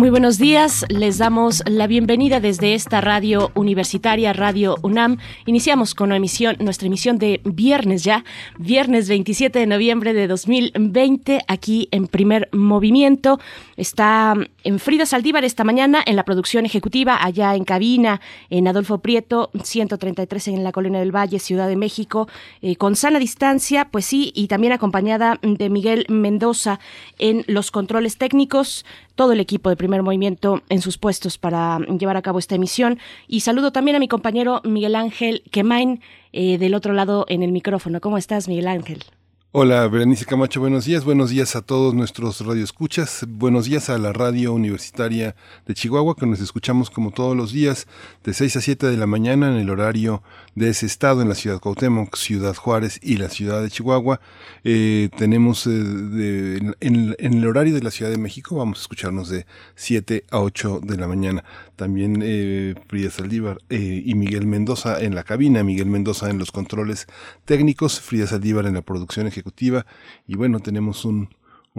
Muy 0.00 0.08
buenos 0.08 0.38
días, 0.38 0.86
les 0.88 1.18
damos 1.18 1.62
la 1.66 1.86
bienvenida 1.86 2.40
desde 2.40 2.72
esta 2.72 3.02
radio 3.02 3.52
universitaria, 3.54 4.32
Radio 4.32 4.76
UNAM. 4.80 5.18
Iniciamos 5.44 5.94
con 5.94 6.10
emisión, 6.12 6.56
nuestra 6.58 6.86
emisión 6.86 7.18
de 7.18 7.42
viernes 7.44 8.02
ya, 8.02 8.24
viernes 8.56 9.10
27 9.10 9.58
de 9.58 9.66
noviembre 9.66 10.14
de 10.14 10.26
2020, 10.26 11.42
aquí 11.46 11.86
en 11.90 12.06
primer 12.06 12.48
movimiento. 12.50 13.40
Está 13.76 14.34
en 14.64 14.78
Frida 14.78 15.04
Saldívar 15.04 15.44
esta 15.44 15.64
mañana 15.64 16.02
en 16.06 16.16
la 16.16 16.24
producción 16.24 16.64
ejecutiva, 16.64 17.22
allá 17.22 17.54
en 17.54 17.64
cabina, 17.64 18.22
en 18.48 18.68
Adolfo 18.68 19.02
Prieto, 19.02 19.50
133 19.62 20.48
en 20.48 20.64
la 20.64 20.72
Colina 20.72 21.00
del 21.00 21.14
Valle, 21.14 21.38
Ciudad 21.38 21.68
de 21.68 21.76
México, 21.76 22.26
eh, 22.62 22.76
con 22.76 22.96
sana 22.96 23.18
distancia, 23.18 23.88
pues 23.90 24.06
sí, 24.06 24.32
y 24.34 24.48
también 24.48 24.72
acompañada 24.72 25.38
de 25.42 25.68
Miguel 25.68 26.06
Mendoza 26.08 26.80
en 27.18 27.44
los 27.48 27.70
controles 27.70 28.16
técnicos 28.16 28.86
todo 29.20 29.32
el 29.32 29.40
equipo 29.40 29.68
de 29.68 29.76
primer 29.76 30.02
movimiento 30.02 30.62
en 30.70 30.80
sus 30.80 30.96
puestos 30.96 31.36
para 31.36 31.78
llevar 31.78 32.16
a 32.16 32.22
cabo 32.22 32.38
esta 32.38 32.54
emisión. 32.54 32.98
Y 33.28 33.40
saludo 33.40 33.70
también 33.70 33.94
a 33.94 33.98
mi 33.98 34.08
compañero 34.08 34.62
Miguel 34.64 34.94
Ángel 34.94 35.42
Quemain 35.50 36.00
eh, 36.32 36.56
del 36.56 36.72
otro 36.72 36.94
lado 36.94 37.26
en 37.28 37.42
el 37.42 37.52
micrófono. 37.52 38.00
¿Cómo 38.00 38.16
estás, 38.16 38.48
Miguel 38.48 38.66
Ángel? 38.66 39.04
Hola, 39.52 39.86
Berenice 39.88 40.24
Camacho, 40.24 40.60
buenos 40.60 40.86
días. 40.86 41.04
Buenos 41.04 41.28
días 41.28 41.54
a 41.54 41.60
todos 41.60 41.92
nuestros 41.92 42.40
radioescuchas. 42.40 43.26
Buenos 43.28 43.66
días 43.66 43.90
a 43.90 43.98
la 43.98 44.14
radio 44.14 44.54
universitaria 44.54 45.36
de 45.66 45.74
Chihuahua, 45.74 46.16
que 46.16 46.24
nos 46.24 46.40
escuchamos 46.40 46.88
como 46.88 47.10
todos 47.10 47.36
los 47.36 47.52
días, 47.52 47.88
de 48.24 48.32
6 48.32 48.56
a 48.56 48.60
7 48.62 48.86
de 48.86 48.96
la 48.96 49.06
mañana 49.06 49.50
en 49.50 49.56
el 49.56 49.68
horario 49.68 50.22
de 50.54 50.70
ese 50.70 50.86
estado, 50.86 51.22
en 51.22 51.28
la 51.28 51.34
ciudad 51.34 51.56
de 51.56 51.60
Cuauhtémoc, 51.60 52.16
Ciudad 52.16 52.54
Juárez 52.54 52.98
y 53.02 53.16
la 53.16 53.28
ciudad 53.28 53.62
de 53.62 53.70
Chihuahua. 53.70 54.20
Eh, 54.64 55.08
tenemos 55.16 55.66
eh, 55.66 56.60
en, 56.80 57.16
el 57.18 57.46
horario 57.46 57.74
de 57.74 57.82
la 57.82 57.90
Ciudad 57.90 58.10
de 58.10 58.18
México, 58.18 58.56
vamos 58.56 58.78
a 58.78 58.82
escucharnos 58.82 59.28
de 59.28 59.46
7 59.74 60.24
a 60.30 60.40
8 60.40 60.80
de 60.82 60.96
la 60.96 61.08
mañana. 61.08 61.44
También 61.76 62.20
eh, 62.22 62.74
Frida 62.88 63.10
Saldívar 63.10 63.58
eh, 63.70 64.02
y 64.04 64.14
Miguel 64.14 64.46
Mendoza 64.46 65.00
en 65.00 65.14
la 65.14 65.24
cabina, 65.24 65.64
Miguel 65.64 65.86
Mendoza 65.86 66.30
en 66.30 66.38
los 66.38 66.52
controles 66.52 67.06
técnicos, 67.44 68.00
Frida 68.00 68.26
Saldívar 68.26 68.66
en 68.66 68.74
la 68.74 68.82
producción 68.82 69.26
ejecutiva 69.26 69.86
y 70.26 70.36
bueno, 70.36 70.60
tenemos 70.60 71.04
un, 71.04 71.28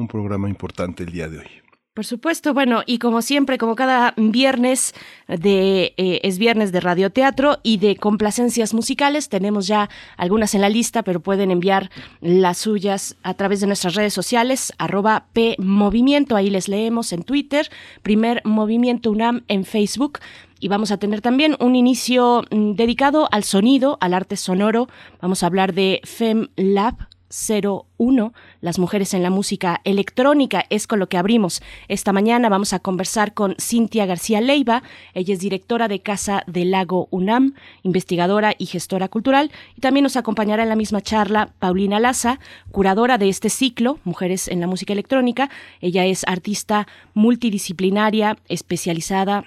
programa 0.09 0.49
importante 0.49 1.03
el 1.03 1.11
día 1.11 1.29
de 1.29 1.37
hoy. 1.37 1.60
Por 1.93 2.05
supuesto, 2.05 2.53
bueno, 2.53 2.83
y 2.85 2.99
como 2.99 3.21
siempre, 3.21 3.57
como 3.57 3.75
cada 3.75 4.13
viernes 4.15 4.93
de 5.27 5.93
eh, 5.97 6.21
es 6.23 6.37
viernes 6.37 6.71
de 6.71 6.79
radioteatro 6.79 7.57
y 7.63 7.79
de 7.79 7.97
complacencias 7.97 8.73
musicales, 8.73 9.27
tenemos 9.27 9.67
ya 9.67 9.89
algunas 10.15 10.55
en 10.55 10.61
la 10.61 10.69
lista, 10.69 11.03
pero 11.03 11.19
pueden 11.19 11.51
enviar 11.51 11.89
las 12.21 12.59
suyas 12.59 13.17
a 13.23 13.33
través 13.33 13.59
de 13.59 13.67
nuestras 13.67 13.95
redes 13.95 14.13
sociales, 14.13 14.71
arroba 14.77 15.25
PMovimiento, 15.33 16.37
ahí 16.37 16.49
les 16.49 16.69
leemos 16.69 17.11
en 17.11 17.23
Twitter, 17.23 17.69
primer 18.03 18.41
Movimiento 18.45 19.11
UNAM 19.11 19.43
en 19.49 19.65
Facebook. 19.65 20.19
Y 20.61 20.69
vamos 20.69 20.91
a 20.91 20.97
tener 20.97 21.19
también 21.19 21.57
un 21.59 21.75
inicio 21.75 22.45
mm, 22.51 22.75
dedicado 22.75 23.27
al 23.33 23.43
sonido, 23.43 23.97
al 23.99 24.13
arte 24.13 24.37
sonoro. 24.37 24.87
Vamos 25.19 25.43
a 25.43 25.47
hablar 25.47 25.73
de 25.73 25.99
FemLab, 26.05 27.09
01, 27.31 28.33
las 28.61 28.79
mujeres 28.79 29.13
en 29.13 29.23
la 29.23 29.29
música 29.29 29.81
electrónica, 29.83 30.65
es 30.69 30.87
con 30.87 30.99
lo 30.99 31.09
que 31.09 31.17
abrimos. 31.17 31.61
Esta 31.87 32.13
mañana 32.13 32.49
vamos 32.49 32.73
a 32.73 32.79
conversar 32.79 33.33
con 33.33 33.55
Cintia 33.59 34.05
García 34.05 34.39
Leiva, 34.39 34.83
ella 35.13 35.33
es 35.33 35.39
directora 35.39 35.87
de 35.87 35.99
Casa 35.99 36.43
del 36.47 36.71
Lago 36.71 37.07
UNAM, 37.11 37.55
investigadora 37.83 38.53
y 38.57 38.67
gestora 38.67 39.07
cultural, 39.07 39.51
y 39.75 39.81
también 39.81 40.03
nos 40.03 40.15
acompañará 40.15 40.63
en 40.63 40.69
la 40.69 40.75
misma 40.75 41.01
charla 41.01 41.53
Paulina 41.59 41.99
Laza, 41.99 42.39
curadora 42.71 43.17
de 43.17 43.29
este 43.29 43.49
ciclo, 43.49 43.99
Mujeres 44.03 44.47
en 44.47 44.59
la 44.59 44.67
Música 44.67 44.93
Electrónica. 44.93 45.49
Ella 45.81 46.05
es 46.05 46.23
artista 46.27 46.87
multidisciplinaria, 47.13 48.37
especializada 48.47 49.45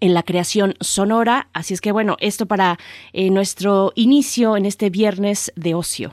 en 0.00 0.14
la 0.14 0.22
creación 0.22 0.74
sonora. 0.80 1.48
Así 1.52 1.74
es 1.74 1.80
que 1.80 1.92
bueno, 1.92 2.16
esto 2.20 2.46
para 2.46 2.78
eh, 3.12 3.30
nuestro 3.30 3.92
inicio 3.94 4.56
en 4.56 4.66
este 4.66 4.90
viernes 4.90 5.52
de 5.56 5.74
ocio. 5.74 6.12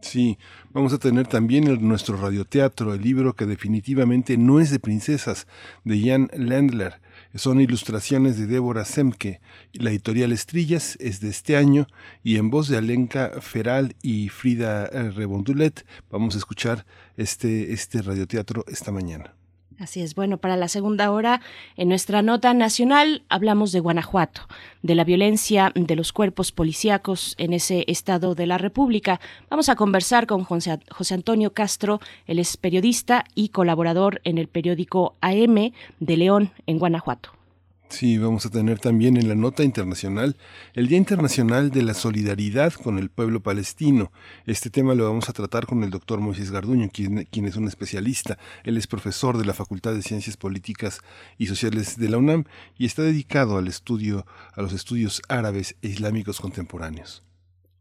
Sí, 0.00 0.38
vamos 0.78 0.92
a 0.92 0.98
tener 0.98 1.26
también 1.26 1.64
nuestro 1.88 2.16
radioteatro, 2.16 2.94
el 2.94 3.02
libro 3.02 3.34
que 3.34 3.46
definitivamente 3.46 4.36
no 4.36 4.60
es 4.60 4.70
de 4.70 4.78
princesas, 4.78 5.48
de 5.82 6.00
Jan 6.00 6.30
Landler. 6.32 7.00
Son 7.34 7.60
ilustraciones 7.60 8.38
de 8.38 8.46
Débora 8.46 8.84
Semke. 8.84 9.40
La 9.72 9.90
editorial 9.90 10.30
Estrillas 10.30 10.96
es 11.00 11.18
de 11.20 11.30
este 11.30 11.56
año 11.56 11.88
y 12.22 12.36
en 12.36 12.50
voz 12.50 12.68
de 12.68 12.76
Alenka 12.76 13.40
Feral 13.40 13.96
y 14.02 14.28
Frida 14.28 14.86
eh, 14.86 15.10
Rebondulet 15.10 15.84
vamos 16.12 16.36
a 16.36 16.38
escuchar 16.38 16.86
este, 17.16 17.72
este 17.72 18.00
radioteatro 18.00 18.64
esta 18.68 18.92
mañana. 18.92 19.37
Así 19.78 20.02
es. 20.02 20.16
Bueno, 20.16 20.38
para 20.38 20.56
la 20.56 20.66
segunda 20.66 21.12
hora, 21.12 21.40
en 21.76 21.88
nuestra 21.88 22.20
nota 22.20 22.52
nacional 22.52 23.22
hablamos 23.28 23.70
de 23.70 23.78
Guanajuato, 23.78 24.48
de 24.82 24.96
la 24.96 25.04
violencia 25.04 25.70
de 25.76 25.94
los 25.94 26.12
cuerpos 26.12 26.50
policíacos 26.50 27.36
en 27.38 27.52
ese 27.52 27.84
estado 27.86 28.34
de 28.34 28.46
la 28.46 28.58
República. 28.58 29.20
Vamos 29.48 29.68
a 29.68 29.76
conversar 29.76 30.26
con 30.26 30.42
José, 30.42 30.80
Antonio 31.14 31.52
Castro, 31.52 32.00
él 32.26 32.40
es 32.40 32.56
periodista 32.56 33.24
y 33.36 33.50
colaborador 33.50 34.20
en 34.24 34.38
el 34.38 34.48
periódico 34.48 35.14
AM 35.20 35.72
de 36.00 36.16
León, 36.16 36.50
en 36.66 36.78
Guanajuato. 36.80 37.37
Sí, 37.88 38.18
vamos 38.18 38.44
a 38.44 38.50
tener 38.50 38.78
también 38.78 39.16
en 39.16 39.28
la 39.28 39.34
nota 39.34 39.64
internacional 39.64 40.36
el 40.74 40.88
Día 40.88 40.98
Internacional 40.98 41.70
de 41.70 41.82
la 41.82 41.94
Solidaridad 41.94 42.74
con 42.74 42.98
el 42.98 43.08
Pueblo 43.08 43.42
Palestino. 43.42 44.12
Este 44.46 44.68
tema 44.68 44.94
lo 44.94 45.04
vamos 45.04 45.28
a 45.28 45.32
tratar 45.32 45.66
con 45.66 45.82
el 45.82 45.90
doctor 45.90 46.20
Moisés 46.20 46.50
Garduño, 46.50 46.90
quien, 46.92 47.24
quien, 47.24 47.46
es 47.46 47.56
un 47.56 47.66
especialista. 47.66 48.38
Él 48.62 48.76
es 48.76 48.86
profesor 48.86 49.38
de 49.38 49.46
la 49.46 49.54
Facultad 49.54 49.94
de 49.94 50.02
Ciencias 50.02 50.36
Políticas 50.36 51.00
y 51.38 51.46
Sociales 51.46 51.96
de 51.96 52.10
la 52.10 52.18
UNAM 52.18 52.44
y 52.76 52.84
está 52.84 53.02
dedicado 53.02 53.56
al 53.56 53.66
estudio, 53.66 54.26
a 54.54 54.60
los 54.60 54.74
estudios 54.74 55.22
árabes 55.28 55.74
e 55.80 55.88
islámicos 55.88 56.40
contemporáneos. 56.40 57.24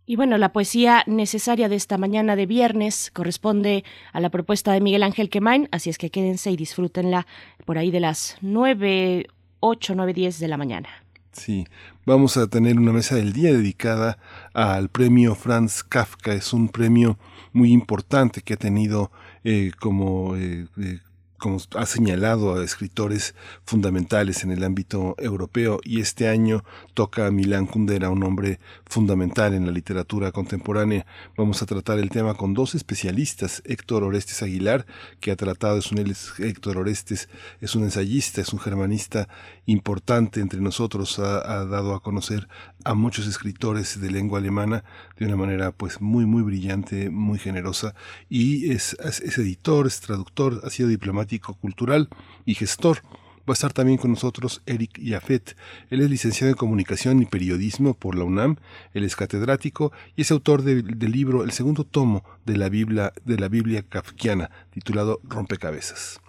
Y 0.05 0.15
bueno, 0.15 0.37
la 0.37 0.53
poesía 0.53 1.03
necesaria 1.05 1.67
de 1.67 1.75
esta 1.75 1.97
mañana 1.97 2.37
de 2.37 2.45
viernes 2.45 3.11
corresponde 3.11 3.83
a 4.13 4.21
la 4.21 4.29
propuesta 4.29 4.71
de 4.71 4.79
Miguel 4.79 5.03
Ángel 5.03 5.29
Quemain, 5.29 5.67
así 5.71 5.89
es 5.89 5.97
que 5.97 6.11
quédense 6.11 6.49
y 6.49 6.55
disfrútenla 6.55 7.27
por 7.65 7.77
ahí 7.77 7.91
de 7.91 7.99
las 7.99 8.37
nueve 8.39 9.27
8, 9.59 9.95
9, 9.95 10.13
10 10.13 10.39
de 10.39 10.47
la 10.47 10.57
mañana. 10.57 10.89
Sí, 11.31 11.67
vamos 12.05 12.35
a 12.37 12.47
tener 12.47 12.79
una 12.79 12.91
mesa 12.91 13.15
del 13.15 13.31
día 13.31 13.53
dedicada 13.53 14.17
al 14.53 14.89
premio 14.89 15.35
Franz 15.35 15.83
Kafka. 15.83 16.33
Es 16.33 16.51
un 16.51 16.69
premio 16.69 17.19
muy 17.53 17.71
importante 17.71 18.41
que 18.41 18.55
ha 18.55 18.57
tenido 18.57 19.11
eh, 19.43 19.71
como 19.79 20.35
eh, 20.35 20.67
eh, 20.77 20.99
como 21.37 21.57
ha 21.75 21.85
señalado 21.85 22.55
a 22.55 22.63
escritores 22.63 23.35
fundamentales 23.65 24.43
en 24.43 24.51
el 24.51 24.63
ámbito 24.63 25.15
europeo 25.17 25.79
y 25.83 26.01
este 26.01 26.27
año 26.27 26.63
toca 26.93 27.27
a 27.27 27.31
Milán 27.31 27.67
Kundera, 27.67 28.09
un 28.09 28.23
hombre 28.23 28.59
fundamental 28.85 29.53
en 29.53 29.65
la 29.65 29.71
literatura 29.71 30.31
contemporánea. 30.31 31.05
Vamos 31.37 31.61
a 31.61 31.65
tratar 31.65 31.99
el 31.99 32.09
tema 32.09 32.33
con 32.33 32.53
dos 32.53 32.75
especialistas, 32.75 33.61
Héctor 33.65 34.03
Orestes 34.03 34.41
Aguilar, 34.41 34.85
que 35.19 35.31
ha 35.31 35.35
tratado, 35.35 35.77
es 35.77 35.91
un 35.91 35.99
Héctor 35.99 36.77
Orestes, 36.77 37.29
es 37.61 37.75
un 37.75 37.83
ensayista, 37.83 38.41
es 38.41 38.53
un 38.53 38.59
germanista 38.59 39.27
importante 39.67 40.39
entre 40.39 40.61
nosotros, 40.61 41.19
ha, 41.19 41.65
dado 41.65 41.93
a 41.93 42.01
conocer 42.01 42.47
a 42.85 42.93
muchos 42.93 43.27
escritores 43.27 43.99
de 44.01 44.09
lengua 44.09 44.39
alemana 44.39 44.83
de 45.19 45.25
una 45.25 45.35
manera 45.35 45.71
pues 45.71 46.01
muy 46.01 46.25
muy 46.25 46.41
brillante, 46.41 47.09
muy 47.09 47.37
generosa 47.37 47.93
y 48.29 48.71
es, 48.71 48.97
es 49.03 49.37
editor, 49.37 49.85
es 49.85 49.99
traductor, 49.99 50.61
ha 50.63 50.69
sido 50.69 50.89
diplomático 50.89 51.53
cultural 51.53 52.09
y 52.45 52.55
gestor. 52.55 53.03
Va 53.47 53.53
a 53.53 53.53
estar 53.53 53.71
también 53.71 53.97
con 53.97 54.11
nosotros 54.11 54.61
Eric 54.65 54.99
Yafet. 54.99 55.55
Él 55.89 56.01
es 56.01 56.09
licenciado 56.09 56.49
en 56.49 56.57
Comunicación 56.57 57.21
y 57.21 57.25
Periodismo 57.25 57.93
por 57.93 58.15
la 58.15 58.25
UNAM, 58.25 58.57
él 58.93 59.05
es 59.05 59.15
catedrático 59.15 59.93
y 60.17 60.23
es 60.23 60.31
autor 60.31 60.63
del 60.63 61.11
libro, 61.11 61.43
el 61.43 61.51
segundo 61.51 61.85
tomo 61.85 62.25
de 62.45 62.57
la 62.57 62.67
Biblia, 62.67 63.13
de 63.23 63.37
la 63.37 63.47
Biblia 63.47 63.83
kafkiana, 63.83 64.49
titulado 64.71 65.21
Rompecabezas. 65.23 66.19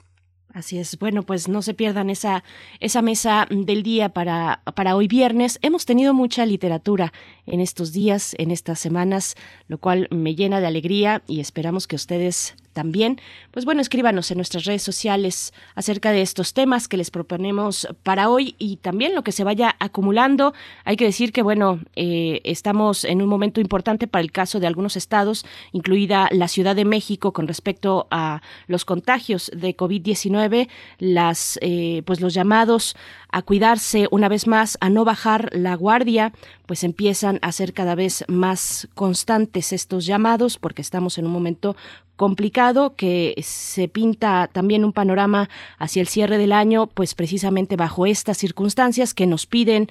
Así 0.58 0.76
es. 0.76 0.99
Bueno, 0.99 1.22
pues 1.22 1.46
no 1.46 1.62
se 1.62 1.72
pierdan 1.72 2.10
esa, 2.10 2.43
esa 2.81 3.00
mesa 3.00 3.46
del 3.49 3.84
día 3.84 4.08
para, 4.08 4.60
para 4.75 4.96
hoy 4.96 5.06
viernes. 5.06 5.60
Hemos 5.62 5.87
tenido 5.87 6.14
mucha 6.14 6.44
literatura 6.46 7.12
en 7.46 7.60
estos 7.60 7.93
días, 7.93 8.34
en 8.38 8.50
estas 8.50 8.81
semanas, 8.81 9.37
lo 9.69 9.78
cual 9.78 10.08
me 10.10 10.34
llena 10.34 10.60
de 10.60 10.66
alegría 10.66 11.22
y 11.28 11.38
esperamos 11.38 11.87
que 11.87 11.94
ustedes 11.94 12.56
también, 12.78 13.20
pues 13.50 13.64
bueno, 13.64 13.80
escríbanos 13.80 14.30
en 14.30 14.38
nuestras 14.38 14.64
redes 14.64 14.82
sociales 14.82 15.52
acerca 15.75 16.12
de 16.12 16.22
estos 16.22 16.54
temas 16.54 16.86
que 16.86 16.96
les 16.96 17.10
proponemos 17.10 17.88
para 18.04 18.30
hoy 18.30 18.54
y 18.56 18.76
también 18.76 19.16
lo 19.16 19.25
que 19.25 19.32
se 19.32 19.42
vaya 19.42 19.75
acumulando. 19.80 20.54
Hay 20.84 20.94
que 20.94 21.04
decir 21.04 21.32
que, 21.32 21.42
bueno, 21.42 21.80
eh, 21.96 22.40
estamos 22.44 23.04
en 23.04 23.20
un 23.20 23.28
momento 23.28 23.60
importante 23.60 24.06
para 24.06 24.22
el 24.22 24.30
caso 24.30 24.60
de 24.60 24.69
algunos 24.69 24.96
estados, 24.96 25.44
incluida 25.72 26.28
la 26.30 26.46
Ciudad 26.46 26.76
de 26.76 26.84
México, 26.84 27.32
con 27.32 27.48
respecto 27.48 28.06
a 28.12 28.42
los 28.69 28.84
contagios 28.84 29.50
de 29.52 29.76
COVID-19, 29.76 30.69
las, 31.00 31.58
eh, 31.60 32.04
pues 32.06 32.20
los 32.20 32.32
llamados 32.32 32.94
a 33.30 33.42
cuidarse 33.42 34.08
una 34.10 34.28
vez 34.28 34.46
más, 34.46 34.78
a 34.80 34.90
no 34.90 35.04
bajar 35.04 35.50
la 35.52 35.75
guardia, 35.75 36.32
pues 36.66 36.84
empiezan 36.84 37.38
a 37.42 37.52
ser 37.52 37.72
cada 37.72 37.94
vez 37.94 38.25
más 38.28 38.88
constantes 38.94 39.72
estos 39.72 40.06
llamados 40.06 40.58
porque 40.58 40.82
estamos 40.82 41.19
en 41.19 41.26
un 41.26 41.32
momento 41.32 41.76
complicado 42.16 42.96
que 42.96 43.34
se 43.42 43.86
pinta 43.88 44.48
también 44.52 44.84
un 44.84 44.92
panorama 44.92 45.48
hacia 45.78 46.00
el 46.00 46.08
cierre 46.08 46.36
del 46.36 46.52
año, 46.52 46.88
pues 46.88 47.14
precisamente 47.14 47.76
bajo 47.76 48.06
estas 48.06 48.38
circunstancias 48.38 49.14
que 49.14 49.26
nos 49.26 49.46
piden 49.46 49.88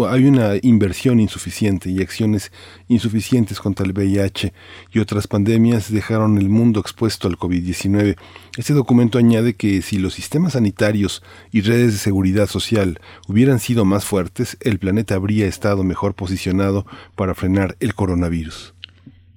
hay 0.08 0.26
una 0.26 0.54
inversión 0.62 1.20
insuficiente 1.20 1.90
y 1.90 2.02
acciones 2.02 2.54
insuficientes 2.88 3.60
contra 3.60 3.86
el 3.86 3.92
VIH 3.92 4.54
y 4.94 5.00
otras 5.00 5.28
pandemias 5.28 5.92
dejaron 5.92 6.38
el 6.38 6.48
mundo 6.48 6.80
expuesto 6.80 7.28
al 7.28 7.38
COVID-19. 7.38 8.16
Este 8.56 8.74
documento 8.74 9.18
añade 9.18 9.56
que 9.56 9.82
si 9.82 9.98
los 9.98 10.14
sistemas 10.14 10.54
sanitarios 10.54 11.22
y 11.52 11.60
redes 11.60 11.92
de 11.92 12.00
seguridad 12.00 12.48
social 12.48 13.02
hubieran 13.28 13.60
sido 13.60 13.84
más 13.84 14.06
fuertes, 14.06 14.56
el 14.62 14.80
planeta 14.80 15.16
habría 15.16 15.48
estado 15.48 15.84
mejor 15.84 16.16
posicionado 16.16 16.86
para 17.18 17.36
frenar 17.36 17.76
el 17.82 17.94
coronavirus. 17.94 18.74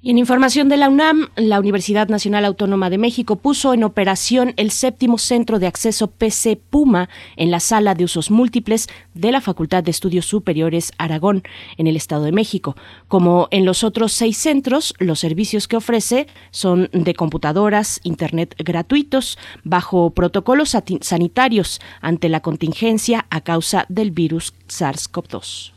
Y 0.07 0.11
en 0.11 0.19
información 0.19 0.69
de 0.69 0.77
la 0.77 0.91
UNAM, 0.91 1.29
la 1.35 1.59
Universidad 1.59 2.09
Nacional 2.09 2.45
Autónoma 2.45 2.91
de 2.91 2.99
México 2.99 3.37
puso 3.37 3.73
en 3.73 3.85
operación 3.85 4.53
el 4.59 4.71
séptimo 4.71 5.17
centro 5.17 5.59
de 5.59 5.67
acceso 5.67 6.09
PC 6.09 6.57
Puma 6.57 7.09
en 7.37 7.51
la 7.51 7.59
sala 7.59 7.95
de 7.95 8.05
usos 8.05 8.31
múltiples 8.31 8.87
de 9.15 9.33
la 9.33 9.41
Facultad 9.41 9.83
de 9.83 9.91
Estudios 9.91 10.27
Superiores 10.27 10.93
Aragón, 10.99 11.43
en 11.79 11.87
el 11.87 11.97
Estado 11.97 12.25
de 12.25 12.33
México. 12.33 12.77
Como 13.09 13.49
en 13.51 13.65
los 13.65 13.83
otros 13.83 14.13
seis 14.13 14.37
centros, 14.37 14.93
los 14.99 15.21
servicios 15.21 15.69
que 15.69 15.79
ofrece 15.79 16.27
son 16.51 16.91
de 16.93 17.15
computadoras, 17.15 18.01
Internet 18.03 18.57
gratuitos, 18.59 19.39
bajo 19.63 20.11
protocolos 20.11 20.77
sanitarios 21.01 21.81
ante 22.03 22.29
la 22.29 22.41
contingencia 22.41 23.25
a 23.31 23.41
causa 23.41 23.87
del 23.89 24.11
virus 24.11 24.53
SARS-CoV-2. 24.69 25.73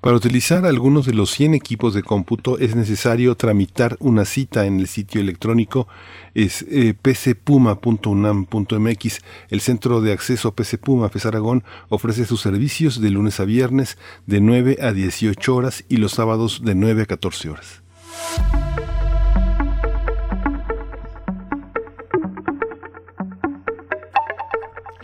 Para 0.00 0.16
utilizar 0.16 0.64
algunos 0.66 1.06
de 1.06 1.14
los 1.14 1.30
100 1.32 1.54
equipos 1.54 1.94
de 1.94 2.02
cómputo 2.02 2.58
es 2.58 2.74
necesario 2.76 3.34
tramitar 3.34 3.96
una 3.98 4.24
cita 4.24 4.66
en 4.66 4.78
el 4.78 4.86
sitio 4.86 5.20
electrónico 5.20 5.88
es 6.34 6.64
eh, 6.68 6.94
pcpuma.unam.mx. 6.94 9.20
El 9.48 9.60
Centro 9.60 10.00
de 10.02 10.12
Acceso 10.12 10.54
PC 10.54 10.78
Puma 10.78 11.08
FES 11.08 11.26
Aragón 11.26 11.64
ofrece 11.88 12.24
sus 12.26 12.42
servicios 12.42 13.00
de 13.00 13.10
lunes 13.10 13.40
a 13.40 13.44
viernes 13.44 13.98
de 14.26 14.40
9 14.40 14.78
a 14.82 14.92
18 14.92 15.54
horas 15.54 15.84
y 15.88 15.96
los 15.96 16.12
sábados 16.12 16.62
de 16.62 16.74
9 16.74 17.02
a 17.02 17.06
14 17.06 17.50
horas. 17.50 17.82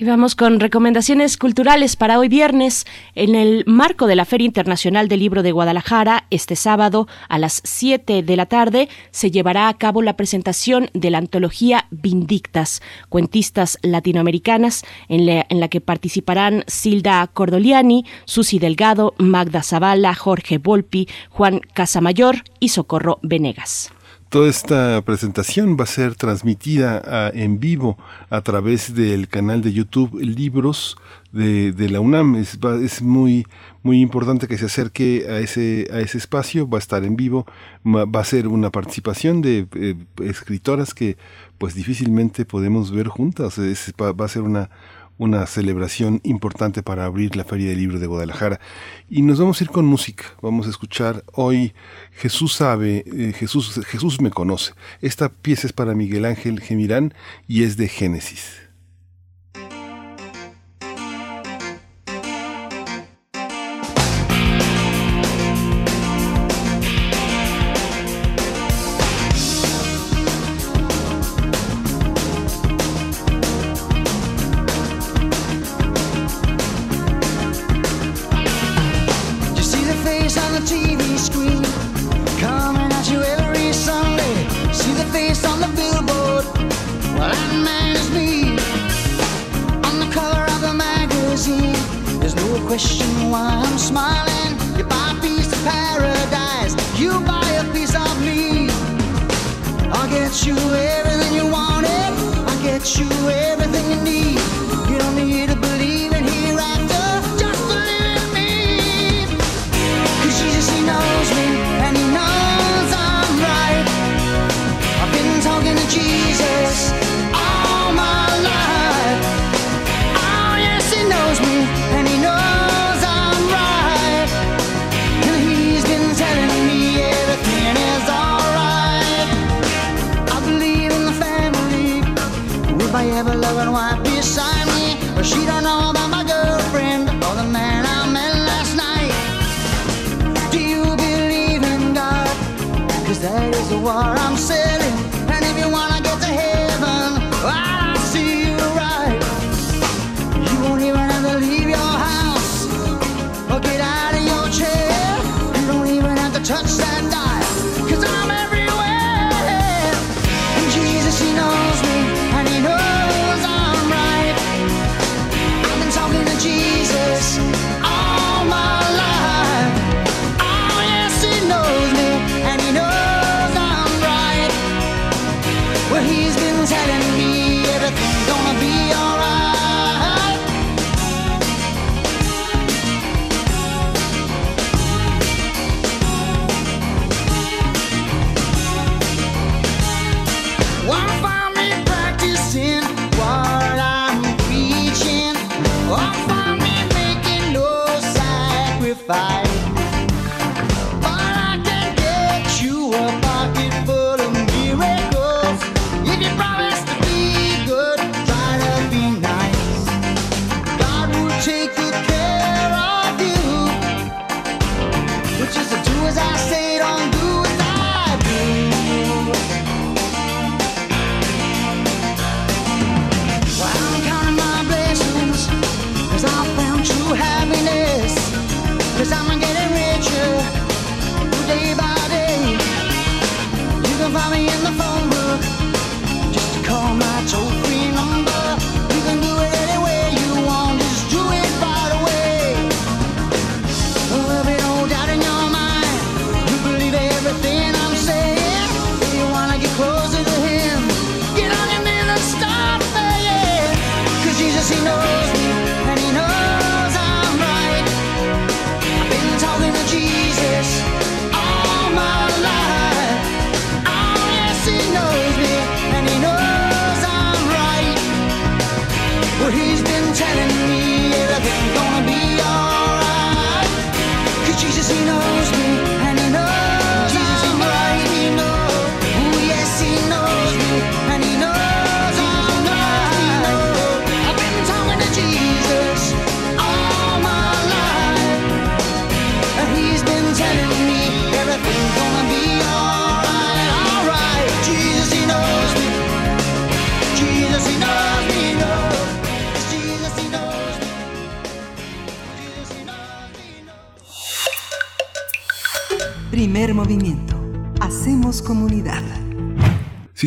Vamos 0.04 0.34
con 0.34 0.58
recomendaciones 0.58 1.36
culturales 1.36 1.94
para 1.94 2.18
hoy 2.18 2.28
viernes. 2.28 2.86
En 3.14 3.36
el 3.36 3.62
marco 3.66 4.08
de 4.08 4.16
la 4.16 4.24
Feria 4.24 4.46
Internacional 4.46 5.06
del 5.06 5.20
Libro 5.20 5.44
de 5.44 5.52
Guadalajara, 5.52 6.24
este 6.30 6.56
sábado 6.56 7.06
a 7.28 7.38
las 7.38 7.60
7 7.64 8.24
de 8.24 8.36
la 8.36 8.46
tarde 8.46 8.88
se 9.12 9.30
llevará 9.30 9.68
a 9.68 9.74
cabo 9.74 10.02
la 10.02 10.16
presentación 10.16 10.90
de 10.92 11.10
la 11.10 11.18
antología 11.18 11.86
Vindictas, 11.90 12.82
cuentistas 13.10 13.78
latinoamericanas, 13.82 14.84
en 15.08 15.26
la, 15.26 15.46
en 15.48 15.60
la 15.60 15.68
que 15.68 15.80
participarán 15.80 16.64
Silda 16.66 17.24
Cordoliani, 17.28 18.04
Susi 18.24 18.58
Delgado, 18.58 19.14
Magda 19.18 19.62
Zavala, 19.62 20.14
Jorge 20.14 20.58
Volpi, 20.58 21.08
Juan 21.30 21.60
Casamayor 21.74 22.42
y 22.58 22.70
Socorro 22.70 23.20
Venegas. 23.22 23.92
Toda 24.32 24.48
esta 24.48 25.02
presentación 25.02 25.76
va 25.78 25.84
a 25.84 25.86
ser 25.86 26.14
transmitida 26.14 27.02
ah, 27.04 27.30
en 27.34 27.60
vivo 27.60 27.98
a 28.30 28.40
través 28.40 28.94
del 28.94 29.28
canal 29.28 29.60
de 29.60 29.74
YouTube 29.74 30.18
Libros 30.18 30.96
de, 31.32 31.74
la 31.90 32.00
UNAM. 32.00 32.36
Es, 32.36 33.02
muy, 33.02 33.46
muy 33.82 34.00
importante 34.00 34.48
que 34.48 34.56
se 34.56 34.64
acerque 34.64 35.26
a 35.28 35.38
ese, 35.40 35.86
a 35.92 36.00
ese 36.00 36.16
espacio. 36.16 36.66
Va 36.66 36.78
a 36.78 36.80
estar 36.80 37.04
en 37.04 37.14
vivo. 37.14 37.44
Va 37.84 38.20
a 38.20 38.24
ser 38.24 38.48
una 38.48 38.70
participación 38.70 39.42
de 39.42 39.66
eh, 39.74 39.96
escritoras 40.22 40.94
que 40.94 41.18
pues 41.58 41.74
difícilmente 41.74 42.46
podemos 42.46 42.90
ver 42.90 43.08
juntas. 43.08 43.58
va 43.58 44.24
a 44.24 44.28
ser 44.28 44.42
una, 44.42 44.70
una 45.18 45.46
celebración 45.46 46.20
importante 46.24 46.82
para 46.82 47.04
abrir 47.04 47.36
la 47.36 47.44
Feria 47.44 47.68
del 47.68 47.78
Libro 47.78 47.98
de 47.98 48.06
Guadalajara. 48.06 48.60
Y 49.08 49.22
nos 49.22 49.38
vamos 49.38 49.60
a 49.60 49.64
ir 49.64 49.70
con 49.70 49.84
música. 49.84 50.24
Vamos 50.40 50.66
a 50.66 50.70
escuchar 50.70 51.24
hoy 51.32 51.74
Jesús 52.12 52.54
sabe, 52.54 53.04
eh, 53.06 53.32
Jesús, 53.36 53.80
Jesús 53.86 54.20
me 54.20 54.30
conoce. 54.30 54.72
Esta 55.00 55.28
pieza 55.28 55.66
es 55.66 55.72
para 55.72 55.94
Miguel 55.94 56.24
Ángel 56.24 56.60
Gemirán 56.60 57.14
y 57.46 57.64
es 57.64 57.76
de 57.76 57.88
Génesis. 57.88 58.61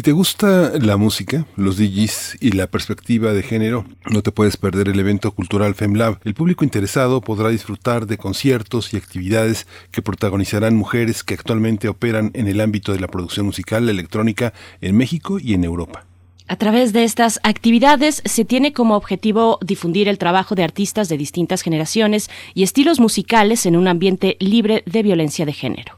Te 0.05 0.11
gusta 0.11 0.73
la 0.79 0.97
música, 0.97 1.47
los 1.55 1.77
DJs 1.77 2.37
y 2.39 2.51
la 2.51 2.67
perspectiva 2.67 3.33
de 3.33 3.41
género, 3.41 3.85
no 4.07 4.21
te 4.21 4.31
puedes 4.31 4.55
perder 4.55 4.87
el 4.87 4.99
evento 4.99 5.31
cultural 5.31 5.73
FemLab. 5.73 6.19
El 6.23 6.35
público 6.35 6.63
interesado 6.63 7.21
podrá 7.21 7.49
disfrutar 7.49 8.05
de 8.05 8.19
conciertos 8.19 8.93
y 8.93 8.97
actividades 8.97 9.65
que 9.89 10.03
protagonizarán 10.03 10.75
mujeres 10.75 11.23
que 11.23 11.33
actualmente 11.33 11.87
operan 11.87 12.29
en 12.35 12.47
el 12.47 12.61
ámbito 12.61 12.93
de 12.93 12.99
la 12.99 13.07
producción 13.07 13.47
musical 13.47 13.89
electrónica 13.89 14.53
en 14.79 14.95
México 14.95 15.39
y 15.39 15.55
en 15.55 15.63
Europa. 15.63 16.05
A 16.47 16.55
través 16.55 16.93
de 16.93 17.03
estas 17.03 17.39
actividades 17.41 18.21
se 18.25 18.45
tiene 18.45 18.73
como 18.73 18.95
objetivo 18.95 19.57
difundir 19.65 20.07
el 20.07 20.19
trabajo 20.19 20.53
de 20.53 20.63
artistas 20.63 21.09
de 21.09 21.17
distintas 21.17 21.63
generaciones 21.63 22.29
y 22.53 22.61
estilos 22.61 22.99
musicales 22.99 23.65
en 23.65 23.75
un 23.75 23.87
ambiente 23.87 24.37
libre 24.39 24.83
de 24.85 25.01
violencia 25.01 25.47
de 25.47 25.53
género. 25.53 25.97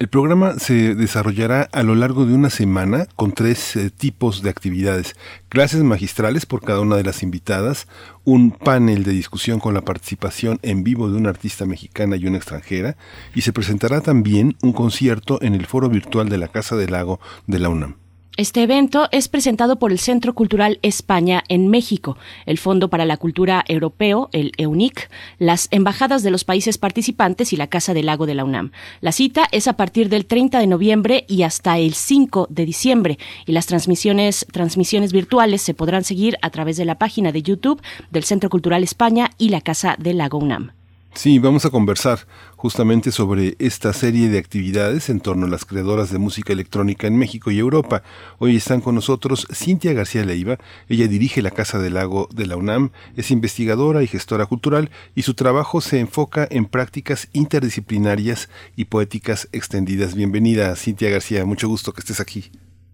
El 0.00 0.08
programa 0.08 0.58
se 0.58 0.94
desarrollará 0.94 1.68
a 1.72 1.82
lo 1.82 1.94
largo 1.94 2.24
de 2.24 2.32
una 2.32 2.48
semana 2.48 3.06
con 3.16 3.32
tres 3.32 3.76
eh, 3.76 3.90
tipos 3.90 4.40
de 4.40 4.48
actividades. 4.48 5.14
Clases 5.50 5.82
magistrales 5.82 6.46
por 6.46 6.62
cada 6.62 6.80
una 6.80 6.96
de 6.96 7.04
las 7.04 7.22
invitadas, 7.22 7.86
un 8.24 8.50
panel 8.50 9.04
de 9.04 9.12
discusión 9.12 9.60
con 9.60 9.74
la 9.74 9.82
participación 9.82 10.58
en 10.62 10.84
vivo 10.84 11.10
de 11.10 11.18
una 11.18 11.28
artista 11.28 11.66
mexicana 11.66 12.16
y 12.16 12.24
una 12.24 12.38
extranjera, 12.38 12.96
y 13.34 13.42
se 13.42 13.52
presentará 13.52 14.00
también 14.00 14.56
un 14.62 14.72
concierto 14.72 15.38
en 15.42 15.52
el 15.52 15.66
foro 15.66 15.90
virtual 15.90 16.30
de 16.30 16.38
la 16.38 16.48
Casa 16.48 16.76
del 16.76 16.92
Lago 16.92 17.20
de 17.46 17.58
la 17.58 17.68
UNAM. 17.68 17.99
Este 18.40 18.62
evento 18.62 19.06
es 19.12 19.28
presentado 19.28 19.78
por 19.78 19.92
el 19.92 19.98
Centro 19.98 20.34
Cultural 20.34 20.78
España 20.80 21.44
en 21.48 21.68
México, 21.68 22.16
el 22.46 22.56
Fondo 22.56 22.88
para 22.88 23.04
la 23.04 23.18
Cultura 23.18 23.62
Europeo, 23.68 24.30
el 24.32 24.52
EUNIC, 24.56 25.10
las 25.38 25.68
embajadas 25.72 26.22
de 26.22 26.30
los 26.30 26.44
países 26.44 26.78
participantes 26.78 27.52
y 27.52 27.56
la 27.56 27.66
Casa 27.66 27.92
del 27.92 28.06
Lago 28.06 28.24
de 28.24 28.34
la 28.34 28.46
UNAM. 28.46 28.72
La 29.02 29.12
cita 29.12 29.46
es 29.52 29.68
a 29.68 29.74
partir 29.74 30.08
del 30.08 30.24
30 30.24 30.58
de 30.58 30.66
noviembre 30.68 31.26
y 31.28 31.42
hasta 31.42 31.76
el 31.76 31.92
5 31.92 32.46
de 32.48 32.64
diciembre 32.64 33.18
y 33.44 33.52
las 33.52 33.66
transmisiones, 33.66 34.46
transmisiones 34.50 35.12
virtuales 35.12 35.60
se 35.60 35.74
podrán 35.74 36.04
seguir 36.04 36.38
a 36.40 36.48
través 36.48 36.78
de 36.78 36.86
la 36.86 36.96
página 36.96 37.32
de 37.32 37.42
YouTube 37.42 37.82
del 38.10 38.24
Centro 38.24 38.48
Cultural 38.48 38.82
España 38.82 39.32
y 39.36 39.50
la 39.50 39.60
Casa 39.60 39.96
del 39.98 40.16
Lago 40.16 40.38
UNAM. 40.38 40.79
Sí, 41.12 41.38
vamos 41.38 41.66
a 41.66 41.70
conversar 41.70 42.20
justamente 42.56 43.10
sobre 43.10 43.56
esta 43.58 43.92
serie 43.92 44.28
de 44.28 44.38
actividades 44.38 45.10
en 45.10 45.20
torno 45.20 45.46
a 45.46 45.50
las 45.50 45.64
creadoras 45.64 46.10
de 46.10 46.18
música 46.18 46.52
electrónica 46.52 47.08
en 47.08 47.18
México 47.18 47.50
y 47.50 47.58
Europa. 47.58 48.02
Hoy 48.38 48.56
están 48.56 48.80
con 48.80 48.94
nosotros 48.94 49.46
Cintia 49.52 49.92
García 49.92 50.24
Leiva. 50.24 50.58
Ella 50.88 51.08
dirige 51.08 51.42
la 51.42 51.50
Casa 51.50 51.78
del 51.78 51.94
Lago 51.94 52.28
de 52.32 52.46
la 52.46 52.56
UNAM, 52.56 52.92
es 53.16 53.30
investigadora 53.32 54.02
y 54.02 54.06
gestora 54.06 54.46
cultural 54.46 54.90
y 55.14 55.22
su 55.22 55.34
trabajo 55.34 55.80
se 55.80 55.98
enfoca 55.98 56.46
en 56.48 56.64
prácticas 56.64 57.28
interdisciplinarias 57.32 58.48
y 58.76 58.86
poéticas 58.86 59.48
extendidas. 59.52 60.14
Bienvenida, 60.14 60.74
Cintia 60.76 61.10
García. 61.10 61.44
Mucho 61.44 61.68
gusto 61.68 61.92
que 61.92 62.00
estés 62.00 62.20
aquí. 62.20 62.50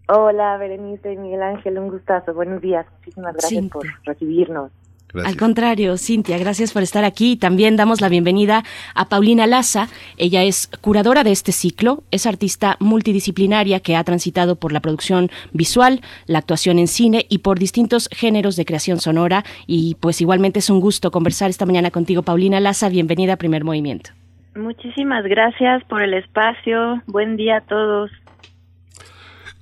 Hola, 0.08 0.56
Berenice 0.56 1.12
y 1.12 1.16
Miguel 1.16 1.42
Ángel, 1.42 1.78
un 1.78 1.90
gustazo. 1.90 2.32
Buenos 2.32 2.62
días. 2.62 2.86
Muchísimas 2.98 3.34
gracias 3.34 3.60
Cintia. 3.60 3.68
por 3.70 3.86
recibirnos. 4.04 4.72
Gracias. 5.16 5.34
Al 5.34 5.38
contrario, 5.38 5.96
Cintia, 5.96 6.38
gracias 6.38 6.72
por 6.72 6.82
estar 6.82 7.04
aquí. 7.04 7.36
También 7.36 7.76
damos 7.76 8.00
la 8.00 8.08
bienvenida 8.08 8.62
a 8.94 9.08
Paulina 9.08 9.46
Laza. 9.46 9.88
Ella 10.16 10.42
es 10.42 10.68
curadora 10.80 11.24
de 11.24 11.32
este 11.32 11.52
ciclo, 11.52 12.02
es 12.10 12.26
artista 12.26 12.76
multidisciplinaria 12.80 13.80
que 13.80 13.96
ha 13.96 14.04
transitado 14.04 14.56
por 14.56 14.72
la 14.72 14.80
producción 14.80 15.30
visual, 15.52 16.00
la 16.26 16.38
actuación 16.38 16.78
en 16.78 16.88
cine 16.88 17.26
y 17.28 17.38
por 17.38 17.58
distintos 17.58 18.08
géneros 18.12 18.56
de 18.56 18.64
creación 18.64 19.00
sonora. 19.00 19.44
Y 19.66 19.96
pues 20.00 20.20
igualmente 20.20 20.58
es 20.58 20.70
un 20.70 20.80
gusto 20.80 21.10
conversar 21.10 21.50
esta 21.50 21.66
mañana 21.66 21.90
contigo, 21.90 22.22
Paulina 22.22 22.60
Laza. 22.60 22.88
Bienvenida 22.88 23.34
a 23.34 23.36
Primer 23.36 23.64
Movimiento. 23.64 24.10
Muchísimas 24.54 25.24
gracias 25.24 25.84
por 25.84 26.02
el 26.02 26.14
espacio. 26.14 27.02
Buen 27.06 27.36
día 27.36 27.58
a 27.58 27.60
todos. 27.62 28.10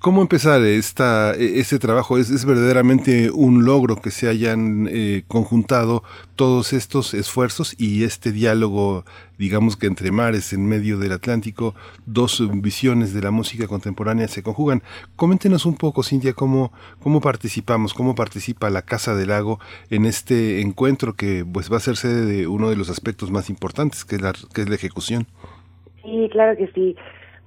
¿Cómo 0.05 0.21
empezar 0.21 0.61
esta, 0.61 1.33
este 1.33 1.79
trabajo? 1.79 2.19
Es, 2.19 2.29
es 2.29 2.45
verdaderamente 2.45 3.31
un 3.31 3.65
logro 3.65 3.97
que 3.97 4.11
se 4.11 4.29
hayan 4.29 4.87
eh, 4.93 5.23
conjuntado 5.29 6.03
todos 6.37 6.75
estos 6.75 7.15
esfuerzos 7.15 7.75
y 7.81 8.05
este 8.05 8.31
diálogo, 8.31 9.07
digamos 9.39 9.79
que 9.79 9.87
entre 9.87 10.13
mares 10.13 10.53
en 10.53 10.67
medio 10.67 10.99
del 10.99 11.13
Atlántico, 11.13 11.75
dos 12.05 12.43
visiones 12.61 13.15
de 13.15 13.23
la 13.23 13.31
música 13.31 13.67
contemporánea 13.67 14.29
se 14.29 14.43
conjugan. 14.43 14.83
Coméntenos 15.17 15.65
un 15.65 15.75
poco, 15.75 16.03
Cintia, 16.03 16.35
cómo, 16.35 16.71
cómo 17.01 17.23
participamos, 17.23 17.95
cómo 17.95 18.15
participa 18.15 18.69
la 18.69 18.83
Casa 18.83 19.15
del 19.15 19.31
Lago 19.31 19.59
en 19.89 20.05
este 20.05 20.61
encuentro 20.61 21.15
que 21.15 21.47
pues 21.51 21.73
va 21.73 21.79
a 21.79 21.81
ser 21.81 21.97
sede 21.97 22.27
de 22.27 22.47
uno 22.47 22.69
de 22.69 22.77
los 22.77 22.91
aspectos 22.91 23.31
más 23.31 23.49
importantes, 23.49 24.05
que 24.05 24.17
es 24.17 24.21
la, 24.21 24.35
que 24.53 24.61
es 24.61 24.69
la 24.69 24.75
ejecución. 24.75 25.27
Sí, 26.03 26.29
claro 26.31 26.55
que 26.59 26.71
sí. 26.75 26.95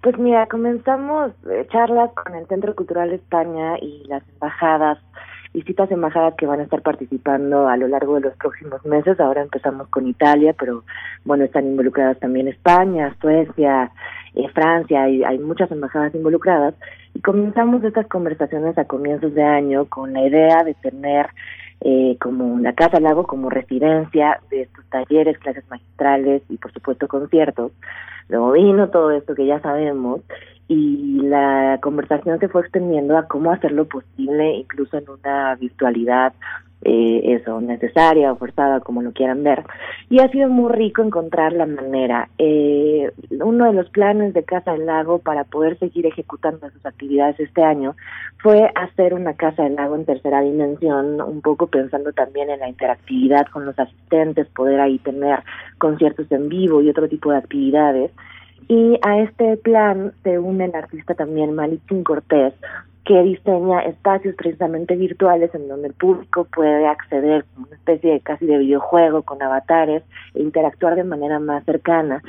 Pues 0.08 0.20
mira, 0.20 0.48
comenzamos 0.48 1.34
eh, 1.52 1.68
charlas 1.70 2.12
con 2.14 2.34
el 2.34 2.48
Centro 2.48 2.74
Cultural 2.74 3.12
España 3.12 3.78
y 3.82 4.06
las 4.08 4.24
embajadas, 4.30 5.00
distintas 5.54 5.92
embajadas 5.92 6.34
que 6.36 6.46
van 6.46 6.62
a 6.62 6.64
estar 6.64 6.82
participando 6.82 7.68
a 7.68 7.76
lo 7.76 7.90
largo 7.90 8.16
de 8.16 8.22
los 8.22 8.38
próximos 8.38 8.86
meses. 8.86 9.20
Ahora 9.20 9.42
empezamos 9.42 9.90
con 9.90 10.08
Italia, 10.08 10.56
pero 10.58 10.86
bueno, 11.26 11.44
están 11.44 11.68
involucradas 11.68 12.18
también 12.22 12.48
España, 12.48 13.18
Suecia, 13.20 13.92
eh, 14.34 14.48
Francia, 14.54 15.04
hay, 15.04 15.26
hay 15.26 15.40
muchas 15.40 15.70
embajadas 15.72 16.16
involucradas. 16.16 16.74
Y 17.14 17.20
comenzamos 17.20 17.84
estas 17.84 18.08
conversaciones 18.08 18.78
a 18.78 18.86
comienzos 18.86 19.34
de 19.34 19.44
año 19.44 19.88
con 19.90 20.14
la 20.14 20.26
idea 20.26 20.64
de 20.64 20.74
tener 20.76 21.28
eh, 21.82 22.18
como 22.22 22.60
la 22.60 22.72
Casa 22.72 23.02
Lago 23.02 23.28
como 23.28 23.50
residencia 23.50 24.40
de 24.50 24.62
estos 24.62 24.86
talleres, 24.86 25.38
clases 25.40 25.68
magistrales 25.70 26.44
y 26.48 26.56
por 26.56 26.72
supuesto 26.72 27.10
conciertos. 27.10 27.74
Luego 28.30 28.52
vino 28.52 28.90
todo 28.90 29.12
esto 29.12 29.36
que 29.36 29.46
ya 29.46 29.60
sabemos 29.62 30.22
y 30.68 31.22
la 31.22 31.80
conversación 31.82 32.40
se 32.40 32.50
fue 32.50 32.62
extendiendo 32.62 33.18
a 33.18 33.28
cómo 33.28 33.52
hacerlo 33.52 33.86
posible 33.86 34.56
incluso 34.58 34.98
en 34.98 35.10
una 35.10 35.56
virtualidad 35.56 36.34
eh, 36.84 37.36
eso, 37.36 37.60
necesaria 37.60 38.32
o 38.32 38.36
forzada, 38.38 38.80
como 38.80 39.02
lo 39.02 39.12
quieran 39.12 39.44
ver. 39.44 39.64
Y 40.10 40.20
ha 40.20 40.30
sido 40.30 40.48
muy 40.48 40.72
rico 40.72 41.02
encontrar 41.02 41.54
la 41.54 41.66
manera. 41.66 42.30
Eh, 42.38 43.12
uno 43.42 43.66
de 43.66 43.74
los 43.74 43.90
planes 43.90 44.34
de 44.34 44.44
Casa 44.44 44.74
del 44.74 44.86
Lago 44.86 45.20
para 45.20 45.44
poder 45.44 45.78
seguir 45.80 46.06
ejecutando 46.06 46.70
sus 46.70 46.86
actividades 46.86 47.40
este 47.40 47.64
año 47.64 47.96
fue 48.38 48.72
hacer 48.76 49.14
una 49.14 49.34
Casa 49.34 49.64
del 49.64 49.76
Lago 49.76 49.96
en 49.96 50.06
tercera 50.06 50.42
dimensión, 50.42 51.20
un 51.20 51.42
poco 51.42 51.68
pensando 51.68 52.14
también 52.14 52.50
en 52.50 52.60
la 52.60 52.70
interactividad 52.70 53.48
con 53.48 53.66
los 53.66 53.78
asistentes, 53.80 54.48
poder 54.50 54.80
ahí 54.80 55.00
tener 55.00 55.40
conciertos 55.80 56.32
en 56.32 56.48
vivo 56.48 56.82
y 56.82 56.90
otro 56.90 57.10
tipo 57.10 57.32
de 57.32 57.38
actividades. 57.38 58.12
Y 58.68 59.00
a 59.02 59.20
este 59.20 59.58
plan 59.58 60.12
se 60.24 60.40
une 60.40 60.66
el 60.66 60.76
artista 60.76 61.16
también 61.16 61.56
Malikin 61.56 62.04
Cortés, 62.04 62.54
que 63.08 63.24
diseña 63.24 63.80
espacios 63.84 64.36
precisamente 64.36 64.98
virtuales 64.98 65.56
en 65.56 65.70
donde 65.70 65.88
el 65.88 65.94
público 65.94 66.46
puede 66.54 66.86
acceder 66.86 67.46
como 67.54 67.68
una 67.68 67.78
especie 67.78 68.12
de 68.12 68.20
casi 68.20 68.46
de 68.46 68.58
videojuego 68.58 69.22
con 69.22 69.42
avatares 69.42 70.04
e 70.36 70.42
interactuar 70.42 70.96
de 70.96 71.06
manera 71.06 71.40
más 71.40 71.64
cercana. 71.64 72.22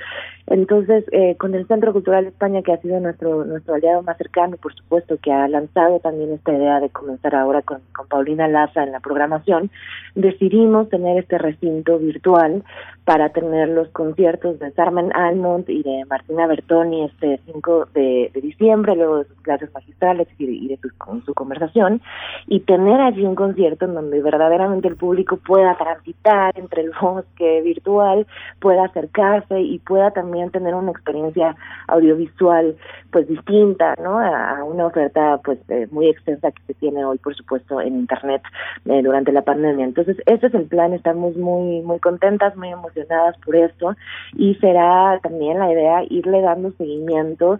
Entonces, 0.47 1.05
eh, 1.11 1.35
con 1.37 1.57
el 1.57 1.67
Centro 1.67 1.93
Cultural 1.93 2.27
España, 2.27 2.63
que 2.63 2.73
ha 2.73 2.81
sido 2.81 3.01
nuestro 3.01 3.45
nuestro 3.45 3.75
aliado 3.75 4.03
más 4.03 4.17
cercano, 4.19 4.57
por 4.57 4.73
supuesto, 4.73 5.19
que 5.21 5.33
ha 5.33 5.49
lanzado 5.49 5.99
también 5.99 6.33
esta 6.33 6.53
idea 6.53 6.79
de 6.79 6.91
comenzar 6.91 7.35
ahora 7.35 7.61
con, 7.63 7.81
con 7.93 8.07
Paulina 8.07 8.47
Laza 8.47 8.85
en 8.85 8.93
la 8.93 9.01
programación, 9.01 9.71
decidimos 10.15 10.89
tener 10.91 11.19
este 11.19 11.39
recinto 11.39 11.99
virtual 11.99 12.63
para 13.09 13.31
tener 13.31 13.71
los 13.71 13.89
conciertos 13.89 14.59
de 14.59 14.71
Sarmen 14.73 15.11
Almond 15.17 15.71
y 15.71 15.83
de 15.83 16.05
Martina 16.11 16.47
Bertoni 16.47 17.07
este 17.07 17.41
5 17.47 17.89
de, 17.95 18.31
de 18.35 18.41
diciembre, 18.43 18.97
luego 18.97 19.21
de 19.21 19.25
sus 19.25 19.41
clases 19.41 19.73
magistrales 19.73 20.29
y, 20.37 20.45
y 20.45 20.69
de 20.69 20.77
su, 20.77 20.91
con 20.99 21.25
su 21.25 21.33
conversación, 21.33 22.03
y 22.49 22.61
tener 22.61 23.01
allí 23.01 23.25
un 23.25 23.35
concierto 23.35 23.87
en 23.87 23.95
donde 23.95 24.21
verdaderamente 24.21 24.89
el 24.89 24.97
público 24.97 25.39
pueda 25.39 25.75
transitar 25.79 26.53
entre 26.59 26.83
el 26.83 26.91
bosque 27.01 27.63
virtual, 27.63 28.27
pueda 28.61 28.85
acercarse 28.85 29.59
y 29.59 29.79
pueda 29.79 30.11
también 30.11 30.51
tener 30.51 30.75
una 30.75 30.91
experiencia 30.91 31.57
audiovisual 31.87 32.77
pues 33.11 33.27
distinta, 33.27 33.95
¿no? 34.03 34.19
A 34.19 34.63
una 34.65 34.85
oferta 34.85 35.41
pues 35.43 35.59
eh, 35.71 35.89
muy 35.91 36.11
extensa 36.11 36.51
que 36.51 36.63
se 36.67 36.75
tiene 36.75 37.07
hoy, 37.07 37.17
por 37.17 37.35
supuesto, 37.35 37.81
en 37.81 38.01
internet 38.01 38.43
eh, 38.85 39.01
durante 39.03 39.33
la 39.33 39.41
pandemia. 39.41 39.87
Entonces, 39.87 40.19
ese 40.27 40.49
es 40.49 40.53
el 40.53 40.67
plan, 40.67 40.93
estamos 40.93 41.35
muy 41.39 41.81
muy 41.81 41.99
contentas, 42.01 42.55
muy 42.55 42.69
emocionadas 42.69 42.98
por 43.45 43.57
esto 43.57 43.95
y 44.37 44.55
será 44.57 45.19
también 45.23 45.59
la 45.59 45.73
idea 45.73 46.05
irle 46.09 46.41
dando 46.41 46.73
seguimiento 46.73 47.59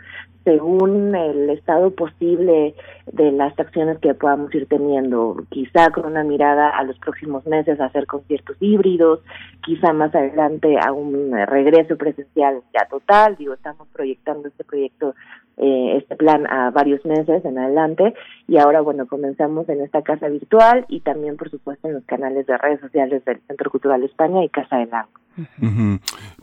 según 0.49 1.15
el 1.15 1.51
estado 1.51 1.91
posible 1.91 2.75
de 3.13 3.33
las 3.33 3.59
acciones 3.59 3.99
que 3.99 4.15
podamos 4.15 4.55
ir 4.55 4.67
teniendo, 4.67 5.37
quizá 5.51 5.91
con 5.91 6.07
una 6.07 6.25
mirada 6.25 6.71
a 6.71 6.85
los 6.85 6.99
próximos 6.99 7.47
meses 7.47 7.79
a 7.79 7.85
hacer 7.85 8.07
conciertos 8.07 8.57
híbridos, 8.59 9.21
quizá 9.63 9.93
más 9.93 10.15
adelante 10.15 10.79
a 10.81 10.93
un 10.93 11.33
regreso 11.47 11.99
presencial 11.99 12.63
ya 12.73 12.87
total, 12.89 13.37
digo, 13.37 13.53
estamos 13.53 13.89
proyectando 13.89 14.49
este 14.49 14.65
proyecto, 14.65 15.15
eh, 15.59 15.99
este 15.99 16.17
plan 16.17 16.47
a 16.51 16.71
varios 16.71 17.05
meses 17.05 17.45
en 17.45 17.59
adelante 17.59 18.15
y 18.47 18.57
ahora, 18.57 18.81
bueno, 18.81 19.07
comenzamos 19.07 19.69
en 19.69 19.83
esta 19.83 20.01
casa 20.01 20.29
virtual 20.29 20.87
y 20.89 21.01
también, 21.01 21.37
por 21.37 21.51
supuesto, 21.51 21.89
en 21.89 21.95
los 21.95 22.05
canales 22.05 22.47
de 22.47 22.57
redes 22.57 22.81
sociales 22.81 23.23
del 23.27 23.41
Centro 23.49 23.71
Cultural 23.71 24.03
España 24.03 24.43
y 24.43 24.49
Casa 24.49 24.79
del 24.79 24.89
Lago. 24.89 25.11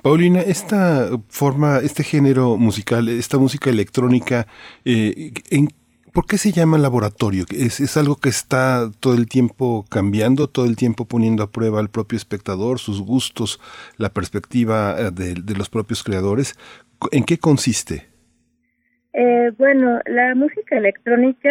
Paulina, 0.02 0.42
esta 0.42 1.10
forma, 1.30 1.80
este 1.80 2.04
género 2.04 2.58
musical, 2.58 3.10
esta 3.10 3.38
música 3.38 3.70
electrónica, 3.70 4.48
eh, 4.86 5.34
¿en, 5.50 5.70
¿por 6.16 6.26
qué 6.26 6.38
se 6.38 6.54
llama 6.54 6.78
laboratorio? 6.78 7.44
¿Es, 7.52 7.82
¿Es 7.82 7.98
algo 7.98 8.16
que 8.16 8.30
está 8.30 8.90
todo 9.02 9.16
el 9.16 9.28
tiempo 9.28 9.86
cambiando, 9.90 10.48
todo 10.48 10.66
el 10.66 10.78
tiempo 10.78 11.06
poniendo 11.06 11.44
a 11.44 11.52
prueba 11.52 11.82
al 11.82 11.90
propio 11.90 12.16
espectador, 12.16 12.80
sus 12.80 13.02
gustos, 13.02 13.60
la 13.98 14.10
perspectiva 14.10 14.96
eh, 14.98 15.12
de, 15.12 15.56
los 15.56 15.70
propios 15.70 16.04
creadores? 16.04 16.56
¿En 17.12 17.26
qué 17.26 17.38
consiste? 17.38 18.08
Eh, 19.12 19.52
bueno, 19.58 20.00
la 20.06 20.36
música 20.36 20.78
electrónica 20.78 21.50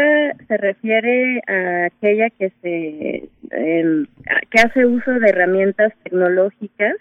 se 0.48 0.57
refiere 0.57 1.40
a 1.46 1.87
aquella 1.87 2.30
que 2.30 2.50
se 2.62 3.28
eh, 3.50 4.07
que 4.50 4.61
hace 4.61 4.87
uso 4.87 5.12
de 5.12 5.28
herramientas 5.28 5.92
tecnológicas 6.02 6.94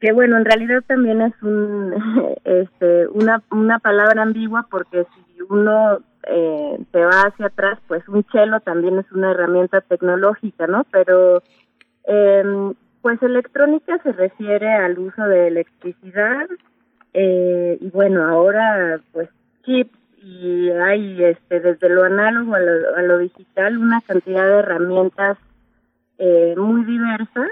que 0.00 0.12
bueno 0.12 0.36
en 0.36 0.44
realidad 0.44 0.82
también 0.86 1.22
es 1.22 1.34
un 1.42 1.94
este 2.44 3.08
una 3.08 3.42
una 3.50 3.78
palabra 3.78 4.22
ambigua 4.22 4.66
porque 4.70 5.04
si 5.04 5.42
uno 5.48 5.98
eh, 6.26 6.78
se 6.92 7.04
va 7.04 7.22
hacia 7.22 7.46
atrás 7.46 7.78
pues 7.86 8.06
un 8.08 8.24
cello 8.30 8.60
también 8.60 8.98
es 8.98 9.10
una 9.12 9.30
herramienta 9.30 9.80
tecnológica 9.80 10.66
no 10.66 10.84
pero 10.90 11.42
eh, 12.06 12.72
pues 13.02 13.22
electrónica 13.22 13.98
se 14.02 14.12
refiere 14.12 14.72
al 14.72 14.98
uso 14.98 15.22
de 15.22 15.48
electricidad 15.48 16.46
eh, 17.14 17.78
y 17.80 17.90
bueno 17.90 18.24
ahora 18.24 19.00
pues 19.12 19.28
chips 19.64 19.98
y 20.22 20.70
hay 20.70 21.24
este 21.24 21.60
desde 21.60 21.88
lo 21.88 22.04
análogo 22.04 22.54
a 22.54 22.60
lo, 22.60 22.96
a 22.96 23.02
lo 23.02 23.18
digital 23.18 23.78
una 23.78 24.00
cantidad 24.00 24.44
de 24.44 24.58
herramientas 24.58 25.38
eh, 26.18 26.54
muy 26.56 26.84
diversas 26.84 27.50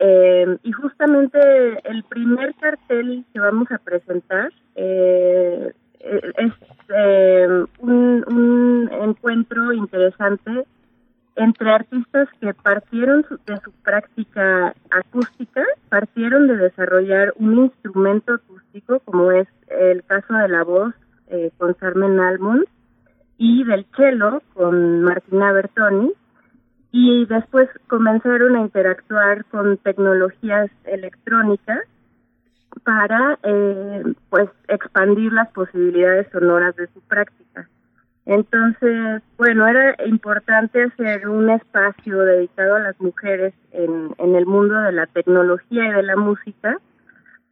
eh, 0.00 0.56
y 0.62 0.72
justamente 0.72 1.38
el 1.84 2.02
primer 2.04 2.54
cartel 2.54 3.24
que 3.32 3.40
vamos 3.40 3.70
a 3.70 3.78
presentar 3.78 4.50
eh, 4.74 5.72
es 6.00 6.52
eh, 6.88 7.64
un, 7.80 8.24
un 8.26 8.90
encuentro 8.92 9.72
interesante 9.72 10.64
entre 11.36 11.70
artistas 11.70 12.28
que 12.40 12.52
partieron 12.54 13.24
de 13.46 13.56
su 13.62 13.72
práctica 13.82 14.74
acústica, 14.90 15.64
partieron 15.88 16.48
de 16.48 16.56
desarrollar 16.56 17.32
un 17.36 17.64
instrumento 17.64 18.34
acústico, 18.34 19.00
como 19.00 19.30
es 19.32 19.48
el 19.68 20.02
caso 20.04 20.34
de 20.34 20.48
la 20.48 20.64
voz 20.64 20.94
eh, 21.28 21.50
con 21.58 21.74
Carmen 21.74 22.20
Almond, 22.20 22.64
y 23.38 23.64
del 23.64 23.86
cello 23.96 24.42
con 24.52 25.02
Martina 25.02 25.52
Bertoni, 25.52 26.12
y 26.92 27.24
después 27.26 27.68
comenzaron 27.86 28.56
a 28.56 28.60
interactuar 28.60 29.44
con 29.46 29.76
tecnologías 29.78 30.70
electrónicas 30.84 31.80
para 32.84 33.38
eh, 33.42 34.02
pues 34.28 34.48
expandir 34.68 35.32
las 35.32 35.50
posibilidades 35.52 36.26
sonoras 36.32 36.74
de 36.76 36.86
su 36.88 37.00
práctica. 37.02 37.68
Entonces, 38.26 39.22
bueno, 39.38 39.66
era 39.66 39.96
importante 40.06 40.84
hacer 40.84 41.28
un 41.28 41.50
espacio 41.50 42.18
dedicado 42.18 42.76
a 42.76 42.80
las 42.80 43.00
mujeres 43.00 43.54
en, 43.72 44.14
en 44.18 44.36
el 44.36 44.46
mundo 44.46 44.78
de 44.80 44.92
la 44.92 45.06
tecnología 45.06 45.88
y 45.88 45.92
de 45.92 46.02
la 46.02 46.16
música, 46.16 46.76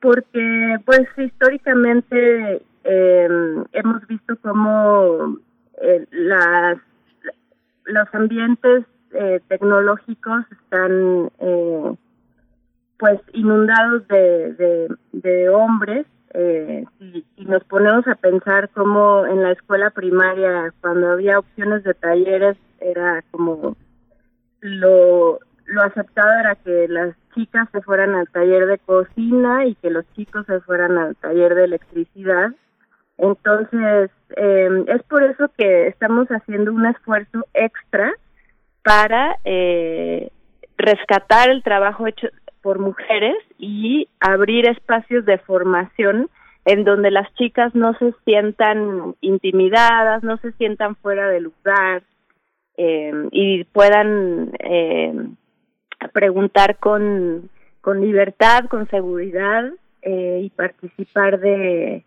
porque 0.01 0.77
pues 0.85 1.03
históricamente 1.17 2.63
eh, 2.85 3.29
hemos 3.73 4.07
visto 4.07 4.37
cómo 4.41 5.39
eh, 5.83 6.07
las, 6.11 6.79
los 7.87 8.15
ambientes 8.15 8.85
eh, 9.13 9.41
tecnológicos 9.49 10.45
están 10.51 11.31
eh, 11.39 11.95
pues 12.99 13.21
inundados 13.33 14.07
de, 14.09 14.89
de, 15.13 15.49
hombres 15.49 16.07
eh, 16.35 16.85
si, 16.99 17.25
nos 17.45 17.65
ponemos 17.65 18.07
a 18.09 18.17
pensar 18.17 18.69
cómo 18.71 19.25
en 19.27 19.43
la 19.43 19.53
escuela 19.53 19.91
primaria 19.91 20.73
cuando 20.81 21.13
había 21.13 21.39
opciones 21.39 21.85
de 21.85 21.95
talleres 21.95 22.57
era 22.81 23.23
como 23.31 23.77
lo 24.61 25.39
lo 25.69 25.83
aceptado 25.83 26.33
era 26.41 26.55
que 26.57 26.89
las 26.89 27.15
chicas 27.35 27.69
se 27.73 27.83
fueran 27.83 28.15
al 28.15 28.29
taller 28.29 28.67
de 28.67 28.79
cocina 28.79 29.67
y 29.67 29.75
que 29.77 29.91
los 29.91 30.05
chicos 30.15 30.47
se 30.47 30.61
fueran 30.61 30.97
al 30.97 31.15
taller 31.17 31.55
de 31.55 31.65
electricidad. 31.65 32.53
Entonces 33.19 34.11
eh, 34.37 34.85
es 34.87 35.03
por 35.05 35.23
eso 35.23 35.51
que 35.57 35.89
estamos 35.89 36.29
haciendo 36.29 36.73
un 36.73 36.87
esfuerzo 36.87 37.47
extra 37.53 38.13
para 38.89 39.39
eh, 39.45 40.31
rescatar 40.79 41.51
el 41.51 41.63
trabajo 41.63 42.07
hecho 42.07 42.29
por 42.63 42.79
mujeres 42.79 43.37
y 43.59 44.09
abrir 44.19 44.67
espacios 44.67 45.27
de 45.27 45.37
formación 45.37 46.31
en 46.65 46.85
donde 46.85 47.11
las 47.11 47.31
chicas 47.35 47.75
no 47.75 47.93
se 47.99 48.15
sientan 48.25 49.15
intimidadas, 49.21 50.23
no 50.23 50.39
se 50.39 50.53
sientan 50.53 50.97
fuera 50.97 51.29
de 51.29 51.41
lugar 51.41 52.03
eh, 52.79 53.13
y 53.31 53.65
puedan 53.65 54.53
eh, 54.59 55.13
preguntar 56.15 56.79
con, 56.79 57.51
con 57.83 58.01
libertad, 58.01 58.65
con 58.71 58.89
seguridad 58.89 59.71
eh, 60.01 60.41
y 60.45 60.49
participar 60.49 61.41
de, 61.41 62.05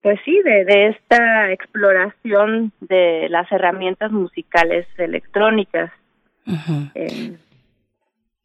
pues 0.00 0.18
sí, 0.24 0.40
de, 0.42 0.64
de 0.64 0.88
esta 0.88 1.52
exploración 1.52 2.72
de 2.80 3.26
las 3.28 3.52
herramientas 3.52 4.12
musicales 4.12 4.86
electrónicas. 4.96 5.92
Uh 6.46 6.52
-huh. 6.52 6.90
eh, 6.94 7.36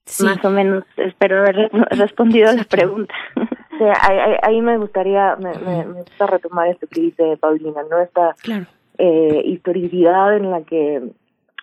sí. 0.06 0.26
Más 0.26 0.44
o 0.44 0.50
menos, 0.50 0.84
espero 0.98 1.40
haber 1.40 1.70
respondido 1.92 2.52
la 2.52 2.64
pregunta. 2.64 3.14
Sí, 3.78 3.88
ahí, 4.00 4.38
ahí, 4.44 4.62
me 4.62 4.78
gustaría, 4.78 5.36
me, 5.38 5.54
me, 5.56 5.86
me, 5.86 5.94
gusta 6.04 6.28
retomar 6.28 6.68
esto 6.68 6.86
que 6.86 7.02
dice 7.02 7.38
Paulina, 7.38 7.82
¿no? 7.90 7.98
Esta 7.98 8.36
claro. 8.44 8.66
eh, 9.00 9.42
historicidad 9.46 10.38
en 10.38 10.52
la 10.52 10.62
que 10.62 11.02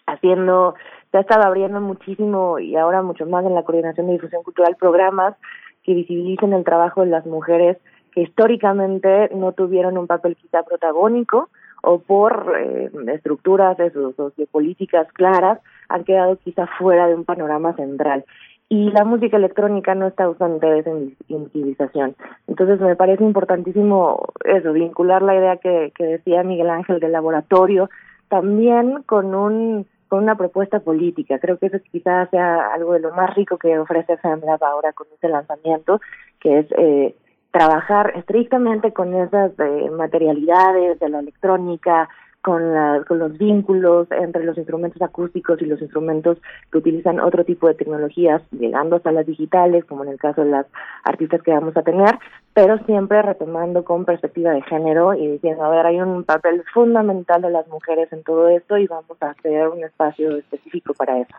haciendo, 0.04 0.74
se 1.12 1.18
ha 1.18 1.20
estado 1.20 1.44
abriendo 1.44 1.80
muchísimo 1.80 2.58
y 2.58 2.74
ahora 2.74 3.02
mucho 3.02 3.24
más 3.26 3.44
en 3.44 3.54
la 3.54 3.62
coordinación 3.62 4.08
de 4.08 4.14
difusión 4.14 4.42
cultural 4.42 4.74
programas 4.74 5.36
que 5.84 5.94
visibilicen 5.94 6.54
el 6.54 6.64
trabajo 6.64 7.02
de 7.02 7.10
las 7.10 7.24
mujeres 7.24 7.76
que 8.12 8.22
históricamente 8.22 9.30
no 9.34 9.52
tuvieron 9.52 9.96
un 9.96 10.06
papel 10.06 10.34
quizá 10.34 10.62
protagónico 10.64 11.50
o 11.82 12.00
por 12.00 12.52
eh, 12.58 12.90
estructuras 13.14 13.76
de 13.76 13.90
sus 13.92 14.16
sociopolíticas 14.16 15.06
claras 15.12 15.60
han 15.88 16.04
quedado 16.04 16.36
quizá 16.36 16.66
fuera 16.78 17.06
de 17.06 17.14
un 17.14 17.24
panorama 17.24 17.74
central. 17.74 18.24
Y 18.70 18.90
la 18.90 19.04
música 19.04 19.38
electrónica 19.38 19.94
no 19.94 20.08
está 20.08 20.24
ausente 20.24 20.66
de 20.66 20.80
esa 20.80 20.90
invisibilización. 21.28 22.14
Entonces 22.46 22.78
me 22.80 22.96
parece 22.96 23.24
importantísimo 23.24 24.28
eso, 24.44 24.72
vincular 24.74 25.22
la 25.22 25.34
idea 25.34 25.56
que, 25.56 25.92
que 25.96 26.04
decía 26.04 26.42
Miguel 26.42 26.68
Ángel 26.68 27.00
del 27.00 27.12
laboratorio 27.12 27.88
también 28.28 29.02
con 29.04 29.34
un 29.34 29.86
con 30.08 30.22
una 30.22 30.36
propuesta 30.36 30.80
política. 30.80 31.38
Creo 31.38 31.58
que 31.58 31.66
eso 31.66 31.78
quizás 31.92 32.30
sea 32.30 32.72
algo 32.72 32.94
de 32.94 33.00
lo 33.00 33.12
más 33.12 33.34
rico 33.34 33.58
que 33.58 33.78
ofrece 33.78 34.16
FEMLAB 34.16 34.64
ahora 34.64 34.92
con 34.94 35.06
este 35.12 35.28
lanzamiento, 35.28 36.00
que 36.40 36.60
es 36.60 36.66
eh, 36.78 37.14
trabajar 37.50 38.12
estrictamente 38.16 38.92
con 38.92 39.14
esas 39.14 39.52
eh, 39.58 39.90
materialidades 39.90 40.98
de 40.98 41.08
la 41.10 41.20
electrónica, 41.20 42.08
con, 42.42 42.72
la, 42.72 43.04
con 43.06 43.18
los 43.18 43.36
vínculos 43.36 44.06
entre 44.10 44.44
los 44.44 44.56
instrumentos 44.56 45.02
acústicos 45.02 45.60
y 45.60 45.66
los 45.66 45.80
instrumentos 45.80 46.38
que 46.70 46.78
utilizan 46.78 47.20
otro 47.20 47.44
tipo 47.44 47.66
de 47.66 47.74
tecnologías, 47.74 48.42
llegando 48.52 48.96
hasta 48.96 49.12
las 49.12 49.26
digitales, 49.26 49.84
como 49.84 50.04
en 50.04 50.10
el 50.10 50.18
caso 50.18 50.42
de 50.44 50.50
las 50.50 50.66
artistas 51.04 51.42
que 51.42 51.50
vamos 51.50 51.76
a 51.76 51.82
tener, 51.82 52.18
pero 52.54 52.78
siempre 52.86 53.22
retomando 53.22 53.84
con 53.84 54.04
perspectiva 54.04 54.52
de 54.52 54.62
género 54.62 55.14
y 55.14 55.26
diciendo, 55.26 55.64
a 55.64 55.70
ver, 55.70 55.86
hay 55.86 56.00
un 56.00 56.24
papel 56.24 56.62
fundamental 56.72 57.42
de 57.42 57.50
las 57.50 57.66
mujeres 57.68 58.12
en 58.12 58.22
todo 58.22 58.48
esto 58.48 58.78
y 58.78 58.86
vamos 58.86 59.16
a 59.20 59.30
hacer 59.30 59.68
un 59.68 59.82
espacio 59.84 60.36
específico 60.36 60.94
para 60.94 61.18
eso. 61.18 61.34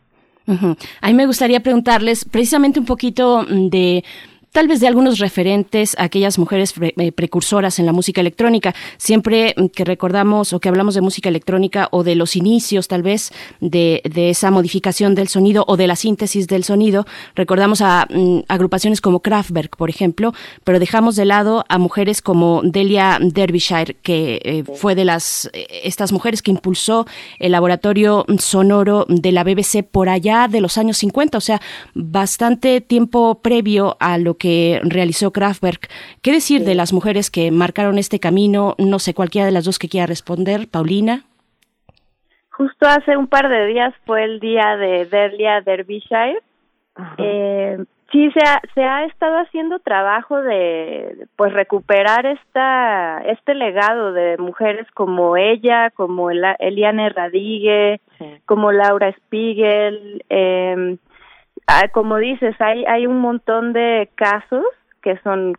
Uh. 0.47 0.73
A 1.01 1.07
mí 1.07 1.13
me 1.13 1.27
gustaría 1.27 1.59
preguntarles 1.59 2.25
precisamente 2.25 2.79
un 2.79 2.85
poquito 2.85 3.43
de 3.45 4.03
tal 4.51 4.67
vez 4.67 4.79
de 4.79 4.87
algunos 4.87 5.19
referentes, 5.19 5.95
aquellas 5.99 6.39
mujeres 6.39 6.73
eh, 6.79 7.11
precursoras 7.11 7.79
en 7.79 7.85
la 7.85 7.93
música 7.93 8.21
electrónica. 8.21 8.73
Siempre 8.97 9.55
que 9.73 9.85
recordamos 9.85 10.53
o 10.53 10.59
que 10.59 10.69
hablamos 10.69 10.95
de 10.95 11.01
música 11.01 11.29
electrónica 11.29 11.87
o 11.91 12.03
de 12.03 12.15
los 12.15 12.35
inicios 12.35 12.87
tal 12.87 13.03
vez 13.03 13.31
de, 13.59 14.01
de 14.03 14.29
esa 14.29 14.51
modificación 14.51 15.15
del 15.15 15.27
sonido 15.27 15.65
o 15.67 15.77
de 15.77 15.87
la 15.87 15.95
síntesis 15.95 16.47
del 16.47 16.63
sonido, 16.63 17.05
recordamos 17.35 17.81
a 17.81 18.07
mm, 18.09 18.39
agrupaciones 18.47 19.01
como 19.01 19.21
Kraftwerk, 19.21 19.77
por 19.77 19.89
ejemplo, 19.89 20.33
pero 20.63 20.79
dejamos 20.79 21.15
de 21.15 21.25
lado 21.25 21.65
a 21.69 21.77
mujeres 21.77 22.21
como 22.21 22.61
Delia 22.63 23.19
Derbyshire, 23.21 23.95
que 24.01 24.41
eh, 24.43 24.63
fue 24.75 24.95
de 24.95 25.05
las 25.05 25.49
estas 25.83 26.11
mujeres 26.11 26.41
que 26.41 26.51
impulsó 26.51 27.05
el 27.39 27.51
laboratorio 27.51 28.25
sonoro 28.39 29.05
de 29.07 29.31
la 29.31 29.43
BBC 29.43 29.83
por 29.83 30.09
allá 30.09 30.47
de 30.47 30.61
los 30.61 30.77
años 30.77 30.97
50, 30.97 31.37
o 31.37 31.41
sea, 31.41 31.61
bastante 31.93 32.81
tiempo 32.81 33.39
previo 33.41 33.97
a 33.99 34.17
lo 34.17 34.38
que 34.39 34.81
realizó 34.83 35.31
Kraftwerk. 35.31 35.89
¿Qué 36.23 36.31
decir 36.31 36.61
sí. 36.61 36.65
de 36.65 36.73
las 36.73 36.93
mujeres 36.93 37.29
que 37.29 37.51
marcaron 37.51 37.99
este 37.99 38.19
camino? 38.19 38.75
No 38.79 38.97
sé, 38.97 39.13
cualquiera 39.13 39.45
de 39.45 39.51
las 39.51 39.65
dos 39.65 39.77
que 39.77 39.89
quiera 39.89 40.07
responder. 40.07 40.67
Paulina. 40.71 41.25
Justo 42.59 42.87
hace 42.87 43.15
un 43.15 43.27
par 43.27 43.47
de 43.47 43.67
días 43.67 43.93
fue 44.05 44.23
el 44.23 44.39
día 44.39 44.75
de 44.75 45.05
Delia 45.05 45.61
Derbyshire. 45.61 46.41
Eh, 47.17 47.77
sí, 48.11 48.29
se 48.31 48.39
ha, 48.45 48.59
se 48.73 48.83
ha 48.83 49.05
estado 49.05 49.37
haciendo 49.37 49.79
trabajo 49.79 50.41
de 50.41 51.27
pues 51.37 51.53
recuperar 51.53 52.25
esta 52.25 53.21
este 53.25 53.53
legado 53.53 54.11
de 54.11 54.37
mujeres 54.37 54.87
como 54.93 55.37
ella, 55.37 55.91
como 55.91 56.29
Eliane 56.31 57.09
Radigue, 57.09 58.01
sí. 58.17 58.25
como 58.45 58.73
Laura 58.73 59.13
Spiegel, 59.13 60.25
eh, 60.29 60.97
como 61.91 62.17
dices, 62.17 62.55
hay, 62.59 62.85
hay 62.85 63.07
un 63.07 63.19
montón 63.19 63.73
de 63.73 64.09
casos 64.15 64.65
que 65.01 65.17
son 65.19 65.55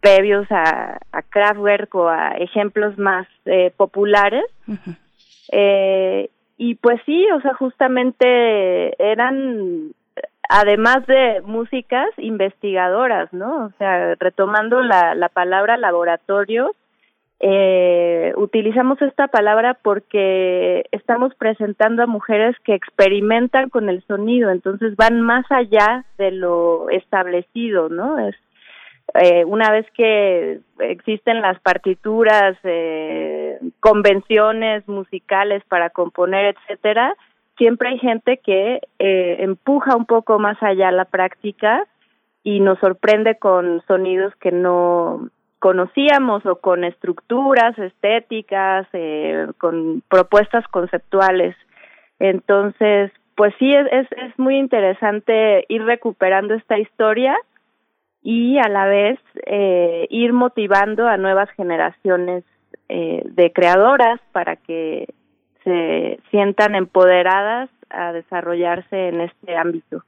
previos 0.00 0.46
a, 0.50 0.98
a 1.12 1.22
Kraftwerk 1.22 1.94
o 1.94 2.08
a 2.08 2.32
ejemplos 2.38 2.96
más 2.98 3.26
eh, 3.44 3.72
populares. 3.76 4.44
Uh 4.66 4.72
-huh. 4.72 4.96
eh, 5.52 6.30
y 6.56 6.74
pues 6.74 7.00
sí, 7.06 7.26
o 7.30 7.40
sea, 7.40 7.54
justamente 7.54 9.00
eran, 9.02 9.92
además 10.48 11.06
de 11.06 11.40
músicas, 11.44 12.08
investigadoras, 12.16 13.32
¿no? 13.32 13.66
O 13.66 13.70
sea, 13.78 14.14
retomando 14.18 14.82
la, 14.82 15.14
la 15.14 15.28
palabra 15.28 15.76
laboratorio, 15.76 16.74
eh, 17.40 18.32
utilizamos 18.36 19.00
esta 19.00 19.28
palabra 19.28 19.74
porque 19.82 20.84
estamos 20.90 21.34
presentando 21.36 22.02
a 22.02 22.06
mujeres 22.06 22.56
que 22.64 22.74
experimentan 22.74 23.68
con 23.70 23.88
el 23.88 24.02
sonido, 24.06 24.50
entonces 24.50 24.96
van 24.96 25.20
más 25.20 25.44
allá 25.50 26.04
de 26.18 26.32
lo 26.32 26.90
establecido, 26.90 27.88
¿no? 27.88 28.18
Es 28.18 28.34
eh, 29.14 29.44
una 29.44 29.70
vez 29.70 29.86
que 29.94 30.60
existen 30.80 31.40
las 31.40 31.58
partituras, 31.60 32.56
eh, 32.64 33.58
convenciones 33.80 34.86
musicales 34.86 35.62
para 35.68 35.90
componer, 35.90 36.56
etcétera, 36.56 37.14
siempre 37.56 37.90
hay 37.90 37.98
gente 37.98 38.38
que 38.38 38.80
eh, 38.98 39.36
empuja 39.40 39.96
un 39.96 40.06
poco 40.06 40.38
más 40.38 40.62
allá 40.62 40.90
la 40.90 41.04
práctica 41.04 41.86
y 42.42 42.60
nos 42.60 42.78
sorprende 42.80 43.36
con 43.36 43.82
sonidos 43.86 44.34
que 44.36 44.52
no 44.52 45.30
conocíamos 45.58 46.44
o 46.46 46.56
con 46.56 46.84
estructuras 46.84 47.78
estéticas, 47.78 48.86
eh, 48.92 49.48
con 49.58 50.02
propuestas 50.08 50.66
conceptuales. 50.68 51.56
Entonces, 52.18 53.12
pues 53.36 53.54
sí, 53.58 53.72
es, 53.72 53.86
es, 53.92 54.06
es 54.12 54.38
muy 54.38 54.58
interesante 54.58 55.64
ir 55.68 55.84
recuperando 55.84 56.54
esta 56.54 56.78
historia 56.78 57.36
y 58.22 58.58
a 58.58 58.68
la 58.68 58.86
vez 58.86 59.18
eh, 59.46 60.06
ir 60.10 60.32
motivando 60.32 61.06
a 61.06 61.16
nuevas 61.16 61.48
generaciones 61.50 62.44
eh, 62.88 63.22
de 63.24 63.52
creadoras 63.52 64.20
para 64.32 64.56
que 64.56 65.06
se 65.64 66.18
sientan 66.30 66.74
empoderadas 66.74 67.70
a 67.90 68.12
desarrollarse 68.12 69.08
en 69.08 69.20
este 69.20 69.56
ámbito. 69.56 70.02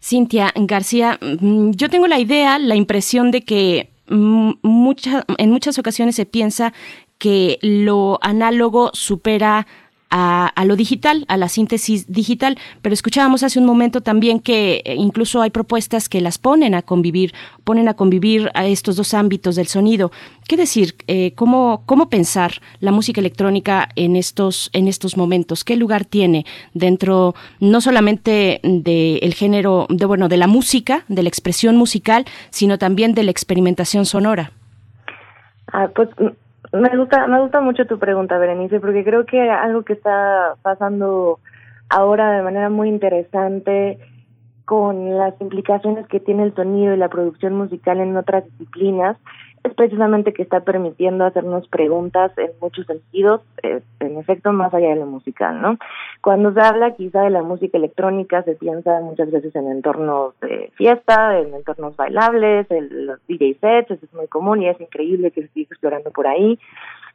Cintia 0.00 0.52
García, 0.54 1.18
mm, 1.20 1.72
yo 1.72 1.88
tengo 1.88 2.06
la 2.06 2.18
idea, 2.18 2.58
la 2.58 2.76
impresión 2.76 3.30
de 3.30 3.42
que 3.42 3.88
mucha, 4.08 5.24
en 5.38 5.50
muchas 5.50 5.78
ocasiones 5.78 6.16
se 6.16 6.26
piensa 6.26 6.72
que 7.18 7.58
lo 7.62 8.18
análogo 8.22 8.90
supera 8.92 9.66
a, 10.10 10.64
lo 10.64 10.76
digital, 10.76 11.24
a 11.28 11.36
la 11.36 11.48
síntesis 11.48 12.10
digital, 12.10 12.58
pero 12.82 12.92
escuchábamos 12.92 13.42
hace 13.42 13.58
un 13.58 13.66
momento 13.66 14.00
también 14.00 14.40
que 14.40 14.82
eh, 14.84 14.94
incluso 14.94 15.42
hay 15.42 15.50
propuestas 15.50 16.08
que 16.08 16.20
las 16.20 16.38
ponen 16.38 16.74
a 16.74 16.82
convivir, 16.82 17.34
ponen 17.64 17.88
a 17.88 17.94
convivir 17.94 18.50
a 18.54 18.66
estos 18.66 18.96
dos 18.96 19.14
ámbitos 19.14 19.56
del 19.56 19.66
sonido. 19.66 20.12
¿Qué 20.48 20.56
decir? 20.56 20.94
Eh, 21.08 21.32
¿cómo, 21.34 21.82
¿Cómo 21.86 22.08
pensar 22.08 22.52
la 22.80 22.92
música 22.92 23.20
electrónica 23.20 23.88
en 23.96 24.16
estos, 24.16 24.70
en 24.72 24.88
estos 24.88 25.16
momentos? 25.16 25.64
¿Qué 25.64 25.76
lugar 25.76 26.04
tiene 26.04 26.46
dentro 26.72 27.34
no 27.60 27.80
solamente 27.80 28.60
del 28.62 29.34
género, 29.34 29.86
de, 29.90 30.06
bueno, 30.06 30.28
de 30.28 30.36
la 30.36 30.46
música, 30.46 31.04
de 31.08 31.22
la 31.22 31.28
expresión 31.28 31.76
musical, 31.76 32.24
sino 32.50 32.78
también 32.78 33.14
de 33.14 33.24
la 33.24 33.30
experimentación 33.30 34.06
sonora? 34.06 34.52
Ah, 35.72 35.88
pues 35.94 36.08
me 36.72 36.96
gusta, 36.96 37.26
me 37.26 37.40
gusta 37.40 37.60
mucho 37.60 37.86
tu 37.86 37.98
pregunta, 37.98 38.38
Berenice, 38.38 38.80
porque 38.80 39.04
creo 39.04 39.26
que 39.26 39.50
algo 39.50 39.82
que 39.82 39.92
está 39.94 40.54
pasando 40.62 41.38
ahora 41.88 42.32
de 42.32 42.42
manera 42.42 42.70
muy 42.70 42.88
interesante 42.88 43.98
con 44.64 45.16
las 45.16 45.40
implicaciones 45.40 46.06
que 46.08 46.20
tiene 46.20 46.42
el 46.42 46.54
sonido 46.54 46.92
y 46.92 46.96
la 46.96 47.08
producción 47.08 47.54
musical 47.54 48.00
en 48.00 48.16
otras 48.16 48.44
disciplinas 48.44 49.16
es 49.66 49.74
precisamente 49.74 50.32
que 50.32 50.42
está 50.42 50.60
permitiendo 50.60 51.24
hacernos 51.24 51.68
preguntas 51.68 52.32
en 52.38 52.50
muchos 52.60 52.86
sentidos, 52.86 53.42
eh, 53.62 53.80
en 54.00 54.16
efecto, 54.18 54.52
más 54.52 54.72
allá 54.72 54.90
de 54.90 54.96
lo 54.96 55.06
musical, 55.06 55.60
¿no? 55.60 55.78
Cuando 56.20 56.52
se 56.52 56.60
habla 56.60 56.94
quizá 56.94 57.22
de 57.22 57.30
la 57.30 57.42
música 57.42 57.76
electrónica, 57.76 58.42
se 58.42 58.54
piensa 58.54 59.00
muchas 59.00 59.30
veces 59.30 59.54
en 59.54 59.70
entornos 59.70 60.38
de 60.40 60.70
fiesta, 60.76 61.38
en 61.38 61.54
entornos 61.54 61.96
bailables, 61.96 62.70
en 62.70 63.06
los 63.06 63.18
DJ 63.26 63.58
sets, 63.60 63.90
eso 63.90 64.06
es 64.06 64.14
muy 64.14 64.28
común 64.28 64.62
y 64.62 64.68
es 64.68 64.80
increíble 64.80 65.30
que 65.30 65.42
se 65.42 65.48
siga 65.48 65.68
explorando 65.70 66.10
por 66.10 66.26
ahí. 66.26 66.58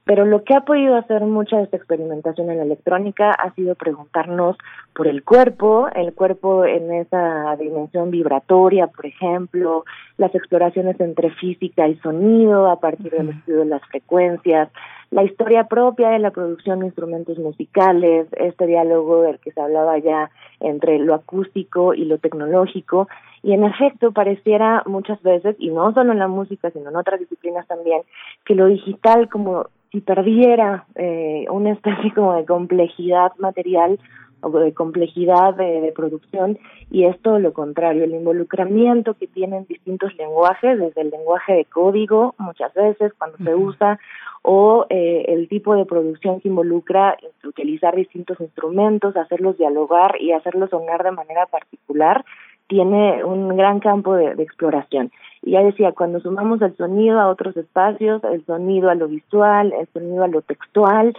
Pero 0.03 0.25
lo 0.25 0.43
que 0.43 0.55
ha 0.55 0.61
podido 0.61 0.95
hacer 0.95 1.21
mucha 1.21 1.57
de 1.57 1.63
esta 1.63 1.77
experimentación 1.77 2.49
en 2.49 2.57
la 2.57 2.63
electrónica 2.63 3.31
ha 3.31 3.53
sido 3.53 3.75
preguntarnos 3.75 4.57
por 4.93 5.07
el 5.07 5.23
cuerpo, 5.23 5.89
el 5.93 6.13
cuerpo 6.13 6.65
en 6.65 6.91
esa 6.91 7.55
dimensión 7.57 8.09
vibratoria, 8.09 8.87
por 8.87 9.05
ejemplo, 9.05 9.85
las 10.17 10.33
exploraciones 10.33 10.99
entre 10.99 11.29
física 11.31 11.87
y 11.87 11.97
sonido 11.97 12.69
a 12.69 12.79
partir 12.79 13.11
del 13.11 13.29
estudio 13.29 13.59
de 13.59 13.65
las 13.65 13.85
frecuencias, 13.85 14.69
la 15.11 15.23
historia 15.23 15.65
propia 15.65 16.09
de 16.09 16.19
la 16.19 16.31
producción 16.31 16.79
de 16.79 16.85
instrumentos 16.87 17.37
musicales, 17.37 18.27
este 18.31 18.65
diálogo 18.65 19.21
del 19.21 19.39
que 19.39 19.51
se 19.51 19.61
hablaba 19.61 19.99
ya 19.99 20.31
entre 20.61 20.99
lo 20.99 21.13
acústico 21.13 21.93
y 21.93 22.05
lo 22.05 22.17
tecnológico, 22.17 23.07
y 23.43 23.53
en 23.53 23.65
efecto 23.65 24.13
pareciera 24.13 24.83
muchas 24.85 25.21
veces, 25.21 25.55
y 25.59 25.69
no 25.69 25.93
solo 25.93 26.13
en 26.13 26.19
la 26.19 26.29
música, 26.29 26.71
sino 26.71 26.89
en 26.89 26.95
otras 26.95 27.19
disciplinas 27.19 27.67
también, 27.67 28.01
que 28.45 28.55
lo 28.55 28.67
digital 28.67 29.29
como 29.29 29.67
si 29.91 30.01
perdiera 30.01 30.85
eh, 30.95 31.45
una 31.49 31.71
especie 31.71 32.13
como 32.13 32.35
de 32.35 32.45
complejidad 32.45 33.33
material 33.37 33.99
o 34.43 34.49
de 34.49 34.73
complejidad 34.73 35.53
de, 35.55 35.93
producción 35.95 36.57
y 36.89 37.05
es 37.05 37.19
todo 37.21 37.39
lo 37.39 37.53
contrario, 37.53 38.03
el 38.03 38.15
involucramiento 38.15 39.13
que 39.13 39.27
tienen 39.27 39.65
distintos 39.65 40.15
lenguajes, 40.15 40.79
desde 40.79 41.01
el 41.01 41.11
lenguaje 41.11 41.53
de 41.53 41.65
código 41.65 42.33
muchas 42.39 42.73
veces 42.73 43.13
cuando 43.17 43.37
se 43.37 43.53
usa 43.53 43.99
o 44.41 44.87
eh, 44.89 45.25
el 45.27 45.47
tipo 45.47 45.75
de 45.75 45.85
producción 45.85 46.41
que 46.41 46.47
involucra 46.47 47.17
utilizar 47.43 47.95
distintos 47.95 48.39
instrumentos, 48.39 49.15
hacerlos 49.15 49.57
dialogar 49.57 50.19
y 50.19 50.31
hacerlos 50.31 50.71
sonar 50.71 51.03
de 51.03 51.11
manera 51.11 51.45
particular, 51.45 52.25
tiene 52.71 53.21
un 53.25 53.49
gran 53.57 53.81
campo 53.81 54.15
de 54.15 54.41
exploración. 54.41 55.11
Y 55.41 55.51
ya 55.51 55.61
decía, 55.61 55.91
cuando 55.91 56.21
sumamos 56.21 56.61
el 56.61 56.73
sonido 56.77 57.19
a 57.19 57.27
otros 57.27 57.57
espacios, 57.57 58.23
el 58.23 58.45
sonido 58.45 58.89
a 58.89 58.95
lo 58.95 59.09
visual, 59.09 59.73
el 59.77 59.87
sonido 59.87 60.23
a 60.23 60.29
lo 60.29 60.41
textual, 60.41 61.13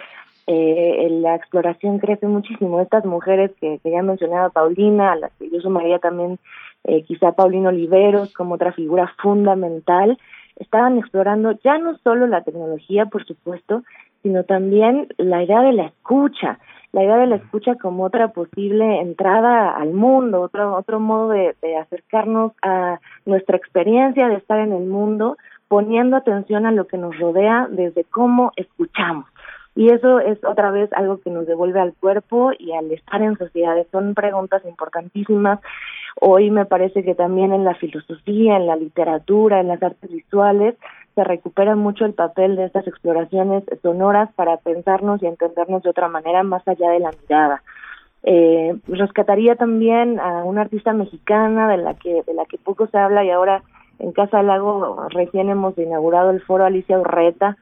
eh, 0.47 1.09
la 1.11 1.35
exploración 1.35 1.99
crece 1.99 2.27
muchísimo. 2.27 2.81
Estas 2.81 3.05
mujeres 3.05 3.51
que, 3.61 3.79
que 3.83 3.91
ya 3.91 4.01
mencionaba 4.01 4.49
Paulina, 4.49 5.13
a 5.13 5.17
las 5.17 5.33
que 5.33 5.51
yo 5.51 5.61
sumaría 5.61 5.99
también 5.99 6.39
eh, 6.85 7.03
quizá 7.03 7.33
Paulino 7.33 7.69
Oliveros 7.69 8.33
como 8.33 8.55
otra 8.55 8.73
figura 8.73 9.13
fundamental, 9.21 10.19
estaban 10.57 10.97
explorando 10.97 11.53
ya 11.63 11.77
no 11.77 11.99
solo 11.99 12.27
la 12.29 12.45
tecnología, 12.45 13.05
por 13.07 13.27
supuesto, 13.27 13.83
sino 14.23 14.45
también 14.45 15.09
la 15.19 15.43
idea 15.43 15.63
de 15.63 15.73
la 15.73 15.87
escucha, 15.87 16.59
la 16.93 17.03
idea 17.03 17.17
de 17.17 17.27
la 17.27 17.37
escucha 17.37 17.75
como 17.77 18.05
otra 18.05 18.29
posible 18.29 19.01
entrada 19.01 19.75
al 19.75 19.93
mundo, 19.93 20.43
otro, 20.43 20.77
otro 20.77 21.01
modo 21.01 21.31
de, 21.31 21.55
acercarnos 21.81 22.53
a 22.63 23.01
nuestra 23.25 23.57
experiencia 23.57 24.29
de 24.29 24.37
estar 24.37 24.59
en 24.59 24.73
el 24.73 24.85
mundo, 24.85 25.37
poniendo 25.69 26.17
atención 26.17 26.67
a 26.67 26.73
lo 26.73 26.87
que 26.87 26.99
nos 26.99 27.19
rodea 27.19 27.67
desde 27.71 28.05
cómo 28.05 28.53
escuchamos. 28.57 29.27
Y 29.75 29.89
eso 29.91 30.21
es 30.21 30.39
otra 30.45 30.71
vez 30.71 30.93
algo 30.93 31.21
que 31.21 31.31
nos 31.31 31.47
devuelve 31.47 31.81
al 31.81 31.95
cuerpo 31.95 32.51
y 32.59 32.73
al 32.73 32.91
estar 32.93 33.23
en 33.23 33.39
sociedades. 33.39 33.87
Son 33.91 34.15
preguntas 34.15 34.63
importantísimas. 34.67 35.61
Hoy 36.21 36.51
me 36.51 36.67
parece 36.67 37.03
que 37.03 37.15
también 37.15 37.53
en 37.53 37.65
la 37.65 37.75
filosofía, 37.75 38.57
en 38.57 38.67
la 38.67 38.77
literatura, 38.77 39.61
en 39.61 39.69
las 39.69 39.83
artes 39.83 40.11
visuales, 40.11 40.77
se 41.15 41.25
recupera 41.25 41.75
mucho 41.75 42.05
el 42.05 42.15
papel 42.15 42.57
de 42.57 42.67
estas 42.67 42.87
exploraciones 42.87 43.65
sonoras 43.83 44.31
para 44.35 44.59
pensarnos 44.59 45.23
y 45.23 45.27
entendernos 45.27 45.83
de 45.83 45.91
otra 45.91 46.09
manera 46.09 46.43
más 46.43 46.67
allá 46.67 46.91
de 46.91 47.01
la 47.01 47.11
mirada. 47.23 47.63
Eh, 48.25 48.77
rescataría 48.87 49.57
también 49.57 50.21
a 50.21 50.45
una 50.45 50.61
artista 50.61 50.93
mexicana 50.93 51.69
de 51.69 51.79
la 51.79 51.95
que 51.95 52.23
de 52.23 52.35
la 52.35 52.45
que 52.45 52.57
poco 52.57 52.87
se 52.87 52.97
habla 52.97 53.25
y 53.25 53.31
ahora 53.31 53.63
en 53.99 54.13
Casa 54.13 54.45
Lago 54.45 55.09
recién 55.11 55.49
hemos 55.49 55.77
inaugurado 55.77 56.31
el 56.31 56.41
foro 56.41 56.65
Alicia 56.65 57.01
Urreta, 57.01 57.57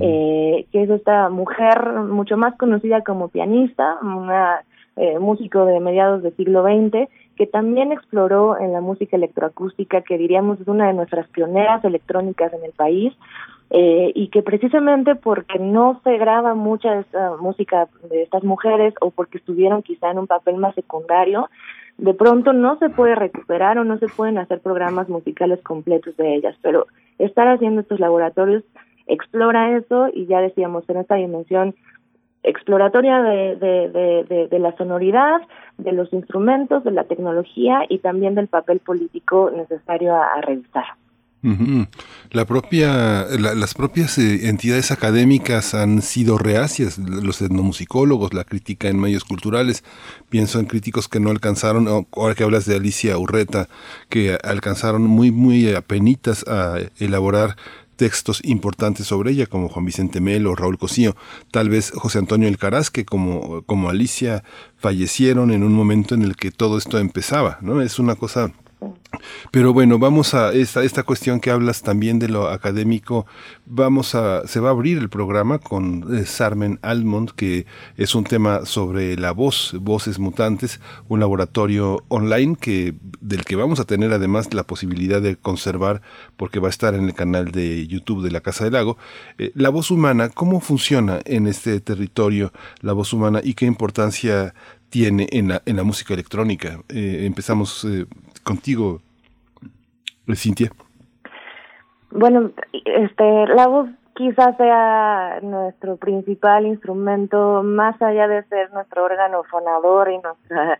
eh, 0.00 0.66
que 0.72 0.82
es 0.82 0.90
esta 0.90 1.28
mujer 1.28 1.92
mucho 1.92 2.36
más 2.36 2.56
conocida 2.56 3.02
como 3.02 3.28
pianista, 3.28 3.98
una 4.02 4.62
eh, 4.96 5.18
músico 5.18 5.64
de 5.64 5.80
mediados 5.80 6.22
del 6.22 6.36
siglo 6.36 6.62
XX, 6.62 7.08
que 7.36 7.46
también 7.46 7.92
exploró 7.92 8.58
en 8.58 8.72
la 8.72 8.80
música 8.80 9.16
electroacústica, 9.16 10.02
que 10.02 10.18
diríamos 10.18 10.60
es 10.60 10.68
una 10.68 10.86
de 10.86 10.92
nuestras 10.92 11.26
pioneras 11.28 11.82
electrónicas 11.84 12.52
en 12.52 12.64
el 12.64 12.72
país, 12.72 13.12
eh, 13.70 14.12
y 14.14 14.28
que 14.28 14.42
precisamente 14.42 15.14
porque 15.14 15.58
no 15.58 15.98
se 16.04 16.18
graba 16.18 16.54
mucha 16.54 16.92
de 16.92 17.00
esta 17.00 17.36
música 17.38 17.88
de 18.10 18.22
estas 18.22 18.44
mujeres 18.44 18.92
o 19.00 19.10
porque 19.10 19.38
estuvieron 19.38 19.82
quizá 19.82 20.10
en 20.10 20.18
un 20.18 20.26
papel 20.26 20.58
más 20.58 20.74
secundario, 20.74 21.48
de 21.96 22.12
pronto 22.12 22.52
no 22.52 22.78
se 22.78 22.90
puede 22.90 23.14
recuperar 23.14 23.78
o 23.78 23.84
no 23.84 23.98
se 23.98 24.08
pueden 24.08 24.36
hacer 24.36 24.60
programas 24.60 25.08
musicales 25.08 25.62
completos 25.62 26.14
de 26.18 26.34
ellas, 26.34 26.54
pero 26.60 26.86
estar 27.18 27.48
haciendo 27.48 27.80
estos 27.80 27.98
laboratorios 27.98 28.62
explora 29.06 29.76
eso 29.76 30.08
y 30.12 30.26
ya 30.26 30.40
decíamos 30.40 30.88
en 30.88 30.98
esta 30.98 31.16
dimensión 31.16 31.74
exploratoria 32.42 33.22
de, 33.22 33.56
de, 33.56 34.48
de, 34.50 34.58
la 34.58 34.76
sonoridad, 34.76 35.40
de 35.78 35.92
los 35.92 36.12
instrumentos, 36.12 36.82
de 36.84 36.90
la 36.90 37.04
tecnología 37.04 37.82
y 37.88 37.98
también 37.98 38.34
del 38.34 38.48
papel 38.48 38.80
político 38.80 39.50
necesario 39.54 40.14
a, 40.14 40.40
revisar. 40.40 40.84
La 42.30 42.44
propia, 42.44 43.26
las 43.36 43.74
propias 43.74 44.16
eh, 44.18 44.48
entidades 44.48 44.92
académicas 44.92 45.74
han 45.74 46.00
sido 46.00 46.38
reacias, 46.38 46.98
los 46.98 47.42
etnomusicólogos, 47.42 48.32
la 48.32 48.44
crítica 48.44 48.88
en 48.88 49.00
medios 49.00 49.24
culturales. 49.24 49.82
Pienso 50.28 50.60
en 50.60 50.66
críticos 50.66 51.08
que 51.08 51.18
no 51.18 51.30
alcanzaron, 51.30 51.88
ahora 51.88 52.36
que 52.36 52.44
hablas 52.44 52.64
de 52.66 52.76
Alicia 52.76 53.18
Urreta, 53.18 53.68
que 54.08 54.38
alcanzaron 54.44 55.02
muy, 55.02 55.32
muy 55.32 55.74
apenitas 55.74 56.46
a 56.46 56.76
elaborar 57.00 57.56
textos 57.96 58.40
importantes 58.44 59.06
sobre 59.06 59.32
ella, 59.32 59.46
como 59.46 59.68
Juan 59.68 59.84
Vicente 59.84 60.20
Melo, 60.20 60.54
Raúl 60.54 60.78
Cosío, 60.78 61.14
tal 61.50 61.68
vez 61.68 61.90
José 61.94 62.18
Antonio 62.18 62.48
Elcaraz, 62.48 62.90
que 62.90 63.04
como, 63.04 63.62
como 63.62 63.88
Alicia 63.88 64.44
fallecieron 64.76 65.50
en 65.50 65.62
un 65.62 65.72
momento 65.72 66.14
en 66.14 66.22
el 66.22 66.36
que 66.36 66.50
todo 66.50 66.78
esto 66.78 66.98
empezaba, 66.98 67.58
¿no? 67.60 67.82
Es 67.82 67.98
una 67.98 68.16
cosa 68.16 68.52
pero 69.50 69.72
bueno, 69.72 69.98
vamos 69.98 70.34
a 70.34 70.52
esta, 70.52 70.82
esta 70.82 71.02
cuestión 71.02 71.40
que 71.40 71.50
hablas 71.50 71.82
también 71.82 72.18
de 72.18 72.28
lo 72.28 72.48
académico. 72.48 73.26
Vamos 73.66 74.14
a, 74.14 74.46
se 74.46 74.60
va 74.60 74.68
a 74.68 74.72
abrir 74.72 74.98
el 74.98 75.08
programa 75.08 75.58
con 75.58 76.16
eh, 76.16 76.24
Sarmen 76.24 76.78
Almond, 76.82 77.30
que 77.30 77.66
es 77.96 78.14
un 78.14 78.24
tema 78.24 78.64
sobre 78.64 79.16
la 79.16 79.32
voz, 79.32 79.76
voces 79.80 80.18
mutantes, 80.18 80.80
un 81.08 81.20
laboratorio 81.20 82.04
online 82.08 82.56
que, 82.60 82.94
del 83.20 83.44
que 83.44 83.56
vamos 83.56 83.80
a 83.80 83.84
tener 83.84 84.12
además 84.12 84.52
la 84.54 84.64
posibilidad 84.64 85.20
de 85.20 85.36
conservar, 85.36 86.02
porque 86.36 86.60
va 86.60 86.68
a 86.68 86.70
estar 86.70 86.94
en 86.94 87.04
el 87.04 87.14
canal 87.14 87.52
de 87.52 87.86
YouTube 87.86 88.22
de 88.22 88.30
la 88.30 88.40
Casa 88.40 88.64
del 88.64 88.74
Lago. 88.74 88.96
Eh, 89.38 89.52
la 89.54 89.68
voz 89.68 89.90
humana, 89.90 90.28
¿cómo 90.28 90.60
funciona 90.60 91.20
en 91.24 91.46
este 91.46 91.80
territorio 91.80 92.52
la 92.80 92.92
voz 92.92 93.12
humana 93.12 93.40
y 93.42 93.54
qué 93.54 93.66
importancia 93.66 94.54
tiene 94.92 95.26
en 95.32 95.48
la, 95.48 95.62
en 95.64 95.76
la 95.76 95.84
música 95.84 96.12
electrónica. 96.12 96.78
Eh, 96.90 97.22
empezamos 97.24 97.82
eh, 97.86 98.04
contigo, 98.42 99.00
Cintia. 100.34 100.70
Bueno, 102.10 102.50
este, 102.72 103.46
la 103.46 103.66
voz 103.66 103.88
quizás 104.14 104.56
sea 104.56 105.40
nuestro 105.42 105.96
principal 105.96 106.66
instrumento, 106.66 107.62
más 107.62 108.00
allá 108.02 108.28
de 108.28 108.44
ser 108.44 108.72
nuestro 108.72 109.04
órgano 109.04 109.42
fonador 109.44 110.10
y 110.10 110.18
nuestra 110.18 110.78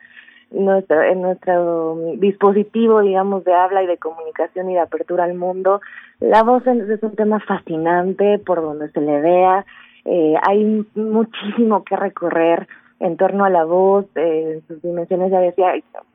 nuestro, 0.53 1.03
en 1.03 1.23
nuestro 1.23 1.97
dispositivo, 2.17 3.01
digamos, 3.01 3.45
de 3.45 3.55
habla 3.55 3.83
y 3.83 3.87
de 3.87 3.99
comunicación 3.99 4.71
y 4.71 4.75
de 4.75 4.81
apertura 4.81 5.25
al 5.25 5.35
mundo. 5.35 5.81
La 6.21 6.43
voz 6.43 6.67
es 6.67 7.03
un 7.03 7.17
tema 7.17 7.41
fascinante 7.41 8.39
por 8.39 8.61
donde 8.61 8.91
se 8.91 9.01
le 9.01 9.21
vea. 9.21 9.65
Eh, 10.05 10.35
hay 10.43 10.87
muchísimo 10.95 11.85
que 11.85 11.97
recorrer 11.97 12.69
en 13.01 13.17
torno 13.17 13.45
a 13.45 13.51
la 13.51 13.65
voz, 13.65 14.07
eh, 14.15 14.61
sus 14.69 14.81
dimensiones, 14.83 15.31
ya 15.31 15.41
decía, 15.41 15.73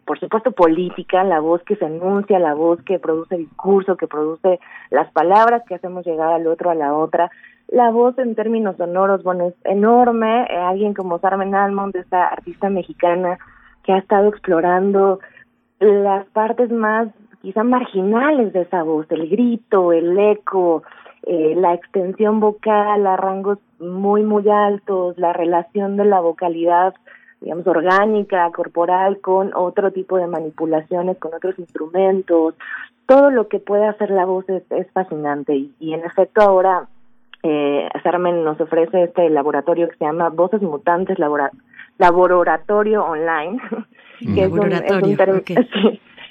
por 0.07 0.19
supuesto 0.19 0.53
política, 0.53 1.25
la 1.25 1.41
voz 1.41 1.61
que 1.63 1.75
se 1.75 1.85
enuncia, 1.85 2.39
la 2.39 2.53
voz 2.53 2.81
que 2.83 2.97
produce 2.97 3.37
discurso, 3.37 3.97
que 3.97 4.07
produce 4.07 4.59
las 4.89 5.11
palabras 5.11 5.63
que 5.67 5.75
hacemos 5.75 6.05
llegar 6.05 6.31
al 6.31 6.47
otro, 6.47 6.69
a 6.71 6.75
la 6.75 6.93
otra. 6.93 7.29
La 7.67 7.91
voz 7.91 8.17
en 8.17 8.33
términos 8.33 8.77
sonoros, 8.77 9.21
bueno, 9.21 9.49
es 9.49 9.55
enorme. 9.65 10.45
Eh, 10.49 10.55
alguien 10.55 10.93
como 10.93 11.19
Carmen 11.19 11.53
Almond, 11.53 11.93
esta 11.97 12.29
artista 12.29 12.69
mexicana, 12.69 13.37
que 13.83 13.91
ha 13.91 13.97
estado 13.97 14.29
explorando 14.29 15.19
las 15.79 16.25
partes 16.27 16.71
más 16.71 17.09
quizá 17.41 17.63
marginales 17.63 18.53
de 18.53 18.61
esa 18.61 18.83
voz, 18.83 19.05
el 19.11 19.29
grito, 19.29 19.91
el 19.91 20.17
eco, 20.17 20.83
eh, 21.23 21.53
la 21.57 21.73
extensión 21.73 22.39
vocal 22.39 23.05
a 23.05 23.17
rangos 23.17 23.59
muy, 23.79 24.23
muy 24.23 24.47
altos, 24.49 25.17
la 25.17 25.33
relación 25.33 25.97
de 25.97 26.05
la 26.05 26.21
vocalidad, 26.21 26.93
digamos, 27.41 27.67
orgánica, 27.67 28.49
corporal, 28.51 29.19
con 29.19 29.51
otro 29.55 29.91
tipo 29.91 30.17
de 30.17 30.27
manipulaciones, 30.27 31.17
con 31.17 31.33
otros 31.33 31.57
instrumentos. 31.59 32.55
Todo 33.05 33.29
lo 33.31 33.47
que 33.47 33.59
puede 33.59 33.87
hacer 33.87 34.09
la 34.11 34.25
voz 34.25 34.45
es, 34.49 34.63
fascinante. 34.91 35.55
Y, 35.55 35.73
y, 35.79 35.93
en 35.93 36.03
efecto 36.03 36.41
ahora 36.41 36.87
eh, 37.43 37.87
Carmen 38.03 38.43
nos 38.43 38.59
ofrece 38.59 39.03
este 39.03 39.29
laboratorio 39.29 39.87
que 39.89 39.97
se 39.97 40.05
llama 40.05 40.29
Voces 40.29 40.61
Mutantes 40.61 41.19
Laboratorio 41.19 41.61
laboratorio 41.97 43.03
online, 43.05 43.59
que, 44.19 44.43
es 44.43 44.51
un, 44.51 44.69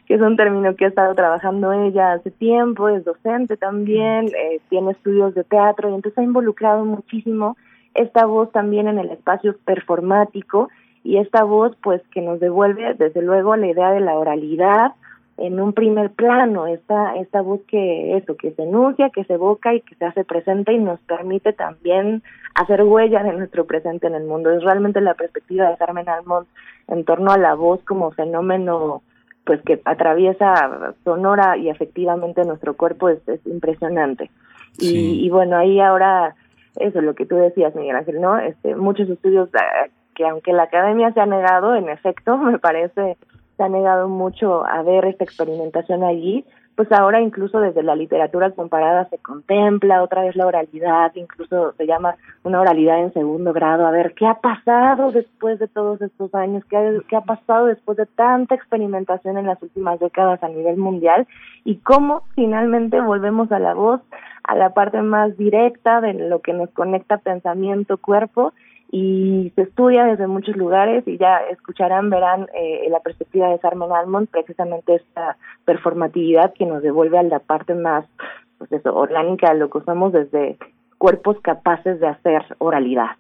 que 0.07 0.15
es 0.15 0.21
un 0.21 0.37
término 0.37 0.75
que 0.77 0.85
ha 0.87 0.89
estado 0.89 1.15
trabajando 1.15 1.73
ella 1.73 2.13
hace 2.13 2.31
tiempo, 2.31 2.89
es 2.89 3.05
docente 3.05 3.57
también, 3.57 4.27
eh, 4.27 4.61
tiene 4.69 4.93
estudios 4.93 5.35
de 5.35 5.45
teatro 5.45 5.91
y 5.91 5.95
entonces 5.95 6.19
ha 6.19 6.23
involucrado 6.23 6.85
muchísimo 6.85 7.57
esta 7.95 8.27
voz 8.27 8.53
también 8.53 8.89
en 8.89 8.99
el 8.99 9.11
espacio 9.11 9.57
performático 9.65 10.69
y 11.07 11.19
esta 11.19 11.45
voz 11.45 11.77
pues 11.83 12.03
que 12.11 12.21
nos 12.21 12.41
devuelve 12.41 12.95
desde 12.95 13.23
luego 13.23 13.55
la 13.55 13.69
idea 13.69 13.93
de 13.93 14.01
la 14.01 14.19
oralidad, 14.19 14.93
en 15.39 15.61
un 15.61 15.73
primer 15.73 16.11
plano 16.11 16.67
esta 16.67 17.15
esta 17.17 17.43
voz 17.43 17.61
que 17.69 18.17
eso 18.17 18.37
que 18.37 18.53
se 18.53 18.63
enuncia 18.63 19.11
que 19.11 19.23
se 19.25 19.35
evoca 19.35 19.75
y 19.75 19.83
que 19.83 19.95
se 19.95 20.07
hace 20.07 20.25
presente 20.25 20.73
y 20.73 20.79
nos 20.79 20.99
permite 21.01 21.53
también 21.53 22.23
hacer 22.55 22.83
huella 22.83 23.23
de 23.23 23.35
nuestro 23.35 23.67
presente 23.67 24.07
en 24.07 24.15
el 24.15 24.25
mundo. 24.25 24.51
Es 24.51 24.65
realmente 24.65 25.01
la 25.01 25.15
perspectiva 25.15 25.69
de 25.69 25.77
Carmen 25.77 26.09
Almond 26.09 26.47
en 26.89 27.05
torno 27.05 27.31
a 27.31 27.39
la 27.39 27.55
voz 27.55 27.83
como 27.85 28.11
fenómeno 28.11 29.03
pues 29.45 29.63
que 29.63 29.81
atraviesa 29.85 30.95
sonora 31.05 31.57
y 31.57 31.69
efectivamente 31.69 32.43
nuestro 32.45 32.75
cuerpo 32.77 33.11
es, 33.11 33.21
impresionante. 33.45 34.31
Y, 34.79 35.25
y 35.25 35.31
bueno 35.31 35.57
ahí 35.57 35.79
ahora 35.81 36.35
eso 36.77 37.01
lo 37.01 37.15
que 37.15 37.27
tú 37.27 37.37
decías 37.37 37.75
Miguel 37.75 37.97
Ángel 37.97 38.21
no 38.21 38.39
este 38.39 38.75
muchos 38.75 39.09
estudios 39.09 39.49
eh, 39.55 39.91
que 40.17 40.27
aunque 40.27 40.53
la 40.53 40.65
academia 40.65 41.13
se 41.13 41.21
ha 41.21 41.27
negado 41.27 41.77
en 41.77 41.89
efecto 41.89 42.37
me 42.39 42.59
parece 42.59 43.17
se 43.57 43.63
ha 43.63 43.69
negado 43.69 44.09
mucho 44.09 44.67
a 44.67 44.83
ver 44.83 45.07
esta 45.07 45.25
experimentación 45.25 46.05
allí, 46.05 46.45
pues 46.77 46.93
ahora 46.93 47.23
incluso 47.23 47.59
desde 47.59 47.83
la 47.83 47.97
literatura 47.97 48.51
comparada 48.51 49.09
se 49.09 49.17
contempla 49.17 50.03
otra 50.03 50.25
vez 50.25 50.37
la 50.37 50.47
oralidad, 50.47 51.11
incluso 51.15 51.73
se 51.73 51.87
llama 51.87 52.17
una 52.45 52.61
oralidad 52.61 53.01
en 53.01 53.15
segundo 53.15 53.55
grado, 53.55 53.87
a 53.87 53.91
ver 53.91 54.13
qué 54.13 54.27
ha 54.27 54.35
pasado 54.35 55.11
después 55.11 55.59
de 55.59 55.69
todos 55.69 56.03
estos 56.03 56.35
años, 56.35 56.65
qué 56.69 56.77
ha, 56.77 56.83
qué 57.09 57.17
ha 57.17 57.23
pasado 57.23 57.65
después 57.65 57.97
de 57.97 58.05
tanta 58.05 58.55
experimentación 58.55 59.39
en 59.39 59.47
las 59.47 59.63
últimas 59.63 59.99
décadas 60.01 60.43
a 60.43 60.49
nivel 60.49 60.77
mundial 60.77 61.27
y 61.65 61.77
cómo 61.77 62.25
finalmente 62.35 63.01
volvemos 63.01 63.51
a 63.53 63.59
la 63.59 63.73
voz, 63.73 64.03
a 64.45 64.55
la 64.55 64.75
parte 64.75 65.01
más 65.01 65.35
directa 65.39 66.03
de 66.03 66.13
lo 66.13 66.43
que 66.43 66.53
nos 66.53 66.69
conecta 66.71 67.17
pensamiento-cuerpo 67.17 68.53
y 68.91 69.53
se 69.55 69.63
estudia 69.63 70.05
desde 70.05 70.27
muchos 70.27 70.57
lugares 70.57 71.07
y 71.07 71.19
ya 71.19 71.39
escucharán, 71.51 72.09
verán 72.11 72.47
eh, 72.55 72.87
la 72.89 73.01
perspectiva 73.01 73.49
de 73.49 73.59
Carmen 73.59 73.93
Almond, 73.93 74.29
precisamente 74.29 74.95
esta 74.95 75.37
performatividad 75.65 76.55
que 76.55 76.67
nos 76.67 76.83
devuelve 76.83 77.19
a 77.19 77.23
la 77.23 77.41
parte 77.41 77.75
más 77.75 78.05
pues 78.59 78.73
eso, 78.73 78.95
orgánica 78.95 79.53
de 79.53 79.59
lo 79.59 79.71
que 79.71 79.79
usamos 79.79 80.13
desde 80.13 80.57
cuerpos 80.99 81.39
capaces 81.41 82.01
de 82.01 82.09
hacer 82.09 82.43
oralidad. 82.59 83.17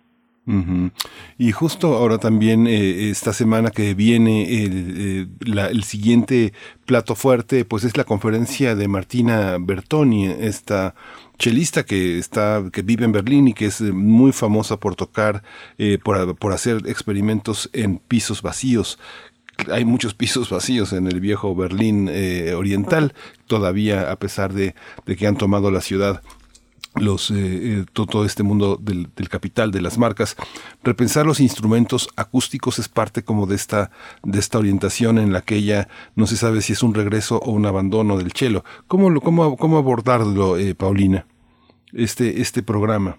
Y 1.38 1.50
justo 1.50 1.96
ahora 1.96 2.18
también, 2.18 2.68
eh, 2.68 3.10
esta 3.10 3.32
semana 3.32 3.70
que 3.70 3.94
viene, 3.94 4.64
el, 4.64 4.94
eh, 4.96 5.26
la, 5.40 5.66
el, 5.66 5.82
siguiente 5.82 6.52
plato 6.84 7.16
fuerte, 7.16 7.64
pues 7.64 7.82
es 7.82 7.96
la 7.96 8.04
conferencia 8.04 8.76
de 8.76 8.86
Martina 8.86 9.56
Bertoni, 9.58 10.26
esta 10.26 10.94
chelista 11.38 11.84
que 11.84 12.18
está 12.18 12.64
que 12.72 12.82
vive 12.82 13.04
en 13.04 13.12
Berlín 13.12 13.48
y 13.48 13.54
que 13.54 13.66
es 13.66 13.80
muy 13.80 14.32
famosa 14.32 14.78
por 14.78 14.96
tocar 14.96 15.42
eh, 15.78 15.98
por, 16.02 16.36
por 16.36 16.52
hacer 16.52 16.82
experimentos 16.86 17.68
en 17.72 17.98
pisos 17.98 18.42
vacíos. 18.42 18.98
Hay 19.70 19.84
muchos 19.84 20.14
pisos 20.22 20.50
vacíos 20.50 20.92
en 20.92 21.06
el 21.06 21.20
viejo 21.20 21.54
Berlín 21.54 22.08
eh, 22.10 22.54
oriental, 22.54 23.14
todavía 23.46 24.10
a 24.10 24.16
pesar 24.16 24.52
de, 24.52 24.74
de, 25.04 25.16
que 25.16 25.26
han 25.26 25.36
tomado 25.36 25.70
la 25.70 25.80
ciudad 25.80 26.22
los 27.00 27.30
eh, 27.30 27.84
todo, 27.92 28.24
este 28.24 28.42
mundo 28.42 28.76
del, 28.80 29.08
del, 29.14 29.28
capital 29.28 29.70
de 29.70 29.80
las 29.80 29.98
marcas. 29.98 30.36
Repensar 30.82 31.26
los 31.26 31.40
instrumentos 31.40 32.08
acústicos 32.16 32.78
es 32.78 32.88
parte 32.88 33.22
como 33.22 33.46
de 33.46 33.56
esta 33.56 33.90
de 34.22 34.38
esta 34.38 34.58
orientación 34.58 35.18
en 35.18 35.32
la 35.32 35.42
que 35.42 35.56
ella 35.56 35.88
no 36.14 36.26
se 36.26 36.36
sabe 36.36 36.60
si 36.60 36.72
es 36.72 36.82
un 36.82 36.94
regreso 36.94 37.38
o 37.38 37.50
un 37.52 37.66
abandono 37.66 38.16
del 38.16 38.32
chelo. 38.32 38.64
Cómo 38.88 39.10
lo 39.10 39.20
cómo, 39.20 39.56
cómo 39.56 39.78
abordarlo 39.78 40.58
eh, 40.58 40.74
Paulina 40.74 41.26
este 41.92 42.40
este 42.40 42.62
programa 42.62 43.16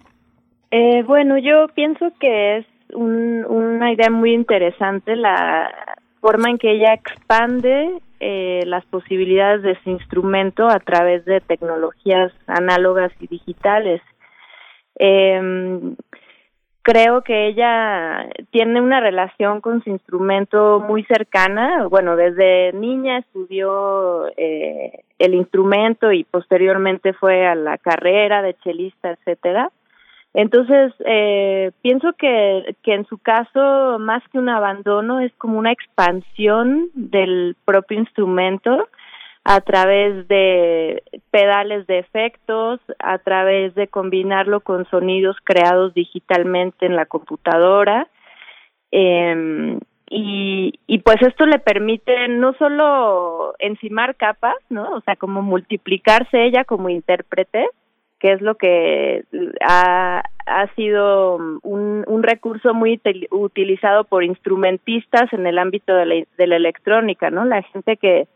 eh, 0.72 1.04
bueno 1.04 1.38
yo 1.38 1.68
pienso 1.74 2.12
que 2.20 2.58
es 2.58 2.66
un, 2.94 3.46
una 3.46 3.92
idea 3.92 4.10
muy 4.10 4.34
interesante 4.34 5.16
la 5.16 5.72
forma 6.22 6.50
en 6.50 6.58
que 6.58 6.72
ella 6.72 6.94
expande 6.94 8.02
eh, 8.20 8.64
las 8.66 8.86
posibilidades 8.86 9.62
de 9.62 9.72
ese 9.72 9.90
instrumento 9.90 10.68
a 10.68 10.80
través 10.80 11.26
de 11.26 11.42
tecnologías 11.42 12.32
análogas 12.48 13.12
y 13.20 13.28
digitales. 13.28 14.02
Eh, 15.00 15.96
creo 16.88 17.22
que 17.22 17.48
ella 17.48 18.30
tiene 18.50 18.80
una 18.80 19.02
relación 19.02 19.60
con 19.60 19.84
su 19.84 19.90
instrumento 19.90 20.80
muy 20.80 21.04
cercana. 21.04 21.86
Bueno, 21.90 22.16
desde 22.16 22.72
niña 22.72 23.18
estudió 23.18 24.28
eh, 24.38 25.04
el 25.20 25.34
instrumento 25.34 26.14
y 26.14 26.24
posteriormente 26.24 27.12
fue 27.12 27.46
a 27.46 27.56
la 27.56 27.78
carrera 27.78 28.42
de 28.42 28.54
chelista, 28.64 29.12
etcétera. 29.12 29.70
Entonces, 30.34 30.94
eh, 31.06 31.72
pienso 31.82 32.13
que, 32.13 32.76
que 32.84 32.94
en 32.94 33.06
su 33.06 33.18
caso, 33.18 33.98
más 34.00 34.22
que 34.32 34.38
un 34.38 34.50
abandono, 34.50 35.20
es 35.20 35.34
como 35.38 35.58
una 35.58 35.72
expansión 35.72 36.90
del 36.94 37.56
propio 37.66 37.98
instrumento 37.98 38.88
a 39.44 39.62
través 39.62 40.28
de 40.28 41.02
pedales 41.32 41.88
de 41.88 42.00
efectos, 42.00 42.80
a 43.00 43.18
través 43.18 43.74
de 43.76 43.88
combinarlo 43.88 44.60
con 44.60 44.86
sonidos 44.90 45.38
creados 45.44 45.94
digitalmente 45.94 46.86
en 46.86 46.96
la 46.96 47.06
computadora. 47.06 48.08
Eh, 48.92 49.80
y, 50.10 50.74
y 50.88 51.00
pues 51.00 51.18
esto 51.22 51.46
le 51.46 51.60
permite 51.60 52.28
no 52.30 52.54
solo 52.54 53.56
encimar 53.60 54.16
capas, 54.16 54.56
¿no? 54.70 54.90
O 54.96 55.02
sea, 55.02 55.16
como 55.16 55.42
multiplicarse 55.42 56.46
ella 56.46 56.63
como 56.63 56.90
intérprete, 56.90 57.68
que 58.20 58.34
es 58.34 58.42
lo 58.42 58.56
que 58.56 59.24
ha, 59.62 60.24
ha 60.46 60.76
sido 60.76 61.36
un, 61.36 62.04
un 62.08 62.24
recurso 62.24 62.74
muy 62.74 63.00
utilizado 63.32 64.06
por 64.06 64.24
instrumentistas 64.24 65.32
en 65.34 65.46
el 65.46 65.60
ámbito 65.60 65.94
de 65.94 66.06
la, 66.06 66.16
de 66.38 66.48
la 66.48 66.56
electrónica, 66.56 67.30
¿no? 67.30 67.46
La 67.46 67.62
gente 67.62 67.98
que, 67.98 68.28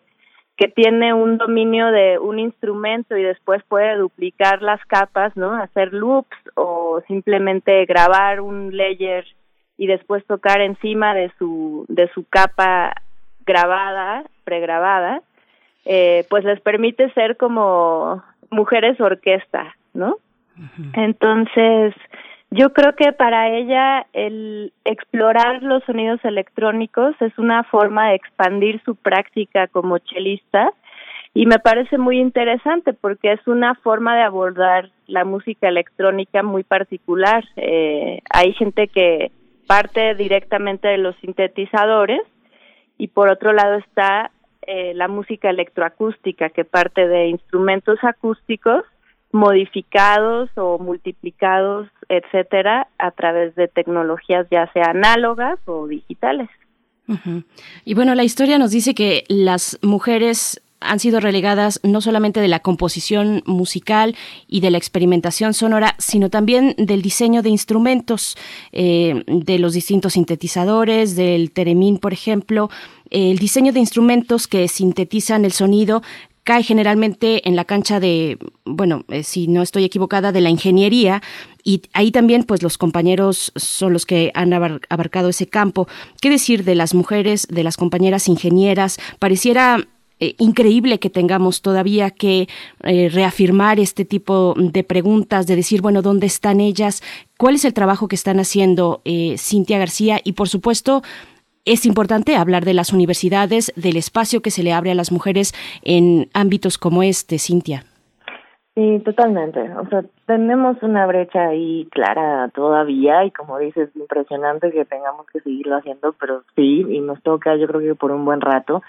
que 0.57 0.67
tiene 0.67 1.13
un 1.13 1.37
dominio 1.37 1.87
de 1.91 2.19
un 2.19 2.37
instrumento 2.37 3.17
y 3.17 3.23
después 3.23 3.63
puede 3.67 3.95
duplicar 3.95 4.61
las 4.61 4.83
capas, 4.85 5.35
¿no? 5.35 5.53
Hacer 5.53 5.93
loops 5.93 6.37
o 6.55 7.01
simplemente 7.07 7.85
grabar 7.85 8.41
un 8.41 8.75
layer 8.75 9.25
y 9.77 9.87
después 9.87 10.23
tocar 10.27 10.61
encima 10.61 11.15
de 11.15 11.31
su 11.39 11.85
de 11.87 12.07
su 12.13 12.25
capa 12.29 12.93
grabada, 13.45 14.23
pregrabada, 14.43 15.23
eh, 15.85 16.25
pues 16.29 16.43
les 16.43 16.61
permite 16.61 17.11
ser 17.13 17.37
como 17.37 18.23
mujeres 18.51 18.99
orquesta, 19.01 19.75
¿no? 19.93 20.17
Entonces, 20.93 21.95
Yo 22.53 22.73
creo 22.73 22.93
que 22.97 23.13
para 23.13 23.47
ella 23.47 24.05
el 24.11 24.73
explorar 24.83 25.63
los 25.63 25.81
sonidos 25.85 26.19
electrónicos 26.25 27.15
es 27.21 27.37
una 27.37 27.63
forma 27.63 28.09
de 28.09 28.15
expandir 28.15 28.81
su 28.83 28.97
práctica 28.97 29.67
como 29.67 29.99
chelista 29.99 30.73
y 31.33 31.45
me 31.45 31.59
parece 31.59 31.97
muy 31.97 32.19
interesante 32.19 32.91
porque 32.91 33.31
es 33.31 33.47
una 33.47 33.75
forma 33.75 34.17
de 34.17 34.23
abordar 34.23 34.89
la 35.07 35.23
música 35.23 35.69
electrónica 35.69 36.43
muy 36.43 36.63
particular. 36.63 37.45
Eh, 37.55 38.19
hay 38.29 38.51
gente 38.51 38.89
que 38.89 39.31
parte 39.65 40.13
directamente 40.15 40.89
de 40.89 40.97
los 40.97 41.15
sintetizadores 41.21 42.21
y 42.97 43.07
por 43.07 43.29
otro 43.29 43.53
lado 43.53 43.75
está 43.77 44.31
eh, 44.67 44.93
la 44.93 45.07
música 45.07 45.49
electroacústica 45.49 46.49
que 46.49 46.65
parte 46.65 47.07
de 47.07 47.27
instrumentos 47.27 47.99
acústicos 48.03 48.83
modificados 49.31 50.49
o 50.55 50.77
multiplicados, 50.77 51.87
etcétera, 52.09 52.87
a 52.97 53.11
través 53.11 53.55
de 53.55 53.67
tecnologías 53.67 54.45
ya 54.51 54.71
sea 54.73 54.91
análogas 54.91 55.59
o 55.65 55.87
digitales. 55.87 56.49
Y 57.83 57.93
bueno, 57.93 58.15
la 58.15 58.23
historia 58.23 58.57
nos 58.57 58.71
dice 58.71 58.93
que 58.93 59.25
las 59.27 59.77
mujeres 59.81 60.61
han 60.81 60.99
sido 60.99 61.19
relegadas 61.19 61.79
no 61.83 62.01
solamente 62.01 62.41
de 62.41 62.47
la 62.47 62.59
composición 62.59 63.43
musical 63.45 64.15
y 64.47 64.61
de 64.61 64.71
la 64.71 64.77
experimentación 64.77 65.53
sonora, 65.53 65.95
sino 65.99 66.29
también 66.29 66.73
del 66.77 67.01
diseño 67.01 67.41
de 67.43 67.49
instrumentos, 67.49 68.35
eh, 68.71 69.23
de 69.27 69.59
los 69.59 69.73
distintos 69.73 70.13
sintetizadores, 70.13 71.15
del 71.15 71.51
teremín, 71.51 71.99
por 71.99 72.13
ejemplo, 72.13 72.69
el 73.11 73.37
diseño 73.37 73.73
de 73.73 73.79
instrumentos 73.79 74.47
que 74.47 74.67
sintetizan 74.67 75.45
el 75.45 75.51
sonido 75.51 76.01
cae 76.43 76.63
generalmente 76.63 77.47
en 77.47 77.55
la 77.55 77.65
cancha 77.65 77.99
de, 77.99 78.39
bueno, 78.65 79.05
eh, 79.09 79.23
si 79.23 79.47
no 79.47 79.61
estoy 79.61 79.83
equivocada, 79.83 80.31
de 80.31 80.41
la 80.41 80.49
ingeniería 80.49 81.21
y 81.63 81.83
ahí 81.93 82.11
también 82.11 82.43
pues 82.43 82.63
los 82.63 82.77
compañeros 82.77 83.51
son 83.55 83.93
los 83.93 84.05
que 84.05 84.31
han 84.33 84.53
abarcado 84.53 85.29
ese 85.29 85.47
campo. 85.47 85.87
¿Qué 86.19 86.29
decir 86.29 86.63
de 86.63 86.75
las 86.75 86.95
mujeres, 86.95 87.47
de 87.47 87.63
las 87.63 87.77
compañeras 87.77 88.27
ingenieras? 88.27 88.97
Pareciera 89.19 89.87
eh, 90.19 90.35
increíble 90.39 90.99
que 90.99 91.11
tengamos 91.11 91.61
todavía 91.61 92.09
que 92.09 92.47
eh, 92.83 93.09
reafirmar 93.09 93.79
este 93.79 94.03
tipo 94.03 94.55
de 94.57 94.83
preguntas, 94.83 95.45
de 95.45 95.55
decir, 95.55 95.81
bueno, 95.81 96.01
¿dónde 96.01 96.25
están 96.25 96.59
ellas? 96.59 97.03
¿Cuál 97.37 97.55
es 97.55 97.65
el 97.65 97.73
trabajo 97.73 98.07
que 98.07 98.15
están 98.15 98.39
haciendo 98.39 99.01
Cintia 99.37 99.77
García? 99.77 100.21
Y 100.23 100.33
por 100.33 100.49
supuesto, 100.49 101.03
es 101.65 101.85
importante 101.85 102.35
hablar 102.35 102.65
de 102.65 102.73
las 102.73 102.93
universidades, 102.93 103.73
del 103.75 103.97
espacio 103.97 104.41
que 104.41 104.51
se 104.51 104.63
le 104.63 104.73
abre 104.73 104.91
a 104.91 104.95
las 104.95 105.11
mujeres 105.11 105.53
en 105.83 106.29
ámbitos 106.33 106.77
como 106.77 107.03
este, 107.03 107.37
Cintia. 107.39 107.83
Sí, 108.73 109.01
totalmente. 109.03 109.59
O 109.75 109.85
sea, 109.89 110.03
tenemos 110.27 110.81
una 110.81 111.05
brecha 111.05 111.49
ahí 111.49 111.87
clara 111.91 112.49
todavía 112.55 113.25
y 113.25 113.31
como 113.31 113.59
dices, 113.59 113.89
impresionante 113.95 114.71
que 114.71 114.85
tengamos 114.85 115.25
que 115.27 115.41
seguirlo 115.41 115.75
haciendo, 115.75 116.13
pero 116.13 116.43
sí, 116.55 116.85
y 116.87 117.01
nos 117.01 117.21
toca 117.21 117.57
yo 117.57 117.67
creo 117.67 117.81
que 117.81 117.95
por 117.95 118.11
un 118.11 118.23
buen 118.23 118.39
rato 118.39 118.81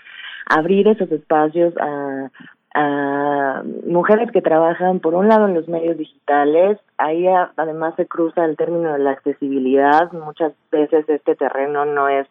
abrir 0.46 0.86
esos 0.86 1.10
espacios 1.10 1.74
a, 1.78 2.30
a 2.74 3.62
mujeres 3.86 4.30
que 4.30 4.40
trabajan 4.40 5.00
por 5.00 5.14
un 5.14 5.28
lado 5.28 5.48
en 5.48 5.54
los 5.54 5.68
medios 5.68 5.98
digitales, 5.98 6.78
ahí 6.98 7.26
además 7.56 7.94
se 7.96 8.06
cruza 8.06 8.44
el 8.44 8.56
término 8.56 8.92
de 8.92 9.00
la 9.00 9.10
accesibilidad, 9.10 10.12
muchas 10.12 10.52
veces 10.70 11.08
este 11.08 11.34
terreno 11.34 11.84
no 11.84 12.08
es 12.08 12.28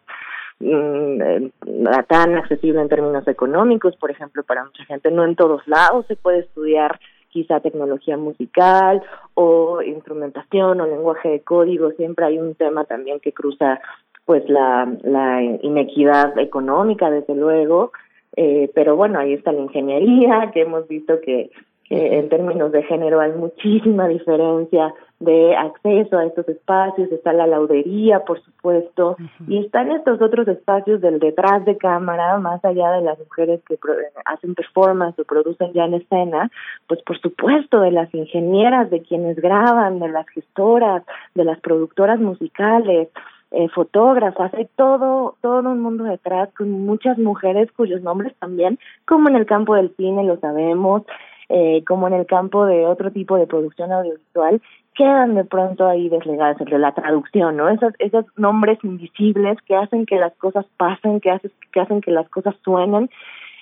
tan 2.08 2.36
accesible 2.36 2.80
en 2.80 2.88
términos 2.88 3.26
económicos, 3.26 3.96
por 3.96 4.10
ejemplo, 4.10 4.42
para 4.42 4.64
mucha 4.64 4.84
gente, 4.84 5.10
no 5.10 5.24
en 5.24 5.36
todos 5.36 5.66
lados 5.66 6.06
se 6.06 6.16
puede 6.16 6.40
estudiar 6.40 6.98
quizá 7.30 7.60
tecnología 7.60 8.16
musical 8.16 9.02
o 9.34 9.80
instrumentación 9.82 10.80
o 10.80 10.86
lenguaje 10.86 11.30
de 11.30 11.40
código, 11.40 11.90
siempre 11.92 12.26
hay 12.26 12.38
un 12.38 12.54
tema 12.54 12.84
también 12.84 13.20
que 13.20 13.32
cruza 13.32 13.80
pues 14.24 14.48
la, 14.48 14.88
la 15.02 15.42
inequidad 15.42 16.38
económica, 16.38 17.10
desde 17.10 17.34
luego, 17.34 17.92
eh, 18.36 18.70
pero 18.74 18.96
bueno, 18.96 19.18
ahí 19.18 19.32
está 19.32 19.50
la 19.52 19.62
ingeniería, 19.62 20.50
que 20.52 20.62
hemos 20.62 20.86
visto 20.86 21.20
que, 21.20 21.50
que 21.84 22.18
en 22.18 22.28
términos 22.28 22.70
de 22.70 22.82
género 22.84 23.20
hay 23.20 23.32
muchísima 23.32 24.06
diferencia 24.08 24.94
de 25.24 25.56
acceso 25.56 26.18
a 26.18 26.26
estos 26.26 26.48
espacios, 26.48 27.10
está 27.12 27.32
la 27.32 27.46
laudería, 27.46 28.24
por 28.24 28.42
supuesto, 28.42 29.16
y 29.46 29.58
están 29.58 29.90
estos 29.90 30.20
otros 30.20 30.48
espacios 30.48 31.00
del 31.00 31.18
detrás 31.18 31.64
de 31.64 31.76
cámara, 31.76 32.38
más 32.38 32.64
allá 32.64 32.90
de 32.92 33.02
las 33.02 33.18
mujeres 33.18 33.60
que 33.66 33.78
hacen 34.24 34.54
performance 34.54 35.18
o 35.18 35.24
producen 35.24 35.72
ya 35.72 35.84
en 35.84 35.94
escena, 35.94 36.50
pues 36.88 37.02
por 37.02 37.20
supuesto 37.20 37.80
de 37.80 37.92
las 37.92 38.12
ingenieras, 38.14 38.90
de 38.90 39.02
quienes 39.02 39.36
graban, 39.36 40.00
de 40.00 40.08
las 40.08 40.28
gestoras, 40.28 41.04
de 41.34 41.44
las 41.44 41.60
productoras 41.60 42.18
musicales, 42.18 43.08
eh, 43.52 43.68
fotógrafas, 43.68 44.52
hay 44.54 44.66
todo, 44.76 45.36
todo 45.42 45.70
un 45.70 45.82
mundo 45.82 46.04
detrás 46.04 46.48
con 46.54 46.70
muchas 46.70 47.18
mujeres 47.18 47.70
cuyos 47.72 48.00
nombres 48.00 48.34
también, 48.38 48.78
como 49.06 49.28
en 49.28 49.36
el 49.36 49.44
campo 49.44 49.74
del 49.74 49.94
cine 49.96 50.24
lo 50.24 50.40
sabemos, 50.40 51.02
eh, 51.50 51.84
como 51.86 52.06
en 52.06 52.14
el 52.14 52.24
campo 52.24 52.64
de 52.64 52.86
otro 52.86 53.10
tipo 53.10 53.36
de 53.36 53.46
producción 53.46 53.92
audiovisual, 53.92 54.62
quedan 54.94 55.34
de 55.34 55.44
pronto 55.44 55.86
ahí 55.86 56.08
deslegadas 56.08 56.60
entre 56.60 56.78
la 56.78 56.92
traducción, 56.92 57.56
¿no? 57.56 57.68
Esos, 57.68 57.94
esos 57.98 58.26
nombres 58.36 58.78
invisibles 58.82 59.58
que 59.66 59.76
hacen 59.76 60.06
que 60.06 60.16
las 60.16 60.34
cosas 60.34 60.66
pasen, 60.76 61.20
que, 61.20 61.30
hacen, 61.30 61.50
que 61.72 61.80
hacen 61.80 62.00
que 62.00 62.10
las 62.10 62.28
cosas 62.28 62.54
suenen 62.62 63.10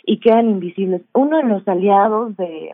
y 0.04 0.18
quedan 0.18 0.50
invisibles. 0.50 1.02
Uno 1.12 1.38
de 1.38 1.44
los 1.44 1.66
aliados 1.68 2.36
de, 2.36 2.72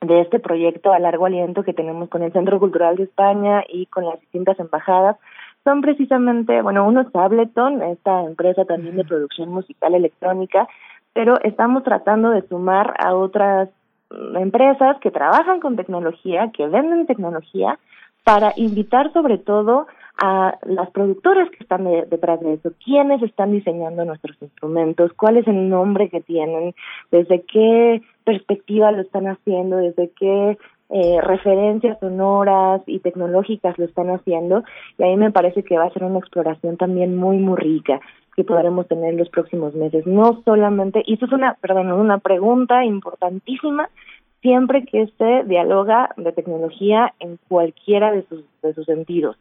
de 0.00 0.20
este 0.20 0.38
proyecto 0.38 0.92
a 0.92 0.98
largo 0.98 1.26
aliento 1.26 1.62
que 1.62 1.74
tenemos 1.74 2.08
con 2.08 2.22
el 2.22 2.32
Centro 2.32 2.58
Cultural 2.58 2.96
de 2.96 3.04
España 3.04 3.64
y 3.68 3.86
con 3.86 4.04
las 4.06 4.20
distintas 4.20 4.58
embajadas 4.58 5.16
son 5.64 5.80
precisamente, 5.80 6.60
bueno, 6.60 6.86
uno 6.86 7.00
es 7.00 7.14
Ableton, 7.14 7.82
esta 7.82 8.22
empresa 8.22 8.64
también 8.66 8.96
de 8.96 9.04
producción 9.04 9.48
musical 9.48 9.94
electrónica, 9.94 10.68
pero 11.14 11.40
estamos 11.42 11.82
tratando 11.84 12.30
de 12.30 12.46
sumar 12.48 12.94
a 12.98 13.14
otras 13.14 13.70
empresas 14.10 14.98
que 15.00 15.10
trabajan 15.10 15.60
con 15.60 15.76
tecnología, 15.76 16.50
que 16.52 16.66
venden 16.66 17.06
tecnología, 17.06 17.78
para 18.24 18.52
invitar 18.56 19.12
sobre 19.12 19.38
todo 19.38 19.86
a 20.22 20.56
las 20.62 20.90
productoras 20.90 21.50
que 21.50 21.58
están 21.60 21.84
detrás 21.84 22.40
de 22.40 22.54
eso, 22.54 22.72
quiénes 22.84 23.22
están 23.22 23.52
diseñando 23.52 24.04
nuestros 24.04 24.40
instrumentos, 24.40 25.12
cuál 25.14 25.36
es 25.36 25.46
el 25.48 25.68
nombre 25.68 26.08
que 26.08 26.20
tienen, 26.20 26.74
desde 27.10 27.42
qué 27.42 28.00
perspectiva 28.24 28.92
lo 28.92 29.02
están 29.02 29.26
haciendo, 29.26 29.76
desde 29.76 30.10
qué 30.10 30.56
eh, 30.90 31.18
referencias 31.22 31.98
sonoras 31.98 32.82
y 32.86 32.98
tecnológicas 32.98 33.78
lo 33.78 33.86
están 33.86 34.10
haciendo 34.10 34.64
y 34.98 35.02
ahí 35.02 35.16
me 35.16 35.30
parece 35.30 35.62
que 35.62 35.78
va 35.78 35.84
a 35.84 35.92
ser 35.92 36.04
una 36.04 36.18
exploración 36.18 36.76
también 36.76 37.16
muy 37.16 37.38
muy 37.38 37.56
rica 37.56 38.00
que 38.36 38.44
podremos 38.44 38.86
tener 38.86 39.12
en 39.12 39.18
los 39.18 39.30
próximos 39.30 39.74
meses. 39.74 40.06
No 40.06 40.42
solamente 40.44 41.02
y 41.06 41.14
eso 41.14 41.24
es 41.24 41.32
una 41.32 41.54
perdón 41.54 41.90
una 41.90 42.18
pregunta 42.18 42.84
importantísima 42.84 43.88
siempre 44.42 44.84
que 44.84 45.06
se 45.16 45.44
dialoga 45.44 46.10
de 46.18 46.32
tecnología 46.32 47.14
en 47.18 47.38
cualquiera 47.48 48.12
de 48.12 48.26
sus 48.28 48.44
de 48.62 48.74
sus 48.74 48.84
sentidos. 48.84 49.36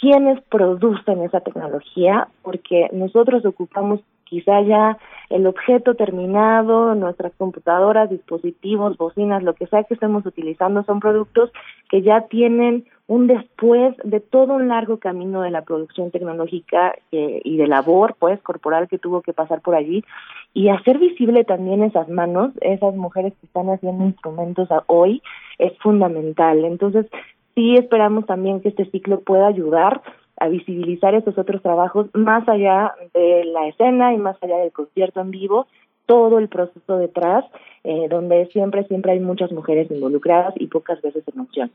Quiénes 0.00 0.40
producen 0.50 1.22
esa 1.22 1.40
tecnología 1.40 2.28
porque 2.42 2.88
nosotros 2.92 3.44
ocupamos 3.46 4.00
quizá 4.28 4.60
ya 4.62 4.98
el 5.30 5.46
objeto 5.46 5.94
terminado, 5.94 6.94
nuestras 6.94 7.32
computadoras, 7.36 8.10
dispositivos, 8.10 8.96
bocinas, 8.96 9.42
lo 9.42 9.54
que 9.54 9.66
sea 9.66 9.84
que 9.84 9.94
estemos 9.94 10.24
utilizando 10.24 10.82
son 10.84 11.00
productos 11.00 11.50
que 11.90 12.02
ya 12.02 12.22
tienen 12.22 12.86
un 13.06 13.26
después 13.26 13.94
de 14.04 14.20
todo 14.20 14.54
un 14.54 14.68
largo 14.68 14.98
camino 14.98 15.40
de 15.40 15.50
la 15.50 15.62
producción 15.62 16.10
tecnológica 16.10 16.94
eh, 17.10 17.40
y 17.42 17.56
de 17.56 17.66
labor 17.66 18.16
pues 18.18 18.40
corporal 18.42 18.86
que 18.88 18.98
tuvo 18.98 19.22
que 19.22 19.32
pasar 19.32 19.62
por 19.62 19.74
allí 19.74 20.04
y 20.52 20.68
hacer 20.68 20.98
visible 20.98 21.44
también 21.44 21.82
esas 21.82 22.08
manos, 22.08 22.52
esas 22.60 22.94
mujeres 22.94 23.32
que 23.40 23.46
están 23.46 23.70
haciendo 23.70 24.04
instrumentos 24.04 24.68
hoy 24.86 25.22
es 25.58 25.76
fundamental. 25.78 26.64
Entonces, 26.64 27.06
sí 27.54 27.76
esperamos 27.76 28.26
también 28.26 28.60
que 28.60 28.68
este 28.68 28.90
ciclo 28.90 29.20
pueda 29.20 29.46
ayudar 29.46 30.02
a 30.40 30.48
visibilizar 30.48 31.14
esos 31.14 31.36
otros 31.38 31.62
trabajos 31.62 32.06
más 32.14 32.48
allá 32.48 32.94
de 33.14 33.44
la 33.44 33.68
escena 33.68 34.14
y 34.14 34.18
más 34.18 34.36
allá 34.42 34.58
del 34.58 34.72
concierto 34.72 35.20
en 35.20 35.30
vivo, 35.30 35.66
todo 36.06 36.38
el 36.38 36.48
proceso 36.48 36.96
detrás, 36.96 37.44
eh, 37.84 38.08
donde 38.08 38.46
siempre, 38.46 38.84
siempre 38.84 39.12
hay 39.12 39.20
muchas 39.20 39.52
mujeres 39.52 39.90
involucradas 39.90 40.54
y 40.56 40.66
pocas 40.66 41.00
veces 41.02 41.22
se 41.24 41.32
menciona. 41.36 41.72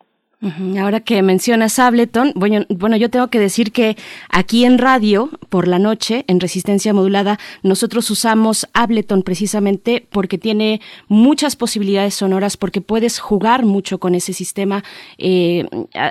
Ahora 0.78 1.00
que 1.00 1.22
mencionas 1.22 1.80
Ableton, 1.80 2.34
bueno, 2.36 2.66
bueno, 2.68 2.98
yo 2.98 3.10
tengo 3.10 3.30
que 3.30 3.40
decir 3.40 3.72
que 3.72 3.96
aquí 4.30 4.66
en 4.66 4.78
radio, 4.78 5.30
por 5.48 5.70
la 5.70 5.80
noche, 5.80 6.26
en 6.28 6.42
resistencia 6.42 6.94
modulada, 6.94 7.40
nosotros 7.62 8.12
usamos 8.12 8.68
Ableton 8.74 9.24
precisamente 9.24 10.06
porque 10.10 10.38
tiene 10.38 10.82
muchas 11.08 11.56
posibilidades 11.56 12.16
sonoras, 12.16 12.58
porque 12.58 12.82
puedes 12.82 13.20
jugar 13.20 13.64
mucho 13.64 14.00
con 14.00 14.16
ese 14.16 14.34
sistema. 14.34 14.84
Eh, 15.18 15.66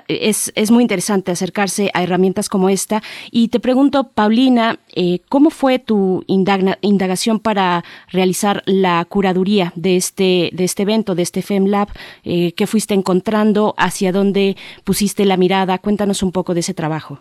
es, 0.09 0.51
es, 0.55 0.71
muy 0.71 0.83
interesante 0.83 1.31
acercarse 1.31 1.91
a 1.93 2.03
herramientas 2.03 2.49
como 2.49 2.71
esta. 2.71 3.03
Y 3.31 3.49
te 3.49 3.61
pregunto, 3.61 4.05
Paulina, 4.15 4.79
eh, 4.95 5.21
¿cómo 5.29 5.51
fue 5.51 5.79
tu 5.79 6.25
indagación 6.27 7.41
para 7.41 7.83
realizar 8.11 8.63
la 8.67 9.05
curaduría 9.05 9.73
de 9.75 9.97
este, 9.97 10.51
de 10.53 10.65
este 10.65 10.83
evento, 10.83 11.15
de 11.15 11.23
este 11.23 11.43
FemLab? 11.43 11.89
Eh, 12.25 12.53
¿Qué 12.53 12.67
fuiste 12.67 12.95
encontrando? 12.95 13.75
¿Hacia 13.77 14.13
dónde 14.13 14.57
pusiste 14.85 15.25
la 15.25 15.37
mirada. 15.37 15.79
Cuéntanos 15.79 16.23
un 16.23 16.33
poco 16.33 16.55
de 16.55 16.61
ese 16.61 16.75
trabajo. 16.75 17.19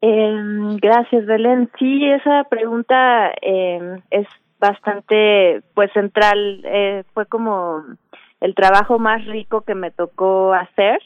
Eh, 0.00 0.76
gracias, 0.80 1.26
Belén. 1.26 1.70
Sí, 1.78 2.04
esa 2.06 2.44
pregunta 2.44 3.32
eh, 3.42 4.00
es 4.10 4.26
bastante, 4.60 5.62
pues, 5.74 5.92
central. 5.92 6.62
Eh, 6.64 7.04
fue 7.14 7.26
como 7.26 7.84
el 8.40 8.54
trabajo 8.54 8.98
más 8.98 9.24
rico 9.26 9.62
que 9.62 9.74
me 9.74 9.90
tocó 9.90 10.52
hacer 10.54 11.00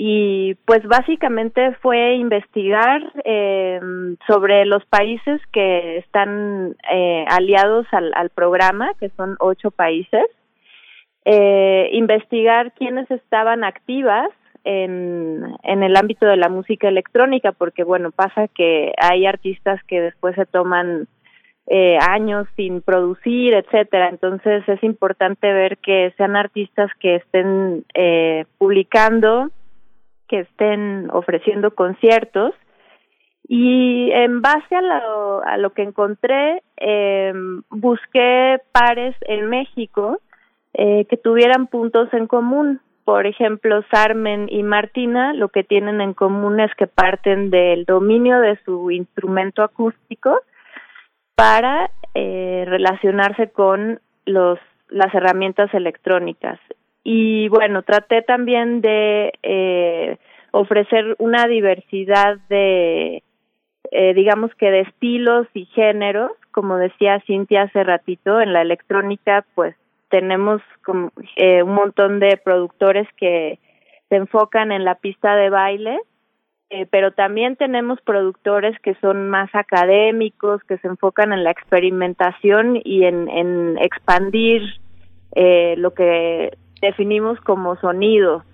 y 0.00 0.54
pues 0.64 0.86
básicamente 0.86 1.72
fue 1.82 2.14
investigar 2.14 3.02
eh, 3.24 3.80
sobre 4.28 4.64
los 4.64 4.84
países 4.86 5.40
que 5.52 5.96
están 5.96 6.76
eh, 6.88 7.24
aliados 7.28 7.84
al, 7.90 8.30
programa, 8.30 8.92
que 9.00 9.08
son 9.16 9.34
ocho 9.40 9.72
países, 9.72 10.24
eh, 11.24 11.88
investigar 11.94 12.74
quiénes 12.74 13.10
estaban 13.10 13.64
activas 13.64 14.28
en, 14.62 15.42
en 15.64 15.82
el 15.82 15.96
ámbito 15.96 16.26
de 16.26 16.36
la 16.36 16.48
música 16.48 16.86
electrónica, 16.86 17.50
porque 17.50 17.82
bueno, 17.82 18.12
pasa 18.12 18.46
que 18.46 18.92
hay 19.02 19.26
artistas 19.26 19.82
que 19.88 20.00
después 20.00 20.36
se 20.36 20.46
toman 20.46 21.08
eh, 21.70 21.98
años 22.08 22.46
sin 22.56 22.80
producir, 22.82 23.52
etcétera. 23.52 24.08
Entonces 24.08 24.66
es 24.68 24.82
importante 24.82 25.52
ver 25.52 25.76
que 25.78 26.14
sean 26.16 26.34
artistas 26.36 26.90
que 26.98 27.16
estén 27.16 27.84
eh, 27.94 28.46
publicando, 28.56 29.50
que 30.28 30.40
estén 30.40 31.10
ofreciendo 31.12 31.74
conciertos. 31.74 32.54
Y 33.48 34.10
en 34.12 34.42
base 34.42 34.76
a 34.76 34.82
lo, 34.82 35.42
a 35.42 35.56
lo 35.56 35.70
que 35.72 35.82
encontré, 35.82 36.62
eh, 36.76 37.32
busqué 37.70 38.60
pares 38.72 39.16
en 39.22 39.48
México 39.48 40.20
eh, 40.74 41.06
que 41.06 41.16
tuvieran 41.16 41.66
puntos 41.66 42.12
en 42.12 42.26
común. 42.26 42.80
Por 43.04 43.26
ejemplo, 43.26 43.82
Sarmen 43.90 44.48
y 44.50 44.62
Martina 44.62 45.32
lo 45.32 45.48
que 45.48 45.64
tienen 45.64 46.02
en 46.02 46.12
común 46.12 46.60
es 46.60 46.74
que 46.74 46.86
parten 46.86 47.48
del 47.48 47.86
dominio 47.86 48.38
de 48.40 48.58
su 48.66 48.90
instrumento 48.90 49.62
acústico 49.62 50.40
para 51.34 51.90
eh, 52.14 52.64
relacionarse 52.66 53.50
con 53.50 54.00
los 54.26 54.58
las 54.90 55.14
herramientas 55.14 55.72
electrónicas 55.74 56.58
y 57.10 57.48
bueno 57.48 57.80
traté 57.84 58.20
también 58.20 58.82
de 58.82 59.32
eh, 59.42 60.18
ofrecer 60.50 61.16
una 61.18 61.46
diversidad 61.46 62.36
de 62.50 63.22
eh, 63.90 64.12
digamos 64.12 64.54
que 64.56 64.70
de 64.70 64.80
estilos 64.80 65.46
y 65.54 65.64
géneros. 65.64 66.32
Como 66.50 66.76
decía 66.76 67.22
Cintia 67.26 67.62
hace 67.62 67.82
ratito 67.82 68.42
en 68.42 68.52
la 68.52 68.60
electrónica 68.60 69.46
pues 69.54 69.74
tenemos 70.10 70.60
como, 70.84 71.10
eh, 71.36 71.62
un 71.62 71.72
montón 71.72 72.20
de 72.20 72.36
productores 72.36 73.08
que 73.16 73.58
se 74.10 74.16
enfocan 74.16 74.70
en 74.70 74.84
la 74.84 74.96
pista 74.96 75.34
de 75.34 75.48
baile 75.48 75.98
eh, 76.68 76.84
pero 76.90 77.12
también 77.12 77.56
tenemos 77.56 77.98
productores 78.02 78.78
que 78.80 78.94
son 78.96 79.30
más 79.30 79.48
académicos, 79.54 80.62
que 80.64 80.76
se 80.76 80.88
enfocan 80.88 81.32
en 81.32 81.42
la 81.42 81.52
experimentación 81.52 82.78
y 82.84 83.04
en, 83.04 83.30
en 83.30 83.78
expandir 83.78 84.62
eh, 85.34 85.76
lo 85.78 85.94
que 85.94 86.58
definimos 86.80 87.40
como 87.40 87.76
sonido. 87.76 88.44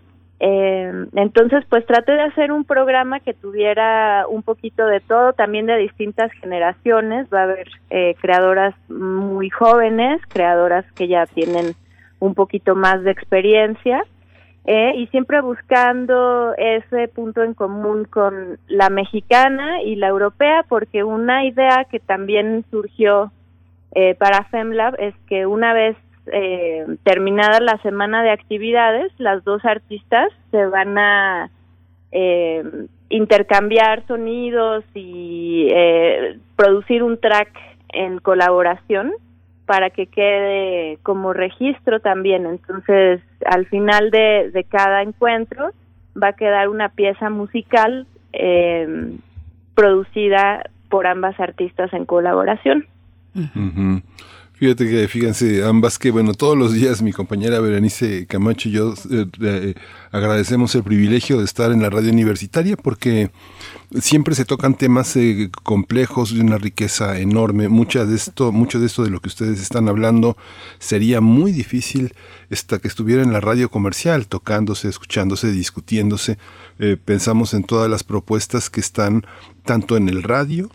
Eh, 0.41 1.07
entonces, 1.14 1.64
pues 1.68 1.87
traté 1.87 2.12
de 2.12 2.22
hacer 2.22 2.53
un 2.53 2.64
programa 2.64 3.20
que 3.20 3.35
tuviera 3.35 4.27
un 4.29 4.43
poquito 4.43 4.85
de 4.87 5.01
todo, 5.01 5.33
también 5.33 5.66
de 5.66 5.77
distintas 5.77 6.33
generaciones. 6.33 7.29
Va 7.33 7.41
a 7.41 7.45
haber 7.45 7.68
eh, 7.91 8.14
creadoras 8.20 8.75
muy 8.89 9.51
jóvenes, 9.51 10.20
creadoras 10.29 10.85
que 10.93 11.09
ya 11.09 11.27
tienen 11.27 11.75
un 12.18 12.35
poquito 12.35 12.75
más 12.75 13.03
de 13.03 13.11
experiencia 13.11 14.05
eh, 14.66 14.93
y 14.97 15.07
siempre 15.09 15.43
buscando 15.43 16.55
ese 16.57 17.09
punto 17.09 17.43
en 17.43 17.53
común 17.53 18.07
con 18.07 18.59
la 18.66 18.89
mexicana 18.89 19.83
y 19.83 19.97
la 19.97 20.09
europea, 20.09 20.64
porque 20.68 21.05
una 21.05 21.45
idea 21.45 21.85
que 21.91 22.01
también 22.01 22.64
surgió 22.70 23.31
eh, 23.95 24.14
para 24.14 24.45
FemLab 24.45 24.99
es 24.99 25.14
que 25.29 25.45
una 25.45 25.75
vez 25.75 25.97
eh, 26.27 26.87
terminada 27.03 27.61
la 27.61 27.79
semana 27.79 28.22
de 28.22 28.31
actividades, 28.31 29.12
las 29.18 29.45
dos 29.45 29.64
artistas 29.64 30.29
se 30.51 30.66
van 30.66 30.99
a 30.99 31.51
eh, 32.12 32.62
intercambiar 33.09 34.07
sonidos 34.07 34.85
y 34.95 35.68
eh, 35.70 36.39
producir 36.57 37.03
un 37.03 37.18
track 37.18 37.49
en 37.91 38.18
colaboración 38.18 39.12
para 39.66 39.91
que 39.91 40.07
quede 40.07 40.99
como 41.03 41.33
registro 41.33 42.01
también. 42.01 42.47
Entonces, 42.47 43.20
al 43.47 43.66
final 43.66 44.11
de, 44.11 44.51
de 44.53 44.64
cada 44.64 45.03
encuentro 45.03 45.70
va 46.20 46.29
a 46.29 46.33
quedar 46.35 46.68
una 46.68 46.91
pieza 46.91 47.31
musical 47.31 48.07
eh, 48.33 49.16
producida 49.75 50.70
por 50.89 51.07
ambas 51.07 51.39
artistas 51.41 51.93
en 51.93 52.05
colaboración. 52.05 52.87
Fíjate 54.57 54.88
que, 54.88 55.09
fíjense, 55.09 55.64
ambas 55.64 55.98
que, 55.98 56.12
bueno, 56.12 56.32
todos 56.32 56.57
los 56.57 56.72
días 56.72 57.02
mi 57.02 57.12
compañera 57.12 57.59
Berenice 57.59 58.26
Camacho 58.26 58.68
y 58.68 58.72
yo 58.72 58.94
eh, 59.11 59.26
eh, 59.42 59.74
agradecemos 60.12 60.74
el 60.76 60.84
privilegio 60.84 61.38
de 61.38 61.44
estar 61.44 61.72
en 61.72 61.82
la 61.82 61.90
radio 61.90 62.12
universitaria 62.12 62.76
porque 62.76 63.30
siempre 64.00 64.34
se 64.34 64.44
tocan 64.44 64.74
temas 64.74 65.16
eh, 65.16 65.50
complejos 65.62 66.34
de 66.34 66.40
una 66.40 66.59
riqueza 66.59 67.18
enorme. 67.18 67.68
Mucha 67.68 68.05
de 68.05 68.16
esto, 68.16 68.52
mucho 68.52 68.80
de 68.80 68.86
esto 68.86 69.05
de 69.05 69.11
lo 69.11 69.20
que 69.20 69.28
ustedes 69.28 69.61
están 69.61 69.88
hablando 69.88 70.36
sería 70.78 71.20
muy 71.20 71.52
difícil 71.52 72.14
esta, 72.50 72.78
que 72.78 72.88
estuviera 72.88 73.22
en 73.22 73.32
la 73.32 73.40
radio 73.40 73.70
comercial, 73.70 74.26
tocándose, 74.26 74.88
escuchándose, 74.88 75.52
discutiéndose. 75.52 76.38
Eh, 76.78 76.96
pensamos 77.02 77.55
en 77.55 77.64
todas 77.64 77.90
las 77.90 78.05
propuestas 78.05 78.70
que 78.70 78.80
están 78.80 79.24
tanto 79.64 79.96
en 79.96 80.09
el 80.09 80.22
radio, 80.22 80.70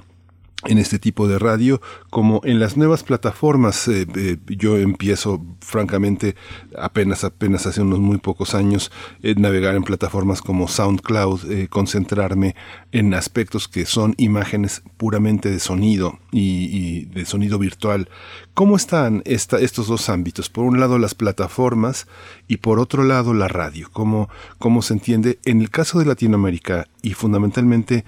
en 0.66 0.78
este 0.78 1.00
tipo 1.00 1.28
de 1.28 1.40
radio 1.40 1.82
como 2.10 2.42
en 2.44 2.60
las 2.60 2.76
nuevas 2.76 3.04
plataformas 3.04 3.88
eh, 3.88 4.06
eh, 4.16 4.38
yo 4.48 4.78
empiezo 4.78 5.42
francamente 5.62 6.36
apenas 6.78 7.24
apenas 7.24 7.66
hace 7.66 7.82
unos 7.82 8.00
muy 8.00 8.18
pocos 8.18 8.56
años 8.56 8.92
eh, 9.24 9.36
navegar 9.38 9.76
en 9.76 9.84
plataformas 9.84 10.42
como 10.42 10.68
SoundCloud 10.68 11.50
eh, 11.52 11.68
concentrarme 11.70 12.56
en 12.92 13.14
aspectos 13.14 13.68
que 13.68 13.86
son 13.86 14.16
imágenes 14.18 14.84
puramente 14.98 15.50
de 15.50 15.60
sonido 15.60 16.20
y, 16.32 17.06
de 17.06 17.26
sonido 17.26 17.58
virtual. 17.60 18.10
Cómo 18.54 18.76
están 18.76 19.22
estos 19.26 19.88
dos 19.88 20.10
ámbitos 20.10 20.50
por 20.50 20.66
un 20.66 20.80
lado 20.80 20.98
las 20.98 21.16
plataformas 21.16 22.08
y 22.48 22.58
por 22.58 22.80
otro 22.80 23.04
lado 23.04 23.34
la 23.34 23.48
radio. 23.48 23.90
Cómo 23.92 24.30
cómo 24.58 24.82
se 24.82 24.94
entiende 24.94 25.40
en 25.46 25.62
el 25.62 25.70
caso 25.70 26.00
de 26.00 26.06
Latinoamérica 26.06 26.88
y 27.02 27.14
fundamentalmente 27.14 28.06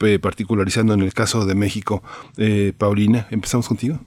eh, 0.00 0.18
particularizando 0.18 0.94
en 0.94 1.00
el 1.00 1.12
caso 1.12 1.46
de 1.46 1.54
México. 1.54 2.02
Eh, 2.38 2.72
Paulina, 2.76 3.26
empezamos 3.30 3.68
contigo. 3.68 3.98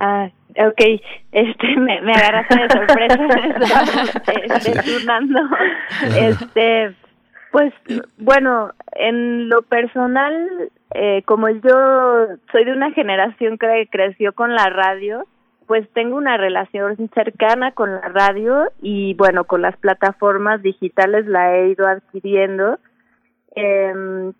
Ah, 0.00 0.28
ok, 0.58 1.00
este, 1.30 1.76
me, 1.76 2.00
me 2.00 2.12
agarraste 2.12 2.58
de 2.58 2.68
sorpresa, 2.68 3.28
desurnando. 4.82 5.40
Este, 6.16 6.94
pues, 7.52 7.72
bueno, 8.18 8.72
en 8.92 9.48
lo 9.48 9.62
personal, 9.62 10.70
eh, 10.94 11.22
como 11.26 11.48
yo 11.50 12.26
soy 12.50 12.64
de 12.64 12.72
una 12.72 12.90
generación 12.92 13.58
que 13.58 13.88
creció 13.90 14.32
con 14.32 14.54
la 14.54 14.68
radio, 14.70 15.26
pues 15.66 15.88
tengo 15.92 16.16
una 16.16 16.36
relación 16.36 16.96
cercana 17.14 17.72
con 17.72 17.92
la 17.92 18.08
radio 18.08 18.72
y 18.82 19.14
bueno, 19.14 19.44
con 19.44 19.62
las 19.62 19.76
plataformas 19.76 20.62
digitales 20.62 21.26
la 21.26 21.56
he 21.56 21.68
ido 21.68 21.86
adquiriendo 21.86 22.78
eh, 23.54 24.32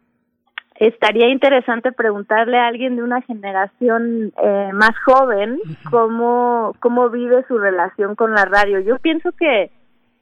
estaría 0.77 1.29
interesante 1.29 1.93
preguntarle 1.93 2.59
a 2.59 2.67
alguien 2.67 2.97
de 2.97 3.03
una 3.03 3.23
generación 3.23 4.33
eh, 4.43 4.71
más 4.73 4.99
joven 5.05 5.61
cómo, 5.91 6.75
cómo 6.81 7.11
vive 7.11 7.45
su 7.47 7.59
relación 7.59 8.15
con 8.17 8.35
la 8.35 8.45
radio. 8.45 8.81
Yo 8.81 8.99
pienso 8.99 9.33
que 9.33 9.71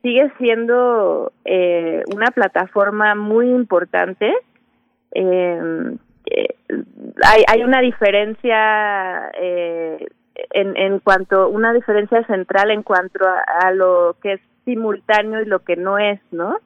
sigue 0.02 0.30
siendo 0.38 1.32
eh, 1.44 2.02
una 2.14 2.30
plataforma 2.30 3.14
muy 3.14 3.48
importante. 3.48 4.32
Eh, 5.12 5.96
hay, 7.22 7.44
hay 7.48 7.62
una 7.64 7.80
diferencia 7.80 9.30
eh, 9.40 10.06
en, 10.50 10.76
en 10.76 10.98
cuanto, 11.00 11.48
una 11.48 11.72
diferencia 11.72 12.24
central 12.24 12.70
en 12.70 12.82
cuanto 12.82 13.26
a, 13.26 13.66
a 13.66 13.72
lo 13.72 14.16
que 14.22 14.34
es 14.34 14.40
simultáneo 14.64 15.40
y 15.42 15.46
lo 15.46 15.60
que 15.60 15.76
no 15.76 15.98
es, 15.98 16.20
¿no? 16.30 16.56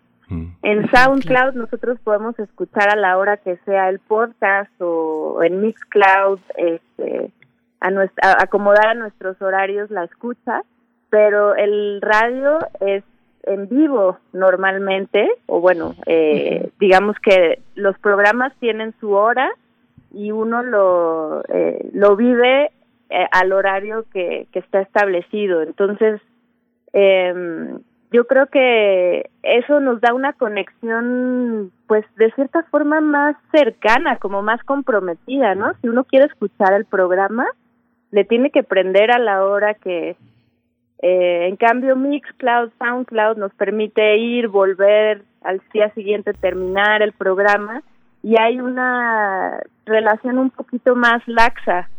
En 0.62 0.90
SoundCloud 0.90 1.54
nosotros 1.54 1.98
podemos 2.02 2.38
escuchar 2.38 2.90
a 2.90 2.96
la 2.96 3.18
hora 3.18 3.36
que 3.36 3.56
sea 3.64 3.88
el 3.88 3.98
podcast 3.98 4.70
o 4.80 5.42
en 5.42 5.60
Mixcloud, 5.60 6.38
este, 6.56 7.30
a, 7.80 7.90
nuestra, 7.90 8.30
a 8.30 8.42
acomodar 8.42 8.88
a 8.88 8.94
nuestros 8.94 9.40
horarios 9.42 9.90
la 9.90 10.04
escucha, 10.04 10.62
pero 11.10 11.54
el 11.54 12.00
radio 12.00 12.58
es 12.80 13.04
en 13.44 13.68
vivo 13.68 14.18
normalmente, 14.32 15.28
o 15.46 15.60
bueno, 15.60 15.94
eh, 16.06 16.70
digamos 16.80 17.16
que 17.18 17.60
los 17.74 17.98
programas 17.98 18.54
tienen 18.58 18.94
su 19.00 19.12
hora 19.12 19.50
y 20.12 20.30
uno 20.30 20.62
lo, 20.62 21.42
eh, 21.48 21.90
lo 21.92 22.16
vive 22.16 22.70
eh, 23.10 23.26
al 23.32 23.52
horario 23.52 24.06
que, 24.12 24.46
que 24.50 24.60
está 24.60 24.80
establecido. 24.80 25.62
Entonces, 25.62 26.20
eh, 26.92 27.74
yo 28.14 28.28
creo 28.28 28.46
que 28.46 29.28
eso 29.42 29.80
nos 29.80 30.00
da 30.00 30.14
una 30.14 30.34
conexión, 30.34 31.72
pues 31.88 32.04
de 32.14 32.30
cierta 32.36 32.62
forma 32.70 33.00
más 33.00 33.34
cercana, 33.50 34.18
como 34.18 34.40
más 34.40 34.62
comprometida, 34.62 35.56
¿no? 35.56 35.72
Si 35.82 35.88
uno 35.88 36.04
quiere 36.04 36.26
escuchar 36.26 36.74
el 36.74 36.84
programa, 36.84 37.44
le 38.12 38.24
tiene 38.24 38.50
que 38.50 38.62
prender 38.62 39.10
a 39.10 39.18
la 39.18 39.44
hora 39.44 39.74
que 39.74 40.16
eh, 41.02 41.48
en 41.48 41.56
cambio, 41.56 41.96
Mixcloud, 41.96 42.70
Soundcloud 42.78 43.36
nos 43.36 43.52
permite 43.54 44.16
ir, 44.16 44.46
volver 44.46 45.22
al 45.42 45.60
día 45.72 45.92
siguiente, 45.94 46.34
terminar 46.34 47.02
el 47.02 47.12
programa 47.14 47.82
y 48.22 48.38
hay 48.38 48.60
una 48.60 49.60
relación 49.86 50.38
un 50.38 50.50
poquito 50.50 50.94
más 50.94 51.20
laxa. 51.26 51.90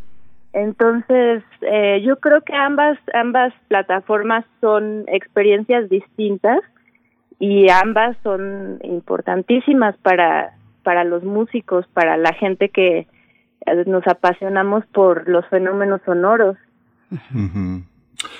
Entonces, 0.55 1.43
eh, 1.59 2.01
yo 2.05 2.15
creo 2.21 2.39
que 2.41 2.55
ambas 2.55 2.97
ambas 3.13 3.53
plataformas 3.67 4.45
son 4.61 5.03
experiencias 5.07 5.89
distintas 5.89 6.61
y 7.39 7.69
ambas 7.69 8.15
son 8.23 8.79
importantísimas 8.81 9.97
para 9.97 10.53
para 10.81 11.03
los 11.03 11.25
músicos, 11.25 11.85
para 11.87 12.15
la 12.15 12.31
gente 12.31 12.69
que 12.69 12.99
eh, 12.99 13.83
nos 13.85 14.07
apasionamos 14.07 14.85
por 14.93 15.27
los 15.27 15.45
fenómenos 15.47 15.99
sonoros. 16.05 16.55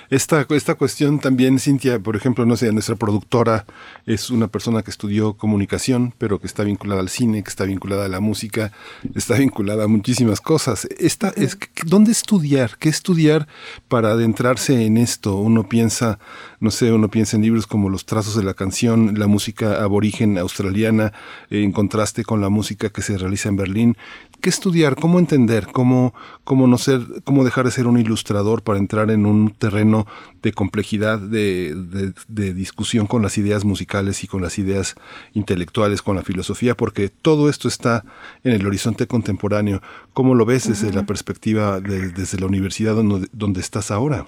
Esta, 0.09 0.45
esta 0.49 0.76
cuestión 0.76 1.19
también, 1.19 1.59
Cintia, 1.59 1.99
por 1.99 2.15
ejemplo, 2.15 2.45
no 2.45 2.55
sé, 2.55 2.71
nuestra 2.71 2.95
productora 2.95 3.65
es 4.05 4.30
una 4.30 4.47
persona 4.47 4.84
que 4.84 4.91
estudió 4.91 5.34
comunicación, 5.34 6.13
pero 6.17 6.39
que 6.39 6.47
está 6.47 6.63
vinculada 6.63 7.01
al 7.01 7.09
cine, 7.09 7.43
que 7.43 7.49
está 7.49 7.65
vinculada 7.65 8.05
a 8.05 8.09
la 8.09 8.19
música, 8.19 8.71
está 9.15 9.36
vinculada 9.36 9.86
a 9.86 9.88
muchísimas 9.88 10.41
cosas. 10.41 10.88
Esta 10.99 11.30
es, 11.36 11.57
¿Dónde 11.86 12.11
estudiar? 12.11 12.78
¿Qué 12.78 12.89
estudiar 12.89 13.47
para 13.88 14.11
adentrarse 14.11 14.86
en 14.86 14.97
esto? 14.97 15.36
Uno 15.38 15.67
piensa, 15.67 16.19
no 16.59 16.71
sé, 16.71 16.91
uno 16.91 17.09
piensa 17.09 17.36
en 17.36 17.43
libros 17.43 17.67
como 17.67 17.89
Los 17.89 18.05
trazos 18.05 18.36
de 18.36 18.43
la 18.43 18.53
canción, 18.53 19.17
la 19.17 19.28
música 19.28 19.84
aborigen 19.84 20.38
australiana, 20.38 21.13
en 21.49 21.71
contraste 21.71 22.23
con 22.23 22.41
la 22.41 22.49
música 22.49 22.89
que 22.89 23.01
se 23.01 23.17
realiza 23.17 23.49
en 23.49 23.55
Berlín. 23.55 23.97
¿Qué 24.45 24.49
estudiar? 24.49 24.95
¿Cómo 24.95 25.17
entender? 25.17 25.69
¿Cómo, 25.71 26.13
cómo 26.43 26.67
no 26.67 26.77
ser, 26.77 27.01
cómo 27.23 27.43
dejar 27.43 27.65
de 27.65 27.71
ser 27.71 27.87
un 27.87 27.99
ilustrador 27.99 28.61
para 28.61 28.77
entrar 28.77 29.09
en 29.09 29.25
un 29.25 29.49
terreno 29.49 30.05
de 30.43 30.53
complejidad, 30.53 31.17
de, 31.17 32.13
de, 32.27 32.53
discusión 32.53 33.07
con 33.07 33.23
las 33.23 33.39
ideas 33.39 33.65
musicales 33.65 34.23
y 34.23 34.27
con 34.27 34.43
las 34.43 34.59
ideas 34.59 34.93
intelectuales, 35.33 36.03
con 36.03 36.15
la 36.15 36.21
filosofía? 36.21 36.77
Porque 36.77 37.09
todo 37.09 37.49
esto 37.49 37.67
está 37.67 38.05
en 38.43 38.53
el 38.53 38.67
horizonte 38.67 39.07
contemporáneo. 39.07 39.81
¿Cómo 40.13 40.35
lo 40.35 40.45
ves 40.45 40.67
desde 40.67 40.93
la 40.93 41.07
perspectiva 41.07 41.81
de, 41.81 42.09
desde 42.09 42.39
la 42.39 42.45
universidad 42.45 42.93
donde, 42.93 43.27
donde 43.31 43.61
estás 43.61 43.89
ahora? 43.89 44.27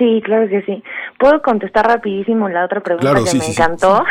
Sí, 0.00 0.22
claro 0.24 0.48
que 0.48 0.62
sí. 0.62 0.82
¿Puedo 1.18 1.42
contestar 1.42 1.86
rapidísimo 1.86 2.48
la 2.48 2.64
otra 2.64 2.80
pregunta 2.80 3.12
que 3.16 3.38
me 3.38 3.44
encantó? 3.44 4.02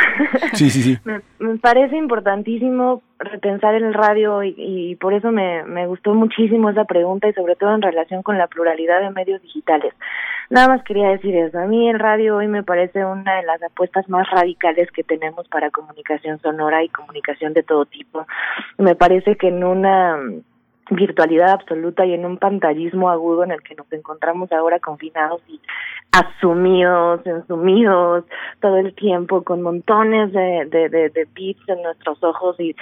Sí, 0.54 0.70
sí, 0.70 0.84
sí. 0.84 0.98
me, 1.40 1.58
parece 1.58 1.98
importantísimo 1.98 3.02
repensar 3.18 3.74
el 3.74 3.92
radio 3.92 4.44
y, 4.44 4.54
y 4.56 4.96
por 4.98 5.16
eso 5.16 5.32
me, 5.32 5.64
me 5.64 5.88
gustó 5.88 6.14
muchísimo 6.14 6.70
esa 6.70 6.86
pregunta 6.86 7.28
y 7.28 7.34
sobre 7.34 7.56
todo 7.56 7.74
en 7.74 7.82
relación 7.82 8.22
con 8.22 8.38
la 8.38 8.46
pluralidad 8.46 9.02
de 9.02 9.10
medios 9.10 9.42
digitales. 9.42 9.96
Nada 10.52 10.68
más 10.68 10.84
quería 10.84 11.10
decir 11.10 11.36
eso. 11.36 11.58
A 11.58 11.66
mí 11.66 11.90
el 11.90 11.98
radio 11.98 12.38
hoy 12.38 12.48
me 12.48 12.62
parece 12.62 13.04
una 13.04 13.38
de 13.38 13.44
las 13.44 13.62
apuestas 13.64 14.08
más 14.10 14.30
radicales 14.30 14.92
que 14.92 15.04
tenemos 15.04 15.48
para 15.48 15.72
comunicación 15.72 16.40
sonora 16.40 16.84
y 16.84 16.90
comunicación 16.90 17.54
de 17.54 17.64
todo 17.64 17.86
tipo. 17.86 18.28
Me 18.78 18.94
parece 18.94 19.38
que 19.38 19.48
en 19.48 19.64
una 19.64 20.18
virtualidad 20.90 21.52
absoluta 21.52 22.06
y 22.06 22.14
en 22.14 22.26
un 22.26 22.38
pantallismo 22.38 23.10
agudo 23.10 23.44
en 23.44 23.52
el 23.52 23.62
que 23.62 23.76
nos 23.76 23.92
encontramos 23.92 24.52
ahora 24.52 24.80
confinados 24.80 25.42
y 25.48 25.60
asumidos, 26.12 27.26
ensumidos 27.26 28.26
todo 28.60 28.78
el 28.78 28.94
tiempo 28.96 29.44
con 29.44 29.62
montones 29.62 30.32
de, 30.34 30.66
de, 30.66 30.90
de, 30.90 31.10
de 31.10 31.28
bits 31.34 31.70
en 31.70 31.84
nuestros 31.84 32.24
ojos 32.24 32.60
y 32.60 32.76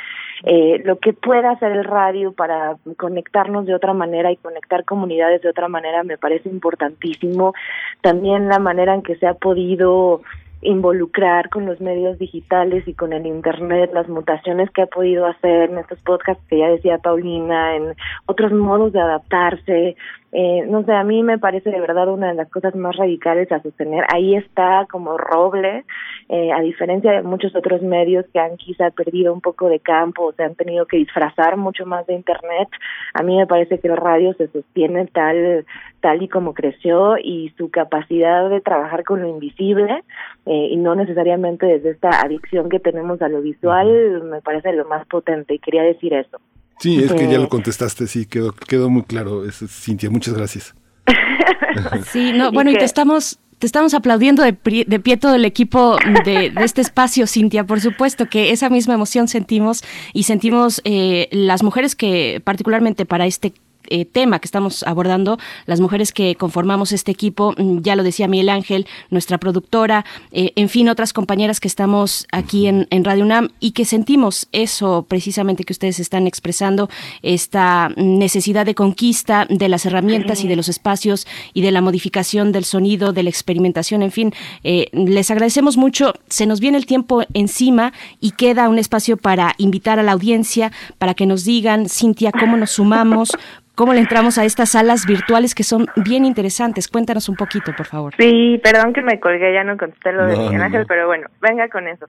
eh, 0.44 0.82
lo 0.86 0.98
que 1.00 1.14
pueda 1.14 1.52
hacer 1.52 1.72
el 1.72 1.84
radio 1.84 2.32
para 2.32 2.78
conectarnos 2.96 3.66
de 3.66 3.76
otra 3.76 3.94
manera 3.94 4.32
y 4.32 4.38
conectar 4.38 4.86
comunidades 4.86 5.42
de 5.42 5.50
otra 5.50 5.68
manera 5.68 6.04
me 6.04 6.18
parece 6.18 6.50
importantísimo. 6.50 7.54
También 8.02 8.48
la 8.48 8.60
manera 8.60 8.94
en 8.94 9.02
que 9.02 9.16
se 9.16 9.28
ha 9.28 9.34
podido 9.34 10.22
involucrar 10.62 11.50
con 11.50 11.66
los 11.66 11.80
medios 11.80 12.18
digitales 12.18 12.88
y 12.88 12.94
con 12.94 13.14
el 13.14 13.26
internet, 13.26 13.92
las 13.94 14.08
mutaciones 14.08 14.70
que 14.72 14.84
ha 14.84 14.88
podido 14.88 15.26
hacer 15.26 15.70
en 15.70 15.78
estos 15.78 16.00
podcasts 16.02 16.44
que 16.50 16.60
ya 16.60 16.70
decía 16.70 16.98
Paulina, 16.98 17.76
en 17.76 17.96
otros 18.26 18.52
modos 18.52 18.94
de 18.94 19.00
adaptarse, 19.00 19.96
eh, 20.34 20.66
no 20.68 20.84
sé, 20.84 20.92
a 20.92 21.06
mí 21.06 21.24
me 21.24 21.40
parece 21.40 21.70
de 21.72 21.80
verdad 21.80 22.10
una 22.10 22.28
de 22.28 22.34
las 22.34 22.50
cosas 22.50 22.76
más 22.76 22.96
radicales 22.98 23.50
a 23.52 23.62
sostener. 23.62 24.04
Ahí 24.14 24.36
está 24.36 24.86
como 24.92 25.18
roble, 25.18 25.86
eh, 26.28 26.52
a 26.52 26.60
diferencia 26.60 27.12
de 27.12 27.22
muchos 27.22 27.56
otros 27.56 27.82
medios 27.82 28.26
que 28.34 28.40
han 28.40 28.58
quizá 28.58 28.92
perdido 28.92 29.34
un 29.34 29.40
poco 29.40 29.70
de 29.70 29.80
campo 29.80 30.26
o 30.26 30.34
se 30.34 30.44
han 30.44 30.56
tenido 30.56 30.86
que 30.86 30.98
disfrazar 30.98 31.56
mucho 31.56 31.86
más 31.86 32.06
de 32.08 32.16
Internet. 32.16 32.68
A 33.14 33.24
mí 33.24 33.38
me 33.38 33.48
parece 33.48 33.80
que 33.80 33.88
el 33.88 33.96
radio 33.96 34.34
se 34.34 34.48
sostiene 34.50 35.08
tal, 35.08 35.66
tal 36.02 36.22
y 36.22 36.28
como 36.28 36.54
creció 36.54 37.18
y 37.18 37.54
su 37.58 37.70
capacidad 37.72 38.50
de 38.50 38.60
trabajar 38.60 39.06
con 39.06 39.22
lo 39.22 39.30
invisible 39.30 40.04
eh, 40.46 40.68
y 40.72 40.76
no 40.76 40.96
necesariamente 40.96 41.66
desde 41.66 41.92
esta 41.92 42.10
adicción 42.10 42.70
que 42.70 42.80
tenemos 42.80 43.22
a 43.22 43.30
lo 43.30 43.42
visual 43.42 44.24
me 44.24 44.42
parece 44.42 44.74
lo 44.74 44.86
más 44.86 45.08
potente 45.08 45.54
y 45.54 45.60
quería 45.60 45.84
decir 45.84 46.14
eso. 46.14 46.38
Sí, 46.80 47.04
es 47.04 47.12
que 47.14 47.30
ya 47.32 47.40
lo 47.40 47.50
contestaste, 47.50 48.08
sí, 48.08 48.26
quedó, 48.26 48.54
quedó 48.54 48.90
muy 48.90 49.04
claro, 49.04 49.44
Cintia, 49.52 50.10
muchas 50.10 50.36
gracias. 50.36 50.76
sí, 52.12 52.34
no, 52.34 52.52
bueno, 52.52 52.72
y, 52.72 52.78
te 52.78 52.86
estamos 52.86 53.40
te 53.60 53.66
estamos 53.66 53.96
aplaudiendo 53.96 54.44
de, 54.44 54.56
de 54.88 55.00
pie 55.00 55.18
todo 55.18 55.34
el 55.34 55.44
equipo 55.44 55.98
de, 56.26 56.54
este 56.62 56.82
espacio, 56.82 57.26
Cintia. 57.26 57.64
Por 57.64 57.82
supuesto 57.82 58.28
que 58.28 58.52
esa 58.52 58.70
misma 58.70 58.94
emoción 58.94 59.28
sentimos 59.28 59.84
y 60.14 60.24
sentimos 60.24 60.82
eh, 60.84 61.28
las 61.32 61.64
mujeres 61.64 61.96
que 61.96 62.40
particularmente 62.44 63.06
para 63.06 63.26
este 63.26 63.54
eh, 63.90 64.06
tema 64.06 64.40
que 64.40 64.48
estamos 64.48 64.84
abordando, 64.84 65.38
las 65.66 65.80
mujeres 65.80 66.12
que 66.12 66.36
conformamos 66.36 66.92
este 66.92 67.12
equipo, 67.12 67.54
mm, 67.58 67.80
ya 67.82 67.96
lo 67.96 68.04
decía 68.04 68.28
Miguel 68.28 68.50
Ángel, 68.50 68.88
nuestra 69.10 69.38
productora, 69.38 70.06
eh, 70.32 70.54
en 70.56 70.70
fin, 70.70 70.90
otras 70.90 71.14
compañeras 71.14 71.60
que 71.60 71.68
estamos 71.68 72.28
aquí 72.32 72.68
en, 72.68 72.88
Radio 73.04 73.24
UNAM 73.24 73.50
y 73.60 73.72
que 73.72 73.86
sentimos 73.86 74.48
eso 74.52 75.06
precisamente 75.08 75.64
que 75.64 75.72
ustedes 75.72 76.00
están 76.00 76.28
expresando, 76.28 76.90
esta 77.22 77.90
necesidad 77.96 78.66
de 78.66 78.76
conquista 78.76 79.46
de 79.50 79.70
las 79.70 79.86
herramientas 79.86 80.44
y 80.44 80.48
de 80.48 80.56
los 80.56 80.68
espacios 80.68 81.28
y 81.54 81.62
de 81.62 81.72
la 81.72 81.82
modificación 81.82 82.52
del 82.52 82.66
sonido, 82.66 83.14
de 83.14 83.24
la 83.24 83.30
experimentación, 83.30 84.02
en 84.02 84.12
fin, 84.12 84.34
eh, 84.64 84.90
les 84.92 85.32
agradecemos 85.32 85.78
mucho, 85.78 86.14
se 86.28 86.46
nos 86.46 86.60
viene 86.60 86.78
el 86.78 86.86
tiempo 86.86 87.24
encima 87.34 87.94
y 88.20 88.32
queda 88.32 88.70
un 88.70 88.80
espacio 88.80 89.18
para 89.18 89.54
invitar 89.58 90.00
a 90.00 90.04
la 90.04 90.14
audiencia, 90.14 90.72
para 90.98 91.14
que 91.14 91.26
nos 91.26 91.46
digan, 91.46 91.88
Cintia, 91.90 92.32
cómo 92.32 92.58
nos 92.58 92.72
sumamos, 92.72 93.32
cómo 93.78 93.94
le 93.94 94.00
entramos 94.00 94.40
a 94.40 94.44
estas 94.44 94.70
salas 94.70 95.06
virtuales 95.06 95.54
que 95.54 95.62
son 95.62 95.86
bien 95.96 96.26
interesantes. 96.26 96.88
Cuéntanos 96.88 97.30
un 97.30 97.36
poquito, 97.36 97.72
por 97.78 97.86
favor. 97.86 98.14
Sí, 98.18 98.60
perdón 98.64 98.92
que 98.92 99.04
me 99.04 99.20
colgué, 99.20 99.54
ya 99.54 99.64
no 99.64 99.78
contesté 99.78 100.12
lo 100.12 100.26
de 100.26 100.36
Miguel 100.36 100.64
Ángel, 100.64 100.86
pero 100.88 101.06
bueno, 101.06 101.28
venga 101.40 101.70
con 101.70 101.88
eso. 101.88 102.08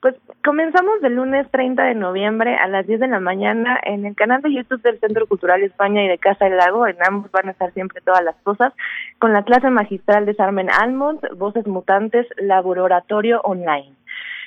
Pues 0.00 0.14
comenzamos 0.42 0.94
el 1.02 1.16
lunes 1.16 1.46
30 1.50 1.82
de 1.82 1.94
noviembre 1.94 2.56
a 2.56 2.66
las 2.68 2.86
10 2.86 3.00
de 3.00 3.08
la 3.08 3.20
mañana 3.20 3.78
en 3.82 4.06
el 4.06 4.14
canal 4.14 4.40
de 4.40 4.54
YouTube 4.54 4.80
del 4.80 4.98
Centro 4.98 5.26
Cultural 5.26 5.62
España 5.62 6.02
y 6.02 6.08
de 6.08 6.16
Casa 6.16 6.46
del 6.46 6.56
Lago. 6.56 6.86
En 6.86 6.96
ambos 7.06 7.30
van 7.30 7.48
a 7.48 7.50
estar 7.50 7.70
siempre 7.74 8.00
todas 8.00 8.24
las 8.24 8.36
cosas 8.36 8.72
con 9.18 9.34
la 9.34 9.42
clase 9.42 9.68
magistral 9.68 10.24
de 10.24 10.32
Sarmen 10.32 10.70
Almond, 10.70 11.20
Voces 11.36 11.66
Mutantes, 11.66 12.26
Laboratorio 12.38 13.42
Online. 13.42 13.92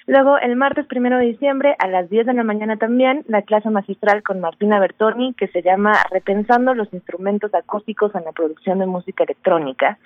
Luego, 0.06 0.38
el 0.38 0.56
martes 0.56 0.86
primero 0.86 1.18
de 1.18 1.26
diciembre, 1.26 1.76
a 1.80 1.88
las 1.88 2.10
10 2.10 2.26
de 2.26 2.34
la 2.34 2.44
mañana 2.44 2.78
también, 2.78 3.24
la 3.28 3.42
clase 3.42 3.70
magistral 3.70 4.22
con 4.22 4.42
Martina 4.42 4.80
Bertoni, 4.80 5.34
que 5.34 5.48
se 5.48 5.62
llama 5.62 5.94
Repensando 6.12 6.74
los 6.74 6.94
instrumentos 6.94 7.54
acústicos 7.54 8.14
en 8.16 8.26
la 8.26 8.32
producción 8.34 8.80
de 8.80 8.86
música 8.86 9.24
electrónica. 9.24 9.98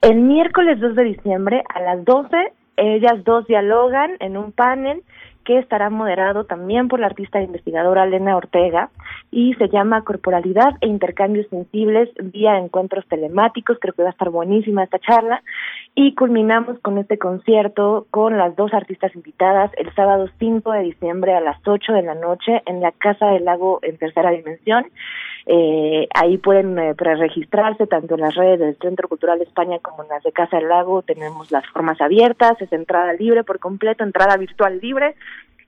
El 0.00 0.22
miércoles 0.22 0.80
2 0.80 0.96
de 0.96 1.04
diciembre, 1.04 1.62
a 1.72 1.80
las 1.80 2.04
12, 2.04 2.52
ellas 2.76 3.22
dos 3.24 3.46
dialogan 3.46 4.16
en 4.20 4.36
un 4.36 4.52
panel 4.52 5.02
que 5.44 5.58
estará 5.58 5.90
moderado 5.90 6.44
también 6.44 6.88
por 6.88 7.00
la 7.00 7.06
artista 7.06 7.40
e 7.40 7.44
investigadora 7.44 8.04
Elena 8.04 8.36
Ortega 8.36 8.90
y 9.30 9.54
se 9.54 9.68
llama 9.68 10.04
Corporalidad 10.04 10.76
e 10.80 10.86
Intercambios 10.86 11.48
Sensibles 11.48 12.08
vía 12.22 12.58
encuentros 12.58 13.06
telemáticos. 13.08 13.78
Creo 13.80 13.94
que 13.94 14.02
va 14.02 14.10
a 14.10 14.12
estar 14.12 14.30
buenísima 14.30 14.84
esta 14.84 14.98
charla. 14.98 15.42
Y 15.94 16.14
culminamos 16.14 16.78
con 16.80 16.98
este 16.98 17.18
concierto 17.18 18.06
con 18.10 18.38
las 18.38 18.54
dos 18.54 18.72
artistas 18.72 19.14
invitadas 19.14 19.72
el 19.76 19.92
sábado 19.94 20.28
5 20.38 20.72
de 20.72 20.82
diciembre 20.82 21.34
a 21.34 21.40
las 21.40 21.58
8 21.66 21.92
de 21.92 22.02
la 22.02 22.14
noche 22.14 22.62
en 22.66 22.80
la 22.80 22.92
Casa 22.92 23.26
del 23.26 23.44
Lago 23.44 23.80
en 23.82 23.98
Tercera 23.98 24.30
Dimensión. 24.30 24.86
Eh, 25.46 26.06
ahí 26.14 26.38
pueden 26.38 26.78
eh, 26.78 26.94
preregistrarse 26.94 27.86
tanto 27.86 28.14
en 28.14 28.20
las 28.20 28.34
redes 28.36 28.60
del 28.60 28.76
Centro 28.76 29.08
Cultural 29.08 29.42
España 29.42 29.78
como 29.80 30.04
en 30.04 30.10
las 30.10 30.22
de 30.22 30.32
Casa 30.32 30.58
del 30.58 30.68
Lago. 30.68 31.02
Tenemos 31.02 31.50
las 31.50 31.66
formas 31.66 32.00
abiertas, 32.00 32.60
es 32.60 32.72
entrada 32.72 33.12
libre 33.14 33.42
por 33.42 33.58
completo, 33.58 34.04
entrada 34.04 34.36
virtual 34.36 34.78
libre 34.80 35.16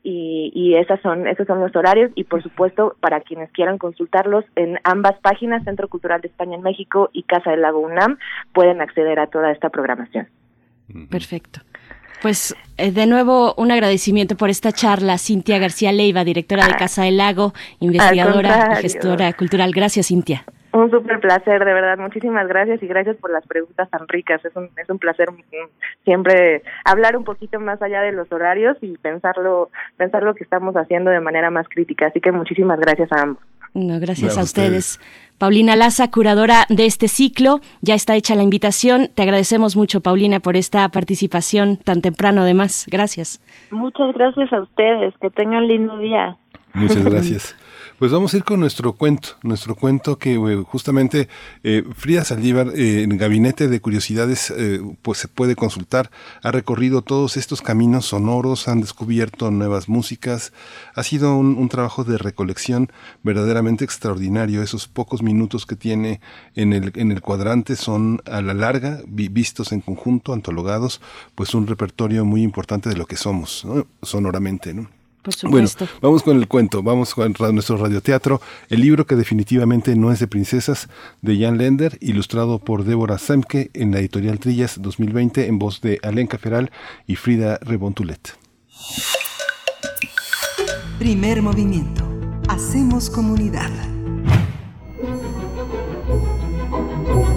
y, 0.03 0.50
y 0.55 0.74
esas 0.74 1.00
son 1.00 1.26
esos 1.26 1.46
son 1.46 1.61
los 1.61 1.74
horarios 1.76 2.11
y 2.14 2.24
por 2.24 2.42
supuesto 2.42 2.96
para 3.00 3.20
quienes 3.20 3.50
quieran 3.53 3.78
consultarlos 3.78 4.44
en 4.57 4.78
ambas 4.84 5.18
páginas 5.20 5.64
Centro 5.64 5.88
Cultural 5.88 6.20
de 6.20 6.28
España 6.28 6.57
en 6.57 6.62
México 6.62 7.11
y 7.12 7.22
Casa 7.22 7.50
del 7.50 7.62
Lago 7.62 7.78
UNAM 7.78 8.18
pueden 8.53 8.80
acceder 8.80 9.18
a 9.20 9.28
toda 9.28 9.53
esta 9.53 9.70
programación. 9.70 10.28
Perfecto. 11.11 11.61
Pues 12.22 12.55
eh, 12.78 12.92
de 12.92 13.07
nuevo 13.07 13.55
un 13.57 13.72
agradecimiento 13.72 14.36
por 14.36 14.48
esta 14.48 14.70
charla, 14.72 15.18
Cintia 15.18 15.59
García 15.59 15.90
Leiva, 15.90 16.22
directora 16.22 16.66
de 16.66 16.74
Casa 16.74 17.03
del 17.03 17.16
Lago, 17.16 17.53
investigadora 17.80 18.78
y 18.78 18.82
gestora 18.82 19.32
cultural. 19.32 19.72
Gracias, 19.72 20.07
Cintia. 20.07 20.44
Un 20.72 20.90
súper 20.90 21.20
placer, 21.20 21.64
de 21.64 21.72
verdad. 21.74 21.98
Muchísimas 21.98 22.48
gracias 22.48 22.82
y 22.82 22.86
gracias 22.86 23.16
por 23.16 23.30
las 23.30 23.46
preguntas 23.46 23.90
tan 23.90 24.08
ricas. 24.08 24.42
Es 24.44 24.56
un, 24.56 24.70
es 24.76 24.88
un 24.88 24.98
placer 24.98 25.30
mm, 25.30 26.04
siempre 26.04 26.62
hablar 26.84 27.16
un 27.16 27.24
poquito 27.24 27.60
más 27.60 27.80
allá 27.82 28.00
de 28.00 28.12
los 28.12 28.32
horarios 28.32 28.76
y 28.80 28.96
pensarlo, 28.96 29.70
pensar 29.96 30.22
lo 30.22 30.34
que 30.34 30.44
estamos 30.44 30.74
haciendo 30.74 31.10
de 31.10 31.20
manera 31.20 31.50
más 31.50 31.68
crítica. 31.68 32.06
Así 32.06 32.20
que 32.20 32.32
muchísimas 32.32 32.80
gracias 32.80 33.12
a 33.12 33.22
ambos. 33.22 33.42
No, 33.74 33.98
gracias 34.00 34.34
Gracias 34.34 34.38
a 34.38 34.42
ustedes. 34.42 35.00
Paulina 35.38 35.76
Laza, 35.76 36.10
curadora 36.10 36.66
de 36.68 36.86
este 36.86 37.08
ciclo, 37.08 37.60
ya 37.80 37.94
está 37.94 38.14
hecha 38.14 38.34
la 38.34 38.42
invitación. 38.42 39.08
Te 39.14 39.22
agradecemos 39.22 39.76
mucho, 39.76 40.00
Paulina, 40.00 40.40
por 40.40 40.56
esta 40.56 40.88
participación 40.88 41.78
tan 41.78 42.00
temprano, 42.00 42.42
además. 42.42 42.86
Gracias. 42.90 43.40
Muchas 43.70 44.14
gracias 44.14 44.52
a 44.52 44.60
ustedes. 44.60 45.14
Que 45.20 45.30
tengan 45.30 45.66
lindo 45.66 45.98
día. 45.98 46.36
Muchas 46.74 47.04
gracias. 47.04 47.56
Pues 48.03 48.11
vamos 48.11 48.34
a 48.34 48.36
ir 48.38 48.42
con 48.42 48.59
nuestro 48.59 48.94
cuento, 48.94 49.36
nuestro 49.44 49.76
cuento 49.76 50.18
que 50.18 50.34
eh, 50.34 50.64
justamente 50.66 51.28
eh, 51.62 51.84
Frida 51.94 52.24
Saldívar 52.24 52.72
eh, 52.74 53.05
en 53.05 53.16
Gabinete 53.16 53.68
de 53.68 53.80
Curiosidades 53.80 54.50
eh, 54.50 54.80
pues 55.03 55.18
se 55.18 55.28
puede 55.28 55.55
consultar, 55.55 56.11
ha 56.42 56.50
recorrido 56.50 57.03
todos 57.03 57.36
estos 57.36 57.62
caminos 57.62 58.07
sonoros, 58.07 58.66
han 58.66 58.80
descubierto 58.80 59.53
nuevas 59.53 59.88
músicas, 59.88 60.53
ha 60.96 61.05
sido 61.05 61.36
un, 61.36 61.68
trabajo 61.68 62.03
de 62.03 62.18
recolección 62.18 62.90
verdaderamente 63.22 63.84
extraordinario, 63.84 64.64
esos 64.64 64.88
pocos 64.88 65.22
minutos 65.22 65.64
que 65.64 65.76
tiene 65.76 66.20
en 66.57 66.72
el, 66.72 66.90
en 66.96 67.12
el 67.12 67.20
cuadrante 67.20 67.76
son 67.76 68.20
a 68.26 68.42
la 68.42 68.53
larga, 68.53 69.00
vi- 69.07 69.28
vistos 69.28 69.70
en 69.70 69.80
conjunto, 69.80 70.32
antologados, 70.32 71.00
pues 71.36 71.55
un 71.55 71.68
repertorio 71.68 72.24
muy 72.24 72.42
importante 72.42 72.88
de 72.88 72.96
lo 72.96 73.07
que 73.07 73.14
somos, 73.16 73.64
¿no? 73.64 73.86
sonoramente, 74.03 74.74
¿no? 74.74 75.01
Por 75.22 75.34
Bueno, 75.50 75.68
supuesto. 75.68 75.98
vamos 76.00 76.22
con 76.24 76.36
el 76.36 76.48
cuento, 76.48 76.82
vamos 76.82 77.14
con 77.14 77.32
nuestro 77.52 77.76
radioteatro, 77.76 78.40
el 78.68 78.80
libro 78.80 79.06
que 79.06 79.14
definitivamente 79.14 79.94
no 79.94 80.10
es 80.10 80.18
de 80.18 80.26
princesas, 80.26 80.88
de 81.20 81.38
Jan 81.38 81.58
Lender, 81.58 81.96
ilustrado 82.00 82.58
por 82.58 82.82
Débora 82.84 83.18
Semke 83.18 83.70
en 83.72 83.92
la 83.92 84.00
editorial 84.00 84.40
Trillas 84.40 84.82
2020, 84.82 85.46
en 85.46 85.58
voz 85.60 85.80
de 85.80 86.00
Alenka 86.02 86.38
Feral 86.38 86.72
y 87.06 87.14
Frida 87.16 87.58
Rebontulet. 87.62 88.36
Primer 90.98 91.40
movimiento. 91.42 92.04
Hacemos 92.48 93.08
comunidad. 93.08 93.70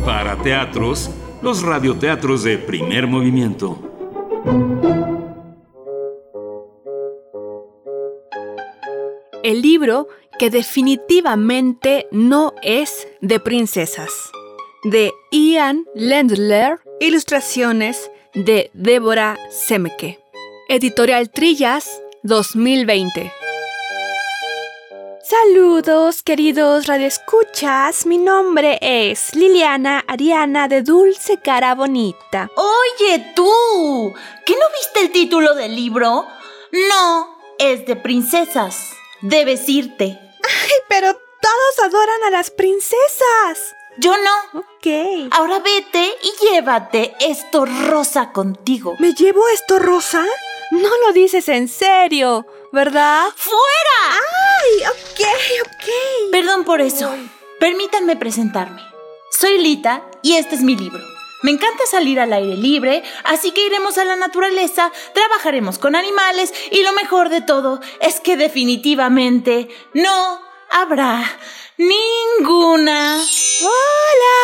Para 0.03 0.35
teatros, 0.41 1.11
los 1.41 1.61
radioteatros 1.63 2.43
de 2.43 2.57
primer 2.57 3.07
movimiento. 3.07 3.79
El 9.45 9.61
libro 9.61 10.07
que 10.39 10.49
definitivamente 10.49 12.07
no 12.09 12.55
es 12.63 13.07
de 13.21 13.39
princesas. 13.39 14.11
De 14.83 15.13
Ian 15.29 15.85
Lendler, 15.93 16.79
ilustraciones 16.99 18.09
de 18.33 18.71
Débora 18.73 19.37
Semke. 19.51 20.19
Editorial 20.67 21.29
Trillas 21.29 22.01
2020. 22.23 23.31
Saludos, 25.21 26.23
queridos 26.23 26.87
radioescuchas. 26.87 28.07
Mi 28.07 28.17
nombre 28.17 28.79
es 28.81 29.35
Liliana 29.35 30.03
Ariana 30.07 30.67
de 30.67 30.81
Dulce 30.81 31.39
Cara 31.39 31.75
Bonita. 31.75 32.49
Oye, 32.55 33.23
tú, 33.35 34.11
¿qué 34.43 34.53
no 34.53 34.65
viste 34.79 35.01
el 35.01 35.11
título 35.11 35.53
del 35.53 35.75
libro? 35.75 36.25
No, 36.89 37.37
es 37.59 37.85
de 37.85 37.95
princesas. 37.95 38.95
Debes 39.27 39.67
irte. 39.67 40.19
¡Ay, 40.43 40.71
pero 40.87 41.13
todos 41.13 41.79
adoran 41.83 42.23
a 42.27 42.29
las 42.29 42.51
princesas! 42.51 43.75
Yo 43.97 44.13
no. 44.17 44.59
Ok. 44.59 45.31
Ahora 45.31 45.59
vete 45.59 46.11
y 46.21 46.45
llévate 46.45 47.15
esto 47.19 47.65
rosa 47.65 48.31
contigo. 48.31 48.93
¿Me 48.99 49.13
llevo 49.13 49.47
esto 49.49 49.79
rosa? 49.79 50.23
No 50.69 50.89
lo 51.05 51.13
dices 51.13 51.49
en 51.49 51.67
serio, 51.67 52.45
¿verdad? 52.71 53.25
¡Fuera! 53.35 54.11
¡Ay! 54.11 54.83
Ok, 54.91 55.21
ok. 55.61 56.31
Perdón 56.31 56.63
por 56.63 56.81
eso. 56.81 57.11
Permítanme 57.59 58.17
presentarme. 58.17 58.83
Soy 59.31 59.57
Lita 59.57 60.03
y 60.21 60.35
este 60.35 60.53
es 60.53 60.61
mi 60.61 60.75
libro. 60.75 61.14
Me 61.45 61.51
encanta 61.51 61.85
salir 61.85 62.19
al 62.19 62.33
aire 62.33 62.57
libre, 62.57 63.03
así 63.23 63.51
que 63.51 63.67
iremos 63.67 63.99
a 63.99 64.03
la 64.03 64.15
naturaleza, 64.15 64.91
trabajaremos 65.13 65.77
con 65.77 65.95
animales 65.95 66.51
y 66.71 66.81
lo 66.81 66.91
mejor 66.93 67.29
de 67.29 67.41
todo 67.41 67.81
es 68.01 68.19
que 68.19 68.35
definitivamente 68.35 69.69
no 69.93 70.41
habrá 70.71 71.23
ninguna... 71.77 73.23
¡Hola! 73.61 74.37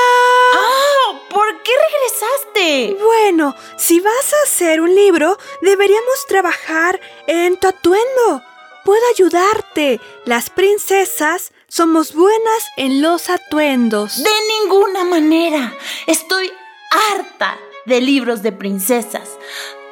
¡Ah! 0.54 1.20
¿Por 1.32 1.64
qué 1.64 1.72
regresaste? 1.90 3.04
Bueno, 3.04 3.56
si 3.78 4.00
vas 4.00 4.34
a 4.34 4.44
hacer 4.44 4.80
un 4.80 4.94
libro, 4.94 5.40
deberíamos 5.64 6.28
trabajar 6.28 7.02
en 7.26 7.58
tu 7.58 7.68
atuendo. 7.68 8.44
Puedo 8.86 9.02
ayudarte. 9.12 10.00
Las 10.26 10.52
princesas 10.52 11.52
somos 11.68 12.14
buenas 12.14 12.68
en 12.78 13.02
los 13.02 13.32
atuendos. 13.32 14.24
De 14.24 14.30
ninguna 14.62 15.04
manera. 15.04 15.76
Estoy 16.06 16.52
harta 16.92 17.58
de 17.86 18.02
libros 18.02 18.44
de 18.44 18.52
princesas. 18.52 19.30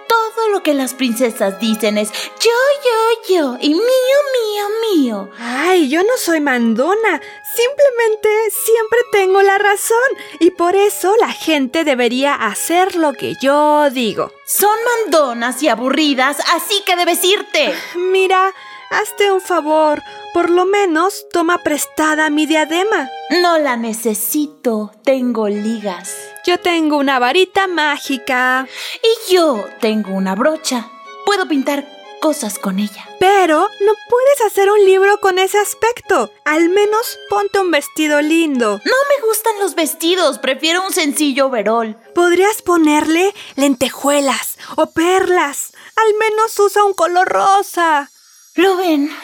Todo 0.07 0.49
lo 0.49 0.63
que 0.63 0.73
las 0.73 0.93
princesas 0.93 1.59
dicen 1.59 1.97
es 1.97 2.11
yo, 2.11 2.51
yo, 2.85 3.35
yo 3.35 3.57
y 3.61 3.69
mío, 3.69 3.79
mío, 3.79 4.67
mío. 4.95 5.29
Ay, 5.37 5.87
yo 5.89 6.01
no 6.01 6.17
soy 6.17 6.41
mandona. 6.41 7.21
Simplemente 7.55 8.29
siempre 8.49 8.99
tengo 9.11 9.41
la 9.43 9.57
razón. 9.57 9.97
Y 10.39 10.51
por 10.51 10.75
eso 10.75 11.15
la 11.19 11.31
gente 11.31 11.83
debería 11.83 12.33
hacer 12.33 12.95
lo 12.95 13.13
que 13.13 13.35
yo 13.41 13.89
digo. 13.91 14.31
Son 14.47 14.75
mandonas 15.05 15.61
y 15.61 15.67
aburridas, 15.67 16.37
así 16.55 16.81
que 16.85 16.95
debes 16.95 17.23
irte. 17.23 17.73
Mira, 17.95 18.53
hazte 18.89 19.31
un 19.31 19.41
favor. 19.41 20.01
Por 20.33 20.49
lo 20.49 20.65
menos 20.65 21.27
toma 21.31 21.59
prestada 21.63 22.29
mi 22.31 22.47
diadema. 22.47 23.09
No 23.41 23.59
la 23.59 23.77
necesito, 23.77 24.91
tengo 25.03 25.47
ligas. 25.49 26.28
Yo 26.49 26.59
tengo 26.59 26.97
una 26.97 27.19
varita 27.19 27.67
mágica. 27.67 28.67
Y 29.03 29.31
yo 29.31 29.69
tengo 29.79 30.13
una 30.13 30.33
brocha. 30.33 30.89
Puedo 31.23 31.47
pintar 31.47 31.87
cosas 32.21 32.57
con 32.57 32.79
ella. 32.79 33.07
Pero 33.19 33.59
no 33.59 33.93
puedes 34.09 34.41
hacer 34.47 34.71
un 34.71 34.83
libro 34.83 35.19
con 35.19 35.37
ese 35.37 35.59
aspecto. 35.59 36.31
Al 36.45 36.69
menos 36.69 37.19
ponte 37.29 37.59
un 37.59 37.69
vestido 37.69 38.19
lindo. 38.23 38.81
No 38.83 38.95
me 39.09 39.27
gustan 39.27 39.59
los 39.59 39.75
vestidos, 39.75 40.39
prefiero 40.39 40.83
un 40.83 40.91
sencillo 40.91 41.45
overol. 41.45 41.95
Podrías 42.15 42.63
ponerle 42.63 43.35
lentejuelas 43.55 44.57
o 44.75 44.87
perlas. 44.87 45.73
Al 45.97 46.15
menos 46.17 46.57
usa 46.57 46.83
un 46.83 46.95
color 46.95 47.27
rosa. 47.27 48.09
¿Lo 48.55 48.75
ven? 48.77 49.15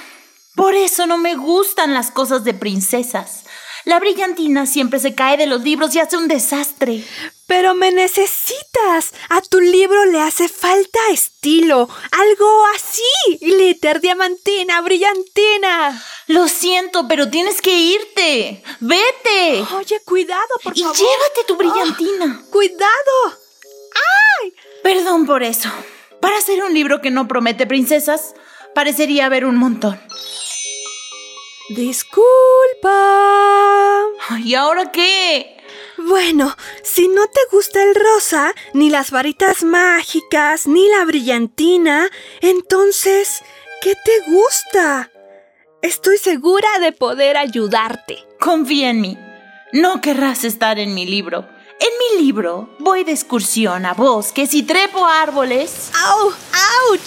Por 0.54 0.76
eso 0.76 1.08
no 1.08 1.18
me 1.18 1.34
gustan 1.34 1.96
las 1.96 2.12
cosas 2.12 2.44
de 2.44 2.54
princesas. 2.54 3.45
La 3.86 4.00
brillantina 4.00 4.66
siempre 4.66 5.00
se 5.00 5.14
cae 5.14 5.38
de 5.38 5.46
los 5.46 5.62
libros 5.62 5.96
y 5.96 6.00
hace 6.00 6.18
un 6.18 6.28
desastre. 6.28 7.04
Pero 7.48 7.76
me 7.76 7.92
necesitas. 7.92 9.14
A 9.30 9.42
tu 9.42 9.60
libro 9.62 10.06
le 10.06 10.20
hace 10.22 10.48
falta 10.50 11.00
estilo. 11.12 11.88
Algo 12.12 12.66
así. 12.76 13.38
Glitter, 13.40 14.02
diamantina, 14.02 14.82
brillantina. 14.82 16.04
Lo 16.28 16.48
siento, 16.48 17.08
pero 17.08 17.30
tienes 17.30 17.62
que 17.62 17.78
irte. 17.80 18.64
Vete. 18.80 19.64
Oye, 19.76 20.02
cuidado, 20.04 20.50
por 20.64 20.76
y 20.76 20.82
favor. 20.82 20.98
llévate 20.98 21.44
tu 21.48 21.56
brillantina. 21.56 22.44
¡Cuidado! 22.50 23.40
¡Ay! 24.42 24.54
Perdón 24.82 25.28
por 25.28 25.44
eso. 25.44 25.70
Para 26.20 26.38
hacer 26.38 26.64
un 26.64 26.74
libro 26.74 27.02
que 27.02 27.12
no 27.12 27.28
promete 27.28 27.68
princesas, 27.68 28.34
parecería 28.74 29.28
haber 29.28 29.46
un 29.46 29.58
montón. 29.58 30.00
Disculpa. 31.70 32.52
¿Y 34.44 34.54
ahora 34.54 34.92
qué? 34.92 35.58
Bueno, 35.98 36.56
si 36.84 37.08
no 37.08 37.26
te 37.26 37.40
gusta 37.52 37.82
el 37.82 37.96
rosa, 37.96 38.54
ni 38.74 38.92
las 38.92 39.10
varitas 39.10 39.64
mágicas, 39.64 40.68
ni 40.68 40.88
la 40.90 41.06
brillantina, 41.06 42.10
entonces, 42.42 43.42
¿qué 43.82 43.96
te 43.96 44.32
gusta? 44.32 45.10
Estoy 45.82 46.20
segura 46.20 46.68
de 46.80 46.92
poder 46.92 47.38
ayudarte. 47.38 48.24
Confía 48.40 48.92
en 48.92 49.02
mí. 49.02 49.18
No 49.74 50.02
querrás 50.02 50.44
estar 50.44 50.78
en 50.78 50.94
mi 50.94 51.08
libro. 51.08 51.48
En 51.80 51.90
mi 52.18 52.24
libro 52.24 52.70
voy 52.80 53.04
de 53.04 53.12
excursión 53.12 53.86
a 53.86 53.94
bosques 53.94 54.54
y 54.54 54.64
trepo 54.64 55.04
árboles. 55.06 55.90
¡Au! 55.96 56.30
¡Auch! 56.30 57.02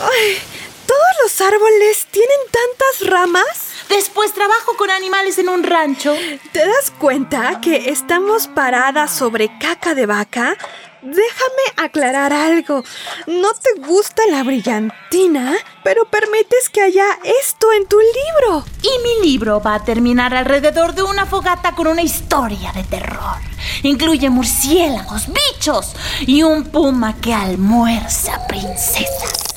Ay, 0.00 0.38
¿Todos 0.86 1.00
los 1.22 1.40
árboles 1.40 2.06
tienen 2.10 2.38
tantas 2.50 3.08
ramas? 3.10 3.71
Después 3.88 4.32
trabajo 4.32 4.76
con 4.76 4.90
animales 4.90 5.38
en 5.38 5.48
un 5.48 5.62
rancho. 5.62 6.14
¿Te 6.52 6.66
das 6.66 6.92
cuenta 6.98 7.60
que 7.60 7.90
estamos 7.90 8.48
paradas 8.48 9.10
sobre 9.10 9.50
caca 9.58 9.94
de 9.94 10.06
vaca? 10.06 10.56
déjame 11.02 11.84
aclarar 11.84 12.32
algo. 12.32 12.84
No 13.26 13.48
te 13.52 13.80
gusta 13.80 14.22
la 14.30 14.42
brillantina, 14.42 15.54
pero 15.82 16.04
permites 16.06 16.70
que 16.72 16.80
haya 16.80 17.06
esto 17.40 17.72
en 17.72 17.86
tu 17.86 17.98
libro. 17.98 18.64
Y 18.82 19.02
mi 19.02 19.28
libro 19.28 19.60
va 19.60 19.74
a 19.74 19.84
terminar 19.84 20.34
alrededor 20.34 20.94
de 20.94 21.02
una 21.02 21.26
fogata 21.26 21.72
con 21.72 21.88
una 21.88 22.02
historia 22.02 22.72
de 22.72 22.84
terror. 22.84 23.36
Incluye 23.82 24.30
murciélagos, 24.30 25.26
bichos 25.28 25.94
y 26.20 26.42
un 26.42 26.64
puma 26.64 27.16
que 27.20 27.34
almuerza 27.34 28.46
princesas. 28.46 29.51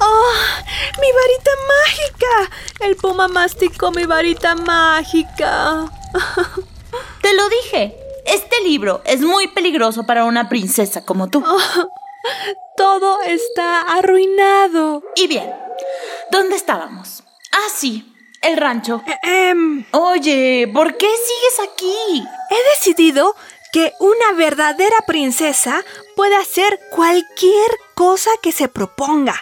¡Oh! 0.00 0.32
¡Mi 1.00 1.08
varita 1.12 1.50
mágica! 1.68 2.56
El 2.80 2.96
puma 2.96 3.28
masticó 3.28 3.90
mi 3.90 4.04
varita 4.04 4.54
mágica. 4.54 5.90
Te 7.22 7.34
lo 7.34 7.48
dije. 7.48 7.96
Este 8.26 8.62
libro 8.62 9.02
es 9.04 9.20
muy 9.20 9.48
peligroso 9.48 10.04
para 10.04 10.24
una 10.24 10.48
princesa 10.48 11.04
como 11.04 11.28
tú. 11.28 11.44
todo 12.76 13.20
está 13.22 13.82
arruinado. 13.82 15.02
Y 15.16 15.26
bien, 15.26 15.52
¿dónde 16.30 16.56
estábamos? 16.56 17.24
Ah, 17.52 17.68
sí, 17.74 18.14
el 18.42 18.56
rancho. 18.56 19.02
Eh, 19.06 19.50
em. 19.50 19.84
Oye, 19.92 20.70
¿por 20.72 20.96
qué 20.96 21.06
sigues 21.08 21.72
aquí? 21.72 22.24
He 22.50 22.70
decidido 22.70 23.34
que 23.72 23.92
una 24.00 24.32
verdadera 24.32 24.96
princesa 25.06 25.84
puede 26.16 26.36
hacer 26.36 26.78
cualquier 26.90 27.70
cosa 27.94 28.30
que 28.42 28.52
se 28.52 28.68
proponga. 28.68 29.34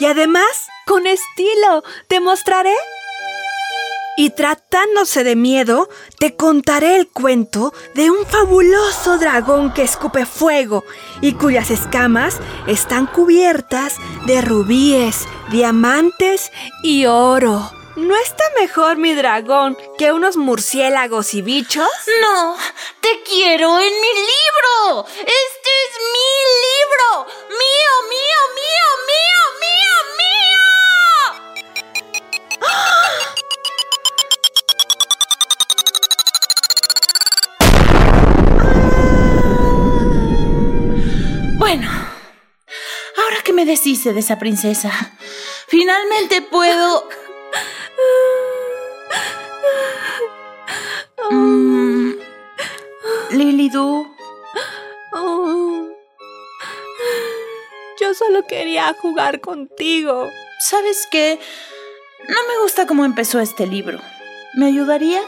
Y 0.00 0.06
además, 0.06 0.70
con 0.86 1.06
estilo, 1.06 1.84
¿te 2.08 2.20
mostraré? 2.20 2.74
Y 4.16 4.30
tratándose 4.30 5.24
de 5.24 5.36
miedo, 5.36 5.90
te 6.18 6.36
contaré 6.36 6.96
el 6.96 7.08
cuento 7.08 7.74
de 7.94 8.10
un 8.10 8.24
fabuloso 8.24 9.18
dragón 9.18 9.74
que 9.74 9.82
escupe 9.82 10.24
fuego 10.24 10.84
y 11.20 11.34
cuyas 11.34 11.70
escamas 11.70 12.38
están 12.66 13.06
cubiertas 13.06 13.96
de 14.26 14.40
rubíes, 14.40 15.28
diamantes 15.50 16.50
y 16.82 17.04
oro. 17.04 17.70
¿No 17.96 18.16
está 18.16 18.44
mejor 18.58 18.96
mi 18.96 19.14
dragón 19.14 19.76
que 19.98 20.12
unos 20.12 20.38
murciélagos 20.38 21.34
y 21.34 21.42
bichos? 21.42 21.90
No, 22.22 22.56
te 23.02 23.22
quiero 23.28 23.78
en 23.78 23.92
mi 24.00 24.12
libro. 24.14 25.06
Este 25.06 25.26
es 25.26 25.98
mi 25.98 26.60
libro. 26.62 26.69
De 44.04 44.20
esa 44.20 44.38
princesa, 44.38 44.90
finalmente 45.68 46.40
puedo... 46.42 47.06
Mm, 51.30 52.12
Lilidu. 53.30 54.16
Oh. 55.12 55.88
Yo 58.00 58.14
solo 58.14 58.46
quería 58.46 58.94
jugar 59.00 59.40
contigo. 59.40 60.28
¿Sabes 60.58 61.06
qué? 61.10 61.38
No 62.28 62.38
me 62.48 62.62
gusta 62.62 62.86
cómo 62.86 63.04
empezó 63.04 63.38
este 63.38 63.66
libro. 63.66 64.00
¿Me 64.54 64.66
ayudarías? 64.66 65.24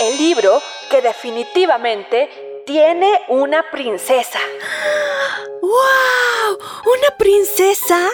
El 0.00 0.18
libro 0.18 0.60
que 0.90 1.00
definitivamente 1.00 2.62
tiene 2.66 3.20
una 3.28 3.70
princesa. 3.70 4.40
¡Wow! 5.62 6.21
¿Una 6.84 7.16
princesa? 7.16 8.10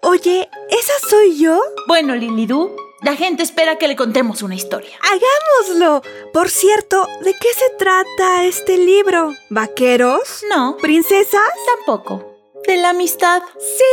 Oye, 0.00 0.48
¿esa 0.70 1.08
soy 1.08 1.38
yo? 1.38 1.62
Bueno, 1.86 2.16
Lilidu, 2.16 2.74
la 3.02 3.14
gente 3.14 3.44
espera 3.44 3.78
que 3.78 3.86
le 3.86 3.94
contemos 3.94 4.42
una 4.42 4.56
historia. 4.56 4.98
¡Hagámoslo! 5.02 6.02
Por 6.32 6.50
cierto, 6.50 7.06
¿de 7.22 7.32
qué 7.34 7.48
se 7.54 7.70
trata 7.78 8.44
este 8.44 8.76
libro? 8.76 9.30
¿Vaqueros? 9.50 10.42
No. 10.50 10.76
¿Princesas? 10.78 11.40
Tampoco. 11.76 12.34
¿De 12.66 12.76
la 12.76 12.90
amistad? 12.90 13.42
¡Sí! 13.58 13.84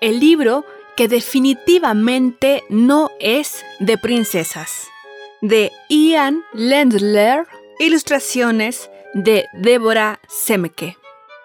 El 0.00 0.20
libro 0.20 0.64
que 0.96 1.08
definitivamente 1.08 2.62
no 2.68 3.10
es 3.18 3.64
de 3.80 3.98
princesas. 3.98 4.86
De 5.40 5.72
Ian 5.88 6.44
Lendler, 6.52 7.46
ilustraciones 7.80 8.90
de 9.14 9.46
Débora 9.54 10.20
Semke. 10.28 10.96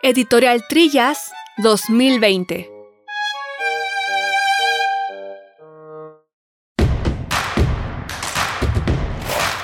Editorial 0.02 0.66
Trillas 0.68 1.32
2020. 1.58 2.70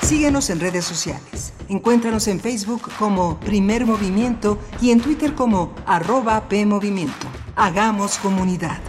Síguenos 0.02 0.50
en 0.50 0.60
redes 0.60 0.84
sociales. 0.84 1.52
Encuéntranos 1.68 2.26
en 2.26 2.40
Facebook 2.40 2.90
como 2.98 3.38
Primer 3.38 3.86
Movimiento 3.86 4.58
y 4.80 4.90
en 4.90 5.00
Twitter 5.00 5.34
como 5.34 5.74
arroba 5.86 6.48
PMovimiento. 6.48 7.26
Hagamos 7.54 8.18
comunidad. 8.18 8.80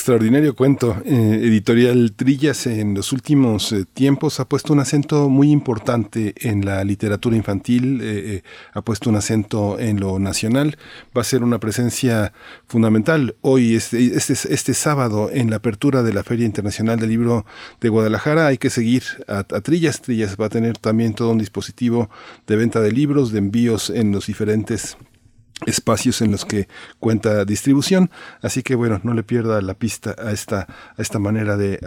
Extraordinario 0.00 0.56
cuento. 0.56 0.96
Eh, 1.04 1.40
editorial 1.42 2.14
Trillas 2.16 2.66
en 2.66 2.94
los 2.94 3.12
últimos 3.12 3.70
eh, 3.72 3.84
tiempos 3.84 4.40
ha 4.40 4.48
puesto 4.48 4.72
un 4.72 4.80
acento 4.80 5.28
muy 5.28 5.50
importante 5.50 6.32
en 6.38 6.64
la 6.64 6.82
literatura 6.84 7.36
infantil, 7.36 8.00
eh, 8.02 8.42
ha 8.72 8.80
puesto 8.80 9.10
un 9.10 9.16
acento 9.16 9.78
en 9.78 10.00
lo 10.00 10.18
nacional. 10.18 10.78
Va 11.14 11.20
a 11.20 11.24
ser 11.24 11.42
una 11.42 11.60
presencia 11.60 12.32
fundamental 12.66 13.36
hoy, 13.42 13.74
este, 13.74 14.16
este, 14.16 14.32
este 14.32 14.72
sábado, 14.72 15.28
en 15.30 15.50
la 15.50 15.56
apertura 15.56 16.02
de 16.02 16.14
la 16.14 16.24
Feria 16.24 16.46
Internacional 16.46 16.98
del 16.98 17.10
Libro 17.10 17.44
de 17.82 17.90
Guadalajara. 17.90 18.46
Hay 18.46 18.56
que 18.56 18.70
seguir 18.70 19.02
a 19.28 19.44
Trillas. 19.44 20.00
Trillas 20.00 20.38
va 20.40 20.46
a 20.46 20.48
tener 20.48 20.78
también 20.78 21.12
todo 21.12 21.32
un 21.32 21.38
dispositivo 21.38 22.08
de 22.46 22.56
venta 22.56 22.80
de 22.80 22.90
libros, 22.90 23.32
de 23.32 23.38
envíos 23.40 23.90
en 23.90 24.12
los 24.12 24.28
diferentes 24.28 24.96
espacios 25.66 26.22
en 26.22 26.32
los 26.32 26.44
que 26.44 26.68
cuenta 26.98 27.44
distribución. 27.44 28.10
Así 28.42 28.62
que 28.62 28.74
bueno, 28.74 29.00
no 29.02 29.14
le 29.14 29.22
pierda 29.22 29.60
la 29.60 29.74
pista 29.74 30.14
a 30.18 30.32
esta, 30.32 30.66
a 30.96 31.02
esta 31.02 31.18
manera 31.18 31.56
de, 31.56 31.78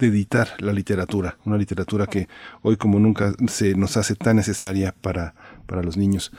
editar 0.00 0.48
la 0.58 0.72
literatura, 0.72 1.36
una 1.44 1.56
literatura 1.56 2.06
que 2.06 2.28
hoy 2.62 2.76
como 2.76 2.98
nunca 2.98 3.34
se 3.48 3.74
nos 3.74 3.96
hace 3.96 4.14
tan 4.14 4.36
necesaria 4.36 4.94
para, 5.00 5.34
para 5.66 5.82
los 5.82 5.96
niños. 5.96 6.32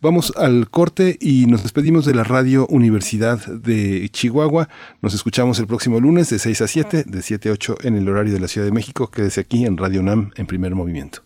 Vamos 0.00 0.32
al 0.36 0.68
corte 0.70 1.16
y 1.20 1.46
nos 1.46 1.62
despedimos 1.62 2.04
de 2.04 2.14
la 2.14 2.24
Radio 2.24 2.66
Universidad 2.68 3.44
de 3.46 4.08
Chihuahua. 4.10 4.68
Nos 5.00 5.14
escuchamos 5.14 5.58
el 5.58 5.66
próximo 5.66 6.00
lunes 6.00 6.28
de 6.30 6.38
6 6.38 6.60
a 6.60 6.68
7, 6.68 7.04
de 7.06 7.22
7 7.22 7.48
a 7.48 7.52
8 7.52 7.78
en 7.82 7.96
el 7.96 8.08
horario 8.08 8.34
de 8.34 8.40
la 8.40 8.48
Ciudad 8.48 8.66
de 8.66 8.72
México. 8.72 9.10
Quédese 9.10 9.40
aquí 9.40 9.64
en 9.64 9.76
Radio 9.76 10.02
NAM 10.02 10.32
en 10.36 10.46
primer 10.46 10.74
movimiento. 10.74 11.25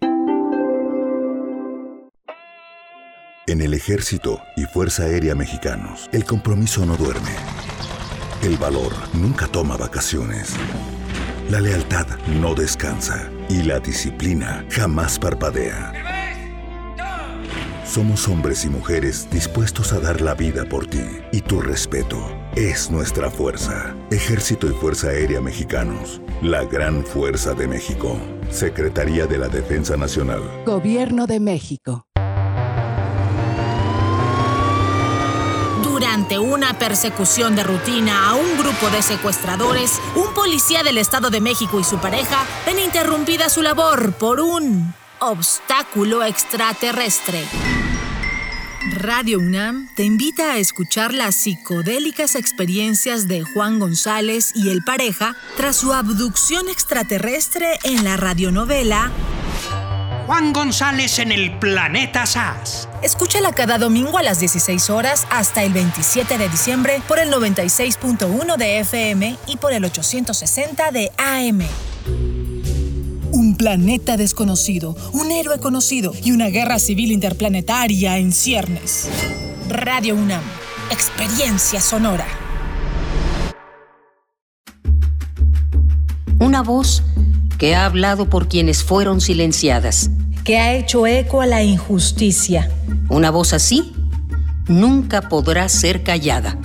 En 3.51 3.59
el 3.59 3.73
Ejército 3.73 4.41
y 4.55 4.63
Fuerza 4.63 5.03
Aérea 5.03 5.35
Mexicanos, 5.35 6.09
el 6.13 6.23
compromiso 6.23 6.85
no 6.85 6.95
duerme. 6.95 7.35
El 8.41 8.55
valor 8.55 8.93
nunca 9.11 9.45
toma 9.45 9.75
vacaciones. 9.75 10.53
La 11.49 11.59
lealtad 11.59 12.07
no 12.39 12.55
descansa. 12.55 13.29
Y 13.49 13.63
la 13.63 13.81
disciplina 13.81 14.65
jamás 14.69 15.19
parpadea. 15.19 15.91
Somos 17.85 18.25
hombres 18.29 18.63
y 18.63 18.69
mujeres 18.69 19.29
dispuestos 19.29 19.91
a 19.91 19.99
dar 19.99 20.21
la 20.21 20.33
vida 20.33 20.63
por 20.63 20.87
ti 20.87 21.03
y 21.33 21.41
tu 21.41 21.59
respeto. 21.59 22.25
es 22.55 22.89
nuestra 22.89 23.29
fuerza. 23.29 23.93
Ejército 24.11 24.67
y 24.67 24.71
Fuerza 24.71 25.09
Aérea 25.09 25.41
Mexicanos. 25.41 26.21
La 26.41 26.63
gran 26.63 27.03
fuerza 27.03 27.53
de 27.53 27.67
México. 27.67 28.17
Secretaría 28.49 29.27
de 29.27 29.37
la 29.37 29.49
Defensa 29.49 29.97
Nacional. 29.97 30.41
Gobierno 30.65 31.27
de 31.27 31.41
México. 31.41 32.07
Durante 36.01 36.39
una 36.39 36.79
persecución 36.79 37.55
de 37.55 37.61
rutina 37.63 38.27
a 38.27 38.33
un 38.33 38.57
grupo 38.57 38.89
de 38.89 39.03
secuestradores, 39.03 40.01
un 40.15 40.33
policía 40.33 40.81
del 40.81 40.97
Estado 40.97 41.29
de 41.29 41.41
México 41.41 41.79
y 41.79 41.83
su 41.83 41.99
pareja 41.99 42.43
ven 42.65 42.79
interrumpida 42.79 43.49
su 43.49 43.61
labor 43.61 44.13
por 44.13 44.39
un 44.39 44.95
obstáculo 45.19 46.23
extraterrestre. 46.23 47.45
Radio 48.97 49.37
UNAM 49.37 49.89
te 49.93 50.03
invita 50.03 50.53
a 50.53 50.57
escuchar 50.57 51.13
las 51.13 51.35
psicodélicas 51.35 52.33
experiencias 52.33 53.27
de 53.27 53.43
Juan 53.43 53.77
González 53.77 54.53
y 54.55 54.71
el 54.71 54.83
pareja 54.83 55.35
tras 55.55 55.75
su 55.75 55.93
abducción 55.93 56.67
extraterrestre 56.67 57.77
en 57.83 58.03
la 58.03 58.17
radionovela 58.17 59.11
Juan 60.31 60.53
González 60.53 61.19
en 61.19 61.33
el 61.33 61.59
planeta 61.59 62.25
SAS. 62.25 62.87
Escúchala 63.03 63.51
cada 63.51 63.77
domingo 63.77 64.17
a 64.17 64.23
las 64.23 64.39
16 64.39 64.89
horas 64.89 65.27
hasta 65.29 65.61
el 65.61 65.73
27 65.73 66.37
de 66.37 66.47
diciembre 66.47 67.01
por 67.05 67.19
el 67.19 67.29
96.1 67.29 68.55
de 68.55 68.79
FM 68.79 69.35
y 69.45 69.57
por 69.57 69.73
el 69.73 69.83
860 69.83 70.91
de 70.91 71.11
AM. 71.17 71.59
Un 73.33 73.57
planeta 73.57 74.15
desconocido, 74.15 74.95
un 75.11 75.31
héroe 75.33 75.59
conocido 75.59 76.13
y 76.23 76.31
una 76.31 76.47
guerra 76.47 76.79
civil 76.79 77.11
interplanetaria 77.11 78.17
en 78.17 78.31
ciernes. 78.31 79.09
Radio 79.67 80.15
UNAM, 80.15 80.43
experiencia 80.91 81.81
sonora. 81.81 82.25
Una 86.39 86.61
voz 86.61 87.03
que 87.57 87.75
ha 87.75 87.85
hablado 87.85 88.29
por 88.29 88.47
quienes 88.47 88.81
fueron 88.81 89.19
silenciadas. 89.19 90.09
Que 90.43 90.57
ha 90.57 90.73
hecho 90.73 91.05
eco 91.05 91.41
a 91.41 91.45
la 91.45 91.63
injusticia. 91.63 92.69
Una 93.09 93.29
voz 93.29 93.53
así 93.53 93.93
nunca 94.67 95.21
podrá 95.29 95.69
ser 95.69 96.03
callada. 96.03 96.57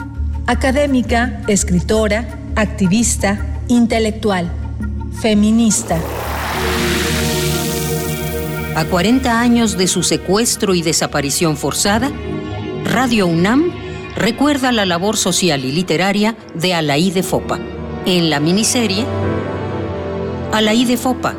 Académica, 0.47 1.43
escritora, 1.49 2.39
activista, 2.55 3.45
intelectual, 3.69 4.51
feminista. 5.21 5.99
A 8.75 8.85
40 8.85 9.41
años 9.41 9.77
de 9.77 9.87
su 9.87 10.03
secuestro 10.03 10.75
y 10.75 10.83
desaparición 10.83 11.57
forzada, 11.57 12.11
Radio 12.85 13.27
UNAM 13.27 13.73
recuerda 14.15 14.73
la 14.73 14.87
labor 14.87 15.17
social 15.17 15.65
y 15.65 15.73
literaria 15.73 16.37
de 16.55 16.75
Alaí 16.75 17.11
de 17.11 17.23
Fopa. 17.23 17.59
En 18.07 18.31
la 18.31 18.39
miniserie 18.39 19.05
Alaí 20.53 20.85
de 20.85 20.97
Fopa, 20.97 21.35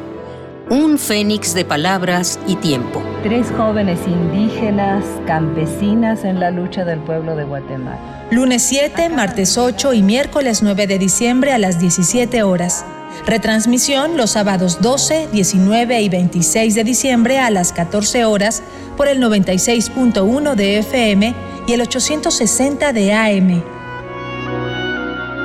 un 0.69 0.97
fénix 0.97 1.53
de 1.53 1.63
palabras 1.63 2.39
y 2.45 2.55
tiempo. 2.55 3.01
Tres 3.23 3.47
jóvenes 3.55 3.99
indígenas, 4.05 5.03
campesinas 5.25 6.25
en 6.25 6.39
la 6.39 6.51
lucha 6.51 6.83
del 6.83 6.99
pueblo 6.99 7.35
de 7.35 7.45
Guatemala. 7.45 8.27
Lunes 8.31 8.63
7, 8.63 9.09
martes 9.09 9.57
8 9.57 9.93
y 9.93 10.01
miércoles 10.01 10.61
9 10.61 10.87
de 10.87 10.99
diciembre 10.99 11.53
a 11.53 11.57
las 11.57 11.79
17 11.79 12.43
horas. 12.43 12.85
Retransmisión 13.25 14.17
los 14.17 14.31
sábados 14.31 14.81
12, 14.81 15.29
19 15.31 16.01
y 16.01 16.09
26 16.09 16.75
de 16.75 16.83
diciembre 16.83 17.39
a 17.39 17.49
las 17.49 17.71
14 17.71 18.25
horas 18.25 18.61
por 18.97 19.07
el 19.07 19.21
96.1 19.21 20.55
de 20.55 20.79
FM 20.79 21.33
y 21.67 21.73
el 21.73 21.81
860 21.81 22.91
de 22.91 23.13
AM. 23.13 23.63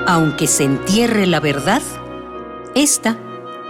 Aunque 0.07 0.49
se 0.49 0.65
entierre 0.65 1.27
la 1.27 1.39
verdad, 1.39 1.83
esta 2.75 3.17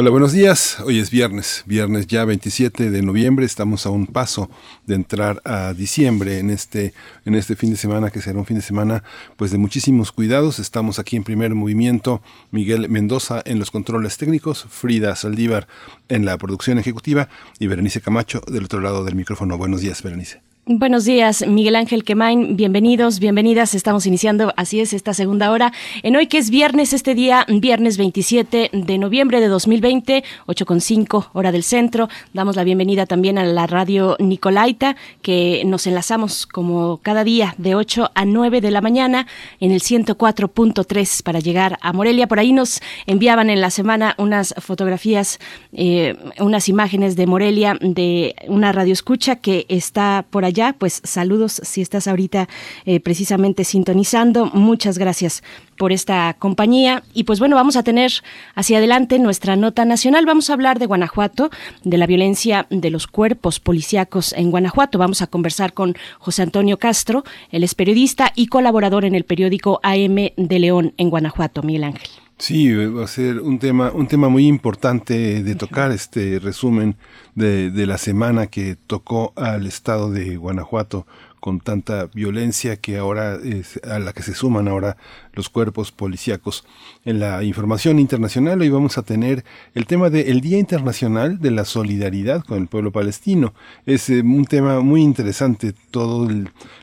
Hola, 0.00 0.08
buenos 0.08 0.32
días. 0.32 0.78
Hoy 0.80 0.98
es 0.98 1.10
viernes, 1.10 1.62
viernes 1.66 2.06
ya 2.06 2.24
27 2.24 2.90
de 2.90 3.02
noviembre. 3.02 3.44
Estamos 3.44 3.84
a 3.84 3.90
un 3.90 4.06
paso 4.06 4.48
de 4.86 4.94
entrar 4.94 5.42
a 5.44 5.74
diciembre 5.74 6.38
en 6.38 6.48
este, 6.48 6.94
en 7.26 7.34
este 7.34 7.54
fin 7.54 7.68
de 7.68 7.76
semana, 7.76 8.08
que 8.08 8.22
será 8.22 8.38
un 8.38 8.46
fin 8.46 8.56
de 8.56 8.62
semana 8.62 9.04
pues 9.36 9.50
de 9.50 9.58
muchísimos 9.58 10.10
cuidados. 10.10 10.58
Estamos 10.58 10.98
aquí 10.98 11.16
en 11.16 11.24
primer 11.24 11.54
movimiento, 11.54 12.22
Miguel 12.50 12.88
Mendoza 12.88 13.42
en 13.44 13.58
los 13.58 13.70
controles 13.70 14.16
técnicos, 14.16 14.64
Frida 14.70 15.14
Saldívar 15.16 15.68
en 16.08 16.24
la 16.24 16.38
producción 16.38 16.78
ejecutiva 16.78 17.28
y 17.58 17.66
Berenice 17.66 18.00
Camacho 18.00 18.40
del 18.46 18.64
otro 18.64 18.80
lado 18.80 19.04
del 19.04 19.16
micrófono. 19.16 19.58
Buenos 19.58 19.82
días, 19.82 20.02
Berenice. 20.02 20.49
Buenos 20.72 21.04
días, 21.04 21.44
Miguel 21.48 21.74
Ángel 21.74 22.04
Quemain. 22.04 22.56
Bienvenidos, 22.56 23.18
bienvenidas. 23.18 23.74
Estamos 23.74 24.06
iniciando, 24.06 24.54
así 24.56 24.78
es, 24.78 24.92
esta 24.92 25.14
segunda 25.14 25.50
hora. 25.50 25.72
En 26.04 26.14
hoy 26.14 26.28
que 26.28 26.38
es 26.38 26.48
viernes, 26.48 26.92
este 26.92 27.16
día, 27.16 27.44
viernes 27.48 27.98
27 27.98 28.70
de 28.72 28.98
noviembre 28.98 29.40
de 29.40 29.48
2020, 29.48 30.22
8.5 30.46 31.30
hora 31.32 31.50
del 31.50 31.64
centro. 31.64 32.08
Damos 32.34 32.54
la 32.54 32.62
bienvenida 32.62 33.06
también 33.06 33.36
a 33.36 33.42
la 33.42 33.66
radio 33.66 34.14
Nicolaita, 34.20 34.94
que 35.22 35.64
nos 35.66 35.88
enlazamos 35.88 36.46
como 36.46 36.98
cada 36.98 37.24
día 37.24 37.56
de 37.58 37.74
8 37.74 38.12
a 38.14 38.24
9 38.24 38.60
de 38.60 38.70
la 38.70 38.80
mañana 38.80 39.26
en 39.58 39.72
el 39.72 39.80
104.3 39.80 41.24
para 41.24 41.40
llegar 41.40 41.78
a 41.80 41.92
Morelia. 41.92 42.28
Por 42.28 42.38
ahí 42.38 42.52
nos 42.52 42.80
enviaban 43.06 43.50
en 43.50 43.60
la 43.60 43.70
semana 43.70 44.14
unas 44.18 44.54
fotografías, 44.58 45.40
eh, 45.72 46.16
unas 46.38 46.68
imágenes 46.68 47.16
de 47.16 47.26
Morelia 47.26 47.76
de 47.80 48.36
una 48.46 48.70
radio 48.70 48.92
escucha 48.92 49.34
que 49.34 49.66
está 49.68 50.24
por 50.30 50.44
allá 50.44 50.59
pues 50.78 51.00
saludos 51.04 51.60
si 51.64 51.80
estás 51.80 52.06
ahorita 52.06 52.48
eh, 52.84 53.00
precisamente 53.00 53.64
sintonizando. 53.64 54.46
Muchas 54.46 54.98
gracias 54.98 55.42
por 55.76 55.92
esta 55.92 56.36
compañía. 56.38 57.02
Y 57.14 57.24
pues 57.24 57.38
bueno, 57.38 57.56
vamos 57.56 57.76
a 57.76 57.82
tener 57.82 58.12
hacia 58.54 58.78
adelante 58.78 59.18
nuestra 59.18 59.56
nota 59.56 59.84
nacional. 59.84 60.26
Vamos 60.26 60.50
a 60.50 60.52
hablar 60.52 60.78
de 60.78 60.86
Guanajuato, 60.86 61.50
de 61.84 61.98
la 61.98 62.06
violencia 62.06 62.66
de 62.70 62.90
los 62.90 63.06
cuerpos 63.06 63.60
policíacos 63.60 64.34
en 64.34 64.50
Guanajuato. 64.50 64.98
Vamos 64.98 65.22
a 65.22 65.26
conversar 65.26 65.72
con 65.72 65.96
José 66.18 66.42
Antonio 66.42 66.78
Castro, 66.78 67.24
él 67.50 67.64
es 67.64 67.74
periodista 67.74 68.32
y 68.34 68.46
colaborador 68.46 69.04
en 69.04 69.14
el 69.14 69.24
periódico 69.24 69.80
AM 69.82 70.30
de 70.36 70.58
León 70.58 70.94
en 70.96 71.10
Guanajuato, 71.10 71.62
Miguel 71.62 71.84
Ángel. 71.84 72.19
Sí, 72.40 72.72
va 72.72 73.04
a 73.04 73.06
ser 73.06 73.40
un 73.40 73.58
tema, 73.58 73.92
un 73.92 74.06
tema 74.06 74.30
muy 74.30 74.46
importante 74.46 75.42
de 75.42 75.54
tocar 75.56 75.92
este 75.92 76.38
resumen 76.38 76.96
de, 77.34 77.70
de 77.70 77.86
la 77.86 77.98
semana 77.98 78.46
que 78.46 78.76
tocó 78.76 79.34
al 79.36 79.66
estado 79.66 80.10
de 80.10 80.38
Guanajuato 80.38 81.06
con 81.38 81.60
tanta 81.60 82.06
violencia 82.06 82.76
que 82.76 82.96
ahora 82.96 83.34
es, 83.34 83.78
a 83.84 83.98
la 83.98 84.14
que 84.14 84.22
se 84.22 84.32
suman 84.32 84.68
ahora 84.68 84.96
los 85.34 85.50
cuerpos 85.50 85.92
policíacos. 85.92 86.64
En 87.04 87.20
la 87.20 87.44
información 87.44 87.98
internacional 87.98 88.62
hoy 88.62 88.70
vamos 88.70 88.96
a 88.96 89.02
tener 89.02 89.44
el 89.74 89.84
tema 89.84 90.08
del 90.08 90.40
Día 90.40 90.58
Internacional 90.58 91.40
de 91.40 91.50
la 91.50 91.66
Solidaridad 91.66 92.42
con 92.42 92.56
el 92.56 92.68
pueblo 92.68 92.90
palestino. 92.90 93.52
Es 93.84 94.08
eh, 94.08 94.20
un 94.20 94.46
tema 94.46 94.80
muy 94.80 95.02
interesante. 95.02 95.74
Todas 95.90 96.34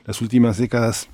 las 0.05 0.21
últimas 0.21 0.59
décadas 0.59 1.09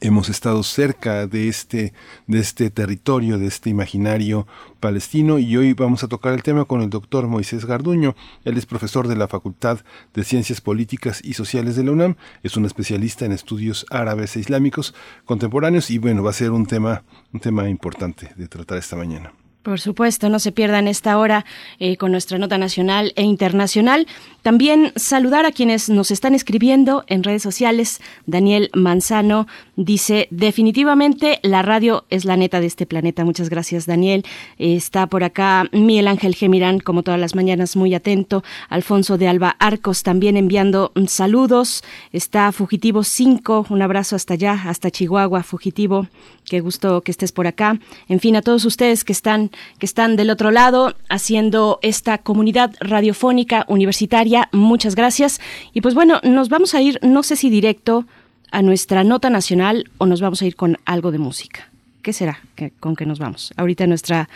hemos 0.00 0.28
estado 0.28 0.62
cerca 0.62 1.26
de 1.26 1.48
este, 1.48 1.92
de 2.26 2.38
este 2.38 2.70
territorio, 2.70 3.38
de 3.38 3.46
este 3.46 3.70
imaginario 3.70 4.46
palestino 4.78 5.38
y 5.38 5.56
hoy 5.56 5.72
vamos 5.74 6.04
a 6.04 6.08
tocar 6.08 6.32
el 6.32 6.42
tema 6.42 6.64
con 6.64 6.80
el 6.80 6.90
doctor 6.90 7.26
Moisés 7.26 7.64
Garduño. 7.64 8.14
Él 8.44 8.56
es 8.56 8.66
profesor 8.66 9.08
de 9.08 9.16
la 9.16 9.28
Facultad 9.28 9.80
de 10.14 10.24
Ciencias 10.24 10.60
Políticas 10.60 11.20
y 11.24 11.34
Sociales 11.34 11.76
de 11.76 11.84
la 11.84 11.92
UNAM, 11.92 12.16
es 12.42 12.56
un 12.56 12.64
especialista 12.64 13.24
en 13.24 13.32
estudios 13.32 13.86
árabes 13.90 14.36
e 14.36 14.40
islámicos 14.40 14.94
contemporáneos 15.24 15.90
y 15.90 15.98
bueno, 15.98 16.22
va 16.22 16.30
a 16.30 16.34
ser 16.34 16.52
un 16.52 16.66
tema, 16.66 17.02
un 17.32 17.40
tema 17.40 17.68
importante 17.68 18.32
de 18.36 18.48
tratar 18.48 18.78
esta 18.78 18.96
mañana. 18.96 19.32
Por 19.62 19.78
supuesto, 19.78 20.30
no 20.30 20.38
se 20.38 20.52
pierdan 20.52 20.88
esta 20.88 21.18
hora 21.18 21.44
eh, 21.78 21.98
con 21.98 22.12
nuestra 22.12 22.38
nota 22.38 22.56
nacional 22.56 23.12
e 23.14 23.24
internacional. 23.24 24.06
También 24.40 24.90
saludar 24.96 25.44
a 25.44 25.52
quienes 25.52 25.90
nos 25.90 26.10
están 26.10 26.34
escribiendo 26.34 27.04
en 27.08 27.22
redes 27.22 27.42
sociales. 27.42 28.00
Daniel 28.24 28.70
Manzano 28.72 29.46
dice, 29.84 30.28
definitivamente 30.30 31.40
la 31.42 31.62
radio 31.62 32.04
es 32.10 32.24
la 32.24 32.36
neta 32.36 32.60
de 32.60 32.66
este 32.66 32.86
planeta. 32.86 33.24
Muchas 33.24 33.48
gracias, 33.48 33.86
Daniel. 33.86 34.24
Está 34.58 35.06
por 35.06 35.24
acá 35.24 35.64
Miguel 35.72 36.06
Ángel 36.06 36.34
Gemirán, 36.34 36.80
como 36.80 37.02
todas 37.02 37.18
las 37.18 37.34
mañanas, 37.34 37.76
muy 37.76 37.94
atento. 37.94 38.44
Alfonso 38.68 39.16
de 39.16 39.28
Alba 39.28 39.56
Arcos 39.58 40.02
también 40.02 40.36
enviando 40.36 40.92
mm, 40.94 41.06
saludos. 41.06 41.82
Está 42.12 42.52
Fugitivo 42.52 43.02
5, 43.04 43.66
un 43.70 43.82
abrazo 43.82 44.16
hasta 44.16 44.34
allá, 44.34 44.52
hasta 44.66 44.90
Chihuahua, 44.90 45.42
Fugitivo. 45.42 46.08
Qué 46.44 46.60
gusto 46.60 47.00
que 47.00 47.10
estés 47.10 47.32
por 47.32 47.46
acá. 47.46 47.78
En 48.08 48.20
fin, 48.20 48.36
a 48.36 48.42
todos 48.42 48.64
ustedes 48.66 49.04
que 49.04 49.12
están, 49.12 49.50
que 49.78 49.86
están 49.86 50.16
del 50.16 50.30
otro 50.30 50.50
lado 50.50 50.94
haciendo 51.08 51.78
esta 51.80 52.18
comunidad 52.18 52.74
radiofónica 52.80 53.64
universitaria, 53.68 54.48
muchas 54.52 54.94
gracias. 54.94 55.40
Y 55.72 55.80
pues 55.80 55.94
bueno, 55.94 56.20
nos 56.22 56.48
vamos 56.50 56.74
a 56.74 56.82
ir, 56.82 56.98
no 57.02 57.22
sé 57.22 57.36
si 57.36 57.48
directo 57.48 58.04
a 58.50 58.62
nuestra 58.62 59.04
nota 59.04 59.30
nacional 59.30 59.90
o 59.98 60.06
nos 60.06 60.20
vamos 60.20 60.42
a 60.42 60.46
ir 60.46 60.56
con 60.56 60.78
algo 60.84 61.12
de 61.12 61.18
música. 61.18 61.68
¿Qué 62.02 62.12
será 62.12 62.40
con 62.80 62.96
qué 62.96 63.04
nos 63.04 63.18
vamos? 63.18 63.52
Ahorita 63.56 63.86
nuestra 63.86 64.28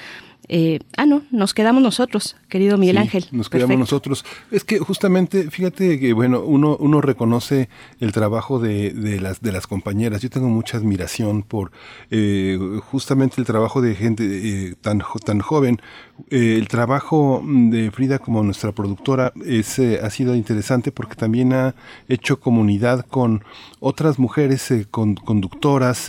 eh, 0.49 0.81
ah, 0.97 1.07
no, 1.07 1.23
nos 1.31 1.55
quedamos 1.55 1.83
nosotros, 1.83 2.37
querido 2.49 2.77
Miguel 2.77 2.97
Sí, 2.97 3.03
Ángel. 3.03 3.27
Nos 3.33 3.49
quedamos 3.49 3.79
nosotros. 3.79 4.25
Es 4.51 4.65
que 4.65 4.79
justamente, 4.79 5.51
fíjate 5.51 5.99
que 5.99 6.13
bueno, 6.13 6.41
uno, 6.41 6.77
uno 6.79 7.01
reconoce 7.01 7.69
el 8.01 8.13
trabajo 8.13 8.59
de, 8.59 8.91
de 8.91 9.21
las 9.21 9.41
de 9.41 9.53
las 9.53 9.67
compañeras. 9.67 10.21
Yo 10.21 10.31
tengo 10.31 10.49
mucha 10.49 10.77
admiración 10.77 11.43
por 11.43 11.73
eh, 12.11 12.59
justamente 12.91 13.37
el 13.39 13.47
trabajo 13.47 13.81
de 13.81 13.95
gente 13.95 14.25
eh, 14.25 14.75
tan 14.81 15.03
tan 15.25 15.41
joven. 15.41 15.81
Eh, 16.31 16.57
el 16.59 16.69
trabajo 16.69 17.43
de 17.45 17.91
Frida 17.91 18.21
como 18.21 18.43
nuestra 18.45 18.71
productora 18.71 19.33
es, 19.45 19.79
eh, 19.81 19.99
ha 20.01 20.11
sido 20.11 20.37
interesante 20.37 20.93
porque 20.93 21.17
también 21.17 21.53
ha 21.53 21.75
hecho 22.09 22.39
comunidad 22.39 23.05
con 23.07 23.43
otras 23.81 24.19
mujeres 24.21 24.71
eh, 24.71 24.87
con- 24.91 25.17
conductoras, 25.17 26.09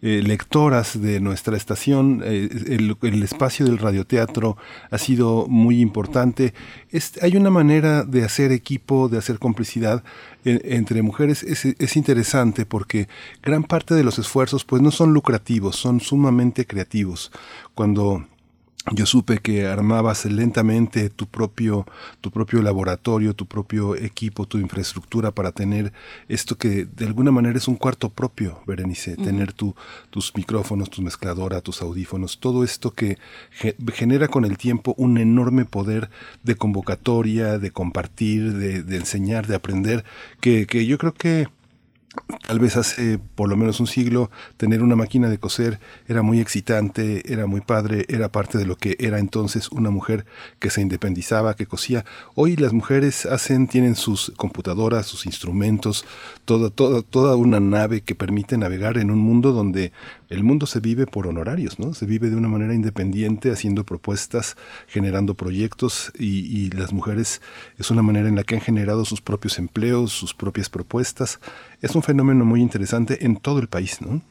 lectoras 0.00 1.00
de 1.00 1.20
nuestra 1.20 1.56
estación. 1.56 2.22
El, 2.24 2.96
el 3.02 3.22
espacio 3.22 3.66
del 3.66 3.78
radioteatro 3.78 4.56
ha 4.90 4.98
sido 4.98 5.46
muy 5.48 5.80
importante. 5.80 6.54
Es- 6.90 7.20
hay 7.22 7.36
una 7.36 7.50
manera 7.50 8.04
de 8.04 8.24
hacer 8.24 8.52
equipo, 8.52 9.08
de 9.08 9.18
hacer 9.18 9.38
complicidad 9.38 10.04
en- 10.44 10.60
entre 10.64 11.02
mujeres. 11.02 11.42
Es, 11.42 11.64
es 11.64 11.96
interesante 11.96 12.66
porque 12.66 13.08
gran 13.42 13.64
parte 13.64 13.94
de 13.94 14.04
los 14.04 14.18
esfuerzos 14.18 14.64
pues 14.64 14.80
no 14.80 14.90
son 14.90 15.12
lucrativos, 15.12 15.76
son 15.76 16.00
sumamente 16.00 16.66
creativos. 16.66 17.32
Cuando 17.74 18.26
yo 18.92 19.06
supe 19.06 19.38
que 19.38 19.66
armabas 19.66 20.26
lentamente 20.26 21.08
tu 21.08 21.26
propio, 21.26 21.86
tu 22.20 22.30
propio 22.30 22.60
laboratorio, 22.60 23.32
tu 23.32 23.46
propio 23.46 23.96
equipo, 23.96 24.46
tu 24.46 24.58
infraestructura 24.58 25.30
para 25.30 25.52
tener 25.52 25.90
esto 26.28 26.56
que 26.58 26.84
de 26.84 27.06
alguna 27.06 27.30
manera 27.30 27.56
es 27.56 27.66
un 27.66 27.76
cuarto 27.76 28.10
propio, 28.10 28.60
Berenice, 28.66 29.16
tener 29.16 29.54
tu, 29.54 29.74
tus 30.10 30.34
micrófonos, 30.36 30.90
tu 30.90 31.00
mezcladora, 31.00 31.62
tus 31.62 31.80
audífonos, 31.80 32.38
todo 32.40 32.62
esto 32.62 32.90
que 32.92 33.16
ge- 33.52 33.74
genera 33.94 34.28
con 34.28 34.44
el 34.44 34.58
tiempo 34.58 34.94
un 34.98 35.16
enorme 35.16 35.64
poder 35.64 36.10
de 36.42 36.54
convocatoria, 36.54 37.58
de 37.58 37.70
compartir, 37.70 38.52
de, 38.52 38.82
de 38.82 38.96
enseñar, 38.96 39.46
de 39.46 39.54
aprender, 39.54 40.04
que, 40.42 40.66
que 40.66 40.84
yo 40.84 40.98
creo 40.98 41.14
que 41.14 41.48
Tal 42.46 42.58
vez 42.58 42.76
hace 42.76 43.18
por 43.18 43.48
lo 43.48 43.56
menos 43.56 43.80
un 43.80 43.86
siglo 43.86 44.30
tener 44.56 44.82
una 44.82 44.96
máquina 44.96 45.28
de 45.28 45.38
coser 45.38 45.80
era 46.06 46.22
muy 46.22 46.40
excitante, 46.40 47.32
era 47.32 47.46
muy 47.46 47.60
padre, 47.60 48.04
era 48.08 48.30
parte 48.30 48.58
de 48.58 48.66
lo 48.66 48.76
que 48.76 48.96
era 49.00 49.18
entonces 49.18 49.70
una 49.70 49.90
mujer 49.90 50.26
que 50.58 50.70
se 50.70 50.82
independizaba, 50.82 51.56
que 51.56 51.66
cosía. 51.66 52.04
Hoy 52.34 52.56
las 52.56 52.72
mujeres 52.72 53.26
hacen, 53.26 53.66
tienen 53.66 53.96
sus 53.96 54.32
computadoras, 54.36 55.06
sus 55.06 55.26
instrumentos, 55.26 56.04
toda, 56.44 56.70
toda, 56.70 57.02
toda 57.02 57.34
una 57.36 57.60
nave 57.60 58.02
que 58.02 58.14
permite 58.14 58.58
navegar 58.58 58.98
en 58.98 59.10
un 59.10 59.18
mundo 59.18 59.52
donde 59.52 59.92
el 60.28 60.44
mundo 60.44 60.66
se 60.66 60.80
vive 60.80 61.06
por 61.06 61.26
honorarios, 61.26 61.78
¿no? 61.78 61.94
Se 61.94 62.06
vive 62.06 62.30
de 62.30 62.36
una 62.36 62.48
manera 62.48 62.74
independiente, 62.74 63.50
haciendo 63.52 63.84
propuestas, 63.84 64.56
generando 64.86 65.34
proyectos 65.34 66.12
y, 66.18 66.46
y 66.46 66.70
las 66.70 66.92
mujeres 66.92 67.40
es 67.78 67.90
una 67.90 68.02
manera 68.02 68.28
en 68.28 68.34
la 68.34 68.44
que 68.44 68.56
han 68.56 68.60
generado 68.60 69.04
sus 69.04 69.20
propios 69.20 69.58
empleos, 69.58 70.12
sus 70.12 70.34
propias 70.34 70.68
propuestas. 70.68 71.40
Es 71.84 71.94
un 71.94 72.02
fenómeno 72.02 72.46
muy 72.46 72.62
interesante 72.62 73.26
en 73.26 73.36
todo 73.36 73.58
el 73.58 73.68
país, 73.68 74.00
¿no? 74.00 74.22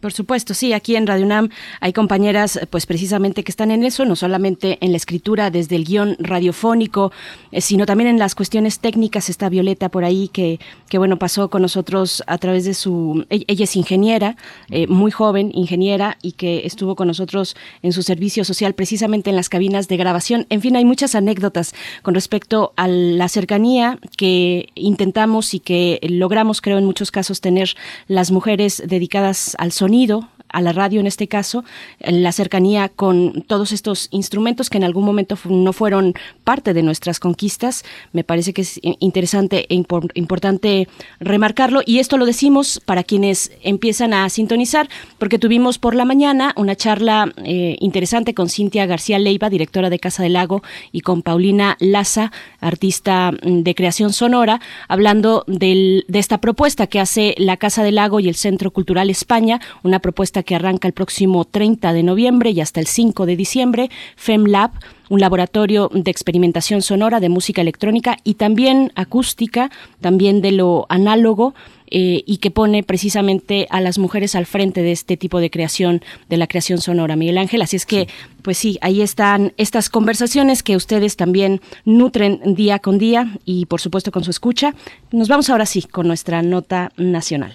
Por 0.00 0.12
supuesto, 0.12 0.52
sí, 0.52 0.74
aquí 0.74 0.94
en 0.94 1.06
Radio 1.06 1.24
UNAM 1.24 1.48
hay 1.80 1.94
compañeras, 1.94 2.60
pues 2.68 2.84
precisamente 2.84 3.44
que 3.44 3.50
están 3.50 3.70
en 3.70 3.82
eso, 3.82 4.04
no 4.04 4.14
solamente 4.14 4.76
en 4.82 4.90
la 4.90 4.98
escritura 4.98 5.50
desde 5.50 5.76
el 5.76 5.84
guion 5.84 6.16
radiofónico, 6.18 7.12
eh, 7.50 7.62
sino 7.62 7.86
también 7.86 8.10
en 8.10 8.18
las 8.18 8.34
cuestiones 8.34 8.80
técnicas. 8.80 9.30
Está 9.30 9.48
Violeta 9.48 9.88
por 9.88 10.04
ahí 10.04 10.28
que, 10.28 10.60
que 10.90 10.98
bueno, 10.98 11.18
pasó 11.18 11.48
con 11.48 11.62
nosotros 11.62 12.22
a 12.26 12.36
través 12.36 12.64
de 12.64 12.74
su, 12.74 13.24
ella 13.30 13.44
ella 13.48 13.64
es 13.64 13.76
ingeniera, 13.76 14.36
eh, 14.68 14.86
muy 14.86 15.10
joven, 15.10 15.50
ingeniera, 15.54 16.18
y 16.20 16.32
que 16.32 16.66
estuvo 16.66 16.94
con 16.94 17.08
nosotros 17.08 17.56
en 17.82 17.92
su 17.92 18.02
servicio 18.02 18.44
social 18.44 18.74
precisamente 18.74 19.30
en 19.30 19.36
las 19.36 19.48
cabinas 19.48 19.88
de 19.88 19.96
grabación. 19.96 20.46
En 20.50 20.60
fin, 20.60 20.76
hay 20.76 20.84
muchas 20.84 21.14
anécdotas 21.14 21.74
con 22.02 22.14
respecto 22.14 22.74
a 22.76 22.86
la 22.88 23.28
cercanía 23.28 23.98
que 24.16 24.68
intentamos 24.74 25.54
y 25.54 25.60
que 25.60 26.00
logramos, 26.02 26.60
creo, 26.60 26.78
en 26.78 26.84
muchos 26.84 27.10
casos 27.10 27.40
tener 27.40 27.74
las 28.08 28.30
mujeres 28.30 28.82
dedicadas 28.86 29.43
al 29.58 29.72
sonido, 29.72 30.28
a 30.54 30.60
la 30.62 30.72
radio 30.72 31.00
en 31.00 31.06
este 31.06 31.26
caso, 31.28 31.64
la 32.00 32.32
cercanía 32.32 32.88
con 32.88 33.42
todos 33.42 33.72
estos 33.72 34.08
instrumentos 34.12 34.70
que 34.70 34.78
en 34.78 34.84
algún 34.84 35.04
momento 35.04 35.36
no 35.44 35.72
fueron 35.72 36.14
parte 36.44 36.72
de 36.72 36.82
nuestras 36.82 37.18
conquistas. 37.18 37.84
Me 38.12 38.24
parece 38.24 38.52
que 38.52 38.62
es 38.62 38.80
interesante 39.00 39.66
e 39.68 39.74
impor- 39.74 40.10
importante 40.14 40.88
remarcarlo 41.18 41.82
y 41.84 41.98
esto 41.98 42.16
lo 42.16 42.24
decimos 42.24 42.80
para 42.84 43.02
quienes 43.02 43.50
empiezan 43.62 44.14
a 44.14 44.28
sintonizar, 44.28 44.88
porque 45.18 45.38
tuvimos 45.38 45.78
por 45.78 45.94
la 45.96 46.04
mañana 46.04 46.52
una 46.56 46.76
charla 46.76 47.32
eh, 47.44 47.76
interesante 47.80 48.32
con 48.32 48.48
Cintia 48.48 48.86
García 48.86 49.18
Leiva, 49.18 49.50
directora 49.50 49.90
de 49.90 49.98
Casa 49.98 50.22
del 50.22 50.34
Lago, 50.34 50.62
y 50.92 51.00
con 51.00 51.22
Paulina 51.22 51.76
Laza, 51.80 52.30
artista 52.60 53.32
mm, 53.32 53.62
de 53.62 53.74
creación 53.74 54.12
sonora, 54.12 54.60
hablando 54.88 55.42
de 55.48 56.04
esta 56.12 56.38
propuesta 56.38 56.86
que 56.86 57.00
hace 57.00 57.34
la 57.38 57.56
Casa 57.56 57.82
del 57.82 57.96
Lago 57.96 58.20
y 58.20 58.28
el 58.28 58.36
Centro 58.36 58.70
Cultural 58.70 59.10
España, 59.10 59.60
una 59.82 59.98
propuesta 59.98 60.43
que 60.44 60.54
arranca 60.54 60.86
el 60.86 60.94
próximo 60.94 61.44
30 61.44 61.92
de 61.92 62.02
noviembre 62.02 62.50
y 62.50 62.60
hasta 62.60 62.80
el 62.80 62.86
5 62.86 63.26
de 63.26 63.36
diciembre, 63.36 63.90
FemLab, 64.16 64.70
un 65.08 65.20
laboratorio 65.20 65.90
de 65.92 66.10
experimentación 66.10 66.82
sonora 66.82 67.20
de 67.20 67.28
música 67.28 67.60
electrónica 67.60 68.18
y 68.24 68.34
también 68.34 68.92
acústica, 68.94 69.70
también 70.00 70.40
de 70.40 70.52
lo 70.52 70.86
análogo, 70.88 71.54
eh, 71.96 72.24
y 72.26 72.38
que 72.38 72.50
pone 72.50 72.82
precisamente 72.82 73.68
a 73.70 73.80
las 73.80 73.98
mujeres 73.98 74.34
al 74.34 74.46
frente 74.46 74.82
de 74.82 74.90
este 74.90 75.16
tipo 75.16 75.38
de 75.38 75.50
creación, 75.50 76.02
de 76.28 76.36
la 76.38 76.46
creación 76.46 76.80
sonora, 76.80 77.14
Miguel 77.14 77.38
Ángel. 77.38 77.62
Así 77.62 77.76
es 77.76 77.86
que, 77.86 78.08
pues 78.42 78.58
sí, 78.58 78.78
ahí 78.80 79.02
están 79.02 79.52
estas 79.58 79.90
conversaciones 79.90 80.62
que 80.62 80.76
ustedes 80.76 81.16
también 81.16 81.60
nutren 81.84 82.40
día 82.56 82.78
con 82.78 82.98
día 82.98 83.38
y 83.44 83.66
por 83.66 83.80
supuesto 83.80 84.10
con 84.10 84.24
su 84.24 84.30
escucha. 84.30 84.74
Nos 85.12 85.28
vamos 85.28 85.50
ahora 85.50 85.66
sí 85.66 85.82
con 85.82 86.08
nuestra 86.08 86.42
nota 86.42 86.90
nacional. 86.96 87.54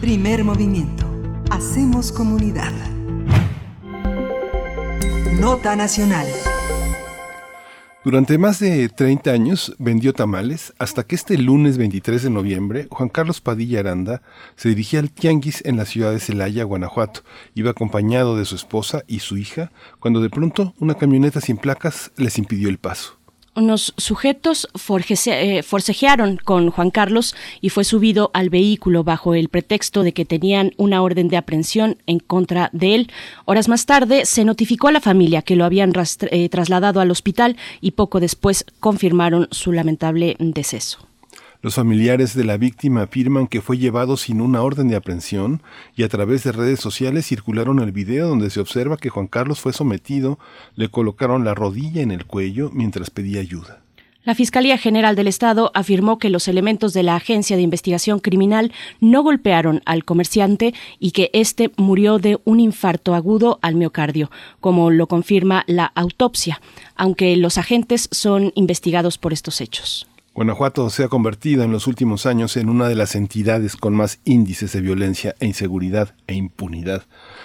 Primer 0.00 0.44
movimiento. 0.44 1.06
Hacemos 1.50 2.12
comunidad. 2.12 2.72
Nota 5.40 5.76
nacional. 5.76 6.26
Durante 8.04 8.36
más 8.36 8.58
de 8.58 8.90
30 8.90 9.30
años 9.30 9.74
vendió 9.78 10.12
tamales 10.12 10.74
hasta 10.78 11.04
que 11.04 11.14
este 11.14 11.38
lunes 11.38 11.78
23 11.78 12.22
de 12.22 12.28
noviembre 12.28 12.86
Juan 12.90 13.08
Carlos 13.08 13.40
Padilla 13.40 13.80
Aranda 13.80 14.20
se 14.56 14.68
dirigía 14.68 15.00
al 15.00 15.10
Tianguis 15.10 15.64
en 15.64 15.78
la 15.78 15.86
ciudad 15.86 16.12
de 16.12 16.20
Celaya, 16.20 16.64
Guanajuato. 16.64 17.22
Iba 17.54 17.70
acompañado 17.70 18.36
de 18.36 18.44
su 18.44 18.56
esposa 18.56 19.04
y 19.06 19.20
su 19.20 19.38
hija 19.38 19.72
cuando 20.00 20.20
de 20.20 20.28
pronto 20.28 20.74
una 20.78 20.96
camioneta 20.96 21.40
sin 21.40 21.56
placas 21.56 22.12
les 22.16 22.36
impidió 22.36 22.68
el 22.68 22.76
paso. 22.76 23.23
Unos 23.56 23.94
sujetos 23.96 24.68
eh, 25.26 25.62
forcejearon 25.62 26.38
con 26.42 26.70
Juan 26.70 26.90
Carlos 26.90 27.36
y 27.60 27.68
fue 27.68 27.84
subido 27.84 28.32
al 28.34 28.50
vehículo 28.50 29.04
bajo 29.04 29.34
el 29.34 29.48
pretexto 29.48 30.02
de 30.02 30.12
que 30.12 30.24
tenían 30.24 30.72
una 30.76 31.02
orden 31.02 31.28
de 31.28 31.36
aprehensión 31.36 31.98
en 32.06 32.18
contra 32.18 32.70
de 32.72 32.96
él. 32.96 33.10
Horas 33.44 33.68
más 33.68 33.86
tarde 33.86 34.26
se 34.26 34.44
notificó 34.44 34.88
a 34.88 34.92
la 34.92 35.00
familia 35.00 35.42
que 35.42 35.54
lo 35.54 35.64
habían 35.64 35.92
eh, 36.30 36.48
trasladado 36.48 37.00
al 37.00 37.12
hospital 37.12 37.56
y 37.80 37.92
poco 37.92 38.18
después 38.18 38.66
confirmaron 38.80 39.46
su 39.52 39.70
lamentable 39.70 40.34
deceso. 40.40 41.13
Los 41.64 41.76
familiares 41.76 42.34
de 42.34 42.44
la 42.44 42.58
víctima 42.58 43.04
afirman 43.04 43.46
que 43.46 43.62
fue 43.62 43.78
llevado 43.78 44.18
sin 44.18 44.42
una 44.42 44.60
orden 44.60 44.88
de 44.88 44.96
aprehensión 44.96 45.62
y 45.96 46.02
a 46.02 46.10
través 46.10 46.44
de 46.44 46.52
redes 46.52 46.78
sociales 46.78 47.26
circularon 47.26 47.78
el 47.78 47.90
video 47.90 48.28
donde 48.28 48.50
se 48.50 48.60
observa 48.60 48.98
que 48.98 49.08
Juan 49.08 49.28
Carlos 49.28 49.60
fue 49.60 49.72
sometido, 49.72 50.38
le 50.76 50.90
colocaron 50.90 51.42
la 51.42 51.54
rodilla 51.54 52.02
en 52.02 52.10
el 52.10 52.26
cuello 52.26 52.68
mientras 52.74 53.08
pedía 53.08 53.40
ayuda. 53.40 53.80
La 54.24 54.34
Fiscalía 54.34 54.76
General 54.76 55.16
del 55.16 55.26
Estado 55.26 55.70
afirmó 55.72 56.18
que 56.18 56.28
los 56.28 56.48
elementos 56.48 56.92
de 56.92 57.02
la 57.02 57.16
Agencia 57.16 57.56
de 57.56 57.62
Investigación 57.62 58.18
Criminal 58.18 58.70
no 59.00 59.22
golpearon 59.22 59.80
al 59.86 60.04
comerciante 60.04 60.74
y 60.98 61.12
que 61.12 61.30
éste 61.32 61.70
murió 61.78 62.18
de 62.18 62.38
un 62.44 62.60
infarto 62.60 63.14
agudo 63.14 63.58
al 63.62 63.74
miocardio, 63.74 64.30
como 64.60 64.90
lo 64.90 65.06
confirma 65.06 65.64
la 65.66 65.86
autopsia, 65.86 66.60
aunque 66.94 67.34
los 67.38 67.56
agentes 67.56 68.10
son 68.10 68.52
investigados 68.54 69.16
por 69.16 69.32
estos 69.32 69.62
hechos. 69.62 70.06
Guanajuato 70.34 70.90
se 70.90 71.04
ha 71.04 71.08
convertido 71.08 71.62
en 71.62 71.70
los 71.70 71.86
últimos 71.86 72.26
años 72.26 72.56
en 72.56 72.68
una 72.68 72.88
de 72.88 72.96
las 72.96 73.14
entidades 73.14 73.76
con 73.76 73.94
más 73.94 74.18
índices 74.24 74.72
de 74.72 74.80
violencia 74.80 75.36
e 75.38 75.46
inseguridad 75.46 76.16
e 76.26 76.34
impunidad. 76.34 77.04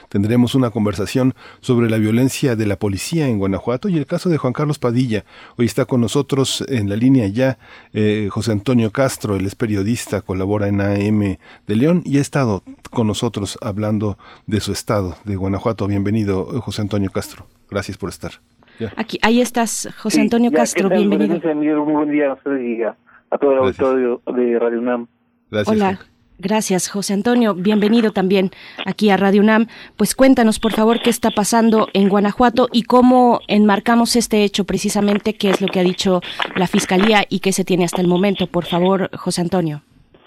Tendremos 0.10 0.56
una 0.56 0.72
conversación 0.72 1.36
sobre 1.61 1.88
la 1.88 1.99
violencia 1.99 2.56
de 2.56 2.66
la 2.66 2.80
policía 2.80 3.28
en 3.28 3.38
Guanajuato 3.38 3.90
y 3.90 3.98
el 3.99 4.07
caso 4.07 4.30
de 4.30 4.40
Juan 4.40 4.53
Carlos 4.53 4.80
Padilla. 4.80 5.24
Hoy 5.56 5.68
está 5.68 5.86
con 5.86 6.02
nosotros 6.02 6.66
en 6.68 6.90
la 6.90 6.95
línea 6.95 7.28
ya 7.28 7.60
eh, 7.94 8.28
José 8.32 8.53
Antonio 8.53 8.90
Castro, 8.90 9.36
él 9.36 9.45
es 9.45 9.53
periodista, 9.53 10.22
colabora 10.22 10.68
en 10.68 10.82
AM 10.82 11.38
de 11.68 11.76
León 11.76 12.02
y 12.06 12.18
ha 12.18 12.22
estado 12.22 12.64
con 12.90 13.06
nosotros 13.06 13.60
hablando 13.61 14.18
de 14.48 14.61
su 14.61 14.72
estado, 14.72 15.16
de 15.26 15.36
Guanajuato. 15.36 15.86
Bienvenido, 15.86 16.60
José 16.61 16.82
Antonio 16.82 17.11
Castro. 17.11 17.45
Gracias 17.70 17.99
por 17.99 18.10
estar. 18.10 18.32
Aquí, 18.96 19.20
ahí 19.22 19.42
estás, 19.42 19.90
José 19.98 20.22
Antonio 20.22 20.52
Castro, 20.52 20.90
bienvenido. 20.90 21.84
Un 21.84 21.94
buen 21.94 22.12
día 22.12 22.32
a 22.32 22.34
ustedes 22.34 22.62
y 22.62 22.84
a, 22.84 22.96
todo 23.40 23.52
el 23.52 23.58
auditorio 23.60 24.22
de 24.34 24.60
Radio 24.60 24.80
UNAM. 24.80 25.08
Hola. 25.66 26.00
Gracias, 26.42 26.90
José 26.90 27.14
Antonio. 27.14 27.54
Bienvenido 27.54 28.12
también 28.12 28.52
aquí 28.86 29.10
a 29.10 29.18
Radio 29.18 29.42
UNAM. 29.42 29.68
Pues 29.98 30.16
cuéntanos, 30.16 30.60
por 30.60 30.72
favor, 30.72 31.02
qué 31.02 31.10
está 31.10 31.32
pasando 31.32 31.90
en 31.94 32.08
Guanajuato 32.08 32.70
y 32.72 32.84
cómo 32.84 33.42
enmarcamos 33.50 34.16
este 34.16 34.46
hecho 34.46 34.64
precisamente, 34.64 35.34
qué 35.34 35.50
es 35.50 35.60
lo 35.60 35.68
que 35.68 35.82
ha 35.82 35.84
dicho 35.84 36.22
la 36.56 36.68
Fiscalía 36.68 37.26
y 37.28 37.42
qué 37.42 37.52
se 37.52 37.66
tiene 37.66 37.84
hasta 37.84 38.02
el 38.02 38.08
momento. 38.08 38.48
Por 38.48 38.66
favor, 38.66 39.10
José 39.18 39.42
Antonio. 39.42 39.82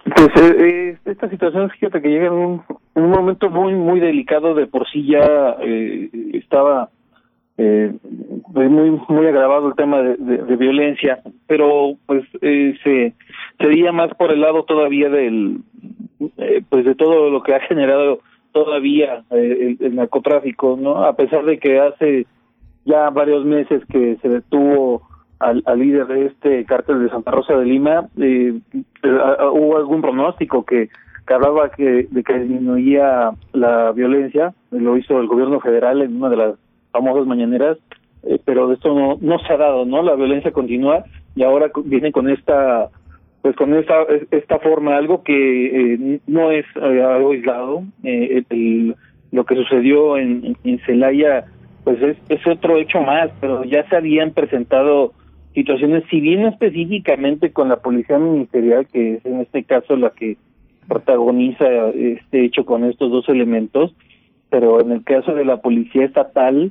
Pues 0.05 0.29
eh, 0.37 0.57
eh, 0.59 0.99
esta 1.07 1.31
situación, 1.31 1.70
fíjate 1.70 2.03
que 2.03 2.09
llega 2.09 2.27
en 2.27 2.33
un, 2.33 2.62
en 2.95 3.05
un, 3.05 3.11
momento 3.11 3.49
muy, 3.49 3.73
muy 3.74 3.99
delicado. 3.99 4.55
De 4.55 4.66
por 4.66 4.87
sí 4.91 5.07
ya 5.07 5.57
eh, 5.62 6.11
estaba 6.35 6.91
eh, 7.59 7.93
muy 8.55 9.01
muy 9.09 9.27
agravado 9.27 9.69
el 9.69 9.74
tema 9.74 10.01
de, 10.01 10.16
de, 10.16 10.57
violencia 10.57 11.20
pero 11.47 11.97
pues 12.07 12.24
eh, 12.41 12.74
se 12.83 13.15
sería 13.59 13.93
más 13.93 14.15
por 14.15 14.33
el 14.33 14.41
lado 14.41 14.65
todavía 14.65 15.11
del 15.11 15.59
eh, 16.39 16.62
pues 16.69 16.85
de 16.85 16.95
todo 16.95 17.29
lo 17.31 17.43
que 17.43 17.55
ha 17.55 17.61
generado 17.61 18.20
todavía 18.53 19.24
eh, 19.31 19.77
el, 19.81 19.97
narcotráfico 19.97 20.79
no 20.81 21.05
a 21.05 21.15
pesar 21.15 21.45
de 21.45 21.59
que 21.59 21.79
hace 21.79 22.27
ya 22.87 23.11
varios 23.11 23.45
meses 23.45 23.83
que 23.87 24.16
se 24.23 24.29
detuvo 24.29 25.03
al, 25.39 25.62
líder 25.77 26.07
de 26.07 26.27
este 26.27 26.65
cártel 26.65 27.03
de 27.03 27.11
Santa 27.11 27.33
Rosa 27.33 27.55
de 27.55 27.66
Lima 27.66 28.09
eh, 28.19 28.55
hubo 29.03 29.77
algún 29.77 30.01
pronóstico 30.01 30.65
que 30.65 30.89
que 31.27 31.35
hablaba 31.35 31.70
que 31.70 32.09
de 32.11 32.24
que 32.24 32.39
disminuía 32.39 33.31
la 33.53 33.93
violencia 33.93 34.55
lo 34.70 34.97
hizo 34.97 35.20
el 35.20 35.29
gobierno 35.29 35.61
federal 35.61 36.01
en 36.01 36.16
una 36.16 36.31
de 36.31 36.37
las 36.37 36.55
famosas 36.93 37.27
mañaneras, 37.27 37.78
eh, 38.24 38.39
pero 38.44 38.73
esto 38.73 38.94
no, 38.94 39.19
no 39.20 39.39
se 39.40 39.52
ha 39.52 39.56
dado, 39.56 39.85
¿no? 39.85 40.02
La 40.02 40.14
violencia 40.14 40.52
continúa 40.52 41.05
y 41.35 41.43
ahora 41.43 41.70
viene 41.85 42.12
con 42.12 42.28
esta 42.28 42.89
pues 43.43 43.56
con 43.56 43.74
esta 43.74 43.94
esta 44.31 44.59
forma 44.60 44.97
algo 44.97 45.24
que 45.24 45.94
eh, 45.94 46.20
no 46.27 46.51
es 46.51 46.64
eh, 46.77 47.02
algo 47.02 47.32
aislado 47.32 47.82
el, 48.05 48.94
lo 49.32 49.44
que 49.44 49.56
sucedió 49.56 50.16
en 50.16 50.56
en 50.62 50.78
Celaya 50.81 51.47
pues 51.85 52.01
es, 52.02 52.16
es 52.28 52.47
otro 52.47 52.77
hecho 52.77 53.01
más 53.01 53.31
pero 53.40 53.64
ya 53.64 53.89
se 53.89 53.97
habían 53.97 54.32
presentado 54.32 55.12
situaciones 55.55 56.05
si 56.10 56.20
bien 56.20 56.47
específicamente 56.47 57.52
con 57.52 57.69
la 57.69 57.77
policía 57.77 58.19
ministerial 58.19 58.86
que 58.86 59.14
es 59.14 59.27
en 59.27 59.40
este 59.40 59.64
caso 59.64 59.97
la 59.97 60.10
que 60.10 60.36
protagoniza 60.86 61.89
este 61.90 62.44
hecho 62.44 62.64
con 62.64 62.85
estos 62.85 63.10
dos 63.10 63.28
elementos 63.28 63.93
pero 64.51 64.81
en 64.81 64.93
el 64.93 65.02
caso 65.02 65.35
de 65.35 65.44
la 65.44 65.56
policía 65.62 66.05
estatal 66.05 66.70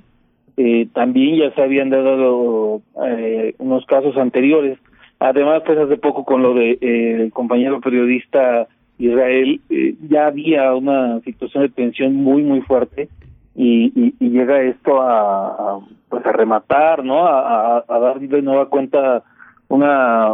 eh, 0.57 0.87
también 0.93 1.37
ya 1.37 1.51
se 1.55 1.61
habían 1.61 1.89
dado 1.89 2.81
eh, 3.05 3.55
unos 3.57 3.85
casos 3.85 4.17
anteriores. 4.17 4.77
Además, 5.19 5.61
pues 5.65 5.77
hace 5.77 5.97
poco 5.97 6.25
con 6.25 6.41
lo 6.41 6.53
de 6.53 6.77
eh, 6.81 7.21
el 7.21 7.31
compañero 7.31 7.79
periodista 7.79 8.67
Israel, 8.97 9.61
eh, 9.69 9.95
ya 10.09 10.27
había 10.27 10.73
una 10.73 11.19
situación 11.21 11.63
de 11.63 11.69
tensión 11.69 12.15
muy, 12.15 12.43
muy 12.43 12.61
fuerte 12.61 13.09
y, 13.55 14.13
llega 14.19 14.61
esto 14.61 15.01
a, 15.01 15.47
a, 15.49 15.79
pues 16.09 16.25
a 16.25 16.31
rematar, 16.31 17.03
¿no? 17.03 17.25
A, 17.25 17.77
a, 17.77 17.85
a, 17.87 17.99
dar 17.99 18.19
de 18.19 18.41
nueva 18.41 18.69
cuenta 18.69 19.23
una 19.67 20.29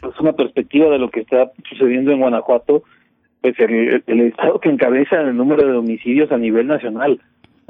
pues 0.00 0.18
una 0.20 0.32
perspectiva 0.32 0.88
de 0.90 0.98
lo 0.98 1.10
que 1.10 1.20
está 1.20 1.52
sucediendo 1.68 2.12
en 2.12 2.20
Guanajuato, 2.20 2.82
pues 3.40 3.58
el, 3.58 4.02
el 4.06 4.20
estado 4.20 4.60
que 4.60 4.68
encabeza 4.68 5.20
el 5.20 5.36
número 5.36 5.66
de 5.66 5.76
homicidios 5.76 6.30
a 6.32 6.38
nivel 6.38 6.66
nacional. 6.66 7.20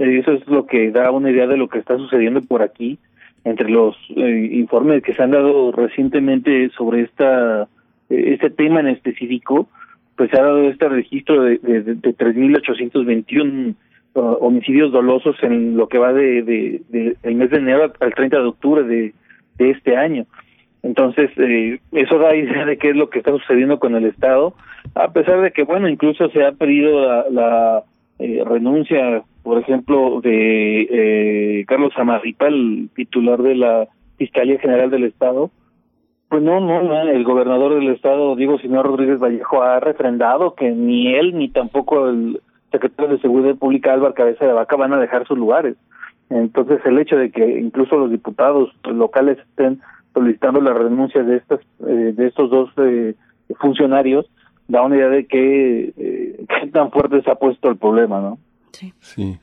Eso 0.00 0.32
es 0.32 0.46
lo 0.48 0.66
que 0.66 0.90
da 0.90 1.10
una 1.10 1.30
idea 1.30 1.46
de 1.46 1.58
lo 1.58 1.68
que 1.68 1.78
está 1.78 1.96
sucediendo 1.96 2.40
por 2.40 2.62
aquí. 2.62 2.98
Entre 3.44 3.68
los 3.68 3.96
eh, 4.16 4.48
informes 4.52 5.02
que 5.02 5.14
se 5.14 5.22
han 5.22 5.30
dado 5.30 5.72
recientemente 5.72 6.70
sobre 6.70 7.02
esta 7.02 7.68
eh, 8.08 8.34
este 8.34 8.50
tema 8.50 8.80
en 8.80 8.88
específico, 8.88 9.68
pues 10.16 10.30
se 10.30 10.38
ha 10.38 10.42
dado 10.42 10.68
este 10.68 10.88
registro 10.88 11.42
de, 11.42 11.58
de, 11.58 11.82
de 11.82 12.16
3.821 12.16 13.74
uh, 14.14 14.20
homicidios 14.40 14.92
dolosos 14.92 15.36
en 15.42 15.76
lo 15.76 15.88
que 15.88 15.98
va 15.98 16.12
de, 16.12 16.42
de, 16.42 17.16
el 17.22 17.34
mes 17.34 17.50
de 17.50 17.58
enero 17.58 17.92
al 18.00 18.14
30 18.14 18.36
de 18.36 18.44
octubre 18.44 18.82
de, 18.84 19.14
de 19.58 19.70
este 19.70 19.96
año. 19.96 20.26
Entonces, 20.82 21.30
eh, 21.36 21.78
eso 21.92 22.18
da 22.18 22.34
idea 22.34 22.64
de 22.64 22.78
qué 22.78 22.90
es 22.90 22.96
lo 22.96 23.10
que 23.10 23.18
está 23.18 23.32
sucediendo 23.32 23.78
con 23.78 23.94
el 23.94 24.06
Estado, 24.06 24.54
a 24.94 25.12
pesar 25.12 25.40
de 25.42 25.52
que, 25.52 25.62
bueno, 25.62 25.88
incluso 25.88 26.28
se 26.30 26.42
ha 26.44 26.52
pedido 26.52 27.06
la, 27.06 27.24
la 27.30 27.84
eh, 28.18 28.42
renuncia 28.44 29.22
por 29.42 29.58
ejemplo, 29.58 30.20
de 30.20 30.82
eh, 30.90 31.64
Carlos 31.66 31.92
Amarripa, 31.96 32.46
el 32.48 32.90
titular 32.94 33.42
de 33.42 33.54
la 33.54 33.88
Fiscalía 34.16 34.58
General 34.58 34.90
del 34.90 35.04
Estado, 35.04 35.50
pues 36.28 36.42
no, 36.42 36.60
no, 36.60 37.02
el 37.02 37.24
gobernador 37.24 37.74
del 37.74 37.88
Estado, 37.88 38.36
Diego 38.36 38.58
Señor 38.58 38.86
Rodríguez 38.86 39.18
Vallejo, 39.18 39.62
ha 39.62 39.80
refrendado 39.80 40.54
que 40.54 40.70
ni 40.70 41.14
él 41.14 41.36
ni 41.36 41.48
tampoco 41.48 42.08
el 42.08 42.40
secretario 42.70 43.16
de 43.16 43.20
Seguridad 43.20 43.56
Pública, 43.56 43.92
Álvaro 43.92 44.14
Cabeza 44.14 44.46
de 44.46 44.52
Vaca, 44.52 44.76
van 44.76 44.92
a 44.92 45.00
dejar 45.00 45.26
sus 45.26 45.36
lugares. 45.36 45.76
Entonces, 46.28 46.80
el 46.84 46.98
hecho 46.98 47.16
de 47.16 47.32
que 47.32 47.58
incluso 47.58 47.96
los 47.96 48.10
diputados 48.10 48.72
locales 48.84 49.38
estén 49.38 49.80
solicitando 50.14 50.60
la 50.60 50.72
renuncia 50.72 51.22
de 51.22 51.36
estas 51.36 51.60
eh, 51.86 52.12
de 52.16 52.26
estos 52.26 52.50
dos 52.50 52.70
eh, 52.76 53.14
funcionarios 53.58 54.30
da 54.68 54.82
una 54.82 54.96
idea 54.96 55.08
de 55.08 55.26
que 55.26 55.92
eh, 55.96 56.44
qué 56.60 56.66
tan 56.68 56.92
fuerte 56.92 57.22
se 57.22 57.30
ha 57.30 57.34
puesto 57.34 57.68
el 57.68 57.76
problema, 57.76 58.20
¿no? 58.20 58.38
Sí. 59.00 59.38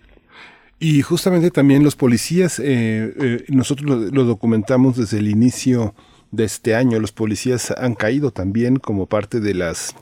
Y 0.80 1.02
justamente 1.02 1.50
también 1.52 1.84
los 1.84 1.96
policías, 1.96 2.60
eh, 2.60 3.14
eh, 3.20 3.46
nosotros 3.48 3.90
lo, 3.90 3.96
lo, 4.12 4.24
documentamos 4.26 4.96
desde 4.98 5.18
el 5.18 5.28
inicio 5.28 5.96
de 6.32 6.44
este 6.44 6.76
año, 6.76 7.00
los 7.00 7.12
policías 7.12 7.72
han 7.72 7.96
caído 7.96 8.32
también 8.32 8.78
como 8.78 9.08
parte 9.08 9.40
de 9.40 9.54
las 9.54 9.96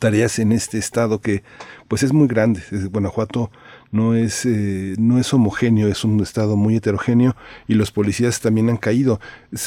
tareas 0.00 0.38
en 0.38 0.52
este 0.52 0.78
estado 0.78 1.20
que 1.20 1.42
pues 1.88 2.02
es 2.02 2.12
muy 2.12 2.26
grande. 2.26 2.62
Guanajuato 2.90 3.50
no 3.94 4.14
es, 4.14 4.44
eh, 4.44 4.94
no 4.98 5.18
es 5.18 5.32
homogéneo, 5.32 5.86
es 5.86 6.04
un 6.04 6.20
estado 6.20 6.56
muy 6.56 6.74
heterogéneo 6.76 7.36
y 7.68 7.74
los 7.74 7.92
policías 7.92 8.40
también 8.40 8.68
han 8.68 8.76
caído. 8.76 9.20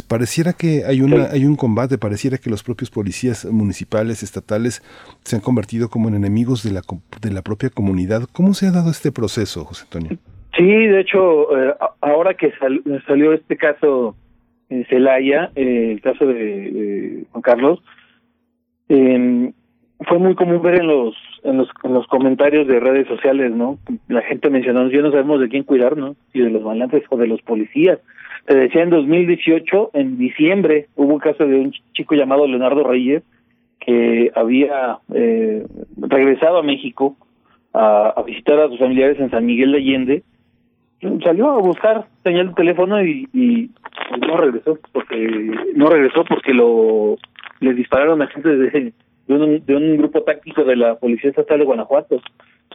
Pareciera 0.08 0.52
que 0.52 0.84
hay, 0.86 1.02
una, 1.02 1.32
hay 1.32 1.46
un 1.46 1.56
combate, 1.56 1.98
pareciera 1.98 2.38
que 2.38 2.50
los 2.50 2.62
propios 2.62 2.92
policías 2.92 3.46
municipales, 3.46 4.24
estatales, 4.24 4.84
se 5.24 5.38
han 5.38 5.42
convertido 5.42 5.90
como 5.90 6.10
en 6.10 6.16
enemigos 6.16 6.62
de 6.64 6.74
la, 6.74 6.82
de 7.22 7.32
la 7.32 7.42
propia 7.42 7.70
comunidad. 7.70 8.24
¿Cómo 8.34 8.54
se 8.54 8.68
ha 8.68 8.72
dado 8.72 8.92
este 8.92 9.14
proceso, 9.14 9.64
José 9.64 9.86
Antonio? 9.86 10.18
Sí, 10.58 10.66
de 10.66 11.00
hecho, 11.00 11.58
eh, 11.58 11.74
ahora 12.02 12.34
que 12.34 12.52
sal, 12.60 12.84
salió 13.08 13.32
este 13.32 13.56
caso 13.56 14.18
en 14.70 14.86
Celaya, 14.88 15.52
eh, 15.56 15.94
el 15.94 16.02
caso 16.02 16.26
de, 16.26 16.34
de 16.34 17.24
Juan 17.32 17.42
Carlos, 17.42 17.80
eh, 18.90 19.54
fue 20.02 20.20
muy 20.20 20.36
común 20.36 20.62
ver 20.62 20.82
en 20.82 20.88
los, 20.88 21.16
en 21.44 21.58
los 21.58 21.70
en 21.84 21.94
los 21.94 22.08
comentarios 22.08 22.68
de 22.68 22.80
redes 22.80 23.08
sociales, 23.08 23.52
¿no? 23.52 23.78
La 24.08 24.22
gente 24.22 24.50
mencionando, 24.50 24.92
ya 24.92 25.02
no 25.02 25.12
sabemos 25.12 25.40
de 25.40 25.50
quién 25.50 25.64
cuidar, 25.64 25.98
¿no? 25.98 26.16
Si 26.34 26.40
de 26.40 26.50
los 26.50 26.64
balances 26.64 27.04
o 27.10 27.18
de 27.18 27.28
los 27.28 27.42
policías. 27.42 28.00
Te 28.46 28.56
decía 28.56 28.84
en 28.84 28.90
2018, 28.90 29.92
en 29.94 30.18
diciembre, 30.18 30.88
hubo 30.96 31.14
un 31.14 31.20
caso 31.20 31.46
de 31.46 31.56
un 31.56 31.72
chico 31.94 32.16
llamado 32.16 32.48
Leonardo 32.48 32.84
Reyes 32.84 33.24
que 33.80 34.32
había 34.36 35.00
eh, 35.14 35.66
regresado 35.98 36.58
a 36.58 36.64
México 36.64 37.16
a, 37.74 38.24
visitar 38.26 38.60
a 38.60 38.70
sus 38.70 38.80
familiares 38.80 39.20
en 39.20 39.30
San 39.30 39.46
Miguel 39.46 39.72
de 39.72 39.78
Allende. 39.78 40.24
Salió 41.24 41.52
a 41.52 41.60
buscar 41.60 42.08
señal 42.24 42.50
de 42.50 42.54
teléfono 42.54 43.04
y, 43.04 43.28
y 43.34 43.70
no 44.28 44.38
regresó 44.38 44.80
porque 44.92 45.52
no 45.76 45.90
regresó 45.90 46.24
porque 46.26 46.54
lo 46.54 47.18
le 47.60 47.74
dispararon 47.74 48.22
a 48.22 48.28
gente 48.28 48.50
de 48.50 48.94
de 49.28 49.34
un, 49.34 49.66
de 49.66 49.76
un 49.76 49.98
grupo 49.98 50.24
táctico 50.24 50.64
de 50.64 50.76
la 50.76 50.96
Policía 50.96 51.30
Estatal 51.30 51.60
de 51.60 51.66
Guanajuato. 51.66 52.22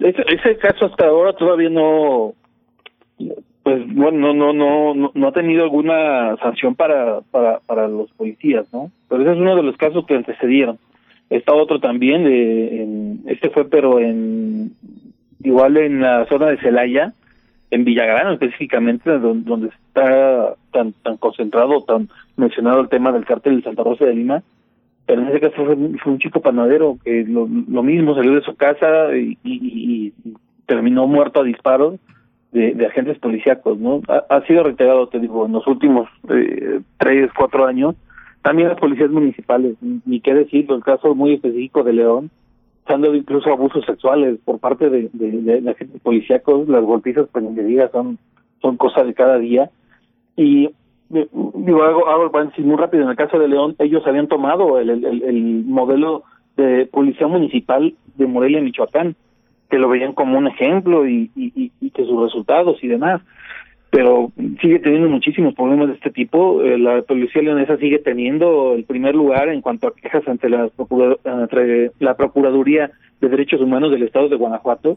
Ese, 0.00 0.56
caso 0.56 0.86
hasta 0.86 1.06
ahora 1.06 1.32
todavía 1.34 1.70
no, 1.70 2.34
pues 3.62 3.94
bueno, 3.94 4.32
no, 4.32 4.52
no, 4.52 4.94
no, 4.94 5.12
no 5.14 5.28
ha 5.28 5.32
tenido 5.32 5.64
alguna 5.64 6.36
sanción 6.38 6.74
para, 6.74 7.20
para, 7.30 7.60
para 7.60 7.88
los 7.88 8.10
policías, 8.12 8.66
¿no? 8.72 8.90
Pero 9.08 9.22
ese 9.22 9.32
es 9.32 9.38
uno 9.38 9.56
de 9.56 9.62
los 9.62 9.76
casos 9.76 10.06
que 10.06 10.14
antecedieron. 10.14 10.78
Está 11.30 11.54
otro 11.54 11.80
también, 11.80 12.24
de, 12.24 12.82
en, 12.82 13.20
este 13.26 13.50
fue 13.50 13.68
pero 13.68 14.00
en, 14.00 14.72
igual 15.42 15.76
en 15.76 16.00
la 16.00 16.26
zona 16.26 16.48
de 16.48 16.58
Celaya, 16.58 17.14
en 17.70 17.84
Villagrán 17.84 18.32
específicamente, 18.34 19.10
donde, 19.18 19.48
donde 19.48 19.68
está 19.68 20.54
tan 20.72 20.92
tan 20.92 21.16
concentrado, 21.16 21.84
tan 21.84 22.08
mencionado 22.36 22.80
el 22.80 22.88
tema 22.88 23.12
del 23.12 23.24
cártel 23.24 23.56
de 23.56 23.62
Santa 23.62 23.82
Rosa 23.82 24.04
de 24.04 24.14
Lima, 24.14 24.42
pero 25.12 25.24
en 25.24 25.28
ese 25.28 25.40
caso 25.40 25.66
fue, 25.66 25.74
un 25.74 26.18
chico 26.18 26.40
panadero 26.40 26.96
que 27.04 27.22
lo, 27.28 27.46
lo 27.46 27.82
mismo 27.82 28.14
salió 28.14 28.34
de 28.34 28.40
su 28.40 28.56
casa 28.56 29.14
y, 29.14 30.14
terminó 30.64 31.06
muerto 31.06 31.40
a 31.40 31.44
disparos 31.44 32.00
de, 32.50 32.86
agentes 32.86 33.18
policíacos, 33.18 33.78
¿no? 33.78 34.00
Ha, 34.08 34.40
sido 34.46 34.62
reiterado, 34.62 35.08
te 35.08 35.20
digo, 35.20 35.44
en 35.44 35.52
los 35.52 35.66
últimos 35.66 36.08
eh, 36.30 36.80
tres, 36.96 37.30
cuatro 37.36 37.66
años, 37.66 37.94
también 38.40 38.70
las 38.70 38.78
policías 38.78 39.10
municipales, 39.10 39.76
ni 39.82 40.20
qué 40.20 40.32
decirlo, 40.32 40.76
el 40.76 40.82
caso 40.82 41.14
muy 41.14 41.34
específico 41.34 41.82
de 41.82 41.92
León, 41.92 42.30
se 42.86 42.94
han 42.94 43.02
dado 43.02 43.14
incluso 43.14 43.50
abusos 43.50 43.84
sexuales 43.84 44.38
por 44.42 44.60
parte 44.60 44.88
de, 44.88 45.70
agentes 45.70 46.00
policíacos, 46.00 46.66
las 46.70 46.82
golpizas, 46.82 47.28
pues 47.30 47.44
ni 47.44 47.62
diga, 47.64 47.90
son, 47.90 48.16
son 48.62 48.78
cosas 48.78 49.06
de 49.06 49.12
cada 49.12 49.36
día. 49.36 49.68
Y 50.38 50.70
digo, 51.12 51.82
hago, 51.82 52.08
hago 52.08 52.24
el 52.24 52.64
muy 52.64 52.76
rápido, 52.76 53.04
en 53.04 53.10
el 53.10 53.16
caso 53.16 53.38
de 53.38 53.48
León, 53.48 53.76
ellos 53.78 54.02
habían 54.06 54.28
tomado 54.28 54.78
el, 54.78 54.90
el, 54.90 55.04
el- 55.04 55.22
el 55.22 55.64
modelo 55.66 56.22
de 56.56 56.86
policía 56.86 57.26
municipal 57.26 57.94
de 58.16 58.26
Morelia, 58.26 58.60
Michoacán, 58.60 59.14
que 59.70 59.78
lo 59.78 59.88
veían 59.88 60.12
como 60.12 60.36
un 60.38 60.46
ejemplo 60.48 61.06
y 61.08 61.30
que 61.94 62.04
sus 62.04 62.20
resultados 62.22 62.82
y 62.82 62.88
demás. 62.88 63.20
Pero 63.90 64.32
sigue 64.62 64.78
teniendo 64.78 65.08
muchísimos 65.10 65.54
problemas 65.54 65.88
de 65.88 65.94
este 65.94 66.10
tipo. 66.10 66.62
Eh, 66.62 66.78
la 66.78 67.02
policía 67.02 67.42
leonesa 67.42 67.76
sigue 67.76 67.98
teniendo 67.98 68.72
el 68.74 68.84
primer 68.84 69.14
lugar 69.14 69.50
en 69.50 69.60
cuanto 69.60 69.86
a 69.88 69.94
quejas 69.94 70.26
ante 70.26 70.48
la, 70.48 70.68
procura- 70.68 71.18
ante 71.24 71.90
la 71.98 72.16
Procuraduría 72.16 72.90
de 73.20 73.28
Derechos 73.28 73.60
Humanos 73.60 73.90
del 73.90 74.02
Estado 74.04 74.30
de 74.30 74.36
Guanajuato. 74.36 74.96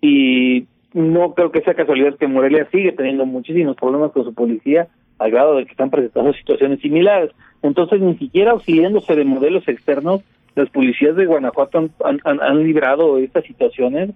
Y 0.00 0.64
no 0.94 1.34
creo 1.34 1.50
que 1.50 1.60
sea 1.60 1.74
casualidad 1.74 2.16
que 2.16 2.26
Morelia 2.28 2.66
sigue 2.72 2.92
teniendo 2.92 3.26
muchísimos 3.26 3.76
problemas 3.76 4.12
con 4.12 4.24
su 4.24 4.32
policía 4.32 4.88
al 5.20 5.30
grado 5.30 5.56
de 5.56 5.64
que 5.66 5.70
están 5.70 5.90
presentando 5.90 6.32
situaciones 6.32 6.80
similares. 6.80 7.30
Entonces, 7.62 8.00
ni 8.00 8.16
siquiera 8.16 8.50
auxiliándose 8.52 9.14
de 9.14 9.24
modelos 9.24 9.68
externos, 9.68 10.22
las 10.56 10.68
policías 10.70 11.14
de 11.14 11.26
Guanajuato 11.26 11.88
han, 12.04 12.64
librado 12.64 13.18
estas 13.18 13.44
situaciones 13.44 14.10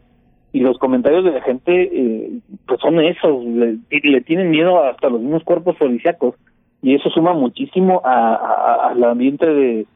y 0.52 0.60
los 0.60 0.78
comentarios 0.78 1.24
de 1.24 1.30
la 1.32 1.42
gente 1.42 1.72
eh, 1.92 2.30
pues 2.66 2.80
son 2.80 2.98
esos, 3.00 3.44
le, 3.44 3.78
le 3.90 4.20
tienen 4.22 4.50
miedo 4.50 4.82
hasta 4.82 5.08
los 5.08 5.20
mismos 5.20 5.44
cuerpos 5.44 5.76
policíacos 5.76 6.34
y 6.82 6.94
eso 6.94 7.08
suma 7.10 7.32
muchísimo 7.34 8.02
a, 8.04 8.34
a- 8.34 8.90
al 8.90 9.04
ambiente 9.04 9.46
de, 9.46 9.86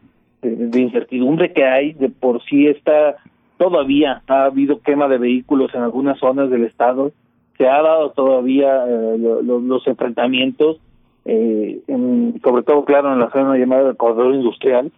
incertidumbre 0.80 1.52
que 1.52 1.64
hay, 1.64 1.92
de 1.94 2.08
por 2.08 2.42
sí 2.44 2.66
está 2.68 3.16
todavía, 3.56 4.22
ha 4.28 4.44
habido 4.44 4.80
quema 4.80 5.08
de 5.08 5.18
vehículos 5.18 5.74
en 5.74 5.82
algunas 5.82 6.18
zonas 6.18 6.48
del 6.50 6.64
estado, 6.64 7.12
se 7.56 7.66
ha 7.68 7.82
dado 7.82 8.10
todavía 8.10 8.84
eh, 8.86 9.16
lo- 9.18 9.42
lo- 9.42 9.58
los 9.60 9.86
enfrentamientos, 9.86 10.78
eh, 11.24 11.80
en- 11.88 12.40
sobre 12.42 12.62
todo 12.62 12.84
claro 12.84 13.12
en 13.12 13.20
la 13.20 13.30
zona 13.30 13.56
llamada 13.56 13.84
del 13.84 13.96
corredor 13.96 14.34
industrial, 14.34 14.90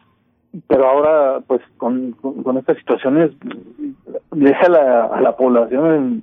pero 0.66 0.88
ahora 0.88 1.40
pues 1.46 1.60
con, 1.76 2.12
con, 2.12 2.58
estas 2.58 2.76
situaciones 2.78 3.30
deja 4.32 4.68
la, 4.68 5.04
a 5.06 5.20
la 5.20 5.36
población 5.36 6.22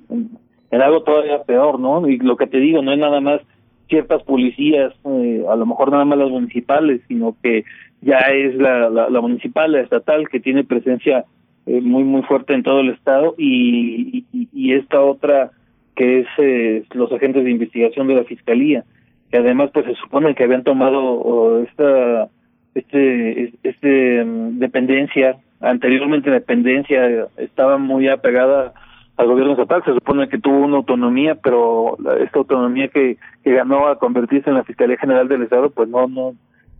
en 0.70 0.82
algo 0.82 1.02
todavía 1.02 1.42
peor, 1.44 1.80
¿no? 1.80 2.06
Y 2.08 2.18
lo 2.18 2.36
que 2.36 2.46
te 2.46 2.58
digo, 2.58 2.82
no 2.82 2.92
es 2.92 2.98
nada 2.98 3.20
más 3.20 3.40
ciertas 3.88 4.22
policías, 4.24 4.92
eh, 5.04 5.44
a 5.48 5.56
lo 5.56 5.64
mejor 5.64 5.90
nada 5.90 6.04
más 6.04 6.18
las 6.18 6.30
municipales, 6.30 7.00
sino 7.08 7.34
que 7.42 7.64
ya 8.02 8.18
es 8.18 8.54
la, 8.56 8.90
la, 8.90 9.08
la 9.08 9.20
municipal, 9.20 9.72
la 9.72 9.80
estatal, 9.80 10.28
que 10.28 10.40
tiene 10.40 10.62
presencia 10.64 11.24
eh, 11.66 11.80
muy, 11.80 12.04
muy 12.04 12.22
fuerte 12.22 12.52
en 12.52 12.62
todo 12.62 12.80
el 12.80 12.90
estado, 12.90 13.34
y, 13.38 14.24
y, 14.32 14.48
y 14.52 14.74
esta 14.74 15.00
otra 15.00 15.52
que 15.96 16.20
es 16.20 16.26
eh, 16.36 16.84
los 16.92 17.10
agentes 17.12 17.44
de 17.44 17.50
investigación 17.50 18.06
de 18.06 18.14
la 18.16 18.24
fiscalía, 18.24 18.84
que 19.30 19.38
además 19.38 19.70
pues 19.72 19.86
se 19.86 19.94
supone 19.94 20.34
que 20.34 20.44
habían 20.44 20.64
tomado 20.64 21.62
esta 21.62 22.28
este 22.74 23.52
este 23.62 24.24
mm, 24.24 24.58
dependencia 24.58 25.36
anteriormente 25.60 26.30
dependencia 26.30 27.26
estaba 27.36 27.78
muy 27.78 28.08
apegada 28.08 28.72
al 29.16 29.26
gobierno 29.26 29.52
estatal 29.52 29.82
se 29.84 29.94
supone 29.94 30.28
que 30.28 30.38
tuvo 30.38 30.58
una 30.58 30.76
autonomía 30.76 31.34
pero 31.34 31.96
esta 32.20 32.38
autonomía 32.38 32.88
que, 32.88 33.16
que 33.42 33.52
ganó 33.52 33.88
a 33.88 33.98
convertirse 33.98 34.48
en 34.48 34.56
la 34.56 34.64
fiscalía 34.64 34.96
general 34.98 35.28
del 35.28 35.42
estado 35.42 35.70
pues 35.70 35.88
no 35.88 36.06
no 36.06 36.34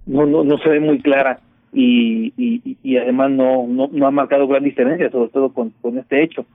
no 0.07 0.27
no, 0.27 0.45
no 0.45 0.59
se 0.59 0.69
ve 0.71 0.81
muy 0.81 1.01
clara. 1.01 1.41
Y, 1.71 2.33
y, 2.39 2.79
y 2.83 2.97
además 2.97 3.31
no, 3.31 3.67
no 3.69 3.91
no 3.93 4.07
ha 4.07 4.11
marcado 4.11 4.49
gran 4.49 4.65
diferencia 4.65 5.11
sobre 5.11 5.29
todo 5.29 5.53
con, 5.53 5.69
con 5.83 5.99
este 5.99 6.23
hecho. 6.23 6.47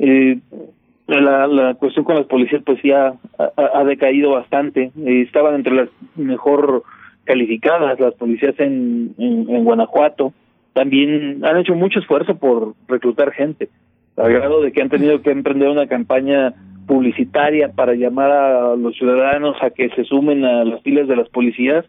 Eh, 0.00 0.40
la, 1.08 1.46
la 1.46 1.74
cuestión 1.74 2.04
con 2.04 2.16
las 2.16 2.26
policías 2.26 2.62
pues 2.64 2.80
ya 2.82 3.14
ha, 3.38 3.52
ha- 3.56 3.84
decaído 3.84 4.32
bastante. 4.32 4.90
Eh, 5.04 5.22
estaban 5.22 5.54
entre 5.54 5.74
las 5.74 5.88
mejor 6.16 6.82
calificadas 7.24 7.98
las 8.00 8.14
policías 8.14 8.54
en, 8.60 9.14
en, 9.18 9.48
en 9.48 9.64
Guanajuato. 9.64 10.32
También 10.74 11.44
han 11.44 11.56
hecho 11.58 11.74
mucho 11.74 11.98
esfuerzo 11.98 12.36
por 12.36 12.74
reclutar 12.88 13.32
gente 13.32 13.68
al 14.16 14.32
grado 14.32 14.60
de 14.62 14.72
que 14.72 14.82
han 14.82 14.88
tenido 14.88 15.22
que 15.22 15.30
emprender 15.30 15.68
una 15.68 15.86
campaña 15.86 16.54
publicitaria 16.86 17.70
para 17.72 17.94
llamar 17.94 18.30
a 18.30 18.76
los 18.76 18.96
ciudadanos 18.96 19.56
a 19.62 19.70
que 19.70 19.90
se 19.90 20.04
sumen 20.04 20.44
a 20.44 20.64
las 20.64 20.82
filas 20.82 21.06
de 21.08 21.16
las 21.16 21.28
policías. 21.28 21.84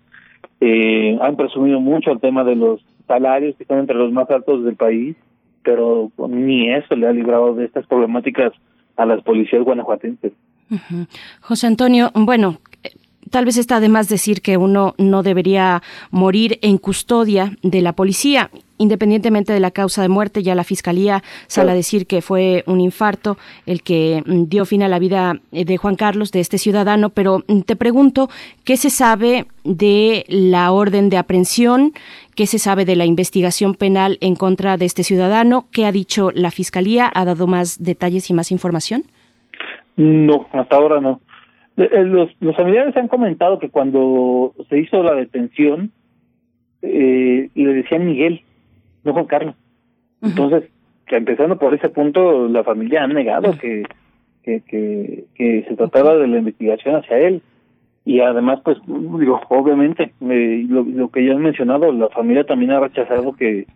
Eh, 0.61 1.17
han 1.21 1.35
presumido 1.35 1.79
mucho 1.79 2.11
el 2.11 2.19
tema 2.19 2.43
de 2.43 2.55
los 2.55 2.81
salarios 3.07 3.55
que 3.55 3.63
están 3.63 3.79
entre 3.79 3.95
los 3.95 4.11
más 4.11 4.29
altos 4.29 4.63
del 4.63 4.75
país 4.75 5.15
pero 5.61 6.09
ni 6.29 6.71
eso 6.71 6.95
le 6.95 7.07
ha 7.07 7.11
librado 7.11 7.53
de 7.53 7.65
estas 7.65 7.85
problemáticas 7.85 8.53
a 8.99 9.05
las 9.05 9.23
policías 9.23 9.63
guanajuatenses. 9.63 10.33
José 11.41 11.67
Antonio, 11.67 12.11
bueno, 12.13 12.57
tal 13.29 13.45
vez 13.45 13.57
está 13.57 13.79
de 13.79 13.89
más 13.89 14.09
decir 14.09 14.41
que 14.41 14.57
uno 14.57 14.95
no 14.97 15.23
debería 15.23 15.81
morir 16.11 16.59
en 16.61 16.77
custodia 16.77 17.53
de 17.61 17.81
la 17.81 17.93
policía. 17.93 18.49
Independientemente 18.77 19.51
de 19.51 19.59
la 19.59 19.71
causa 19.71 20.01
de 20.01 20.07
muerte, 20.07 20.41
ya 20.41 20.55
la 20.55 20.63
fiscalía 20.63 21.21
sale 21.47 21.71
a 21.71 21.75
decir 21.75 22.07
que 22.07 22.21
fue 22.21 22.63
un 22.65 22.79
infarto 22.79 23.37
el 23.65 23.83
que 23.83 24.23
mm, 24.25 24.43
dio 24.45 24.65
fin 24.65 24.83
a 24.83 24.87
la 24.87 24.99
vida 24.99 25.33
eh, 25.51 25.65
de 25.65 25.75
Juan 25.75 25.95
Carlos, 25.95 26.31
de 26.31 26.39
este 26.39 26.57
ciudadano, 26.57 27.09
pero 27.09 27.43
mm, 27.47 27.61
te 27.61 27.75
pregunto, 27.75 28.29
¿qué 28.63 28.77
se 28.77 28.89
sabe 28.89 29.47
de 29.65 30.23
la 30.29 30.71
orden 30.71 31.09
de 31.09 31.17
aprehensión? 31.17 31.91
¿Qué 32.35 32.47
se 32.47 32.57
sabe 32.57 32.85
de 32.85 32.95
la 32.95 33.05
investigación 33.05 33.75
penal 33.75 34.17
en 34.21 34.35
contra 34.35 34.77
de 34.77 34.85
este 34.85 35.03
ciudadano? 35.03 35.65
¿Qué 35.73 35.85
ha 35.85 35.91
dicho 35.91 36.31
la 36.33 36.49
fiscalía? 36.49 37.11
¿Ha 37.13 37.25
dado 37.25 37.47
más 37.47 37.83
detalles 37.83 38.29
y 38.29 38.33
más 38.33 38.49
información? 38.49 39.03
No, 39.97 40.47
hasta 40.53 40.77
ahora 40.77 41.01
no. 41.01 41.19
Eh, 41.79 41.89
eh, 41.91 42.03
Los, 42.03 42.29
los 42.39 42.55
familiares 42.55 42.95
han 42.97 43.07
comentado 43.07 43.57
que 43.57 43.69
cuando 43.69 44.53
se 44.69 44.77
hizo 44.77 45.01
la 45.01 45.15
detención, 45.15 45.91
eh, 46.81 47.49
le 47.55 47.73
decían 47.73 48.05
Miguel, 48.05 48.41
no 49.03 49.13
Juan 49.13 49.25
Carlos. 49.25 49.55
Entonces, 50.21 50.69
que 51.07 51.15
empezando 51.15 51.57
por 51.57 51.73
ese 51.73 51.89
punto, 51.89 52.47
la 52.49 52.63
familia 52.63 53.03
ha 53.03 53.07
negado 53.07 53.57
que, 53.57 53.83
que, 54.43 54.61
que, 54.67 55.23
que 55.35 55.65
se 55.67 55.75
trataba 55.75 56.15
de 56.15 56.27
la 56.27 56.39
investigación 56.39 56.95
hacia 56.95 57.17
él. 57.17 57.41
Y 58.05 58.19
además, 58.21 58.59
pues, 58.63 58.77
digo, 58.85 59.39
obviamente, 59.49 60.11
eh, 60.21 60.65
lo, 60.67 60.83
lo 60.83 61.09
que 61.09 61.25
ya 61.25 61.33
han 61.33 61.41
mencionado, 61.41 61.91
la 61.91 62.09
familia 62.09 62.43
también 62.43 62.71
ha 62.71 62.79
rechazado 62.79 63.33
que, 63.33 63.67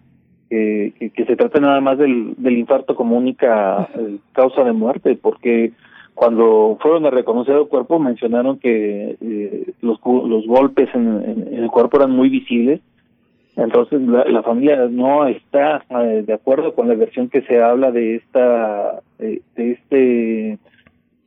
que, 0.49 0.93
que, 0.97 1.09
que 1.11 1.25
se 1.25 1.35
trate 1.35 1.59
nada 1.59 1.79
más 1.81 1.97
del, 1.97 2.33
del 2.37 2.57
infarto 2.57 2.95
como 2.95 3.17
única 3.17 3.89
eh, 3.95 4.17
causa 4.33 4.63
de 4.63 4.73
muerte, 4.73 5.17
porque 5.21 5.71
cuando 6.13 6.77
fueron 6.81 7.05
a 7.05 7.09
reconocer 7.09 7.55
el 7.55 7.67
cuerpo 7.67 7.99
mencionaron 7.99 8.59
que 8.59 9.17
eh, 9.19 9.73
los, 9.81 9.99
los 10.05 10.45
golpes 10.45 10.89
en, 10.93 11.47
el 11.51 11.67
cuerpo 11.69 11.97
eran 11.97 12.11
muy 12.11 12.29
visibles, 12.29 12.81
entonces 13.55 14.01
la, 14.01 14.25
la 14.25 14.43
familia 14.43 14.87
no 14.89 15.27
está 15.27 15.83
eh, 15.89 16.23
de 16.25 16.33
acuerdo 16.33 16.73
con 16.73 16.87
la 16.87 16.95
versión 16.95 17.29
que 17.29 17.41
se 17.41 17.61
habla 17.61 17.91
de 17.91 18.15
esta 18.15 19.01
de 19.19 19.41
este 19.55 20.57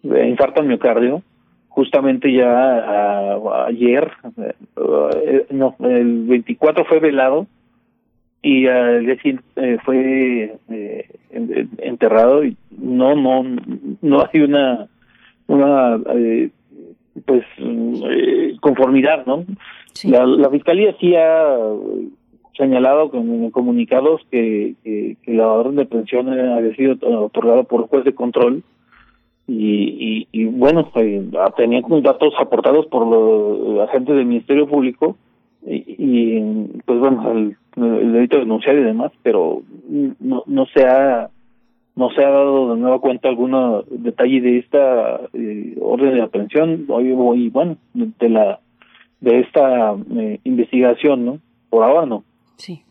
infarto 0.03 0.61
al 0.61 0.67
miocardio. 0.67 1.23
Justamente 1.69 2.33
ya 2.33 3.35
ayer, 3.67 4.11
eh, 4.39 5.47
no, 5.51 5.77
el 5.81 6.25
24 6.25 6.85
fue 6.87 7.01
velado 7.01 7.47
y 8.47 8.67
al 8.69 9.05
día 9.05 9.17
siguiente 9.17 9.43
eh, 9.57 9.79
fue 9.85 10.59
eh, 10.71 11.05
en- 11.31 11.53
en- 11.59 11.71
enterrado 11.79 12.45
y 12.45 12.57
no 12.79 13.15
no 13.17 13.43
no 14.03 14.25
hay 14.33 14.41
una 14.41 14.87
una 15.49 15.99
eh, 16.15 16.51
pues 17.27 17.45
conformidad 18.61 19.27
no 19.27 19.45
la, 20.09 20.27
la 20.27 20.51
fiscalía 20.51 20.95
sí 21.01 21.15
ha 21.17 21.57
señalado 22.57 23.11
con 23.11 23.51
comunicados 23.51 24.21
que, 24.31 24.75
que, 24.85 25.17
que 25.23 25.33
la 25.35 25.47
orden 25.49 25.77
de 25.77 25.87
pensión 25.87 26.29
había 26.29 26.75
sido 26.75 26.97
otorgada 27.25 27.65
por 27.65 27.83
el 27.83 27.87
juez 27.89 28.05
de 28.05 28.15
control 28.15 28.63
y, 29.49 30.27
y, 30.33 30.41
y 30.41 30.45
bueno 30.47 30.89
eh, 30.97 31.23
tenían 31.57 31.83
datos 32.03 32.35
aportados 32.39 32.87
por 32.87 33.07
los 33.07 33.89
agentes 33.89 34.15
del 34.17 34.27
ministerio 34.27 34.67
público 34.67 35.17
y, 35.67 35.97
y, 35.99 36.81
pues 36.85 36.99
bueno 37.01 37.33
el, 37.33 37.57
el 37.77 38.13
delito 38.13 38.37
de 38.37 38.45
denunciar 38.45 38.77
y 38.77 38.83
demás 38.83 39.13
pero 39.23 39.63
no 40.21 40.43
no 40.47 40.67
se 40.67 40.85
ha 40.85 41.31
no 41.97 42.11
se 42.11 42.23
ha 42.23 42.31
dado 42.31 42.75
de 42.75 42.81
nueva 42.81 43.01
cuenta 43.01 43.29
algún 43.29 43.53
detalle 43.91 44.41
de 44.41 44.59
esta 44.59 45.21
eh, 45.33 45.77
orden 45.81 46.13
de 46.13 46.23
aprehensión. 46.23 46.85
Hoy 46.89 47.09
y 47.37 47.49
bueno 47.49 47.79
de 47.95 48.29
la 48.29 48.61
de 49.21 49.41
esta 49.41 49.95
eh, 50.15 50.39
investigación 50.45 51.25
no 51.25 51.39
por 51.71 51.85
ahora 51.85 52.07
no. 52.07 52.23
Sí 52.57 52.83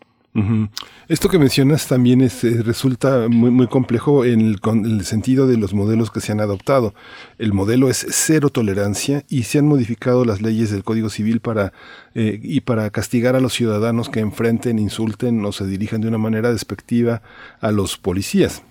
Esto 1.08 1.30
que 1.30 1.40
mencionas 1.40 1.88
también 1.88 2.20
es, 2.20 2.44
eh, 2.44 2.62
resulta 2.62 3.28
muy, 3.30 3.52
muy 3.52 3.68
complejo 3.68 4.26
en 4.26 4.42
el, 4.42 4.60
con 4.60 4.84
el 4.84 5.06
sentido 5.06 5.48
de 5.48 5.56
los 5.56 5.74
modelos 5.74 6.12
que 6.12 6.20
se 6.20 6.34
han 6.34 6.42
adoptado. 6.42 6.94
El 7.38 7.54
modelo 7.54 7.90
es 7.90 8.06
cero 8.10 8.50
tolerancia 8.50 9.24
y 9.30 9.44
se 9.44 9.60
han 9.60 9.68
modificado 9.68 10.26
las 10.26 10.42
leyes 10.42 10.72
del 10.72 10.84
Código 10.84 11.10
Civil 11.10 11.40
para 11.40 11.72
eh, 12.16 12.40
y 12.44 12.62
para 12.62 12.90
castigar 12.90 13.38
a 13.38 13.40
los 13.40 13.54
ciudadanos 13.54 14.10
que 14.10 14.20
enfrenten, 14.20 14.78
insulten 14.78 15.44
o 15.46 15.54
se 15.54 15.66
dirijan 15.68 16.02
de 16.02 16.10
una 16.10 16.18
manera 16.18 16.52
despectiva 16.52 17.22
a 17.62 17.72
los 17.72 17.98
policías. 17.98 18.62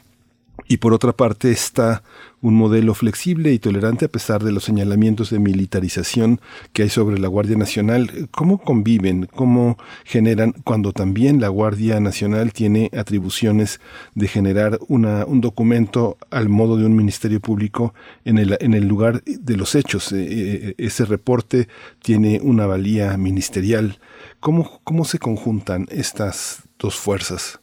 Y 0.66 0.78
por 0.78 0.94
otra 0.94 1.12
parte 1.12 1.50
está 1.50 2.02
un 2.40 2.54
modelo 2.54 2.94
flexible 2.94 3.52
y 3.52 3.58
tolerante 3.58 4.04
a 4.04 4.08
pesar 4.08 4.44
de 4.44 4.52
los 4.52 4.64
señalamientos 4.64 5.30
de 5.30 5.38
militarización 5.38 6.40
que 6.72 6.82
hay 6.82 6.90
sobre 6.90 7.18
la 7.18 7.28
Guardia 7.28 7.56
Nacional. 7.56 8.28
¿Cómo 8.30 8.58
conviven? 8.58 9.26
¿Cómo 9.34 9.78
generan 10.04 10.52
cuando 10.64 10.92
también 10.92 11.40
la 11.40 11.48
Guardia 11.48 12.00
Nacional 12.00 12.52
tiene 12.52 12.90
atribuciones 12.96 13.80
de 14.14 14.28
generar 14.28 14.78
una, 14.88 15.24
un 15.24 15.40
documento 15.40 16.18
al 16.30 16.48
modo 16.48 16.76
de 16.76 16.84
un 16.84 16.96
ministerio 16.96 17.40
público 17.40 17.94
en 18.24 18.38
el, 18.38 18.56
en 18.60 18.74
el 18.74 18.86
lugar 18.86 19.22
de 19.24 19.56
los 19.56 19.74
hechos? 19.74 20.12
Eh, 20.12 20.26
eh, 20.28 20.74
ese 20.78 21.06
reporte 21.06 21.68
tiene 22.02 22.40
una 22.42 22.66
valía 22.66 23.16
ministerial. 23.16 23.98
¿Cómo, 24.40 24.80
¿Cómo 24.84 25.04
se 25.04 25.18
conjuntan 25.18 25.86
estas 25.90 26.62
dos 26.78 26.96
fuerzas? 26.96 27.60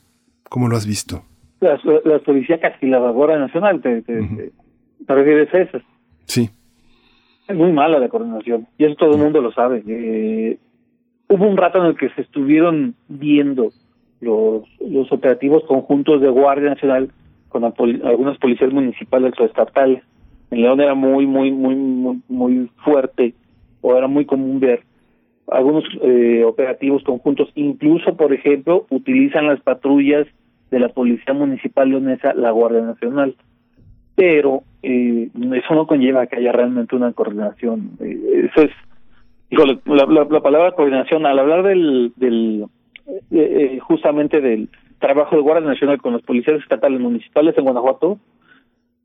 ¿Cómo 0.50 0.68
lo 0.68 0.76
has 0.76 0.86
visto? 0.86 1.24
Las, 1.62 1.80
las 2.06 2.22
policíacas 2.24 2.74
y 2.82 2.88
la 2.88 3.00
Guardia 3.12 3.38
Nacional 3.40 3.82
te, 3.82 4.02
te, 4.02 4.52
refieres 5.08 5.54
a 5.54 5.60
esas. 5.60 5.84
Sí. 6.26 6.50
es 7.48 7.56
muy 7.56 7.72
mala 7.72 8.00
la 8.00 8.10
coordinación 8.10 8.68
y 8.78 8.86
eso 8.86 8.96
todo 8.96 9.12
el 9.14 9.22
mundo 9.22 9.42
lo 9.42 9.52
sabe. 9.52 9.84
Eh, 9.88 10.58
hubo 11.30 11.48
un 11.48 11.58
rato 11.58 11.80
en 11.80 11.86
el 11.86 11.98
que 11.98 12.10
se 12.10 12.22
estuvieron 12.22 12.96
viendo 13.08 13.72
los 14.20 14.64
los 14.80 15.12
operativos 15.12 15.64
conjuntos 15.66 16.22
de 16.22 16.30
Guardia 16.30 16.70
Nacional 16.70 17.10
con 17.50 17.70
poli- 17.74 18.02
algunas 18.04 18.38
policías 18.38 18.72
municipales 18.72 19.34
o 19.40 19.46
estatales. 19.46 20.04
En 20.52 20.62
León 20.62 20.80
era 20.82 20.94
muy 20.96 21.26
muy 21.26 21.52
muy 21.52 21.76
muy, 21.76 22.22
muy 22.28 22.70
fuerte 22.84 23.34
o 23.82 23.96
era 23.98 24.08
muy 24.08 24.26
común 24.26 24.60
ver 24.60 24.84
algunos 25.50 25.84
eh, 26.02 26.44
operativos 26.46 27.04
conjuntos. 27.04 27.50
Incluso 27.56 28.16
por 28.16 28.32
ejemplo 28.34 28.86
utilizan 28.90 29.48
las 29.48 29.60
patrullas 29.62 30.28
de 30.72 30.80
la 30.80 30.90
policía 30.90 31.34
municipal 31.34 31.90
leonesa 31.90 32.34
la 32.34 32.52
Guardia 32.52 32.82
Nacional 32.82 33.36
pero 34.16 34.64
eh, 34.84 35.30
eso 35.34 35.74
no 35.74 35.88
conlleva 35.88 36.28
que 36.28 36.38
haya 36.38 36.52
realmente 36.52 36.96
una 36.96 37.14
coordinación. 37.14 37.92
Eh, 38.00 38.50
eso 38.52 38.62
es, 38.66 38.72
híjole, 39.50 39.80
la, 39.86 40.06
la, 40.06 40.28
la 40.30 40.42
palabra 40.42 40.74
coordinación, 40.74 41.26
al 41.26 41.40
hablar 41.40 41.64
del, 41.64 42.14
del 42.18 42.66
eh, 43.08 43.18
eh, 43.32 43.80
justamente 43.80 44.42
del 44.42 44.70
trabajo 45.00 45.36
de 45.36 45.42
Guardia 45.42 45.68
Nacional 45.68 46.00
con 46.02 46.14
los 46.14 46.22
policías 46.22 46.62
estatales 46.62 47.00
municipales 47.00 47.58
en 47.58 47.64
Guanajuato, 47.64 48.20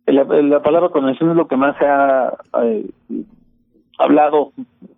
la, 0.07 0.25
la 0.25 0.63
palabra 0.63 0.91
coordinación 0.91 1.31
es 1.31 1.37
lo 1.37 1.49
que 1.49 1.57
más 1.57 1.77
se 1.79 1.87
ha 1.87 2.33
hablado 3.99 4.53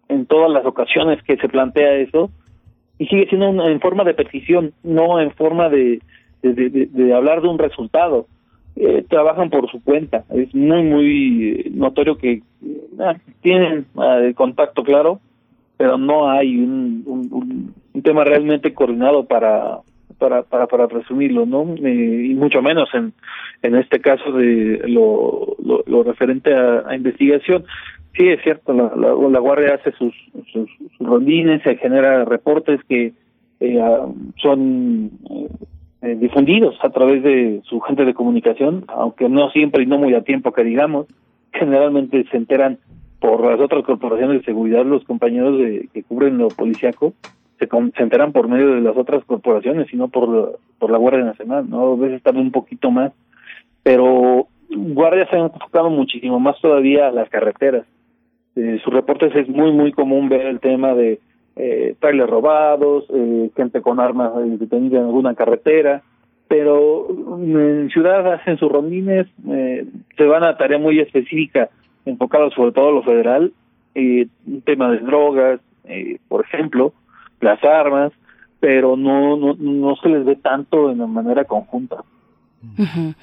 en 0.09 0.27
todas 0.27 0.51
las 0.51 0.67
ocasiones 0.67 1.23
que 1.23 1.37
se 1.37 1.49
plantea 1.49 1.95
eso 1.95 2.31
y 2.99 3.07
sigue 3.07 3.29
siendo 3.29 3.69
en 3.69 3.81
forma 3.81 4.03
de 4.05 4.15
petición, 4.15 4.73
no 4.83 5.21
en 5.21 5.31
forma 5.31 5.69
de, 5.69 6.01
de, 6.43 7.15
hablar 7.15 7.43
de 7.43 7.49
un 7.49 7.59
resultado 7.59 8.27
eh, 8.77 9.05
trabajan 9.09 9.51
por 9.51 9.71
su 9.71 9.83
cuenta. 9.83 10.25
Es 10.31 10.55
muy, 10.55 10.83
muy 10.83 11.49
eh, 11.49 11.71
notorio 11.73 12.17
que 12.17 12.33
eh, 12.33 13.17
tienen 13.43 13.87
eh, 14.01 14.35
contacto, 14.35 14.85
claro, 14.85 15.21
pero 15.77 15.99
no 15.99 16.31
hay 16.31 16.57
un, 16.57 17.03
un, 17.07 18.03
tema 18.03 18.23
realmente 18.23 18.73
coordinado 18.75 19.25
para 19.25 19.79
para 20.19 20.43
para, 20.45 20.69
para 20.69 20.87
resumirlo, 20.87 21.47
¿no? 21.47 21.75
Eh, 21.85 22.27
y 22.31 22.35
mucho 22.35 22.63
menos 22.63 22.89
en 22.95 23.13
en 23.63 23.75
este 23.75 24.01
caso 24.01 24.31
de 24.31 24.83
lo, 24.87 25.57
lo, 25.65 25.83
lo 25.87 26.03
referente 26.05 26.55
a, 26.55 26.85
a 26.89 26.95
investigación. 26.95 27.65
Sí, 28.17 28.29
es 28.29 28.41
cierto, 28.43 28.73
la, 28.73 28.93
la, 28.97 29.15
la 29.15 29.39
Guardia 29.41 29.75
hace 29.75 29.93
sus, 29.93 30.15
sus, 30.53 30.71
sus 30.77 30.99
rondines, 31.07 31.63
se 31.63 31.77
genera 31.77 32.25
reportes 32.25 32.81
que 32.89 33.13
ah, 33.81 34.07
son 34.41 35.11
eh, 36.03 36.17
difundidos 36.19 36.77
a 36.83 36.91
través 36.91 37.23
de 37.23 37.61
su 37.65 37.81
gente 37.81 38.05
de 38.05 38.15
comunicación, 38.15 38.85
aunque 38.89 39.29
no 39.29 39.51
siempre 39.51 39.83
y 39.83 39.87
no 39.87 39.99
muy 39.99 40.15
a 40.15 40.23
tiempo 40.23 40.53
que 40.53 40.65
digamos, 40.65 41.07
generalmente 41.53 42.25
se 42.31 42.37
enteran 42.37 42.79
por 43.21 43.45
las 43.45 43.61
otras 43.61 43.85
corporaciones 43.85 44.39
de 44.39 44.45
seguridad, 44.45 44.85
los 44.85 45.05
compañeros 45.05 45.59
de, 45.59 45.89
que 45.93 46.05
cubren 46.05 46.39
lo 46.39 46.49
policiaco, 46.49 47.15
se, 47.59 47.67
se 47.67 48.03
enteran 48.03 48.33
por 48.33 48.49
medio 48.49 48.75
de 48.75 48.81
las 48.81 48.97
otras 48.97 49.25
corporaciones 49.25 49.93
y 49.93 49.97
no 49.97 50.09
por, 50.09 50.61
por 50.79 50.91
la 50.91 50.99
Guardia 50.99 51.25
Nacional, 51.25 51.69
¿no? 51.69 51.95
A 51.95 51.97
veces 51.97 52.23
tarda 52.23 52.41
un 52.41 52.53
poquito 52.53 52.93
más, 52.93 53.13
pero 53.83 54.47
Guardia 54.71 55.27
se 55.29 55.37
ha 55.37 55.41
enfocado 55.41 55.91
muchísimo 55.91 56.39
más 56.39 56.61
todavía 56.61 57.09
a 57.09 57.13
las 57.13 57.29
carreteras. 57.29 57.87
Eh, 58.55 58.81
sus 58.85 58.93
reportes 58.93 59.35
es 59.35 59.49
muy, 59.49 59.73
muy 59.73 59.93
común 59.93 60.29
ver 60.29 60.47
el 60.47 60.61
tema 60.61 60.95
de 60.95 61.21
eh, 61.59 61.95
trailers 61.99 62.31
robados, 62.31 63.05
eh, 63.11 63.51
gente 63.57 63.83
con 63.83 64.01
armas 64.01 64.33
detenida 64.59 64.99
en 64.99 65.07
alguna 65.07 65.35
carretera, 65.35 66.03
pero 66.49 67.09
en 67.11 67.91
ciudad 67.91 68.33
hacen 68.33 68.57
sus 68.59 68.71
rondines, 68.71 69.27
eh, 69.49 69.87
se 70.17 70.25
van 70.25 70.45
a 70.45 70.57
tarea 70.57 70.79
muy 70.79 70.99
específica, 70.99 71.69
enfocada 72.07 72.49
sobre 72.51 72.73
todo 72.73 72.89
a 72.89 72.93
lo 72.93 73.03
federal, 73.03 73.53
eh, 73.95 74.29
tema 74.65 74.91
de 74.93 75.01
drogas, 75.01 75.61
eh, 75.85 76.19
por 76.29 76.45
ejemplo, 76.45 76.93
las 77.41 77.63
armas, 77.63 78.13
pero 78.61 78.97
no, 78.97 79.37
no, 79.37 79.55
no 79.59 79.97
se 79.97 80.09
les 80.09 80.25
ve 80.25 80.37
tanto 80.37 80.93
la 80.95 81.07
manera 81.07 81.45
conjunta. 81.45 81.97
Ujú. 82.79 83.15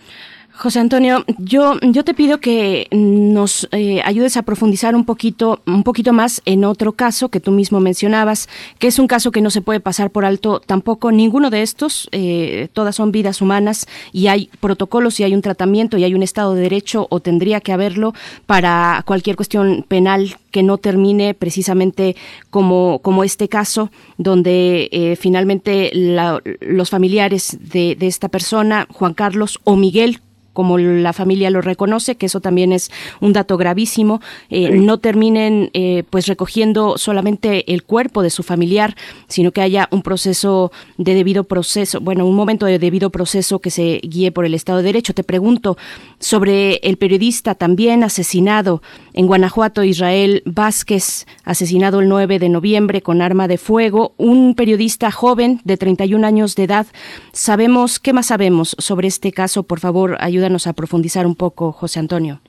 José 0.57 0.79
Antonio, 0.79 1.25
yo, 1.37 1.73
yo 1.81 2.05
te 2.05 2.13
pido 2.13 2.39
que 2.39 2.87
nos 2.91 3.67
eh, 3.71 4.01
ayudes 4.05 4.37
a 4.37 4.41
profundizar 4.43 4.95
un 4.95 5.03
poquito, 5.03 5.61
un 5.67 5.83
poquito 5.83 6.13
más 6.13 6.41
en 6.45 6.63
otro 6.63 6.93
caso 6.93 7.27
que 7.27 7.41
tú 7.41 7.51
mismo 7.51 7.81
mencionabas, 7.81 8.47
que 8.79 8.87
es 8.87 8.97
un 8.97 9.07
caso 9.07 9.31
que 9.31 9.41
no 9.41 9.49
se 9.49 9.61
puede 9.61 9.81
pasar 9.81 10.11
por 10.11 10.23
alto 10.23 10.61
tampoco. 10.65 11.11
Ninguno 11.11 11.49
de 11.49 11.61
estos, 11.61 12.07
eh, 12.13 12.69
todas 12.71 12.95
son 12.95 13.11
vidas 13.11 13.41
humanas 13.41 13.85
y 14.13 14.27
hay 14.27 14.49
protocolos 14.61 15.19
y 15.19 15.23
hay 15.23 15.33
un 15.35 15.41
tratamiento 15.41 15.97
y 15.97 16.05
hay 16.05 16.13
un 16.15 16.23
Estado 16.23 16.53
de 16.53 16.61
Derecho 16.61 17.05
o 17.09 17.19
tendría 17.19 17.59
que 17.59 17.73
haberlo 17.73 18.13
para 18.45 19.03
cualquier 19.05 19.35
cuestión 19.35 19.83
penal 19.87 20.37
que 20.51 20.63
no 20.63 20.77
termine 20.77 21.33
precisamente 21.33 22.15
como, 22.49 22.99
como 22.99 23.25
este 23.25 23.49
caso, 23.49 23.91
donde 24.17 24.87
eh, 24.93 25.17
finalmente 25.19 25.91
la- 25.93 26.41
los 26.61 26.89
familiares 26.89 27.57
de, 27.59 27.95
de 27.95 28.07
esta 28.07 28.29
persona, 28.29 28.87
Juan 28.89 29.13
Carlos 29.13 29.59
o 29.65 29.75
Miguel, 29.75 30.21
como 30.55 30.79
la 30.79 31.13
familia 31.13 31.51
lo 31.51 31.61
reconoce, 31.61 32.15
que 32.15 32.25
eso 32.25 32.39
también 32.39 32.71
es 32.71 32.89
un 33.19 33.33
dato 33.33 33.57
gravísimo, 33.57 34.21
eh, 34.49 34.71
no 34.71 34.97
terminen 34.97 35.69
eh, 35.73 36.03
pues 36.09 36.25
recogiendo 36.25 36.97
solamente 36.97 37.71
el 37.73 37.83
cuerpo 37.83 38.23
de 38.23 38.29
su 38.31 38.41
familiar, 38.41 38.95
sino 39.27 39.51
que 39.51 39.61
haya 39.61 39.87
un 39.91 40.01
proceso 40.01 40.71
de 40.97 41.13
debido 41.13 41.43
proceso, 41.43 41.99
bueno, 41.99 42.25
un 42.25 42.35
momento 42.35 42.65
de 42.65 42.79
debido 42.79 43.09
proceso 43.09 43.59
que 43.59 43.69
se 43.69 43.99
guíe 44.01 44.31
por 44.31 44.45
el 44.45 44.53
Estado 44.53 44.79
de 44.79 44.85
Derecho. 44.85 45.13
Te 45.13 45.25
pregunto 45.25 45.77
sobre 46.19 46.75
el 46.77 46.97
periodista 46.97 47.53
también 47.53 48.03
asesinado 48.03 48.81
en 49.13 49.27
Guanajuato, 49.27 49.83
Israel 49.83 50.41
Vázquez, 50.45 51.25
asesinado 51.43 51.99
el 51.99 52.07
9 52.07 52.39
de 52.39 52.47
noviembre 52.47 53.01
con 53.01 53.21
arma 53.21 53.49
de 53.49 53.57
fuego, 53.57 54.13
un 54.17 54.55
periodista 54.55 55.11
joven 55.11 55.59
de 55.65 55.75
31 55.75 56.25
años 56.25 56.55
de 56.55 56.63
edad. 56.63 56.87
Sabemos, 57.33 57.99
¿qué 57.99 58.13
más 58.13 58.27
sabemos 58.27 58.75
sobre 58.79 59.09
este 59.09 59.33
caso? 59.33 59.63
Por 59.63 59.81
favor, 59.81 60.17
ayúdanos 60.21 60.44
a 60.45 60.73
profundizar 60.73 61.25
un 61.25 61.35
poco, 61.35 61.71
José 61.71 61.99
Antonio. 61.99 62.39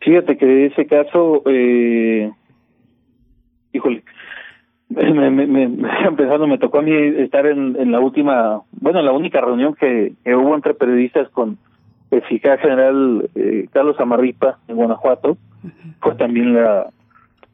Fíjate 0.00 0.36
que 0.36 0.66
ese 0.66 0.86
caso, 0.86 1.42
eh, 1.46 2.30
híjole, 3.72 4.02
me, 4.88 5.30
me, 5.30 5.46
me, 5.46 5.62
empezando, 6.06 6.46
me 6.46 6.58
tocó 6.58 6.78
a 6.78 6.82
mí 6.82 6.92
estar 6.92 7.46
en, 7.46 7.76
en 7.78 7.92
la 7.92 8.00
última, 8.00 8.62
bueno, 8.72 9.00
en 9.00 9.06
la 9.06 9.12
única 9.12 9.40
reunión 9.40 9.74
que, 9.74 10.14
que 10.24 10.34
hubo 10.34 10.54
entre 10.54 10.74
periodistas 10.74 11.28
con 11.30 11.58
el 12.10 12.22
fiscal 12.22 12.58
general 12.58 13.30
eh, 13.34 13.66
Carlos 13.72 13.98
Amarripa 13.98 14.58
en 14.68 14.76
Guanajuato, 14.76 15.36
fue 16.00 16.14
también 16.16 16.54
la, 16.54 16.86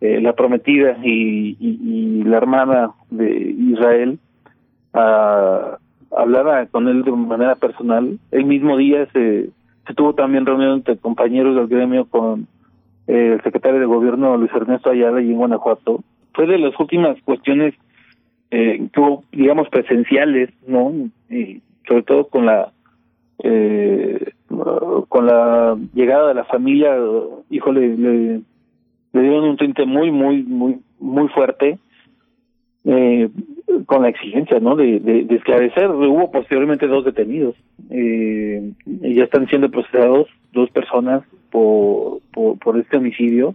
eh, 0.01 0.21
la 0.21 0.33
prometida 0.33 0.99
y, 1.03 1.57
y, 1.61 1.79
y 1.83 2.23
la 2.25 2.39
hermana 2.39 2.91
de 3.11 3.31
Israel 3.31 4.19
a 4.95 5.79
hablaba 6.19 6.67
con 6.67 6.89
él 6.89 7.03
de 7.03 7.13
manera 7.13 7.55
personal. 7.55 8.19
El 8.31 8.45
mismo 8.45 8.77
día 8.77 9.07
se, 9.13 9.51
tuvo 9.95 10.15
también 10.15 10.47
reunión 10.47 10.73
entre 10.73 10.97
compañeros 10.97 11.57
del 11.57 11.69
gremio 11.69 12.07
con 12.07 12.47
eh, 13.07 13.35
el 13.35 13.43
secretario 13.43 13.81
de 13.81 13.87
gobierno 13.87 14.37
Luis 14.37 14.53
Ernesto 14.53 14.91
Ayala 14.91 15.23
y 15.23 15.31
en 15.31 15.39
Guanajuato. 15.39 16.03
Fue 16.35 16.47
de 16.47 16.59
las 16.59 16.79
últimas 16.79 17.17
cuestiones 17.23 17.75
eh, 18.51 18.89
que 18.93 19.01
hubo, 19.01 19.25
digamos, 19.33 19.69
presenciales, 19.69 20.51
¿no? 20.67 20.93
Y 21.31 21.63
sobre 21.87 22.03
todo 22.03 22.29
con 22.29 22.47
la 22.47 22.73
eh, 23.43 24.33
con 25.09 25.27
la 25.27 25.77
llegada 25.95 26.29
de 26.29 26.35
la 26.35 26.45
familia, 26.45 26.97
híjole, 27.51 27.97
le, 27.97 28.41
le 29.13 29.21
dieron 29.21 29.45
un 29.45 29.57
tinte 29.57 29.87
muy, 29.87 30.11
muy, 30.11 30.43
muy, 30.43 30.81
muy 30.99 31.29
fuerte 31.29 31.79
eh, 32.85 33.29
con 33.87 34.03
la 34.03 34.09
exigencia, 34.09 34.61
¿no? 34.61 34.77
De, 34.77 35.01
de, 35.01 35.35
esclarecer. 35.35 35.89
Hubo 35.91 36.31
posteriormente 36.31 36.87
dos 36.87 37.05
detenidos. 37.05 37.55
Eh, 37.91 38.73
ya 38.87 39.25
están 39.25 39.47
siendo 39.49 39.71
procesados 39.71 40.29
dos 40.53 40.71
personas 40.71 41.23
por, 41.51 42.21
por, 42.33 42.79
este 42.79 42.97
homicidio. 42.97 43.55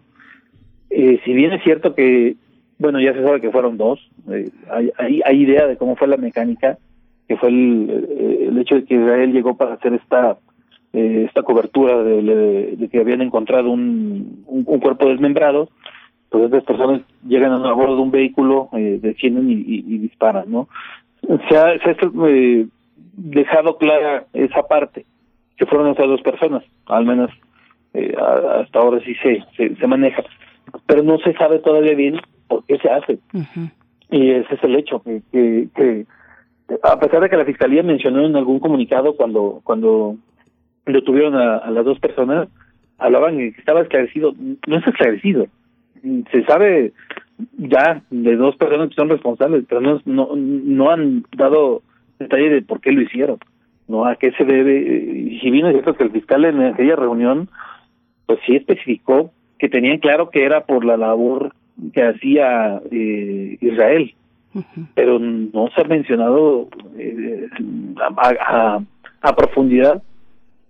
Eh, 0.90 1.20
si 1.26 1.34
bien 1.34 1.54
es 1.54 1.64
cierto 1.64 1.96
que, 1.96 2.36
bueno, 2.78 3.00
ya 3.00 3.14
se 3.14 3.24
sabe 3.24 3.42
que 3.42 3.52
fueron 3.52 3.78
dos, 3.78 4.00
eh, 4.32 4.50
hay, 4.70 4.92
hay, 4.98 5.22
hay 5.26 5.42
idea 5.42 5.68
de 5.68 5.78
cómo 5.78 5.96
fue 5.96 6.08
la 6.08 6.18
mecánica, 6.18 6.78
que 7.28 7.38
fue 7.38 7.50
el, 7.50 8.48
el 8.50 8.58
hecho 8.58 8.76
de 8.76 8.86
que 8.86 8.96
Israel 8.96 9.32
llegó 9.32 9.56
para 9.58 9.74
hacer 9.74 9.94
esta 9.94 10.38
eh, 10.94 11.26
esta 11.28 11.42
cobertura 11.42 12.04
de, 12.04 12.88
que 12.92 13.00
habían 13.00 13.22
encontrado 13.22 13.72
un, 13.72 14.44
un 14.46 14.64
cuerpo 14.64 15.10
desmembrado, 15.10 15.70
pues 16.34 16.46
estas 16.46 16.64
personas 16.64 17.02
llegan 17.28 17.52
a 17.52 17.74
bordo 17.74 17.96
de 17.96 18.02
un 18.02 18.10
vehículo, 18.10 18.68
eh, 18.74 18.98
descienden 19.00 19.52
y, 19.52 19.54
y- 19.54 19.84
y 19.88 19.98
disparan, 20.00 20.46
¿no? 20.50 20.68
Se 21.48 21.56
ha, 21.56 21.78
se 21.78 21.92
ha 21.92 21.96
eh, 22.28 22.66
dejado 23.16 23.78
clara 23.78 24.26
esa 24.34 24.64
parte, 24.64 25.06
que 25.58 25.68
fueron 25.68 25.90
esas 25.92 26.08
dos 26.08 26.22
personas, 26.24 26.64
al 26.88 27.06
menos 27.06 27.30
eh, 27.94 28.16
hasta 28.18 28.80
ahora 28.80 29.00
sí 29.06 29.14
se, 29.22 29.44
se, 29.56 29.76
se 29.76 29.86
maneja, 29.88 30.24
pero 30.88 31.04
no 31.04 31.20
se 31.20 31.34
sabe 31.34 31.60
todavía 31.60 31.94
bien 31.94 32.20
por 32.48 32.66
qué 32.66 32.80
se 32.80 32.90
hace. 32.90 33.20
Y 34.10 34.32
ese 34.32 34.56
es 34.56 34.64
el 34.64 34.76
hecho, 34.76 35.04
que, 35.04 35.22
que, 35.32 35.68
que 35.76 36.06
a 36.82 37.00
pesar 37.00 37.22
de 37.22 37.30
que 37.30 37.38
la 37.38 37.46
fiscalía 37.46 37.84
mencionó 37.84 38.26
en 38.26 38.36
algún 38.36 38.60
comunicado 38.60 39.16
cuando 39.16 39.62
cuando 39.64 40.16
detuvieron 40.88 41.36
a, 41.36 41.58
a 41.58 41.70
las 41.70 41.86
dos 41.86 42.00
personas, 42.00 42.48
hablaban 42.98 43.38
que 43.38 43.50
estaba 43.50 43.82
esclarecido. 43.82 44.34
No 44.68 44.78
es 44.78 44.88
esclarecido. 44.88 45.46
Se 46.32 46.44
sabe 46.46 46.92
ya 47.58 48.02
de 48.10 48.36
dos 48.36 48.56
personas 48.58 48.90
que 48.90 48.96
son 48.96 49.10
responsables, 49.10 49.66
pero 49.68 49.82
no, 49.82 50.00
no, 50.06 50.36
no 50.36 50.90
han 50.92 51.24
dado 51.36 51.82
detalle 52.20 52.50
de 52.50 52.62
por 52.62 52.80
qué 52.82 52.92
lo 52.92 53.02
hicieron, 53.02 53.38
no 53.88 54.06
a 54.06 54.16
qué 54.18 54.32
se 54.34 54.44
debe. 54.46 54.78
Y 54.80 55.40
si 55.40 55.50
bien 55.50 55.66
es 55.68 55.74
cierto 55.74 55.96
que 55.96 56.04
el 56.04 56.12
fiscal 56.12 56.46
en 56.46 56.62
aquella 56.62 56.96
reunión, 56.96 57.50
pues 58.26 58.40
sí 58.46 58.56
especificó 58.56 59.32
que 59.58 59.70
tenían 59.70 60.00
claro 60.00 60.30
que 60.30 60.44
era 60.44 60.66
por 60.66 60.84
la 60.86 60.98
labor 60.98 61.54
que 61.94 62.04
hacía 62.04 62.82
eh, 62.92 63.58
Israel, 63.62 64.14
pero 64.94 65.18
no 65.20 65.70
se 65.74 65.82
ha 65.82 65.86
mencionado 65.86 66.68
eh, 66.98 67.48
a, 68.18 68.30
a- 68.76 68.84
a 69.22 69.36
profundidad 69.36 70.04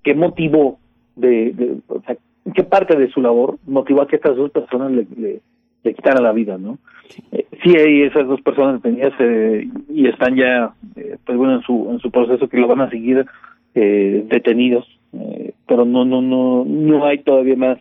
qué 0.04 0.14
motivo 0.14 0.78
de, 1.16 1.52
de- 1.54 1.78
o 1.88 2.02
sea, 2.02 2.16
qué 2.54 2.64
parte 2.64 2.96
de 2.98 3.10
su 3.10 3.22
labor 3.22 3.58
motivó 3.66 4.02
a 4.02 4.08
que 4.08 4.18
estas 4.18 4.36
dos 4.36 4.52
personas 4.52 4.92
le, 4.92 5.08
le, 5.18 5.42
le 5.84 5.94
quitaran 5.94 6.24
la 6.24 6.32
vida, 6.32 6.58
¿no? 6.58 6.78
Eh, 7.32 7.46
sí 7.64 7.76
hay 7.78 8.04
esas 8.04 8.28
dos 8.28 8.42
personas 8.42 8.82
detenidas 8.82 9.14
eh, 9.20 9.68
y 9.90 10.08
están 10.08 10.36
ya, 10.36 10.74
eh, 10.96 11.18
pues 11.26 11.38
bueno, 11.38 11.56
en 11.56 11.62
su 11.62 11.90
en 11.92 12.00
su 12.00 12.12
proceso 12.12 12.48
que 12.48 12.58
lo 12.58 12.68
van 12.68 12.82
a 12.82 12.90
seguir 12.90 13.26
eh, 13.76 14.26
detenidos, 14.28 14.86
eh, 15.14 15.54
pero 15.68 15.86
no 15.86 16.06
no 16.06 16.22
no 16.22 16.66
no 16.66 17.06
hay 17.06 17.20
todavía 17.20 17.56
más 17.56 17.78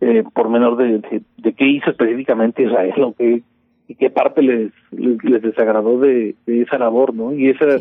eh, 0.00 0.24
por 0.34 0.48
menor 0.50 0.76
de, 0.76 0.98
de, 0.98 1.22
de 1.38 1.52
qué 1.54 1.66
hizo 1.66 1.90
específicamente 1.90 2.64
Israel 2.64 3.02
o 3.02 3.14
qué 3.14 3.42
y 3.88 3.94
qué 3.94 4.10
parte 4.10 4.42
les, 4.42 4.72
les, 4.90 5.22
les 5.24 5.42
desagradó 5.42 6.00
de, 6.00 6.34
de 6.44 6.62
esa 6.62 6.78
labor, 6.78 7.14
¿no? 7.14 7.32
Y 7.32 7.48
esa 7.48 7.78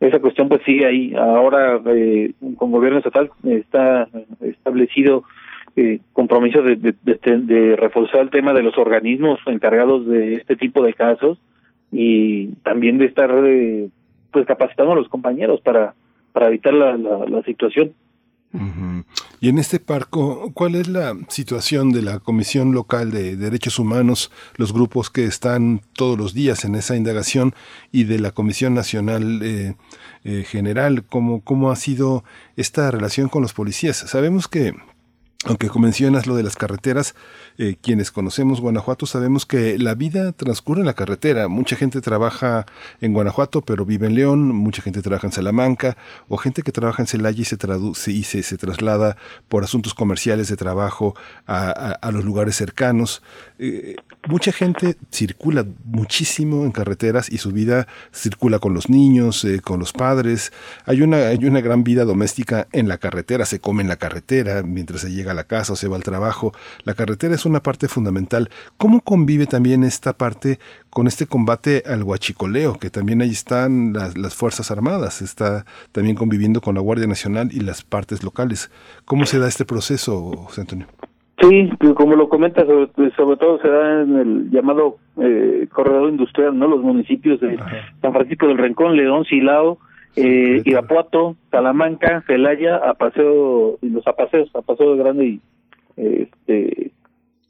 esa 0.00 0.18
cuestión 0.20 0.48
pues 0.48 0.62
sigue 0.64 0.86
ahí. 0.86 1.14
Ahora 1.14 1.80
eh, 1.86 2.32
con 2.56 2.70
gobierno 2.72 2.98
estatal 2.98 3.30
está 3.44 4.08
establecido 4.40 5.24
eh, 5.76 6.00
compromiso 6.12 6.62
de, 6.62 6.76
de, 6.76 6.94
de- 7.02 7.38
de 7.38 7.76
reforzar 7.76 8.20
el 8.20 8.30
tema 8.30 8.52
de 8.52 8.62
los 8.62 8.76
organismos 8.78 9.38
encargados 9.46 10.06
de 10.06 10.34
este 10.34 10.56
tipo 10.56 10.82
de 10.82 10.94
casos 10.94 11.38
y 11.90 12.48
también 12.64 12.98
de 12.98 13.06
estar 13.06 13.30
eh, 13.44 13.88
pues 14.30 14.46
capacitando 14.46 14.92
a 14.92 14.96
los 14.96 15.08
compañeros 15.08 15.60
para 15.60 15.94
para 16.32 16.48
evitar 16.48 16.72
la, 16.72 16.96
la, 16.96 17.42
situación. 17.42 17.92
Ujú. 18.54 19.04
Y 19.40 19.50
en 19.50 19.58
este 19.58 19.78
parco, 19.80 20.50
¿cuál 20.54 20.76
es 20.76 20.88
la 20.88 21.14
situación 21.28 21.92
de 21.92 22.00
la 22.00 22.20
Comisión 22.20 22.72
Local 22.72 23.10
de 23.10 23.36
Derechos 23.36 23.78
Humanos, 23.78 24.30
los 24.56 24.72
grupos 24.72 25.10
que 25.10 25.24
están 25.24 25.80
todos 25.94 26.16
los 26.18 26.32
días 26.32 26.64
en 26.64 26.74
esa 26.74 26.96
indagación 26.96 27.52
y 27.92 28.04
de 28.04 28.18
la 28.18 28.30
Comisión 28.30 28.72
Nacional 28.72 29.40
eh, 29.42 29.74
eh, 30.24 30.44
General? 30.46 31.04
¿Cómo, 31.04 31.42
¿Cómo 31.42 31.70
ha 31.70 31.76
sido 31.76 32.24
esta 32.56 32.90
relación 32.90 33.28
con 33.28 33.42
los 33.42 33.52
policías? 33.52 33.98
Sabemos 33.98 34.48
que 34.48 34.72
aunque 35.44 35.68
mencionas 35.76 36.28
lo 36.28 36.36
de 36.36 36.44
las 36.44 36.54
carreteras, 36.54 37.16
eh, 37.58 37.76
quienes 37.80 38.12
conocemos 38.12 38.60
Guanajuato 38.60 39.06
sabemos 39.06 39.44
que 39.44 39.76
la 39.76 39.94
vida 39.94 40.30
transcurre 40.32 40.80
en 40.80 40.86
la 40.86 40.94
carretera. 40.94 41.48
Mucha 41.48 41.74
gente 41.74 42.00
trabaja 42.00 42.64
en 43.00 43.12
Guanajuato, 43.12 43.62
pero 43.62 43.84
vive 43.84 44.06
en 44.06 44.14
León, 44.14 44.54
mucha 44.54 44.82
gente 44.82 45.02
trabaja 45.02 45.26
en 45.26 45.32
Salamanca, 45.32 45.96
o 46.28 46.36
gente 46.36 46.62
que 46.62 46.70
trabaja 46.70 47.02
en 47.02 47.08
Celaya 47.08 47.40
y 47.40 47.44
se 47.44 47.56
traduce 47.56 48.12
y 48.12 48.22
se, 48.22 48.42
traslada 48.56 49.16
por 49.48 49.64
asuntos 49.64 49.94
comerciales 49.94 50.48
de 50.48 50.56
trabajo 50.56 51.16
a, 51.46 52.10
los 52.12 52.24
lugares 52.24 52.54
cercanos. 52.54 53.22
Eh, 53.58 53.96
mucha 54.28 54.52
gente 54.52 54.96
circula 55.10 55.66
muchísimo 55.84 56.64
en 56.64 56.70
carreteras 56.70 57.30
y 57.30 57.38
su 57.38 57.50
vida 57.50 57.88
circula 58.12 58.60
con 58.60 58.74
los 58.74 58.88
niños, 58.88 59.44
eh, 59.44 59.60
con 59.60 59.80
los 59.80 59.92
padres. 59.92 60.52
Hay 60.84 61.02
una 61.02 61.60
gran 61.60 61.82
vida 61.82 62.04
doméstica 62.04 62.68
en 62.70 62.86
la 62.86 62.98
carretera, 62.98 63.44
se 63.44 63.58
come 63.58 63.82
en 63.82 63.88
la 63.88 63.96
carretera 63.96 64.62
mientras 64.62 65.00
se 65.00 65.10
llega 65.10 65.31
a 65.32 65.34
la 65.34 65.44
casa 65.44 65.72
o 65.72 65.76
se 65.76 65.88
va 65.88 65.96
al 65.96 66.04
trabajo. 66.04 66.52
La 66.84 66.94
carretera 66.94 67.34
es 67.34 67.44
una 67.44 67.60
parte 67.60 67.88
fundamental. 67.88 68.48
¿Cómo 68.76 69.00
convive 69.00 69.46
también 69.46 69.84
esta 69.84 70.12
parte 70.12 70.58
con 70.90 71.06
este 71.06 71.26
combate 71.26 71.82
al 71.86 72.02
huachicoleo? 72.02 72.78
Que 72.78 72.90
también 72.90 73.20
ahí 73.22 73.30
están 73.30 73.92
las, 73.92 74.16
las 74.16 74.34
Fuerzas 74.34 74.70
Armadas, 74.70 75.22
está 75.22 75.64
también 75.92 76.16
conviviendo 76.16 76.60
con 76.60 76.74
la 76.74 76.80
Guardia 76.80 77.06
Nacional 77.06 77.48
y 77.52 77.60
las 77.60 77.82
partes 77.82 78.22
locales. 78.22 78.70
¿Cómo 79.04 79.26
se 79.26 79.38
da 79.38 79.48
este 79.48 79.64
proceso, 79.64 80.32
José 80.36 80.62
Antonio? 80.62 80.86
Sí, 81.40 81.70
pues, 81.78 81.94
como 81.94 82.14
lo 82.14 82.28
comentas, 82.28 82.66
sobre, 82.66 83.10
sobre 83.16 83.36
todo 83.36 83.58
se 83.60 83.68
da 83.68 84.02
en 84.02 84.16
el 84.16 84.50
llamado 84.50 84.98
eh, 85.20 85.66
corredor 85.72 86.10
industrial, 86.10 86.56
¿no? 86.56 86.68
Los 86.68 86.82
municipios 86.82 87.40
de 87.40 87.58
San 88.00 88.12
Francisco 88.12 88.46
del 88.46 88.58
Rincón, 88.58 88.96
León, 88.96 89.24
Silao, 89.24 89.78
eh, 90.16 90.62
Irapuato, 90.64 91.36
Salamanca, 91.50 92.22
Celaya, 92.26 92.76
a 92.76 92.94
paseo, 92.94 93.78
y 93.82 93.88
los 93.88 94.06
apaseos, 94.06 94.50
a 94.54 94.62
paseo 94.62 94.92
de 94.92 95.02
grande 95.02 95.26
y 95.26 95.40
este 95.96 96.92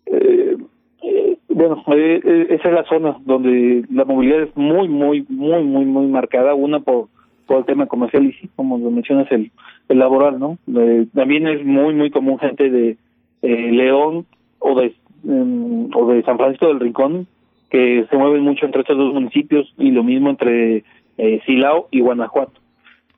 eh, 0.06 0.56
eh, 1.02 1.36
bueno, 1.48 1.82
eh, 1.88 2.20
eh, 2.24 2.46
esa 2.50 2.68
es 2.68 2.74
la 2.74 2.84
zona 2.84 3.16
donde 3.24 3.84
la 3.90 4.04
movilidad 4.04 4.42
es 4.42 4.56
muy, 4.56 4.88
muy, 4.88 5.24
muy, 5.28 5.62
muy, 5.62 5.84
muy 5.84 6.06
marcada. 6.06 6.54
Una 6.54 6.80
por, 6.80 7.08
por 7.46 7.58
el 7.58 7.64
tema 7.64 7.86
comercial 7.86 8.24
y 8.26 8.32
sí, 8.32 8.48
como 8.56 8.78
lo 8.78 8.90
mencionas, 8.90 9.30
el, 9.30 9.50
el 9.88 9.98
laboral, 9.98 10.38
¿no? 10.38 10.58
Eh, 10.74 11.06
también 11.14 11.46
es 11.46 11.64
muy, 11.64 11.94
muy 11.94 12.10
común 12.10 12.38
gente 12.38 12.70
de 12.70 12.96
eh, 13.42 13.72
León 13.72 14.26
o 14.58 14.80
de, 14.80 14.94
em, 15.28 15.88
o 15.94 16.06
de 16.12 16.22
San 16.22 16.36
Francisco 16.36 16.68
del 16.68 16.80
Rincón 16.80 17.26
que 17.70 18.06
se 18.10 18.16
mueven 18.16 18.42
mucho 18.42 18.66
entre 18.66 18.82
estos 18.82 18.98
dos 18.98 19.14
municipios 19.14 19.72
y 19.78 19.90
lo 19.90 20.04
mismo 20.04 20.28
entre 20.28 20.84
eh, 21.18 21.40
Silao 21.46 21.88
y 21.90 22.00
Guanajuato. 22.00 22.60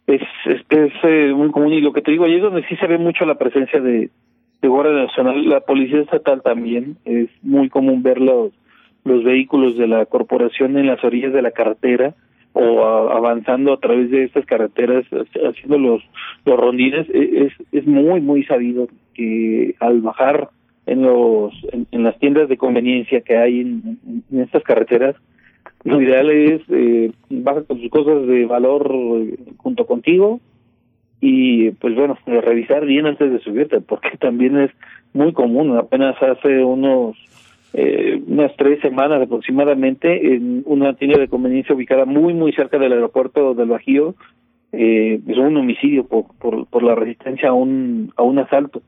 Es, 0.07 0.21
es, 0.47 0.61
es 0.69 0.93
eh, 1.03 1.33
muy 1.35 1.51
común 1.51 1.73
y 1.73 1.81
lo 1.81 1.93
que 1.93 2.03
te 2.03 2.11
digo, 2.11 2.25
ahí 2.25 2.35
es 2.35 2.43
donde 2.43 2.65
sí 2.69 2.77
se 2.77 2.87
ve 2.87 2.99
mucho 2.99 3.25
la 3.25 3.37
presencia 3.37 3.81
de, 3.81 4.11
de 4.61 4.69
Guardia 4.69 5.05
Nacional, 5.05 5.49
la 5.49 5.61
Policía 5.61 6.01
Estatal 6.01 6.43
también, 6.43 6.97
es 7.07 7.29
muy 7.43 7.71
común 7.71 8.03
ver 8.03 8.21
los, 8.21 8.53
los 9.05 9.25
vehículos 9.25 9.79
de 9.79 9.87
la 9.87 10.05
corporación 10.07 10.77
en 10.77 10.87
las 10.89 11.03
orillas 11.05 11.33
de 11.33 11.41
la 11.43 11.53
carretera 11.53 12.15
o 12.53 12.85
avanzando 12.85 13.73
a 13.73 13.81
través 13.81 14.11
de 14.11 14.25
estas 14.25 14.45
carreteras, 14.47 15.05
ha- 15.13 15.49
haciendo 15.49 15.79
los, 15.79 16.03
los 16.45 16.61
rondines, 16.61 17.09
E- 17.09 17.47
es, 17.47 17.53
es 17.73 17.87
muy, 17.87 18.21
muy 18.21 18.45
sabido 18.45 18.89
que 19.15 19.75
al 19.81 20.03
bajar 20.03 20.51
en 20.87 21.03
los 21.03 21.53
en, 21.91 22.03
las 22.05 22.19
tiendas 22.19 22.49
de 22.51 22.59
conveniencia 22.59 23.23
que 23.23 23.39
hay 23.39 23.61
en 23.61 23.99
estas 24.39 24.63
carreteras, 24.65 25.17
lo 25.85 26.01
ideal 26.01 26.31
es 26.31 26.63
eh, 26.71 27.13
baja 27.29 27.63
con 27.63 27.81
sus 27.81 27.91
cosas 27.91 28.27
de 28.27 28.47
valor 28.47 28.91
eh, 28.93 29.37
junto 29.59 29.87
contigo 29.87 30.41
y 31.21 31.71
pues 31.73 31.95
bueno, 31.95 32.19
revisar 32.27 32.85
bien 32.85 33.07
antes 33.07 33.31
de 33.31 33.39
subirte, 33.41 33.81
porque 33.81 34.17
también 34.21 34.59
es 34.59 34.71
muy 35.13 35.33
común, 35.33 35.77
apenas 35.77 36.21
hace 36.23 36.65
unos 36.65 37.17
eh, 37.73 38.23
unas 38.27 38.55
tres 38.57 38.81
semanas 38.81 39.23
aproximadamente 39.23 40.35
en 40.35 40.63
una 40.67 40.95
tienda 40.95 41.19
de 41.19 41.29
conveniencia 41.29 41.75
ubicada 41.75 42.05
muy 42.05 42.33
muy 42.33 42.53
cerca 42.53 42.79
del 42.79 42.93
aeropuerto 42.93 43.55
del 43.55 43.69
Bajío 43.69 44.15
eh, 44.73 45.21
es 45.27 45.37
un 45.37 45.57
homicidio 45.57 46.05
por, 46.05 46.27
por, 46.39 46.67
por 46.67 46.83
la 46.83 46.95
resistencia 46.95 47.51
a 47.51 47.53
un 47.53 48.13
a 48.17 48.23
un 48.23 48.39
asalto. 48.39 48.83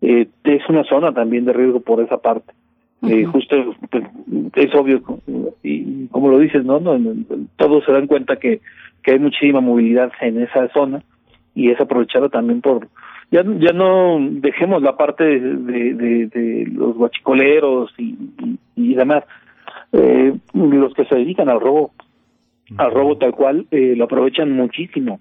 Eh, 0.00 0.28
es 0.44 0.68
una 0.68 0.84
zona 0.84 1.12
también 1.12 1.44
de 1.44 1.52
riesgo 1.52 1.80
por 1.80 2.00
esa 2.02 2.18
parte 2.18 2.52
eh, 3.08 3.24
justo 3.24 3.74
pues, 3.90 4.04
es 4.54 4.74
obvio 4.74 5.02
y 5.62 6.06
como 6.08 6.28
lo 6.28 6.38
dices 6.38 6.64
no, 6.64 6.80
no 6.80 6.96
todos 7.56 7.84
se 7.84 7.92
dan 7.92 8.06
cuenta 8.06 8.36
que 8.36 8.60
que 9.02 9.12
hay 9.12 9.18
muchísima 9.18 9.60
movilidad 9.60 10.12
en 10.20 10.42
esa 10.42 10.68
zona 10.68 11.02
y 11.54 11.70
es 11.70 11.80
aprovechada 11.80 12.28
también 12.28 12.60
por 12.60 12.88
ya 13.30 13.42
ya 13.58 13.72
no 13.72 14.18
dejemos 14.20 14.82
la 14.82 14.96
parte 14.96 15.24
de, 15.24 15.94
de, 15.94 16.26
de 16.26 16.66
los 16.72 16.94
guachicoleros 16.96 17.92
y, 17.98 18.16
y, 18.42 18.58
y 18.76 18.94
demás. 18.94 19.24
Eh, 19.92 20.34
los 20.52 20.92
que 20.94 21.04
se 21.04 21.14
dedican 21.14 21.48
al 21.48 21.60
robo 21.60 21.92
al 22.78 22.90
robo 22.90 23.16
tal 23.16 23.32
cual 23.32 23.66
eh, 23.70 23.94
lo 23.96 24.04
aprovechan 24.04 24.50
muchísimo 24.52 25.20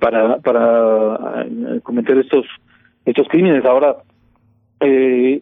para 0.00 0.38
para 0.38 1.44
eh, 1.44 1.80
cometer 1.82 2.18
estos 2.18 2.46
estos 3.04 3.26
crímenes. 3.28 3.64
Ahora 3.64 3.96
eh, 4.80 5.40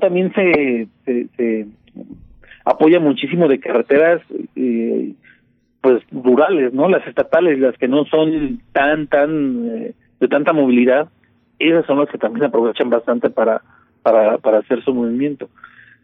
también 0.00 0.32
se, 0.34 0.88
se, 1.04 1.66
apoya 2.64 3.00
muchísimo 3.00 3.48
de 3.48 3.60
carreteras 3.60 4.22
eh, 4.56 5.12
pues 5.80 6.02
rurales, 6.10 6.72
¿no? 6.72 6.88
Las 6.88 7.06
estatales, 7.06 7.58
las 7.58 7.76
que 7.78 7.88
no 7.88 8.04
son 8.06 8.60
tan 8.72 9.06
tan 9.06 9.68
eh, 9.68 9.94
de 10.20 10.28
tanta 10.28 10.52
movilidad, 10.52 11.08
esas 11.58 11.86
son 11.86 11.98
las 11.98 12.08
que 12.08 12.18
también 12.18 12.46
aprovechan 12.46 12.90
bastante 12.90 13.30
para 13.30 13.62
para 14.02 14.38
para 14.38 14.58
hacer 14.58 14.82
su 14.82 14.92
movimiento. 14.94 15.48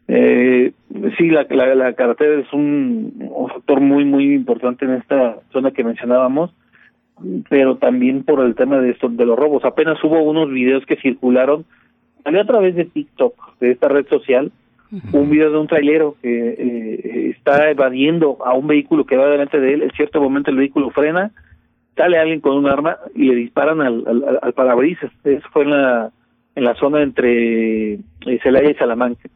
Eh, 0.08 0.72
sí, 1.16 1.30
la, 1.30 1.44
la, 1.44 1.92
carretera 1.94 2.40
es 2.40 2.52
un, 2.52 3.28
un 3.30 3.48
factor 3.48 3.80
muy 3.80 4.04
muy 4.04 4.34
importante 4.34 4.84
en 4.84 4.92
esta 4.92 5.38
zona 5.52 5.70
que 5.70 5.84
mencionábamos, 5.84 6.52
pero 7.48 7.76
también 7.76 8.24
por 8.24 8.40
el 8.40 8.54
tema 8.54 8.78
de 8.78 8.90
esto 8.90 9.08
de 9.08 9.26
los 9.26 9.38
robos. 9.38 9.64
Apenas 9.64 10.02
hubo 10.04 10.22
unos 10.22 10.50
videos 10.50 10.84
que 10.86 10.96
circularon, 10.96 11.64
salió 12.22 12.40
a 12.40 12.46
través 12.46 12.74
de 12.74 12.84
TikTok, 12.84 13.58
de 13.60 13.72
esta 13.72 13.88
red 13.88 14.06
social, 14.06 14.50
un 15.12 15.30
video 15.30 15.50
de 15.50 15.58
un 15.58 15.66
trailero 15.66 16.16
que 16.20 16.28
eh, 16.58 17.30
está 17.30 17.70
evadiendo 17.70 18.36
a 18.44 18.52
un 18.52 18.66
vehículo 18.66 19.06
que 19.06 19.16
va 19.16 19.26
delante 19.26 19.58
de 19.58 19.72
él. 19.72 19.82
En 19.82 19.90
cierto 19.92 20.20
momento 20.20 20.50
el 20.50 20.58
vehículo 20.58 20.90
frena, 20.90 21.30
sale 21.96 22.18
alguien 22.18 22.40
con 22.40 22.58
un 22.58 22.68
arma 22.68 22.98
y 23.14 23.28
le 23.28 23.36
disparan 23.36 23.80
al, 23.80 24.04
al, 24.06 24.38
al 24.42 24.52
parabrisas. 24.52 25.10
Eso 25.24 25.48
fue 25.50 25.62
en 25.62 25.70
la, 25.70 26.10
en 26.54 26.64
la 26.64 26.74
zona 26.74 27.02
entre 27.02 27.94
eh, 27.94 27.98
Celaya 28.42 28.70
y 28.70 28.74
Salamanca. 28.74 29.30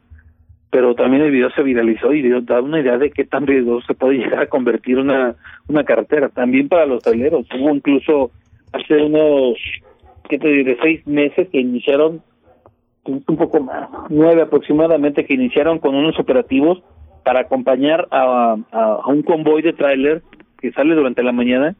Pero 0.68 0.94
también 0.94 1.22
el 1.22 1.30
video 1.30 1.48
se 1.52 1.62
viralizó 1.62 2.12
y 2.12 2.20
dio, 2.20 2.42
da 2.42 2.60
una 2.60 2.80
idea 2.80 2.98
de 2.98 3.10
qué 3.10 3.24
tan 3.24 3.46
riesgoso 3.46 3.86
se 3.86 3.94
puede 3.94 4.18
llegar 4.18 4.42
a 4.42 4.48
convertir 4.48 4.98
una, 4.98 5.36
una 5.68 5.84
carretera. 5.84 6.28
También 6.28 6.68
para 6.68 6.84
los 6.84 7.02
traileros. 7.02 7.46
Hubo 7.58 7.74
incluso 7.74 8.30
hace 8.74 8.96
unos, 8.96 9.56
¿qué 10.28 10.38
te 10.38 10.48
diré? 10.48 10.76
Seis 10.82 11.06
meses 11.06 11.48
que 11.48 11.60
iniciaron 11.60 12.20
un 13.06 13.36
poco 13.36 13.60
más, 13.60 13.88
nueve 14.08 14.42
aproximadamente, 14.42 15.24
que 15.24 15.34
iniciaron 15.34 15.78
con 15.78 15.94
unos 15.94 16.18
operativos 16.18 16.82
para 17.24 17.40
acompañar 17.40 18.06
a, 18.12 18.56
a, 18.70 19.08
un 19.08 19.22
convoy 19.22 19.60
de 19.60 19.72
tráiler 19.72 20.22
que 20.60 20.70
sale 20.72 20.94
durante 20.94 21.22
la 21.22 21.32
mañana, 21.32 21.74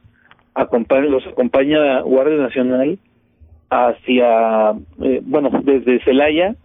acompaña, 0.55 1.07
los 1.07 1.27
acompaña 1.27 2.01
Guardia 2.01 2.37
Nacional 2.39 2.99
hacia, 3.71 4.71
eh, 5.03 5.21
bueno, 5.25 5.51
desde 5.63 6.03
Celaya 6.05 6.57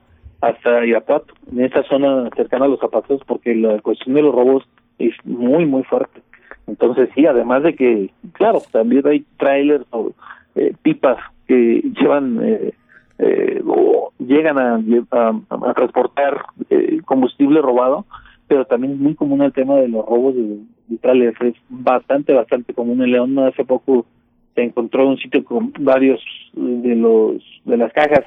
hasta 0.42 0.86
Irapuato, 0.86 1.34
en 1.52 1.64
esta 1.64 1.84
zona 1.84 2.30
cercana 2.36 2.66
a 2.66 2.70
los 2.70 2.80
zapatos, 2.80 3.22
porque 3.28 3.54
la 3.54 3.80
cuestión 3.82 4.16
de 4.16 4.24
los 4.24 4.34
robos 4.34 4.68
es 4.98 5.14
muy, 5.26 5.66
muy 5.66 5.84
fuerte. 5.84 6.22
Entonces, 6.66 7.10
sí, 7.14 7.26
además 7.26 7.64
de 7.64 7.76
que, 7.76 8.10
claro, 8.34 8.62
también 8.72 9.06
hay 9.06 9.26
trailers 9.38 9.86
o 9.92 10.12
eh, 10.56 10.74
pipas 10.82 11.18
que 11.48 11.84
llevan 12.00 12.40
eh, 12.42 12.74
eh, 13.22 13.62
o 13.68 14.12
llegan 14.18 14.58
a, 14.58 15.74
transportar 15.76 16.46
eh, 16.72 17.02
combustible 17.06 17.62
robado, 17.62 18.06
pero 18.48 18.66
también 18.66 18.94
es 18.94 19.00
muy 19.00 19.14
común 19.14 19.44
el 19.44 19.54
tema 19.54 19.76
de 19.76 19.88
los 19.88 20.04
robos 20.06 20.36
de, 20.36 20.58
de. 20.88 21.34
Es 21.40 21.56
bastante, 21.70 22.34
bastante 22.34 22.74
común. 22.74 23.02
En 23.02 23.12
León 23.12 23.38
hace 23.40 23.64
poco 23.64 24.08
se 24.56 24.64
encontró 24.64 25.08
un 25.08 25.18
sitio 25.18 25.46
con 25.46 25.72
varios 25.80 26.20
de 26.54 26.96
los 26.96 27.44
de 27.64 27.78
las 27.78 27.94
cajas 27.94 28.26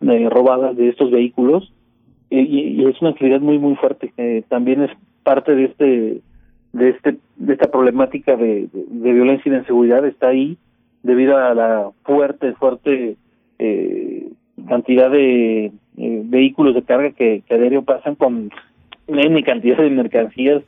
eh, 0.00 0.28
robadas 0.28 0.76
de 0.76 0.88
estos 0.88 1.10
vehículos 1.12 1.72
y, 2.28 2.40
y, 2.40 2.84
es 2.86 3.00
una 3.00 3.10
actividad 3.10 3.40
muy 3.40 3.58
muy 3.58 3.76
fuerte. 3.76 4.12
Eh, 4.16 4.42
también 4.48 4.82
es 4.82 4.90
parte 5.22 5.54
de 5.54 5.64
este 5.66 6.20
de 6.72 6.88
este 6.88 7.16
de 7.36 7.52
esta 7.52 7.70
problemática 7.70 8.36
de, 8.36 8.68
de 8.72 9.12
violencia 9.12 9.48
y 9.48 9.52
de 9.52 9.58
inseguridad 9.60 10.04
está 10.04 10.28
ahí 10.28 10.58
debido 11.04 11.38
a 11.38 11.54
la 11.54 11.90
fuerte 12.02 12.52
fuerte 12.54 13.16
eh, 13.58 14.28
cantidad 14.68 15.10
de 15.10 15.66
eh, 15.66 16.22
vehículos 16.24 16.74
de 16.74 16.82
carga 16.82 17.10
que, 17.12 17.42
que 17.46 17.54
a 17.54 17.58
diario 17.58 17.82
pasan 17.82 18.14
con 18.14 18.50
N 19.06 19.44
cantidad 19.44 19.78
de 19.78 19.90
mercancías 19.90 20.62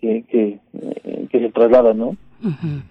que, 0.00 0.24
que, 0.28 0.58
eh, 1.04 1.28
se 1.30 1.50
trasladan, 1.50 1.98
¿no? 1.98 2.16
Uh-huh. 2.42 2.82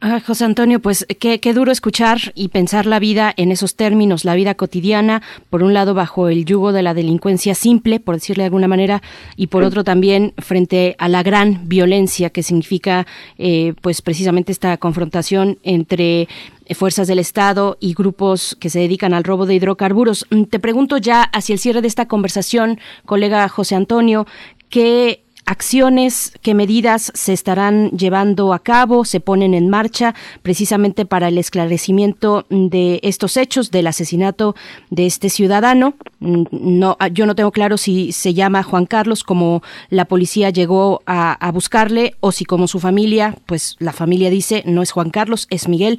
Ah, 0.00 0.20
José 0.24 0.44
Antonio, 0.44 0.78
pues 0.78 1.04
qué, 1.18 1.40
qué, 1.40 1.52
duro 1.52 1.72
escuchar 1.72 2.20
y 2.36 2.48
pensar 2.48 2.86
la 2.86 3.00
vida 3.00 3.34
en 3.36 3.50
esos 3.50 3.74
términos, 3.74 4.24
la 4.24 4.36
vida 4.36 4.54
cotidiana, 4.54 5.22
por 5.50 5.64
un 5.64 5.74
lado 5.74 5.92
bajo 5.92 6.28
el 6.28 6.44
yugo 6.44 6.70
de 6.70 6.82
la 6.82 6.94
delincuencia 6.94 7.56
simple, 7.56 7.98
por 7.98 8.14
decirle 8.14 8.42
de 8.42 8.46
alguna 8.46 8.68
manera, 8.68 9.02
y 9.34 9.48
por 9.48 9.64
otro 9.64 9.82
también 9.82 10.34
frente 10.38 10.94
a 11.00 11.08
la 11.08 11.24
gran 11.24 11.68
violencia 11.68 12.30
que 12.30 12.44
significa, 12.44 13.08
eh, 13.38 13.74
pues 13.82 14.00
precisamente 14.00 14.52
esta 14.52 14.76
confrontación 14.76 15.58
entre 15.64 16.28
fuerzas 16.76 17.08
del 17.08 17.18
Estado 17.18 17.76
y 17.80 17.94
grupos 17.94 18.56
que 18.60 18.70
se 18.70 18.78
dedican 18.78 19.14
al 19.14 19.24
robo 19.24 19.46
de 19.46 19.56
hidrocarburos. 19.56 20.26
Te 20.48 20.60
pregunto 20.60 20.98
ya 20.98 21.22
hacia 21.22 21.54
el 21.54 21.58
cierre 21.58 21.82
de 21.82 21.88
esta 21.88 22.06
conversación, 22.06 22.78
colega 23.04 23.48
José 23.48 23.74
Antonio, 23.74 24.28
¿qué 24.68 25.24
acciones, 25.48 26.34
qué 26.42 26.52
medidas 26.52 27.10
se 27.14 27.32
estarán 27.32 27.90
llevando 27.92 28.52
a 28.52 28.58
cabo, 28.58 29.06
se 29.06 29.18
ponen 29.18 29.54
en 29.54 29.70
marcha 29.70 30.14
precisamente 30.42 31.06
para 31.06 31.28
el 31.28 31.38
esclarecimiento 31.38 32.44
de 32.50 33.00
estos 33.02 33.38
hechos 33.38 33.70
del 33.70 33.86
asesinato 33.86 34.54
de 34.90 35.06
este 35.06 35.30
ciudadano. 35.30 35.94
No, 36.20 36.98
yo 37.12 37.24
no 37.24 37.34
tengo 37.34 37.50
claro 37.50 37.78
si 37.78 38.12
se 38.12 38.34
llama 38.34 38.62
Juan 38.62 38.84
Carlos 38.84 39.24
como 39.24 39.62
la 39.88 40.04
policía 40.04 40.50
llegó 40.50 41.00
a, 41.06 41.32
a 41.32 41.50
buscarle 41.50 42.14
o 42.20 42.30
si 42.30 42.44
como 42.44 42.68
su 42.68 42.78
familia, 42.78 43.34
pues 43.46 43.76
la 43.78 43.94
familia 43.94 44.28
dice 44.28 44.62
no 44.66 44.82
es 44.82 44.90
Juan 44.90 45.08
Carlos, 45.08 45.46
es 45.48 45.66
Miguel. 45.66 45.98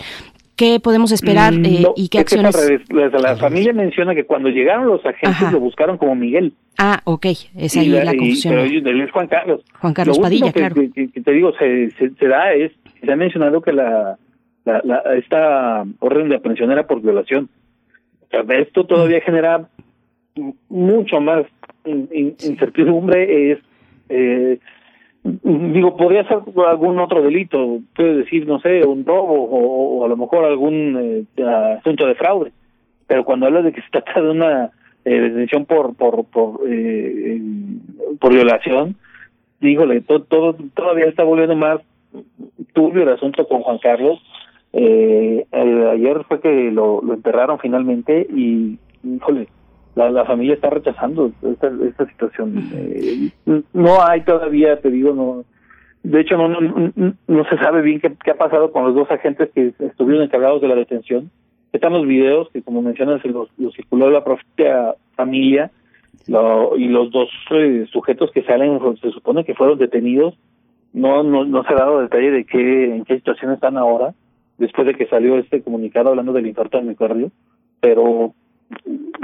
¿Qué 0.60 0.82
podemos 0.82 1.14
esperar 1.14 1.54
eh, 1.54 1.80
no, 1.84 1.94
y 1.96 2.10
qué 2.10 2.20
acciones? 2.20 2.54
la, 2.90 3.08
la 3.08 3.38
familia 3.38 3.72
menciona 3.72 4.14
que 4.14 4.26
cuando 4.26 4.50
llegaron 4.50 4.88
los 4.88 5.00
agentes 5.06 5.42
Ajá. 5.42 5.52
lo 5.54 5.62
buscaron 5.62 5.98
como 5.98 6.16
Miguel. 6.16 6.52
Ah, 6.78 7.00
ok, 7.06 7.28
es 7.56 7.78
ahí 7.78 7.88
la, 7.88 8.04
la, 8.04 8.14
confusión. 8.14 8.56
pero 8.56 8.90
él 8.90 9.02
es 9.02 9.10
Juan 9.12 9.28
Carlos. 9.30 9.64
Juan 9.80 9.94
Carlos 9.94 10.18
lo 10.18 10.24
Padilla, 10.24 10.52
que, 10.52 10.60
claro. 10.60 10.76
Que, 10.76 10.92
que, 10.92 11.12
que, 11.12 11.22
te 11.22 11.32
digo, 11.32 11.54
se, 11.54 11.92
se, 11.92 12.10
se, 12.10 12.28
da 12.28 12.52
es, 12.52 12.74
se 13.02 13.10
ha 13.10 13.16
mencionado 13.16 13.62
que 13.62 13.72
la, 13.72 14.18
la, 14.66 14.82
la 14.84 15.02
esta 15.16 15.86
orden 16.00 16.28
de 16.28 16.36
aprehensión 16.36 16.72
era 16.72 16.86
por 16.86 17.02
violación. 17.02 17.48
O 18.24 18.28
sea, 18.30 18.42
esto 18.58 18.86
todavía 18.86 19.22
genera 19.22 19.70
mucho 20.68 21.22
más 21.22 21.46
incertidumbre, 21.86 23.54
es... 23.54 23.60
Eh, 24.10 24.60
digo, 25.24 25.98
podría 25.98 26.28
ser 26.28 26.40
algún 26.68 27.00
otro 27.00 27.22
delito, 27.22 27.80
puedes 27.96 28.18
decir, 28.18 28.48
no 28.48 28.60
sé, 28.60 28.86
un 28.86 29.06
robo 29.06 29.34
o, 29.34 30.00
o 30.00 30.06
a 30.06 30.08
lo 30.08 30.18
mejor 30.18 30.46
algún 30.46 31.26
eh, 31.38 31.44
asunto 31.78 32.08
de 32.08 32.16
fraude, 32.16 32.52
pero 33.08 33.26
cuando 33.26 33.46
hablas 33.46 33.66
de 33.66 33.74
que 33.74 33.82
se 33.82 33.90
trata 33.90 34.22
de 34.22 34.30
una 34.30 34.72
eh, 35.06 35.20
detención 35.20 35.66
por 35.66 35.96
por 35.96 36.26
por, 36.26 36.62
eh, 36.68 37.42
por 38.20 38.34
violación, 38.34 38.96
dígole, 39.60 40.02
todo, 40.02 40.22
todo 40.24 40.56
todavía 40.74 41.06
está 41.06 41.24
volviendo 41.24 41.56
más 41.56 41.82
turbio 42.74 43.04
el 43.04 43.10
asunto 43.10 43.48
con 43.48 43.62
Juan 43.62 43.80
Carlos. 43.80 44.22
Eh, 44.72 45.46
ayer 45.52 46.24
fue 46.28 46.42
que 46.42 46.72
lo, 46.72 47.02
lo 47.02 47.16
enterraron 47.16 47.58
finalmente 47.60 48.28
y, 48.30 48.78
híjole, 49.04 49.48
la, 49.96 50.10
la 50.10 50.26
familia 50.26 50.56
está 50.56 50.70
rechazando 50.70 51.32
esta, 51.42 51.72
esta 51.88 52.06
situación. 52.08 52.70
Eh, 52.74 53.32
no 53.74 54.04
hay 54.04 54.22
todavía, 54.22 54.80
te 54.80 54.90
digo, 54.90 55.14
no. 55.14 55.44
De 56.04 56.22
hecho, 56.22 56.38
no, 56.38 56.48
no, 56.48 57.14
no 57.28 57.46
se 57.46 57.58
sabe 57.58 57.82
bien 57.82 58.00
qué, 58.00 58.32
ha 58.32 58.36
pasado 58.36 58.72
con 58.72 58.86
los 58.86 58.96
dos 58.96 59.12
agentes 59.12 59.50
que 59.54 59.74
estuvieron 59.80 60.24
encargados 60.24 60.62
de 60.62 60.70
la 60.70 60.76
detención. 60.76 61.30
Están 61.74 61.94
los 61.94 62.08
videos 62.08 62.50
que, 62.52 62.62
como 62.62 62.82
mencionas, 62.82 63.24
los, 63.26 63.50
los 63.58 63.74
circuló 63.76 64.10
la 64.10 64.24
propia 64.24 64.96
familia 65.16 65.72
lo, 66.28 66.78
y 66.78 66.88
los 66.88 67.12
dos 67.12 67.30
eh, 67.52 67.86
sujetos 67.92 68.32
que 68.32 68.44
salen, 68.44 68.80
se 69.02 69.12
supone 69.12 69.44
que 69.44 69.56
fueron 69.56 69.78
detenidos. 69.78 70.36
No, 70.94 71.22
no, 71.22 71.46
no 71.46 71.64
se 71.64 71.74
ha 71.74 71.78
dado 71.78 72.00
detalle 72.00 72.32
de 72.32 72.46
qué, 72.46 72.96
en 72.96 73.04
qué 73.04 73.18
situación 73.18 73.52
están 73.52 73.78
ahora, 73.78 74.14
después 74.58 74.88
de 74.88 74.96
que 74.96 75.06
salió 75.08 75.38
este 75.38 75.62
comunicado 75.62 76.10
hablando 76.10 76.34
del 76.34 76.48
infarto 76.48 76.78
del 76.78 76.88
miocardio. 76.88 77.32
Pero 77.82 78.34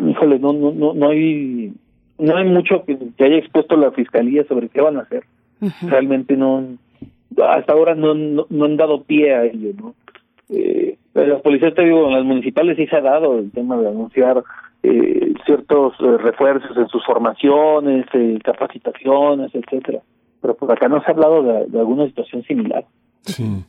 híjole, 0.07 0.39
no, 0.39 0.53
no, 0.53 0.71
no, 0.71 0.93
no 0.93 1.09
hay, 1.09 1.73
no 2.17 2.37
hay 2.37 2.45
mucho 2.45 2.83
que, 2.85 2.97
que, 3.17 3.23
haya 3.23 3.37
expuesto 3.37 3.75
la 3.75 3.91
fiscalía 3.91 4.43
sobre 4.45 4.69
qué 4.69 4.81
van 4.81 4.97
a 4.97 5.01
hacer. 5.01 5.23
Uh 5.61 5.67
-huh. 5.67 5.89
Realmente 5.89 6.35
no, 6.35 6.77
hasta 7.43 7.73
ahora 7.73 7.95
no, 7.95 8.13
no, 8.13 8.45
no, 8.49 8.65
han 8.65 8.77
dado 8.77 9.03
pie 9.03 9.33
a 9.33 9.45
ello, 9.45 9.71
¿no? 9.77 9.95
Eh, 10.49 10.97
las 11.13 11.41
policías, 11.41 11.73
te 11.73 11.83
digo, 11.83 12.07
en 12.07 12.13
las 12.13 12.25
municipales 12.25 12.77
sí 12.77 12.87
se 12.87 12.95
ha 12.95 13.01
dado 13.01 13.39
el 13.39 13.51
tema 13.51 13.77
de 13.77 13.87
anunciar 13.87 14.43
eh, 14.83 15.33
ciertos 15.45 15.93
eh, 15.99 16.17
refuerzos 16.17 16.77
en 16.77 16.87
sus 16.89 17.03
formaciones, 17.05 18.05
eh, 18.13 18.37
capacitaciones, 18.43 19.53
etcétera. 19.55 19.99
Pero 20.41 20.55
por 20.55 20.71
acá 20.71 20.87
no 20.87 21.01
se 21.01 21.07
ha 21.07 21.13
hablado 21.13 21.41
de, 21.41 21.65
de 21.67 21.79
alguna 21.79 22.05
situación 22.05 22.43
similar. 22.43 22.85
Sí. 23.21 23.65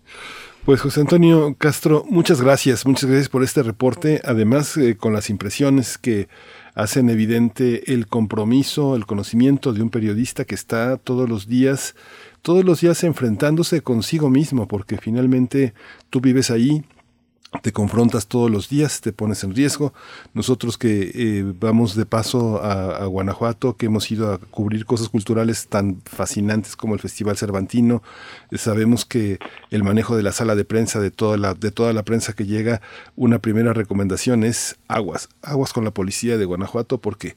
Pues 0.67 0.81
José 0.81 1.03
Antonio 1.03 1.55
Castro, 1.57 2.05
muchas 2.11 2.43
gracias, 2.43 2.87
muchas 2.87 3.09
gracias 3.09 3.29
por 3.29 3.45
este 3.45 3.63
reporte, 3.63 4.21
además 4.25 4.77
eh, 4.77 4.97
con 4.97 5.13
las 5.13 5.31
impresiones 5.31 5.97
que 5.97 6.27
hacen 6.75 7.09
evidente 7.09 7.93
el 7.93 8.09
compromiso, 8.09 8.97
el 8.97 9.07
conocimiento 9.07 9.73
de 9.73 9.83
un 9.83 9.91
periodista 9.91 10.45
que 10.45 10.57
está 10.57 10.97
todos 10.97 11.29
los 11.29 11.47
días, 11.47 11.95
todos 12.43 12.65
los 12.65 12.81
días 12.81 13.05
enfrentándose 13.05 13.81
consigo 13.81 14.29
mismo, 14.29 14.67
porque 14.67 14.99
finalmente 14.99 15.73
tú 16.11 16.21
vives 16.21 16.51
ahí, 16.51 16.83
te 17.63 17.73
confrontas 17.73 18.27
todos 18.27 18.51
los 18.51 18.69
días, 18.69 19.01
te 19.01 19.13
pones 19.13 19.45
en 19.45 19.55
riesgo. 19.55 19.93
Nosotros 20.35 20.79
que 20.79 21.11
eh, 21.15 21.45
vamos 21.59 21.95
de 21.95 22.07
paso 22.07 22.63
a, 22.63 23.07
Guanajuato, 23.07 23.77
que 23.77 23.87
hemos 23.87 24.11
ido 24.11 24.33
a 24.33 24.39
cubrir 24.39 24.87
cosas 24.87 25.09
culturales 25.09 25.69
tan 25.69 26.03
fascinantes 26.05 26.77
como 26.77 26.95
el 26.95 27.01
Festival 27.01 27.37
Cervantino, 27.37 28.03
eh, 28.51 28.59
sabemos 28.59 29.05
que 29.05 29.39
el 29.71 29.83
manejo 29.85 30.17
de 30.17 30.23
la 30.23 30.33
sala 30.33 30.55
de 30.55 30.65
prensa, 30.65 31.01
de 31.01 31.11
toda 31.11 31.37
la, 31.37 31.55
de 31.55 31.71
toda 31.71 31.93
la 31.93 32.05
prensa 32.05 32.33
que 32.33 32.47
llega, 32.47 32.81
una 33.17 33.39
primera 33.39 33.73
recomendación 33.73 34.45
es 34.45 34.77
aguas, 34.89 35.29
aguas 35.43 35.73
con 35.73 35.85
la 35.85 35.91
policía 35.91 36.39
de 36.39 36.45
Guanajuato 36.45 36.99
porque 36.99 37.37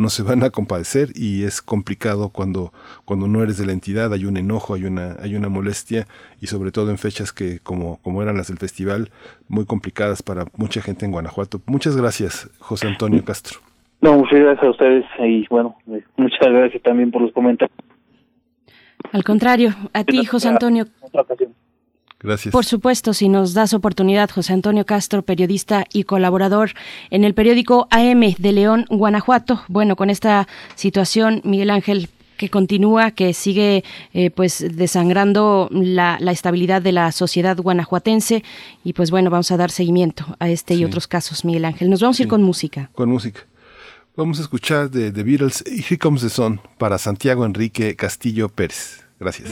no 0.00 0.08
se 0.08 0.22
van 0.22 0.42
a 0.42 0.50
compadecer 0.50 1.10
y 1.14 1.44
es 1.44 1.60
complicado 1.60 2.30
cuando, 2.30 2.72
cuando 3.04 3.28
no 3.28 3.42
eres 3.42 3.58
de 3.58 3.66
la 3.66 3.72
entidad, 3.72 4.12
hay 4.12 4.24
un 4.24 4.36
enojo, 4.36 4.74
hay 4.74 4.84
una, 4.84 5.16
hay 5.20 5.36
una 5.36 5.48
molestia 5.48 6.06
y 6.40 6.46
sobre 6.46 6.72
todo 6.72 6.90
en 6.90 6.98
fechas 6.98 7.32
que 7.32 7.60
como, 7.60 8.00
como 8.02 8.22
eran 8.22 8.36
las 8.36 8.48
del 8.48 8.58
festival, 8.58 9.10
muy 9.48 9.66
complicadas 9.66 10.22
para 10.22 10.46
mucha 10.56 10.80
gente 10.80 11.04
en 11.04 11.12
Guanajuato. 11.12 11.60
Muchas 11.66 11.96
gracias, 11.96 12.50
José 12.58 12.88
Antonio 12.88 13.22
Castro. 13.24 13.60
No, 14.00 14.16
muchas 14.16 14.40
gracias 14.40 14.64
a 14.64 14.70
ustedes 14.70 15.04
y 15.18 15.46
bueno, 15.48 15.76
muchas 16.16 16.48
gracias 16.48 16.82
también 16.82 17.10
por 17.10 17.20
los 17.20 17.32
comentarios. 17.32 17.76
Al 19.12 19.24
contrario, 19.24 19.74
a 19.92 20.04
ti, 20.04 20.24
José 20.24 20.48
Antonio. 20.48 20.86
Gracias. 22.20 22.52
Por 22.52 22.66
supuesto, 22.66 23.14
si 23.14 23.28
nos 23.28 23.54
das 23.54 23.72
oportunidad, 23.72 24.30
José 24.30 24.52
Antonio 24.52 24.84
Castro, 24.84 25.22
periodista 25.22 25.86
y 25.92 26.04
colaborador 26.04 26.72
en 27.10 27.24
el 27.24 27.34
periódico 27.34 27.88
AM 27.90 28.34
de 28.36 28.52
León, 28.52 28.86
Guanajuato. 28.90 29.62
Bueno, 29.68 29.96
con 29.96 30.10
esta 30.10 30.46
situación, 30.74 31.40
Miguel 31.44 31.70
Ángel, 31.70 32.10
que 32.36 32.48
continúa, 32.48 33.10
que 33.10 33.34
sigue 33.34 33.84
eh, 34.14 34.30
pues 34.30 34.64
desangrando 34.74 35.68
la, 35.70 36.16
la, 36.20 36.32
estabilidad 36.32 36.80
de 36.80 36.92
la 36.92 37.12
sociedad 37.12 37.56
guanajuatense 37.58 38.42
y 38.82 38.94
pues 38.94 39.10
bueno, 39.10 39.28
vamos 39.28 39.50
a 39.50 39.58
dar 39.58 39.70
seguimiento 39.70 40.24
a 40.38 40.48
este 40.48 40.74
sí. 40.74 40.80
y 40.80 40.84
otros 40.86 41.06
casos, 41.06 41.44
Miguel 41.44 41.66
Ángel. 41.66 41.90
Nos 41.90 42.00
vamos 42.00 42.16
sí. 42.16 42.22
a 42.22 42.24
ir 42.24 42.28
con 42.30 42.42
música. 42.42 42.88
Con 42.94 43.10
música. 43.10 43.40
Vamos 44.16 44.38
a 44.38 44.42
escuchar 44.42 44.90
de 44.90 45.12
The 45.12 45.22
Beatles 45.22 45.64
Here 45.66 45.98
Comes 45.98 46.22
the 46.22 46.30
Sun 46.30 46.60
para 46.78 46.96
Santiago 46.96 47.44
Enrique 47.44 47.94
Castillo 47.94 48.48
Pérez. 48.48 49.04
Gracias. 49.18 49.50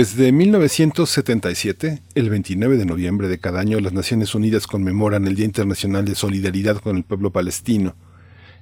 Desde 0.00 0.32
1977, 0.32 2.00
el 2.14 2.30
29 2.30 2.78
de 2.78 2.86
noviembre 2.86 3.28
de 3.28 3.38
cada 3.38 3.60
año, 3.60 3.78
las 3.80 3.92
Naciones 3.92 4.34
Unidas 4.34 4.66
conmemoran 4.66 5.26
el 5.26 5.36
Día 5.36 5.44
Internacional 5.44 6.06
de 6.06 6.14
Solidaridad 6.14 6.78
con 6.78 6.96
el 6.96 7.04
Pueblo 7.04 7.32
Palestino. 7.32 7.96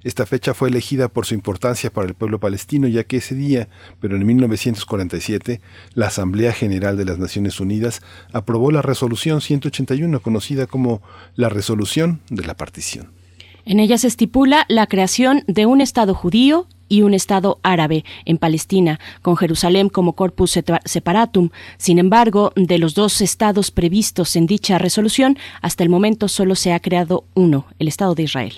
Esta 0.02 0.26
fecha 0.26 0.52
fue 0.52 0.68
elegida 0.68 1.06
por 1.06 1.26
su 1.26 1.34
importancia 1.34 1.92
para 1.92 2.08
el 2.08 2.14
pueblo 2.14 2.40
palestino, 2.40 2.88
ya 2.88 3.04
que 3.04 3.18
ese 3.18 3.36
día, 3.36 3.68
pero 4.00 4.16
en 4.16 4.26
1947, 4.26 5.60
la 5.94 6.08
Asamblea 6.08 6.52
General 6.52 6.96
de 6.96 7.04
las 7.04 7.20
Naciones 7.20 7.60
Unidas 7.60 8.02
aprobó 8.32 8.72
la 8.72 8.82
resolución 8.82 9.40
181, 9.40 10.18
conocida 10.18 10.66
como 10.66 11.02
la 11.36 11.48
resolución 11.48 12.20
de 12.30 12.46
la 12.46 12.56
partición. 12.56 13.12
En 13.64 13.78
ella 13.78 13.96
se 13.96 14.08
estipula 14.08 14.66
la 14.68 14.88
creación 14.88 15.44
de 15.46 15.66
un 15.66 15.80
Estado 15.82 16.14
judío 16.14 16.66
y 16.88 17.02
un 17.02 17.14
Estado 17.14 17.58
árabe 17.62 18.04
en 18.24 18.38
Palestina, 18.38 19.00
con 19.22 19.36
Jerusalén 19.36 19.88
como 19.88 20.14
corpus 20.14 20.58
separatum. 20.84 21.50
Sin 21.76 21.98
embargo, 21.98 22.52
de 22.56 22.78
los 22.78 22.94
dos 22.94 23.20
estados 23.20 23.70
previstos 23.70 24.36
en 24.36 24.46
dicha 24.46 24.78
resolución, 24.78 25.38
hasta 25.62 25.82
el 25.84 25.90
momento 25.90 26.28
solo 26.28 26.54
se 26.54 26.72
ha 26.72 26.80
creado 26.80 27.24
uno, 27.34 27.66
el 27.78 27.88
Estado 27.88 28.14
de 28.14 28.24
Israel. 28.24 28.54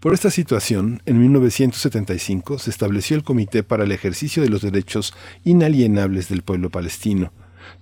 Por 0.00 0.14
esta 0.14 0.30
situación, 0.30 1.02
en 1.06 1.20
1975 1.20 2.58
se 2.58 2.70
estableció 2.70 3.16
el 3.16 3.24
Comité 3.24 3.62
para 3.62 3.84
el 3.84 3.92
Ejercicio 3.92 4.42
de 4.42 4.50
los 4.50 4.62
Derechos 4.62 5.14
Inalienables 5.44 6.28
del 6.28 6.42
Pueblo 6.42 6.70
Palestino, 6.70 7.32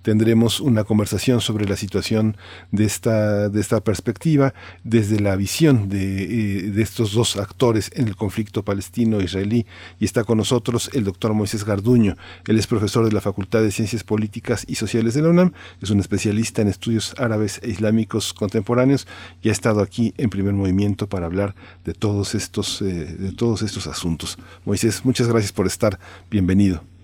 tendremos 0.01 0.59
una 0.59 0.83
conversación 0.83 1.41
sobre 1.41 1.65
la 1.65 1.75
situación 1.75 2.37
de 2.71 2.85
esta, 2.85 3.49
de 3.49 3.61
esta 3.61 3.81
perspectiva 3.81 4.53
desde 4.83 5.19
la 5.19 5.35
visión 5.35 5.89
de, 5.89 6.23
eh, 6.23 6.61
de 6.71 6.81
estos 6.81 7.13
dos 7.13 7.37
actores 7.37 7.91
en 7.95 8.07
el 8.07 8.15
conflicto 8.15 8.63
palestino-israelí. 8.63 9.65
Y 9.99 10.05
está 10.05 10.23
con 10.23 10.37
nosotros 10.37 10.89
el 10.93 11.03
doctor 11.03 11.33
Moisés 11.33 11.65
Garduño. 11.65 12.15
Él 12.47 12.57
es 12.57 12.67
profesor 12.67 13.05
de 13.05 13.11
la 13.11 13.21
Facultad 13.21 13.61
de 13.61 13.71
Ciencias 13.71 14.03
Políticas 14.03 14.65
y 14.67 14.75
Sociales 14.75 15.13
de 15.13 15.21
la 15.21 15.29
UNAM, 15.29 15.53
es 15.81 15.89
un 15.89 15.99
especialista 15.99 16.61
en 16.61 16.67
estudios 16.67 17.13
árabes 17.17 17.59
e 17.63 17.69
islámicos 17.69 18.33
contemporáneos 18.33 19.07
y 19.41 19.49
ha 19.49 19.51
estado 19.51 19.81
aquí 19.81 20.13
en 20.17 20.29
primer 20.29 20.53
movimiento 20.53 21.07
para 21.07 21.25
hablar 21.25 21.55
de 21.83 21.93
todos 21.93 22.35
estos, 22.35 22.81
eh, 22.81 22.85
de 22.85 23.31
todos 23.31 23.61
estos 23.61 23.87
asuntos. 23.87 24.37
Moisés, 24.65 25.03
muchas 25.05 25.27
gracias 25.27 25.51
por 25.51 25.67
estar. 25.67 25.99
Bienvenido 26.29 26.94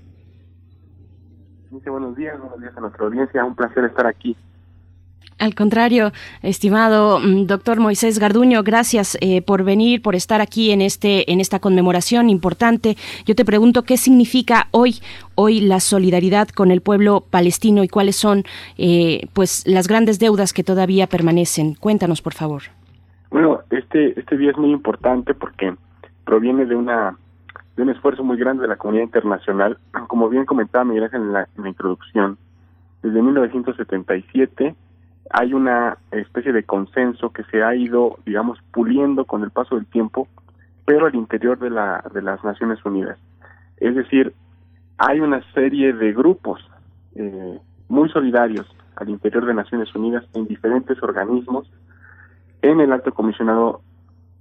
buenos 1.72 2.16
días, 2.16 2.40
buenos 2.40 2.60
días 2.60 2.78
a 2.78 2.82
nuestra 2.82 3.06
audiencia, 3.06 3.46
un 3.46 3.56
placer 3.56 3.86
estar 3.86 4.06
aquí. 4.06 4.36
Al 5.40 5.56
contrario, 5.56 6.12
estimado 6.44 7.20
mm, 7.20 7.48
doctor 7.48 7.80
Moisés 7.80 8.20
Garduño, 8.20 8.62
gracias 8.62 9.18
eh, 9.22 9.42
por 9.42 9.64
venir, 9.64 10.02
por 10.02 10.14
estar 10.14 10.40
aquí 10.40 10.72
en 10.72 10.82
este 10.82 11.32
en 11.32 11.40
esta 11.40 11.60
conmemoración 11.60 12.30
importante. 12.30 12.96
Yo 13.26 13.34
te 13.34 13.44
pregunto 13.44 13.84
qué 13.84 13.98
significa 13.98 14.68
hoy 14.72 15.00
hoy 15.36 15.62
la 15.62 15.80
solidaridad 15.80 16.50
con 16.50 16.70
el 16.70 16.82
pueblo 16.82 17.24
palestino 17.28 17.84
y 17.84 17.88
cuáles 17.88 18.18
son 18.18 18.44
eh, 18.78 19.28
pues 19.34 19.64
las 19.66 19.88
grandes 19.88 20.20
deudas 20.20 20.54
que 20.54 20.64
todavía 20.64 21.08
permanecen. 21.08 21.74
Cuéntanos, 21.74 22.22
por 22.22 22.34
favor. 22.34 22.64
Bueno, 23.32 23.62
este 23.72 24.20
este 24.20 24.38
día 24.38 24.52
es 24.52 24.58
muy 24.58 24.72
importante 24.72 25.34
porque 25.34 25.74
proviene 26.24 26.66
de 26.66 26.76
una 26.76 27.18
de 27.76 27.84
un 27.84 27.90
esfuerzo 27.90 28.24
muy 28.24 28.38
grande 28.38 28.64
de 28.64 28.68
la 28.68 28.76
comunidad 28.76 29.06
internacional. 29.06 29.78
Como 30.08 30.30
bien 30.30 30.46
comentaba 30.46 30.86
Miguel 30.86 31.06
Ángel 31.06 31.22
en 31.22 31.34
la, 31.34 31.48
introducción, 31.66 32.38
desde 33.02 33.22
1977 33.22 34.76
hay 35.34 35.54
una 35.54 35.98
especie 36.12 36.52
de 36.52 36.64
consenso 36.64 37.32
que 37.32 37.44
se 37.46 37.64
ha 37.64 37.74
ido, 37.74 38.18
digamos, 38.26 38.60
puliendo 38.74 39.26
con 39.26 39.44
el 39.44 39.50
paso 39.52 39.76
del 39.76 39.86
tiempo, 39.86 40.28
pero 40.86 41.06
al 41.06 41.16
interior 41.16 41.58
de, 41.58 41.70
la, 41.70 42.04
de 42.14 42.22
las 42.22 42.44
Naciones 42.44 42.84
Unidas. 42.84 43.18
Es 43.78 43.96
decir, 43.96 44.34
hay 44.98 45.22
una 45.22 45.42
serie 45.54 45.94
de 45.94 46.12
grupos 46.12 46.60
eh, 47.16 47.60
muy 47.88 48.10
solidarios 48.10 48.68
al 48.96 49.10
interior 49.10 49.46
de 49.46 49.54
Naciones 49.54 49.94
Unidas 49.96 50.24
en 50.34 50.48
diferentes 50.48 51.02
organismos, 51.02 51.70
en 52.62 52.80
el 52.80 52.92
Alto 52.92 53.14
Comisionado 53.14 53.82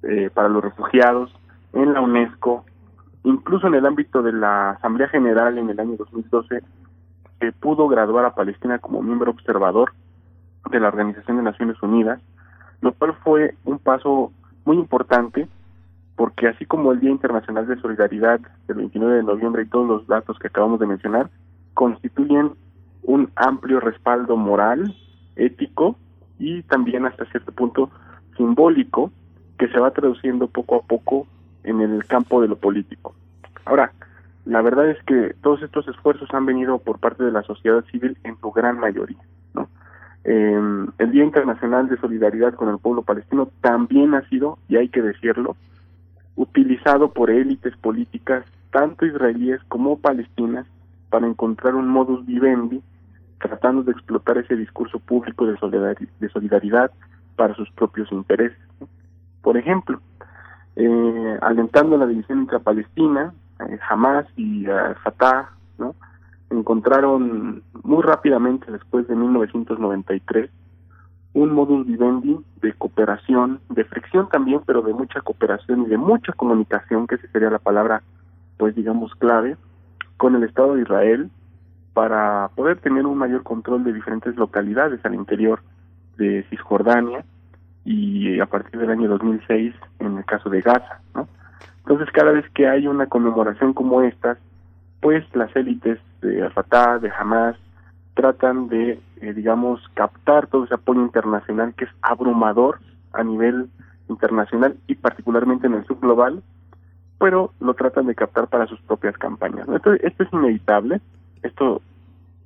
eh, 0.03 0.31
para 0.33 0.49
los 0.49 0.63
Refugiados, 0.63 1.33
en 1.73 1.95
la 1.95 2.01
UNESCO, 2.01 2.65
Incluso 3.25 3.67
en 3.67 3.75
el 3.75 3.87
ámbito 3.87 4.23
de 4.23 4.33
la 4.33 4.71
Asamblea 4.71 5.09
General 5.09 5.59
en 5.59 5.71
el 5.71 5.79
año 5.79 5.97
2012, 5.97 6.63
se 7.39 7.53
pudo 7.53 7.89
graduar 7.89 8.25
a 8.25 8.35
Palestina 8.35 8.79
como 8.79 9.03
miembro 9.03 9.31
observador 9.31 9.93
de 10.71 10.81
la 10.81 10.89
Organización 10.89 11.39
de 11.39 11.43
Naciones 11.43 11.83
Unidas, 11.83 12.21
lo 12.81 12.93
cual 12.93 13.15
fue 13.25 13.55
un 13.65 13.79
paso 13.79 14.33
muy 14.65 14.77
importante 14.77 15.49
porque 16.17 16.49
así 16.49 16.67
como 16.67 16.93
el 16.93 17.01
Día 17.01 17.11
Internacional 17.11 17.67
de 17.67 17.81
Solidaridad 17.81 18.41
del 18.69 18.77
29 18.77 19.17
de 19.17 19.23
noviembre 19.23 19.63
y 19.63 19.69
todos 19.69 19.89
los 19.89 20.07
datos 20.07 20.39
que 20.39 20.49
acabamos 20.49 20.79
de 20.79 20.87
mencionar, 20.87 21.31
constituyen 21.73 22.53
un 23.03 23.31
amplio 23.37 23.81
respaldo 23.81 24.37
moral, 24.37 24.95
ético 25.37 25.97
y 26.39 26.63
también 26.65 27.07
hasta 27.07 27.25
cierto 27.27 27.53
punto 27.53 27.91
simbólico 28.37 29.11
que 29.59 29.69
se 29.69 29.79
va 29.79 29.93
traduciendo 29.93 30.47
poco 30.47 30.77
a 30.77 30.83
poco 30.83 31.27
en 31.65 31.81
el 31.81 32.05
campo 32.07 32.41
de 32.41 32.49
lo 32.49 32.57
político. 32.57 33.15
Ahora, 33.65 33.93
la 34.45 34.63
verdad 34.63 34.91
es 34.91 35.03
que 35.05 35.35
todos 35.43 35.63
estos 35.63 35.87
esfuerzos 35.89 36.29
han 36.33 36.47
venido 36.47 36.79
por 36.79 36.99
parte 36.99 37.25
de 37.25 37.33
la 37.33 37.43
sociedad 37.43 37.85
civil 37.91 38.17
en 38.25 38.39
su 38.41 38.51
gran 38.51 38.79
mayoría. 38.79 39.19
Eh, 40.23 40.87
el 40.99 41.11
Día 41.13 41.25
Internacional 41.25 41.89
de 41.89 41.97
Solidaridad 41.97 42.55
con 42.55 42.69
el 42.69 42.79
Pueblo 42.79 43.03
Palestino 43.03 43.49
también 43.63 44.15
ha 44.15 44.29
sido, 44.29 44.59
y 44.69 44.77
hay 44.77 44.89
que 44.89 45.01
decirlo, 45.01 45.57
utilizado 46.37 47.11
por 47.13 47.31
élites 47.31 47.75
políticas, 47.79 48.45
tanto 48.71 49.07
israelíes 49.07 49.61
como 49.69 49.99
palestinas, 49.99 50.67
para 51.09 51.27
encontrar 51.27 51.75
un 51.75 51.89
modus 51.89 52.25
vivendi 52.27 52.83
tratando 53.41 53.83
de 53.83 53.93
explotar 53.93 54.39
ese 54.39 54.55
discurso 54.55 54.99
público 54.99 55.47
de 55.47 55.57
solidaridad 56.29 56.91
para 57.37 57.55
sus 57.55 57.71
propios 57.71 58.13
intereses. 58.13 58.59
Por 59.43 59.57
ejemplo, 59.57 60.01
eh, 60.85 61.39
alentando 61.43 61.97
la 61.97 62.07
división 62.07 62.41
intrapalestina, 62.41 63.35
eh, 63.61 63.79
Hamas 63.89 64.27
y 64.37 64.67
eh, 64.67 64.95
Fatah, 65.03 65.51
¿no? 65.79 65.95
encontraron 66.51 67.63
muy 67.83 68.03
rápidamente 68.03 68.71
después 68.73 69.07
de 69.07 69.15
1993 69.15 70.51
un 71.33 71.53
modus 71.53 71.87
vivendi 71.87 72.41
de 72.61 72.73
cooperación, 72.73 73.61
de 73.69 73.85
fricción 73.85 74.29
también, 74.29 74.63
pero 74.67 74.83
de 74.83 74.93
mucha 74.93 75.21
cooperación 75.21 75.83
y 75.83 75.87
de 75.87 75.97
mucha 75.97 76.33
comunicación, 76.33 77.07
que 77.07 77.15
esa 77.17 77.29
sería 77.29 77.51
la 77.51 77.59
palabra, 77.59 78.03
pues 78.57 78.75
digamos, 78.75 79.15
clave, 79.15 79.57
con 80.17 80.35
el 80.35 80.43
Estado 80.43 80.75
de 80.75 80.83
Israel 80.83 81.31
para 81.93 82.51
poder 82.55 82.81
tener 82.81 83.07
un 83.07 83.19
mayor 83.19 83.43
control 83.43 83.85
de 83.85 83.93
diferentes 83.93 84.35
localidades 84.37 85.05
al 85.05 85.15
interior 85.15 85.61
de 86.17 86.45
Cisjordania 86.51 87.25
y 87.85 88.39
a 88.41 88.47
partir 88.47 88.79
del 88.81 88.91
año 88.91 89.09
2006 89.09 89.75
en 89.99 90.19
el 90.19 90.25
caso 90.25 90.51
de 90.51 90.61
Gaza, 90.61 91.01
¿no? 91.15 91.29
Entonces 91.79 92.11
cada 92.13 92.31
vez 92.33 92.49
que 92.51 92.69
hay 92.69 92.87
una 92.87 93.07
conmemoración 93.07 93.73
como 93.73 94.03
esta, 94.03 94.39
pues 95.01 95.25
las 95.35 95.55
élites 95.57 95.99
de 96.21 96.49
Fatah, 96.51 96.99
de 96.99 97.11
Hamas, 97.11 97.57
tratan 98.15 98.69
de, 98.69 99.01
eh, 99.21 99.33
digamos, 99.33 99.81
captar 99.95 100.47
todo 100.47 100.65
ese 100.65 100.75
apoyo 100.75 101.01
internacional 101.01 101.75
que 101.75 101.85
es 101.85 101.91
abrumador 102.03 102.81
a 103.13 103.25
nivel 103.25 103.71
internacional 104.09 104.77
y 104.87 104.95
particularmente 104.95 105.67
en 105.67 105.75
el 105.75 105.87
subglobal, 105.87 106.43
pero 107.19 107.53
lo 107.61 107.75
tratan 107.75 108.07
de 108.07 108.15
captar 108.15 108.49
para 108.49 108.67
sus 108.67 108.81
propias 108.83 109.17
campañas. 109.17 109.69
Esto, 109.69 109.95
esto 109.95 110.23
es 110.23 110.33
inevitable, 110.33 111.01
esto 111.43 111.81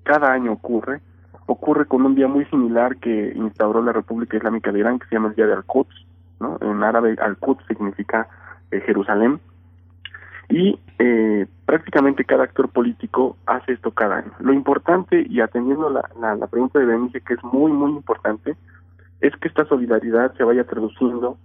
cada 0.05 0.33
año 0.33 0.53
ocurre, 0.53 1.01
ocurre 1.47 1.87
con 1.87 2.05
un 2.05 2.15
día 2.15 2.29
muy 2.29 2.45
similar 2.47 2.97
que 2.97 3.33
instauró 3.35 3.83
la 3.83 3.93
República 3.93 4.37
Islámica 4.37 4.73
de 4.73 4.81
Irán, 4.81 4.99
que 4.99 5.07
se 5.07 5.15
llama 5.17 5.29
el 5.29 5.35
Día 5.35 5.47
de 5.47 5.55
Al-Quds, 5.55 6.07
¿no? 6.41 6.59
En 6.61 6.83
árabe 6.83 7.17
Al-Quds 7.21 7.67
significa 7.69 8.29
eh, 8.71 8.81
Jerusalén, 8.81 9.41
y 10.49 10.79
eh, 10.99 11.47
prácticamente 11.67 12.25
cada 12.25 12.45
actor 12.45 12.69
político 12.69 13.37
hace 13.47 13.73
esto 13.73 13.91
cada 13.91 14.19
año. 14.19 14.33
Lo 14.41 14.53
importante, 14.53 15.27
y 15.29 15.41
atendiendo 15.41 15.91
la, 15.91 16.09
la, 16.37 16.47
pregunta 16.47 16.79
de 16.79 16.87
Benice, 16.87 17.21
que 17.21 17.35
es 17.35 17.45
muy, 17.45 17.73
muy 17.73 17.91
importante, 17.93 18.57
es 19.21 19.35
que 19.37 19.49
esta 19.49 19.65
solidaridad 19.65 20.35
se 20.37 20.45
vaya 20.45 20.65
traduciendo 20.65 21.39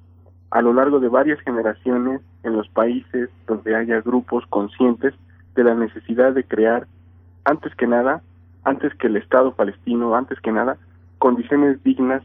a 0.51 0.61
lo 0.61 0.73
largo 0.73 0.99
de 0.99 1.07
varias 1.07 1.39
generaciones 1.41 2.21
en 2.43 2.55
los 2.55 2.67
países 2.69 3.29
donde 3.47 3.75
haya 3.75 4.01
grupos 4.01 4.45
conscientes 4.47 5.13
de 5.55 5.63
la 5.63 5.75
necesidad 5.75 6.33
de 6.33 6.43
crear, 6.43 6.87
antes 7.45 7.73
que 7.75 7.87
nada, 7.87 8.21
antes 8.63 8.93
que 8.95 9.07
el 9.07 9.17
Estado 9.17 9.53
palestino, 9.53 10.15
antes 10.15 10.39
que 10.39 10.51
nada, 10.51 10.77
condiciones 11.17 11.81
dignas 11.83 12.23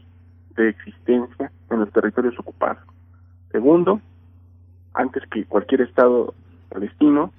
de 0.55 0.69
existencia 0.69 1.51
en 1.69 1.79
los 1.79 1.91
territorios 1.91 2.37
ocupados. 2.39 2.83
Segundo, 3.51 4.01
antes 4.93 5.23
que 5.27 5.45
cualquier 5.45 5.81
Estado 5.81 6.33
palestino, 6.69 7.31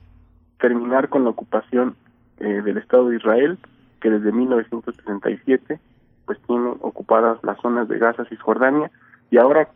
terminar 0.59 1.09
con 1.09 1.25
la 1.25 1.31
ocupación 1.31 1.97
eh, 2.39 2.63
del 2.63 2.79
Estado 2.79 3.09
de 3.09 3.17
Israel, 3.17 3.59
que 4.01 4.11
desde 4.11 4.33
1967 4.33 5.81
pues 6.27 6.39
tiene 6.47 6.75
ocupadas 6.81 7.39
las 7.45 7.59
zonas 7.61 7.89
de 7.89 7.99
Gaza, 7.99 8.25
Cisjordania, 8.25 8.91
y 9.31 9.39
ahora, 9.39 9.69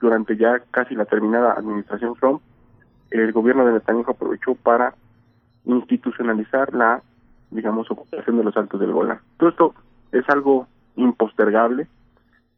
durante 0.00 0.36
ya 0.36 0.60
casi 0.70 0.94
la 0.94 1.04
terminada 1.04 1.52
administración 1.52 2.14
Trump, 2.14 2.42
el 3.10 3.32
gobierno 3.32 3.64
de 3.64 3.72
Netanyahu 3.72 4.10
aprovechó 4.10 4.54
para 4.54 4.94
institucionalizar 5.64 6.74
la 6.74 7.02
digamos, 7.50 7.90
ocupación 7.90 8.36
de 8.36 8.44
los 8.44 8.56
altos 8.56 8.80
del 8.80 8.92
Golán. 8.92 9.20
Todo 9.38 9.48
esto 9.48 9.74
es 10.12 10.28
algo 10.28 10.66
impostergable 10.96 11.86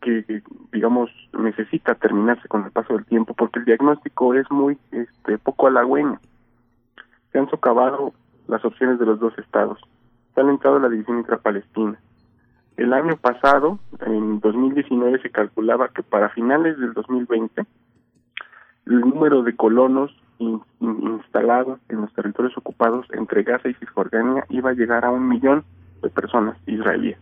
que, 0.01 0.43
digamos, 0.73 1.11
necesita 1.39 1.95
terminarse 1.95 2.49
con 2.49 2.65
el 2.65 2.71
paso 2.71 2.95
del 2.95 3.05
tiempo 3.05 3.35
porque 3.35 3.59
el 3.59 3.67
diagnóstico 3.67 4.35
es 4.35 4.51
muy 4.51 4.79
este, 4.93 5.39
poco 5.39 5.67
halagüeño. 5.67 6.19
Se 7.33 7.39
han 7.39 7.51
socavado 7.51 8.13
las 8.49 8.65
opciones 8.65 8.99
de 8.99 9.07
los 9.07 9.21
dos 9.21 9.37
estados. 9.39 9.79
Se 10.35 10.41
ha 10.41 10.45
alentado 10.45 10.79
la 10.79 10.89
división 10.89 11.19
intrapalestina. 11.19 11.99
El 12.77 12.95
año 12.95 13.17
pasado, 13.17 13.79
en 14.07 14.41
2019, 14.41 15.21
se 15.21 15.31
calculaba 15.31 15.89
que 15.89 16.03
para 16.03 16.31
finales 16.31 16.79
del 16.79 16.95
2020 16.95 17.67
el 18.87 19.01
número 19.01 19.43
de 19.43 19.55
colonos 19.55 20.11
in- 20.41 20.61
in- 20.81 21.03
instalados 21.03 21.79
en 21.89 22.01
los 22.01 22.13
territorios 22.15 22.57
ocupados 22.57 23.07
entre 23.13 23.43
Gaza 23.45 23.69
y 23.69 23.75
Cisjordania 23.75 24.45
iba 24.49 24.71
a 24.71 24.75
llegar 24.75 25.05
a 25.05 25.11
un 25.11 25.29
millón 25.29 25.65
de 26.03 26.09
personas 26.09 26.57
israelíes. 26.67 27.19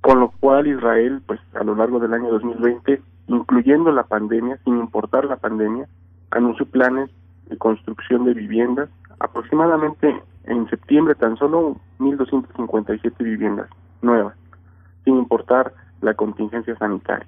Con 0.00 0.20
lo 0.20 0.30
cual 0.40 0.66
Israel, 0.66 1.22
pues 1.26 1.38
a 1.54 1.62
lo 1.62 1.74
largo 1.74 1.98
del 2.00 2.14
año 2.14 2.30
2020, 2.30 3.00
incluyendo 3.26 3.92
la 3.92 4.04
pandemia, 4.04 4.56
sin 4.64 4.78
importar 4.78 5.26
la 5.26 5.36
pandemia, 5.36 5.86
anunció 6.30 6.66
planes 6.66 7.10
de 7.48 7.56
construcción 7.58 8.24
de 8.24 8.34
viviendas, 8.34 8.88
aproximadamente 9.20 10.22
en 10.44 10.68
septiembre 10.70 11.14
tan 11.14 11.36
solo 11.36 11.76
1.257 11.98 13.12
viviendas 13.22 13.68
nuevas, 14.00 14.34
sin 15.04 15.16
importar 15.16 15.72
la 16.00 16.14
contingencia 16.14 16.76
sanitaria. 16.76 17.26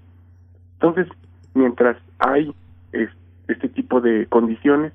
Entonces, 0.74 1.06
mientras 1.54 1.96
hay 2.18 2.54
es- 2.92 3.10
este 3.52 3.68
tipo 3.68 4.00
de 4.00 4.26
condiciones, 4.26 4.92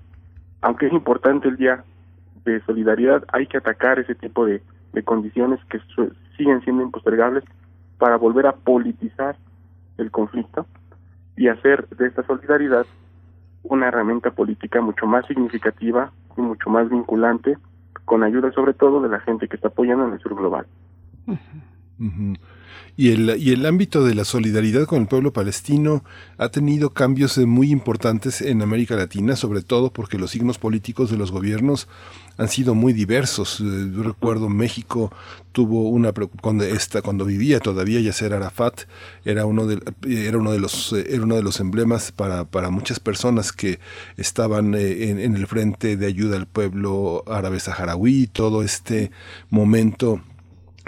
aunque 0.61 0.87
es 0.87 0.93
importante 0.93 1.47
el 1.47 1.57
día 1.57 1.83
de 2.43 2.61
solidaridad, 2.61 3.23
hay 3.31 3.47
que 3.47 3.57
atacar 3.57 3.99
ese 3.99 4.15
tipo 4.15 4.45
de, 4.45 4.61
de 4.93 5.03
condiciones 5.03 5.59
que 5.65 5.79
su- 5.95 6.13
siguen 6.37 6.61
siendo 6.61 6.83
impostergables 6.83 7.43
para 7.97 8.17
volver 8.17 8.45
a 8.47 8.53
politizar 8.53 9.35
el 9.97 10.11
conflicto 10.11 10.65
y 11.37 11.47
hacer 11.47 11.87
de 11.89 12.07
esta 12.07 12.23
solidaridad 12.23 12.85
una 13.63 13.87
herramienta 13.87 14.31
política 14.31 14.81
mucho 14.81 15.07
más 15.07 15.25
significativa 15.25 16.11
y 16.37 16.41
mucho 16.41 16.69
más 16.69 16.89
vinculante, 16.89 17.57
con 18.05 18.23
ayuda 18.23 18.51
sobre 18.51 18.73
todo 18.73 19.01
de 19.01 19.09
la 19.09 19.19
gente 19.21 19.47
que 19.47 19.55
está 19.55 19.69
apoyando 19.69 20.07
en 20.07 20.13
el 20.13 20.19
sur 20.19 20.35
global. 20.35 20.65
Y 22.97 23.11
el, 23.11 23.35
y 23.37 23.51
el 23.51 23.65
ámbito 23.65 24.05
de 24.05 24.15
la 24.15 24.23
solidaridad 24.23 24.85
con 24.85 25.01
el 25.01 25.07
pueblo 25.07 25.33
palestino 25.33 26.03
ha 26.37 26.47
tenido 26.47 26.91
cambios 26.91 27.37
eh, 27.37 27.45
muy 27.45 27.69
importantes 27.69 28.41
en 28.41 28.61
América 28.61 28.95
Latina, 28.95 29.35
sobre 29.35 29.61
todo 29.61 29.91
porque 29.91 30.17
los 30.17 30.31
signos 30.31 30.57
políticos 30.57 31.11
de 31.11 31.17
los 31.17 31.31
gobiernos 31.31 31.89
han 32.37 32.47
sido 32.47 32.73
muy 32.73 32.93
diversos. 32.93 33.59
Eh, 33.59 33.91
Yo 33.93 34.03
recuerdo 34.03 34.47
México 34.47 35.11
tuvo 35.51 35.89
una 35.89 36.13
cuando 36.41 36.63
esta 36.63 37.01
cuando 37.01 37.25
vivía 37.25 37.59
todavía 37.59 37.99
Yasser 37.99 38.33
Arafat 38.33 38.81
era 39.23 39.45
uno 39.45 39.67
de 39.67 39.79
era 40.07 40.37
uno 40.37 40.51
de 40.51 40.59
los 40.59 40.93
eh, 40.93 41.05
era 41.09 41.23
uno 41.23 41.35
de 41.35 41.43
los 41.43 41.59
emblemas 41.59 42.13
para, 42.13 42.45
para 42.45 42.69
muchas 42.69 43.01
personas 43.01 43.51
que 43.51 43.79
estaban 44.15 44.73
en 44.75 45.35
el 45.35 45.47
frente 45.47 45.97
de 45.97 46.05
ayuda 46.05 46.37
al 46.37 46.47
pueblo 46.47 47.23
árabe 47.27 47.59
saharaui, 47.59 48.27
todo 48.27 48.63
este 48.63 49.11
momento 49.49 50.21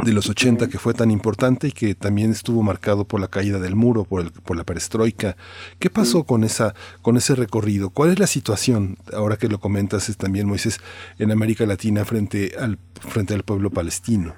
de 0.03 0.14
los 0.14 0.30
80 0.30 0.68
que 0.69 0.78
fue 0.78 0.94
tan 0.94 1.11
importante 1.11 1.68
y 1.68 1.72
que 1.72 1.95
también 1.95 2.32
estuvo 2.32 2.61
marcado 2.64 3.06
por 3.06 3.19
la 3.19 3.28
caída 3.28 3.60
del 3.60 3.76
muro, 3.76 4.03
por, 4.03 4.22
el, 4.22 4.32
por 4.32 4.56
la 4.56 4.64
perestroika. 4.64 5.36
¿Qué 5.80 5.90
pasó 5.90 6.24
con 6.24 6.44
esa 6.44 6.74
con 7.02 7.18
ese 7.18 7.36
recorrido? 7.36 7.90
¿Cuál 7.90 8.11
es 8.11 8.19
la 8.19 8.28
situación 8.28 8.98
ahora 9.14 9.38
que 9.38 9.48
lo 9.48 9.60
comentas 9.60 10.10
es 10.10 10.18
también 10.18 10.48
Moisés 10.48 10.80
en 11.19 11.32
América 11.32 11.65
Latina 11.65 12.06
frente 12.06 12.52
al 12.60 12.78
frente 12.99 13.34
al 13.34 13.44
pueblo 13.44 13.69
palestino? 13.69 14.34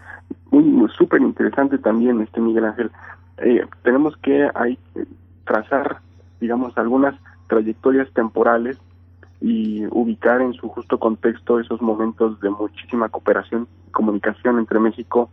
muy 0.52 0.64
muy 0.64 0.90
súper 0.92 1.22
interesante 1.22 1.78
también 1.78 2.22
este 2.22 2.40
Miguel 2.40 2.66
Ángel 2.66 2.92
Eh, 3.38 3.66
tenemos 3.84 4.18
que 4.18 4.50
hay 4.54 4.78
que 4.94 5.06
trazar 5.46 6.02
digamos 6.40 6.78
algunas 6.78 7.16
trayectorias 7.48 8.12
temporales 8.14 8.78
y 9.42 9.86
ubicar 9.92 10.42
en 10.42 10.54
su 10.54 10.68
justo 10.68 11.00
contexto 11.00 11.60
esos 11.60 11.82
momentos 11.82 12.40
de 12.42 12.50
muchísima 12.50 13.08
cooperación 13.10 13.68
y 13.88 13.92
comunicación 13.92 14.60
entre 14.60 14.80
México 14.80 15.30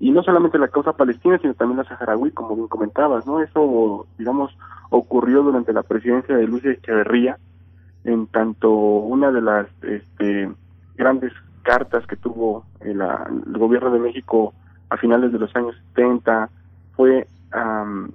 y 0.00 0.10
no 0.10 0.22
solamente 0.22 0.58
la 0.58 0.68
causa 0.68 0.92
palestina 0.92 1.38
sino 1.38 1.54
también 1.54 1.78
la 1.78 1.84
saharaui 1.84 2.30
como 2.32 2.56
bien 2.56 2.68
comentabas 2.68 3.26
no 3.26 3.40
eso 3.40 4.06
digamos 4.18 4.56
ocurrió 4.90 5.42
durante 5.42 5.72
la 5.72 5.82
presidencia 5.82 6.36
de 6.36 6.46
Luis 6.46 6.64
Echeverría 6.64 7.38
en 8.04 8.26
tanto 8.26 8.70
una 8.70 9.30
de 9.30 9.40
las 9.40 9.66
este, 9.82 10.50
grandes 10.96 11.32
cartas 11.62 12.06
que 12.06 12.16
tuvo 12.16 12.64
el, 12.80 13.00
ah, 13.00 13.26
el 13.46 13.58
gobierno 13.58 13.90
de 13.90 13.98
México 13.98 14.52
a 14.90 14.96
finales 14.96 15.32
de 15.32 15.38
los 15.38 15.54
años 15.56 15.74
70 15.94 16.50
fue 16.96 17.26
am, 17.52 18.10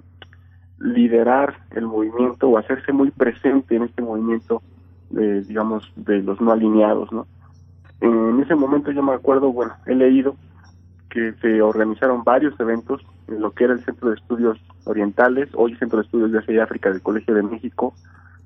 liderar 0.78 1.58
el 1.72 1.86
movimiento 1.86 2.48
o 2.48 2.58
hacerse 2.58 2.92
muy 2.92 3.10
presente 3.10 3.76
en 3.76 3.82
este 3.82 4.02
movimiento 4.02 4.62
de, 5.10 5.42
digamos 5.42 5.90
de 5.96 6.22
los 6.22 6.40
no 6.40 6.52
alineados 6.52 7.10
no 7.12 7.26
en 8.00 8.40
ese 8.40 8.54
momento 8.54 8.92
yo 8.92 9.02
me 9.02 9.12
acuerdo 9.12 9.52
bueno 9.52 9.72
he 9.86 9.94
leído 9.94 10.36
que 11.10 11.32
se 11.42 11.60
organizaron 11.60 12.24
varios 12.24 12.58
eventos 12.60 13.02
en 13.28 13.40
lo 13.40 13.50
que 13.52 13.64
era 13.64 13.74
el 13.74 13.84
Centro 13.84 14.08
de 14.10 14.14
Estudios 14.16 14.58
Orientales, 14.84 15.48
hoy 15.54 15.76
Centro 15.76 15.98
de 15.98 16.04
Estudios 16.04 16.32
de 16.32 16.38
Asia 16.38 16.54
y 16.54 16.58
África 16.58 16.90
del 16.90 17.02
Colegio 17.02 17.34
de 17.34 17.42
México, 17.42 17.94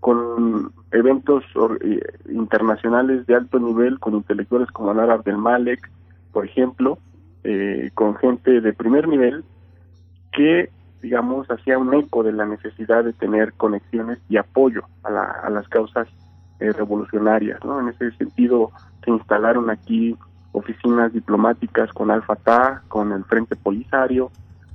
con 0.01 0.73
eventos 0.91 1.45
eh, 1.83 2.01
internacionales 2.31 3.27
de 3.27 3.35
alto 3.35 3.59
nivel, 3.59 3.99
con 4.01 4.15
intelectuales 4.15 4.71
como 4.71 4.91
Anar 4.91 5.11
Abdel 5.11 5.39
Malek, 5.39 5.91
por 6.33 6.45
ejemplo, 6.45 6.99
eh, 7.45 7.91
con 7.95 8.15
gente 8.17 8.61
de 8.61 8.73
primer 8.73 9.09
nivel 9.09 9.45
que, 10.33 10.71
digamos, 11.03 11.51
hacía 11.51 11.79
un 11.79 11.95
eco 11.95 12.23
de 12.23 12.33
la 12.33 12.45
necesidad 12.47 13.05
de 13.05 13.13
tener 13.13 13.53
conexiones 13.55 14.19
y 14.29 14.37
apoyo 14.37 14.83
a, 15.05 15.11
la- 15.11 15.41
a 15.45 15.51
las 15.51 15.69
causas 15.69 16.09
eh, 16.61 16.73
revolucionarias, 16.73 17.65
¿no? 17.65 17.81
En 17.81 17.89
ese 17.89 18.11
sentido 18.13 18.71
se 19.05 19.11
instalaron 19.11 19.71
aquí 19.71 20.17
oficinas 20.55 21.13
diplomáticas 21.13 21.93
con 21.93 22.11
Al 22.11 22.23
Fatah, 22.23 22.83
con 22.89 23.13
el 23.13 23.25
Frente 23.25 23.57
Polisario, 23.57 24.31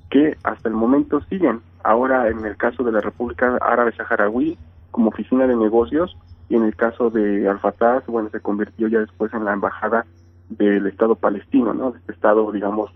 que 0.09 0.37
hasta 0.43 0.69
el 0.69 0.75
momento 0.75 1.21
siguen. 1.21 1.61
Ahora 1.83 2.27
en 2.27 2.45
el 2.45 2.57
caso 2.57 2.83
de 2.83 2.91
la 2.91 2.99
República 2.99 3.57
Árabe 3.61 3.93
Saharaui 3.95 4.57
como 4.91 5.09
oficina 5.09 5.47
de 5.47 5.55
negocios 5.55 6.15
y 6.49 6.55
en 6.55 6.63
el 6.63 6.75
caso 6.75 7.09
de 7.09 7.47
Al 7.47 7.59
Fatah, 7.59 8.03
bueno, 8.07 8.29
se 8.29 8.41
convirtió 8.41 8.87
ya 8.87 8.99
después 8.99 9.33
en 9.33 9.45
la 9.45 9.53
embajada 9.53 10.05
del 10.49 10.85
Estado 10.87 11.15
palestino, 11.15 11.73
¿no? 11.73 11.91
De 11.91 11.99
este 11.99 12.11
Estado, 12.11 12.51
digamos, 12.51 12.91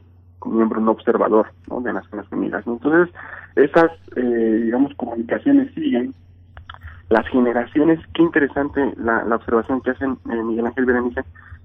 miembro 0.46 0.82
no 0.82 0.92
observador, 0.92 1.48
¿no? 1.70 1.80
De 1.80 1.94
Naciones 1.94 2.26
Unidas. 2.32 2.66
Entonces, 2.68 3.16
esas, 3.56 3.92
eh, 4.16 4.62
digamos, 4.66 4.94
comunicaciones 4.96 5.74
siguen. 5.74 6.14
Las 7.10 7.28
generaciones, 7.28 8.00
qué 8.14 8.24
interesante 8.24 8.94
la, 8.98 9.24
la 9.24 9.36
observación 9.36 9.82
que 9.82 9.92
hacen 9.92 10.18
eh, 10.32 10.44
Miguel 10.44 10.66
Ángel 10.66 10.86
Berenice, 10.86 11.24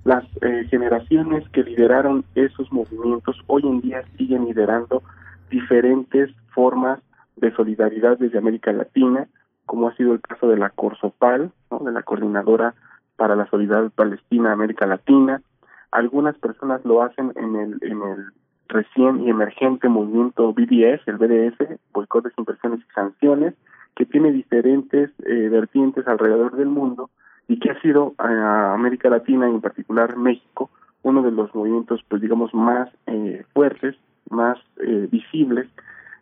las 0.09 0.25
eh, 0.41 0.67
generaciones 0.71 1.47
que 1.51 1.63
lideraron 1.63 2.25
esos 2.35 2.73
movimientos 2.73 3.37
hoy 3.47 3.61
en 3.65 3.83
día 3.83 4.05
siguen 4.17 4.47
liderando 4.47 5.03
diferentes 5.51 6.31
formas 6.55 6.99
de 7.37 7.53
solidaridad 7.53 8.17
desde 8.17 8.39
América 8.39 8.73
Latina, 8.73 9.29
como 9.67 9.87
ha 9.87 9.95
sido 9.97 10.15
el 10.15 10.23
caso 10.23 10.49
de 10.49 10.57
la 10.57 10.71
Corsopal, 10.71 11.53
¿no? 11.71 11.81
de 11.81 11.93
la 11.93 12.05
Coordinadora 12.05 12.75
para 13.17 13.37
la 13.37 13.51
Solidaridad 13.51 13.91
Palestina 13.91 14.51
América 14.51 14.87
Latina. 14.87 15.43
Algunas 15.91 16.39
personas 16.39 16.83
lo 16.87 17.03
hacen 17.03 17.35
en 17.37 17.57
el, 17.57 17.79
en 17.83 18.01
el 18.01 18.27
recién 18.69 19.21
y 19.25 19.29
emergente 19.29 19.91
movimiento 19.91 20.55
BDS, 20.55 21.07
el 21.07 21.19
BDS, 21.19 21.79
Boicot, 21.93 22.25
Desinversiones 22.25 22.81
y 22.81 22.93
Sanciones, 22.95 23.53
que 23.95 24.07
tiene 24.07 24.33
diferentes 24.33 25.11
eh, 25.27 25.49
vertientes 25.51 26.09
alrededor 26.09 26.57
del 26.57 26.69
mundo 26.69 27.11
y 27.49 27.59
que 27.59 27.71
ha 27.71 27.81
sido 27.81 28.15
a 28.19 28.75
América 28.75 29.09
Latina 29.09 29.49
y 29.49 29.53
en 29.53 29.61
particular 29.61 30.17
México 30.17 30.71
uno 31.03 31.23
de 31.23 31.31
los 31.31 31.55
movimientos 31.55 32.01
pues 32.09 32.21
digamos 32.23 32.53
más 32.55 32.89
eh, 33.07 33.45
fuertes 33.55 33.97
más 34.31 34.59
eh, 34.77 35.09
visibles 35.11 35.67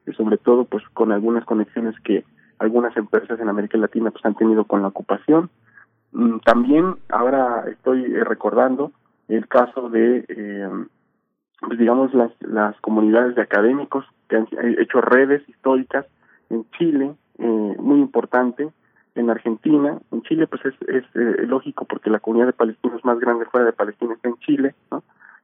y 0.07 0.13
sobre 0.13 0.39
todo 0.39 0.65
pues 0.65 0.85
con 0.95 1.13
algunas 1.13 1.45
conexiones 1.45 1.99
que 2.01 2.25
algunas 2.59 2.97
empresas 2.97 3.39
en 3.41 3.49
América 3.49 3.77
Latina 3.79 4.11
pues 4.11 4.25
han 4.25 4.35
tenido 4.35 4.65
con 4.65 4.81
la 4.83 4.89
ocupación. 4.89 5.51
Mm, 6.13 6.39
también 6.39 6.95
ahora 7.09 7.65
estoy 7.69 8.05
eh, 8.05 8.25
recordando 8.25 8.93
el 9.29 9.49
caso 9.49 9.91
de 9.91 10.25
eh, 10.29 10.71
pues 11.61 11.79
digamos 11.79 12.15
las 12.15 12.31
las 12.41 12.79
comunidades 12.81 13.35
de 13.35 13.43
académicos 13.43 14.05
que 14.29 14.37
han 14.37 14.45
eh, 14.45 14.77
hecho 14.79 15.01
redes 15.01 15.47
históricas 15.49 16.07
en 16.51 16.65
Chile 16.79 17.15
eh, 17.39 17.77
muy 17.79 18.01
importante 18.01 18.69
en 19.17 19.31
Argentina, 19.31 19.99
en 20.13 20.23
Chile 20.23 20.47
pues 20.47 20.65
es, 20.65 20.75
eh, 21.15 21.47
lógico 21.47 21.85
porque 21.85 22.11
la 22.11 22.21
comunidad 22.21 22.47
de 22.47 22.53
palestinos 22.53 23.05
más 23.05 23.19
grande 23.19 23.47
fuera 23.47 23.67
de 23.67 23.73
Palestina 23.73 24.15
está 24.15 24.29
en 24.29 24.39
Chile, 24.39 24.75
¿no? 24.91 25.03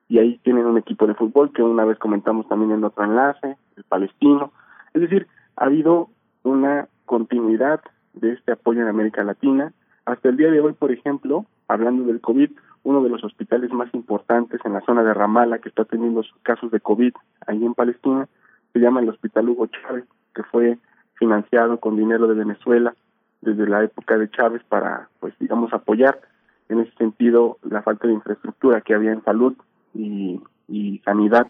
Y 0.08 0.18
ahí 0.18 0.38
tienen 0.44 0.66
un 0.66 0.78
equipo 0.78 1.06
de 1.06 1.14
fútbol 1.14 1.52
que 1.52 1.62
una 1.62 1.84
vez 1.84 1.98
comentamos 1.98 2.46
también 2.48 2.72
en 2.72 2.84
otro 2.84 3.04
enlace, 3.04 3.56
el 3.76 3.84
palestino. 3.84 4.52
Es 4.92 5.00
decir, 5.00 5.26
ha 5.56 5.64
habido 5.64 6.10
una 6.42 6.88
continuidad 7.06 7.80
de 8.12 8.32
este 8.32 8.52
apoyo 8.52 8.82
en 8.82 8.88
América 8.88 9.24
Latina. 9.24 9.72
Hasta 10.04 10.28
el 10.28 10.36
día 10.36 10.50
de 10.50 10.60
hoy, 10.60 10.74
por 10.74 10.92
ejemplo, 10.92 11.46
hablando 11.66 12.04
del 12.04 12.20
COVID, 12.20 12.50
uno 12.84 13.02
de 13.02 13.08
los 13.08 13.24
hospitales 13.24 13.72
más 13.72 13.92
importantes 13.94 14.60
en 14.64 14.72
la 14.74 14.80
zona 14.82 15.02
de 15.02 15.14
Ramala 15.14 15.58
que 15.58 15.68
está 15.68 15.84
teniendo 15.84 16.22
casos 16.42 16.70
de 16.70 16.80
COVID 16.80 17.12
ahí 17.46 17.64
en 17.64 17.74
Palestina 17.74 18.28
se 18.72 18.80
llama 18.80 19.00
el 19.00 19.08
Hospital 19.08 19.48
Hugo 19.48 19.66
Chávez 19.66 20.04
que 20.34 20.42
fue 20.42 20.78
financiado 21.14 21.78
con 21.78 21.96
dinero 21.96 22.26
de 22.26 22.34
Venezuela 22.34 22.94
desde 23.42 23.68
la 23.68 23.84
época 23.84 24.16
de 24.16 24.30
Chávez 24.30 24.62
para, 24.68 25.08
pues, 25.20 25.34
digamos, 25.38 25.72
apoyar 25.72 26.20
en 26.68 26.80
ese 26.80 26.92
sentido 26.96 27.58
la 27.62 27.82
falta 27.82 28.06
de 28.06 28.14
infraestructura 28.14 28.80
que 28.80 28.94
había 28.94 29.12
en 29.12 29.22
salud 29.24 29.54
y, 29.94 30.40
y 30.68 30.98
sanidad 31.04 31.48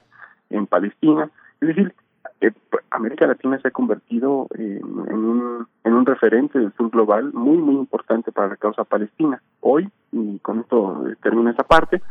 en 0.50 0.66
Palestina. 0.66 1.30
Es 1.60 1.68
decir, 1.68 1.94
eh, 2.40 2.50
América 2.90 3.26
Latina 3.26 3.58
se 3.60 3.68
ha 3.68 3.70
convertido 3.70 4.48
en, 4.54 4.82
un, 4.84 5.66
en 5.84 5.94
un 5.94 6.06
referente 6.06 6.58
del 6.58 6.72
sur 6.72 6.90
global 6.90 7.32
muy, 7.32 7.58
muy 7.58 7.76
importante 7.76 8.32
para 8.32 8.48
la 8.48 8.56
causa 8.56 8.84
palestina. 8.84 9.40
Hoy, 9.60 9.88
y 10.10 10.38
con 10.40 10.60
esto 10.60 11.04
termino 11.22 11.50
esa 11.50 11.62
parte, 11.62 12.02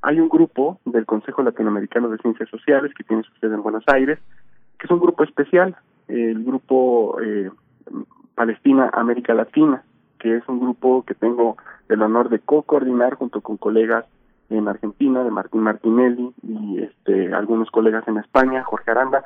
hay 0.00 0.18
un 0.18 0.28
grupo 0.28 0.80
del 0.84 1.06
Consejo 1.06 1.42
Latinoamericano 1.42 2.08
de 2.08 2.18
Ciencias 2.18 2.48
Sociales 2.48 2.92
que 2.96 3.04
tiene 3.04 3.22
su 3.22 3.32
sede 3.36 3.54
en 3.54 3.62
Buenos 3.62 3.84
Aires, 3.86 4.18
que 4.78 4.86
es 4.86 4.90
un 4.90 4.98
grupo 4.98 5.22
especial, 5.22 5.76
el 6.08 6.42
grupo 6.42 7.20
eh, 7.20 7.50
Palestina 8.34 8.90
América 8.92 9.34
Latina, 9.34 9.84
que 10.18 10.36
es 10.36 10.48
un 10.48 10.60
grupo 10.60 11.04
que 11.04 11.14
tengo 11.14 11.56
el 11.88 12.02
honor 12.02 12.28
de 12.28 12.38
co-coordinar 12.38 13.14
junto 13.14 13.40
con 13.40 13.56
colegas 13.56 14.06
en 14.50 14.68
Argentina, 14.68 15.24
de 15.24 15.30
Martín 15.30 15.62
Martinelli 15.62 16.32
y 16.42 16.82
este 16.82 17.32
algunos 17.34 17.70
colegas 17.70 18.06
en 18.08 18.18
España, 18.18 18.62
Jorge 18.64 18.90
Aranda, 18.90 19.24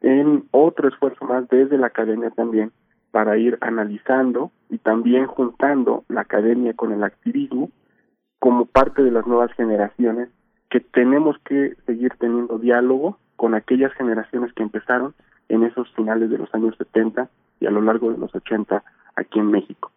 en 0.00 0.44
otro 0.50 0.88
esfuerzo 0.88 1.24
más 1.24 1.48
desde 1.48 1.78
la 1.78 1.88
academia 1.88 2.30
también 2.30 2.72
para 3.10 3.36
ir 3.36 3.58
analizando 3.60 4.50
y 4.68 4.78
también 4.78 5.26
juntando 5.26 6.04
la 6.08 6.22
academia 6.22 6.74
con 6.74 6.92
el 6.92 7.02
activismo 7.02 7.70
como 8.38 8.66
parte 8.66 9.02
de 9.02 9.10
las 9.10 9.26
nuevas 9.26 9.52
generaciones 9.52 10.28
que 10.70 10.80
tenemos 10.80 11.36
que 11.44 11.74
seguir 11.86 12.12
teniendo 12.18 12.58
diálogo 12.58 13.18
con 13.36 13.54
aquellas 13.54 13.92
generaciones 13.94 14.52
que 14.52 14.62
empezaron 14.62 15.14
en 15.48 15.64
esos 15.64 15.90
finales 15.94 16.30
de 16.30 16.38
los 16.38 16.54
años 16.54 16.76
70 16.78 17.28
y 17.60 17.66
a 17.66 17.70
lo 17.70 17.80
largo 17.82 18.10
de 18.10 18.18
los 18.18 18.34
80 18.34 18.82
aquí 19.16 19.38
en 19.38 19.50
México. 19.50 19.90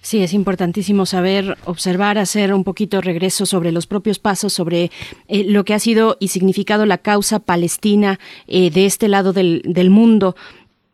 Sí, 0.00 0.22
es 0.22 0.34
importantísimo 0.34 1.06
saber, 1.06 1.56
observar, 1.64 2.18
hacer 2.18 2.52
un 2.52 2.64
poquito 2.64 3.00
regreso 3.00 3.46
sobre 3.46 3.70
los 3.70 3.86
propios 3.86 4.18
pasos, 4.18 4.52
sobre 4.52 4.90
eh, 5.28 5.44
lo 5.44 5.64
que 5.64 5.74
ha 5.74 5.78
sido 5.78 6.16
y 6.18 6.28
significado 6.28 6.86
la 6.86 6.98
causa 6.98 7.38
palestina 7.38 8.18
eh, 8.48 8.70
de 8.70 8.84
este 8.84 9.06
lado 9.06 9.32
del, 9.32 9.62
del 9.64 9.90
mundo 9.90 10.34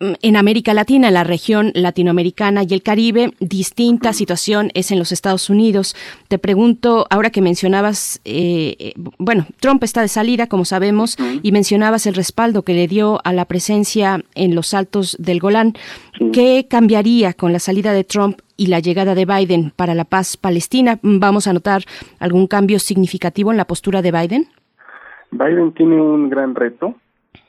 en 0.00 0.36
América 0.36 0.74
Latina, 0.74 1.08
en 1.08 1.14
la 1.14 1.24
región 1.24 1.72
latinoamericana 1.74 2.62
y 2.62 2.72
el 2.72 2.82
Caribe, 2.82 3.32
distinta 3.40 4.12
situación 4.12 4.70
es 4.74 4.92
en 4.92 4.98
los 4.98 5.10
Estados 5.10 5.50
Unidos. 5.50 5.96
Te 6.28 6.38
pregunto, 6.38 7.06
ahora 7.10 7.30
que 7.30 7.40
mencionabas, 7.40 8.20
eh, 8.24 8.76
eh, 8.78 8.92
bueno, 9.18 9.46
Trump 9.60 9.82
está 9.82 10.02
de 10.02 10.08
salida, 10.08 10.46
como 10.46 10.64
sabemos, 10.64 11.16
y 11.42 11.50
mencionabas 11.50 12.06
el 12.06 12.14
respaldo 12.14 12.62
que 12.62 12.74
le 12.74 12.86
dio 12.86 13.20
a 13.24 13.32
la 13.32 13.44
presencia 13.44 14.20
en 14.34 14.54
los 14.54 14.72
altos 14.72 15.16
del 15.18 15.40
Golán. 15.40 15.74
¿Qué 16.32 16.66
cambiaría 16.68 17.32
con 17.32 17.52
la 17.52 17.58
salida 17.58 17.92
de 17.92 18.04
Trump 18.04 18.40
y 18.56 18.66
la 18.66 18.80
llegada 18.80 19.14
de 19.14 19.24
Biden 19.24 19.72
para 19.74 19.94
la 19.94 20.04
paz 20.04 20.36
palestina? 20.36 20.98
¿Vamos 21.02 21.48
a 21.48 21.52
notar 21.52 21.82
algún 22.20 22.46
cambio 22.46 22.78
significativo 22.78 23.50
en 23.50 23.56
la 23.56 23.66
postura 23.66 24.02
de 24.02 24.12
Biden? 24.12 24.48
Biden 25.30 25.72
tiene 25.74 26.00
un 26.00 26.30
gran 26.30 26.54
reto 26.54 26.94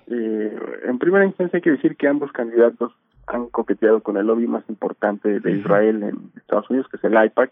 eh, 0.10 0.60
en 0.86 1.00
primera 1.00 1.26
instancia 1.26 1.58
hay 1.58 1.62
que 1.62 1.72
decir 1.72 1.96
que 1.96 2.08
ambos 2.08 2.32
candidatos 2.32 2.94
han 3.28 3.48
coqueteado 3.48 4.02
con 4.02 4.18
el 4.18 4.26
lobby 4.26 4.48
más 4.48 4.64
importante 4.70 5.40
de 5.40 5.52
Israel 5.52 6.02
en 6.02 6.32
Estados 6.36 6.70
Unidos, 6.70 6.88
que 6.90 6.98
es 6.98 7.04
el 7.04 7.14
IPAC, 7.14 7.52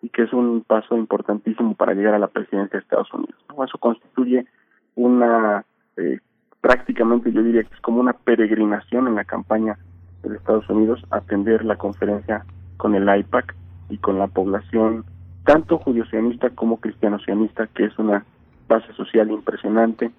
y 0.00 0.08
que 0.08 0.22
es 0.22 0.32
un 0.32 0.62
paso 0.66 0.96
importantísimo 0.96 1.74
para 1.74 1.92
llegar 1.92 2.14
a 2.14 2.18
la 2.18 2.28
presidencia 2.28 2.78
de 2.78 2.82
Estados 2.82 3.12
Unidos. 3.12 3.36
Eso 3.50 3.78
constituye 3.78 4.46
una, 4.94 5.64
eh, 5.96 6.20
prácticamente 6.60 7.32
yo 7.32 7.42
diría 7.42 7.64
que 7.64 7.74
es 7.74 7.80
como 7.80 8.00
una 8.00 8.14
peregrinación 8.14 9.06
en 9.06 9.16
la 9.16 9.24
campaña 9.24 9.76
de 10.22 10.36
Estados 10.36 10.68
Unidos, 10.70 11.02
atender 11.10 11.64
la 11.64 11.76
conferencia 11.76 12.44
con 12.78 12.94
el 12.94 13.08
IPAC 13.08 13.54
y 13.90 13.98
con 13.98 14.18
la 14.18 14.28
población, 14.28 15.04
tanto 15.44 15.78
judío-sionista 15.78 16.50
como 16.50 16.78
cristiano-sionista, 16.80 17.66
que 17.66 17.84
es 17.84 17.98
una 17.98 18.24
base 18.66 18.92
social 18.94 19.30
impresionante, 19.30 20.10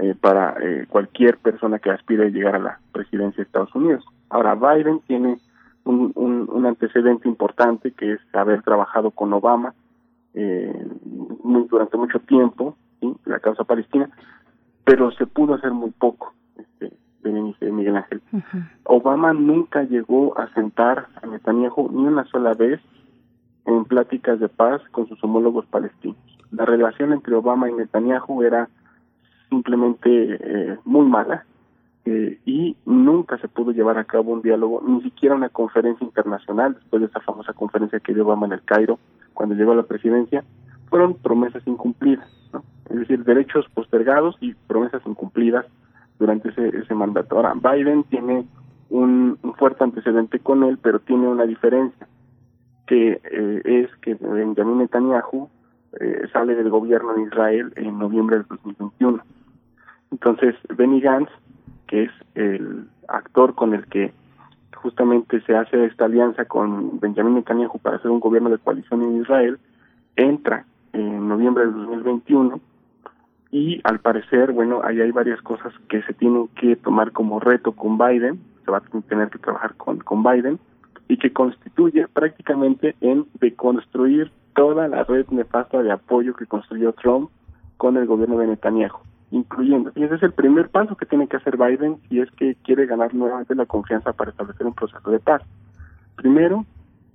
eh, 0.00 0.14
para 0.18 0.56
eh, 0.62 0.86
cualquier 0.88 1.36
persona 1.36 1.78
que 1.78 1.90
aspire 1.90 2.26
a 2.26 2.30
llegar 2.30 2.54
a 2.54 2.58
la 2.58 2.80
presidencia 2.92 3.36
de 3.36 3.42
Estados 3.42 3.74
Unidos. 3.74 4.04
Ahora, 4.30 4.54
Biden 4.54 5.00
tiene 5.06 5.38
un, 5.84 6.12
un, 6.14 6.64
antecedente 6.64 7.28
importante 7.28 7.90
que 7.92 8.12
es 8.12 8.20
haber 8.32 8.62
trabajado 8.62 9.10
con 9.10 9.32
Obama 9.34 9.74
eh, 10.32 10.86
muy, 11.42 11.66
durante 11.68 11.98
mucho 11.98 12.20
tiempo, 12.20 12.74
¿sí? 13.00 13.14
la 13.26 13.40
causa 13.40 13.64
palestina, 13.64 14.08
pero 14.84 15.10
se 15.12 15.26
pudo 15.26 15.54
hacer 15.54 15.72
muy 15.72 15.90
poco, 15.90 16.32
este, 16.56 16.96
de 17.22 17.70
Miguel 17.70 17.96
Ángel. 17.96 18.22
Obama 18.84 19.34
nunca 19.34 19.82
llegó 19.82 20.38
a 20.38 20.48
sentar 20.54 21.08
a 21.22 21.26
Netanyahu 21.26 21.90
ni 21.92 22.06
una 22.06 22.24
sola 22.24 22.54
vez 22.54 22.80
en 23.66 23.84
pláticas 23.84 24.40
de 24.40 24.48
paz 24.48 24.80
con 24.90 25.06
sus 25.06 25.22
homólogos 25.22 25.66
palestinos. 25.66 26.16
La 26.50 26.64
relación 26.64 27.12
entre 27.12 27.34
Obama 27.34 27.68
y 27.68 27.74
Netanyahu 27.74 28.42
era 28.42 28.68
simplemente 29.52 30.08
eh, 30.08 30.78
muy 30.86 31.06
mala 31.06 31.44
eh, 32.06 32.38
y 32.46 32.74
nunca 32.86 33.36
se 33.36 33.48
pudo 33.48 33.70
llevar 33.70 33.98
a 33.98 34.04
cabo 34.04 34.32
un 34.32 34.40
diálogo, 34.40 34.82
ni 34.84 35.02
siquiera 35.02 35.34
una 35.34 35.50
conferencia 35.50 36.04
internacional, 36.04 36.74
después 36.74 37.02
de 37.02 37.08
esa 37.08 37.20
famosa 37.20 37.52
conferencia 37.52 38.00
que 38.00 38.14
dio 38.14 38.24
Obama 38.24 38.46
en 38.46 38.54
el 38.54 38.62
Cairo 38.62 38.98
cuando 39.34 39.54
llegó 39.54 39.72
a 39.72 39.76
la 39.76 39.82
presidencia, 39.82 40.42
fueron 40.88 41.14
promesas 41.14 41.62
incumplidas, 41.66 42.28
¿no? 42.52 42.64
es 42.90 42.96
decir, 43.00 43.24
derechos 43.24 43.66
postergados 43.74 44.36
y 44.40 44.54
promesas 44.54 45.02
incumplidas 45.06 45.66
durante 46.18 46.48
ese, 46.48 46.68
ese 46.76 46.94
mandato. 46.94 47.36
Ahora, 47.36 47.54
Biden 47.54 48.04
tiene 48.04 48.46
un, 48.88 49.38
fuerte 49.58 49.84
antecedente 49.84 50.38
con 50.38 50.64
él, 50.64 50.78
pero 50.82 50.98
tiene 51.00 51.28
una 51.28 51.44
diferencia, 51.44 52.08
que 52.86 53.20
eh, 53.22 53.62
es 53.64 53.94
que 54.00 54.14
Benjamin 54.14 54.78
Netanyahu 54.78 55.48
eh, 56.00 56.22
sale 56.32 56.54
del 56.54 56.70
gobierno 56.70 57.14
de 57.14 57.22
Israel 57.22 57.72
en 57.76 57.98
noviembre 57.98 58.38
del 58.38 58.46
2021 58.48 59.22
entonces, 60.12 60.54
Benny 60.76 61.00
Gantz, 61.00 61.30
que 61.88 62.04
es 62.04 62.10
el 62.34 62.86
actor 63.08 63.54
con 63.54 63.74
el 63.74 63.86
que 63.86 64.12
justamente 64.76 65.40
se 65.42 65.56
hace 65.56 65.86
esta 65.86 66.04
alianza 66.04 66.44
con 66.44 67.00
Benjamin 67.00 67.34
Netanyahu 67.34 67.78
para 67.78 67.96
hacer 67.96 68.10
un 68.10 68.20
gobierno 68.20 68.50
de 68.50 68.58
coalición 68.58 69.02
en 69.02 69.22
Israel, 69.22 69.58
entra 70.16 70.66
en 70.92 71.28
noviembre 71.28 71.64
del 71.64 71.74
2021 71.74 72.60
y 73.50 73.80
al 73.84 74.00
parecer, 74.00 74.52
bueno, 74.52 74.82
ahí 74.84 75.00
hay 75.00 75.10
varias 75.12 75.40
cosas 75.40 75.72
que 75.88 76.02
se 76.02 76.12
tienen 76.12 76.48
que 76.48 76.76
tomar 76.76 77.12
como 77.12 77.40
reto 77.40 77.72
con 77.72 77.96
Biden, 77.96 78.38
se 78.64 78.70
va 78.70 78.78
a 78.78 79.00
tener 79.08 79.30
que 79.30 79.38
trabajar 79.38 79.74
con, 79.76 79.98
con 79.98 80.22
Biden 80.22 80.58
y 81.08 81.16
que 81.16 81.32
constituye 81.32 82.06
prácticamente 82.08 82.96
en 83.00 83.26
deconstruir 83.40 84.30
toda 84.54 84.88
la 84.88 85.04
red 85.04 85.26
nefasta 85.30 85.82
de 85.82 85.90
apoyo 85.90 86.34
que 86.34 86.46
construyó 86.46 86.92
Trump 86.92 87.30
con 87.78 87.96
el 87.96 88.06
gobierno 88.06 88.38
de 88.38 88.48
Netanyahu 88.48 89.11
incluyendo. 89.32 89.90
Y 89.96 90.04
ese 90.04 90.16
es 90.16 90.22
el 90.22 90.32
primer 90.32 90.68
paso 90.68 90.94
que 90.94 91.06
tiene 91.06 91.26
que 91.26 91.38
hacer 91.38 91.56
Biden 91.56 91.96
si 92.08 92.20
es 92.20 92.30
que 92.32 92.54
quiere 92.62 92.86
ganar 92.86 93.14
nuevamente 93.14 93.54
la 93.54 93.66
confianza 93.66 94.12
para 94.12 94.30
establecer 94.30 94.66
un 94.66 94.74
proceso 94.74 95.10
de 95.10 95.18
paz. 95.18 95.42
Primero, 96.16 96.66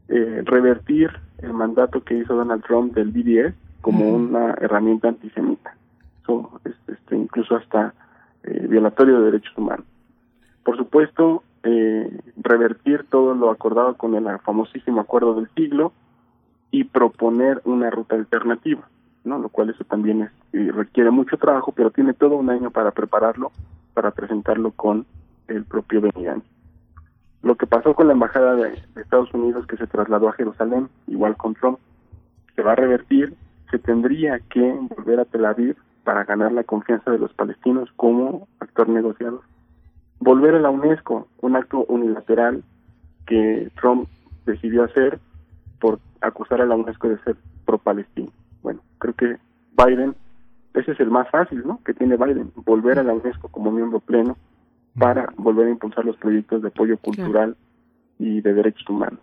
eh, 0.10 0.42
revertir 0.44 1.12
el 1.38 1.54
mandato 1.54 2.04
que 2.04 2.16
hizo 2.16 2.36
Donald 2.36 2.64
Trump 2.64 2.94
del 2.96 3.12
BDS 3.12 3.54
como 3.82 4.10
una 4.10 4.56
herramienta 4.60 5.10
antisemita, 5.10 5.76
Eso, 6.24 6.60
este, 6.66 7.16
incluso 7.16 7.56
hasta 7.56 7.94
eh, 8.44 8.66
violatorio 8.68 9.20
de 9.20 9.32
derechos 9.32 9.56
humanos. 9.56 9.86
Por 10.64 10.76
supuesto, 10.76 11.44
eh, 11.64 12.20
revertir 12.38 13.06
todo 13.10 13.36
lo 13.36 13.52
acordado 13.52 13.96
con 13.96 14.16
el 14.16 14.40
famosísimo 14.40 15.02
acuerdo 15.02 15.36
del 15.36 15.50
siglo 15.56 15.94
y 16.72 16.86
proponer 16.86 17.62
una 17.64 17.92
ruta 17.92 18.16
alternativa 18.16 18.90
Lo 19.28 19.50
cual 19.50 19.70
eso 19.70 19.84
también 19.84 20.22
es, 20.22 20.32
eh, 20.54 20.72
requiere 20.72 21.12
mucho 21.12 21.38
trabajo, 21.38 21.74
pero 21.74 21.92
tiene 21.92 22.14
todo 22.14 22.38
un 22.38 22.50
año 22.50 22.72
para 22.72 22.92
prepararlo, 22.92 23.52
para 23.94 24.12
presentarlo 24.12 24.72
con 24.72 25.06
el 25.50 25.66
propio 25.66 26.02
Benny 26.02 26.28
Lo 27.42 27.56
que 27.56 27.68
pasó 27.68 27.94
con 27.94 28.08
la 28.08 28.14
embajada 28.14 28.56
de, 28.56 28.82
Estados 28.96 29.34
Unidos 29.34 29.68
que 29.68 29.78
se 29.78 29.88
trasladó 29.88 30.30
a 30.30 30.34
Jerusalén, 30.34 30.90
igual 31.08 31.36
con 31.36 31.54
Trump, 31.56 31.80
se 32.56 32.62
va 32.62 32.72
a 32.72 32.76
revertir, 32.76 33.36
se 33.70 33.80
tendría 33.80 34.40
que 34.40 34.62
volver 34.96 35.20
a 35.20 35.26
Tel 35.26 35.46
Aviv 35.46 35.76
para 36.06 36.24
ganar 36.24 36.54
la 36.54 36.64
confianza 36.64 37.12
de 37.12 37.20
los 37.20 37.34
palestinos 37.34 37.90
como 37.98 38.48
actor 38.60 38.88
negociador. 38.88 39.42
Volver 40.20 40.56
a 40.56 40.60
la 40.60 40.70
UNESCO, 40.70 41.28
un 41.42 41.56
acto 41.58 41.86
unilateral 41.90 42.64
que 43.26 43.70
Trump 43.80 44.08
decidió 44.46 44.86
hacer 44.86 45.20
por 45.80 46.00
acusar 46.22 46.62
a 46.62 46.66
la 46.66 46.76
UNESCO 46.76 47.10
de 47.10 47.20
ser 47.20 47.36
pro-palestino. 47.66 48.32
Bueno, 48.68 48.82
creo 49.00 49.14
que 49.14 49.38
Biden, 49.78 50.14
ese 50.74 50.92
es 50.92 51.00
el 51.00 51.10
más 51.10 51.30
fácil, 51.30 51.66
¿no? 51.66 51.80
Que 51.86 51.94
tiene 51.94 52.18
Biden, 52.18 52.52
volver 52.66 53.00
a 53.00 53.04
la 53.04 53.14
UNESCO 53.14 53.48
como 53.48 53.72
miembro 53.72 54.02
pleno 54.02 54.36
para 55.00 55.30
volver 55.38 55.68
a 55.68 55.70
impulsar 55.70 56.04
los 56.04 56.18
proyectos 56.18 56.62
de 56.62 56.68
apoyo 56.68 56.98
cultural 56.98 57.56
y 58.20 58.42
de 58.42 58.54
derechos 58.54 58.84
humanos. 58.90 59.22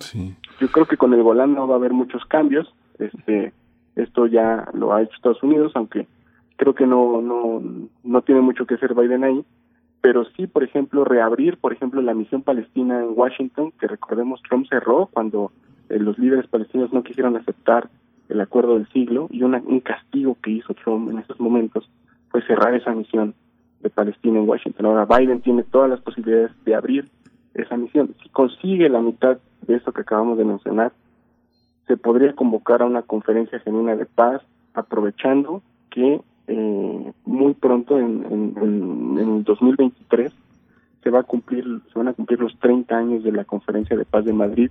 Sí. 0.00 0.34
Yo 0.58 0.68
creo 0.68 0.86
que 0.86 0.96
con 0.96 1.12
el 1.12 1.22
Golán 1.22 1.52
no 1.52 1.68
va 1.68 1.74
a 1.74 1.76
haber 1.76 1.92
muchos 1.92 2.24
cambios. 2.24 2.74
Este, 2.98 3.52
esto 3.94 4.26
ya 4.26 4.66
lo 4.72 4.94
ha 4.94 5.02
hecho 5.02 5.16
Estados 5.16 5.42
Unidos, 5.42 5.72
aunque 5.74 6.08
creo 6.56 6.74
que 6.74 6.86
no 6.86 7.20
no 7.20 7.60
no 8.04 8.22
tiene 8.22 8.40
mucho 8.40 8.64
que 8.64 8.76
hacer 8.76 8.94
Biden 8.94 9.22
ahí. 9.22 9.44
pero 10.00 10.24
sí, 10.34 10.46
por 10.46 10.64
ejemplo, 10.64 11.04
reabrir, 11.04 11.58
por 11.58 11.74
ejemplo, 11.74 12.00
la 12.00 12.14
misión 12.14 12.40
palestina 12.40 13.00
en 13.00 13.12
Washington, 13.14 13.70
que 13.78 13.86
recordemos 13.86 14.40
Trump 14.48 14.66
cerró 14.66 15.10
cuando 15.12 15.52
eh, 15.90 15.98
los 15.98 16.18
líderes 16.18 16.46
palestinos 16.46 16.90
no 16.90 17.02
quisieron 17.02 17.36
aceptar 17.36 17.90
el 18.28 18.40
acuerdo 18.40 18.74
del 18.74 18.88
siglo 18.88 19.28
y 19.30 19.42
una, 19.42 19.62
un 19.64 19.80
castigo 19.80 20.36
que 20.42 20.50
hizo 20.50 20.74
Trump 20.74 21.10
en 21.10 21.18
esos 21.18 21.40
momentos 21.40 21.88
fue 22.30 22.42
cerrar 22.42 22.74
esa 22.74 22.92
misión 22.94 23.34
de 23.80 23.90
Palestina 23.90 24.38
en 24.38 24.48
Washington. 24.48 24.86
Ahora 24.86 25.06
Biden 25.06 25.40
tiene 25.40 25.62
todas 25.62 25.88
las 25.88 26.00
posibilidades 26.00 26.52
de 26.64 26.74
abrir 26.74 27.08
esa 27.54 27.76
misión. 27.76 28.14
Si 28.22 28.28
consigue 28.28 28.88
la 28.88 29.00
mitad 29.00 29.38
de 29.66 29.76
eso 29.76 29.92
que 29.92 30.02
acabamos 30.02 30.38
de 30.38 30.44
mencionar, 30.44 30.92
se 31.86 31.96
podría 31.96 32.34
convocar 32.34 32.82
a 32.82 32.86
una 32.86 33.02
conferencia 33.02 33.60
genuina 33.60 33.96
de 33.96 34.06
paz, 34.06 34.42
aprovechando 34.74 35.62
que 35.90 36.20
eh, 36.48 37.12
muy 37.24 37.54
pronto, 37.54 37.98
en, 37.98 38.24
en, 38.30 39.18
en, 39.18 39.36
el 39.36 39.44
2023, 39.44 40.32
se 41.02 41.10
va 41.10 41.20
a 41.20 41.22
cumplir, 41.22 41.64
se 41.92 41.98
van 41.98 42.08
a 42.08 42.12
cumplir 42.12 42.40
los 42.40 42.58
30 42.58 42.96
años 42.96 43.22
de 43.22 43.32
la 43.32 43.44
Conferencia 43.44 43.96
de 43.96 44.04
Paz 44.04 44.24
de 44.24 44.32
Madrid, 44.32 44.70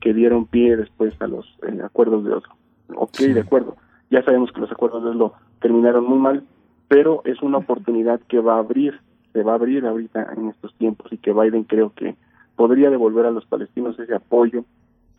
que 0.00 0.14
dieron 0.14 0.46
pie 0.46 0.76
después 0.76 1.14
a 1.20 1.26
los 1.26 1.46
eh, 1.66 1.80
acuerdos 1.84 2.24
de 2.24 2.32
Oslo. 2.32 2.54
Ok, 2.94 3.18
de 3.18 3.40
acuerdo. 3.40 3.76
Ya 4.10 4.22
sabemos 4.22 4.52
que 4.52 4.60
los 4.60 4.70
acuerdos 4.70 5.02
de 5.02 5.10
Oslo 5.10 5.34
terminaron 5.60 6.04
muy 6.04 6.18
mal, 6.18 6.44
pero 6.88 7.22
es 7.24 7.42
una 7.42 7.58
oportunidad 7.58 8.20
que 8.28 8.40
va 8.40 8.56
a 8.56 8.58
abrir, 8.58 9.00
se 9.32 9.42
va 9.42 9.52
a 9.52 9.56
abrir 9.56 9.84
ahorita 9.84 10.32
en 10.36 10.48
estos 10.48 10.74
tiempos 10.74 11.12
y 11.12 11.18
que 11.18 11.32
Biden 11.32 11.64
creo 11.64 11.92
que 11.94 12.14
podría 12.54 12.90
devolver 12.90 13.26
a 13.26 13.30
los 13.30 13.44
palestinos 13.46 13.98
ese 13.98 14.14
apoyo 14.14 14.64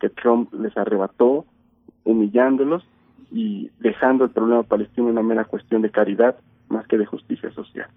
que 0.00 0.08
Trump 0.08 0.52
les 0.54 0.76
arrebató, 0.76 1.44
humillándolos 2.04 2.84
y 3.30 3.70
dejando 3.80 4.24
el 4.24 4.30
problema 4.30 4.62
palestino 4.62 5.08
una 5.08 5.22
mera 5.22 5.44
cuestión 5.44 5.82
de 5.82 5.90
caridad 5.90 6.36
más 6.68 6.86
que 6.86 6.98
de 6.98 7.06
justicia 7.06 7.50
social. 7.52 7.88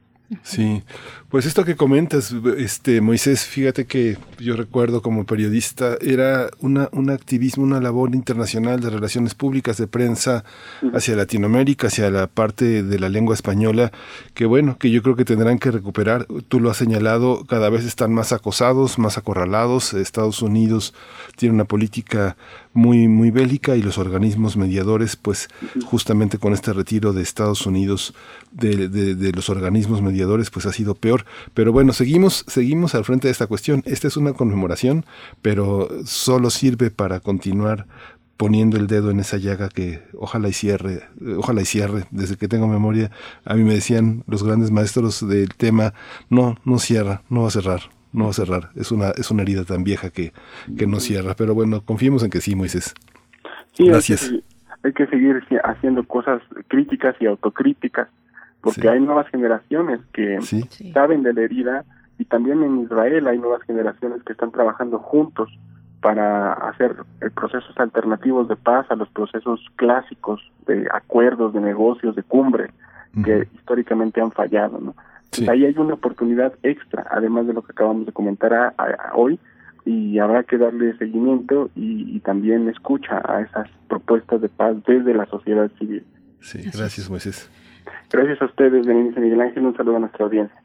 Sí, 0.44 0.82
pues 1.30 1.46
esto 1.46 1.66
que 1.66 1.76
comentas, 1.76 2.34
este 2.58 3.02
Moisés, 3.02 3.46
fíjate 3.46 3.86
que 3.86 4.18
yo 4.40 4.56
recuerdo 4.56 5.02
como 5.02 5.26
periodista 5.26 5.98
era 6.00 6.50
una 6.60 6.88
un 6.94 7.10
activismo, 7.10 7.64
una 7.64 7.82
labor 7.82 8.16
internacional 8.16 8.80
de 8.80 8.90
relaciones 8.90 9.36
públicas 9.36 9.76
de 9.76 9.88
prensa 9.88 10.46
hacia 10.94 11.18
Latinoamérica, 11.18 11.88
hacia 11.88 12.10
la 12.10 12.28
parte 12.28 12.82
de 12.82 13.00
la 13.00 13.10
lengua 13.10 13.36
española, 13.36 13.92
que 14.34 14.46
bueno, 14.46 14.78
que 14.78 14.90
yo 14.90 15.04
creo 15.04 15.18
que 15.18 15.26
tendrán 15.26 15.60
que 15.60 15.72
recuperar. 15.72 16.26
Tú 16.48 16.62
lo 16.62 16.72
has 16.72 16.78
señalado, 16.78 17.44
cada 17.46 17.70
vez 17.70 17.84
están 17.84 18.14
más 18.14 18.32
acosados, 18.32 19.00
más 19.00 19.18
acorralados. 19.18 19.94
Estados 19.94 20.42
Unidos 20.42 20.94
tiene 21.36 21.56
una 21.56 21.66
política 21.66 22.38
muy 22.74 23.08
muy 23.08 23.32
bélica 23.32 23.76
y 23.76 23.82
los 23.82 23.98
organismos 23.98 24.58
mediadores, 24.58 25.16
pues 25.16 25.50
justamente 25.86 26.38
con 26.38 26.54
este 26.54 26.74
retiro 26.74 27.14
de 27.14 27.22
Estados 27.22 27.66
Unidos 27.66 28.14
de, 28.52 28.88
de, 28.88 29.16
de 29.16 29.32
los 29.32 29.50
organismos 29.50 30.02
mediadores 30.02 30.50
pues 30.50 30.66
ha 30.66 30.74
sido 30.74 30.96
peor. 30.96 31.26
Pero 31.54 31.72
bueno, 31.72 31.94
seguimos, 31.94 32.46
seguimos 32.48 32.96
al 32.96 33.06
frente 33.06 33.28
de 33.28 33.32
esta 33.32 33.48
cuestión. 33.48 33.84
Esta 33.86 34.08
es 34.08 34.18
una 34.18 34.34
conmemoración, 34.34 35.06
pero 35.42 35.90
solo 36.06 36.50
sirve 36.50 36.92
para 36.92 37.20
continuar 37.20 37.88
poniendo 38.42 38.78
el 38.78 38.88
dedo 38.88 39.12
en 39.12 39.20
esa 39.20 39.38
llaga 39.38 39.70
que 39.70 40.02
ojalá 40.18 40.50
y 40.50 40.54
cierre, 40.54 41.04
ojalá 41.38 41.62
y 41.62 41.66
cierre, 41.66 42.06
desde 42.10 42.38
que 42.38 42.48
tengo 42.48 42.68
memoria, 42.68 43.12
a 43.46 43.54
mí 43.54 43.64
me 43.64 43.76
decían 43.76 44.24
los 44.26 44.42
grandes 44.42 44.72
maestros 44.72 45.28
del 45.28 45.50
tema, 45.50 45.94
no, 46.28 46.58
no 46.66 46.80
cierra, 46.80 47.22
no 47.30 47.44
va 47.44 47.50
a 47.50 47.52
cerrar, 47.52 47.82
no 48.14 48.26
va 48.26 48.30
a 48.32 48.34
cerrar, 48.34 48.70
es 48.76 48.92
una, 48.92 49.10
es 49.12 49.32
una 49.32 49.44
herida 49.44 49.64
tan 49.64 49.84
vieja 49.84 50.10
que, 50.10 50.34
que 50.78 50.88
no 50.88 51.00
cierra, 51.00 51.34
pero 51.36 51.54
bueno, 51.54 51.82
confiemos 51.86 52.24
en 52.24 52.30
que 52.30 52.42
sí, 52.42 52.56
Moisés. 52.56 52.94
Sí, 53.74 53.88
Gracias. 53.88 54.24
Hay 54.24 54.40
que, 54.40 54.44
hay 54.84 54.94
que 54.94 55.08
seguir 55.08 55.44
haciendo 55.64 56.04
cosas 56.04 56.42
críticas 56.68 57.16
y 57.20 57.26
autocríticas 57.26 58.10
porque 58.62 58.90
hay 58.90 59.00
nuevas 59.00 59.28
generaciones 59.30 60.00
que 60.14 60.40
saben 60.94 61.24
de 61.24 61.34
la 61.34 61.42
herida 61.42 61.86
y 62.20 62.26
también 62.26 62.64
en 62.64 62.82
Israel 62.82 63.28
hay 63.28 63.40
nuevas 63.40 63.64
generaciones 63.64 64.22
que 64.24 64.34
están 64.34 64.52
trabajando 64.52 65.00
juntos 65.00 65.50
para 66.02 66.54
hacer 66.54 66.96
procesos 67.36 67.76
alternativos 67.78 68.48
de 68.48 68.56
paz 68.56 68.86
a 68.90 68.96
los 68.96 69.10
procesos 69.10 69.60
clásicos 69.76 70.42
de 70.68 70.88
acuerdos, 70.94 71.54
de 71.54 71.62
negocios, 71.62 72.16
de 72.16 72.24
cumbre 72.24 72.72
que 73.26 73.48
históricamente 73.56 74.22
han 74.22 74.32
fallado, 74.32 74.80
¿no? 74.80 74.96
Ahí 75.48 75.66
hay 75.66 75.76
una 75.78 75.94
oportunidad 75.94 76.54
extra, 76.64 77.08
además 77.12 77.48
de 77.48 77.54
lo 77.54 77.62
que 77.62 77.72
acabamos 77.72 78.06
de 78.06 78.12
comentar 78.12 78.74
hoy, 79.16 79.40
y 79.86 80.20
habrá 80.20 80.44
que 80.44 80.58
darle 80.58 80.96
seguimiento 80.98 81.70
y, 81.76 82.16
y, 82.16 82.20
también 82.20 82.70
escucha 82.70 83.22
a 83.28 83.42
esas 83.42 83.68
propuestas 83.88 84.42
de 84.42 84.50
paz 84.50 84.76
desde 84.86 85.14
la 85.14 85.26
sociedad 85.26 85.72
civil. 85.80 86.06
Sí, 86.40 86.60
gracias, 86.72 87.10
Moisés. 87.10 87.50
Gracias 88.12 88.42
a 88.42 88.46
ustedes, 88.46 88.86
Denise 88.86 89.20
Miguel 89.20 89.42
Ángel. 89.42 89.66
Un 89.66 89.76
saludo 89.76 89.98
a 89.98 90.00
nuestra 90.00 90.26
audiencia. 90.26 90.62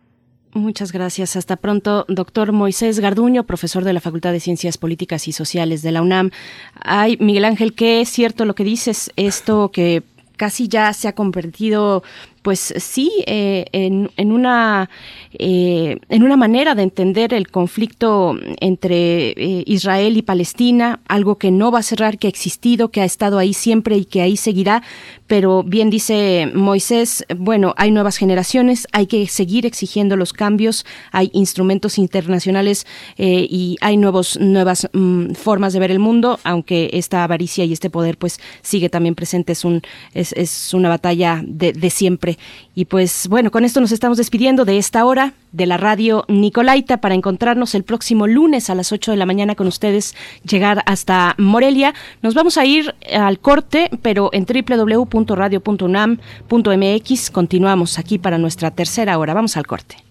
Muchas 0.52 0.90
gracias. 0.90 1.36
Hasta 1.36 1.56
pronto, 1.56 2.06
doctor 2.09 2.52
Moisés 2.52 2.98
Garduño, 2.98 3.44
profesor 3.44 3.84
de 3.84 3.93
la 3.93 4.01
Facultad 4.01 4.32
de 4.32 4.40
Ciencias 4.40 4.78
Políticas 4.78 5.28
y 5.28 5.32
Sociales 5.32 5.82
de 5.82 5.93
la 5.93 6.02
UNAM. 6.02 6.30
Ay, 6.74 7.18
Miguel 7.20 7.44
Ángel, 7.44 7.74
qué 7.74 8.01
es 8.01 8.09
cierto 8.09 8.44
lo 8.47 8.55
que 8.55 8.64
dices, 8.64 9.12
esto 9.16 9.70
que 9.70 10.02
casi 10.36 10.68
ya 10.68 10.93
se 10.93 11.09
ha 11.09 11.14
convertido 11.14 12.02
pues 12.47 12.73
sí, 12.77 13.10
eh, 13.27 13.64
en, 13.73 14.09
en, 14.16 14.31
una, 14.31 14.89
eh, 15.32 15.98
en 16.09 16.23
una 16.23 16.36
manera 16.36 16.77
de 16.77 16.85
entender 16.85 17.35
el 17.35 17.48
conflicto 17.48 18.36
entre 18.60 19.31
eh, 19.31 19.64
Israel 19.66 20.16
y 20.16 20.23
Palestina, 20.23 21.01
algo 21.09 21.39
que 21.39 21.51
no 21.51 21.73
va 21.73 21.81
a 21.81 21.82
cerrar, 21.82 22.18
que 22.18 22.28
ha 22.28 22.31
existido, 22.31 22.93
que 22.93 23.01
ha 23.01 23.05
estado 23.05 23.39
ahí 23.39 23.52
siempre 23.52 23.97
y 23.97 24.05
que 24.05 24.23
ahí 24.23 24.36
seguirá, 24.36 24.85
pero 25.27 25.64
bien 25.64 25.90
dice 25.90 26.48
Moisés, 26.55 27.24
bueno, 27.36 27.74
hay 27.78 27.90
nuevas 27.90 28.16
generaciones, 28.16 28.86
hay 28.93 29.09
que 29.09 29.27
seguir 29.27 29.66
exigiendo 29.66 30.14
los 30.14 30.32
cambios, 30.32 30.86
hay 31.10 31.31
instrumentos 31.32 31.98
internacionales 31.98 32.86
y 33.16 33.77
hay 33.81 33.97
nuevos, 33.97 34.39
nuevas 34.39 34.89
mm, 34.93 35.32
formas 35.32 35.73
de 35.73 35.81
ver 35.81 35.90
el 35.90 35.98
mundo, 35.98 36.39
aunque 36.44 36.90
esta 36.93 37.24
avaricia 37.24 37.64
y 37.64 37.73
este 37.73 37.90
poder 37.90 38.18
pues 38.18 38.39
sigue 38.62 38.89
también 38.89 39.16
presente, 39.16 39.51
es, 39.51 39.64
un, 39.64 39.82
es, 40.14 40.32
es 40.35 40.73
una 40.74 40.89
batalla 40.89 41.43
de, 41.44 41.73
de 41.73 41.90
siempre. 41.90 42.35
Y 42.74 42.86
pues 42.86 43.28
bueno, 43.28 43.50
con 43.50 43.64
esto 43.64 43.80
nos 43.80 43.92
estamos 43.92 44.18
despidiendo 44.18 44.64
de 44.64 44.78
esta 44.78 45.04
hora 45.04 45.34
de 45.52 45.66
la 45.66 45.76
radio 45.76 46.24
Nicolaita 46.28 46.96
para 46.98 47.14
encontrarnos 47.14 47.74
el 47.74 47.84
próximo 47.84 48.26
lunes 48.26 48.70
a 48.70 48.74
las 48.74 48.90
8 48.92 49.12
de 49.12 49.16
la 49.16 49.26
mañana 49.26 49.54
con 49.54 49.66
ustedes, 49.66 50.14
llegar 50.44 50.82
hasta 50.86 51.34
Morelia. 51.38 51.94
Nos 52.22 52.34
vamos 52.34 52.58
a 52.58 52.64
ir 52.64 52.94
al 53.12 53.38
corte, 53.38 53.90
pero 54.02 54.30
en 54.32 54.46
www.radio.unam.mx 54.46 57.30
continuamos 57.30 57.98
aquí 57.98 58.18
para 58.18 58.38
nuestra 58.38 58.70
tercera 58.70 59.18
hora. 59.18 59.34
Vamos 59.34 59.56
al 59.56 59.66
corte. 59.66 60.06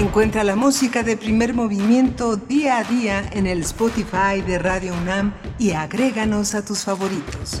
Encuentra 0.00 0.44
la 0.44 0.56
música 0.56 1.02
de 1.02 1.16
primer 1.16 1.52
movimiento 1.52 2.36
día 2.36 2.78
a 2.78 2.84
día 2.84 3.28
en 3.32 3.46
el 3.46 3.60
Spotify 3.60 4.40
de 4.46 4.58
Radio 4.58 4.94
UNAM 4.94 5.34
y 5.58 5.72
agréganos 5.72 6.54
a 6.54 6.64
tus 6.64 6.84
favoritos. 6.84 7.60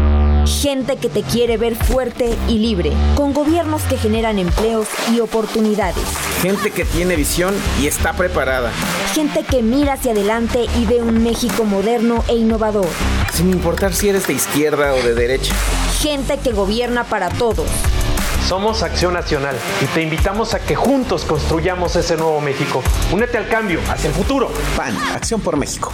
Gente 0.45 0.97
que 0.97 1.09
te 1.09 1.21
quiere 1.23 1.57
ver 1.57 1.75
fuerte 1.75 2.35
y 2.47 2.57
libre, 2.57 2.91
con 3.15 3.33
gobiernos 3.33 3.83
que 3.83 3.97
generan 3.97 4.39
empleos 4.39 4.87
y 5.11 5.19
oportunidades. 5.19 6.03
Gente 6.41 6.71
que 6.71 6.85
tiene 6.85 7.15
visión 7.15 7.53
y 7.81 7.87
está 7.87 8.13
preparada. 8.13 8.71
Gente 9.13 9.43
que 9.43 9.61
mira 9.61 9.93
hacia 9.93 10.11
adelante 10.11 10.65
y 10.79 10.85
ve 10.85 11.01
un 11.01 11.23
México 11.23 11.63
moderno 11.63 12.23
e 12.27 12.35
innovador. 12.35 12.87
Sin 13.33 13.51
importar 13.51 13.93
si 13.93 14.09
eres 14.09 14.27
de 14.27 14.33
izquierda 14.33 14.93
o 14.93 15.01
de 15.01 15.13
derecha. 15.13 15.53
Gente 15.99 16.37
que 16.37 16.51
gobierna 16.51 17.03
para 17.03 17.29
todos. 17.29 17.67
Somos 18.47 18.83
Acción 18.83 19.13
Nacional 19.13 19.55
y 19.81 19.85
te 19.85 20.01
invitamos 20.01 20.53
a 20.53 20.59
que 20.59 20.75
juntos 20.75 21.23
construyamos 21.23 21.95
ese 21.95 22.17
nuevo 22.17 22.41
México. 22.41 22.83
Únete 23.11 23.37
al 23.37 23.47
cambio, 23.47 23.79
hacia 23.89 24.07
el 24.07 24.13
futuro. 24.13 24.51
PAN, 24.75 24.97
Acción 25.13 25.41
por 25.41 25.57
México. 25.57 25.93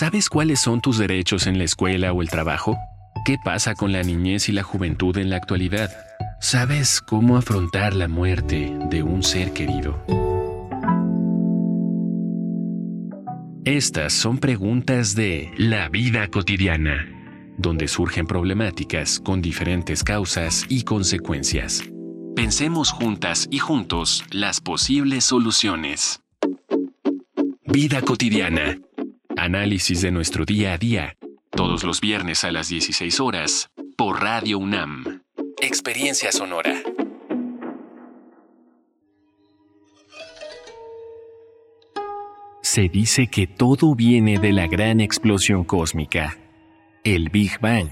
¿Sabes 0.00 0.30
cuáles 0.30 0.60
son 0.60 0.80
tus 0.80 0.96
derechos 0.96 1.46
en 1.46 1.58
la 1.58 1.64
escuela 1.64 2.14
o 2.14 2.22
el 2.22 2.30
trabajo? 2.30 2.78
¿Qué 3.26 3.36
pasa 3.44 3.74
con 3.74 3.92
la 3.92 4.02
niñez 4.02 4.48
y 4.48 4.52
la 4.52 4.62
juventud 4.62 5.14
en 5.18 5.28
la 5.28 5.36
actualidad? 5.36 5.90
¿Sabes 6.40 7.02
cómo 7.02 7.36
afrontar 7.36 7.94
la 7.94 8.08
muerte 8.08 8.74
de 8.88 9.02
un 9.02 9.22
ser 9.22 9.52
querido? 9.52 10.02
Estas 13.66 14.14
son 14.14 14.38
preguntas 14.38 15.14
de 15.14 15.52
la 15.58 15.90
vida 15.90 16.28
cotidiana, 16.28 17.06
donde 17.58 17.86
surgen 17.86 18.26
problemáticas 18.26 19.20
con 19.20 19.42
diferentes 19.42 20.02
causas 20.02 20.64
y 20.70 20.84
consecuencias. 20.84 21.84
Pensemos 22.34 22.90
juntas 22.90 23.48
y 23.50 23.58
juntos 23.58 24.24
las 24.30 24.62
posibles 24.62 25.24
soluciones. 25.24 26.22
Vida 27.66 28.00
cotidiana. 28.00 28.78
Análisis 29.36 30.02
de 30.02 30.10
nuestro 30.10 30.44
día 30.44 30.72
a 30.72 30.78
día, 30.78 31.16
todos 31.50 31.84
los 31.84 32.00
viernes 32.00 32.44
a 32.44 32.50
las 32.50 32.68
16 32.68 33.20
horas, 33.20 33.70
por 33.96 34.20
Radio 34.20 34.58
UNAM. 34.58 35.22
Experiencia 35.60 36.32
sonora. 36.32 36.82
Se 42.62 42.88
dice 42.88 43.28
que 43.28 43.46
todo 43.46 43.94
viene 43.94 44.38
de 44.38 44.52
la 44.52 44.66
gran 44.66 45.00
explosión 45.00 45.64
cósmica, 45.64 46.36
el 47.04 47.30
Big 47.30 47.58
Bang. 47.60 47.90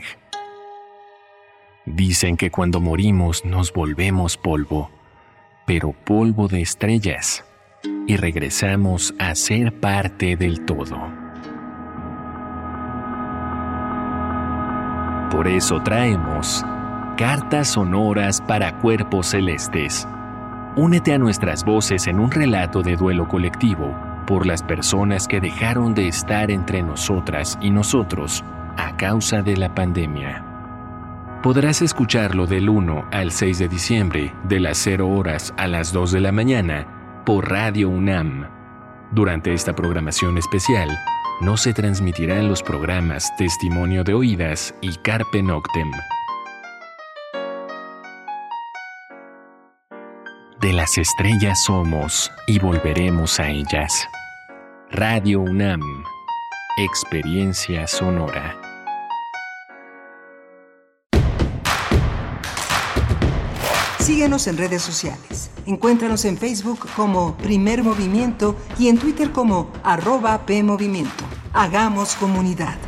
Dicen 1.86 2.36
que 2.36 2.50
cuando 2.50 2.80
morimos 2.80 3.44
nos 3.44 3.72
volvemos 3.72 4.36
polvo, 4.36 4.90
pero 5.66 5.92
polvo 5.92 6.48
de 6.48 6.62
estrellas, 6.62 7.44
y 8.06 8.16
regresamos 8.16 9.14
a 9.18 9.34
ser 9.34 9.78
parte 9.80 10.36
del 10.36 10.64
todo. 10.64 11.27
Por 15.30 15.46
eso 15.46 15.80
traemos 15.82 16.64
cartas 17.18 17.68
sonoras 17.68 18.40
para 18.40 18.78
cuerpos 18.78 19.26
celestes. 19.26 20.08
Únete 20.74 21.12
a 21.12 21.18
nuestras 21.18 21.64
voces 21.64 22.06
en 22.06 22.18
un 22.18 22.30
relato 22.30 22.82
de 22.82 22.96
duelo 22.96 23.28
colectivo 23.28 23.94
por 24.26 24.46
las 24.46 24.62
personas 24.62 25.28
que 25.28 25.40
dejaron 25.40 25.94
de 25.94 26.08
estar 26.08 26.50
entre 26.50 26.82
nosotras 26.82 27.58
y 27.60 27.70
nosotros 27.70 28.42
a 28.76 28.96
causa 28.96 29.42
de 29.42 29.56
la 29.56 29.74
pandemia. 29.74 30.44
Podrás 31.42 31.82
escucharlo 31.82 32.46
del 32.46 32.68
1 32.68 33.08
al 33.10 33.30
6 33.30 33.58
de 33.58 33.68
diciembre, 33.68 34.34
de 34.44 34.60
las 34.60 34.78
0 34.78 35.08
horas 35.08 35.52
a 35.56 35.66
las 35.66 35.92
2 35.92 36.12
de 36.12 36.20
la 36.20 36.32
mañana, 36.32 36.86
por 37.24 37.50
Radio 37.50 37.90
UNAM. 37.90 38.46
Durante 39.12 39.52
esta 39.52 39.74
programación 39.74 40.38
especial, 40.38 40.90
no 41.40 41.56
se 41.56 41.72
transmitirán 41.72 42.48
los 42.48 42.62
programas 42.62 43.34
Testimonio 43.36 44.02
de 44.02 44.14
Oídas 44.14 44.74
y 44.80 44.96
Carpe 44.96 45.42
Noctem. 45.42 45.90
De 50.60 50.72
las 50.72 50.98
estrellas 50.98 51.62
somos 51.64 52.32
y 52.48 52.58
volveremos 52.58 53.38
a 53.38 53.48
ellas. 53.48 54.08
Radio 54.90 55.40
UNAM. 55.40 55.82
Experiencia 56.78 57.86
sonora. 57.86 58.67
Síguenos 64.08 64.46
en 64.46 64.56
redes 64.56 64.80
sociales. 64.80 65.50
Encuéntranos 65.66 66.24
en 66.24 66.38
Facebook 66.38 66.88
como 66.96 67.36
Primer 67.36 67.82
Movimiento 67.82 68.56
y 68.78 68.88
en 68.88 68.96
Twitter 68.96 69.32
como 69.32 69.70
arroba 69.84 70.46
PMovimiento. 70.46 71.24
Hagamos 71.52 72.14
comunidad. 72.14 72.78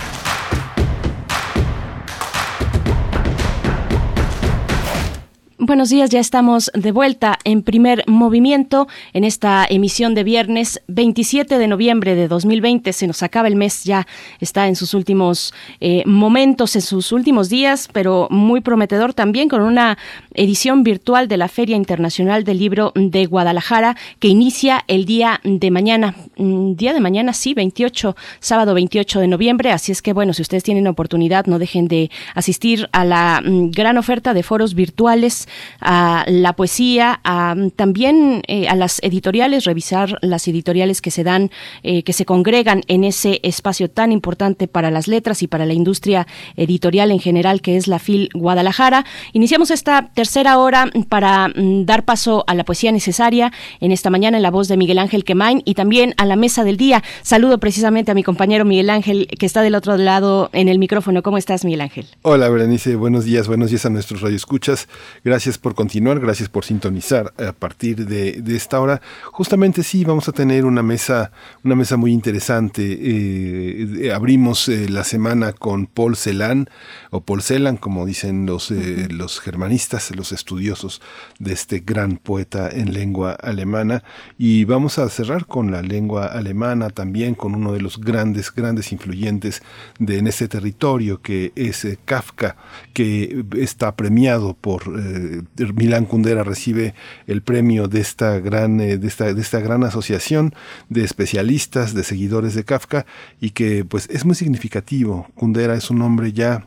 Buenos 5.70 5.90
días, 5.90 6.10
ya 6.10 6.18
estamos 6.20 6.70
de 6.74 6.90
vuelta 6.90 7.38
en 7.44 7.62
primer 7.62 8.02
movimiento 8.08 8.88
en 9.12 9.22
esta 9.24 9.64
emisión 9.70 10.14
de 10.14 10.24
viernes 10.24 10.82
27 10.88 11.58
de 11.58 11.68
noviembre 11.68 12.16
de 12.16 12.28
2020. 12.28 12.92
Se 12.92 13.06
nos 13.06 13.22
acaba 13.22 13.46
el 13.46 13.54
mes, 13.54 13.84
ya 13.84 14.06
está 14.40 14.66
en 14.66 14.74
sus 14.74 14.94
últimos 14.94 15.54
eh, 15.78 16.02
momentos, 16.06 16.74
en 16.74 16.82
sus 16.82 17.12
últimos 17.12 17.50
días, 17.50 17.88
pero 17.92 18.26
muy 18.30 18.62
prometedor 18.62 19.14
también 19.14 19.48
con 19.50 19.60
una 19.60 19.96
edición 20.34 20.82
virtual 20.82 21.28
de 21.28 21.36
la 21.36 21.48
Feria 21.48 21.76
Internacional 21.76 22.44
del 22.44 22.58
Libro 22.58 22.92
de 22.94 23.26
Guadalajara 23.26 23.96
que 24.18 24.28
inicia 24.28 24.84
el 24.88 25.04
día 25.04 25.40
de 25.44 25.70
mañana. 25.70 26.14
Mm, 26.36 26.74
Día 26.80 26.94
de 26.94 27.00
mañana, 27.00 27.32
sí, 27.32 27.52
28, 27.52 28.16
sábado 28.38 28.74
28 28.74 29.20
de 29.20 29.28
noviembre. 29.28 29.72
Así 29.72 29.92
es 29.92 30.02
que, 30.02 30.12
bueno, 30.12 30.32
si 30.32 30.42
ustedes 30.42 30.62
tienen 30.62 30.86
oportunidad, 30.86 31.46
no 31.46 31.58
dejen 31.58 31.88
de 31.88 32.10
asistir 32.34 32.88
a 32.92 33.04
la 33.04 33.42
mm, 33.44 33.70
gran 33.70 33.98
oferta 33.98 34.32
de 34.32 34.42
foros 34.42 34.74
virtuales 34.74 35.48
a 35.80 36.24
la 36.26 36.54
poesía, 36.54 37.20
a, 37.24 37.54
también 37.76 38.42
eh, 38.46 38.68
a 38.68 38.74
las 38.74 39.02
editoriales, 39.02 39.64
revisar 39.64 40.18
las 40.22 40.46
editoriales 40.48 41.02
que 41.02 41.10
se 41.10 41.24
dan, 41.24 41.50
eh, 41.82 42.02
que 42.02 42.12
se 42.12 42.24
congregan 42.24 42.82
en 42.88 43.04
ese 43.04 43.40
espacio 43.42 43.90
tan 43.90 44.12
importante 44.12 44.68
para 44.68 44.90
las 44.90 45.08
letras 45.08 45.42
y 45.42 45.48
para 45.48 45.66
la 45.66 45.74
industria 45.74 46.26
editorial 46.56 47.10
en 47.10 47.18
general, 47.18 47.60
que 47.60 47.76
es 47.76 47.88
la 47.88 47.98
FIL 47.98 48.30
Guadalajara. 48.34 49.04
Iniciamos 49.32 49.70
esta 49.70 50.10
tercera 50.14 50.29
hora 50.58 50.90
para 51.08 51.48
mm, 51.48 51.84
dar 51.84 52.04
paso 52.04 52.44
a 52.46 52.54
la 52.54 52.64
poesía 52.64 52.92
necesaria 52.92 53.52
en 53.80 53.92
esta 53.92 54.10
mañana 54.10 54.36
en 54.36 54.42
la 54.42 54.50
voz 54.50 54.68
de 54.68 54.76
Miguel 54.76 54.98
Ángel 54.98 55.24
Quemain 55.24 55.62
y 55.64 55.74
también 55.74 56.14
a 56.16 56.24
la 56.24 56.36
mesa 56.36 56.64
del 56.64 56.76
día. 56.76 57.02
Saludo 57.22 57.58
precisamente 57.58 58.10
a 58.10 58.14
mi 58.14 58.22
compañero 58.22 58.64
Miguel 58.64 58.90
Ángel, 58.90 59.28
que 59.38 59.46
está 59.46 59.62
del 59.62 59.74
otro 59.74 59.96
lado 59.96 60.50
en 60.52 60.68
el 60.68 60.78
micrófono. 60.78 61.22
¿Cómo 61.22 61.38
estás, 61.38 61.64
Miguel 61.64 61.80
Ángel? 61.80 62.06
Hola, 62.22 62.48
Berenice. 62.48 62.96
Buenos 62.96 63.24
días. 63.24 63.48
Buenos 63.48 63.70
días 63.70 63.86
a 63.86 63.90
nuestros 63.90 64.20
radioescuchas. 64.20 64.88
Gracias 65.24 65.58
por 65.58 65.74
continuar, 65.74 66.20
gracias 66.20 66.48
por 66.48 66.64
sintonizar 66.64 67.32
a 67.38 67.52
partir 67.52 68.06
de, 68.06 68.40
de 68.40 68.56
esta 68.56 68.80
hora. 68.80 69.00
Justamente 69.32 69.82
sí, 69.82 70.04
vamos 70.04 70.28
a 70.28 70.32
tener 70.32 70.64
una 70.64 70.82
mesa, 70.82 71.32
una 71.64 71.74
mesa 71.74 71.96
muy 71.96 72.12
interesante. 72.12 72.82
Eh, 72.82 73.88
eh, 74.00 74.12
abrimos 74.12 74.68
eh, 74.68 74.88
la 74.88 75.04
semana 75.04 75.52
con 75.52 75.86
Paul 75.86 76.16
Celan, 76.16 76.68
o 77.10 77.20
Paul 77.20 77.42
Celan, 77.42 77.76
como 77.76 78.06
dicen 78.06 78.46
los, 78.46 78.70
eh, 78.70 79.08
los 79.10 79.40
germanistas, 79.40 80.09
los 80.14 80.32
estudiosos 80.32 81.00
de 81.38 81.52
este 81.52 81.80
gran 81.80 82.16
poeta 82.16 82.68
en 82.70 82.92
lengua 82.92 83.32
alemana. 83.32 84.02
Y 84.38 84.64
vamos 84.64 84.98
a 84.98 85.08
cerrar 85.08 85.46
con 85.46 85.70
la 85.70 85.82
lengua 85.82 86.26
alemana, 86.26 86.90
también 86.90 87.34
con 87.34 87.54
uno 87.54 87.72
de 87.72 87.80
los 87.80 88.00
grandes, 88.00 88.54
grandes 88.54 88.92
influyentes 88.92 89.62
de, 89.98 90.18
en 90.18 90.26
este 90.26 90.48
territorio, 90.48 91.20
que 91.22 91.52
es 91.56 91.84
eh, 91.84 91.98
Kafka, 92.04 92.56
que 92.92 93.44
está 93.56 93.96
premiado 93.96 94.54
por 94.54 94.82
eh, 94.98 95.42
Milán 95.74 96.06
Kundera 96.06 96.44
recibe 96.44 96.94
el 97.26 97.42
premio 97.42 97.88
de 97.88 98.00
esta 98.00 98.38
gran 98.38 98.80
eh, 98.80 98.98
de 98.98 99.06
esta 99.06 99.32
de 99.32 99.40
esta 99.40 99.60
gran 99.60 99.84
asociación 99.84 100.54
de 100.88 101.04
especialistas 101.04 101.94
de 101.94 102.04
seguidores 102.04 102.54
de 102.54 102.64
Kafka 102.64 103.06
y 103.40 103.50
que 103.50 103.84
pues 103.84 104.08
es 104.10 104.24
muy 104.24 104.34
significativo 104.34 105.28
Kundera 105.34 105.74
es 105.74 105.90
un 105.90 106.02
hombre 106.02 106.32
ya 106.32 106.66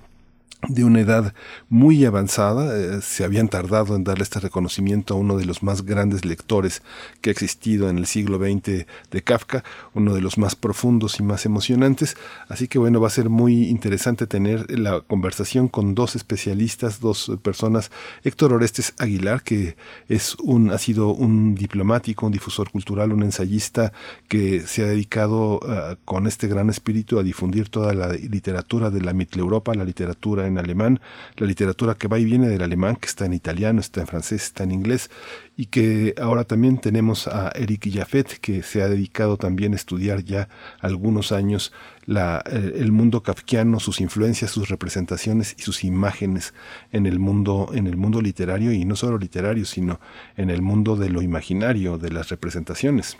de 0.70 0.84
una 0.84 1.02
edad 1.02 1.34
muy 1.70 2.06
avanzada, 2.06 2.78
eh, 2.78 3.02
se 3.02 3.24
habían 3.24 3.50
tardado 3.50 3.96
en 3.96 4.04
darle 4.04 4.24
este 4.24 4.40
reconocimiento 4.40 5.14
a 5.14 5.18
uno 5.18 5.38
de 5.38 5.46
los 5.46 5.64
más 5.64 5.84
grandes 5.86 6.26
lectores 6.26 6.82
que 7.22 7.30
ha 7.30 7.34
existido 7.34 7.90
en 7.90 7.98
el 7.98 8.06
siglo 8.06 8.38
XX 8.38 8.86
de 9.12 9.22
Kafka, 9.24 9.64
uno 9.94 10.14
de 10.14 10.22
los 10.22 10.38
más 10.38 10.56
profundos 10.56 11.20
y 11.20 11.24
más 11.24 11.46
emocionantes. 11.46 12.16
Así 12.48 12.68
que 12.68 12.80
bueno, 12.80 13.02
va 13.02 13.08
a 13.08 13.12
ser 13.12 13.30
muy 13.30 13.68
interesante 13.68 14.28
tener 14.28 14.70
la 14.80 15.02
conversación 15.02 15.68
con 15.68 15.96
dos 15.96 16.16
especialistas, 16.16 17.00
dos 17.00 17.32
personas, 17.42 17.92
Héctor 18.24 18.54
Orestes 18.54 18.94
Aguilar, 19.00 19.44
que 19.44 19.76
es 20.08 20.36
un, 20.36 20.72
ha 20.72 20.78
sido 20.78 21.14
un 21.14 21.56
diplomático, 21.56 22.26
un 22.26 22.32
difusor 22.32 22.72
cultural, 22.72 23.12
un 23.12 23.24
ensayista 23.24 23.92
que 24.28 24.62
se 24.62 24.84
ha 24.84 24.88
dedicado 24.88 25.58
uh, 25.58 25.96
con 26.06 26.28
este 26.28 26.48
gran 26.48 26.70
espíritu 26.70 27.20
a 27.20 27.24
difundir 27.24 27.70
toda 27.70 27.94
la 27.94 28.14
literatura 28.14 28.90
de 28.90 29.02
la 29.02 29.14
Mitteleuropa, 29.14 29.74
la 29.74 29.86
literatura 29.86 30.48
en 30.48 30.53
alemán, 30.58 31.00
la 31.38 31.48
literatura 31.48 31.96
que 31.96 32.08
va 32.08 32.20
y 32.20 32.26
viene 32.26 32.48
del 32.48 32.62
alemán, 32.62 32.96
que 32.96 33.08
está 33.08 33.26
en 33.26 33.34
italiano, 33.34 33.80
está 33.80 34.02
en 34.02 34.08
francés, 34.08 34.44
está 34.44 34.64
en 34.64 34.72
inglés, 34.72 35.10
y 35.56 35.68
que 35.68 36.16
ahora 36.20 36.44
también 36.44 36.80
tenemos 36.80 37.28
a 37.28 37.52
Eric 37.56 37.90
Jaffet, 37.94 38.40
que 38.40 38.64
se 38.64 38.82
ha 38.82 38.90
dedicado 38.90 39.38
también 39.38 39.74
a 39.74 39.76
estudiar 39.76 40.24
ya 40.24 40.50
algunos 40.80 41.32
años 41.32 41.72
la, 42.06 42.44
el 42.48 42.92
mundo 42.92 43.24
kafkiano, 43.24 43.80
sus 43.80 44.02
influencias, 44.02 44.52
sus 44.52 44.70
representaciones 44.70 45.56
y 45.58 45.62
sus 45.62 45.84
imágenes 45.84 46.54
en 46.92 47.06
el 47.06 47.20
mundo, 47.20 47.72
en 47.74 47.88
el 47.88 47.98
mundo 47.98 48.22
literario, 48.22 48.72
y 48.72 48.86
no 48.86 48.96
solo 48.96 49.18
literario, 49.18 49.66
sino 49.66 50.00
en 50.38 50.50
el 50.50 50.62
mundo 50.62 50.96
de 50.96 51.10
lo 51.10 51.22
imaginario, 51.22 51.98
de 51.98 52.12
las 52.12 52.30
representaciones. 52.30 53.18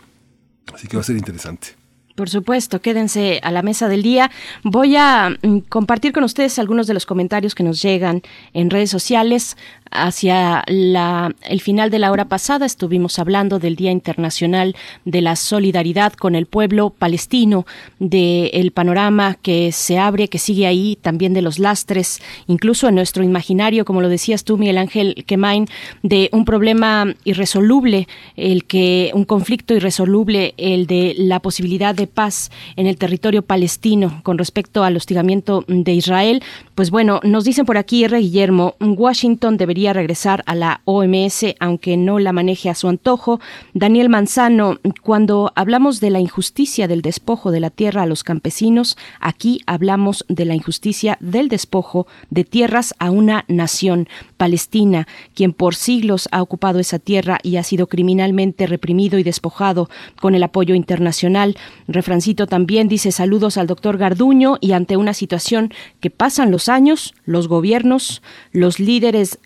Así 0.72 0.88
que 0.88 0.96
va 0.96 1.02
a 1.02 1.04
ser 1.04 1.16
interesante. 1.16 1.83
Por 2.14 2.30
supuesto, 2.30 2.80
quédense 2.80 3.40
a 3.42 3.50
la 3.50 3.62
mesa 3.62 3.88
del 3.88 4.02
día. 4.02 4.30
Voy 4.62 4.94
a 4.94 5.36
mm, 5.42 5.58
compartir 5.68 6.12
con 6.12 6.22
ustedes 6.22 6.60
algunos 6.60 6.86
de 6.86 6.94
los 6.94 7.06
comentarios 7.06 7.56
que 7.56 7.64
nos 7.64 7.82
llegan 7.82 8.22
en 8.52 8.70
redes 8.70 8.90
sociales 8.90 9.56
hacia 9.94 10.64
la, 10.66 11.34
el 11.48 11.60
final 11.60 11.90
de 11.90 11.98
la 11.98 12.10
hora 12.10 12.26
pasada 12.26 12.66
estuvimos 12.66 13.18
hablando 13.18 13.58
del 13.58 13.76
Día 13.76 13.90
Internacional 13.90 14.76
de 15.04 15.22
la 15.22 15.36
Solidaridad 15.36 16.12
con 16.12 16.34
el 16.34 16.46
pueblo 16.46 16.90
palestino, 16.90 17.64
del 17.98 18.72
panorama 18.72 19.36
que 19.40 19.72
se 19.72 19.98
abre, 19.98 20.28
que 20.28 20.38
sigue 20.38 20.66
ahí, 20.66 20.98
también 21.00 21.32
de 21.32 21.42
los 21.42 21.58
lastres, 21.58 22.20
incluso 22.46 22.88
en 22.88 22.96
nuestro 22.96 23.22
imaginario, 23.22 23.84
como 23.84 24.00
lo 24.00 24.08
decías 24.08 24.44
tú, 24.44 24.58
Miguel 24.58 24.78
Ángel 24.78 25.24
Kemain, 25.26 25.68
de 26.02 26.28
un 26.32 26.44
problema 26.44 27.14
irresoluble, 27.24 28.08
el 28.36 28.64
que 28.64 29.12
un 29.14 29.24
conflicto 29.24 29.74
irresoluble, 29.74 30.54
el 30.56 30.86
de 30.86 31.14
la 31.16 31.40
posibilidad 31.40 31.94
de 31.94 32.06
paz 32.06 32.50
en 32.76 32.86
el 32.86 32.96
territorio 32.96 33.42
palestino 33.42 34.20
con 34.22 34.38
respecto 34.38 34.82
al 34.82 34.96
hostigamiento 34.96 35.64
de 35.68 35.92
Israel. 35.92 36.42
Pues 36.74 36.90
bueno, 36.90 37.20
nos 37.22 37.44
dicen 37.44 37.64
por 37.64 37.78
aquí 37.78 38.04
R. 38.04 38.18
Guillermo, 38.18 38.74
Washington 38.80 39.56
debería 39.56 39.83
regresar 39.92 40.42
a 40.46 40.54
la 40.54 40.80
OMS, 40.84 41.54
aunque 41.60 41.96
no 41.96 42.18
la 42.18 42.32
maneje 42.32 42.70
a 42.70 42.74
su 42.74 42.88
antojo. 42.88 43.40
Daniel 43.72 44.08
Manzano, 44.08 44.78
cuando 45.02 45.52
hablamos 45.54 46.00
de 46.00 46.10
la 46.10 46.20
injusticia 46.20 46.88
del 46.88 47.02
despojo 47.02 47.50
de 47.50 47.60
la 47.60 47.70
tierra 47.70 48.02
a 48.02 48.06
los 48.06 48.24
campesinos, 48.24 48.96
aquí 49.20 49.60
hablamos 49.66 50.24
de 50.28 50.44
la 50.44 50.54
injusticia 50.54 51.18
del 51.20 51.48
despojo 51.48 52.06
de 52.30 52.44
tierras 52.44 52.94
a 52.98 53.10
una 53.10 53.44
nación, 53.48 54.08
Palestina, 54.36 55.06
quien 55.34 55.52
por 55.52 55.74
siglos 55.74 56.28
ha 56.32 56.42
ocupado 56.42 56.78
esa 56.78 56.98
tierra 56.98 57.38
y 57.42 57.56
ha 57.56 57.62
sido 57.62 57.86
criminalmente 57.86 58.66
reprimido 58.66 59.18
y 59.18 59.22
despojado 59.22 59.88
con 60.20 60.34
el 60.34 60.42
apoyo 60.42 60.74
internacional. 60.74 61.56
Refrancito 61.88 62.46
también 62.46 62.88
dice 62.88 63.12
saludos 63.12 63.56
al 63.56 63.66
doctor 63.66 63.98
Garduño 63.98 64.56
y 64.60 64.72
ante 64.72 64.96
una 64.96 65.14
situación 65.14 65.72
que 66.00 66.10
pasan 66.10 66.50
los 66.50 66.68
años, 66.68 67.14
los 67.24 67.48
gobiernos, 67.48 68.22
los 68.52 68.78
líderes 68.78 69.38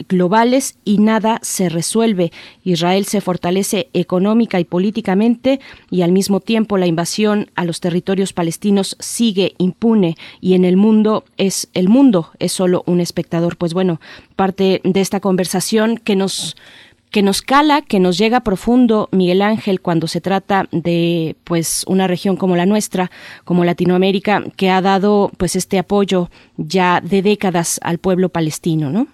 y 0.84 0.98
nada 0.98 1.38
se 1.42 1.68
resuelve. 1.68 2.32
Israel 2.64 3.04
se 3.04 3.20
fortalece 3.20 3.88
económica 3.92 4.58
y 4.60 4.64
políticamente 4.64 5.60
y 5.90 6.02
al 6.02 6.12
mismo 6.12 6.40
tiempo 6.40 6.78
la 6.78 6.86
invasión 6.86 7.50
a 7.54 7.64
los 7.64 7.80
territorios 7.80 8.32
palestinos 8.32 8.96
sigue 8.98 9.54
impune 9.58 10.16
y 10.40 10.54
en 10.54 10.64
el 10.64 10.76
mundo 10.76 11.24
es 11.36 11.68
el 11.74 11.88
mundo 11.88 12.30
es 12.38 12.52
solo 12.52 12.82
un 12.86 13.00
espectador. 13.00 13.56
Pues 13.56 13.74
bueno, 13.74 14.00
parte 14.36 14.80
de 14.84 15.00
esta 15.00 15.20
conversación 15.20 15.98
que 15.98 16.16
nos 16.16 16.56
que 17.10 17.22
nos 17.22 17.40
cala, 17.40 17.82
que 17.82 18.00
nos 18.00 18.18
llega 18.18 18.40
profundo, 18.40 19.08
Miguel 19.12 19.42
Ángel, 19.42 19.80
cuando 19.80 20.06
se 20.06 20.20
trata 20.20 20.68
de 20.72 21.36
pues 21.44 21.84
una 21.86 22.06
región 22.06 22.36
como 22.36 22.54
la 22.54 22.66
nuestra, 22.66 23.10
como 23.44 23.64
Latinoamérica, 23.64 24.44
que 24.56 24.70
ha 24.70 24.82
dado 24.82 25.30
pues 25.38 25.56
este 25.56 25.78
apoyo 25.78 26.30
ya 26.58 27.00
de 27.00 27.22
décadas 27.22 27.80
al 27.82 27.98
pueblo 27.98 28.28
palestino, 28.28 28.90
¿no? 28.90 29.06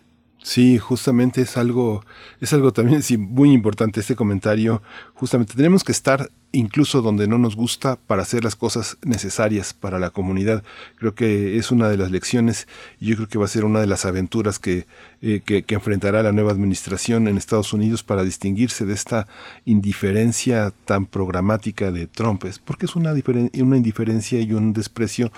Sí, 0.44 0.76
justamente 0.78 1.40
es 1.40 1.56
algo, 1.56 2.04
es 2.38 2.52
algo 2.52 2.70
también 2.70 3.02
muy 3.18 3.50
importante 3.52 4.00
este 4.00 4.14
comentario. 4.14 4.82
Justamente 5.14 5.54
tenemos 5.54 5.82
que 5.84 5.92
estar 5.92 6.28
incluso 6.52 7.00
donde 7.00 7.26
no 7.26 7.38
nos 7.38 7.56
gusta 7.56 7.96
para 7.96 8.22
hacer 8.22 8.44
las 8.44 8.54
cosas 8.54 8.98
necesarias 9.02 9.72
para 9.72 9.98
la 9.98 10.10
comunidad. 10.10 10.62
Creo 10.96 11.14
que 11.14 11.56
es 11.56 11.70
una 11.70 11.88
de 11.88 11.96
las 11.96 12.10
lecciones 12.10 12.68
y 13.00 13.06
yo 13.06 13.16
creo 13.16 13.28
que 13.28 13.38
va 13.38 13.46
a 13.46 13.48
ser 13.48 13.64
una 13.64 13.80
de 13.80 13.86
las 13.86 14.04
aventuras 14.04 14.58
que, 14.58 14.86
eh, 15.22 15.40
que, 15.40 15.64
enfrentará 15.68 16.22
la 16.22 16.32
nueva 16.32 16.52
administración 16.52 17.26
en 17.26 17.38
Estados 17.38 17.72
Unidos 17.72 18.02
para 18.02 18.22
distinguirse 18.22 18.84
de 18.84 18.92
esta 18.92 19.26
indiferencia 19.64 20.74
tan 20.84 21.06
programática 21.06 21.90
de 21.90 22.06
Trump. 22.06 22.44
Es 22.44 22.58
porque 22.58 22.84
es 22.84 22.96
una, 22.96 23.14
una 23.14 23.76
indiferencia 23.78 24.42
y 24.42 24.52
un 24.52 24.74
desprecio 24.74 25.32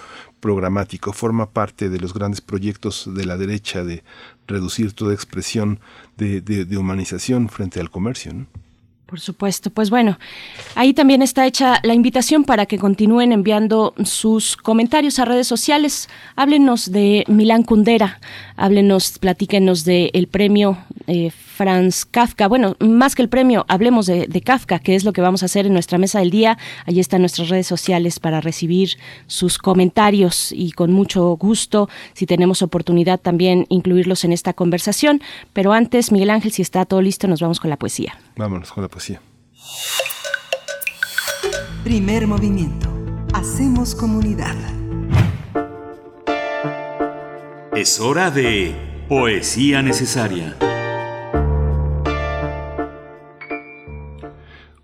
programático. 0.47 1.13
Forma 1.13 1.51
parte 1.51 1.89
de 1.89 1.99
los 1.99 2.15
grandes 2.15 2.41
proyectos 2.41 3.13
de 3.13 3.25
la 3.25 3.37
derecha 3.37 3.83
de 3.83 4.05
reducir 4.47 4.93
toda 4.93 5.13
expresión 5.13 5.81
de, 6.17 6.65
humanización 6.79 7.49
frente 7.49 7.81
al 7.81 7.91
comercio. 7.91 8.33
¿no? 8.33 8.47
Por 9.07 9.19
supuesto. 9.19 9.71
Pues 9.71 9.91
bueno, 9.91 10.21
ahí 10.77 10.95
también 10.95 11.21
está 11.21 11.47
hecha 11.47 11.81
la 11.83 11.95
invitación 11.95 12.45
para 12.45 12.67
que 12.67 12.79
continúen 12.79 13.33
enviando 13.33 13.93
sus 14.05 14.57
comentarios 14.57 15.19
a 15.19 15.25
redes 15.25 15.49
sociales. 15.49 16.09
Háblenos 16.37 16.93
de 16.93 17.25
Milán 17.27 17.65
Kundera, 17.65 18.21
háblenos, 18.55 19.19
platíquenos 19.19 19.85
del 19.85 20.29
premio 20.31 20.79
eh, 21.09 21.33
Franz 21.57 22.05
Kafka. 22.05 22.49
Bueno, 22.49 22.77
más 22.81 23.15
que 23.15 23.23
el 23.23 23.31
premio, 23.31 23.65
hablemos 23.69 24.05
de, 24.07 24.27
de, 24.27 24.41
Kafka, 24.43 24.79
que 24.79 24.95
es 24.95 25.05
lo 25.05 25.13
que 25.15 25.23
vamos 25.23 25.43
a 25.43 25.47
hacer 25.47 25.67
en 25.67 25.73
nuestra 25.73 25.97
mesa 25.97 26.19
del 26.19 26.31
día. 26.31 26.59
Allí 26.85 27.01
están 27.01 27.23
nuestras 27.23 27.49
redes 27.49 27.67
sociales 27.67 28.21
para 28.21 28.43
recibir 28.43 28.91
sus 29.27 29.57
comentarios 29.57 30.53
y 30.53 30.73
con 30.73 30.93
mucho 30.93 31.37
gusto, 31.37 31.89
si 32.13 32.27
tenemos 32.27 32.61
oportunidad, 32.61 33.19
también 33.19 33.65
incluirlos 33.71 34.25
en 34.25 34.33
esta 34.33 34.53
conversación. 34.53 35.23
Pero 35.55 35.73
antes, 35.73 36.13
Miguel 36.13 36.31
Ángel, 36.31 36.53
si 36.53 36.61
está 36.61 36.85
todo 36.85 37.01
listo, 37.01 37.27
nos 37.27 37.41
vamos 37.41 37.59
con 37.59 37.71
la 37.71 37.79
poesía. 37.79 38.19
Vámonos 38.37 38.71
con 38.71 38.83
la 38.83 38.89
poesía. 38.89 39.21
Primer 41.83 42.27
movimiento. 42.27 42.89
Hacemos 43.33 43.95
comunidad. 43.95 44.57
Es 47.75 48.01
hora 48.01 48.31
de 48.31 48.75
poesía 49.09 49.83
necesaria. 49.83 50.57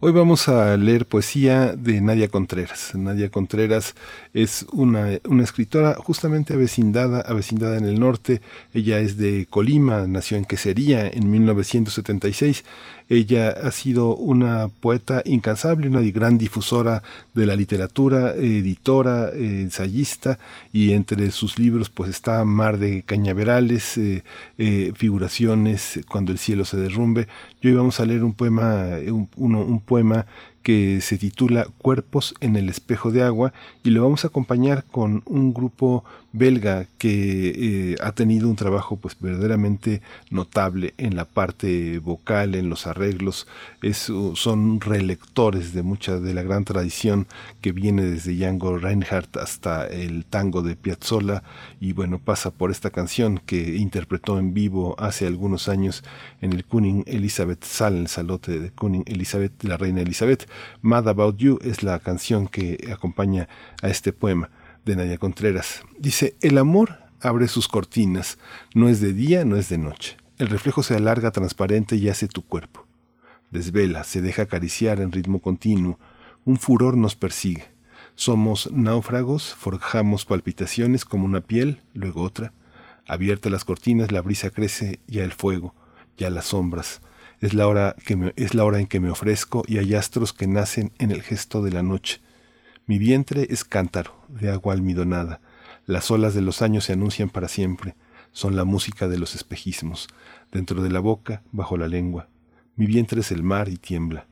Hoy 0.05 0.11
vamos 0.11 0.49
a 0.49 0.77
leer 0.77 1.07
poesía 1.07 1.77
de 1.77 2.01
Nadia 2.01 2.27
Contreras. 2.27 2.93
Nadia 2.97 3.31
Contreras 3.31 3.95
es 4.35 4.67
una, 4.73 5.13
escritora 5.13 5.95
justamente 5.95 6.55
avecindada, 6.55 7.21
avecindada 7.21 7.77
en 7.77 7.85
el 7.85 8.01
norte. 8.01 8.41
Ella 8.75 8.99
es 8.99 9.17
de 9.17 9.47
Colima, 9.49 10.09
nació 10.09 10.39
en 10.39 10.45
Quesería 10.45 11.07
en 11.07 11.31
1976. 11.31 12.65
Ella 13.09 13.51
ha 13.51 13.71
sido 13.71 14.17
una 14.17 14.69
poeta 14.69 15.23
incansable, 15.25 15.89
una 15.89 16.01
gran 16.01 16.39
difusora 16.39 17.03
de 17.35 17.47
la 17.47 17.57
literatura, 17.57 18.35
editora, 18.35 19.31
eh, 19.31 19.63
ensayista, 19.63 20.39
y 20.73 20.93
entre 20.93 21.31
sus 21.31 21.59
libros 21.59 21.91
pues 21.91 22.11
está 22.11 22.45
Mar 22.45 22.79
de 22.79 23.03
Cañaverales, 23.03 23.99
eh, 23.99 24.25
eh, 24.59 24.93
Figuraciones, 24.95 26.01
Cuando 26.09 26.33
el 26.33 26.39
cielo 26.39 26.65
se 26.65 26.77
derrumbe. 26.77 27.29
Y 27.61 27.69
hoy 27.69 27.75
vamos 27.75 28.01
a 28.01 28.07
leer 28.07 28.25
un 28.25 28.35
poema, 28.35 28.87
un, 29.07 29.29
uno, 29.37 29.61
un 29.61 29.81
poema 29.81 30.27
que 30.63 31.01
se 31.01 31.19
titula 31.19 31.67
Cuerpos 31.79 32.35
en 32.41 32.57
el 32.57 32.69
espejo 32.69 33.11
de 33.11 33.23
agua 33.23 33.53
y 33.83 33.91
lo 33.91 34.03
vamos 34.03 34.25
a 34.25 34.29
acompañar 34.29 34.85
con 34.85 35.23
un 35.27 35.53
grupo 35.53 36.05
belga 36.33 36.87
que 36.99 37.93
eh, 37.93 37.97
ha 38.01 38.13
tenido 38.13 38.49
un 38.49 38.57
trabajo 38.57 38.97
pues 38.97 39.17
verdaderamente 39.21 40.03
notable 40.31 40.95
en 40.97 41.17
la 41.17 41.25
parte 41.25 41.99
vocal, 41.99 42.55
en 42.55 42.69
los 42.69 42.87
arreglos, 42.87 43.47
es, 43.83 44.11
son 44.35 44.81
relectores 44.81 45.73
de 45.73 45.83
mucha 45.83 46.19
de 46.19 46.35
la 46.35 46.43
gran 46.43 46.65
tradición 46.65 47.27
que 47.61 47.73
viene 47.73 48.03
desde 48.03 48.35
Django 48.35 48.79
Reinhardt 48.79 49.37
hasta 49.37 49.87
el 49.87 50.25
tango 50.25 50.63
de 50.63 50.77
Piazzolla. 50.77 51.43
Y 51.81 51.93
bueno, 51.93 52.19
pasa 52.19 52.51
por 52.51 52.71
esta 52.71 52.91
canción 52.91 53.41
que 53.45 53.77
interpretó 53.77 54.39
en 54.39 54.55
vivo 54.55 54.97
hace 54.99 55.27
algunos 55.27 55.69
años 55.69 56.03
en 56.41 56.53
el 56.53 56.65
Kuning 56.65 57.05
Elizabeth 57.07 57.65
Sal, 57.65 57.97
el 57.97 58.09
salote 58.09 58.59
de 58.59 58.71
Kuning 58.71 59.05
Elizabeth, 59.07 59.63
la 59.65 59.77
reina 59.77 60.01
Elizabeth. 60.01 60.49
Mad 60.81 61.09
About 61.09 61.37
You 61.37 61.59
es 61.63 61.83
la 61.83 61.99
canción 61.99 62.49
que 62.49 62.89
acompaña 62.93 63.49
a 63.83 63.89
este 63.89 64.13
poema 64.13 64.51
de 64.85 64.97
Nadia 64.97 65.19
Contreras. 65.19 65.83
Dice, 65.99 66.37
el 66.41 66.59
amor 66.59 66.99
abre 67.21 67.49
sus 67.49 67.69
cortinas, 67.69 68.39
no 68.75 68.89
es 68.89 69.01
de 69.01 69.13
día, 69.13 69.45
no 69.45 69.57
es 69.57 69.69
de 69.69 69.79
noche. 69.79 70.17
El 70.39 70.49
reflejo 70.49 70.83
se 70.83 70.97
alarga 70.97 71.31
transparente 71.31 71.97
y 71.97 72.09
hace 72.09 72.29
tu 72.29 72.45
cuerpo. 72.45 72.87
Desvela, 73.51 74.03
se 74.05 74.23
deja 74.23 74.43
acariciar 74.43 75.01
en 75.01 75.13
ritmo 75.13 75.41
continuo, 75.41 75.99
un 76.45 76.57
furor 76.57 76.97
nos 76.97 77.15
persigue. 77.15 77.71
Somos 78.15 78.71
náufragos, 78.73 79.55
forjamos 79.55 80.25
palpitaciones 80.25 81.05
como 81.05 81.25
una 81.25 81.41
piel, 81.41 81.83
luego 81.95 82.23
otra. 82.23 82.53
Abiertas 83.07 83.53
las 83.53 83.65
cortinas, 83.65 84.13
la 84.13 84.21
brisa 84.21 84.51
crece, 84.51 85.01
ya 85.07 85.25
el 85.25 85.33
fuego, 85.33 85.75
ya 86.17 86.31
las 86.31 86.47
sombras. 86.47 87.01
Es 87.41 87.55
la 87.55 87.67
hora 87.67 87.97
que 88.05 88.33
es 88.37 88.55
la 88.55 88.65
hora 88.65 88.81
en 88.81 88.87
que 88.87 89.01
me 89.01 89.11
ofrezco 89.11 89.65
y 89.67 89.79
hay 89.79 89.95
astros 89.95 90.33
que 90.33 90.47
nacen 90.47 90.93
en 90.99 91.11
el 91.11 91.23
gesto 91.23 91.63
de 91.63 91.73
la 91.73 91.83
noche. 91.83 92.21
Mi 92.93 92.99
vientre 92.99 93.47
es 93.49 93.65
cántaro, 93.65 94.15
de 94.29 94.51
agua 94.51 94.75
almidonada. 94.75 95.41
Las 95.87 96.11
olas 96.11 96.35
de 96.35 96.43
los 96.43 96.61
años 96.61 96.85
se 96.85 96.93
anuncian 96.93 97.31
para 97.31 97.49
siempre. 97.49 97.95
Son 98.33 98.55
la 98.55 98.67
música 98.67 99.09
de 99.09 99.19
los 99.19 99.35
espejismos. 99.35 100.09
Dentro 100.53 100.83
de 100.83 100.91
la 100.91 101.01
boca, 101.01 101.41
bajo 101.53 101.79
la 101.79 101.89
lengua. 101.89 102.29
Mi 102.77 102.85
vientre 102.85 103.23
es 103.23 103.33
el 103.33 103.43
mar 103.43 103.71
y 103.71 103.79
tiembla. 103.79 104.27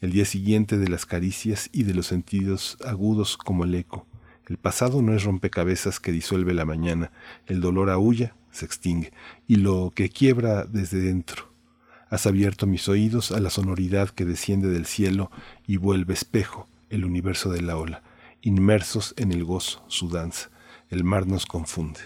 El 0.00 0.10
día 0.10 0.24
siguiente 0.24 0.78
de 0.78 0.88
las 0.88 1.06
caricias 1.06 1.70
y 1.72 1.84
de 1.84 1.94
los 1.94 2.08
sentidos 2.08 2.76
agudos 2.84 3.36
como 3.36 3.62
el 3.62 3.72
eco. 3.76 4.04
El 4.48 4.56
pasado 4.56 5.00
no 5.00 5.14
es 5.14 5.22
rompecabezas 5.22 6.00
que 6.00 6.10
disuelve 6.10 6.54
la 6.54 6.64
mañana. 6.64 7.12
El 7.46 7.60
dolor 7.60 7.88
aúlla, 7.88 8.34
se 8.50 8.64
extingue. 8.64 9.12
Y 9.46 9.58
lo 9.58 9.92
que 9.94 10.08
quiebra 10.08 10.64
desde 10.64 10.98
dentro. 10.98 11.52
Has 12.10 12.26
abierto 12.26 12.66
mis 12.66 12.88
oídos 12.88 13.30
a 13.30 13.38
la 13.38 13.50
sonoridad 13.50 14.08
que 14.10 14.24
desciende 14.24 14.70
del 14.70 14.86
cielo 14.86 15.30
y 15.68 15.76
vuelve 15.76 16.14
espejo 16.14 16.66
el 16.92 17.06
universo 17.06 17.50
de 17.50 17.62
la 17.62 17.76
ola, 17.76 18.02
inmersos 18.42 19.14
en 19.16 19.32
el 19.32 19.44
gozo, 19.44 19.82
su 19.88 20.10
danza. 20.10 20.50
El 20.90 21.04
mar 21.04 21.26
nos 21.26 21.46
confunde. 21.46 22.00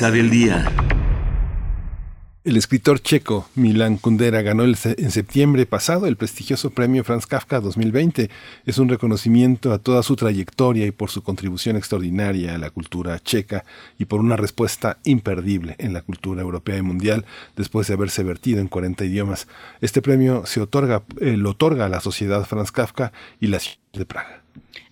Día. 0.00 0.72
El 2.44 2.56
escritor 2.56 3.00
checo 3.00 3.46
Milan 3.54 3.98
Kundera 3.98 4.40
ganó 4.40 4.64
el 4.64 4.76
en 4.84 5.10
septiembre 5.10 5.66
pasado 5.66 6.06
el 6.06 6.16
prestigioso 6.16 6.70
premio 6.70 7.04
Franz 7.04 7.26
Kafka 7.26 7.60
2020. 7.60 8.30
Es 8.64 8.78
un 8.78 8.88
reconocimiento 8.88 9.70
a 9.70 9.78
toda 9.78 10.02
su 10.02 10.16
trayectoria 10.16 10.86
y 10.86 10.92
por 10.92 11.10
su 11.10 11.22
contribución 11.22 11.76
extraordinaria 11.76 12.54
a 12.54 12.58
la 12.58 12.70
cultura 12.70 13.20
checa 13.20 13.64
y 13.98 14.06
por 14.06 14.20
una 14.20 14.36
respuesta 14.36 14.96
imperdible 15.04 15.76
en 15.78 15.92
la 15.92 16.00
cultura 16.00 16.40
europea 16.40 16.78
y 16.78 16.82
mundial 16.82 17.26
después 17.54 17.86
de 17.86 17.94
haberse 17.94 18.22
vertido 18.22 18.60
en 18.60 18.68
40 18.68 19.04
idiomas. 19.04 19.46
Este 19.82 20.00
premio 20.00 20.46
se 20.46 20.62
otorga, 20.62 21.02
eh, 21.20 21.36
lo 21.36 21.50
otorga 21.50 21.84
a 21.84 21.90
la 21.90 22.00
Sociedad 22.00 22.46
Franz 22.46 22.72
Kafka 22.72 23.12
y 23.40 23.48
la 23.48 23.60
ciudad 23.60 23.78
de 23.92 24.06
Praga. 24.06 24.41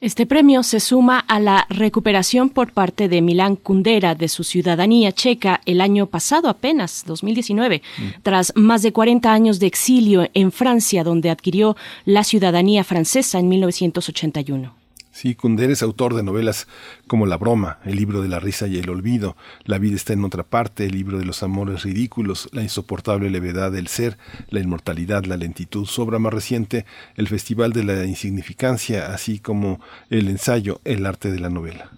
Este 0.01 0.25
premio 0.25 0.63
se 0.63 0.81
suma 0.81 1.19
a 1.19 1.39
la 1.41 1.67
recuperación 1.69 2.49
por 2.49 2.73
parte 2.73 3.09
de 3.09 3.21
Milán 3.21 3.57
Kundera 3.57 4.15
de 4.15 4.29
su 4.29 4.45
ciudadanía 4.45 5.13
checa 5.13 5.61
el 5.67 5.83
año 5.83 6.07
pasado 6.07 6.49
apenas, 6.49 7.05
2019, 7.07 7.83
tras 8.23 8.55
más 8.57 8.81
de 8.81 8.93
40 8.93 9.31
años 9.31 9.61
de 9.61 9.67
exilio 9.67 10.27
en 10.33 10.53
Francia, 10.53 11.05
donde 11.05 11.29
adquirió 11.29 11.77
la 12.07 12.25
ciudadanía 12.25 12.83
francesa 12.83 13.39
en 13.39 13.49
1981. 13.51 14.80
Sí, 15.21 15.35
Kundera 15.35 15.71
es 15.71 15.83
autor 15.83 16.15
de 16.15 16.23
novelas 16.23 16.67
como 17.07 17.27
La 17.27 17.37
broma, 17.37 17.79
El 17.85 17.97
libro 17.97 18.23
de 18.23 18.29
la 18.29 18.41
risa 18.41 18.67
y 18.69 18.79
el 18.79 18.89
olvido, 18.89 19.37
La 19.67 19.77
vida 19.77 19.95
está 19.95 20.15
en 20.15 20.25
otra 20.25 20.45
parte, 20.45 20.87
El 20.87 20.93
libro 20.93 21.19
de 21.19 21.27
los 21.27 21.43
amores 21.43 21.83
ridículos, 21.83 22.49
La 22.53 22.63
insoportable 22.63 23.29
levedad 23.29 23.71
del 23.71 23.89
ser, 23.89 24.17
La 24.49 24.61
inmortalidad, 24.61 25.27
la 25.27 25.37
lentitud. 25.37 25.85
Su 25.85 26.01
obra 26.01 26.19
más 26.19 26.33
reciente, 26.33 26.87
El 27.17 27.29
festival 27.29 27.75
de 27.75 27.85
la 27.85 28.07
insignificancia, 28.07 29.13
así 29.13 29.41
como 29.41 29.83
el 30.09 30.27
ensayo 30.29 30.81
El 30.87 31.05
arte 31.05 31.31
de 31.31 31.41
la 31.41 31.51
novela. 31.51 31.91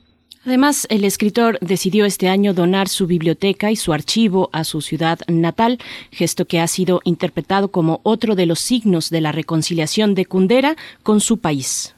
Además, 0.44 0.88
el 0.90 1.04
escritor 1.04 1.58
decidió 1.60 2.06
este 2.06 2.28
año 2.28 2.54
donar 2.54 2.88
su 2.88 3.06
biblioteca 3.06 3.70
y 3.70 3.76
su 3.76 3.92
archivo 3.92 4.50
a 4.52 4.64
su 4.64 4.80
ciudad 4.80 5.20
natal, 5.28 5.78
gesto 6.10 6.46
que 6.46 6.58
ha 6.58 6.66
sido 6.66 7.00
interpretado 7.04 7.70
como 7.70 8.00
otro 8.02 8.34
de 8.34 8.46
los 8.46 8.58
signos 8.58 9.10
de 9.10 9.20
la 9.20 9.30
reconciliación 9.30 10.16
de 10.16 10.26
Kundera 10.26 10.74
con 11.04 11.20
su 11.20 11.38
país. 11.38 11.94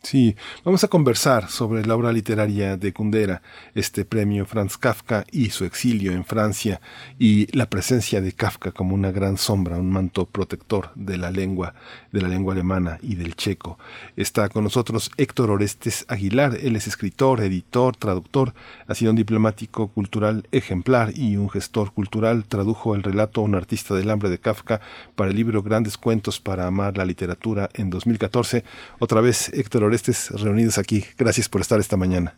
Sí, 0.00 0.36
vamos 0.64 0.84
a 0.84 0.88
conversar 0.88 1.50
sobre 1.50 1.84
la 1.84 1.96
obra 1.96 2.12
literaria 2.12 2.76
de 2.76 2.92
Kundera, 2.92 3.42
este 3.74 4.04
premio 4.04 4.46
Franz 4.46 4.78
Kafka 4.78 5.24
y 5.32 5.50
su 5.50 5.64
exilio 5.64 6.12
en 6.12 6.24
Francia 6.24 6.80
y 7.18 7.54
la 7.54 7.68
presencia 7.68 8.20
de 8.20 8.32
Kafka 8.32 8.70
como 8.70 8.94
una 8.94 9.10
gran 9.10 9.36
sombra, 9.36 9.76
un 9.76 9.90
manto 9.90 10.24
protector 10.24 10.92
de 10.94 11.18
la 11.18 11.32
lengua, 11.32 11.74
de 12.12 12.22
la 12.22 12.28
lengua 12.28 12.54
alemana 12.54 12.98
y 13.02 13.16
del 13.16 13.34
checo. 13.34 13.76
Está 14.16 14.48
con 14.48 14.62
nosotros 14.62 15.10
Héctor 15.16 15.50
Orestes 15.50 16.06
Aguilar, 16.08 16.56
él 16.62 16.76
es 16.76 16.86
escritor, 16.86 17.40
editor, 17.40 17.96
traductor, 17.96 18.54
ha 18.86 18.94
sido 18.94 19.10
un 19.10 19.16
diplomático 19.16 19.88
cultural 19.88 20.46
ejemplar 20.52 21.12
y 21.16 21.36
un 21.36 21.50
gestor 21.50 21.92
cultural, 21.92 22.44
tradujo 22.44 22.94
el 22.94 23.02
relato 23.02 23.42
Un 23.42 23.56
artista 23.56 23.96
del 23.96 24.10
hambre 24.10 24.30
de 24.30 24.38
Kafka 24.38 24.80
para 25.16 25.30
el 25.30 25.36
libro 25.36 25.62
Grandes 25.62 25.98
cuentos 25.98 26.38
para 26.38 26.68
amar 26.68 26.96
la 26.96 27.04
literatura 27.04 27.68
en 27.74 27.90
2014. 27.90 28.64
Otra 29.00 29.20
vez 29.20 29.50
Héctor 29.52 29.87
Orestes 29.88 30.30
reunidos 30.42 30.78
aquí. 30.78 31.02
Gracias 31.18 31.48
por 31.48 31.60
estar 31.60 31.80
esta 31.80 31.96
mañana. 31.96 32.34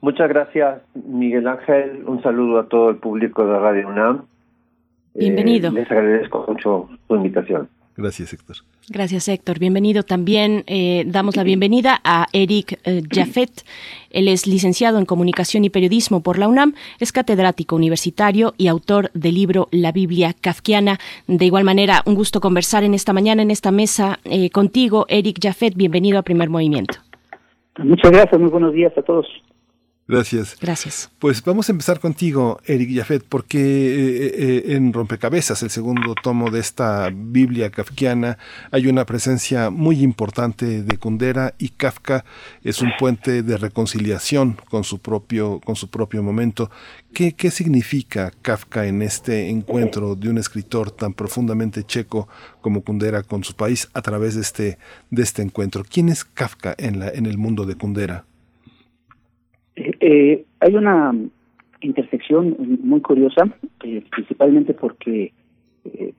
Muchas 0.00 0.28
gracias, 0.28 0.80
Miguel 0.94 1.46
Ángel. 1.46 2.02
Un 2.06 2.22
saludo 2.22 2.58
a 2.58 2.66
todo 2.66 2.90
el 2.90 2.96
público 2.96 3.46
de 3.46 3.58
Radio 3.58 3.88
UNAM. 3.88 4.22
Bienvenido. 5.14 5.70
Eh, 5.70 5.74
les 5.74 5.90
agradezco 5.90 6.44
mucho 6.48 6.88
su 7.06 7.14
invitación. 7.14 7.68
Gracias, 7.96 8.32
Héctor. 8.32 8.56
Gracias, 8.88 9.28
Héctor. 9.28 9.58
Bienvenido. 9.58 10.02
También 10.02 10.64
eh, 10.66 11.04
damos 11.06 11.36
la 11.36 11.42
bienvenida 11.42 12.00
a 12.04 12.26
Eric 12.32 12.80
eh, 12.84 13.02
Jaffet. 13.10 13.50
Él 14.10 14.28
es 14.28 14.46
licenciado 14.46 14.98
en 14.98 15.04
Comunicación 15.04 15.64
y 15.64 15.70
Periodismo 15.70 16.22
por 16.22 16.38
la 16.38 16.48
UNAM, 16.48 16.74
es 17.00 17.12
catedrático 17.12 17.76
universitario 17.76 18.54
y 18.56 18.68
autor 18.68 19.10
del 19.12 19.34
libro 19.34 19.68
La 19.70 19.92
Biblia 19.92 20.34
Kafkiana. 20.38 20.98
De 21.26 21.44
igual 21.44 21.64
manera, 21.64 22.02
un 22.06 22.14
gusto 22.14 22.40
conversar 22.40 22.82
en 22.84 22.94
esta 22.94 23.12
mañana, 23.12 23.42
en 23.42 23.50
esta 23.50 23.70
mesa, 23.70 24.18
eh, 24.24 24.50
contigo, 24.50 25.06
Eric 25.08 25.38
Jaffet. 25.42 25.74
Bienvenido 25.74 26.18
a 26.18 26.22
Primer 26.22 26.48
Movimiento. 26.48 26.98
Muchas 27.78 28.10
gracias, 28.10 28.40
muy 28.40 28.50
buenos 28.50 28.72
días 28.72 28.92
a 28.96 29.02
todos. 29.02 29.26
Gracias. 30.08 30.56
Gracias. 30.60 31.10
Pues 31.20 31.44
vamos 31.44 31.68
a 31.68 31.72
empezar 31.72 32.00
contigo, 32.00 32.60
Eric 32.66 32.90
Jaffet, 32.92 33.24
porque 33.26 33.58
eh, 33.60 34.34
eh, 34.34 34.74
en 34.74 34.92
Rompecabezas, 34.92 35.62
el 35.62 35.70
segundo 35.70 36.14
tomo 36.20 36.50
de 36.50 36.58
esta 36.58 37.08
Biblia 37.14 37.70
kafkiana, 37.70 38.36
hay 38.72 38.88
una 38.88 39.06
presencia 39.06 39.70
muy 39.70 40.02
importante 40.02 40.82
de 40.82 40.96
Kundera 40.98 41.54
y 41.56 41.68
Kafka 41.68 42.24
es 42.64 42.82
un 42.82 42.90
puente 42.98 43.44
de 43.44 43.56
reconciliación 43.56 44.58
con 44.68 44.82
su 44.82 44.98
propio, 44.98 45.60
con 45.64 45.76
su 45.76 45.88
propio 45.88 46.22
momento. 46.22 46.68
¿Qué, 47.14 47.34
¿Qué 47.34 47.52
significa 47.52 48.32
Kafka 48.42 48.86
en 48.86 49.02
este 49.02 49.50
encuentro 49.50 50.16
de 50.16 50.30
un 50.30 50.38
escritor 50.38 50.90
tan 50.90 51.14
profundamente 51.14 51.84
checo 51.84 52.28
como 52.60 52.82
Kundera 52.82 53.22
con 53.22 53.44
su 53.44 53.54
país 53.54 53.88
a 53.94 54.02
través 54.02 54.34
de 54.34 54.40
este, 54.40 54.78
de 55.10 55.22
este 55.22 55.42
encuentro? 55.42 55.84
¿Quién 55.88 56.08
es 56.08 56.24
Kafka 56.24 56.74
en, 56.76 56.98
la, 56.98 57.08
en 57.08 57.26
el 57.26 57.38
mundo 57.38 57.66
de 57.66 57.76
Kundera? 57.76 58.24
Eh, 59.76 60.44
hay 60.60 60.74
una 60.74 61.12
intersección 61.86 62.56
muy 62.82 63.00
curiosa, 63.00 63.48
eh, 63.84 64.02
principalmente 64.10 64.74
porque 64.74 65.32
eh, 65.84 66.12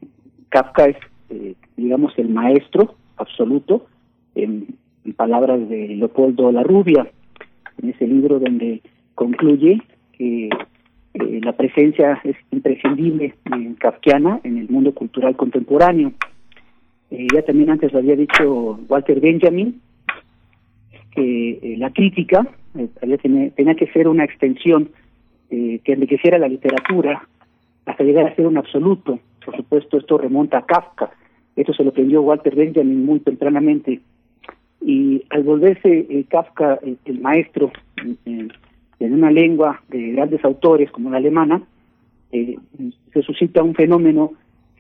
Kafka 0.50 0.86
es, 0.86 0.98
eh, 1.30 1.56
digamos, 1.78 2.14
el 2.18 2.30
maestro 2.30 2.96
absoluto, 3.18 3.88
en, 4.36 4.76
palabras 5.18 5.68
de 5.68 5.90
Leopoldo 5.90 6.50
La 6.54 6.64
Rubia, 6.64 7.06
en 7.82 7.90
ese 7.90 8.08
libro 8.08 8.40
donde 8.40 8.82
concluye 9.16 9.82
que 10.14 10.50
la 11.14 11.52
presencia 11.58 12.22
es 12.24 12.38
imprescindible 12.52 13.36
en 13.52 13.76
kafkiana 13.76 14.40
en 14.46 14.60
el 14.60 14.70
mundo 14.70 14.94
cultural 14.94 15.36
contemporáneo. 15.36 16.14
Ya 17.12 17.42
también 17.42 17.70
antes 17.70 17.92
lo 17.92 18.00
había 18.00 18.16
dicho 18.16 18.80
Walter 18.88 19.20
Benjamin, 19.20 19.82
que 21.12 21.76
la 21.78 21.92
crítica 21.92 22.48
eh, 22.78 23.52
tenía 23.56 23.76
que 23.76 23.88
ser 23.88 24.08
una 24.08 24.24
extensión 24.24 24.90
eh, 25.56 25.82
que 25.84 25.94
enriqueciera 25.94 26.40
la 26.40 26.48
literatura 26.48 27.28
hasta 27.86 28.04
llegar 28.04 28.26
a 28.26 28.36
ser 28.36 28.48
un 28.48 28.58
absoluto. 28.58 29.20
Por 29.46 29.56
supuesto, 29.56 29.98
esto 29.98 30.18
remonta 30.18 30.58
a 30.58 30.66
Kafka. 30.66 31.12
Esto 31.56 31.74
se 31.74 31.84
lo 31.84 31.92
aprendió 31.92 32.24
Walter 32.24 32.56
Benjamin 32.56 33.06
muy 33.06 33.20
tempranamente. 33.20 34.02
Y 34.82 35.24
al 35.30 35.44
volverse 35.44 36.08
eh, 36.10 36.26
Kafka 36.28 36.80
el, 37.06 37.20
maestro 37.22 37.72
eh, 38.26 38.48
en 39.00 39.14
una 39.14 39.30
lengua 39.30 39.84
de 39.90 40.14
grandes 40.14 40.44
autores 40.44 40.90
como 40.90 41.12
la 41.12 41.18
alemana, 41.18 41.62
se 42.32 43.22
suscita 43.22 43.62
un 43.62 43.76
fenómeno 43.76 44.32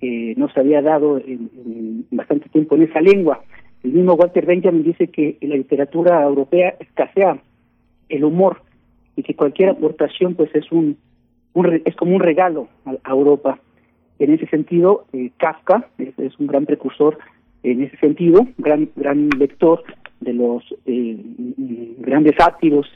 que 0.01 0.33
no 0.37 0.49
se 0.49 0.59
había 0.59 0.81
dado 0.81 1.19
en, 1.19 1.51
en 1.65 2.05
bastante 2.09 2.49
tiempo 2.49 2.75
en 2.75 2.83
esa 2.83 2.99
lengua. 2.99 3.43
El 3.83 3.91
mismo 3.91 4.13
Walter 4.15 4.47
Benjamin 4.47 4.81
dice 4.81 5.09
que 5.09 5.37
la 5.41 5.55
literatura 5.55 6.23
europea 6.23 6.75
escasea 6.79 7.37
el 8.13 8.23
humor 8.23 8.61
y 9.15 9.23
que 9.23 9.35
cualquier 9.35 9.69
aportación 9.69 10.35
pues 10.35 10.53
es 10.55 10.71
un, 10.71 10.97
un 11.53 11.81
es 11.85 11.95
como 11.95 12.15
un 12.15 12.21
regalo 12.21 12.67
a, 12.85 13.11
Europa. 13.11 13.59
En 14.19 14.33
ese 14.33 14.47
sentido, 14.47 15.05
eh, 15.13 15.31
Kafka 15.37 15.87
es, 15.97 16.39
un 16.39 16.47
gran 16.47 16.65
precursor 16.65 17.17
en 17.63 17.81
ese 17.81 17.97
sentido, 17.97 18.47
gran 18.57 18.89
gran 18.95 19.29
lector 19.37 19.83
de 20.21 20.33
los 20.33 20.63
eh, 20.85 21.17
grandes 21.99 22.35
sátiros, 22.37 22.87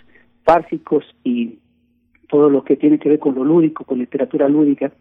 fársicos 0.44 1.04
y 1.24 1.58
todo 2.30 2.50
lo 2.50 2.64
que 2.64 2.76
tiene 2.76 3.00
que 3.00 3.10
ver 3.10 3.20
con 3.20 3.36
lo 3.36 3.44
lúdico, 3.44 3.84
con 3.84 4.00
literatura 4.00 4.48
lúdica. 4.48 4.92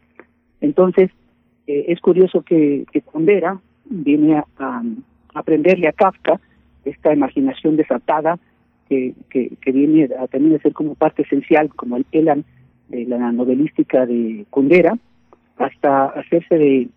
Entonces, 0.61 1.11
eh, 1.67 1.87
es 1.89 2.01
curioso 2.01 2.43
que, 2.43 2.87
que 2.93 3.03
Kundera 3.03 3.61
viene 3.85 4.37
a, 4.37 4.45
a 4.59 4.83
aprenderle 5.35 5.89
a 5.89 5.93
Kafka 5.93 6.41
esta 6.85 7.13
imaginación 7.13 7.77
desatada 7.77 8.39
que, 8.89 9.15
que, 9.31 9.73
viene 9.73 10.09
a 10.19 10.27
también 10.29 10.57
a 10.57 10.63
ser 10.63 10.73
como 10.73 10.95
parte 10.95 11.23
esencial, 11.23 11.69
como 11.75 11.97
el 11.97 12.07
elan 12.13 12.45
de 12.89 13.05
la 13.05 13.33
novelística 13.33 14.07
de 14.07 14.47
Kundera, 14.51 14.97
hasta 15.57 16.07
hacerse 16.07 16.57
de, 16.57 16.89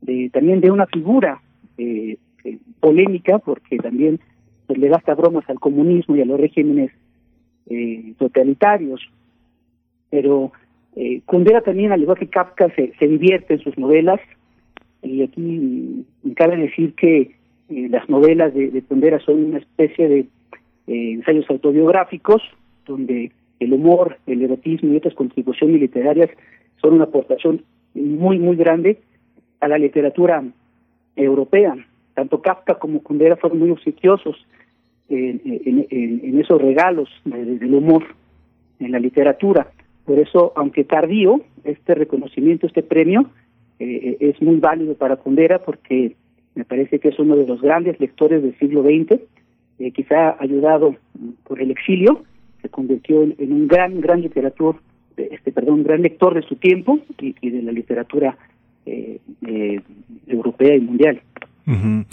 de 0.00 0.30
también 0.30 0.60
de 0.60 0.70
una 0.70 0.86
figura 0.86 1.40
eh, 1.76 2.16
eh, 2.44 2.58
polémica, 2.80 3.38
porque 3.38 3.76
también 3.78 4.20
le 4.68 4.88
da 4.88 4.96
hasta 4.96 5.14
bromas 5.14 5.48
al 5.48 5.60
comunismo 5.60 6.16
y 6.16 6.22
a 6.22 6.26
los 6.26 6.40
regímenes 6.40 6.90
eh, 7.68 8.14
totalitarios. 8.18 9.00
Pero 10.10 10.52
eh, 10.96 11.20
Kundera 11.26 11.60
también, 11.60 11.92
al 11.92 12.02
igual 12.02 12.18
que 12.18 12.28
Kafka, 12.28 12.74
se, 12.74 12.92
se 12.98 13.06
divierte 13.06 13.54
en 13.54 13.60
sus 13.60 13.76
novelas, 13.78 14.20
y 15.02 15.22
aquí 15.22 16.04
me 16.22 16.34
cabe 16.34 16.56
decir 16.56 16.94
que 16.94 17.36
eh, 17.68 17.88
las 17.88 18.08
novelas 18.08 18.52
de, 18.54 18.70
de 18.70 18.82
Kundera 18.82 19.20
son 19.20 19.44
una 19.44 19.58
especie 19.58 20.08
de 20.08 20.26
eh, 20.88 21.12
ensayos 21.12 21.48
autobiográficos, 21.50 22.42
donde 22.86 23.30
el 23.60 23.72
humor, 23.72 24.16
el 24.26 24.42
erotismo 24.42 24.92
y 24.92 24.96
otras 24.96 25.14
contribuciones 25.14 25.80
literarias 25.80 26.30
son 26.80 26.94
una 26.94 27.04
aportación 27.04 27.62
muy, 27.94 28.38
muy 28.38 28.56
grande 28.56 28.98
a 29.60 29.68
la 29.68 29.78
literatura 29.78 30.42
europea. 31.16 31.76
Tanto 32.14 32.40
Kafka 32.40 32.76
como 32.76 33.02
Kundera 33.02 33.36
fueron 33.36 33.58
muy 33.58 33.70
obsequiosos 33.70 34.36
en, 35.08 36.38
esos 36.40 36.60
regalos 36.60 37.08
de- 37.24 37.58
del 37.58 37.74
humor 37.74 38.04
en 38.80 38.92
la 38.92 38.98
literatura. 38.98 39.68
Por 40.04 40.18
eso, 40.18 40.52
aunque 40.56 40.84
tardío, 40.84 41.40
este 41.64 41.94
reconocimiento, 41.94 42.66
este 42.66 42.82
premio, 42.82 43.30
eh, 43.78 44.16
es 44.20 44.40
muy 44.42 44.56
válido 44.56 44.94
para 44.94 45.16
Kundera 45.16 45.58
porque 45.60 46.14
me 46.54 46.64
parece 46.64 46.98
que 46.98 47.08
es 47.08 47.18
uno 47.18 47.36
de 47.36 47.46
los 47.46 47.60
grandes 47.60 47.98
lectores 48.00 48.42
del 48.42 48.56
siglo 48.58 48.82
XX, 48.82 49.20
quizá 49.94 50.36
ayudado 50.40 50.96
por 51.44 51.60
el 51.60 51.70
exilio, 51.70 52.24
se 52.62 52.68
convirtió 52.68 53.22
en, 53.22 53.52
un 53.52 53.68
gran, 53.68 54.00
gran 54.00 54.20
literatura, 54.20 54.78
este, 55.16 55.52
perdón, 55.52 55.84
gran 55.84 56.02
lector 56.02 56.34
de 56.34 56.42
su 56.42 56.56
tiempo 56.56 57.00
y, 57.18 57.50
de 57.50 57.62
la 57.62 57.72
literatura 57.72 58.36
eh, 58.86 59.18
eh, 59.46 59.80
europea 60.26 60.76
y 60.76 60.80
mundial. 60.80 61.20
Ujú. 61.66 62.04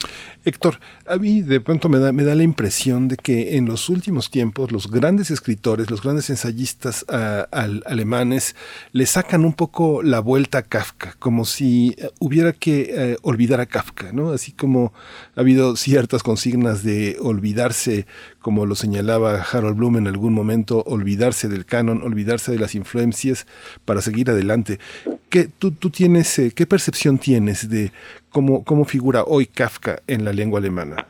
Héctor, 0.45 0.79
a 1.07 1.17
mí 1.17 1.41
de 1.41 1.59
pronto 1.59 1.89
me 1.89 1.97
da, 1.97 2.11
me 2.11 2.23
da 2.23 2.35
la 2.35 2.43
impresión 2.43 3.07
de 3.07 3.17
que 3.17 3.57
en 3.57 3.65
los 3.65 3.89
últimos 3.89 4.29
tiempos 4.29 4.71
los 4.71 4.91
grandes 4.91 5.31
escritores, 5.31 5.89
los 5.89 6.03
grandes 6.03 6.29
ensayistas 6.29 7.03
al- 7.09 7.81
alemanes 7.87 8.55
le 8.91 9.07
sacan 9.07 9.43
un 9.43 9.53
poco 9.53 10.03
la 10.03 10.19
vuelta 10.19 10.59
a 10.59 10.61
Kafka, 10.61 11.15
como 11.17 11.45
si 11.45 11.95
eh, 11.97 12.09
hubiera 12.19 12.53
que 12.53 12.91
eh, 12.95 13.17
olvidar 13.23 13.59
a 13.59 13.65
Kafka, 13.65 14.11
¿no? 14.13 14.29
Así 14.31 14.51
como 14.51 14.93
ha 15.35 15.39
habido 15.41 15.75
ciertas 15.75 16.21
consignas 16.21 16.83
de 16.83 17.17
olvidarse, 17.19 18.05
como 18.45 18.67
lo 18.67 18.75
señalaba 18.75 19.41
Harold 19.41 19.75
Bloom 19.75 19.97
en 19.97 20.05
algún 20.05 20.31
momento, 20.31 20.83
olvidarse 20.85 21.49
del 21.49 21.65
canon, 21.65 22.03
olvidarse 22.03 22.51
de 22.51 22.59
las 22.59 22.75
influencias 22.75 23.47
para 23.85 24.01
seguir 24.01 24.29
adelante. 24.29 24.77
¿Qué, 25.31 25.47
tú, 25.57 25.71
tú 25.71 25.89
tienes, 25.89 26.37
eh, 26.37 26.51
¿Qué 26.55 26.67
percepción 26.67 27.17
tienes 27.17 27.67
de 27.71 27.89
cómo, 28.29 28.63
cómo 28.63 28.85
figura 28.85 29.23
hoy 29.23 29.47
Kafka 29.47 29.95
en 30.05 30.23
la 30.23 30.31
lengua 30.31 30.59
alemana? 30.59 31.07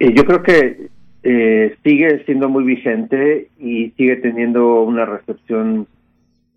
Eh, 0.00 0.12
yo 0.14 0.26
creo 0.26 0.42
que 0.42 0.88
eh, 1.22 1.76
sigue 1.82 2.24
siendo 2.26 2.50
muy 2.50 2.64
vigente 2.64 3.48
y 3.58 3.92
sigue 3.96 4.16
teniendo 4.16 4.82
una 4.82 5.06
recepción 5.06 5.86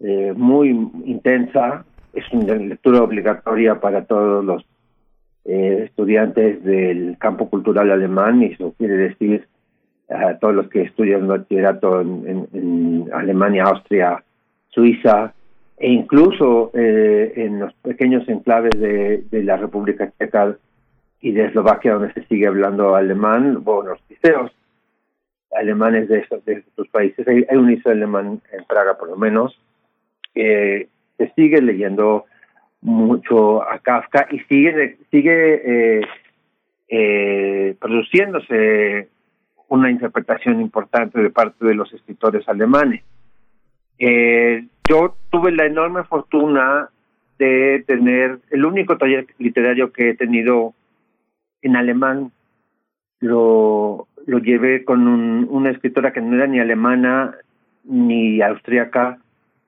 eh, 0.02 0.34
muy 0.36 0.68
intensa. 1.06 1.86
Es 2.12 2.26
una 2.34 2.56
lectura 2.56 3.04
obligatoria 3.04 3.80
para 3.80 4.04
todos 4.04 4.44
los 4.44 4.66
estudiantes 5.46 6.62
del 6.64 7.18
campo 7.20 7.50
cultural 7.50 7.90
alemán 7.90 8.44
y 8.44 8.48
eso 8.48 8.74
quiere 8.78 8.96
decir 8.96 9.48
a 10.10 10.38
todos 10.38 10.56
los 10.56 10.68
que 10.70 10.82
estudian 10.84 11.28
bachillerato 11.28 12.02
en, 12.02 12.48
en- 12.54 13.10
Alemania, 13.14 13.64
Austria, 13.66 14.24
Suiza 14.70 15.34
e 15.78 15.90
incluso 15.92 16.72
eh, 16.74 17.34
en 17.36 17.60
los 17.60 17.74
pequeños 17.76 18.28
enclaves 18.28 18.72
de, 18.80 19.24
la 19.44 19.58
República 19.58 20.12
Checa 20.18 20.56
y 21.22 21.32
de 21.32 21.46
Eslovaquia 21.46 21.94
donde 21.94 22.14
se 22.14 22.24
sigue 22.26 22.48
hablando 22.48 22.96
alemán, 22.96 23.64
bueno, 23.64 23.92
los 23.92 24.00
liceos 24.10 24.52
alemanes 25.56 26.08
de 26.10 26.20
esos, 26.20 26.44
de 26.46 26.54
estos 26.54 26.88
países. 26.90 27.28
Hay, 27.28 27.46
hay 27.50 27.58
un 27.58 27.68
liceo 27.70 27.92
alemán 27.92 28.42
en 28.52 28.64
Praga 28.66 28.98
por 28.98 29.10
lo 29.10 29.16
menos. 29.16 29.58
Eh, 30.36 30.88
se 31.18 31.32
sigue 31.36 31.62
leyendo 31.62 32.26
mucho 32.82 33.62
a 33.64 33.80
Kafka 33.80 34.28
y 34.32 34.40
sigue 34.42 34.98
sigue 35.12 36.00
eh, 36.00 36.02
eh, 36.90 37.76
produciéndose 37.80 39.08
una 39.74 39.90
interpretación 39.90 40.62
importante 40.62 41.22
de 41.22 41.30
parte 41.30 41.66
de 41.66 41.76
los 41.76 41.92
escritores 41.94 42.48
alemanes. 42.48 43.04
Eh, 44.00 44.66
yo 44.90 45.16
tuve 45.30 45.52
la 45.52 45.66
enorme 45.66 46.04
fortuna 46.04 46.90
de 47.40 47.84
tener 47.88 48.40
el 48.52 48.66
único 48.66 48.98
taller 48.98 49.26
literario 49.40 49.92
que 49.92 50.10
he 50.10 50.14
tenido 50.16 50.74
en 51.62 51.76
alemán. 51.76 52.32
Lo, 53.20 54.08
lo 54.26 54.38
llevé 54.40 54.84
con 54.84 55.08
un- 55.08 55.48
una 55.50 55.72
escritora 55.72 56.12
que 56.12 56.22
no 56.22 56.36
era 56.36 56.48
ni 56.48 56.60
alemana, 56.60 57.36
ni 57.84 58.42
austríaca, 58.42 59.18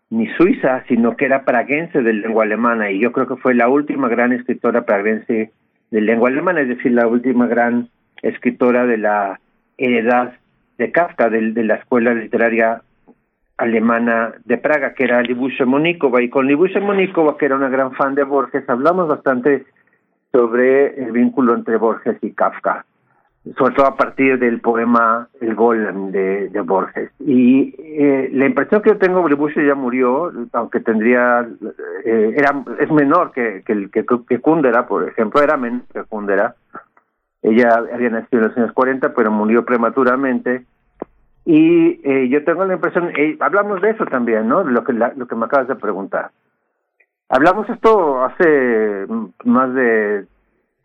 ni 0.10 0.28
suiza, 0.38 0.84
sino 0.88 1.16
que 1.18 1.26
era 1.26 1.46
praguense 1.46 2.02
de 2.02 2.14
lengua 2.14 2.44
alemana. 2.44 2.92
Y 2.92 3.00
yo 3.00 3.12
creo 3.12 3.28
que 3.28 3.38
fue 3.38 3.56
la 3.56 3.70
última 3.70 4.08
gran 4.10 4.34
escritora 4.34 4.86
praguense 4.86 5.52
de 5.92 6.02
lengua 6.02 6.30
alemana, 6.30 6.62
es 6.62 6.68
decir, 6.68 6.92
la 6.92 7.08
última 7.08 7.48
gran 7.48 7.90
escritora 8.22 8.86
de 8.86 8.98
la 8.98 9.40
heredad 9.78 10.34
de 10.78 10.92
Kafka, 10.92 11.30
de, 11.30 11.52
de 11.52 11.64
la 11.64 11.76
escuela 11.76 12.14
literaria 12.14 12.82
alemana 13.58 14.34
de 14.46 14.58
Praga, 14.58 14.94
que 14.94 15.06
era 15.06 15.22
Libusha 15.22 15.66
Monikova. 15.66 16.22
Y 16.22 16.30
con 16.30 16.48
Libusha 16.48 16.80
Monikova, 16.80 17.38
que 17.38 17.46
era 17.46 17.56
una 17.56 17.70
gran 17.70 17.94
fan 17.94 18.16
de 18.16 18.24
Borges, 18.24 18.68
hablamos 18.70 19.08
bastante 19.08 19.66
sobre 20.32 21.02
el 21.02 21.12
vínculo 21.12 21.56
entre 21.56 21.78
Borges 21.78 22.18
y 22.22 22.32
Kafka, 22.32 22.86
sobre 23.58 23.74
todo 23.74 23.86
a 23.86 23.96
partir 23.96 24.38
del 24.38 24.60
poema 24.60 25.30
El 25.40 25.56
Golem 25.56 26.12
de, 26.12 26.50
Borges. 26.66 27.10
Y 27.20 27.74
eh, 27.80 28.30
la 28.34 28.46
impresión 28.46 28.82
que 28.82 28.90
yo 28.90 28.98
tengo, 28.98 29.28
Libusha 29.30 29.62
ya 29.64 29.76
murió, 29.76 30.34
aunque 30.52 30.82
tendría, 30.82 31.48
eh, 32.04 32.34
era 32.36 32.54
es 32.80 32.92
menor 32.92 33.32
que, 33.32 33.64
que, 33.66 33.90
que, 33.90 34.06
que 34.28 34.40
Kundera, 34.40 34.86
por 34.86 35.08
ejemplo, 35.08 35.42
era 35.42 35.56
menor 35.56 35.84
que 35.94 36.04
Kundera. 36.04 36.56
Ella 37.48 37.76
había 37.94 38.10
nacido 38.10 38.42
en 38.42 38.48
los 38.50 38.58
años 38.58 38.72
40, 38.74 39.14
pero 39.14 39.30
murió 39.32 39.64
prematuramente. 39.66 40.66
Y 41.46 42.02
eh, 42.04 42.28
yo 42.30 42.44
tengo 42.44 42.66
la 42.66 42.74
impresión, 42.74 43.12
eh, 43.16 43.38
hablamos 43.40 43.80
de 43.82 43.92
eso 43.92 44.06
también, 44.06 44.48
¿no? 44.48 44.64
Lo 44.64 44.84
que, 44.84 44.94
la- 44.94 45.14
lo 45.16 45.28
que 45.28 45.36
me 45.36 45.46
acabas 45.46 45.68
de 45.68 45.76
preguntar. 45.76 46.32
Hablamos 47.30 47.70
esto 47.70 48.24
hace 48.24 49.06
mm, 49.08 49.26
más 49.44 49.72
de 49.76 50.26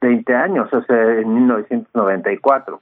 20 0.02 0.34
años, 0.34 0.70
o 0.72 0.82
sea, 0.82 1.18
en 1.20 1.32
1994. 1.34 2.80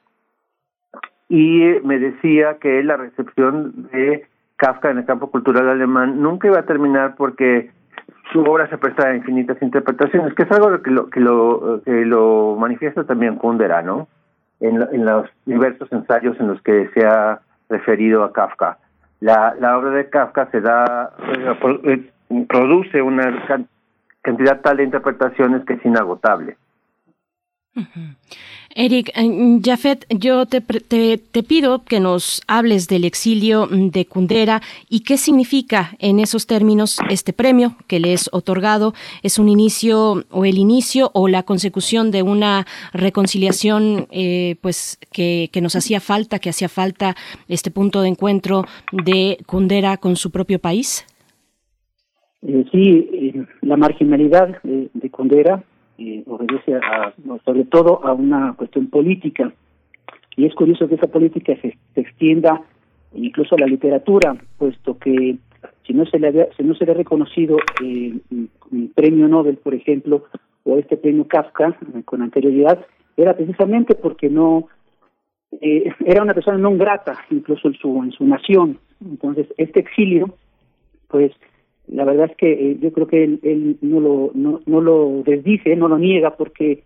Y 1.28 1.62
me 1.84 1.98
decía 2.00 2.58
que 2.58 2.82
la 2.82 2.96
recepción 2.96 3.88
de 3.92 4.26
Kafka 4.56 4.90
en 4.90 4.98
el 4.98 5.04
campo 5.04 5.30
cultural 5.30 5.68
alemán 5.68 6.20
nunca 6.20 6.48
iba 6.48 6.58
a 6.58 6.66
terminar 6.66 7.14
porque 7.16 7.70
su 8.32 8.40
obra 8.42 8.68
se 8.68 8.78
presta 8.78 9.08
a 9.08 9.14
infinitas 9.16 9.60
interpretaciones, 9.62 10.34
que 10.34 10.42
es 10.42 10.50
algo 10.52 10.82
que 10.82 10.90
lo, 10.90 11.08
que 11.10 11.20
lo, 11.20 11.80
que 11.84 12.04
lo 12.04 12.56
manifiesta 12.58 13.04
también 13.04 13.36
Kundera, 13.36 13.82
¿no? 13.82 14.08
En, 14.60 14.82
en 14.92 15.04
los 15.04 15.28
diversos 15.46 15.90
ensayos 15.92 16.38
en 16.40 16.48
los 16.48 16.60
que 16.62 16.88
se 16.94 17.06
ha 17.06 17.40
referido 17.68 18.24
a 18.24 18.32
Kafka. 18.32 18.78
La, 19.20 19.54
la 19.60 19.78
obra 19.78 19.90
de 19.90 20.08
Kafka 20.10 20.50
se 20.50 20.60
da, 20.60 21.12
eh, 21.84 22.10
eh, 22.30 22.46
produce 22.48 23.00
una 23.02 23.46
can- 23.46 23.68
cantidad 24.22 24.60
tal 24.60 24.76
de 24.78 24.84
interpretaciones 24.84 25.64
que 25.64 25.74
es 25.74 25.84
inagotable. 25.84 26.56
Eric, 28.74 29.10
eh, 29.16 29.60
Jafet, 29.62 30.06
yo 30.10 30.46
te, 30.46 30.60
te, 30.60 31.18
te 31.18 31.42
pido 31.42 31.84
que 31.84 32.00
nos 32.00 32.42
hables 32.46 32.86
del 32.88 33.04
exilio 33.04 33.66
mm, 33.66 33.90
de 33.90 34.06
Kundera 34.06 34.60
y 34.88 35.00
qué 35.00 35.16
significa 35.16 35.96
en 35.98 36.20
esos 36.20 36.46
términos 36.46 36.98
este 37.10 37.32
premio 37.32 37.76
que 37.86 38.00
le 38.00 38.12
es 38.12 38.28
otorgado. 38.32 38.94
¿Es 39.22 39.38
un 39.38 39.48
inicio 39.48 40.24
o 40.30 40.44
el 40.44 40.58
inicio 40.58 41.10
o 41.14 41.28
la 41.28 41.42
consecución 41.42 42.10
de 42.10 42.22
una 42.22 42.66
reconciliación 42.92 44.06
eh, 44.10 44.56
pues 44.60 44.98
que, 45.12 45.48
que 45.52 45.60
nos 45.60 45.74
hacía 45.76 46.00
falta, 46.00 46.38
que 46.38 46.50
hacía 46.50 46.68
falta 46.68 47.16
este 47.48 47.70
punto 47.70 48.00
de 48.02 48.08
encuentro 48.08 48.64
de 48.92 49.38
Kundera 49.46 49.96
con 49.96 50.16
su 50.16 50.30
propio 50.30 50.58
país? 50.58 51.04
Eh, 52.42 52.64
sí, 52.70 53.08
eh, 53.12 53.46
la 53.62 53.76
marginalidad 53.76 54.62
de, 54.62 54.88
de 54.94 55.10
Condera 55.10 55.64
eh, 55.98 56.22
obedece 56.26 56.74
a, 56.76 57.12
sobre 57.44 57.64
todo 57.64 58.06
a 58.06 58.12
una 58.12 58.54
cuestión 58.54 58.86
política. 58.88 59.52
Y 60.36 60.46
es 60.46 60.54
curioso 60.54 60.88
que 60.88 60.94
esa 60.94 61.08
política 61.08 61.54
se, 61.60 61.76
extienda 61.96 62.62
incluso 63.14 63.54
a 63.54 63.58
la 63.58 63.66
literatura, 63.66 64.36
puesto 64.58 64.98
que 64.98 65.36
si 65.84 65.92
no 65.94 66.04
se 66.06 66.18
le 66.18 66.28
había, 66.28 66.46
si 66.56 66.62
no 66.62 66.74
se 66.74 66.84
le 66.84 66.92
ha 66.92 66.94
reconocido 66.94 67.56
eh, 67.82 68.14
un- 68.30 68.50
un 68.70 68.92
premio 68.94 69.26
Nobel, 69.28 69.56
por 69.56 69.74
ejemplo, 69.74 70.24
o 70.64 70.78
este 70.78 70.96
premio 70.96 71.26
Kafka 71.26 71.68
eh, 71.94 72.02
con 72.04 72.22
anterioridad, 72.22 72.84
era 73.16 73.34
precisamente 73.34 73.94
porque 73.94 74.28
no 74.28 74.68
eh, 75.60 75.90
era 76.04 76.22
una 76.22 76.34
persona 76.34 76.58
no 76.58 76.76
grata, 76.76 77.18
incluso 77.30 77.68
en 77.68 77.74
su 77.74 78.02
en 78.04 78.12
su 78.12 78.24
nación. 78.26 78.78
Entonces, 79.04 79.46
este 79.56 79.80
exilio, 79.80 80.34
pues 81.08 81.32
la 81.90 82.04
verdad 82.04 82.30
es 82.30 82.36
que 82.36 82.52
eh, 82.52 82.78
yo 82.80 82.92
creo 82.92 83.06
que 83.06 83.24
él, 83.24 83.78
no 83.80 84.00
lo 84.00 84.30
no, 84.34 84.80
lo 84.80 85.22
desdice, 85.24 85.74
no 85.76 85.88
lo 85.88 85.98
niega 85.98 86.36
porque 86.36 86.82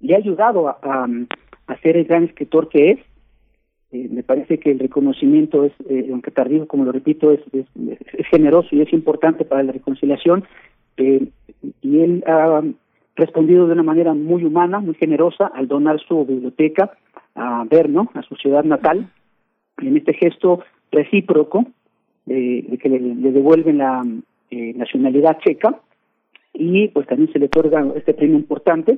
le 0.00 0.14
ha 0.14 0.18
ayudado 0.18 0.68
a, 0.68 0.78
a, 1.66 1.76
ser 1.82 1.96
el 1.96 2.04
gran 2.04 2.24
escritor 2.24 2.68
que 2.68 2.90
es. 2.90 2.98
Eh, 3.92 4.08
me 4.10 4.22
parece 4.22 4.58
que 4.58 4.70
el 4.70 4.78
reconocimiento 4.78 5.64
es, 5.64 5.72
eh, 5.88 6.08
aunque 6.10 6.30
tardío, 6.30 6.66
como 6.66 6.84
lo 6.84 6.92
repito, 6.92 7.30
es, 7.30 7.40
es, 7.52 8.26
generoso 8.28 8.68
y 8.72 8.80
es 8.82 8.92
importante 8.92 9.44
para 9.44 9.62
la 9.62 9.72
reconciliación. 9.72 10.44
Y 10.96 12.00
él 12.00 12.22
ha 12.26 12.62
respondido 13.16 13.66
de 13.66 13.72
una 13.72 13.82
manera 13.82 14.14
muy 14.14 14.44
humana, 14.44 14.80
muy 14.80 14.94
generosa, 14.94 15.46
al 15.54 15.68
donar 15.68 16.00
su 16.00 16.24
biblioteca 16.24 16.92
a 17.34 17.64
Brno, 17.64 18.10
a 18.14 18.22
su 18.22 18.34
ciudad 18.36 18.64
natal, 18.64 19.10
en 19.78 19.96
este 19.96 20.14
gesto 20.14 20.60
recíproco 20.90 21.66
de 22.26 22.78
que 22.80 22.88
le, 22.88 22.98
le 23.00 23.32
devuelven 23.32 23.78
la 23.78 24.02
eh, 24.52 24.72
nacionalidad 24.76 25.38
checa 25.44 25.70
y 26.54 26.88
pues 26.88 27.06
también 27.06 27.32
se 27.32 27.38
le 27.38 27.46
otorga 27.46 27.78
este 27.96 28.12
premio 28.14 28.36
importante 28.36 28.96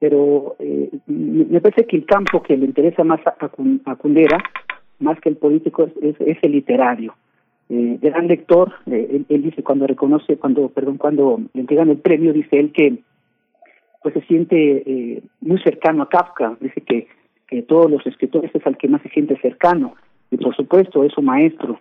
pero 0.00 0.54
eh, 0.60 0.90
me 1.06 1.60
parece 1.60 1.84
que 1.86 1.96
el 1.96 2.06
campo 2.06 2.40
que 2.42 2.56
le 2.56 2.66
interesa 2.66 3.02
más 3.04 3.20
a, 3.26 3.34
a 3.44 3.48
Kun- 3.50 3.82
a 3.84 3.96
Kundera 3.96 4.38
más 5.00 5.20
que 5.20 5.28
el 5.28 5.36
político 5.36 5.88
es, 6.00 6.16
el 6.42 6.52
literario 6.52 7.14
eh, 7.70 7.98
gran 8.00 8.26
lector. 8.28 8.72
eh, 8.86 9.22
él, 9.28 9.42
dice 9.42 9.62
cuando 9.62 9.86
reconoce, 9.86 10.36
cuando, 10.38 10.68
perdón, 10.68 10.96
cuando 10.96 11.40
le 11.52 11.60
entregan 11.60 11.90
el 11.90 11.98
premio, 11.98 12.32
dice 12.32 12.58
él 12.58 12.72
que 12.72 12.98
pues 14.02 14.14
se 14.14 14.22
siente 14.22 14.56
eh, 14.86 15.22
muy 15.40 15.58
cercano 15.60 16.02
a 16.02 16.08
Kafka. 16.08 16.56
Dice 16.60 16.80
que, 16.80 17.08
que 17.46 17.62
todos 17.62 17.90
los 17.90 18.06
escritores 18.06 18.50
es 18.54 18.66
al 18.66 18.76
que 18.78 18.88
más 18.88 19.02
se 19.02 19.10
siente 19.10 19.36
cercano. 19.40 19.96
Y 20.30 20.36
por 20.38 20.54
supuesto 20.56 21.04
es 21.04 21.12
su 21.12 21.20
maestro. 21.22 21.78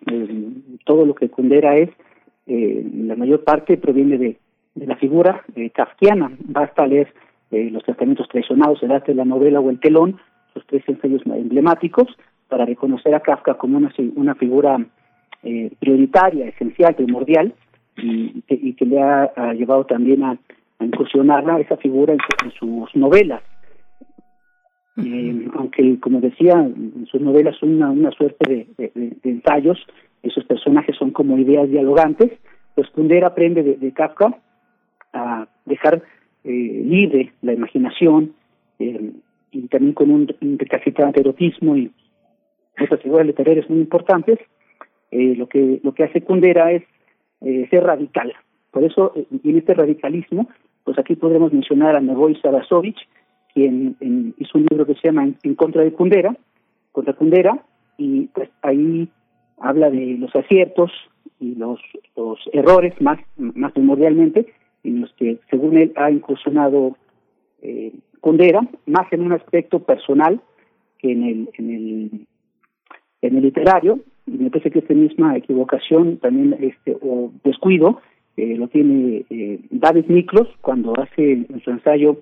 Todo 0.83 1.05
lo 1.05 1.13
que 1.15 1.29
Kundera 1.29 1.77
es, 1.77 1.89
eh, 2.47 2.83
la 2.93 3.15
mayor 3.15 3.43
parte 3.43 3.77
proviene 3.77 4.17
de, 4.17 4.37
de 4.75 4.85
la 4.87 4.95
figura 4.95 5.43
eh, 5.55 5.69
kafkiana. 5.69 6.31
Basta 6.45 6.87
leer 6.87 7.13
eh, 7.51 7.69
los 7.71 7.83
tratamientos 7.83 8.27
traicionados, 8.29 8.81
el 8.83 8.91
arte 8.91 9.11
de 9.11 9.17
la 9.17 9.25
novela 9.25 9.59
o 9.59 9.69
el 9.69 9.79
telón, 9.79 10.17
los 10.55 10.65
tres 10.65 10.83
ensayos 10.87 11.21
emblemáticos, 11.25 12.07
para 12.49 12.65
reconocer 12.65 13.13
a 13.13 13.19
Kafka 13.19 13.55
como 13.55 13.77
una, 13.77 13.91
una 14.15 14.33
figura 14.35 14.77
eh, 15.43 15.69
prioritaria, 15.79 16.47
esencial, 16.47 16.95
primordial, 16.95 17.53
y, 17.97 18.41
que, 18.47 18.53
y 18.55 18.73
que 18.73 18.85
le 18.85 19.01
ha, 19.01 19.23
ha 19.35 19.53
llevado 19.53 19.85
también 19.85 20.23
a, 20.23 20.37
a 20.79 20.85
incursionarla 20.85 21.59
esa 21.59 21.77
figura 21.77 22.13
en, 22.13 22.19
en 22.45 22.51
sus 22.51 22.95
novelas. 22.95 23.41
Eh, 24.97 25.47
aunque, 25.55 25.99
como 25.99 26.19
decía, 26.21 26.53
en 26.53 27.05
sus 27.11 27.21
novelas 27.21 27.55
son 27.57 27.75
una, 27.75 27.91
una 27.91 28.11
suerte 28.11 28.49
de, 28.49 28.67
de- 28.77 28.91
de- 28.95 29.15
de 29.23 29.29
ensayos, 30.27 30.37
esos 30.37 30.45
personajes 30.45 30.95
son 30.97 31.11
como 31.11 31.37
ideas 31.37 31.69
dialogantes, 31.69 32.31
pues 32.75 32.89
Kundera 32.91 33.27
aprende 33.27 33.63
de, 33.63 33.75
de 33.77 33.91
Kafka 33.91 34.37
a 35.13 35.47
dejar 35.65 36.01
eh, 36.43 36.81
libre 36.85 37.31
la 37.41 37.53
imaginación 37.53 38.33
eh, 38.79 39.11
y 39.51 39.67
también 39.67 39.93
con 39.93 40.11
un, 40.11 40.27
un 40.41 40.59
recalcitrante 40.59 41.21
erotismo 41.21 41.75
y 41.75 41.91
otras 42.79 43.01
figuras 43.01 43.25
literarias 43.25 43.69
muy 43.69 43.79
importantes, 43.79 44.37
eh, 45.11 45.35
lo 45.35 45.47
que 45.47 45.79
lo 45.83 45.93
que 45.93 46.03
hace 46.03 46.21
Kundera 46.21 46.71
es 46.71 46.83
eh, 47.41 47.67
ser 47.69 47.83
radical. 47.83 48.33
Por 48.71 48.83
eso, 48.83 49.13
eh, 49.15 49.25
en 49.43 49.57
este 49.57 49.73
radicalismo, 49.73 50.47
pues 50.83 50.99
aquí 50.99 51.15
podemos 51.15 51.51
mencionar 51.51 51.95
a 51.95 52.01
Neboj 52.01 52.39
Sarasovich, 52.41 52.99
quien 53.53 53.95
en- 53.99 54.33
hizo 54.37 54.57
un 54.57 54.67
libro 54.69 54.85
que 54.85 54.93
se 54.95 55.07
llama 55.07 55.23
En, 55.23 55.37
en 55.43 55.55
contra 55.55 55.81
de 55.83 55.91
Kundera, 55.91 56.35
contra 56.91 57.13
Kundera, 57.13 57.63
y 57.97 58.27
pues 58.27 58.49
ahí 58.61 59.09
habla 59.59 59.89
de 59.89 60.17
los 60.17 60.35
aciertos 60.35 60.91
y 61.39 61.55
los, 61.55 61.79
los 62.15 62.39
errores 62.53 62.99
más, 63.01 63.19
más 63.37 63.71
primordialmente, 63.71 64.53
en 64.83 65.01
los 65.01 65.13
que 65.13 65.39
según 65.49 65.77
él 65.77 65.93
ha 65.95 66.11
incursionado 66.11 66.95
eh, 67.61 67.93
Kundera, 68.21 68.61
más 68.85 69.11
en 69.11 69.21
un 69.21 69.33
aspecto 69.33 69.79
personal 69.79 70.41
que 70.99 71.11
en 71.11 71.23
el, 71.23 71.49
en 71.57 71.69
el, 71.69 72.11
en 73.21 73.37
el 73.37 73.43
literario, 73.43 73.99
y 74.25 74.31
me 74.31 74.49
parece 74.49 74.71
que 74.71 74.79
esta 74.79 74.93
misma 74.93 75.37
equivocación 75.37 76.17
también 76.17 76.57
este 76.59 76.97
o 77.01 77.31
descuido 77.43 78.01
eh, 78.35 78.55
lo 78.55 78.67
tiene 78.67 79.25
eh, 79.29 79.59
David 79.69 80.05
Miklos 80.07 80.47
cuando 80.61 80.93
hace 80.99 81.31
en 81.31 81.61
su 81.63 81.71
ensayo 81.71 82.17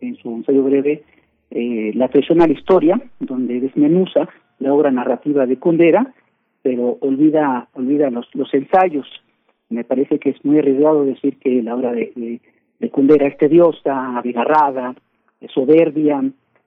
en 0.00 0.16
su 0.16 0.30
ensayo 0.30 0.62
breve 0.64 1.02
eh, 1.50 1.92
La 1.94 2.08
traición 2.08 2.40
a 2.40 2.46
la 2.46 2.52
historia, 2.52 3.00
donde 3.18 3.60
desmenuza 3.60 4.28
la 4.58 4.72
obra 4.72 4.90
narrativa 4.90 5.46
de 5.46 5.58
Kundera, 5.58 6.14
pero 6.62 6.98
olvida 7.00 7.68
olvida 7.74 8.10
los, 8.10 8.28
los 8.34 8.52
ensayos. 8.54 9.06
Me 9.68 9.84
parece 9.84 10.18
que 10.18 10.30
es 10.30 10.44
muy 10.44 10.58
arriesgado 10.58 11.04
decir 11.04 11.38
que 11.38 11.62
la 11.62 11.74
obra 11.76 11.92
de, 11.92 12.12
de, 12.16 12.40
de 12.80 12.90
Kundera 12.90 13.26
es 13.28 13.38
tediosa, 13.38 14.16
abigarrada, 14.18 14.94
soberbia, 15.54 16.22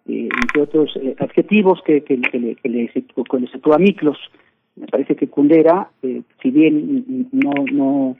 eh, 0.07 0.29
entre 0.41 0.61
otros 0.61 0.95
eh, 1.01 1.15
adjetivos 1.19 1.81
que, 1.85 2.03
que, 2.03 2.19
que 2.21 2.39
le, 2.39 2.55
que 2.55 2.69
le 2.69 2.87
que 2.89 3.39
le 3.39 3.47
sitúa 3.47 3.77
Miklos. 3.77 4.17
Me 4.75 4.87
parece 4.87 5.15
que 5.15 5.27
Kundera, 5.27 5.89
eh, 6.01 6.21
si 6.41 6.49
bien 6.49 7.27
no, 7.31 7.51
no, 7.71 8.17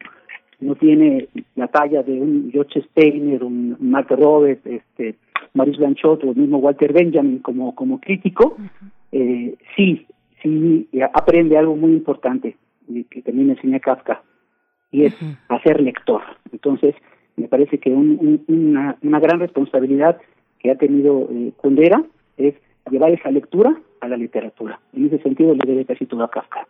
no 0.60 0.76
tiene 0.76 1.28
la 1.56 1.68
talla 1.68 2.04
de 2.04 2.14
un 2.14 2.52
George 2.52 2.82
Steiner, 2.92 3.44
un 3.44 3.76
Mark 3.80 4.08
Robert, 4.10 4.66
este, 4.68 5.16
Maurice 5.54 5.80
Blanchot 5.80 6.24
o 6.24 6.32
el 6.32 6.36
mismo 6.36 6.58
Walter 6.58 6.94
Benjamin 6.94 7.40
como, 7.40 7.74
como 7.74 8.00
crítico, 8.00 8.56
eh, 9.12 9.56
sí, 9.76 10.06
sí 10.44 10.88
aprende 11.14 11.58
algo 11.58 11.76
muy 11.76 11.94
importante 11.94 12.56
eh, 12.94 13.06
que 13.10 13.22
también 13.24 13.50
enseña 13.50 13.80
Kafka, 13.80 14.22
y 14.92 15.06
es 15.06 15.16
a 15.48 15.60
ser 15.62 15.82
lector. 15.82 16.22
Entonces, 16.52 16.94
me 17.38 17.48
parece 17.48 17.80
que 17.80 17.90
un- 17.90 18.18
un- 18.20 18.44
una, 18.48 18.96
una 19.02 19.20
gran 19.20 19.40
responsabilidad 19.40 20.20
que 20.60 20.70
ha 20.70 20.76
tenido 20.78 21.28
eh, 21.32 21.52
Kundera 21.58 22.04
es 22.38 22.54
llevar 22.92 23.12
esa 23.12 23.32
lectura 23.32 23.76
a 24.02 24.08
la 24.08 24.18
literatura. 24.18 24.80
En 24.94 25.06
ese 25.08 25.18
sentido 25.24 25.56
le 25.56 25.66
debe 25.66 25.86
casi 25.86 26.06
todo 26.06 26.24
a 26.24 26.30
Kafka. 26.30 26.68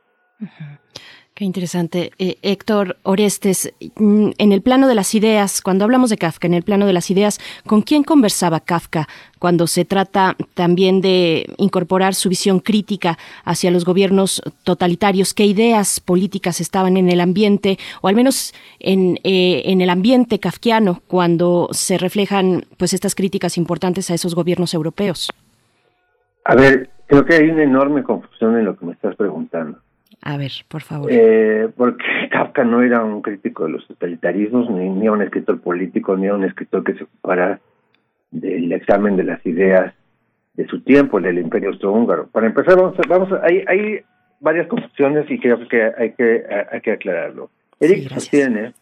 Qué 1.36 1.45
interesante. 1.45 2.12
Eh, 2.20 2.38
Héctor 2.44 2.98
Orestes, 3.02 3.74
mm, 3.95 4.32
en 4.38 4.52
el 4.52 4.62
plano 4.62 4.88
de 4.88 4.94
las 4.94 5.16
ideas, 5.16 5.64
cuando 5.64 5.84
hablamos 5.84 6.12
de 6.12 6.18
Kafka, 6.18 6.45
en 6.45 6.53
el 6.53 6.62
plano 6.62 6.86
de 6.86 6.94
las 6.94 7.10
ideas, 7.10 7.40
¿con 7.66 7.82
quién 7.82 8.03
conversaba 8.03 8.60
Kafka 8.60 9.08
cuando 9.40 9.66
se 9.66 9.84
trata 9.84 10.36
también 10.53 11.02
de 11.02 11.48
incorporar 11.58 12.14
su 12.14 12.30
visión 12.30 12.60
crítica 12.60 13.18
hacia 13.45 13.72
los 13.72 13.84
gobiernos 13.84 14.44
totalitarios? 14.64 15.34
¿Qué 15.34 15.45
ideas 15.45 16.00
políticas 16.00 16.62
estaban 16.62 16.98
en 16.98 17.10
el 17.10 17.20
ambiente, 17.20 17.80
o 18.02 18.10
al 18.10 18.16
menos 18.16 18.53
en, 18.80 19.18
eh, 19.24 19.64
en 19.66 19.82
el 19.82 19.90
ambiente 19.90 20.38
kafkiano, 20.38 21.02
cuando 21.08 21.68
se 21.72 21.98
reflejan 21.98 22.66
pues 22.78 22.94
estas 22.94 23.16
críticas 23.16 23.58
importantes 23.58 24.12
a 24.12 24.14
esos 24.14 24.36
gobiernos 24.36 24.76
europeos? 24.76 25.32
A 26.45 26.53
ver, 26.53 26.92
creo 27.08 27.26
que 27.26 27.34
hay 27.34 27.50
una 27.50 27.64
enorme 27.64 28.03
confusión 28.03 28.56
en 28.60 28.66
lo 28.66 28.78
que 28.78 28.86
me 28.86 28.94
estás 28.94 29.16
preguntando. 29.16 29.80
A 30.26 30.38
ver, 30.38 30.52
por 30.69 30.82
favor. 30.82 31.10
Eh, 31.11 31.68
porque 31.76 32.03
Kafka 32.32 32.64
no 32.64 32.82
era 32.82 33.03
un 33.03 33.22
crítico 33.22 33.66
de 33.66 33.72
los 33.74 33.88
totalitarismos, 33.88 34.69
ni, 34.69 34.90
ni 34.90 35.10
un 35.10 35.22
escritor 35.22 35.60
político, 35.61 36.16
ni 36.16 36.30
un 36.30 36.43
escritor 36.43 36.84
que 36.84 36.93
se 36.93 37.03
ocupara 37.03 37.60
del 38.32 38.72
examen 38.72 39.16
de 39.18 39.24
las 39.26 39.45
ideas 39.45 39.93
de 40.56 40.66
su 40.68 40.82
tiempo, 40.82 41.18
el 41.18 41.26
del 41.26 41.40
Imperio 41.40 41.69
Austrohúngaro. 41.69 42.27
Para 42.27 42.48
empezar, 42.48 42.76
vamos, 42.77 42.98
a- 43.00 43.08
vamos 43.10 43.32
a- 43.32 43.42
hay, 43.45 43.64
hay 43.68 44.00
varias 44.40 44.68
confusiones 44.68 45.30
y 45.30 45.40
creo 45.40 45.68
que 45.68 45.92
hay 45.98 46.11
que, 46.14 46.43
hay 46.72 46.82
que 46.82 46.92
aclararlo. 46.92 47.50
Eric 47.80 48.10
sostiene 48.10 48.74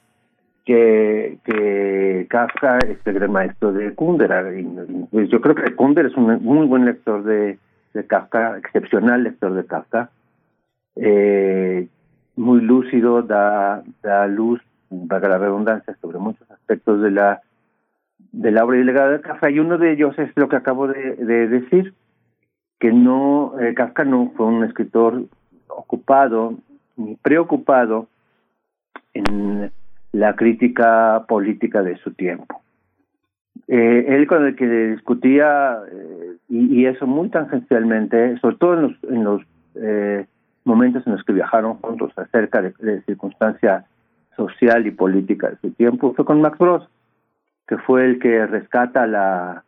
que, 0.65 1.37
que 1.43 2.27
Kafka 2.29 2.77
es 2.87 2.97
el 3.05 3.13
gran 3.13 3.31
maestro 3.31 3.71
de 3.73 3.93
Kundera. 3.95 4.43
Y, 4.57 4.63
pues 5.11 5.29
yo 5.29 5.41
creo 5.41 5.55
que 5.55 5.73
Kundera 5.75 6.07
es 6.07 6.15
un 6.15 6.43
muy 6.43 6.67
buen 6.67 6.85
lector 6.85 7.23
de, 7.23 7.57
de 7.93 8.05
Kafka, 8.05 8.57
excepcional 8.59 9.23
lector 9.23 9.53
de 9.53 9.65
Kafka 9.65 10.09
eh, 10.95 11.87
muy 12.35 12.61
lúcido, 12.61 13.21
da, 13.21 13.83
da 14.01 14.27
luz, 14.27 14.61
valga 14.89 15.29
la 15.29 15.37
redundancia, 15.37 15.95
sobre 16.01 16.19
muchos 16.19 16.49
aspectos 16.51 17.01
de 17.01 17.11
la 17.11 17.41
de 18.31 18.51
la 18.51 18.63
obra 18.63 18.77
y 18.77 18.83
legado 18.83 19.11
de 19.11 19.19
Kafka, 19.19 19.49
y 19.49 19.59
uno 19.59 19.77
de 19.77 19.91
ellos 19.91 20.17
es 20.17 20.31
lo 20.35 20.47
que 20.47 20.55
acabo 20.55 20.87
de, 20.87 21.15
de 21.15 21.47
decir, 21.47 21.93
que 22.79 22.93
no, 22.93 23.59
eh, 23.59 23.73
Kafka 23.73 24.05
no 24.05 24.31
fue 24.37 24.45
un 24.45 24.63
escritor 24.63 25.23
ocupado 25.67 26.55
ni 26.95 27.15
preocupado 27.15 28.07
en 29.13 29.71
la 30.13 30.35
crítica 30.35 31.25
política 31.27 31.83
de 31.83 31.97
su 31.97 32.13
tiempo. 32.13 32.61
Eh, 33.67 34.05
él 34.07 34.27
con 34.27 34.45
el 34.45 34.55
que 34.55 34.67
discutía, 34.67 35.77
eh, 35.91 36.35
y, 36.49 36.81
y 36.81 36.85
eso 36.85 37.07
muy 37.07 37.29
tangencialmente, 37.29 38.37
sobre 38.39 38.55
todo 38.57 38.73
en 38.75 38.81
los, 38.81 39.03
en 39.03 39.23
los 39.23 39.41
eh, 39.75 40.25
momentos 40.63 41.05
en 41.05 41.13
los 41.13 41.23
que 41.23 41.33
viajaron 41.33 41.75
juntos 41.75 42.11
acerca 42.17 42.61
de, 42.61 42.73
de 42.79 43.01
circunstancia 43.01 43.85
social 44.35 44.85
y 44.87 44.91
política 44.91 45.49
de 45.49 45.57
su 45.57 45.71
tiempo, 45.71 46.13
fue 46.13 46.25
con 46.25 46.41
Max 46.41 46.57
Brod, 46.57 46.83
que 47.67 47.77
fue 47.77 48.05
el 48.05 48.19
que 48.19 48.45
rescata 48.45 49.07
la, 49.07 49.63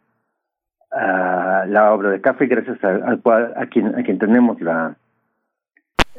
a 0.92 1.66
la 1.68 1.94
obra 1.94 2.10
de 2.12 2.22
Kafka 2.22 2.46
y 2.46 2.48
gracias 2.48 2.84
al 2.84 3.20
cual 3.22 3.54
a 3.56 3.66
quien 3.66 3.96
a 3.96 4.04
quien 4.04 4.20
tenemos 4.20 4.62
la 4.62 4.96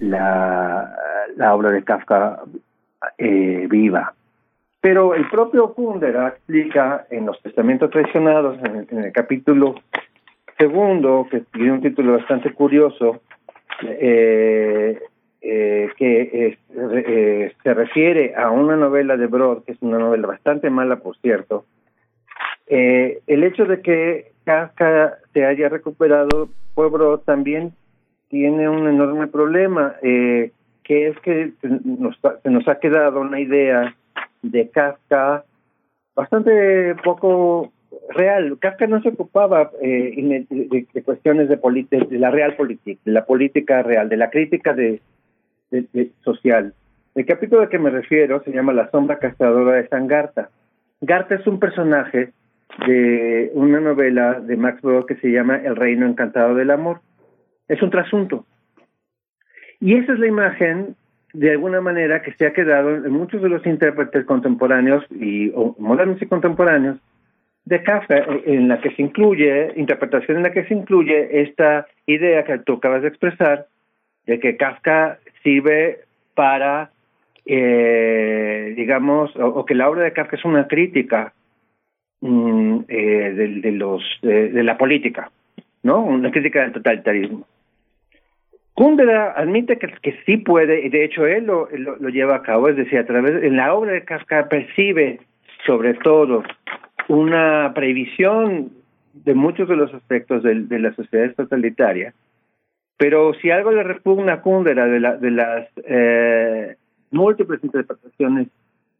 la, 0.00 0.94
la 1.36 1.54
obra 1.54 1.70
de 1.70 1.84
Kafka 1.84 2.40
eh, 3.18 3.66
viva. 3.70 4.14
Pero 4.80 5.14
el 5.14 5.28
propio 5.30 5.72
Kundera 5.72 6.28
explica 6.28 7.06
en 7.10 7.26
los 7.26 7.40
testamentos 7.40 7.90
traicionados, 7.90 8.58
en 8.64 8.76
el, 8.76 8.86
en 8.90 9.04
el 9.04 9.12
capítulo 9.12 9.76
segundo, 10.58 11.26
que 11.30 11.40
tiene 11.40 11.72
un 11.72 11.80
título 11.80 12.12
bastante 12.14 12.52
curioso, 12.52 13.20
eh, 13.82 15.00
eh, 15.40 15.88
que 15.96 16.58
eh, 16.76 17.52
se 17.62 17.74
refiere 17.74 18.34
a 18.34 18.50
una 18.50 18.76
novela 18.76 19.16
de 19.16 19.26
Brod, 19.26 19.64
que 19.64 19.72
es 19.72 19.82
una 19.82 19.98
novela 19.98 20.26
bastante 20.26 20.70
mala, 20.70 20.96
por 20.96 21.16
cierto, 21.18 21.64
eh, 22.66 23.20
el 23.26 23.44
hecho 23.44 23.66
de 23.66 23.80
que 23.80 24.32
Kafka 24.44 25.18
se 25.32 25.44
haya 25.44 25.68
recuperado 25.68 26.48
por 26.74 26.90
Brod 26.90 27.20
también 27.20 27.72
tiene 28.28 28.68
un 28.68 28.88
enorme 28.88 29.26
problema, 29.26 29.96
eh, 30.02 30.50
que 30.82 31.08
es 31.08 31.18
que 31.20 31.52
nos, 31.84 32.18
se 32.42 32.50
nos 32.50 32.66
ha 32.68 32.78
quedado 32.78 33.20
una 33.20 33.40
idea 33.40 33.94
de 34.42 34.68
Kafka 34.70 35.44
bastante 36.14 36.94
poco 37.04 37.72
real. 38.10 38.58
Kafka 38.58 38.86
no 38.86 39.00
se 39.02 39.10
ocupaba 39.10 39.70
eh, 39.80 40.46
de, 40.50 41.02
cuestiones 41.02 41.48
de, 41.48 41.56
de, 41.56 42.18
la 42.18 42.30
real 42.30 42.54
política, 42.56 43.00
de 43.04 43.12
la 43.12 43.24
política 43.24 43.82
real, 43.82 44.08
de 44.08 44.16
la 44.16 44.30
crítica 44.30 44.72
de, 44.72 45.00
social. 46.22 46.72
El 47.14 47.26
capítulo 47.26 47.62
al 47.62 47.68
que 47.68 47.78
me 47.78 47.90
refiero 47.90 48.42
se 48.44 48.52
llama 48.52 48.72
La 48.72 48.90
sombra 48.90 49.18
castradora 49.18 49.76
de 49.76 49.88
San 49.88 50.06
Garta. 50.06 50.50
Garta 51.00 51.34
es 51.34 51.46
un 51.46 51.58
personaje 51.58 52.32
de 52.86 53.50
una 53.54 53.80
novela 53.80 54.40
de 54.40 54.56
Max 54.56 54.82
Brod 54.82 55.06
que 55.06 55.16
se 55.16 55.30
llama 55.30 55.56
El 55.56 55.76
reino 55.76 56.06
encantado 56.06 56.54
del 56.54 56.70
amor. 56.70 57.00
Es 57.68 57.82
un 57.82 57.90
trasunto. 57.90 58.46
Y 59.80 59.96
esa 59.96 60.12
es 60.12 60.18
la 60.18 60.26
imagen, 60.26 60.96
de 61.32 61.50
alguna 61.50 61.80
manera, 61.80 62.22
que 62.22 62.32
se 62.34 62.46
ha 62.46 62.52
quedado 62.52 62.94
en 62.94 63.12
muchos 63.12 63.42
de 63.42 63.48
los 63.48 63.64
intérpretes 63.66 64.24
contemporáneos 64.24 65.04
y 65.10 65.52
modernos 65.78 66.22
y 66.22 66.26
contemporáneos 66.26 66.98
de 67.64 67.82
Kafka, 67.82 68.18
eh, 68.18 68.42
en 68.46 68.68
la 68.68 68.80
que 68.80 68.90
se 68.90 69.02
incluye, 69.02 69.72
interpretación 69.76 70.38
en 70.38 70.42
la 70.42 70.52
que 70.52 70.64
se 70.64 70.74
incluye 70.74 71.42
esta 71.42 71.86
idea 72.06 72.44
que 72.44 72.58
tú 72.58 72.74
acabas 72.74 73.02
de 73.02 73.08
expresar, 73.08 73.66
de 74.26 74.38
que 74.38 74.56
Kafka 74.56 75.18
sirve 75.42 76.00
para, 76.34 76.90
eh, 77.46 78.74
digamos, 78.76 79.34
o, 79.36 79.64
que 79.64 79.74
la 79.74 79.88
obra 79.88 80.02
de 80.04 80.12
Kafka 80.12 80.36
es 80.36 80.44
una 80.44 80.66
crítica 80.66 81.32
mm, 82.20 82.80
eh, 82.88 83.32
de, 83.34 83.48
de 83.60 83.72
los 83.72 84.02
de, 84.22 84.48
de 84.48 84.62
la 84.62 84.76
política, 84.76 85.30
¿no? 85.82 86.00
Una 86.00 86.30
crítica 86.30 86.62
del 86.62 86.72
totalitarismo. 86.72 87.46
Kundera 88.74 89.34
admite 89.36 89.78
que, 89.78 89.86
que 90.02 90.18
sí 90.26 90.38
puede, 90.38 90.84
y 90.84 90.88
de 90.88 91.04
hecho 91.04 91.26
él 91.26 91.44
lo, 91.44 91.68
lo, 91.70 91.96
lo 91.96 92.08
lleva 92.08 92.36
a 92.36 92.42
cabo, 92.42 92.68
es 92.68 92.76
decir, 92.76 92.98
a 92.98 93.06
través, 93.06 93.42
en 93.44 93.56
la 93.56 93.72
obra 93.72 93.92
de 93.92 94.04
Kafka 94.04 94.48
percibe 94.48 95.20
sobre 95.64 95.94
todo 95.94 96.42
una 97.08 97.72
previsión 97.74 98.70
de 99.12 99.34
muchos 99.34 99.68
de 99.68 99.76
los 99.76 99.92
aspectos 99.94 100.42
del- 100.42 100.68
de, 100.68 100.78
la 100.78 100.94
sociedad 100.94 101.32
totalitaria, 101.34 102.12
pero 102.96 103.34
si 103.34 103.50
algo 103.50 103.70
le 103.72 103.82
repugna 103.82 104.34
a 104.34 104.40
Kundera 104.42 104.86
de, 104.86 105.00
la, 105.00 105.16
de 105.16 105.30
las 105.30 105.68
eh, 105.86 106.76
múltiples 107.10 107.62
interpretaciones 107.62 108.48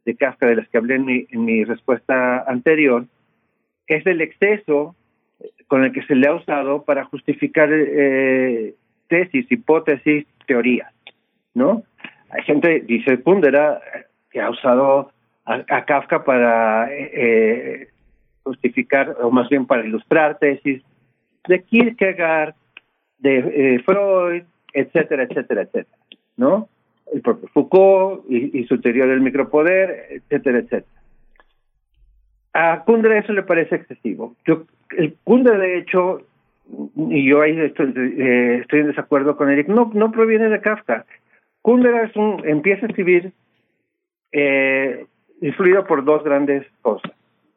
de 0.04 0.14
Kafka 0.16 0.46
de 0.46 0.56
las 0.56 0.68
que 0.68 0.78
hablé 0.78 0.96
en 0.96 1.04
mi, 1.04 1.26
en 1.30 1.44
mi 1.44 1.64
respuesta 1.64 2.44
anterior, 2.46 3.06
es 3.86 4.06
el 4.06 4.20
exceso 4.20 4.94
con 5.68 5.84
el 5.84 5.92
que 5.92 6.02
se 6.02 6.14
le 6.14 6.26
ha 6.28 6.34
usado 6.34 6.82
para 6.84 7.04
justificar 7.04 7.68
eh, 7.72 8.74
tesis, 9.08 9.50
hipótesis, 9.50 10.26
teorías, 10.46 10.92
¿no? 11.54 11.82
Hay 12.30 12.42
gente, 12.42 12.80
dice 12.86 13.20
Kundera, 13.20 13.80
que 14.30 14.40
ha 14.40 14.50
usado 14.50 15.10
a, 15.44 15.62
a 15.68 15.84
Kafka 15.84 16.24
para 16.24 16.88
eh, 16.92 17.88
justificar, 18.44 19.16
o 19.20 19.30
más 19.30 19.48
bien 19.48 19.66
para 19.66 19.84
ilustrar 19.84 20.38
tesis 20.38 20.82
de 21.48 21.62
Kierkegaard, 21.62 22.54
de 23.18 23.38
eh, 23.38 23.82
Freud, 23.84 24.42
etcétera, 24.72 25.24
etcétera, 25.24 25.62
etcétera, 25.62 25.98
¿no? 26.36 26.68
El 27.12 27.20
propio 27.20 27.48
Foucault 27.48 28.24
y, 28.30 28.64
su 28.64 28.80
teoría 28.80 29.06
del 29.06 29.20
micropoder, 29.20 30.06
etcétera, 30.10 30.58
etcétera. 30.58 31.00
A 32.52 32.84
Kundera 32.84 33.18
eso 33.18 33.32
le 33.32 33.42
parece 33.42 33.76
excesivo. 33.76 34.36
Yo, 34.46 34.64
el 34.96 35.16
Kundera, 35.24 35.58
de 35.58 35.78
hecho, 35.78 36.22
y 36.96 37.28
yo 37.28 37.42
ahí 37.42 37.58
estoy, 37.58 37.92
eh, 37.96 38.58
estoy 38.62 38.80
en 38.80 38.88
desacuerdo 38.88 39.36
con 39.36 39.50
Eric, 39.50 39.68
no, 39.68 39.90
no 39.94 40.10
proviene 40.12 40.48
de 40.48 40.60
Kafka. 40.60 41.04
Kundera 41.62 42.04
es 42.04 42.16
un, 42.16 42.42
empieza 42.46 42.86
a 42.86 42.88
escribir 42.88 43.32
eh, 44.32 45.06
influido 45.40 45.86
por 45.86 46.04
dos 46.04 46.24
grandes 46.24 46.66
cosas. 46.82 47.12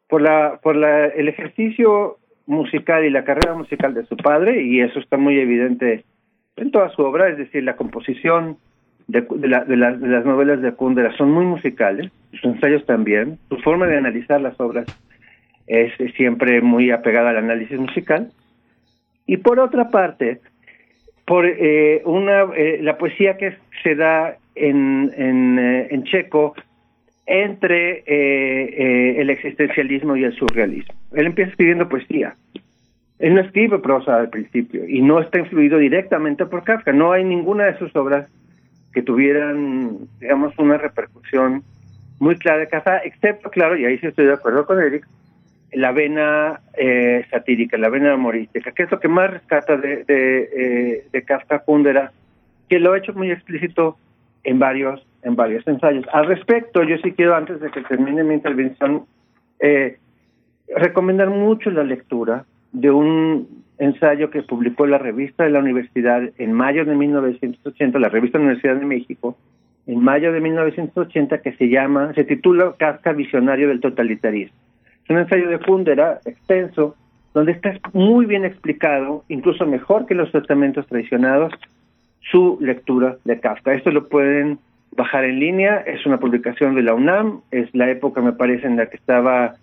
Por, 0.08 0.22
la, 0.22 0.58
por 0.62 0.74
la, 0.76 1.06
el 1.06 1.28
ejercicio 1.28 2.16
musical 2.46 3.04
y 3.04 3.10
la 3.10 3.24
carrera 3.24 3.54
musical 3.54 3.92
de 3.94 4.06
su 4.06 4.16
padre, 4.16 4.62
y 4.62 4.80
eso 4.80 4.98
está 4.98 5.16
muy 5.18 5.38
evidente 5.38 6.04
en 6.56 6.70
toda 6.70 6.88
su 6.90 7.02
obra, 7.02 7.28
es 7.28 7.36
decir, 7.38 7.62
la 7.62 7.76
composición 7.76 8.56
de, 9.06 9.20
de, 9.20 9.48
la- 9.48 9.64
de 9.64 9.76
las- 9.76 10.00
de 10.00 10.08
las 10.08 10.24
novelas 10.24 10.60
de 10.62 10.72
Kundera 10.72 11.14
son 11.16 11.30
muy 11.30 11.44
musicales, 11.44 12.10
sus 12.32 12.44
ensayos 12.44 12.84
también, 12.86 13.38
su 13.48 13.56
forma 13.58 13.86
de 13.86 13.98
analizar 13.98 14.40
las 14.40 14.58
obras 14.60 14.86
es 15.66 15.92
siempre 16.16 16.62
muy 16.62 16.90
apegada 16.90 17.30
al 17.30 17.36
análisis 17.36 17.78
musical. 17.78 18.30
Y 19.26 19.36
por 19.36 19.60
otra 19.60 19.90
parte, 19.90 20.40
por 21.26 21.44
eh, 21.44 22.00
una 22.06 22.44
eh, 22.56 22.78
la 22.82 22.96
poesía 22.96 23.36
que 23.36 23.56
se 23.82 23.94
da 23.94 24.36
en, 24.54 25.12
en, 25.16 25.58
eh, 25.58 25.88
en 25.90 26.04
checo 26.04 26.54
entre 27.28 27.98
eh, 27.98 28.04
eh, 28.06 29.20
el 29.20 29.28
existencialismo 29.28 30.16
y 30.16 30.24
el 30.24 30.34
surrealismo. 30.34 30.94
Él 31.12 31.26
empieza 31.26 31.50
escribiendo 31.50 31.88
poesía. 31.88 32.34
Él 33.18 33.34
no 33.34 33.40
escribe 33.42 33.78
prosa 33.80 34.16
al 34.16 34.30
principio 34.30 34.88
y 34.88 35.02
no 35.02 35.20
está 35.20 35.38
influido 35.38 35.78
directamente 35.78 36.46
por 36.46 36.64
Kafka. 36.64 36.92
No 36.92 37.12
hay 37.12 37.24
ninguna 37.24 37.64
de 37.64 37.78
sus 37.78 37.94
obras 37.96 38.30
que 38.94 39.02
tuvieran, 39.02 39.98
digamos, 40.20 40.58
una 40.58 40.78
repercusión 40.78 41.62
muy 42.18 42.36
clara 42.36 42.60
de 42.60 42.68
Kafka, 42.68 42.98
excepto, 42.98 43.50
claro, 43.50 43.76
y 43.76 43.84
ahí 43.84 43.98
sí 43.98 44.06
estoy 44.06 44.24
de 44.24 44.32
acuerdo 44.32 44.64
con 44.64 44.80
Eric, 44.80 45.06
la 45.72 45.92
vena 45.92 46.60
eh, 46.78 47.26
satírica, 47.30 47.76
la 47.76 47.90
vena 47.90 48.14
humorística, 48.14 48.72
que 48.72 48.84
es 48.84 48.90
lo 48.90 48.98
que 48.98 49.08
más 49.08 49.30
rescata 49.30 49.76
de, 49.76 50.04
de, 50.04 50.48
eh, 50.56 51.04
de 51.12 51.22
Kafka 51.22 51.58
Kundera, 51.58 52.10
que 52.70 52.78
lo 52.78 52.92
ha 52.92 52.98
hecho 52.98 53.12
muy 53.12 53.30
explícito 53.30 53.98
en 54.44 54.58
varios, 54.58 55.06
en 55.22 55.36
varios 55.36 55.66
ensayos. 55.66 56.04
Al 56.12 56.26
respecto, 56.26 56.82
yo 56.82 56.96
sí 56.98 57.12
quiero, 57.12 57.34
antes 57.34 57.60
de 57.60 57.70
que 57.70 57.82
termine 57.82 58.24
mi 58.24 58.34
intervención, 58.34 59.04
eh, 59.60 59.98
recomendar 60.74 61.30
mucho 61.30 61.70
la 61.70 61.84
lectura 61.84 62.44
de 62.72 62.90
un 62.90 63.64
ensayo 63.78 64.30
que 64.30 64.42
publicó 64.42 64.86
la 64.86 64.98
revista 64.98 65.44
de 65.44 65.50
la 65.50 65.60
universidad 65.60 66.22
en 66.36 66.52
mayo 66.52 66.84
de 66.84 66.94
1980, 66.94 67.98
la 67.98 68.08
revista 68.08 68.38
Universidad 68.38 68.76
de 68.76 68.84
México, 68.84 69.36
en 69.86 70.00
mayo 70.00 70.32
de 70.32 70.40
1980, 70.40 71.38
que 71.38 71.52
se 71.52 71.68
llama, 71.68 72.12
se 72.14 72.24
titula 72.24 72.74
Kafka 72.78 73.12
Visionario 73.12 73.68
del 73.68 73.80
Totalitarismo. 73.80 74.56
Es 75.04 75.10
un 75.10 75.18
ensayo 75.18 75.48
de 75.48 75.58
Kundera 75.60 76.20
extenso, 76.26 76.94
donde 77.32 77.52
está 77.52 77.72
muy 77.92 78.26
bien 78.26 78.44
explicado, 78.44 79.24
incluso 79.28 79.64
mejor 79.64 80.06
que 80.06 80.14
los 80.14 80.30
tratamientos 80.30 80.86
traicionados, 80.88 81.52
su 82.30 82.58
lectura 82.60 83.16
de 83.24 83.40
Kafka. 83.40 83.72
Esto 83.72 83.90
lo 83.90 84.08
pueden 84.08 84.58
bajar 84.98 85.24
en 85.24 85.38
línea, 85.38 85.78
es 85.78 86.04
una 86.04 86.18
publicación 86.18 86.74
de 86.74 86.82
la 86.82 86.92
UNAM, 86.92 87.40
es 87.50 87.72
la 87.72 87.88
época, 87.90 88.20
me 88.20 88.32
parece, 88.32 88.66
en 88.66 88.76
la 88.76 88.90
que 88.90 88.96
estaba 88.96 89.54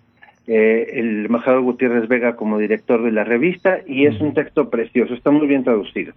eh, 0.48 0.90
el 0.94 1.26
embajador 1.26 1.60
Gutiérrez 1.60 2.08
Vega 2.08 2.34
como 2.34 2.58
director 2.58 3.04
de 3.04 3.12
la 3.12 3.22
revista, 3.22 3.78
y 3.86 4.06
es 4.06 4.20
un 4.20 4.34
texto 4.34 4.70
precioso, 4.70 5.14
está 5.14 5.30
muy 5.30 5.46
bien 5.46 5.62
traducido. 5.62 6.14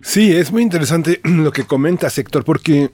Sí, 0.00 0.34
es 0.34 0.50
muy 0.52 0.62
interesante 0.62 1.20
lo 1.24 1.52
que 1.52 1.64
comentas, 1.64 2.18
Héctor, 2.18 2.44
porque 2.44 2.90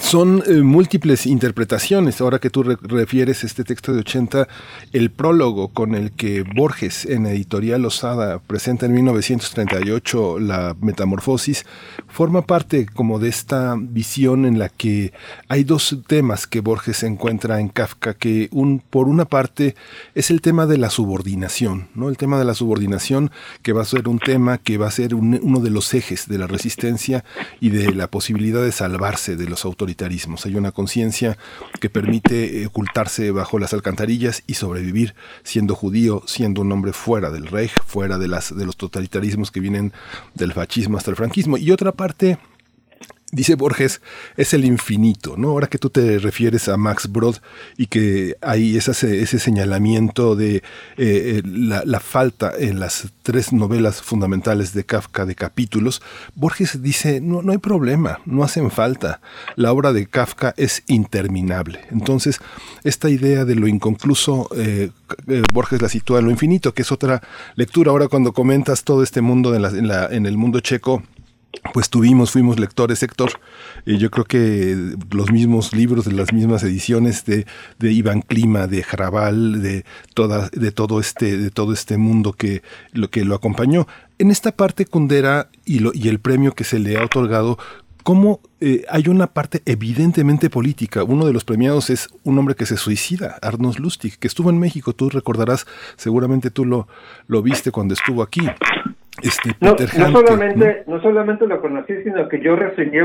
son 0.00 0.42
eh, 0.46 0.62
múltiples 0.62 1.26
interpretaciones. 1.26 2.20
Ahora 2.20 2.38
que 2.40 2.50
tú 2.50 2.62
re- 2.64 2.76
refieres 2.82 3.44
este 3.44 3.62
texto 3.64 3.92
de 3.92 4.00
80, 4.00 4.48
el 4.92 5.10
prólogo 5.10 5.68
con 5.68 5.94
el 5.94 6.10
que 6.10 6.42
Borges 6.42 7.04
en 7.06 7.24
Editorial 7.26 7.84
Osada 7.84 8.40
presenta 8.40 8.86
en 8.86 8.92
1938 8.94 10.38
la 10.40 10.76
Metamorfosis, 10.80 11.64
forma 12.08 12.42
parte 12.42 12.86
como 12.86 13.18
de 13.18 13.28
esta 13.28 13.76
visión 13.78 14.44
en 14.44 14.58
la 14.58 14.68
que 14.68 15.12
hay 15.48 15.64
dos 15.64 15.96
temas 16.06 16.46
que 16.46 16.60
Borges 16.60 17.02
encuentra 17.04 17.60
en 17.60 17.68
Kafka, 17.68 18.14
que 18.14 18.48
un, 18.50 18.80
por 18.80 19.08
una 19.08 19.24
parte 19.24 19.76
es 20.14 20.30
el 20.30 20.40
tema 20.40 20.66
de 20.66 20.78
la 20.78 20.90
subordinación, 20.90 21.88
¿no? 21.94 22.08
El 22.08 22.16
tema 22.16 22.38
de 22.38 22.44
la 22.44 22.54
subordinación 22.54 23.30
que 23.62 23.72
va 23.72 23.82
a 23.82 23.86
ser 23.86 24.08
un 24.08 24.18
tema 24.18 24.58
que 24.58 24.78
va 24.78 24.88
a 24.88 24.90
ser 24.90 25.14
un- 25.14 25.38
uno 25.42 25.60
de 25.60 25.70
los 25.70 25.94
ejes 25.94 26.28
de 26.28 26.38
la 26.38 26.46
resistencia 26.48 27.24
y 27.60 27.70
de 27.70 27.92
la 27.94 28.08
posibilidad 28.10 28.62
de 28.62 28.72
salvarse 28.72 29.36
de 29.36 29.46
los 29.48 29.64
autoritarismos. 29.76 30.46
Hay 30.46 30.56
una 30.56 30.72
conciencia 30.72 31.36
que 31.80 31.90
permite 31.90 32.66
ocultarse 32.66 33.30
bajo 33.30 33.58
las 33.58 33.74
alcantarillas 33.74 34.42
y 34.46 34.54
sobrevivir 34.54 35.14
siendo 35.44 35.74
judío, 35.74 36.22
siendo 36.26 36.62
un 36.62 36.72
hombre 36.72 36.92
fuera 36.92 37.30
del 37.30 37.46
Reich, 37.46 37.72
fuera 37.84 38.16
de, 38.18 38.28
las, 38.28 38.56
de 38.56 38.64
los 38.64 38.76
totalitarismos 38.76 39.50
que 39.50 39.60
vienen 39.60 39.92
del 40.34 40.52
fascismo 40.52 40.96
hasta 40.96 41.10
el 41.10 41.16
franquismo. 41.16 41.58
Y 41.58 41.70
otra 41.70 41.92
parte 41.92 42.38
Dice 43.36 43.54
Borges, 43.54 44.00
es 44.38 44.54
el 44.54 44.64
infinito, 44.64 45.34
¿no? 45.36 45.50
Ahora 45.50 45.66
que 45.66 45.76
tú 45.76 45.90
te 45.90 46.18
refieres 46.18 46.68
a 46.68 46.78
Max 46.78 47.12
Brod 47.12 47.36
y 47.76 47.86
que 47.86 48.34
hay 48.40 48.78
ese, 48.78 49.26
señalamiento 49.26 50.34
de 50.36 50.56
eh, 50.56 50.62
eh, 50.96 51.42
la, 51.44 52.00
falta 52.00 52.54
en 52.58 52.80
las 52.80 53.08
tres 53.22 53.52
novelas 53.52 54.00
fundamentales 54.00 54.72
de 54.72 54.84
Kafka 54.84 55.26
de 55.26 55.34
capítulos, 55.34 56.00
Borges 56.34 56.80
dice, 56.80 57.20
no, 57.20 57.42
no 57.42 57.52
hay 57.52 57.58
problema, 57.58 58.20
no 58.24 58.42
hacen 58.42 58.70
falta. 58.70 59.20
La 59.54 59.70
obra 59.70 59.92
de 59.92 60.06
Kafka 60.06 60.54
es 60.56 60.82
interminable. 60.86 61.80
Entonces, 61.90 62.40
esta 62.84 63.10
idea 63.10 63.44
de 63.44 63.54
lo 63.54 63.68
inconcluso, 63.68 64.48
eh, 64.56 64.88
Borges 65.52 65.82
la 65.82 65.90
sitúa 65.90 66.20
en 66.20 66.24
lo 66.24 66.30
infinito, 66.30 66.72
que 66.72 66.80
es 66.80 66.90
otra 66.90 67.20
lectura. 67.54 67.90
Ahora 67.90 68.08
cuando 68.08 68.32
comentas 68.32 68.82
todo 68.82 69.02
este 69.02 69.20
mundo 69.20 69.54
en 69.54 70.24
el 70.24 70.38
mundo 70.38 70.60
checo, 70.60 71.02
pues 71.72 71.90
tuvimos, 71.90 72.30
fuimos 72.30 72.58
lectores, 72.58 73.02
Héctor, 73.02 73.32
y 73.84 73.98
yo 73.98 74.10
creo 74.10 74.24
que 74.24 74.96
los 75.10 75.30
mismos 75.30 75.74
libros, 75.74 76.04
de 76.04 76.12
las 76.12 76.32
mismas 76.32 76.62
ediciones 76.62 77.24
de, 77.24 77.46
de 77.78 77.92
Iván 77.92 78.22
Klima, 78.22 78.66
de 78.66 78.82
Jarabal, 78.82 79.62
de 79.62 79.84
toda, 80.14 80.48
de 80.52 80.72
todo 80.72 81.00
este, 81.00 81.36
de 81.36 81.50
todo 81.50 81.72
este 81.72 81.96
mundo 81.96 82.32
que 82.32 82.62
lo 82.92 83.10
que 83.10 83.24
lo 83.24 83.34
acompañó. 83.34 83.86
En 84.18 84.30
esta 84.30 84.52
parte, 84.52 84.86
Kundera, 84.86 85.50
y, 85.64 85.80
lo, 85.80 85.90
y 85.92 86.08
el 86.08 86.20
premio 86.20 86.52
que 86.52 86.64
se 86.64 86.78
le 86.78 86.96
ha 86.96 87.04
otorgado, 87.04 87.58
cómo 88.06 88.40
eh, 88.60 88.84
hay 88.88 89.08
una 89.08 89.26
parte 89.26 89.62
evidentemente 89.66 90.48
política. 90.48 91.02
Uno 91.02 91.26
de 91.26 91.32
los 91.32 91.44
premiados 91.44 91.90
es 91.90 92.08
un 92.22 92.38
hombre 92.38 92.54
que 92.54 92.64
se 92.64 92.76
suicida, 92.76 93.36
Arnold 93.42 93.80
Lustig, 93.80 94.16
que 94.18 94.28
estuvo 94.28 94.48
en 94.50 94.60
México. 94.60 94.92
Tú 94.92 95.10
recordarás, 95.10 95.66
seguramente 95.96 96.52
tú 96.52 96.64
lo, 96.64 96.86
lo 97.26 97.42
viste 97.42 97.72
cuando 97.72 97.94
estuvo 97.94 98.22
aquí. 98.22 98.48
Este, 99.22 99.50
No, 99.60 99.76
Peter 99.76 99.98
no 99.98 100.12
solamente, 100.12 100.82
¿no? 100.86 101.00
solamente 101.00 101.46
lo 101.46 101.60
conocí, 101.60 101.94
sino 102.04 102.28
que 102.28 102.40
yo 102.40 102.56
reseñé 102.56 103.00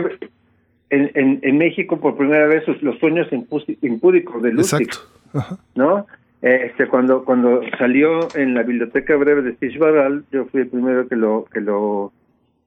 en, 0.89 1.11
en, 1.13 1.39
en 1.41 1.57
México 1.57 1.99
por 1.99 2.17
primera 2.17 2.47
vez 2.47 2.63
sus- 2.65 2.81
los 2.83 2.97
sueños 2.99 3.27
impúdicos 3.31 4.41
de 4.41 4.51
Lustig, 4.53 4.81
Exacto. 4.87 5.09
Ajá. 5.33 5.57
¿no? 5.75 6.05
Este, 6.41 6.87
cuando 6.87 7.23
cuando 7.23 7.61
salió 7.77 8.27
en 8.35 8.55
la 8.55 8.63
biblioteca 8.63 9.15
breve 9.15 9.43
de 9.43 9.53
Stitch 9.53 9.77
Barral, 9.77 10.23
yo 10.31 10.45
fui 10.45 10.61
el 10.61 10.67
primero 10.67 11.07
que 11.07 11.15
lo 11.15 11.45
que 11.53 11.61
lo 11.61 12.11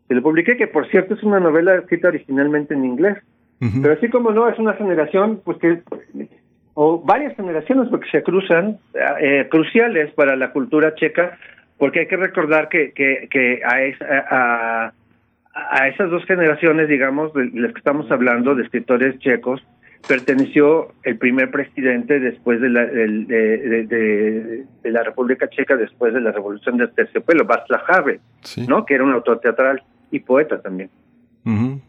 que 0.09 0.15
lo 0.15 0.23
publiqué, 0.23 0.57
que 0.57 0.69
por 0.69 0.89
cierto 0.89 1.15
es 1.15 1.23
una 1.25 1.41
novela 1.41 1.75
escrita 1.75 2.09
originalmente 2.09 2.73
en 2.75 2.85
inglés, 2.85 3.19
pero 3.83 3.95
así 3.95 4.09
como 4.11 4.31
no 4.31 4.49
es 4.49 4.59
una 4.59 4.75
generación, 4.75 5.41
pues 5.45 5.59
que 5.59 5.81
o 6.75 7.01
varias 7.03 7.35
generaciones 7.37 7.89
porque 7.89 8.09
se 8.11 8.23
cruzan 8.23 8.79
eh, 9.21 9.49
cruciales 9.51 10.13
para 10.15 10.37
la 10.37 10.53
cultura 10.53 10.95
checa, 10.95 11.37
porque 11.79 12.01
hay 12.01 12.07
que 12.07 12.17
recordar 12.17 12.69
que 12.69 12.93
que, 12.93 13.29
que 13.31 13.61
a, 13.65 13.83
esa- 13.83 14.27
a 14.31 14.93
a 15.57 15.87
esas 15.89 16.11
dos 16.11 16.25
generaciones, 16.25 16.89
digamos, 16.89 17.33
de 17.33 17.49
las 17.55 17.73
que 17.73 17.79
estamos 17.79 18.11
hablando, 18.11 18.57
de 18.57 18.65
escritores 18.65 19.17
checos, 19.21 19.65
perteneció 20.09 20.89
el 21.05 21.17
primer 21.17 21.51
presidente 21.53 22.19
después 22.19 22.61
de 22.61 22.69
la, 22.71 22.85
del- 22.87 23.27
de, 23.29 23.59
de- 23.59 23.85
de- 23.87 24.65
de 24.83 24.91
la 24.91 25.03
República 25.05 25.49
Checa, 25.49 25.77
después 25.77 26.13
de 26.13 26.21
la 26.21 26.33
Revolución 26.33 26.77
de 26.77 26.89
Terciopelo, 26.89 27.45
Václav 27.45 27.83
Havel, 27.89 28.21
¿no? 28.69 28.85
que 28.85 28.95
era 28.95 29.05
un 29.05 29.13
autor 29.13 29.41
teatral 29.41 29.83
y 30.11 30.19
poeta 30.21 30.61
también. 30.61 30.91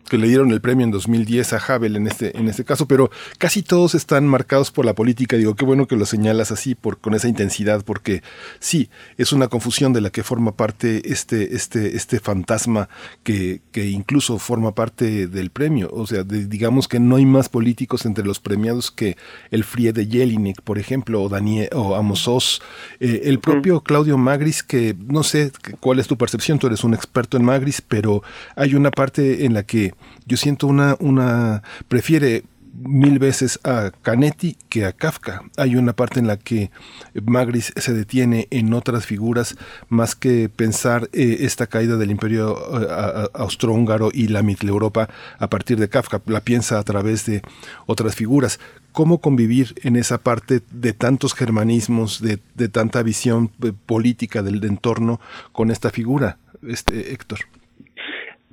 Que 0.09 0.17
le 0.17 0.27
dieron 0.27 0.51
el 0.51 0.59
premio 0.59 0.83
en 0.83 0.91
2010 0.91 1.53
a 1.53 1.57
Havel 1.57 1.95
en 1.95 2.07
este, 2.07 2.37
en 2.37 2.49
este 2.49 2.65
caso, 2.65 2.87
pero 2.87 3.09
casi 3.37 3.63
todos 3.63 3.95
están 3.95 4.27
marcados 4.27 4.69
por 4.69 4.85
la 4.85 4.93
política. 4.93 5.37
Digo, 5.37 5.55
qué 5.55 5.63
bueno 5.63 5.87
que 5.87 5.95
lo 5.95 6.05
señalas 6.05 6.51
así, 6.51 6.75
por, 6.75 6.97
con 6.99 7.13
esa 7.13 7.29
intensidad, 7.29 7.83
porque 7.85 8.21
sí, 8.59 8.89
es 9.17 9.31
una 9.31 9.47
confusión 9.47 9.93
de 9.93 10.01
la 10.01 10.09
que 10.09 10.23
forma 10.23 10.51
parte 10.57 11.09
este, 11.11 11.55
este, 11.55 11.95
este 11.95 12.19
fantasma 12.19 12.89
que, 13.23 13.61
que 13.71 13.87
incluso 13.87 14.39
forma 14.39 14.75
parte 14.75 15.27
del 15.27 15.49
premio. 15.51 15.89
O 15.93 16.05
sea, 16.05 16.23
de- 16.23 16.45
digamos 16.47 16.87
que 16.89 16.99
no 16.99 17.15
hay 17.15 17.25
más 17.25 17.47
políticos 17.47 18.05
entre 18.05 18.25
los 18.25 18.39
premiados 18.41 18.91
que 18.91 19.15
el 19.51 19.63
Frie 19.63 19.93
de 19.93 20.05
Jelinek, 20.05 20.61
por 20.63 20.77
ejemplo, 20.79 21.23
o 21.23 21.29
Daniel, 21.29 21.69
o 21.73 21.95
Amos 21.95 22.27
Oz, 22.27 22.61
eh, 22.99 23.21
el 23.23 23.39
propio 23.39 23.81
Claudio 23.81 24.17
Magris, 24.17 24.63
que 24.63 24.95
no 25.07 25.23
sé 25.23 25.51
cuál 25.79 25.99
es 25.99 26.07
tu 26.07 26.17
percepción, 26.17 26.59
tú 26.59 26.67
eres 26.67 26.83
un 26.83 26.93
experto 26.93 27.37
en 27.37 27.45
Magris, 27.45 27.81
pero 27.81 28.21
hay 28.57 28.75
una 28.75 28.91
parte 28.91 29.44
en 29.45 29.53
la 29.53 29.63
que 29.63 29.93
yo 30.25 30.37
siento 30.37 30.67
una, 30.67 30.95
una, 30.99 31.63
prefiere 31.87 32.43
mil 32.83 33.19
veces 33.19 33.59
a 33.63 33.91
Canetti 34.01 34.57
que 34.69 34.85
a 34.85 34.91
Kafka. 34.91 35.43
Hay 35.57 35.75
una 35.75 35.93
parte 35.93 36.19
en 36.19 36.27
la 36.27 36.37
que 36.37 36.71
Magris 37.13 37.73
se 37.75 37.93
detiene 37.93 38.47
en 38.51 38.73
otras 38.73 39.05
figuras 39.05 39.55
más 39.89 40.15
que 40.15 40.49
pensar 40.49 41.09
eh, 41.13 41.37
esta 41.41 41.67
caída 41.67 41.97
del 41.97 42.11
imperio 42.11 42.57
eh, 42.57 43.29
austrohúngaro 43.33 44.09
y 44.13 44.27
la 44.27 44.43
Mitteleuropa 44.43 45.09
a 45.39 45.49
partir 45.49 45.79
de 45.79 45.89
Kafka. 45.89 46.21
La 46.25 46.41
piensa 46.41 46.79
a 46.79 46.83
través 46.83 47.25
de 47.25 47.41
otras 47.85 48.15
figuras. 48.15 48.59
¿Cómo 48.91 49.19
convivir 49.19 49.75
en 49.83 49.95
esa 49.95 50.17
parte 50.17 50.61
de 50.71 50.93
tantos 50.93 51.33
germanismos, 51.33 52.21
de, 52.21 52.39
de 52.55 52.69
tanta 52.69 53.03
visión 53.03 53.51
eh, 53.63 53.73
política 53.85 54.41
del 54.41 54.63
entorno 54.63 55.19
con 55.51 55.71
esta 55.71 55.89
figura, 55.89 56.37
este 56.61 57.13
Héctor? 57.13 57.39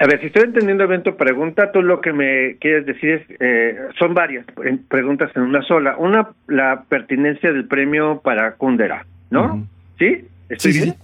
A 0.03 0.07
ver, 0.09 0.19
si 0.19 0.27
estoy 0.27 0.43
entendiendo 0.43 0.89
bien 0.89 1.05
tu 1.05 1.17
pregunta, 1.17 1.71
tú 1.71 1.81
lo 1.81 2.01
que 2.01 2.13
me 2.13 2.57
quieres 2.57 2.85
decir 2.87 3.11
es, 3.11 3.37
eh, 3.39 3.79
son 4.01 4.15
varias 4.15 4.45
preguntas 4.89 5.31
en 5.37 5.43
una 5.43 5.63
sola. 5.63 5.95
Una, 5.97 6.31
la 6.49 6.83
pertinencia 6.89 7.53
del 7.53 7.69
premio 7.69 8.21
para 8.21 8.55
Kundera, 8.57 9.07
¿no? 9.31 9.65
¿Sí? 10.01 10.27
¿Estoy 10.49 10.73
Sí, 10.73 10.79
sí. 10.81 10.85
bien? 10.87 10.97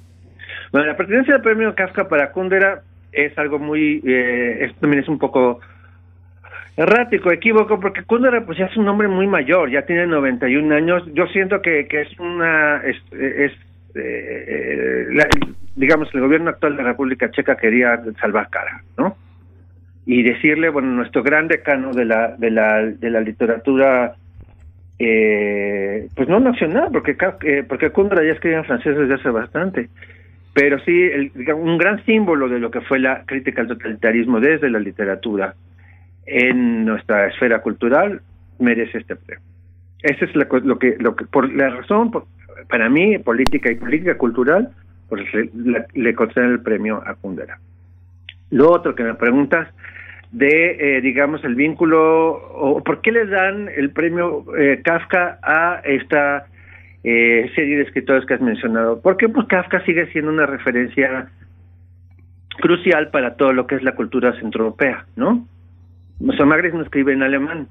Bueno, 0.73 0.89
la 0.89 0.97
pertinencia 0.97 1.35
del 1.35 1.43
premio 1.45 1.77
Kafka 1.77 2.09
para 2.09 2.33
Kundera 2.33 2.83
es 3.13 3.39
algo 3.39 3.61
muy, 3.61 4.03
eh, 4.05 4.65
esto 4.65 4.81
también 4.81 5.05
es 5.05 5.09
un 5.09 5.21
poco 5.21 5.61
errático, 6.77 7.31
equívoco, 7.31 7.79
porque 7.79 8.03
Kundera 8.03 8.45
pues 8.45 8.59
ya 8.59 8.67
es 8.67 8.77
un 8.77 8.89
hombre 8.89 9.07
muy 9.07 9.29
mayor, 9.29 9.71
ya 9.71 9.83
tiene 9.83 10.09
91 10.09 10.75
años. 10.75 11.05
Yo 11.15 11.29
siento 11.29 11.63
que, 11.63 11.87
que 11.87 12.01
es 12.01 12.19
una, 12.19 12.79
es, 12.79 12.97
es, 13.13 13.53
eh, 13.95 15.07
la- 15.13 15.29
digamos, 15.77 16.13
el 16.15 16.21
gobierno 16.21 16.51
actual 16.51 16.77
de 16.77 16.83
la 16.83 16.91
República 16.91 17.31
Checa 17.31 17.57
quería 17.57 18.01
salvar 18.21 18.49
cara, 18.51 18.83
¿no? 18.97 19.17
Y 20.07 20.23
decirle, 20.23 20.71
bueno, 20.71 20.89
nuestro 20.89 21.23
gran 21.23 21.49
decano 21.49 21.93
de 21.93 22.05
la, 22.05 22.35
de 22.37 22.51
la, 22.51 22.83
de 22.83 23.11
la 23.11 23.21
literatura, 23.21 24.15
eh, 24.99 26.09
pues 26.17 26.29
no 26.29 26.41
nacional, 26.41 26.89
porque 26.93 27.17
eh, 27.43 27.65
porque 27.69 27.91
Kundera 27.91 28.25
ya 28.25 28.33
escribía 28.33 28.59
en 28.59 28.65
francés 28.65 28.97
desde 28.97 29.15
hace 29.15 29.31
bastante, 29.31 29.89
pero 30.55 30.79
sí 30.81 31.03
el, 31.03 31.31
un 31.55 31.79
gran 31.79 32.05
símbolo 32.05 32.49
de 32.49 32.59
lo 32.59 32.71
que 32.71 32.81
fue 32.81 32.99
la 32.99 33.23
crítica 33.25 33.61
al 33.63 33.69
totalitarismo 33.69 34.41
desde 34.41 34.71
la 34.71 34.81
literatura 34.81 35.55
en 36.27 36.85
nuestra 36.85 37.29
esfera 37.29 37.61
cultural 37.61 38.21
merece 38.59 38.99
este 38.99 39.15
premio. 39.17 39.45
Esa 40.03 40.25
es 40.25 40.35
la 40.35 40.47
lo 40.65 40.79
que, 40.79 40.97
lo 40.99 41.15
que 41.17 41.25
por 41.27 41.53
la 41.53 41.71
razón, 41.71 42.11
por- 42.11 42.27
para 42.69 42.89
mí, 42.89 43.19
política 43.19 43.71
y 43.71 43.77
política 43.77 44.17
cultural, 44.17 44.71
pues 45.09 45.23
le, 45.95 46.15
conceden 46.15 46.51
el 46.51 46.61
premio 46.61 47.03
a 47.07 47.15
Kundera. 47.15 47.59
Lo 48.51 48.71
otro 48.71 48.95
que 48.95 49.03
me 49.03 49.15
preguntas 49.15 49.69
de, 50.33 50.97
eh, 50.97 51.01
digamos, 51.01 51.43
el 51.45 51.55
vínculo, 51.55 52.33
o 52.55 52.83
por 52.85 53.01
qué 53.01 53.13
le 53.13 53.27
dan 53.27 53.69
el 53.75 53.91
premio 53.91 54.45
eh, 54.59 54.83
Kafka 54.85 55.39
a 55.43 55.81
esta 55.85 56.47
eh, 57.05 57.51
serie 57.55 57.77
de 57.77 57.83
escritores 57.85 58.27
que 58.27 58.35
has 58.35 58.41
mencionado. 58.41 59.01
Porque 59.01 59.29
pues 59.29 59.47
Kafka 59.47 59.83
sigue 59.85 60.11
siendo 60.13 60.31
una 60.31 60.47
referencia 60.47 61.29
crucial 62.61 63.11
para 63.11 63.37
todo 63.37 63.53
lo 63.53 63.67
que 63.67 63.77
es 63.77 63.83
la 63.83 63.95
cultura 63.95 64.39
centroeuropea, 64.39 65.07
¿no? 65.17 65.47
Magris 66.21 66.75
no 66.75 66.83
escribe 66.83 67.13
en 67.13 67.23
alemán, 67.23 67.69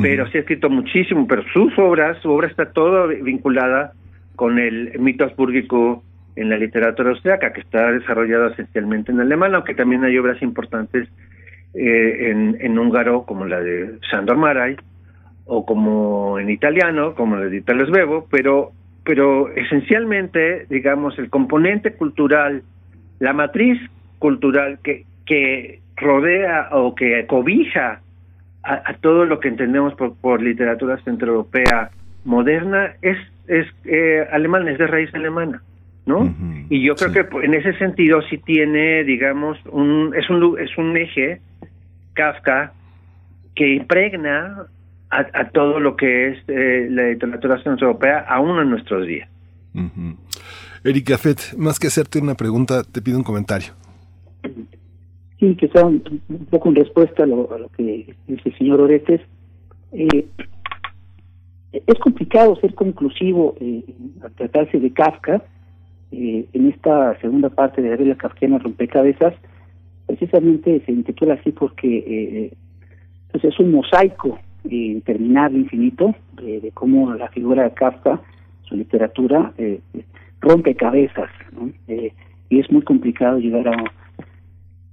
pero 0.00 0.28
sí 0.28 0.38
ha 0.38 0.42
escrito 0.42 0.70
muchísimo, 0.70 1.26
pero 1.26 1.42
sus 1.52 1.76
obras, 1.76 2.16
su 2.22 2.30
obra 2.30 2.46
está 2.46 2.66
toda 2.66 3.06
vinculada 3.06 3.92
con 4.36 4.58
el 4.58 4.98
mito 4.98 5.24
habsbúrgico 5.24 6.02
en 6.36 6.50
la 6.50 6.56
literatura 6.56 7.10
austriaca, 7.10 7.52
que 7.52 7.60
está 7.60 7.92
desarrollada 7.92 8.50
esencialmente 8.50 9.12
en 9.12 9.20
alemán, 9.20 9.54
aunque 9.54 9.74
también 9.74 10.04
hay 10.04 10.18
obras 10.18 10.42
importantes 10.42 11.08
eh, 11.74 12.30
en, 12.30 12.56
en 12.60 12.78
húngaro, 12.78 13.24
como 13.24 13.46
la 13.46 13.60
de 13.60 13.98
Sandor 14.10 14.36
Maray, 14.36 14.76
o 15.46 15.64
como 15.64 16.38
en 16.38 16.50
italiano, 16.50 17.14
como 17.14 17.36
la 17.36 17.46
de 17.46 17.56
Italo 17.58 17.86
Svevo, 17.86 18.26
pero, 18.30 18.72
pero 19.04 19.50
esencialmente, 19.54 20.66
digamos, 20.70 21.18
el 21.18 21.30
componente 21.30 21.92
cultural, 21.92 22.62
la 23.20 23.32
matriz 23.32 23.80
cultural 24.18 24.78
que, 24.82 25.04
que 25.26 25.80
rodea 25.96 26.68
o 26.72 26.94
que 26.94 27.26
cobija 27.26 28.00
a, 28.62 28.90
a 28.90 28.94
todo 28.94 29.24
lo 29.26 29.38
que 29.38 29.48
entendemos 29.48 29.94
por, 29.94 30.16
por 30.16 30.42
literatura 30.42 30.96
centroeuropea 31.04 31.90
moderna 32.24 32.94
es, 33.02 33.18
es 33.48 33.66
eh, 33.84 34.26
alemán, 34.32 34.66
es 34.68 34.78
de 34.78 34.86
raíz 34.86 35.12
alemana, 35.14 35.62
¿no? 36.06 36.34
y 36.70 36.82
yo 36.86 36.94
creo 36.94 37.12
que 37.12 37.46
en 37.46 37.54
ese 37.54 37.72
sentido 37.78 38.22
sí 38.30 38.38
tiene, 38.38 39.04
digamos, 39.04 39.58
un, 39.66 40.14
es, 40.16 40.28
un, 40.30 40.40
lu- 40.40 40.56
es 40.56 40.76
un 40.78 40.96
eje, 40.96 41.40
Kafka, 42.14 42.72
que 43.54 43.74
impregna 43.74 44.66
a, 45.10 45.18
a 45.32 45.48
todo 45.50 45.78
lo 45.80 45.94
que 45.96 46.28
es 46.28 46.38
eh, 46.48 46.88
la 46.90 47.08
literatura 47.10 47.62
centroeuropea 47.62 48.20
aún 48.28 48.58
en 48.60 48.70
nuestros 48.70 49.06
días. 49.06 49.28
Eric 50.84 51.08
Gaffet, 51.10 51.56
más 51.56 51.78
que 51.78 51.86
hacerte 51.88 52.18
una 52.18 52.34
pregunta, 52.34 52.82
te 52.84 53.00
pido 53.02 53.16
un 53.18 53.24
comentario. 53.24 53.72
Sí, 55.40 55.54
que 55.56 55.68
sea 55.68 55.84
un, 55.84 56.02
un 56.28 56.46
poco 56.46 56.68
en 56.68 56.76
respuesta 56.76 57.24
a 57.24 57.26
lo, 57.26 57.52
a 57.54 57.58
lo 57.58 57.68
que 57.70 58.14
dice 58.26 58.42
el 58.48 58.58
señor 58.58 58.80
Orestes. 58.80 59.20
Eh, 59.92 60.26
es 61.86 61.98
complicado 61.98 62.56
ser 62.56 62.74
conclusivo 62.74 63.54
eh, 63.60 63.84
al 64.22 64.32
tratarse 64.32 64.78
de 64.78 64.92
Kafka. 64.92 65.42
Eh, 66.12 66.46
en 66.52 66.68
esta 66.68 67.18
segunda 67.20 67.50
parte 67.50 67.82
de 67.82 67.90
la 67.90 67.96
Biblia 67.96 68.16
Kafkiana 68.16 68.58
Rompecabezas, 68.58 69.34
precisamente 70.06 70.82
se 70.84 70.92
intitula 70.92 71.34
así 71.34 71.50
porque 71.50 71.98
eh, 72.06 72.52
pues 73.32 73.44
es 73.44 73.58
un 73.58 73.72
mosaico 73.72 74.38
eh, 74.64 74.74
interminable, 74.74 75.58
infinito, 75.58 76.14
de, 76.36 76.70
cómo 76.72 77.14
la 77.14 77.28
figura 77.28 77.64
de 77.64 77.72
Kafka, 77.72 78.20
su 78.62 78.76
literatura, 78.76 79.52
eh, 79.58 79.80
rompe 80.40 80.74
cabezas. 80.74 81.30
y 82.48 82.60
es 82.60 82.70
muy 82.70 82.82
complicado 82.82 83.38
llegar 83.38 83.68
a, 83.68 83.84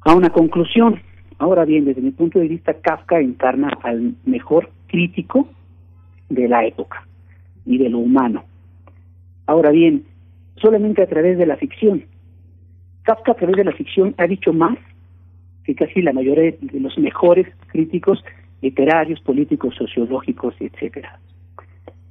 a 0.01 0.16
una 0.16 0.30
conclusión. 0.30 1.01
Ahora 1.38 1.66
bien, 1.66 1.85
desde 1.85 2.01
mi 2.01 2.11
punto 2.11 2.40
de 2.40 2.48
vista, 2.48 2.74
Kafka 2.74 3.19
encarna 3.19 3.69
al 3.84 4.16
mejor 4.26 4.69
crítico 4.88 5.48
de 6.34 6.48
la 6.48 6.66
época 6.66 7.06
y 7.66 7.77
de 7.77 7.90
lo 7.90 8.00
humano. 8.00 8.43
Ahora 9.45 9.72
bien, 9.72 10.03
solamente 10.56 11.01
a 11.01 11.08
través 11.08 11.38
de 11.38 11.45
la 11.45 11.58
ficción 11.58 12.03
Kafka 13.03 13.32
a 13.32 13.35
través 13.35 13.56
de 13.58 13.64
la 13.64 13.72
ficción 13.72 14.14
ha 14.18 14.27
dicho 14.27 14.53
más 14.53 14.77
que 15.64 15.74
casi 15.76 16.01
la 16.01 16.14
mayoría 16.14 16.56
de 16.60 16.80
los 16.80 16.98
mejores 16.98 17.48
críticos 17.68 18.24
literarios, 18.61 19.19
políticos, 19.22 19.74
sociológicos, 19.76 20.53
etcétera. 20.60 21.19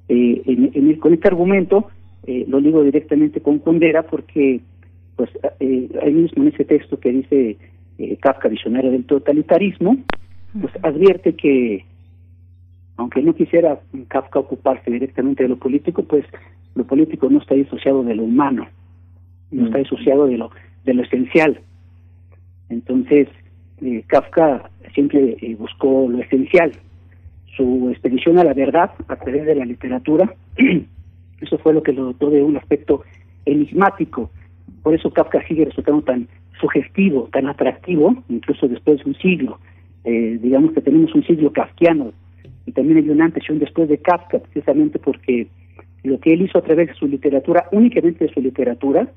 Eh, 0.09 0.43
en, 0.47 0.71
en 0.75 0.91
el- 0.91 0.99
con 0.99 1.15
este 1.15 1.29
argumento 1.29 1.89
eh, 2.27 2.45
lo 2.49 2.61
digo 2.61 2.83
directamente 2.83 3.41
con 3.41 3.61
Kundera 3.61 4.03
porque 4.03 4.61
pues 5.17 5.31
eh, 5.61 5.89
ahí 6.03 6.13
mismo 6.13 6.43
en 6.43 6.49
ese 6.49 6.65
texto 6.65 6.99
que 6.99 7.13
dice 7.13 7.57
eh, 7.99 8.17
Kafka 8.21 8.49
visionario 8.49 8.91
del 8.91 9.05
totalitarismo 9.05 9.97
pues 10.61 10.73
advierte 10.83 11.35
que 11.37 11.85
aunque 13.01 13.23
no 13.23 13.35
quisiera 13.35 13.81
Kafka 14.09 14.39
ocuparse 14.39 14.91
directamente 14.91 15.43
de 15.43 15.49
lo 15.49 15.57
político 15.57 16.03
pues 16.03 16.25
lo 16.75 16.85
político 16.85 17.31
no 17.31 17.39
está 17.39 17.55
disociado 17.55 18.03
de 18.05 18.15
lo 18.15 18.25
humano 18.25 18.69
no 19.51 19.67
está 19.67 19.79
disociado 19.79 20.27
de 20.27 20.37
lo 20.37 20.51
de 20.85 20.95
lo 20.95 21.03
esencial. 21.03 21.61
Entonces 22.69 23.29
eh, 23.83 24.05
Kafka 24.07 24.71
siempre 24.95 25.37
eh, 25.41 25.57
buscó 25.59 26.09
lo 26.09 26.19
esencial 26.19 26.73
su 27.57 27.89
expedición 27.91 28.39
a 28.39 28.45
la 28.45 28.55
verdad 28.55 28.93
a 29.09 29.17
través 29.17 29.45
de 29.47 29.55
la 29.55 29.65
literatura. 29.65 30.33
Eso 31.41 31.59
fue 31.59 31.73
lo 31.73 31.83
que 31.83 31.93
lo 31.93 32.05
dotó 32.05 32.31
de 32.31 32.43
un 32.43 32.57
aspecto 32.57 33.03
enigmático. 33.47 34.31
Por 34.83 34.95
eso 34.95 35.11
Kafka 35.11 35.43
sigue 35.49 35.65
resultando 35.65 36.03
tan 36.03 36.29
sugestivo 36.61 37.29
tan 37.33 37.47
atractivo 37.49 38.23
incluso 38.29 38.69
después 38.69 39.03
de 39.03 39.11
un 39.11 39.17
siglo. 39.17 39.59
Eh, 40.05 40.39
digamos 40.41 40.73
que 40.73 40.81
tenemos 40.81 41.15
un 41.15 41.25
siglo 41.25 41.53
kafkiano 41.53 42.13
y 42.71 42.73
también 42.73 42.99
hay 42.99 43.11
un 43.11 43.21
antes 43.21 43.43
y 43.49 43.53
un 43.53 43.59
después 43.59 43.89
de 43.89 43.99
Kafka 43.99 44.39
precisamente 44.39 44.99
porque 45.01 45.49
lo 46.05 46.19
que 46.21 46.33
él 46.33 46.43
hizo 46.43 46.59
a 46.59 46.63
través 46.63 46.87
de 46.89 46.95
su 46.95 47.07
literatura 47.09 47.67
únicamente 47.73 48.25
de 48.27 48.33
su 48.33 48.41
literatura 48.41 49.09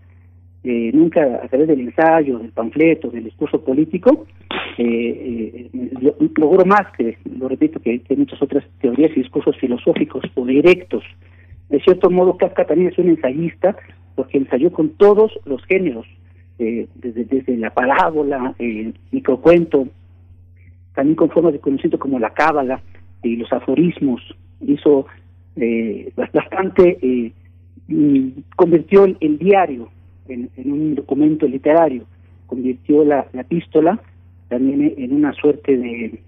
eh, 0.64 0.91
nunca 0.93 1.22
a 1.43 1.48
través 1.49 1.67
del 1.67 1.82
ensayo, 1.82 2.40
del 2.40 2.51
panfleto, 2.51 3.09
del 3.09 3.25
discurso 3.25 3.64
político, 3.64 4.25
eh, 4.77 5.69
eh, 5.73 5.90
lo- 6.01 6.15
logró 6.38 6.65
más 6.65 6.85
que, 6.98 7.17
lo 7.38 7.48
repito, 7.49 7.80
que, 7.82 7.99
que 7.99 8.15
muchas 8.15 8.41
otras 8.41 8.64
teorías 8.82 9.11
y 9.11 9.19
discursos 9.22 9.57
filosóficos 9.57 10.23
o 10.35 10.45
directos. 10.45 11.03
De 11.69 11.80
cierto 11.82 12.09
modo, 12.09 12.38
Kafka 12.38 12.65
también 12.65 12.91
es 12.91 12.98
un 12.98 13.09
ensayista 13.09 13.75
porque 14.15 14.38
ensayó 14.38 14.72
con 14.72 14.90
todos 14.91 15.38
los 15.45 15.61
géneros, 15.65 16.07
eh, 16.59 16.88
desde, 16.95 17.25
desde 17.25 17.57
la 17.57 17.72
parábola, 17.73 18.56
el 18.57 18.93
microcuento, 19.11 19.88
también 20.95 21.15
con 21.15 21.30
formas 21.30 21.51
de 21.53 21.59
conocimiento 21.59 21.99
como 21.99 22.19
la 22.19 22.30
cábala 22.30 22.82
y 23.23 23.37
los 23.37 23.51
aforismos. 23.51 24.21
Hizo 24.61 25.05
eh, 25.55 26.11
bastante, 26.15 26.97
eh, 27.01 27.31
mm, 27.87 28.27
convirtió 28.55 29.05
el, 29.05 29.37
diario 29.37 29.89
en, 30.27 30.49
un 30.65 30.95
documento 30.95 31.47
literario, 31.47 32.05
convirtió 32.47 33.03
la, 33.03 33.27
la 33.33 33.41
epístola 33.41 33.99
también 34.49 34.93
en 34.97 35.13
una 35.13 35.33
suerte 35.33 35.77
de, 35.77 36.19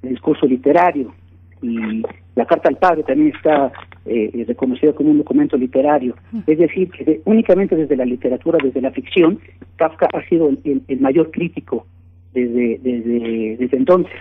discurso 0.00 0.46
literario 0.46 1.12
y 1.60 2.02
la 2.36 2.46
carta 2.46 2.68
al 2.68 2.76
padre 2.76 3.02
también 3.02 3.34
está 3.34 3.72
eh, 4.06 4.44
reconocida 4.46 4.92
como 4.92 5.10
un 5.10 5.18
documento 5.18 5.56
literario. 5.56 6.14
Es 6.46 6.56
decir, 6.56 6.88
que 6.90 7.20
únicamente 7.24 7.74
desde 7.74 7.96
la 7.96 8.04
literatura, 8.04 8.58
desde 8.62 8.80
la 8.80 8.92
ficción, 8.92 9.40
Kafka 9.74 10.08
ha 10.12 10.22
sido 10.28 10.48
el- 10.48 10.82
el 10.86 11.00
mayor 11.00 11.32
crítico 11.32 11.84
desde, 12.32 12.78
desde, 12.80 13.56
desde 13.56 13.76
entonces. 13.76 14.14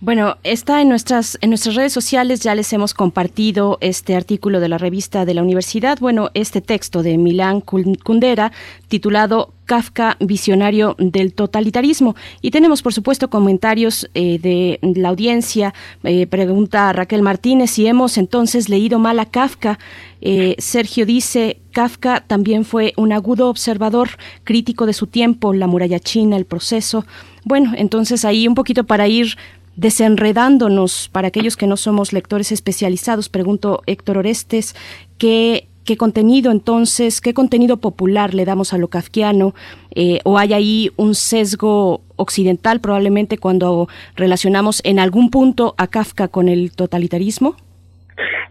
Bueno, 0.00 0.36
está 0.44 0.82
en 0.82 0.88
nuestras 0.90 1.38
en 1.40 1.48
nuestras 1.50 1.74
redes 1.76 1.92
sociales 1.94 2.40
ya 2.40 2.54
les 2.54 2.70
hemos 2.74 2.92
compartido 2.92 3.78
este 3.80 4.16
artículo 4.16 4.60
de 4.60 4.68
la 4.68 4.76
revista 4.76 5.24
de 5.24 5.32
la 5.32 5.42
universidad, 5.42 5.98
bueno, 5.98 6.28
este 6.34 6.60
texto 6.60 7.02
de 7.02 7.16
Milán 7.16 7.62
Kun- 7.62 7.98
Kundera 8.02 8.52
titulado 8.88 9.54
Kafka, 9.64 10.18
visionario 10.20 10.94
del 10.98 11.32
totalitarismo. 11.32 12.14
Y 12.42 12.50
tenemos, 12.50 12.82
por 12.82 12.92
supuesto, 12.92 13.30
comentarios 13.30 14.10
eh, 14.12 14.38
de 14.38 14.78
la 14.82 15.08
audiencia. 15.08 15.72
Eh, 16.02 16.26
pregunta 16.26 16.92
Raquel 16.92 17.22
Martínez 17.22 17.70
si 17.70 17.86
hemos 17.86 18.18
entonces 18.18 18.68
leído 18.68 18.98
mal 18.98 19.18
a 19.20 19.24
Kafka. 19.24 19.78
Eh, 20.20 20.54
Sergio 20.58 21.06
dice, 21.06 21.60
Kafka 21.72 22.22
también 22.26 22.66
fue 22.66 22.92
un 22.98 23.12
agudo 23.12 23.48
observador, 23.48 24.10
crítico 24.44 24.84
de 24.84 24.92
su 24.92 25.06
tiempo, 25.06 25.54
la 25.54 25.66
muralla 25.66 25.98
china, 25.98 26.36
el 26.36 26.44
proceso. 26.44 27.06
Bueno, 27.44 27.72
entonces 27.76 28.24
ahí 28.24 28.48
un 28.48 28.54
poquito 28.54 28.84
para 28.84 29.06
ir 29.06 29.36
desenredándonos, 29.76 31.08
para 31.12 31.28
aquellos 31.28 31.56
que 31.56 31.66
no 31.66 31.76
somos 31.76 32.12
lectores 32.12 32.52
especializados, 32.52 33.28
pregunto 33.28 33.82
Héctor 33.86 34.18
Orestes, 34.18 34.74
¿qué, 35.18 35.66
qué 35.84 35.96
contenido 35.96 36.52
entonces, 36.52 37.20
qué 37.20 37.34
contenido 37.34 37.78
popular 37.78 38.34
le 38.34 38.44
damos 38.44 38.72
a 38.72 38.78
lo 38.78 38.88
kafkiano? 38.88 39.54
Eh, 39.94 40.20
¿O 40.24 40.38
hay 40.38 40.52
ahí 40.52 40.90
un 40.96 41.14
sesgo 41.14 42.02
occidental 42.16 42.80
probablemente 42.80 43.38
cuando 43.38 43.88
relacionamos 44.16 44.80
en 44.84 44.98
algún 44.98 45.30
punto 45.30 45.74
a 45.76 45.88
Kafka 45.88 46.28
con 46.28 46.48
el 46.48 46.72
totalitarismo? 46.72 47.56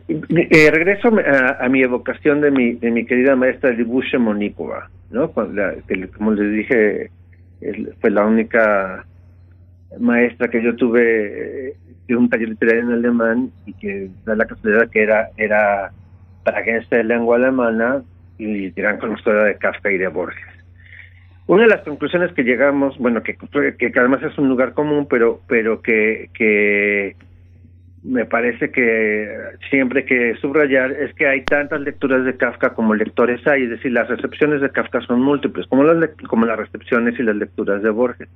Eh, 0.09 0.69
regreso 0.71 1.09
a, 1.59 1.69
mi 1.69 1.81
evocación 1.81 2.41
de 2.41 2.51
mi, 2.51 3.05
querida 3.05 3.35
maestra 3.37 3.71
Libusha 3.71 4.19
Monikova, 4.19 4.89
¿no? 5.11 5.31
La- 5.53 5.75
como 6.17 6.31
les 6.31 6.51
dije, 6.51 7.09
fue 8.01 8.11
la 8.11 8.25
única 8.25 9.05
maestra 9.99 10.47
que 10.47 10.63
yo 10.63 10.75
tuve 10.75 11.69
eh, 11.69 11.77
de 12.07 12.15
un 12.15 12.29
taller 12.29 12.49
literario 12.49 12.81
en 12.81 12.91
alemán 12.91 13.51
y 13.65 13.73
que 13.73 14.09
da 14.25 14.35
la 14.35 14.45
casualidad 14.45 14.89
que 14.89 15.03
era 15.03 15.29
era 15.37 15.91
praguense 16.43 16.95
de 16.95 17.03
lengua 17.03 17.37
alemana 17.37 18.03
y 18.37 18.71
gran 18.71 18.97
conocedora 18.97 19.45
de 19.45 19.55
Kafka 19.55 19.91
y 19.91 19.97
de 19.97 20.07
Borges. 20.07 20.43
Una 21.45 21.63
de 21.63 21.69
las 21.69 21.81
conclusiones 21.81 22.31
que 22.33 22.43
llegamos, 22.43 22.97
bueno, 22.97 23.21
que, 23.21 23.35
que 23.35 23.99
además 23.99 24.23
es 24.23 24.37
un 24.37 24.49
lugar 24.49 24.73
común, 24.73 25.07
pero 25.09 25.41
pero 25.47 25.81
que, 25.81 26.29
que 26.33 27.15
me 28.03 28.25
parece 28.25 28.69
que 28.69 29.29
siempre 29.69 30.03
que 30.03 30.35
subrayar 30.41 30.91
es 30.91 31.13
que 31.15 31.25
hay 31.25 31.43
tantas 31.43 31.79
lecturas 31.81 32.25
de 32.25 32.35
Kafka 32.35 32.73
como 32.73 32.93
lectores 32.95 33.45
hay, 33.47 33.63
es 33.63 33.69
decir, 33.69 33.93
las 33.93 34.09
recepciones 34.09 34.59
de 34.61 34.69
Kafka 34.69 34.99
son 35.01 35.21
múltiples, 35.21 35.67
como 35.67 35.83
las 35.83 36.09
como 36.27 36.45
las 36.45 36.57
recepciones 36.57 37.17
y 37.17 37.23
las 37.23 37.35
lecturas 37.35 37.81
de 37.81 37.89
Borges. 37.89 38.27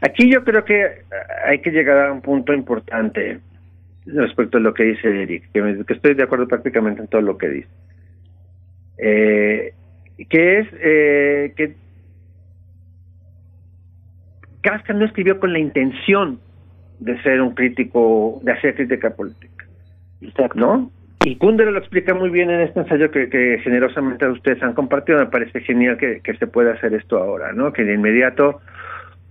Aquí 0.00 0.32
yo 0.32 0.44
creo 0.44 0.64
que 0.64 1.02
hay 1.44 1.58
que 1.60 1.70
llegar 1.70 2.06
a 2.06 2.12
un 2.12 2.22
punto 2.22 2.54
importante 2.54 3.40
respecto 4.06 4.56
a 4.56 4.60
lo 4.60 4.72
que 4.72 4.84
dice 4.84 5.22
Eric, 5.22 5.50
que, 5.52 5.84
que 5.86 5.92
estoy 5.92 6.14
de 6.14 6.22
acuerdo 6.22 6.48
prácticamente 6.48 7.02
en 7.02 7.08
todo 7.08 7.20
lo 7.20 7.36
que 7.36 7.48
dice. 7.48 7.68
Eh, 8.96 9.74
que 10.28 10.58
es 10.58 10.68
eh, 10.80 11.52
que 11.56 11.74
Kafka 14.62 14.94
no 14.94 15.04
escribió 15.04 15.38
con 15.38 15.52
la 15.52 15.58
intención 15.58 16.40
de 17.00 17.20
ser 17.22 17.40
un 17.40 17.54
crítico, 17.54 18.40
de 18.42 18.52
hacer 18.52 18.74
crítica 18.74 19.10
política. 19.10 19.66
¿No? 20.54 20.90
Y 21.24 21.36
Kundera 21.36 21.70
lo 21.70 21.78
explica 21.78 22.14
muy 22.14 22.30
bien 22.30 22.50
en 22.50 22.60
este 22.60 22.80
ensayo 22.80 23.10
que, 23.10 23.28
que 23.28 23.58
generosamente 23.62 24.26
ustedes 24.26 24.62
han 24.62 24.74
compartido. 24.74 25.18
Me 25.18 25.26
parece 25.26 25.60
genial 25.60 25.98
que, 25.98 26.20
que 26.20 26.34
se 26.36 26.46
pueda 26.46 26.72
hacer 26.72 26.94
esto 26.94 27.18
ahora, 27.18 27.52
¿no? 27.52 27.72
Que 27.72 27.84
de 27.84 27.94
inmediato 27.94 28.60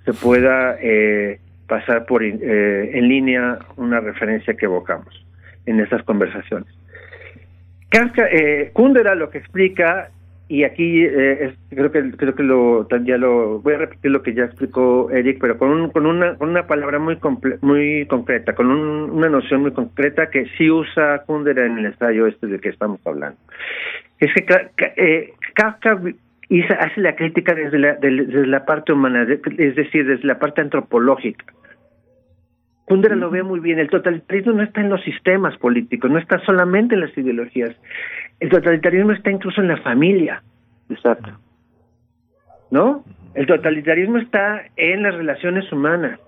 se 0.05 0.13
pueda 0.13 0.77
eh, 0.81 1.39
pasar 1.67 2.05
por 2.05 2.23
eh, 2.23 2.97
en 2.97 3.07
línea 3.07 3.59
una 3.77 3.99
referencia 3.99 4.55
que 4.55 4.65
evocamos 4.65 5.25
en 5.65 5.79
estas 5.79 6.03
conversaciones. 6.03 6.67
Eh, 7.91 8.69
Kundera 8.73 9.15
lo 9.15 9.29
que 9.29 9.39
explica 9.39 10.09
y 10.51 10.63
aquí 10.63 11.05
eh, 11.05 11.45
es- 11.45 11.59
creo 11.69 11.91
que 11.91 12.11
creo 12.17 12.33
que 12.33 12.41
lo 12.43 12.87
ya 13.05 13.17
lo 13.17 13.59
voy 13.59 13.75
a 13.75 13.77
repetir 13.77 14.09
lo 14.09 14.23
que 14.23 14.33
ya 14.33 14.45
explicó 14.45 15.09
Eric 15.11 15.37
pero 15.39 15.57
con 15.59 15.69
un- 15.69 15.89
con 15.91 16.05
una 16.07 16.35
con 16.35 16.49
una 16.49 16.65
palabra 16.65 16.97
muy 16.97 17.15
comple- 17.17 17.59
muy 17.61 18.05
concreta 18.07 18.53
con 18.55 18.67
un- 18.71 19.11
una 19.11 19.29
noción 19.29 19.61
muy 19.61 19.71
concreta 19.71 20.29
que 20.31 20.47
sí 20.57 20.69
usa 20.71 21.23
Kundera 21.27 21.65
en 21.67 21.77
el 21.77 21.85
ensayo 21.85 22.25
este 22.25 22.47
del 22.47 22.59
que 22.61 22.69
estamos 22.69 22.99
hablando 23.05 23.37
es 24.19 24.33
que 24.33 24.45
eh, 24.97 25.33
Kafka 25.53 26.01
hizo- 26.49 26.73
hace 26.79 26.99
la 26.99 27.15
crítica 27.15 27.53
desde 27.53 27.77
la 27.77 27.93
desde 27.95 28.47
la 28.47 28.65
parte 28.65 28.91
humana 28.91 29.27
es 29.57 29.75
decir 29.75 30.07
desde 30.07 30.25
la 30.25 30.39
parte 30.39 30.61
antropológica 30.61 31.45
Kundera 32.85 33.15
lo 33.15 33.29
ve 33.29 33.43
muy 33.43 33.59
bien. 33.59 33.77
El 33.77 33.87
totalitarismo 33.87 34.53
no 34.53 34.63
está 34.63 34.81
en 34.81 34.89
los 34.89 35.03
sistemas 35.03 35.55
políticos, 35.57 36.09
no 36.09 36.17
está 36.17 36.39
solamente 36.39 36.95
en 36.95 37.01
las 37.01 37.15
ideologías. 37.15 37.75
El 38.39 38.49
totalitarismo 38.49 39.11
está 39.11 39.31
incluso 39.31 39.61
en 39.61 39.67
la 39.67 39.77
familia. 39.77 40.41
Exacto. 40.89 41.31
¿No? 42.71 43.03
El 43.33 43.45
totalitarismo 43.45 44.17
está 44.17 44.61
en 44.75 45.03
las 45.03 45.15
relaciones 45.15 45.71
humanas. 45.71 46.19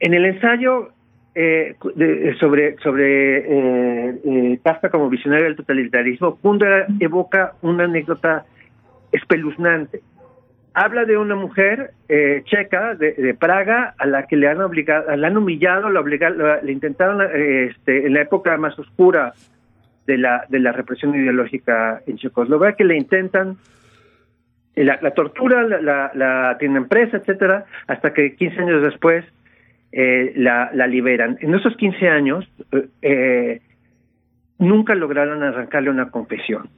En 0.00 0.14
el 0.14 0.24
ensayo 0.26 0.90
eh, 1.34 1.74
de- 1.94 2.34
sobre 2.40 2.76
sobre 2.78 3.38
eh, 3.38 4.20
eh, 4.24 4.58
Kafka 4.64 4.90
como 4.90 5.08
visionario 5.10 5.44
del 5.46 5.56
totalitarismo, 5.56 6.36
Kundera 6.36 6.86
evoca 7.00 7.52
una 7.62 7.84
anécdota 7.84 8.44
espeluznante 9.12 10.00
habla 10.78 11.06
de 11.06 11.16
una 11.16 11.34
mujer 11.36 11.92
eh, 12.06 12.42
checa 12.44 12.94
de, 12.96 13.12
de 13.14 13.32
Praga 13.32 13.94
a 13.98 14.04
la 14.04 14.26
que 14.26 14.36
le 14.36 14.46
han 14.46 14.60
obligado, 14.60 15.16
la 15.16 15.26
han 15.28 15.36
humillado, 15.38 15.88
la 15.88 16.00
obliga- 16.00 16.28
la- 16.28 16.60
le 16.60 16.70
intentaron 16.70 17.22
eh, 17.22 17.68
este, 17.70 18.06
en 18.06 18.12
la 18.12 18.20
época 18.20 18.54
más 18.58 18.78
oscura 18.78 19.32
de 20.06 20.18
la, 20.18 20.44
de 20.48 20.60
la 20.60 20.72
represión 20.72 21.14
ideológica 21.14 22.02
en 22.06 22.16
Checoslovaquia, 22.16 22.86
le 22.86 22.96
intentan 22.96 23.56
la, 24.76 24.98
la 25.00 25.10
tortura, 25.12 25.62
la, 25.62 25.80
la, 25.80 26.10
la 26.14 26.56
tienen 26.58 26.86
presa, 26.86 27.16
etcétera, 27.16 27.64
hasta 27.86 28.12
que 28.12 28.36
15 28.36 28.60
años 28.60 28.82
después 28.82 29.24
eh, 29.92 30.32
la, 30.36 30.70
la 30.74 30.86
liberan. 30.86 31.38
En 31.40 31.54
esos 31.54 31.76
15 31.76 32.08
años 32.08 32.46
eh, 32.72 32.88
eh, 33.02 33.60
nunca 34.58 34.94
lograron 34.94 35.42
arrancarle 35.42 35.90
una 35.90 36.10
confesión. 36.10 36.68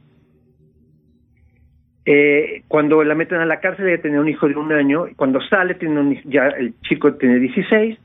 Eh, 2.05 2.63
cuando 2.67 3.03
la 3.03 3.13
meten 3.13 3.39
a 3.39 3.45
la 3.45 3.59
cárcel 3.59 3.87
ella 3.89 4.01
tenía 4.01 4.21
un 4.21 4.29
hijo 4.29 4.47
de 4.47 4.55
un 4.55 4.71
año, 4.71 5.05
cuando 5.15 5.41
sale 5.41 5.75
tiene 5.75 5.99
un, 5.99 6.21
ya 6.23 6.47
el 6.47 6.73
chico 6.81 7.13
tiene 7.15 7.39
16, 7.39 7.99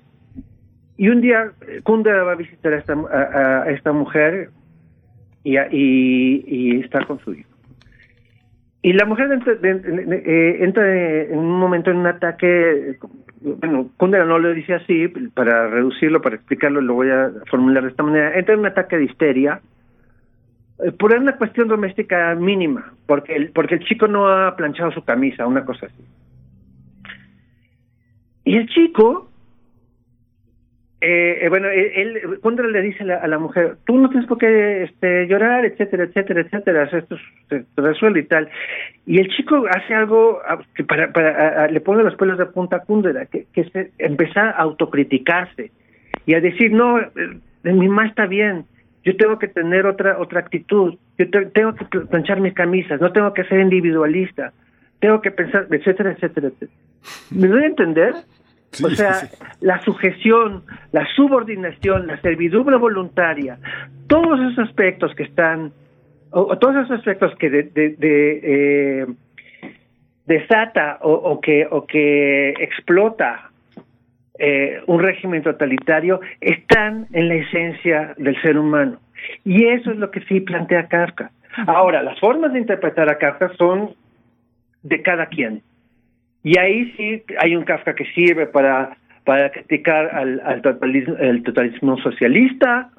y 0.97 1.09
un 1.09 1.21
día 1.21 1.53
eh, 1.69 1.81
Kundera 1.83 2.25
va 2.25 2.33
a 2.33 2.37
visitar 2.37 2.73
a 2.73 2.79
esta, 2.79 2.95
a 2.95 3.71
esta 3.71 3.93
mujer 3.93 4.51
y, 5.45 5.57
y, 5.59 6.45
y 6.47 6.81
está 6.81 7.05
con 7.05 7.21
su 7.21 7.35
hijo. 7.35 7.49
Y 8.85 8.93
la 8.93 9.07
mujer 9.07 9.31
eh, 9.63 10.59
entra 10.61 11.23
en 11.25 11.39
un 11.39 11.59
momento 11.59 11.91
en 11.91 11.97
un 11.97 12.07
ataque, 12.07 12.99
bueno, 13.41 13.89
Kundera 13.97 14.27
no 14.27 14.39
lo 14.39 14.53
dice 14.53 14.75
así, 14.75 15.09
para 15.33 15.69
reducirlo, 15.69 16.21
para 16.21 16.37
explicarlo, 16.37 16.83
lo 16.83 16.93
voy 16.93 17.09
a 17.09 17.33
formular 17.51 17.85
de 17.85 17.89
esta 17.89 18.03
manera, 18.03 18.39
entra 18.39 18.53
en 18.53 18.61
un 18.61 18.67
ataque 18.67 18.99
de 18.99 19.05
histeria, 19.05 19.63
eh, 20.85 20.93
por 20.93 21.15
una 21.15 21.37
cuestión 21.39 21.69
doméstica 21.69 22.35
mínima, 22.35 22.93
porque 23.07 23.35
el, 23.35 23.53
porque 23.53 23.77
el 23.77 23.85
chico 23.85 24.07
no 24.07 24.29
ha 24.29 24.55
planchado 24.55 24.93
su 24.93 25.03
camisa, 25.03 25.47
una 25.47 25.65
cosa 25.65 25.87
así. 25.87 26.05
Y 28.45 28.59
el 28.59 28.69
chico, 28.69 29.31
eh, 31.07 31.39
eh, 31.43 31.49
bueno, 31.49 31.69
él, 31.69 31.91
él- 31.95 32.41
Kundera 32.41 32.69
le 32.69 32.81
dice 32.83 33.03
a 33.13 33.27
la, 33.27 33.39
mujer, 33.39 33.77
tú 33.87 33.99
no 33.99 34.09
tienes 34.09 34.27
por 34.29 34.39
qué 34.39 34.85
este, 34.85 35.27
llorar, 35.27 35.65
etcétera, 35.65 36.05
etcétera, 36.05 36.41
etcétera, 36.41 36.85
esto 36.85 37.17
se 37.49 37.65
resuelve 37.77 38.21
y 38.21 38.25
tal. 38.25 38.49
Y 39.07 39.19
el 39.21 39.29
chico 39.29 39.65
hace 39.69 39.95
algo 39.95 40.41
ah, 40.49 40.59
para, 41.13 41.69
le 41.69 41.81
pone 41.81 42.03
los 42.03 42.15
pelos 42.17 42.39
de 42.39 42.47
punta 42.47 42.77
a 42.77 42.81
Kundera, 42.81 43.27
que, 43.27 43.47
que 43.53 43.61
es 43.63 43.71
empezar 43.99 44.49
a 44.49 44.53
autocriticarse 44.63 45.71
y 46.27 46.35
a 46.35 46.41
decir, 46.41 46.73
no, 46.73 46.99
eh, 47.01 47.11
mi 47.65 47.89
mamá 47.89 48.07
está 48.07 48.27
bien, 48.27 48.65
yo 49.05 49.17
tengo 49.17 49.39
que 49.39 49.49
tener 49.49 49.85
otra 49.87 50.19
otra 50.19 50.41
actitud, 50.41 50.95
yo 51.19 51.31
te- 51.31 51.47
tengo 51.47 51.75
que 51.75 51.85
pl- 51.85 52.07
planchar 52.07 52.41
mis 52.41 52.55
camisas, 52.55 53.01
no 53.01 53.13
tengo 53.13 53.35
que 53.35 53.45
ser 53.45 53.61
individualista, 53.61 54.53
tengo 55.01 55.21
que 55.21 55.31
pensar, 55.31 55.67
etcétera, 55.71 56.13
etcétera, 56.13 56.49
etcétera. 56.49 56.73
¿Me 57.31 57.49
doy 57.49 57.63
a 57.65 57.67
entender? 57.67 58.15
O 58.83 58.91
sea, 58.91 59.29
la 59.61 59.81
sujeción, 59.83 60.63
la 60.93 61.07
subordinación, 61.15 62.07
la 62.07 62.21
servidumbre 62.21 62.77
voluntaria, 62.77 63.59
todos 64.07 64.41
esos 64.41 64.69
aspectos 64.69 65.15
que 65.15 65.23
están, 65.25 65.73
o, 66.31 66.41
o 66.43 66.59
todos 66.59 66.77
esos 66.77 66.99
aspectos 66.99 67.35
que 67.37 67.51
de, 67.51 67.63
de- 67.65 67.91
de, 67.97 68.41
eh, 69.03 69.07
desata 70.27 70.99
o, 71.03 71.13
o 71.13 71.41
que 71.41 71.67
o 71.71 71.87
que 71.87 72.51
explota 72.59 73.51
eh, 74.39 74.81
un 74.87 75.01
régimen 75.01 75.43
totalitario 75.43 76.21
están 76.41 77.07
en 77.13 77.29
la 77.29 77.35
esencia 77.35 78.15
del 78.17 78.41
ser 78.43 78.59
humano 78.59 78.99
y 79.45 79.67
eso 79.67 79.91
es 79.91 79.97
lo 79.99 80.11
que 80.11 80.21
sí 80.23 80.41
plantea 80.41 80.89
Kafka. 80.89 81.31
Ahora, 81.67 82.03
las 82.03 82.19
formas 82.19 82.53
de 82.53 82.59
interpretar 82.59 83.09
a 83.09 83.17
Kafka 83.19 83.53
son 83.57 83.91
de 84.83 85.03
cada 85.03 85.27
quien. 85.27 85.63
Y 86.45 86.59
ahí 86.59 86.93
sí 86.97 87.23
hay 87.41 87.57
un 87.57 87.65
Kafka 87.65 87.95
que 87.95 88.05
sirve 88.13 88.47
para, 88.47 88.97
para 89.25 89.51
criticar 89.51 90.15
al, 90.15 90.41
al 90.45 90.61
totalismo, 90.63 91.17
el 91.19 91.43
totalismo 91.43 91.99
socialista, 91.99 92.91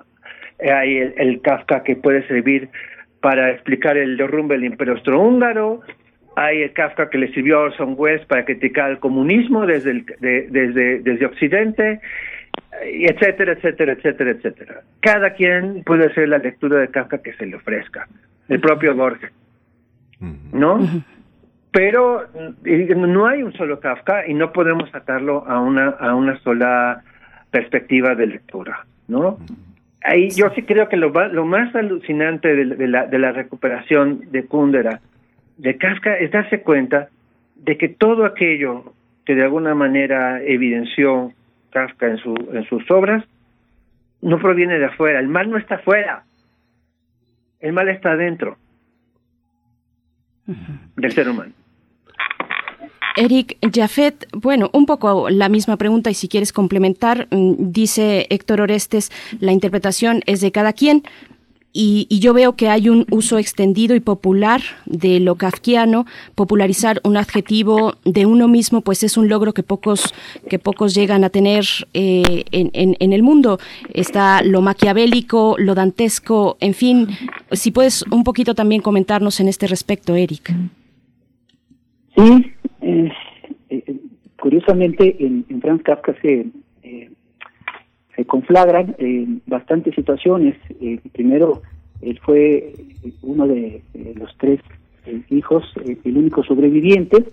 hay 0.60 0.98
el, 0.98 1.14
el 1.18 1.42
Kafka 1.42 1.84
que 1.84 1.96
puede 1.96 2.28
servir 2.28 2.70
para 3.22 3.52
explicar 3.52 3.98
el 3.98 4.18
derrumbe 4.18 4.56
del 4.56 4.66
imperio 4.66 4.94
austrohúngaro, 4.96 5.82
hay 6.36 6.64
el 6.64 6.74
Kafka 6.74 7.10
que 7.10 7.18
le 7.20 7.32
sirvió 7.34 7.60
a 7.60 7.64
Orson 7.66 7.94
Welles 7.98 8.26
para 8.26 8.44
criticar 8.46 8.90
el 8.92 9.00
comunismo 9.00 9.66
desde, 9.66 9.92
el, 9.92 10.06
de- 10.20 10.48
desde, 10.50 11.00
desde 11.00 11.26
Occidente, 11.26 12.02
y 12.92 13.06
etcétera, 13.06 13.54
etcétera, 13.54 13.94
etcétera, 13.94 14.32
etcétera. 14.32 14.82
Cada 15.02 15.34
quien 15.34 15.84
puede 15.86 16.08
hacer 16.08 16.28
la 16.30 16.40
lectura 16.40 16.80
de 16.80 16.88
Kafka 16.90 17.20
que 17.22 17.34
se 17.34 17.46
le 17.46 17.56
ofrezca, 17.58 18.08
el 18.50 18.60
propio 18.60 18.96
Borges, 18.96 19.32
¿no? 20.52 20.80
Pero 21.76 22.26
no 22.96 23.28
hay 23.28 23.44
un 23.44 23.52
solo 23.52 23.82
Kafka 23.82 24.26
y 24.28 24.34
no 24.34 24.54
podemos 24.54 24.90
sacarlo 24.92 25.46
a 25.46 25.60
una 25.60 25.90
a 25.90 26.16
una 26.16 26.40
sola 26.40 27.04
perspectiva 27.52 28.16
de 28.16 28.28
lectura, 28.28 28.86
¿no? 29.10 29.40
Ahí 30.02 30.30
yo 30.30 30.50
sí 30.52 30.62
creo 30.64 30.88
que 30.88 30.96
lo, 30.96 31.10
lo 31.10 31.46
más 31.46 31.76
alucinante 31.76 32.56
de, 32.56 32.78
de 32.78 32.88
la, 32.88 33.08
de 33.08 33.20
la 33.20 33.34
recuperación 33.34 34.32
de 34.32 34.46
Kundera, 34.46 35.02
de 35.58 35.76
Kafka, 35.76 36.18
es 36.18 36.32
darse 36.32 36.62
cuenta 36.62 37.10
de 37.58 37.78
que 37.78 37.90
todo 37.90 38.24
aquello 38.24 38.94
que 39.26 39.36
de 39.36 39.44
alguna 39.44 39.76
manera 39.76 40.42
evidenció 40.44 41.34
Kafka 41.72 42.08
en, 42.08 42.18
su, 42.20 42.36
en 42.54 42.64
sus 42.70 42.90
obras 42.90 43.26
no 44.22 44.40
proviene 44.40 44.80
de 44.80 44.86
afuera. 44.86 45.20
El 45.20 45.28
mal 45.28 45.50
no 45.50 45.58
está 45.58 45.76
afuera. 45.76 46.24
El 47.60 47.74
mal 47.74 47.90
está 47.90 48.14
adentro 48.14 48.56
del 50.96 51.12
ser 51.12 51.28
humano. 51.28 51.52
Eric 53.16 53.58
Jafet, 53.74 54.28
bueno, 54.34 54.70
un 54.74 54.86
poco 54.86 55.30
la 55.30 55.48
misma 55.50 55.78
pregunta 55.78 56.10
y 56.12 56.14
si 56.14 56.28
quieres 56.28 56.52
complementar, 56.52 57.28
mm, 57.32 57.54
dice 57.72 58.28
Héctor 58.30 58.62
Orestes, 58.62 59.12
la 59.40 59.52
interpretación 59.52 60.22
es 60.26 60.42
de 60.42 60.52
cada 60.52 60.74
quien. 60.74 61.04
Y, 61.78 62.08
yo 62.22 62.34
veo 62.34 62.56
que 62.56 62.70
hay 62.70 62.88
un 62.88 63.06
uso 63.12 63.38
extendido 63.38 63.96
y 63.98 64.00
popular 64.00 64.62
de 64.86 65.20
lo 65.20 65.36
kafkiano. 65.36 66.06
Popularizar 66.34 67.02
un 67.04 67.18
adjetivo 67.18 67.96
de 68.06 68.26
uno 68.26 68.48
mismo, 68.48 68.80
pues 68.80 69.04
es 69.04 69.18
un 69.18 69.28
logro 69.28 69.54
que 69.54 69.62
pocos 69.62 70.14
que 70.50 70.58
pocos 70.58 70.94
llegan 70.96 71.26
a 71.26 71.30
tener 71.30 71.66
eh, 71.94 72.46
en, 72.52 72.70
en- 72.72 72.96
en 73.02 73.12
el 73.12 73.24
mundo. 73.24 73.60
Está 73.94 74.42
lo 74.42 74.62
maquiavélico, 74.62 75.58
lo 75.60 75.76
dantesco, 75.76 76.56
en 76.62 76.76
fin. 76.76 77.10
Si 77.52 77.72
puedes 77.72 78.04
un 78.10 78.24
poquito 78.24 78.56
también 78.56 78.82
comentarnos 78.82 79.42
en 79.42 79.50
este 79.50 79.68
respecto, 79.68 80.16
Eric. 80.16 80.54
Sí, 82.16 82.54
eh, 82.86 83.12
eh, 83.70 83.96
curiosamente 84.40 85.16
en, 85.20 85.44
en 85.50 85.60
Franz 85.60 85.82
Kafka 85.82 86.14
se, 86.22 86.46
eh, 86.84 87.10
se 88.16 88.26
conflagran 88.26 88.96
eh, 89.00 89.26
bastantes 89.48 89.96
situaciones. 89.96 90.56
Primero, 91.14 91.64
él 92.02 92.20
fue 92.20 92.74
uno 93.24 93.48
de, 93.48 93.82
los 94.16 94.30
tres 94.38 94.60
hijos, 95.30 95.64
el 95.84 96.18
único 96.18 96.44
sobreviviente. 96.44 97.26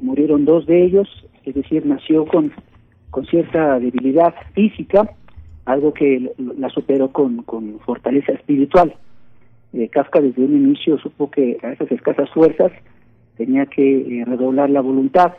Murieron 0.00 0.46
dos 0.46 0.66
de 0.66 0.82
ellos, 0.84 1.08
es 1.44 1.54
decir, 1.54 1.84
nació 1.84 2.24
con, 2.24 2.50
con 3.10 3.26
cierta 3.26 3.78
debilidad 3.78 4.34
física, 4.54 5.10
algo 5.66 5.92
que 5.92 6.32
la 6.56 6.70
superó 6.70 7.10
con, 7.12 7.42
con 7.42 7.80
fortaleza 7.80 8.32
espiritual. 8.32 8.94
Kafka 9.90 10.20
desde 10.20 10.42
un 10.42 10.56
inicio 10.56 10.98
supo 10.98 11.30
que 11.30 11.58
a 11.62 11.72
esas 11.72 11.90
escasas 11.90 12.30
fuerzas 12.30 12.72
tenía 13.36 13.66
que 13.66 14.20
eh, 14.20 14.24
redoblar 14.24 14.70
la 14.70 14.80
voluntad. 14.80 15.32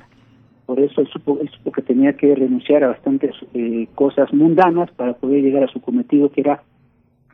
Por 0.65 0.79
eso 0.79 1.01
él 1.01 1.07
supo, 1.07 1.37
él 1.41 1.49
supo 1.49 1.71
que 1.71 1.81
tenía 1.81 2.13
que 2.13 2.33
renunciar 2.33 2.83
a 2.83 2.89
bastantes 2.89 3.35
eh, 3.53 3.87
cosas 3.95 4.33
mundanas 4.33 4.91
para 4.91 5.13
poder 5.13 5.43
llegar 5.43 5.63
a 5.63 5.67
su 5.67 5.81
cometido 5.81 6.31
que 6.31 6.41
era 6.41 6.63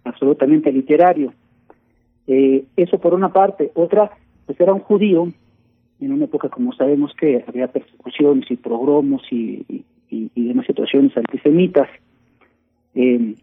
absolutamente 0.04 0.72
literario. 0.72 1.34
Eh, 2.28 2.66
eso 2.76 3.00
por 3.00 3.14
una 3.14 3.32
parte. 3.32 3.72
Otra, 3.76 4.12
pues 4.46 4.60
era 4.60 4.74
un 4.74 4.82
judío 4.82 5.28
en 6.02 6.12
una 6.12 6.26
época, 6.26 6.50
como 6.50 6.74
sabemos, 6.74 7.14
que 7.14 7.44
había 7.48 7.68
persecuciones 7.68 8.50
y 8.50 8.58
progromos 8.58 9.22
y, 9.32 9.86
y, 10.10 10.48
demás 10.48 10.66
situaciones 10.66 11.16
antisemitas. 11.16 11.88
Eh, 12.96 13.36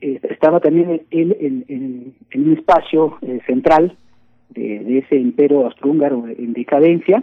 eh, 0.00 0.20
estaba 0.22 0.60
también 0.60 1.02
él 1.10 1.36
en 1.40 2.14
un 2.34 2.52
espacio 2.52 3.18
eh, 3.22 3.40
central 3.46 3.96
de, 4.54 4.98
ese 4.98 5.16
imperio 5.16 5.66
austrohúngaro 5.66 6.26
en 6.28 6.52
decadencia. 6.52 7.22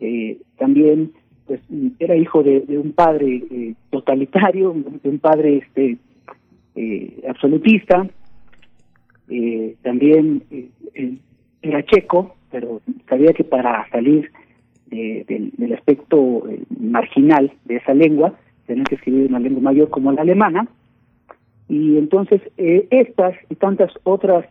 Eh, 0.00 0.38
también 0.58 1.12
pues 1.46 1.60
era 1.98 2.16
hijo 2.16 2.42
de, 2.42 2.64
un 2.78 2.92
padre 2.92 3.42
eh, 3.50 3.74
totalitario, 3.90 4.74
de 5.02 5.08
un 5.08 5.18
padre 5.18 5.58
este 5.58 5.96
eh, 6.74 7.22
absolutista. 7.28 8.06
También 9.82 10.42
era 11.62 11.82
checo, 11.86 12.34
pero 12.50 12.82
sabía 13.08 13.32
que 13.32 13.44
para 13.44 13.88
salir 13.90 14.30
de- 14.86 15.24
del- 15.56 15.72
aspecto 15.72 16.44
marginal 16.78 17.50
de 17.64 17.76
esa 17.76 17.94
lengua 17.94 18.34
tenía 18.66 18.84
que 18.84 18.96
escribir 18.96 19.28
una 19.30 19.38
lengua 19.40 19.62
mayor 19.62 19.88
como 19.88 20.12
la 20.12 20.20
alemana. 20.20 20.68
Y 21.68 21.96
entonces 21.96 22.42
estas 22.58 23.34
y 23.48 23.54
tantas 23.54 23.90
otras 24.02 24.44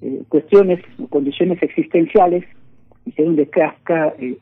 eh, 0.00 0.06
eh, 0.06 0.22
cuestiones 0.28 0.80
o 0.98 1.06
condiciones 1.08 1.62
existenciales 1.62 2.44
hicieron 3.04 3.36
de 3.36 3.48
Kafka 3.48 4.14
eh, 4.18 4.36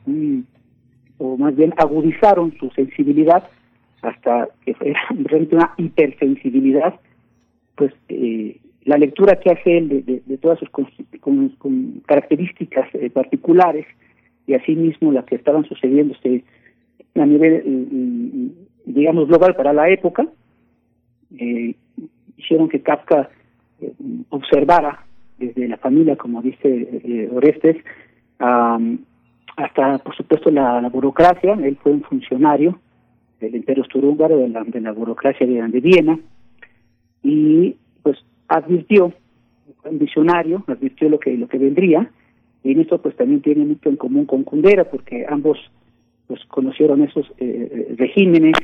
o 1.17 1.37
más 1.37 1.55
bien 1.55 1.73
agudizaron 1.77 2.53
su 2.59 2.69
sensibilidad 2.71 3.47
hasta 4.01 4.49
que 4.63 4.75
era 4.81 4.99
realmente 5.09 5.55
una 5.55 5.73
hipersensibilidad 5.77 6.99
pues 7.75 7.93
eh, 8.09 8.59
la 8.85 8.97
lectura 8.97 9.39
que 9.39 9.51
hace 9.51 9.77
él 9.77 10.05
de, 10.05 10.37
todas 10.37 10.59
sus 10.59 10.69
con, 10.69 12.01
características 12.05 12.87
eh, 12.93 13.09
particulares 13.09 13.85
y 14.47 14.53
asimismo 14.53 15.11
las 15.11 15.25
que 15.25 15.35
estaban 15.35 15.65
sucediéndose 15.65 16.43
a 17.15 17.25
nivel, 17.25 17.63
mm, 17.65 17.95
mm, 17.97 18.51
digamos, 18.85 19.27
global 19.27 19.55
para 19.55 19.73
la 19.73 19.89
época, 19.89 20.27
eh, 21.37 21.73
hicieron 22.37 22.69
que 22.69 22.81
Kafka 22.81 23.29
eh, 23.81 23.91
observara 24.29 25.03
desde 25.37 25.67
la 25.67 25.77
familia, 25.77 26.15
como 26.15 26.41
dice 26.41 26.59
eh, 27.03 27.29
Orestes, 27.33 27.77
hasta, 28.39 29.97
por 29.99 30.15
supuesto, 30.15 30.51
la, 30.51 30.87
burocracia. 30.89 31.53
Él 31.53 31.77
fue 31.81 31.93
un 31.93 32.03
funcionario 32.03 32.79
del 33.39 33.55
Imperio 33.55 33.83
Austrohúngaro, 33.83 34.37
de 34.37 34.49
la, 34.49 34.63
de 34.63 34.81
la 34.81 34.91
burocracia 34.91 35.45
de, 35.45 35.79
Viena, 35.79 36.19
y 37.23 37.75
pues 38.01 38.17
advirtió, 38.47 39.13
fue 39.81 39.91
un 39.91 39.99
visionario, 39.99 40.63
advirtió 40.67 41.09
lo 41.09 41.19
que, 41.19 41.35
lo 41.37 41.47
que 41.47 41.57
vendría, 41.57 42.09
y 42.63 42.71
en 42.71 42.81
esto 42.81 43.01
pues 43.01 43.15
también 43.15 43.41
tiene 43.41 43.65
mucho 43.65 43.89
en 43.89 43.97
común 43.97 44.25
con 44.25 44.43
Kundera, 44.43 44.85
porque 44.85 45.25
ambos 45.27 45.59
pues 46.27 46.43
conocieron 46.45 47.03
esos 47.03 47.27
eh, 47.37 47.69
eh, 47.71 47.95
regímenes, 47.97 48.55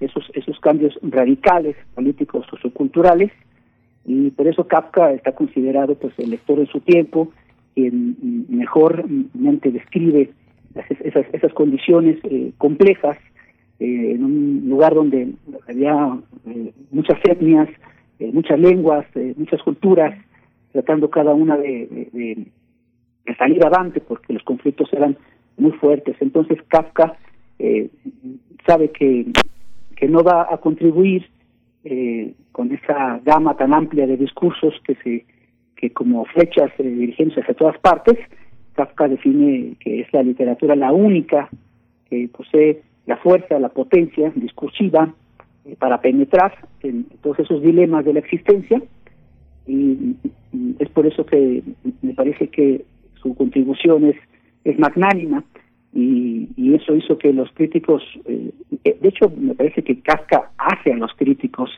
esos, 0.00 0.30
esos 0.34 0.58
cambios 0.60 0.98
radicales 1.02 1.76
políticos 1.94 2.46
socioculturales, 2.48 3.32
y 4.04 4.30
por 4.30 4.46
eso 4.48 4.66
Kafka 4.66 5.12
está 5.12 5.32
considerado 5.32 5.94
pues 5.94 6.12
el 6.18 6.30
lector 6.30 6.58
de 6.58 6.66
su 6.66 6.80
tiempo, 6.80 7.32
quien 7.74 8.16
mejormente 8.48 9.70
describe 9.70 10.30
esas, 11.00 11.26
esas 11.32 11.52
condiciones 11.52 12.18
eh, 12.24 12.52
complejas 12.58 13.16
eh, 13.78 14.12
en 14.12 14.24
un 14.24 14.64
lugar 14.68 14.94
donde 14.94 15.32
había 15.68 16.18
eh, 16.46 16.72
muchas 16.90 17.18
etnias, 17.24 17.68
eh, 18.18 18.30
muchas 18.32 18.58
lenguas, 18.58 19.06
muchas 19.36 19.62
culturas, 19.62 20.18
tratando 20.72 21.08
cada 21.10 21.32
una 21.34 21.56
de, 21.56 21.86
de- 21.90 22.10
de- 22.12 22.46
salir 23.38 23.64
avante 23.64 24.00
porque 24.00 24.32
los 24.32 24.42
conflictos 24.42 24.92
eran 24.92 25.16
muy 25.56 25.70
fuertes. 25.72 26.16
Entonces 26.20 26.58
Kafka 26.68 27.16
sabe 28.66 28.90
que, 28.90 29.26
que 29.96 30.08
no 30.08 30.22
va 30.24 30.48
a 30.50 30.56
contribuir 30.58 31.28
eh, 31.84 32.34
con 32.52 32.72
esa 32.72 33.20
gama 33.24 33.56
tan 33.56 33.72
amplia 33.72 34.06
de 34.06 34.16
discursos 34.16 34.74
que 34.84 34.94
se 34.96 35.24
que 35.76 35.90
como 35.90 36.26
flechas 36.26 36.70
eh, 36.78 36.82
dirigiéndose 36.82 37.40
hacia 37.40 37.54
todas 37.54 37.78
partes, 37.78 38.18
Kafka 38.74 39.08
define 39.08 39.76
que 39.80 40.00
es 40.00 40.12
la 40.12 40.22
literatura 40.22 40.76
la 40.76 40.92
única 40.92 41.48
que 42.10 42.28
posee 42.28 42.82
la 43.06 43.16
fuerza, 43.16 43.58
la 43.58 43.70
potencia 43.70 44.30
discursiva 44.34 45.14
eh, 45.64 45.76
para 45.78 46.00
penetrar 46.02 46.52
en 46.82 47.04
todos 47.22 47.38
esos 47.38 47.62
dilemas 47.62 48.04
de 48.04 48.12
la 48.12 48.20
existencia. 48.20 48.82
Y, 49.66 50.16
y 50.52 50.76
es 50.78 50.88
por 50.90 51.06
eso 51.06 51.24
que 51.24 51.62
me 52.02 52.12
parece 52.12 52.48
que 52.48 52.84
su 53.22 53.34
contribución 53.34 54.04
es, 54.04 54.16
es 54.64 54.78
magnánima 54.78 55.44
y, 55.92 56.48
y 56.56 56.74
eso 56.74 56.94
hizo 56.94 57.18
que 57.18 57.32
los 57.32 57.50
críticos, 57.52 58.02
eh, 58.26 58.52
eh, 58.84 58.98
de 59.00 59.08
hecho 59.08 59.32
me 59.36 59.54
parece 59.54 59.82
que 59.82 60.00
Kafka 60.00 60.50
hace 60.56 60.92
a 60.92 60.96
los 60.96 61.12
críticos 61.14 61.70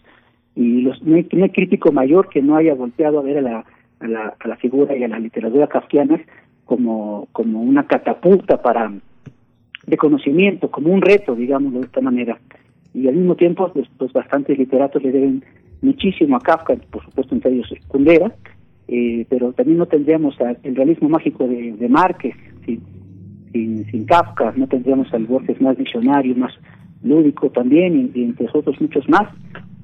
y 0.54 0.82
los, 0.82 1.02
no, 1.02 1.16
hay, 1.16 1.24
crítico 1.24 1.92
mayor 1.92 2.28
que 2.28 2.42
no 2.42 2.56
haya 2.56 2.74
volteado 2.74 3.18
a 3.18 3.22
ver 3.22 3.38
a 3.38 3.42
la, 3.42 3.64
a 4.00 4.06
la, 4.06 4.34
a 4.38 4.48
la 4.48 4.56
figura 4.56 4.94
y 4.94 5.02
a 5.02 5.08
la 5.08 5.18
literatura 5.18 5.66
kafkiana 5.66 6.20
como, 6.66 7.28
como 7.32 7.62
una 7.62 7.86
catapulta 7.86 8.60
para 8.60 8.92
de 9.86 9.96
conocimiento, 9.96 10.70
como 10.70 10.92
un 10.92 11.00
reto, 11.00 11.34
digámoslo 11.34 11.80
de 11.80 11.86
esta 11.86 12.00
manera. 12.00 12.38
Y 12.94 13.08
al 13.08 13.16
mismo 13.16 13.34
tiempo, 13.34 13.72
pues, 13.72 13.88
pues 13.96 14.12
bastantes 14.12 14.58
literatos 14.58 15.02
le 15.02 15.10
deben 15.10 15.44
muchísimo 15.80 16.36
a 16.36 16.40
Kafka, 16.40 16.76
por 16.90 17.04
supuesto 17.04 17.34
entre 17.34 17.52
ellos 17.52 17.68
Kundera, 17.88 18.32
eh, 18.86 19.26
pero 19.28 19.52
también 19.52 19.78
no 19.78 19.86
tendríamos 19.86 20.36
el 20.62 20.76
realismo 20.76 21.08
mágico 21.08 21.48
de, 21.48 21.72
de 21.72 21.88
Márquez 21.88 22.36
sin, 23.52 24.04
Kafka, 24.06 24.52
no 24.56 24.66
tendríamos 24.66 25.12
al 25.12 25.26
Borges 25.26 25.60
más 25.60 25.76
visionario, 25.76 26.34
más 26.36 26.52
lúdico 27.02 27.50
también, 27.50 28.10
y, 28.14 28.22
entre 28.22 28.48
otros 28.52 28.80
muchos 28.80 29.08
más, 29.08 29.28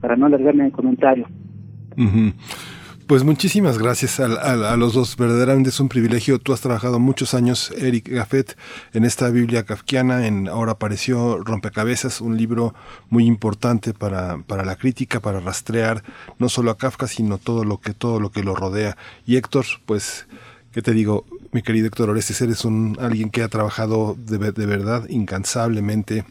para 0.00 0.16
no 0.16 0.26
alargarme 0.26 0.60
en 0.60 0.66
el 0.66 0.72
comentario. 0.72 1.26
Pues 3.06 3.24
muchísimas 3.24 3.78
gracias 3.78 4.20
a, 4.20 4.26
a- 4.26 4.72
a 4.74 4.76
los 4.76 4.92
dos. 4.92 5.16
Verdaderamente 5.16 5.70
es 5.70 5.80
un 5.80 5.88
privilegio. 5.88 6.38
Tú 6.38 6.52
has 6.52 6.60
trabajado 6.60 6.98
muchos 7.00 7.32
años, 7.32 7.72
Eric 7.78 8.06
Gaffet, 8.10 8.54
en 8.92 9.04
esta 9.06 9.30
Biblia 9.30 9.64
kafkiana. 9.64 10.26
En, 10.26 10.46
ahora 10.46 10.72
apareció 10.72 11.38
Rompecabezas, 11.42 12.20
un 12.20 12.36
libro 12.36 12.74
muy 13.08 13.24
importante 13.24 13.94
para, 13.94 14.38
para 14.46 14.62
la 14.66 14.76
crítica, 14.76 15.20
para 15.20 15.40
rastrear 15.40 16.02
no 16.38 16.50
solo 16.50 16.70
a 16.70 16.76
Kafka, 16.76 17.06
sino 17.06 17.38
todo 17.38 17.64
lo 17.64 17.78
que, 17.78 17.94
todo 17.94 18.20
lo 18.20 18.30
que 18.30 18.42
lo 18.44 18.54
rodea. 18.54 18.98
Y 19.26 19.36
Héctor, 19.36 19.64
pues, 19.86 20.28
¿qué 20.78 20.82
te 20.82 20.94
digo? 20.94 21.24
Mi 21.50 21.62
querido 21.62 21.88
Héctor 21.88 22.10
Orestes, 22.10 22.40
eres 22.40 22.64
un, 22.64 22.96
alguien 23.00 23.30
que 23.30 23.42
ha 23.42 23.48
trabajado 23.48 24.16
de, 24.16 24.52
de 24.52 24.64
verdad 24.64 25.08
incansablemente 25.08 26.24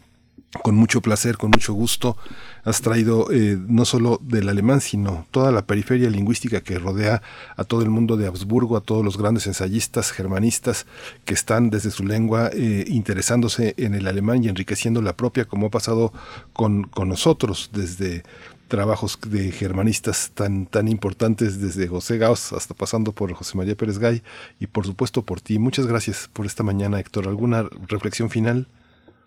con 0.64 0.74
mucho 0.74 1.02
placer, 1.02 1.36
con 1.36 1.52
mucho 1.52 1.74
gusto. 1.74 2.16
Has 2.64 2.80
traído 2.80 3.30
eh, 3.30 3.58
no 3.60 3.84
solo 3.84 4.22
del 4.24 4.48
alemán, 4.48 4.80
sino 4.80 5.28
toda 5.32 5.52
la 5.52 5.66
periferia 5.66 6.10
lingüística 6.10 6.62
que 6.62 6.80
rodea 6.80 7.22
a 7.58 7.66
todo 7.66 7.82
el 7.82 7.90
mundo 7.90 8.16
de 8.16 8.26
Habsburgo, 8.26 8.78
a 8.78 8.82
todos 8.82 9.04
los 9.04 9.18
grandes 9.18 9.48
ensayistas 9.48 10.14
germanistas 10.14 10.86
que 11.26 11.34
están 11.34 11.70
desde 11.70 11.92
su 11.92 12.06
lengua 12.06 12.50
eh, 12.54 12.86
interesándose 12.88 13.74
en 13.76 13.96
el 13.96 14.08
alemán 14.08 14.46
y 14.46 14.48
enriqueciendo 14.48 15.02
la 15.02 15.18
propia, 15.18 15.44
como 15.44 15.68
ha 15.68 15.72
pasado 15.72 16.14
con, 16.54 16.84
con 16.84 17.10
nosotros 17.10 17.70
desde 17.74 18.24
trabajos 18.68 19.20
de 19.30 19.52
germanistas 19.52 20.32
tan, 20.34 20.66
tan 20.66 20.88
importantes 20.88 21.62
desde 21.62 21.88
José 21.88 22.18
Gauss 22.18 22.54
hasta 22.54 22.74
pasando 22.74 23.12
por 23.12 23.32
José 23.34 23.58
María 23.58 23.76
Pérez 23.76 24.00
Gay 24.00 24.22
y 24.60 24.68
por 24.68 24.86
supuesto 24.86 25.22
por 25.24 25.40
ti. 25.42 25.58
Muchas 25.60 25.88
gracias 25.88 26.30
por 26.34 26.46
esta 26.46 26.64
mañana, 26.64 27.00
Héctor. 27.00 27.28
¿Alguna 27.28 27.64
reflexión 27.88 28.30
final? 28.30 28.68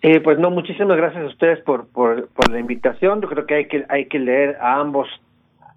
Eh, 0.03 0.19
pues 0.19 0.39
no, 0.39 0.49
muchísimas 0.49 0.97
gracias 0.97 1.23
a 1.23 1.27
ustedes 1.27 1.59
por, 1.63 1.87
por, 1.87 2.27
por 2.29 2.49
la 2.49 2.59
invitación. 2.59 3.21
Yo 3.21 3.27
creo 3.29 3.45
que 3.45 3.55
hay 3.55 3.67
que 3.67 3.85
hay 3.89 4.05
que 4.07 4.19
leer 4.19 4.57
a 4.59 4.79
ambos. 4.79 5.07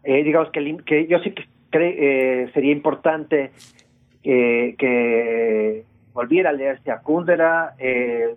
Eh, 0.02 0.22
digamos 0.24 0.50
que, 0.50 0.76
que 0.86 1.06
yo 1.06 1.18
sí 1.20 1.32
que 1.32 1.44
cre- 1.70 1.94
eh, 1.98 2.50
sería 2.54 2.72
importante 2.72 3.50
eh, 4.22 4.74
que 4.78 5.84
volviera 6.14 6.50
a 6.50 6.52
leerse 6.54 6.90
a 6.90 7.00
Kundera. 7.00 7.74
Eh, 7.78 8.34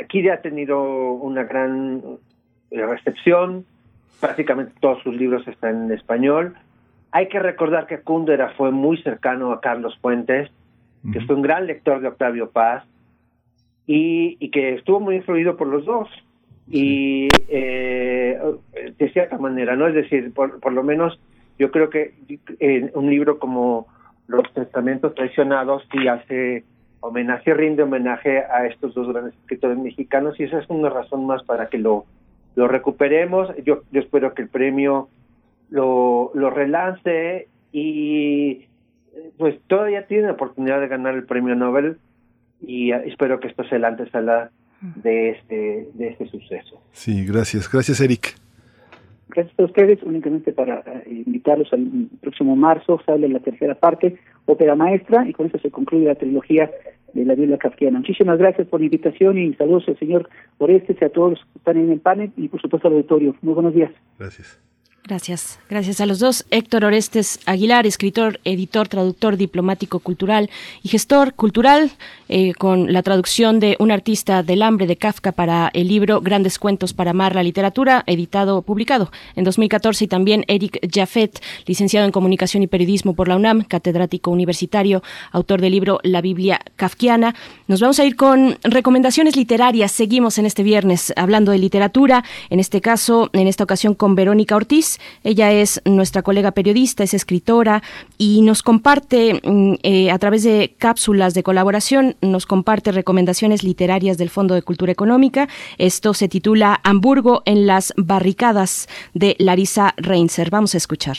aquí 0.00 0.22
ya 0.22 0.34
ha 0.34 0.40
tenido 0.42 1.12
una 1.12 1.44
gran 1.44 2.02
recepción. 2.70 3.64
Prácticamente 4.20 4.72
todos 4.80 5.02
sus 5.02 5.14
libros 5.14 5.46
están 5.48 5.84
en 5.84 5.92
español. 5.92 6.54
Hay 7.12 7.28
que 7.28 7.38
recordar 7.38 7.86
que 7.86 8.00
Kundera 8.00 8.50
fue 8.56 8.70
muy 8.70 9.00
cercano 9.02 9.52
a 9.52 9.60
Carlos 9.60 9.96
Fuentes, 10.00 10.50
que 11.12 11.20
fue 11.20 11.36
un 11.36 11.42
gran 11.42 11.66
lector 11.66 12.00
de 12.00 12.08
Octavio 12.08 12.50
Paz 12.50 12.84
y, 13.86 14.36
y 14.40 14.50
que 14.50 14.74
estuvo 14.74 14.98
muy 15.00 15.16
influido 15.16 15.56
por 15.56 15.68
los 15.68 15.84
dos. 15.84 16.08
Y 16.68 17.28
eh, 17.48 18.38
de 18.98 19.12
cierta 19.12 19.38
manera, 19.38 19.76
¿no? 19.76 19.86
Es 19.86 19.94
decir, 19.94 20.32
por, 20.34 20.58
por 20.58 20.72
lo 20.72 20.82
menos 20.82 21.18
yo 21.58 21.70
creo 21.70 21.90
que 21.90 22.14
en 22.58 22.90
un 22.94 23.08
libro 23.08 23.38
como 23.38 23.86
Los 24.26 24.52
Testamentos 24.52 25.14
Traicionados 25.14 25.86
sí 25.92 26.08
hace 26.08 26.64
homenaje, 27.00 27.54
rinde 27.54 27.84
homenaje 27.84 28.38
a 28.40 28.66
estos 28.66 28.94
dos 28.94 29.08
grandes 29.08 29.34
escritores 29.34 29.78
mexicanos 29.78 30.38
y 30.40 30.44
esa 30.44 30.58
es 30.58 30.68
una 30.68 30.90
razón 30.90 31.26
más 31.26 31.42
para 31.44 31.68
que 31.68 31.78
lo, 31.78 32.04
lo 32.56 32.66
recuperemos. 32.66 33.50
Yo, 33.64 33.82
yo 33.92 34.00
espero 34.00 34.34
que 34.34 34.42
el 34.42 34.48
premio 34.48 35.08
lo, 35.70 36.32
lo 36.34 36.50
relance 36.50 37.46
y 37.72 38.66
pues 39.38 39.58
todavía 39.66 40.06
tiene 40.06 40.30
oportunidad 40.30 40.80
de 40.80 40.88
ganar 40.88 41.14
el 41.14 41.24
premio 41.24 41.54
Nobel 41.54 41.98
y 42.60 42.92
eh, 42.92 43.02
espero 43.06 43.38
que 43.40 43.48
esto 43.48 43.64
sea 43.64 43.78
la 43.78 43.88
antesala 43.88 44.50
de 44.80 45.30
este, 45.30 45.88
de 45.94 46.08
este 46.08 46.28
suceso. 46.28 46.80
Sí, 46.92 47.24
gracias. 47.26 47.70
Gracias, 47.70 48.00
Eric. 48.00 48.36
Gracias 49.36 49.60
a 49.60 49.64
ustedes, 49.64 50.02
únicamente 50.02 50.50
para 50.50 50.80
eh, 51.04 51.22
invitarlos 51.26 51.70
al 51.70 52.08
próximo 52.22 52.56
marzo, 52.56 52.98
sale 53.04 53.28
la 53.28 53.40
tercera 53.40 53.74
parte, 53.74 54.16
ópera 54.46 54.74
maestra, 54.74 55.28
y 55.28 55.34
con 55.34 55.46
eso 55.46 55.58
se 55.58 55.70
concluye 55.70 56.06
la 56.06 56.14
trilogía 56.14 56.70
de 57.12 57.24
la 57.26 57.34
Biblia 57.34 57.58
kafkiana. 57.58 57.98
Muchísimas 57.98 58.38
gracias 58.38 58.66
por 58.66 58.80
la 58.80 58.86
invitación 58.86 59.36
y 59.36 59.52
saludos 59.52 59.84
al 59.88 59.98
señor 59.98 60.30
Orestes 60.56 60.96
y 60.98 61.04
a 61.04 61.10
todos 61.10 61.32
los 61.32 61.40
que 61.40 61.58
están 61.58 61.76
en 61.76 61.92
el 61.92 62.00
panel 62.00 62.32
y 62.38 62.48
por 62.48 62.62
supuesto 62.62 62.88
al 62.88 62.94
auditorio. 62.94 63.36
Muy 63.42 63.52
buenos 63.52 63.74
días. 63.74 63.92
Gracias. 64.18 64.58
Gracias, 65.08 65.60
gracias 65.70 66.00
a 66.00 66.06
los 66.06 66.18
dos. 66.18 66.44
Héctor 66.50 66.84
Orestes 66.84 67.38
Aguilar, 67.46 67.86
escritor, 67.86 68.40
editor, 68.42 68.88
traductor, 68.88 69.36
diplomático 69.36 70.00
cultural 70.00 70.50
y 70.82 70.88
gestor 70.88 71.34
cultural, 71.34 71.92
eh, 72.28 72.54
con 72.54 72.92
la 72.92 73.04
traducción 73.04 73.60
de 73.60 73.76
Un 73.78 73.92
artista 73.92 74.42
del 74.42 74.62
hambre 74.62 74.88
de 74.88 74.96
Kafka 74.96 75.30
para 75.30 75.70
el 75.74 75.86
libro 75.86 76.20
Grandes 76.22 76.58
cuentos 76.58 76.92
para 76.92 77.12
amar 77.12 77.36
la 77.36 77.44
literatura, 77.44 78.02
editado, 78.08 78.62
publicado 78.62 79.12
en 79.36 79.44
2014. 79.44 80.06
Y 80.06 80.08
también 80.08 80.44
Eric 80.48 80.80
Jaffet, 80.92 81.40
licenciado 81.66 82.04
en 82.04 82.10
comunicación 82.10 82.64
y 82.64 82.66
periodismo 82.66 83.14
por 83.14 83.28
la 83.28 83.36
UNAM, 83.36 83.62
catedrático 83.62 84.32
universitario, 84.32 85.04
autor 85.30 85.60
del 85.60 85.70
libro 85.70 86.00
La 86.02 86.20
Biblia 86.20 86.60
Kafkiana. 86.74 87.36
Nos 87.68 87.78
vamos 87.78 88.00
a 88.00 88.04
ir 88.04 88.16
con 88.16 88.58
recomendaciones 88.64 89.36
literarias. 89.36 89.92
Seguimos 89.92 90.38
en 90.38 90.46
este 90.46 90.64
viernes 90.64 91.12
hablando 91.14 91.52
de 91.52 91.58
literatura, 91.58 92.24
en 92.50 92.58
este 92.58 92.80
caso, 92.80 93.30
en 93.34 93.46
esta 93.46 93.62
ocasión 93.62 93.94
con 93.94 94.16
Verónica 94.16 94.56
Ortiz 94.56 94.95
Ella 95.24 95.52
es 95.52 95.80
nuestra 95.84 96.22
colega 96.22 96.52
periodista, 96.52 97.04
es 97.04 97.14
escritora 97.14 97.82
y 98.18 98.42
nos 98.42 98.62
comparte 98.62 99.40
mm, 99.42 99.74
eh, 99.82 100.10
a 100.10 100.18
través 100.18 100.42
de 100.42 100.74
cápsulas 100.78 101.34
de 101.34 101.42
colaboración, 101.42 102.16
nos 102.20 102.46
comparte 102.46 102.92
recomendaciones 102.92 103.62
literarias 103.62 104.18
del 104.18 104.30
Fondo 104.30 104.54
de 104.54 104.62
Cultura 104.62 104.92
Económica. 104.92 105.48
Esto 105.78 106.14
se 106.14 106.28
titula 106.28 106.80
Hamburgo 106.84 107.42
en 107.44 107.66
las 107.66 107.92
barricadas 107.96 108.88
de 109.14 109.36
Larisa 109.38 109.94
Reinser. 109.96 110.50
Vamos 110.50 110.74
a 110.74 110.78
escuchar. 110.78 111.16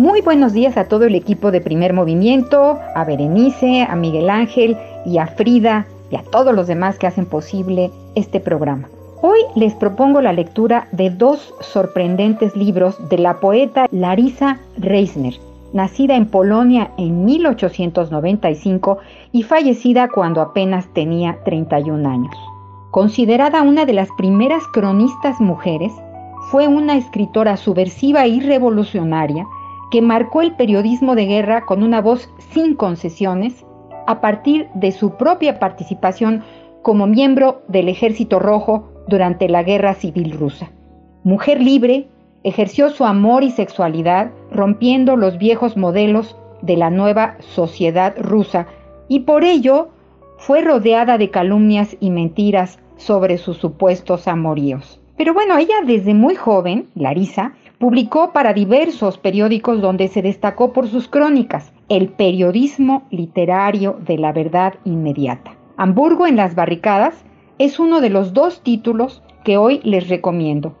Muy 0.00 0.22
buenos 0.22 0.54
días 0.54 0.78
a 0.78 0.88
todo 0.88 1.04
el 1.04 1.14
equipo 1.14 1.50
de 1.50 1.60
Primer 1.60 1.92
Movimiento, 1.92 2.80
a 2.94 3.04
Berenice, 3.04 3.82
a 3.82 3.94
Miguel 3.96 4.30
Ángel 4.30 4.78
y 5.04 5.18
a 5.18 5.26
Frida 5.26 5.86
y 6.10 6.16
a 6.16 6.22
todos 6.22 6.54
los 6.54 6.66
demás 6.66 6.98
que 6.98 7.06
hacen 7.06 7.26
posible 7.26 7.90
este 8.14 8.40
programa. 8.40 8.88
Hoy 9.22 9.40
les 9.54 9.74
propongo 9.74 10.20
la 10.20 10.32
lectura 10.32 10.88
de 10.92 11.10
dos 11.10 11.54
sorprendentes 11.60 12.56
libros 12.56 12.96
de 13.08 13.18
la 13.18 13.38
poeta 13.38 13.86
Larisa 13.90 14.58
Reisner, 14.78 15.34
nacida 15.72 16.16
en 16.16 16.26
Polonia 16.26 16.90
en 16.96 17.24
1895 17.24 18.98
y 19.32 19.42
fallecida 19.42 20.08
cuando 20.08 20.40
apenas 20.40 20.86
tenía 20.94 21.38
31 21.44 22.08
años. 22.08 22.34
Considerada 22.90 23.62
una 23.62 23.84
de 23.84 23.92
las 23.92 24.08
primeras 24.16 24.66
cronistas 24.72 25.38
mujeres, 25.40 25.92
fue 26.50 26.66
una 26.66 26.96
escritora 26.96 27.56
subversiva 27.56 28.26
y 28.26 28.40
revolucionaria 28.40 29.46
que 29.90 30.02
marcó 30.02 30.42
el 30.42 30.56
periodismo 30.56 31.14
de 31.14 31.26
guerra 31.26 31.66
con 31.66 31.82
una 31.82 32.00
voz 32.00 32.30
sin 32.52 32.74
concesiones 32.74 33.64
a 34.06 34.20
partir 34.20 34.68
de 34.74 34.92
su 34.92 35.16
propia 35.16 35.58
participación 35.58 36.42
como 36.82 37.06
miembro 37.06 37.62
del 37.68 37.88
Ejército 37.88 38.38
Rojo 38.38 38.88
durante 39.08 39.48
la 39.48 39.62
Guerra 39.62 39.94
Civil 39.94 40.32
Rusa. 40.32 40.70
Mujer 41.24 41.60
libre, 41.60 42.08
ejerció 42.42 42.90
su 42.90 43.04
amor 43.04 43.42
y 43.42 43.50
sexualidad 43.50 44.30
rompiendo 44.50 45.16
los 45.16 45.38
viejos 45.38 45.76
modelos 45.76 46.36
de 46.62 46.76
la 46.76 46.90
nueva 46.90 47.36
sociedad 47.40 48.14
rusa 48.18 48.66
y 49.08 49.20
por 49.20 49.44
ello 49.44 49.88
fue 50.38 50.62
rodeada 50.62 51.18
de 51.18 51.30
calumnias 51.30 51.96
y 52.00 52.10
mentiras 52.10 52.78
sobre 52.96 53.38
sus 53.38 53.58
supuestos 53.58 54.26
amoríos. 54.28 55.00
Pero 55.16 55.34
bueno, 55.34 55.58
ella 55.58 55.76
desde 55.84 56.14
muy 56.14 56.34
joven, 56.34 56.88
Larisa, 56.94 57.52
Publicó 57.80 58.34
para 58.34 58.52
diversos 58.52 59.16
periódicos 59.16 59.80
donde 59.80 60.08
se 60.08 60.20
destacó 60.20 60.74
por 60.74 60.86
sus 60.86 61.08
crónicas, 61.08 61.72
el 61.88 62.10
periodismo 62.10 63.04
literario 63.10 63.96
de 64.04 64.18
la 64.18 64.32
verdad 64.34 64.74
inmediata. 64.84 65.56
Hamburgo 65.78 66.26
en 66.26 66.36
las 66.36 66.54
barricadas 66.54 67.24
es 67.56 67.80
uno 67.80 68.02
de 68.02 68.10
los 68.10 68.34
dos 68.34 68.60
títulos 68.60 69.22
que 69.44 69.56
hoy 69.56 69.80
les 69.82 70.10
recomiendo. 70.10 70.76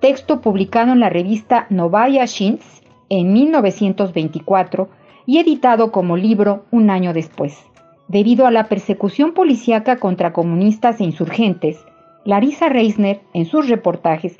Texto 0.00 0.40
publicado 0.40 0.92
en 0.92 1.00
la 1.00 1.10
revista 1.10 1.66
Novaya 1.68 2.26
Shins 2.26 2.80
en 3.08 3.32
1924 3.32 4.88
y 5.26 5.38
editado 5.38 5.90
como 5.90 6.16
libro 6.16 6.64
un 6.70 6.90
año 6.90 7.12
después. 7.12 7.58
Debido 8.06 8.46
a 8.46 8.52
la 8.52 8.68
persecución 8.68 9.32
policíaca 9.32 9.96
contra 9.96 10.32
comunistas 10.32 11.00
e 11.00 11.04
insurgentes, 11.04 11.84
Larissa 12.24 12.68
Reisner, 12.68 13.20
en 13.34 13.46
sus 13.46 13.68
reportajes, 13.68 14.38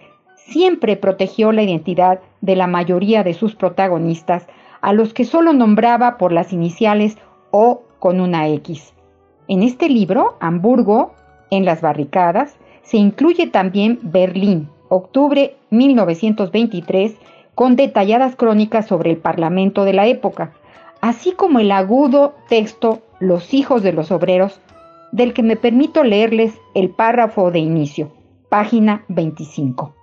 siempre 0.48 0.96
protegió 0.96 1.52
la 1.52 1.62
identidad 1.62 2.20
de 2.40 2.56
la 2.56 2.66
mayoría 2.66 3.22
de 3.24 3.34
sus 3.34 3.54
protagonistas, 3.54 4.46
a 4.80 4.92
los 4.92 5.12
que 5.12 5.24
solo 5.24 5.52
nombraba 5.52 6.18
por 6.18 6.32
las 6.32 6.52
iniciales 6.52 7.16
o 7.50 7.82
con 7.98 8.20
una 8.20 8.48
X. 8.48 8.92
En 9.48 9.62
este 9.62 9.88
libro, 9.88 10.36
Hamburgo, 10.40 11.14
en 11.50 11.64
las 11.64 11.80
barricadas, 11.80 12.56
se 12.82 12.96
incluye 12.96 13.48
también 13.48 13.98
Berlín, 14.02 14.68
octubre 14.88 15.56
1923, 15.70 17.16
con 17.54 17.74
detalladas 17.74 18.36
crónicas 18.36 18.86
sobre 18.86 19.10
el 19.10 19.16
Parlamento 19.16 19.84
de 19.84 19.92
la 19.92 20.06
época, 20.06 20.52
así 21.00 21.32
como 21.32 21.58
el 21.58 21.72
agudo 21.72 22.34
texto 22.48 23.00
Los 23.18 23.54
hijos 23.54 23.82
de 23.82 23.92
los 23.92 24.12
obreros, 24.12 24.60
del 25.10 25.32
que 25.32 25.42
me 25.42 25.56
permito 25.56 26.04
leerles 26.04 26.54
el 26.74 26.90
párrafo 26.90 27.50
de 27.50 27.60
inicio, 27.60 28.12
página 28.50 29.04
25. 29.08 29.95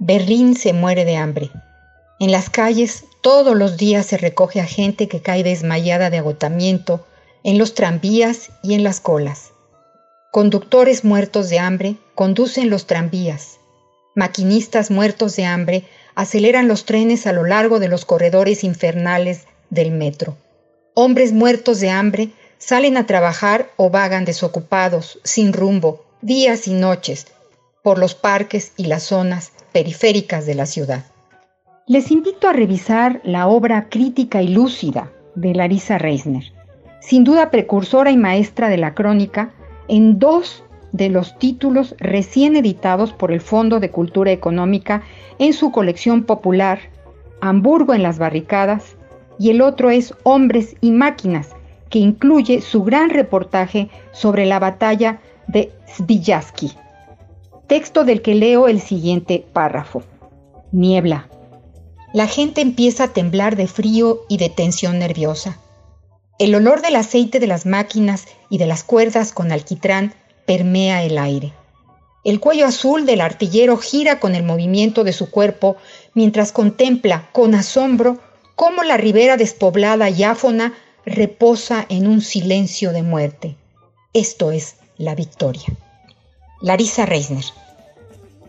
Berlín 0.00 0.56
se 0.56 0.72
muere 0.72 1.04
de 1.04 1.16
hambre. 1.16 1.50
En 2.18 2.32
las 2.32 2.50
calles 2.50 3.04
todos 3.22 3.56
los 3.56 3.76
días 3.76 4.06
se 4.06 4.16
recoge 4.16 4.60
a 4.60 4.66
gente 4.66 5.06
que 5.06 5.22
cae 5.22 5.44
desmayada 5.44 6.10
de 6.10 6.18
agotamiento 6.18 7.06
en 7.44 7.58
los 7.58 7.74
tranvías 7.74 8.50
y 8.62 8.74
en 8.74 8.82
las 8.82 8.98
colas. 8.98 9.52
Conductores 10.32 11.04
muertos 11.04 11.48
de 11.48 11.60
hambre 11.60 11.96
conducen 12.16 12.70
los 12.70 12.86
tranvías. 12.86 13.60
Maquinistas 14.16 14.90
muertos 14.90 15.36
de 15.36 15.44
hambre 15.44 15.84
aceleran 16.16 16.66
los 16.66 16.86
trenes 16.86 17.28
a 17.28 17.32
lo 17.32 17.44
largo 17.44 17.78
de 17.78 17.88
los 17.88 18.04
corredores 18.04 18.64
infernales 18.64 19.46
del 19.70 19.92
metro. 19.92 20.36
Hombres 20.94 21.32
muertos 21.32 21.78
de 21.78 21.90
hambre 21.90 22.30
salen 22.58 22.96
a 22.96 23.06
trabajar 23.06 23.70
o 23.76 23.90
vagan 23.90 24.24
desocupados, 24.24 25.20
sin 25.22 25.52
rumbo, 25.52 26.04
días 26.20 26.66
y 26.66 26.74
noches, 26.74 27.28
por 27.82 27.98
los 27.98 28.14
parques 28.14 28.72
y 28.76 28.86
las 28.86 29.04
zonas 29.04 29.52
periféricas 29.74 30.46
de 30.46 30.54
la 30.54 30.66
ciudad. 30.66 31.04
Les 31.88 32.12
invito 32.12 32.48
a 32.48 32.52
revisar 32.52 33.20
la 33.24 33.48
obra 33.48 33.88
crítica 33.90 34.40
y 34.40 34.46
lúcida 34.46 35.10
de 35.34 35.52
Larissa 35.52 35.98
Reisner, 35.98 36.44
sin 37.00 37.24
duda 37.24 37.50
precursora 37.50 38.12
y 38.12 38.16
maestra 38.16 38.68
de 38.68 38.76
la 38.76 38.94
crónica, 38.94 39.50
en 39.88 40.20
dos 40.20 40.62
de 40.92 41.08
los 41.08 41.36
títulos 41.40 41.96
recién 41.98 42.54
editados 42.54 43.12
por 43.12 43.32
el 43.32 43.40
Fondo 43.40 43.80
de 43.80 43.90
Cultura 43.90 44.30
Económica 44.30 45.02
en 45.40 45.52
su 45.52 45.72
colección 45.72 46.22
popular 46.22 46.78
Hamburgo 47.40 47.94
en 47.94 48.04
las 48.04 48.20
Barricadas 48.20 48.94
y 49.40 49.50
el 49.50 49.60
otro 49.60 49.90
es 49.90 50.14
Hombres 50.22 50.76
y 50.82 50.92
Máquinas, 50.92 51.50
que 51.90 51.98
incluye 51.98 52.60
su 52.60 52.84
gran 52.84 53.10
reportaje 53.10 53.90
sobre 54.12 54.46
la 54.46 54.60
batalla 54.60 55.18
de 55.48 55.72
Svijaski 55.88 56.76
texto 57.66 58.04
del 58.04 58.22
que 58.22 58.34
leo 58.34 58.68
el 58.68 58.80
siguiente 58.80 59.44
párrafo. 59.52 60.02
Niebla. 60.72 61.28
La 62.12 62.26
gente 62.26 62.60
empieza 62.60 63.04
a 63.04 63.12
temblar 63.12 63.56
de 63.56 63.66
frío 63.66 64.20
y 64.28 64.36
de 64.36 64.48
tensión 64.48 64.98
nerviosa. 64.98 65.58
El 66.38 66.54
olor 66.54 66.82
del 66.82 66.96
aceite 66.96 67.40
de 67.40 67.46
las 67.46 67.64
máquinas 67.64 68.26
y 68.50 68.58
de 68.58 68.66
las 68.66 68.84
cuerdas 68.84 69.32
con 69.32 69.52
alquitrán 69.52 70.14
permea 70.46 71.02
el 71.04 71.18
aire. 71.18 71.52
El 72.24 72.40
cuello 72.40 72.66
azul 72.66 73.06
del 73.06 73.20
artillero 73.20 73.76
gira 73.76 74.18
con 74.18 74.34
el 74.34 74.42
movimiento 74.42 75.04
de 75.04 75.12
su 75.12 75.30
cuerpo 75.30 75.76
mientras 76.14 76.52
contempla 76.52 77.28
con 77.32 77.54
asombro 77.54 78.18
cómo 78.54 78.82
la 78.82 78.96
ribera 78.96 79.36
despoblada 79.36 80.10
y 80.10 80.24
áfona 80.24 80.74
reposa 81.04 81.84
en 81.88 82.06
un 82.06 82.20
silencio 82.20 82.92
de 82.92 83.02
muerte. 83.02 83.56
Esto 84.12 84.52
es 84.52 84.76
la 84.96 85.14
victoria. 85.14 85.64
Larissa 86.64 87.04
Reisner. 87.04 87.44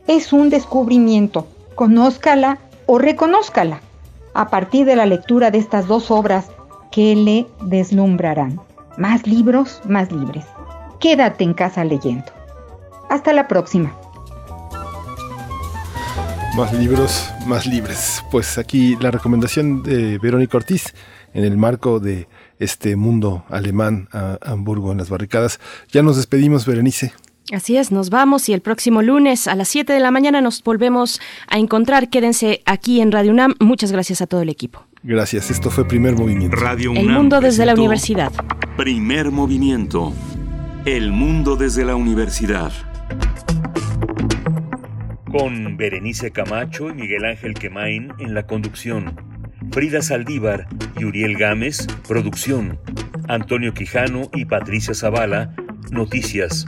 Es 0.08 0.32
un 0.32 0.50
descubrimiento, 0.50 1.48
conózcala 1.76 2.60
o 2.86 2.98
reconózcala, 2.98 3.82
a 4.34 4.50
partir 4.50 4.86
de 4.86 4.96
la 4.96 5.06
lectura 5.06 5.52
de 5.52 5.58
estas 5.58 5.88
dos 5.88 6.10
obras 6.12 6.46
que 6.94 7.14
le 7.14 7.46
deslumbrarán. 7.64 8.62
Más 8.98 9.28
libros, 9.28 9.82
más 9.86 10.14
libres. 10.14 10.46
Quédate 11.02 11.44
en 11.44 11.54
casa 11.54 11.84
leyendo. 11.84 12.32
Hasta 13.10 13.34
la 13.34 13.50
próxima. 13.50 13.94
Más 16.56 16.72
libros, 16.72 17.30
más 17.46 17.66
libres. 17.66 18.24
Pues 18.32 18.58
aquí 18.58 18.96
la 19.02 19.12
recomendación 19.12 19.84
de 19.84 20.20
Verónica 20.20 20.56
Ortiz 20.56 20.94
en 21.34 21.44
el 21.44 21.58
marco 21.58 22.00
de 22.00 22.30
este 22.60 22.96
mundo 22.96 23.44
alemán 23.50 24.08
a 24.14 24.38
Hamburgo 24.42 24.94
en 24.94 25.00
las 25.00 25.10
barricadas. 25.10 25.60
Ya 25.92 26.02
nos 26.02 26.16
despedimos, 26.16 26.66
Berenice. 26.66 27.12
Así 27.54 27.78
es, 27.78 27.92
nos 27.92 28.10
vamos 28.10 28.50
y 28.50 28.54
el 28.54 28.62
próximo 28.62 29.04
lunes 29.04 29.48
a 29.48 29.56
las 29.56 29.68
7 29.68 29.94
de 29.94 30.00
la 30.00 30.10
mañana 30.10 30.42
nos 30.42 30.64
volvemos 30.64 31.22
a 31.48 31.60
encontrar. 31.60 32.10
Quédense 32.10 32.62
aquí 32.66 33.02
en 33.02 33.12
Radio 33.12 33.32
UNAM. 33.32 33.54
Muchas 33.60 33.92
gracias 33.92 34.22
a 34.22 34.28
todo 34.28 34.42
el 34.42 34.50
equipo. 34.50 34.84
Gracias, 35.04 35.52
esto 35.52 35.70
fue 35.70 35.88
Primer 35.88 36.16
Movimiento. 36.16 36.58
Radio 36.58 36.92
UNAM 36.92 37.06
El 37.06 37.12
mundo 37.12 37.42
desde 37.42 37.66
la 37.68 37.76
universidad. 37.76 38.32
Primer 38.78 39.30
Movimiento. 39.30 40.12
El 40.86 41.12
mundo 41.12 41.56
desde 41.56 41.86
la 41.86 41.96
universidad. 41.96 42.72
Con 45.32 45.78
Berenice 45.78 46.32
Camacho 46.32 46.90
y 46.90 46.94
Miguel 46.94 47.26
Ángel 47.26 47.54
Quemain 47.54 48.12
en 48.18 48.34
la 48.34 48.48
conducción. 48.48 49.16
Frida 49.72 50.02
Saldívar 50.02 50.68
y 50.98 51.06
Uriel 51.06 51.38
Gámez, 51.38 51.86
producción. 52.08 52.80
Antonio 53.28 53.74
Quijano 53.74 54.30
y 54.34 54.46
Patricia 54.46 54.94
Zavala, 54.94 55.54
noticias. 55.92 56.68